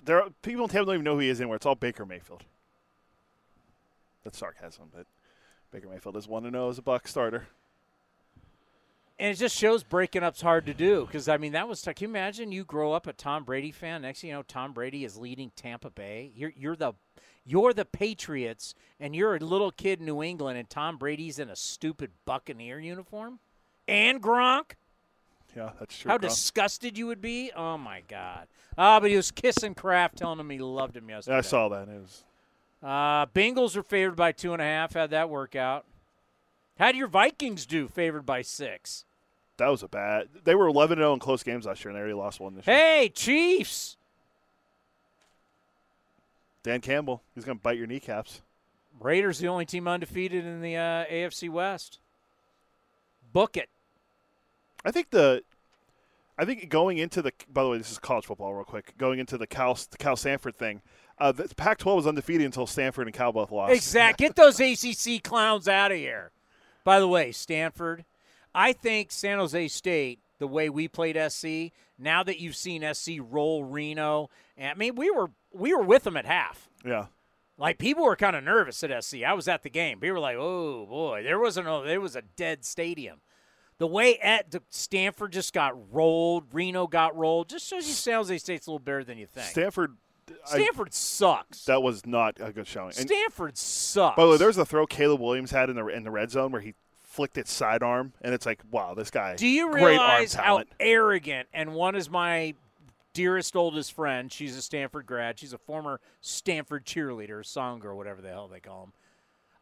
There, 0.04 0.22
are, 0.22 0.30
people 0.42 0.64
in 0.64 0.70
Tampa 0.70 0.86
don't 0.86 0.94
even 0.96 1.04
know 1.04 1.14
who 1.14 1.20
he 1.20 1.28
is 1.28 1.40
anymore. 1.40 1.56
It's 1.56 1.66
all 1.66 1.74
Baker 1.74 2.04
Mayfield. 2.04 2.44
That's 4.24 4.38
sarcasm, 4.38 4.86
but 4.94 5.06
Baker 5.70 5.88
Mayfield 5.88 6.16
is 6.16 6.26
one 6.26 6.42
to 6.42 6.50
know 6.50 6.68
as 6.68 6.78
a 6.78 6.82
Buck 6.82 7.06
starter. 7.06 7.46
And 9.18 9.30
it 9.30 9.38
just 9.38 9.56
shows 9.56 9.82
breaking 9.82 10.22
up's 10.22 10.42
hard 10.42 10.66
to 10.66 10.74
do 10.74 11.06
because 11.06 11.28
I 11.28 11.38
mean 11.38 11.52
that 11.52 11.68
was. 11.68 11.80
Can 11.82 11.94
you 12.00 12.08
imagine 12.08 12.52
you 12.52 12.64
grow 12.64 12.92
up 12.92 13.06
a 13.06 13.14
Tom 13.14 13.44
Brady 13.44 13.72
fan? 13.72 14.02
Next 14.02 14.22
you 14.22 14.32
know, 14.32 14.42
Tom 14.42 14.72
Brady 14.72 15.04
is 15.04 15.16
leading 15.16 15.52
Tampa 15.56 15.88
Bay. 15.88 16.32
You're 16.34 16.52
you're 16.54 16.76
the 16.76 16.92
you're 17.46 17.72
the 17.72 17.86
Patriots, 17.86 18.74
and 19.00 19.16
you're 19.16 19.36
a 19.36 19.38
little 19.38 19.70
kid 19.70 20.00
in 20.00 20.06
New 20.06 20.22
England, 20.22 20.58
and 20.58 20.68
Tom 20.68 20.98
Brady's 20.98 21.38
in 21.38 21.48
a 21.48 21.56
stupid 21.56 22.10
Buccaneer 22.26 22.78
uniform, 22.78 23.38
and 23.88 24.22
Gronk. 24.22 24.72
Yeah, 25.62 25.70
that's 25.78 25.96
true. 25.98 26.10
How 26.10 26.18
disgusted 26.18 26.98
you 26.98 27.06
would 27.06 27.22
be! 27.22 27.50
Oh 27.56 27.78
my 27.78 28.02
God! 28.08 28.46
Ah, 28.76 29.00
but 29.00 29.08
he 29.10 29.16
was 29.16 29.30
kissing 29.30 29.74
Kraft, 29.74 30.18
telling 30.18 30.38
him 30.38 30.50
he 30.50 30.58
loved 30.58 30.96
him 30.96 31.08
yesterday. 31.08 31.34
Yeah, 31.34 31.38
I 31.38 31.42
saw 31.42 31.68
that. 31.70 31.88
It 31.88 31.98
was 32.00 32.24
Uh, 32.82 33.24
Bengals 33.26 33.74
are 33.74 33.82
favored 33.82 34.16
by 34.16 34.32
two 34.32 34.52
and 34.52 34.60
a 34.60 34.64
half. 34.66 34.92
How'd 34.92 35.10
that 35.10 35.30
work 35.30 35.56
out? 35.56 35.86
How'd 36.78 36.94
your 36.94 37.08
Vikings 37.08 37.64
do? 37.64 37.88
Favored 37.88 38.26
by 38.26 38.42
six. 38.42 39.06
that 39.56 39.68
was 39.68 39.82
a 39.82 39.88
bad. 39.88 40.28
They 40.44 40.54
were 40.54 40.66
11 40.66 40.98
0 40.98 41.14
in 41.14 41.20
close 41.20 41.42
games 41.42 41.64
last 41.64 41.82
year, 41.82 41.88
and 41.90 41.96
they 41.96 42.00
already 42.00 42.12
lost 42.14 42.38
one 42.38 42.54
this 42.54 42.66
year. 42.66 42.76
Hey, 42.76 43.08
Chiefs! 43.08 43.96
Dan 46.62 46.80
Campbell, 46.82 47.22
he's 47.34 47.44
going 47.44 47.56
to 47.56 47.62
bite 47.62 47.78
your 47.78 47.86
kneecaps. 47.86 48.42
Raiders 49.00 49.38
the 49.38 49.48
only 49.48 49.64
team 49.64 49.88
undefeated 49.88 50.44
in 50.44 50.60
the 50.60 50.76
uh, 50.76 51.04
AFC 51.06 51.48
West. 51.48 51.98
Book 53.32 53.56
it. 53.56 53.68
I 54.86 54.92
think 54.92 55.10
the, 55.10 55.42
I 56.38 56.44
think 56.44 56.68
going 56.68 56.98
into 56.98 57.20
the. 57.20 57.32
By 57.52 57.64
the 57.64 57.70
way, 57.70 57.78
this 57.78 57.90
is 57.90 57.98
college 57.98 58.24
football, 58.26 58.54
real 58.54 58.64
quick. 58.64 58.96
Going 58.96 59.18
into 59.18 59.36
the 59.36 59.46
Cal 59.46 59.74
the 59.74 59.98
Cal 59.98 60.14
Stanford 60.14 60.54
thing, 60.54 60.80
uh, 61.18 61.32
the 61.32 61.52
Pac-12 61.56 61.96
was 61.96 62.06
undefeated 62.06 62.46
until 62.46 62.68
Stanford 62.68 63.08
and 63.08 63.14
Cal 63.14 63.32
both 63.32 63.50
lost. 63.50 63.72
Exact. 63.72 64.18
Get 64.18 64.36
those 64.36 64.60
ACC 64.60 65.22
clowns 65.22 65.66
out 65.66 65.90
of 65.90 65.98
here. 65.98 66.30
By 66.84 67.00
the 67.00 67.08
way, 67.08 67.32
Stanford, 67.32 68.04
I 68.54 68.72
think 68.72 69.10
San 69.10 69.38
Jose 69.38 69.68
State, 69.68 70.20
the 70.38 70.46
way 70.46 70.70
we 70.70 70.86
played 70.86 71.18
SC, 71.30 71.72
now 71.98 72.22
that 72.22 72.38
you've 72.38 72.54
seen 72.54 72.86
SC 72.94 73.14
roll 73.18 73.64
Reno, 73.64 74.30
I 74.60 74.74
mean 74.74 74.94
we 74.94 75.10
were 75.10 75.30
we 75.52 75.74
were 75.74 75.82
with 75.82 76.04
them 76.04 76.16
at 76.16 76.26
half. 76.26 76.68
Yeah. 76.84 77.06
Like 77.58 77.78
people 77.78 78.04
were 78.04 78.14
kind 78.14 78.36
of 78.36 78.44
nervous 78.44 78.84
at 78.84 79.02
SC. 79.02 79.22
I 79.26 79.32
was 79.32 79.48
at 79.48 79.64
the 79.64 79.70
game. 79.70 79.98
People 79.98 80.14
were 80.14 80.20
like, 80.20 80.36
"Oh 80.36 80.86
boy, 80.86 81.22
there 81.24 81.40
wasn't 81.40 81.66
a 81.66 81.82
there 81.84 82.00
was 82.00 82.14
a 82.14 82.22
dead 82.22 82.64
stadium." 82.64 83.20
The 83.78 83.86
way 83.86 84.18
at 84.18 84.50
the 84.50 84.62
Stanford 84.70 85.32
just 85.32 85.52
got 85.52 85.74
rolled, 85.92 86.44
Reno 86.52 86.86
got 86.86 87.16
rolled, 87.16 87.48
just 87.48 87.66
shows 87.66 87.86
you 87.86 87.92
San 87.92 88.14
Jose 88.14 88.38
State's 88.38 88.66
a 88.66 88.70
little 88.70 88.78
better 88.78 89.04
than 89.04 89.18
you 89.18 89.26
think. 89.26 89.46
Stanford. 89.48 89.96
Stanford 90.44 90.92
sucks. 90.92 91.66
That 91.66 91.82
was 91.82 92.04
not 92.04 92.38
a 92.40 92.52
good 92.52 92.66
showing. 92.66 92.92
And 92.98 93.08
Stanford 93.08 93.56
sucks. 93.56 94.16
by 94.16 94.24
the 94.24 94.30
way, 94.32 94.36
there's 94.36 94.58
a 94.58 94.64
throw 94.64 94.86
Caleb 94.86 95.20
Williams 95.20 95.52
had 95.52 95.70
in 95.70 95.76
the 95.76 95.86
in 95.86 96.02
the 96.02 96.10
red 96.10 96.32
zone 96.32 96.50
where 96.50 96.60
he 96.60 96.74
flicked 97.04 97.38
it 97.38 97.48
sidearm, 97.48 98.12
and 98.22 98.34
it's 98.34 98.44
like, 98.44 98.60
wow, 98.70 98.94
this 98.94 99.10
guy. 99.10 99.36
Do 99.36 99.46
you 99.46 99.70
great 99.70 99.82
arm 99.82 99.90
realize 99.90 100.34
how 100.34 100.64
arrogant? 100.80 101.48
And 101.54 101.74
one 101.74 101.94
is 101.94 102.10
my 102.10 102.54
dearest 103.14 103.56
oldest 103.56 103.92
friend. 103.92 104.30
She's 104.30 104.56
a 104.56 104.62
Stanford 104.62 105.06
grad. 105.06 105.38
She's 105.38 105.52
a 105.52 105.58
former 105.58 106.00
Stanford 106.20 106.84
cheerleader, 106.84 107.44
song 107.44 107.82
or 107.84 107.94
whatever 107.94 108.20
the 108.20 108.28
hell 108.28 108.48
they 108.48 108.60
call 108.60 108.80
them. 108.80 108.92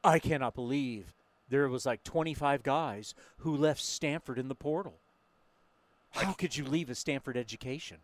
I 0.03 0.19
cannot 0.19 0.55
believe 0.55 1.13
there 1.49 1.69
was 1.69 1.87
like 1.87 2.05
25 2.05 2.63
guys 2.63 3.15
who 3.39 3.57
left 3.57 3.81
Stanford 3.81 4.39
in 4.39 4.49
the 4.49 4.55
portal. 4.55 4.99
How 6.11 6.33
could 6.33 6.57
you 6.57 6.65
leave 6.65 6.91
a 6.91 6.95
Stanford 6.95 7.37
education? 7.37 7.99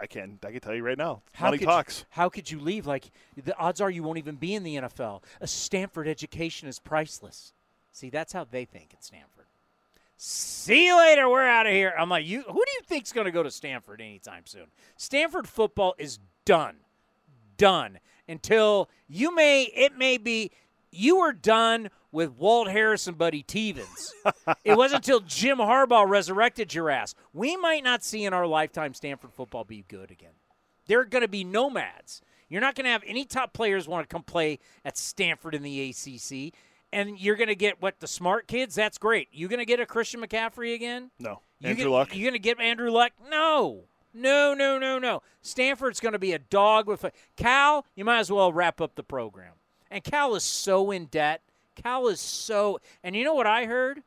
I 0.00 0.06
can 0.06 0.38
I 0.44 0.50
can 0.50 0.60
tell 0.60 0.74
you 0.74 0.82
right 0.82 0.98
now. 0.98 1.22
How 1.32 1.46
Money 1.46 1.58
could 1.58 1.66
talks. 1.66 2.00
You, 2.00 2.06
how 2.10 2.28
could 2.28 2.50
you 2.50 2.58
leave? 2.58 2.86
Like 2.86 3.10
the 3.42 3.56
odds 3.58 3.80
are 3.80 3.90
you 3.90 4.02
won't 4.02 4.18
even 4.18 4.36
be 4.36 4.54
in 4.54 4.62
the 4.62 4.76
NFL. 4.76 5.22
A 5.40 5.46
Stanford 5.46 6.08
education 6.08 6.68
is 6.68 6.78
priceless. 6.78 7.52
See, 7.92 8.10
that's 8.10 8.32
how 8.32 8.44
they 8.50 8.64
think 8.64 8.94
at 8.94 9.04
Stanford. 9.04 9.46
See 10.16 10.86
you 10.86 10.96
later. 10.96 11.28
We're 11.28 11.46
out 11.46 11.66
of 11.66 11.72
here. 11.72 11.92
I'm 11.98 12.08
like, 12.08 12.24
you. 12.24 12.42
Who 12.42 12.52
do 12.52 12.72
you 12.72 12.80
think's 12.86 13.12
going 13.12 13.24
to 13.24 13.30
go 13.30 13.42
to 13.42 13.50
Stanford 13.50 14.00
anytime 14.00 14.46
soon? 14.46 14.66
Stanford 14.96 15.48
football 15.48 15.94
is 15.98 16.18
done, 16.44 16.76
done 17.56 17.98
until 18.28 18.88
you 19.08 19.34
may. 19.34 19.64
It 19.64 19.98
may 19.98 20.18
be 20.18 20.52
you 20.92 21.20
were 21.20 21.32
done 21.32 21.90
with 22.12 22.32
Walt 22.32 22.68
Harris 22.68 23.06
and 23.06 23.16
Buddy 23.18 23.42
Teevens. 23.42 24.12
it 24.64 24.76
wasn't 24.76 25.04
until 25.04 25.20
Jim 25.20 25.58
Harbaugh 25.58 26.08
resurrected 26.08 26.74
your 26.74 26.90
ass. 26.90 27.14
We 27.32 27.56
might 27.56 27.82
not 27.82 28.04
see 28.04 28.24
in 28.24 28.34
our 28.34 28.46
lifetime 28.46 28.94
Stanford 28.94 29.32
football 29.32 29.64
be 29.64 29.84
good 29.88 30.10
again. 30.10 30.34
They're 30.86 31.04
going 31.04 31.22
to 31.22 31.28
be 31.28 31.44
nomads. 31.44 32.20
You're 32.48 32.60
not 32.60 32.74
going 32.74 32.84
to 32.84 32.90
have 32.90 33.02
any 33.06 33.24
top 33.24 33.54
players 33.54 33.88
want 33.88 34.08
to 34.08 34.12
come 34.12 34.22
play 34.22 34.58
at 34.84 34.98
Stanford 34.98 35.54
in 35.54 35.62
the 35.62 35.90
ACC. 35.90 36.54
And 36.92 37.18
you're 37.18 37.36
going 37.36 37.48
to 37.48 37.54
get 37.56 37.80
what 37.80 38.00
the 38.00 38.06
smart 38.06 38.46
kids. 38.46 38.74
That's 38.74 38.98
great. 38.98 39.28
You 39.32 39.48
going 39.48 39.60
to 39.60 39.64
get 39.64 39.80
a 39.80 39.86
Christian 39.86 40.20
McCaffrey 40.20 40.74
again? 40.74 41.10
No. 41.18 41.40
You 41.60 41.70
Andrew 41.70 41.84
gonna, 41.84 41.96
Luck. 41.96 42.14
You 42.14 42.22
going 42.22 42.34
to 42.34 42.38
get 42.38 42.60
Andrew 42.60 42.90
Luck? 42.90 43.12
No. 43.30 43.84
No, 44.12 44.52
no, 44.52 44.78
no, 44.78 44.98
no. 44.98 45.22
Stanford's 45.40 46.00
going 46.00 46.12
to 46.12 46.18
be 46.18 46.32
a 46.32 46.38
dog 46.38 46.86
with 46.86 47.04
a 47.04 47.12
Cal. 47.36 47.86
You 47.94 48.04
might 48.04 48.18
as 48.18 48.30
well 48.30 48.52
wrap 48.52 48.82
up 48.82 48.94
the 48.94 49.02
program. 49.02 49.54
And 49.92 50.02
Cal 50.02 50.34
is 50.34 50.42
so 50.42 50.90
in 50.90 51.04
debt. 51.06 51.42
Cal 51.76 52.08
is 52.08 52.18
so. 52.18 52.80
And 53.04 53.14
you 53.14 53.24
know 53.24 53.34
what 53.34 53.46
I 53.46 53.66
heard? 53.66 54.02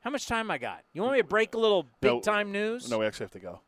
How 0.00 0.10
much 0.10 0.26
time 0.26 0.50
I 0.50 0.58
got? 0.58 0.82
You 0.92 1.02
want 1.02 1.14
me 1.14 1.20
to 1.20 1.26
break 1.26 1.54
a 1.54 1.58
little 1.58 1.86
big 2.00 2.12
No. 2.12 2.20
time 2.20 2.50
news? 2.52 2.90
No, 2.90 2.98
we 2.98 3.06
actually 3.06 3.24
have 3.24 3.32
to 3.32 3.38
go. 3.38 3.60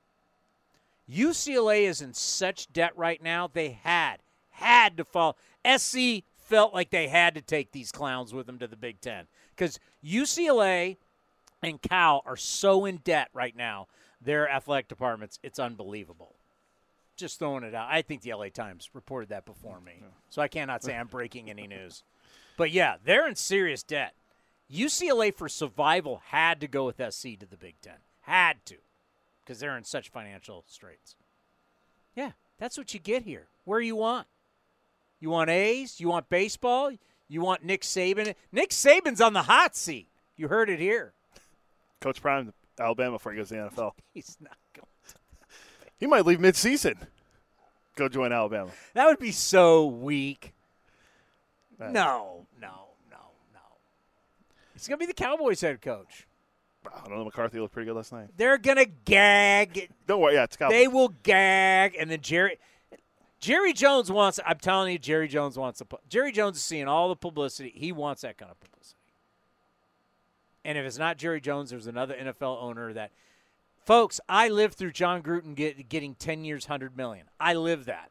UCLA 1.10 1.83
is 1.84 2.01
in 2.01 2.15
such 2.15 2.73
debt 2.73 2.92
right 2.97 3.23
now. 3.23 3.49
They 3.52 3.70
had 3.83 4.18
had 4.51 4.97
to 4.97 5.05
fall. 5.05 5.36
SC 5.65 6.25
felt 6.36 6.75
like 6.75 6.91
they 6.91 7.09
had 7.09 7.34
to 7.34 7.41
take 7.41 7.73
these 7.73 7.92
clowns 7.92 8.33
with 8.34 8.47
them 8.47 8.59
to 8.59 8.67
the 8.67 8.76
Big 8.76 9.01
Ten 9.01 9.26
because 9.55 9.78
UCLA 10.05 10.97
and 11.62 11.81
Cal 11.81 12.23
are 12.26 12.36
so 12.36 12.84
in 12.84 12.99
debt 12.99 13.28
right 13.33 13.57
now. 13.57 13.86
Their 14.20 14.49
athletic 14.49 14.89
departments, 14.89 15.39
it's 15.42 15.59
unbelievable. 15.59 16.34
Just 17.16 17.39
throwing 17.39 17.62
it 17.62 17.74
out. 17.74 17.89
I 17.91 18.02
think 18.02 18.23
the 18.23 18.32
LA 18.34 18.49
Times 18.49 18.91
reported 18.94 19.28
that 19.28 19.44
before 19.44 19.81
me, 19.81 20.02
so 20.31 20.41
I 20.42 20.49
cannot 20.49 20.82
say 20.82 20.94
I'm 20.94 21.07
breaking 21.10 21.50
any 21.50 21.66
news. 21.66 22.02
But 22.57 22.70
yeah, 22.70 22.97
they're 23.05 23.28
in 23.28 23.36
serious 23.36 23.82
debt. 23.82 24.15
UCLA 24.73 25.34
for 25.34 25.49
survival 25.49 26.23
had 26.26 26.60
to 26.60 26.68
go 26.68 26.86
with 26.86 26.97
SC 27.12 27.39
to 27.41 27.47
the 27.47 27.57
Big 27.57 27.74
Ten. 27.82 27.97
Had 28.23 28.65
to 28.66 28.76
because 29.44 29.60
they're 29.60 29.76
in 29.76 29.84
such 29.84 30.08
financial 30.08 30.65
straits. 30.66 31.16
Yeah, 32.15 32.32
that's 32.58 32.78
what 32.78 32.94
you 32.94 33.00
get 33.00 33.24
here. 33.24 33.49
Where 33.65 33.81
you 33.81 33.97
want. 33.97 34.26
You 35.20 35.31
want 35.31 35.50
A's? 35.50 36.00
You 36.00 36.08
want 36.08 36.28
baseball? 36.28 36.92
You 37.28 37.41
want 37.41 37.65
Nick 37.65 37.82
Saban? 37.82 38.34
Nick 38.50 38.70
Saban's 38.70 39.20
on 39.20 39.32
the 39.32 39.42
hot 39.42 39.76
seat. 39.76 40.08
You 40.36 40.49
heard 40.49 40.68
it 40.68 40.78
here. 40.78 41.12
Coach 42.00 42.20
Prime, 42.20 42.52
Alabama, 42.78 43.12
before 43.12 43.32
he 43.32 43.39
goes 43.39 43.49
to 43.49 43.55
the 43.55 43.60
NFL. 43.60 43.92
He's 44.15 44.36
not. 44.41 44.57
He 46.02 46.08
might 46.08 46.26
leave 46.26 46.40
mid-season. 46.40 46.97
Go 47.94 48.08
join 48.08 48.32
Alabama. 48.32 48.72
That 48.94 49.06
would 49.06 49.20
be 49.20 49.31
so 49.31 49.86
weak. 49.86 50.52
Uh, 51.81 51.90
No, 51.90 52.47
no, 52.60 52.89
no, 53.08 53.18
no. 53.55 53.60
He's 54.72 54.89
going 54.89 54.98
to 54.98 55.06
be 55.06 55.06
the 55.06 55.14
Cowboys 55.14 55.60
head 55.60 55.81
coach. 55.81 56.26
I 56.84 57.06
don't 57.08 57.18
know. 57.18 57.24
McCarthy 57.24 57.60
looked 57.60 57.72
pretty 57.72 57.86
good 57.86 57.94
last 57.94 58.12
night. 58.12 58.31
They're 58.36 58.58
going 58.58 58.78
to 58.78 58.90
gag. 59.05 59.90
Don't 60.08 60.20
worry. 60.20 60.34
Yeah, 60.34 60.42
it's 60.42 60.56
Cowboys. 60.56 60.74
They 60.74 60.89
will 60.89 61.14
gag, 61.22 61.94
and 61.97 62.10
then 62.10 62.20
Jerry. 62.20 62.58
Jerry 63.39 63.72
Jones 63.72 64.10
wants. 64.10 64.40
I'm 64.44 64.58
telling 64.58 64.90
you, 64.90 64.98
Jerry 64.98 65.28
Jones 65.28 65.56
wants. 65.56 65.81
A, 65.82 65.86
Jerry 66.08 66.32
Jones 66.32 66.56
is 66.56 66.64
seeing 66.64 66.89
all 66.89 67.10
the 67.10 67.14
publicity. 67.16 67.72
He 67.72 67.92
wants 67.92 68.22
that 68.22 68.39
kind 68.39 68.50
of 68.50 68.58
publicity. 68.58 68.98
And 70.64 70.76
if 70.76 70.84
it's 70.84 70.98
not 70.98 71.16
Jerry 71.16 71.40
Jones, 71.40 71.70
there's 71.70 71.86
another 71.86 72.16
NFL 72.16 72.60
owner 72.60 72.92
that. 72.92 73.12
Folks, 73.85 74.20
I 74.28 74.49
lived 74.49 74.75
through 74.75 74.93
Jon 74.93 75.23
Gruden 75.23 75.55
get, 75.55 75.89
getting 75.89 76.15
10 76.15 76.44
years, 76.44 76.69
100 76.69 76.97
million. 76.97 77.27
I 77.41 77.55
lived 77.55 77.86
that. 77.86 78.11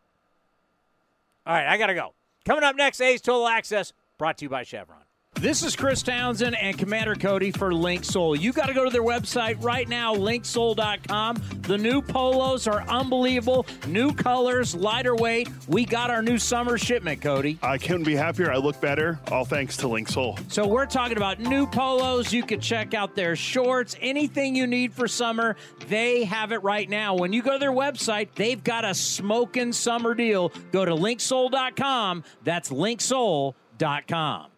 All 1.45 1.53
right, 1.53 1.67
I 1.67 1.77
got 1.77 1.88
to 1.88 1.93
go. 1.93 2.14
Coming 2.45 2.64
up 2.64 2.75
next, 2.75 3.01
A's 3.01 3.22
Total 3.22 3.48
Access, 3.48 3.93
brought 4.17 4.38
to 4.40 4.45
you 4.45 4.50
by 4.50 4.64
Chevron. 4.64 5.03
This 5.42 5.64
is 5.64 5.76
Chris 5.76 6.03
Townsend 6.03 6.56
and 6.56 6.77
Commander 6.77 7.16
Cody 7.16 7.50
for 7.50 7.72
Linksoul. 7.72 8.40
You 8.40 8.53
got 8.53 8.68
to 8.68 8.76
go 8.76 8.84
to 8.84 8.92
their 8.92 9.01
website 9.01 9.56
right 9.64 9.90
now, 9.90 10.14
linksoul.com. 10.14 11.42
The 11.61 11.80
new 11.80 12.00
polos 12.03 12.68
are 12.68 12.84
unbelievable. 12.84 13.66
New 13.88 14.14
colors, 14.14 14.76
lighter 14.76 15.16
weight. 15.16 15.50
We 15.68 15.84
got 15.84 16.11
our 16.11 16.22
new 16.22 16.38
summer 16.38 16.77
shipment, 16.77 17.24
Cody. 17.24 17.58
I 17.64 17.80
couldn't 17.80 18.03
be 18.03 18.14
happier. 18.14 18.51
I 18.51 18.58
look 18.58 18.80
better. 18.80 19.19
All 19.32 19.43
thanks 19.43 19.76
to 19.77 19.88
Linksoul. 19.88 20.38
So 20.51 20.68
we're 20.68 20.85
talking 20.85 21.18
about 21.18 21.40
new 21.40 21.66
polos. 21.66 22.32
You 22.32 22.43
can 22.43 22.60
check 22.60 22.93
out 22.93 23.16
their 23.16 23.35
shorts, 23.35 23.95
anything 24.00 24.56
you 24.56 24.68
need 24.68 24.93
for 24.93 25.08
summer. 25.08 25.56
They 25.88 26.24
have 26.26 26.51
it 26.51 26.61
right 26.61 26.88
now. 26.88 27.16
When 27.16 27.34
you 27.34 27.42
go 27.42 27.53
to 27.53 27.58
their 27.58 27.72
website, 27.72 28.27
they've 28.35 28.64
got 28.64 28.85
a 28.85 28.93
smoking 28.93 29.74
summer 29.74 30.14
deal. 30.14 30.51
Go 30.72 30.85
to 30.85 30.92
linksoul.com. 30.92 32.26
That's 32.43 32.69
linksoul.com. 32.69 34.51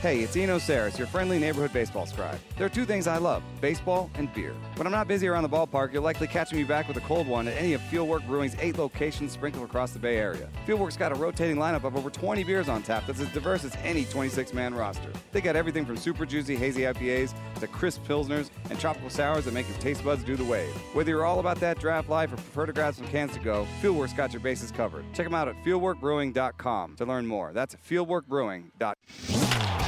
Hey, 0.00 0.20
it's 0.20 0.36
Eno 0.36 0.60
Sarris, 0.60 0.96
your 0.96 1.08
friendly 1.08 1.40
neighborhood 1.40 1.72
baseball 1.72 2.06
scribe. 2.06 2.38
There 2.56 2.64
are 2.64 2.70
two 2.70 2.84
things 2.84 3.08
I 3.08 3.16
love 3.16 3.42
baseball 3.60 4.08
and 4.14 4.32
beer. 4.32 4.54
When 4.76 4.86
I'm 4.86 4.92
not 4.92 5.08
busy 5.08 5.26
around 5.26 5.42
the 5.42 5.48
ballpark, 5.48 5.92
you'll 5.92 6.04
likely 6.04 6.28
catch 6.28 6.52
me 6.52 6.62
back 6.62 6.86
with 6.86 6.96
a 6.98 7.00
cold 7.00 7.26
one 7.26 7.48
at 7.48 7.56
any 7.56 7.72
of 7.72 7.80
Fieldwork 7.80 8.24
Brewing's 8.24 8.54
eight 8.60 8.78
locations 8.78 9.32
sprinkled 9.32 9.64
across 9.64 9.90
the 9.90 9.98
Bay 9.98 10.18
Area. 10.18 10.48
Fieldwork's 10.68 10.96
got 10.96 11.10
a 11.10 11.16
rotating 11.16 11.56
lineup 11.56 11.82
of 11.82 11.96
over 11.96 12.10
20 12.10 12.44
beers 12.44 12.68
on 12.68 12.80
tap 12.80 13.08
that's 13.08 13.18
as 13.18 13.26
diverse 13.30 13.64
as 13.64 13.76
any 13.82 14.04
26 14.04 14.54
man 14.54 14.72
roster. 14.72 15.10
They 15.32 15.40
got 15.40 15.56
everything 15.56 15.84
from 15.84 15.96
super 15.96 16.24
juicy 16.24 16.54
hazy 16.54 16.82
IPAs 16.82 17.34
to 17.58 17.66
crisp 17.66 18.04
pilsners 18.04 18.50
and 18.70 18.78
tropical 18.78 19.10
sours 19.10 19.46
that 19.46 19.54
make 19.54 19.68
your 19.68 19.78
taste 19.78 20.04
buds 20.04 20.22
do 20.22 20.36
the 20.36 20.44
wave. 20.44 20.70
Whether 20.94 21.10
you're 21.10 21.26
all 21.26 21.40
about 21.40 21.58
that 21.58 21.80
draft 21.80 22.08
life 22.08 22.32
or 22.32 22.36
prefer 22.36 22.66
to 22.66 22.72
grab 22.72 22.94
some 22.94 23.08
cans 23.08 23.32
to 23.32 23.40
go, 23.40 23.66
Fieldwork's 23.82 24.12
got 24.12 24.32
your 24.32 24.42
bases 24.42 24.70
covered. 24.70 25.04
Check 25.12 25.26
them 25.26 25.34
out 25.34 25.48
at 25.48 25.56
fieldworkbrewing.com 25.64 26.94
to 26.94 27.04
learn 27.04 27.26
more. 27.26 27.50
That's 27.52 27.74
fieldworkbrewing.com. 27.74 29.87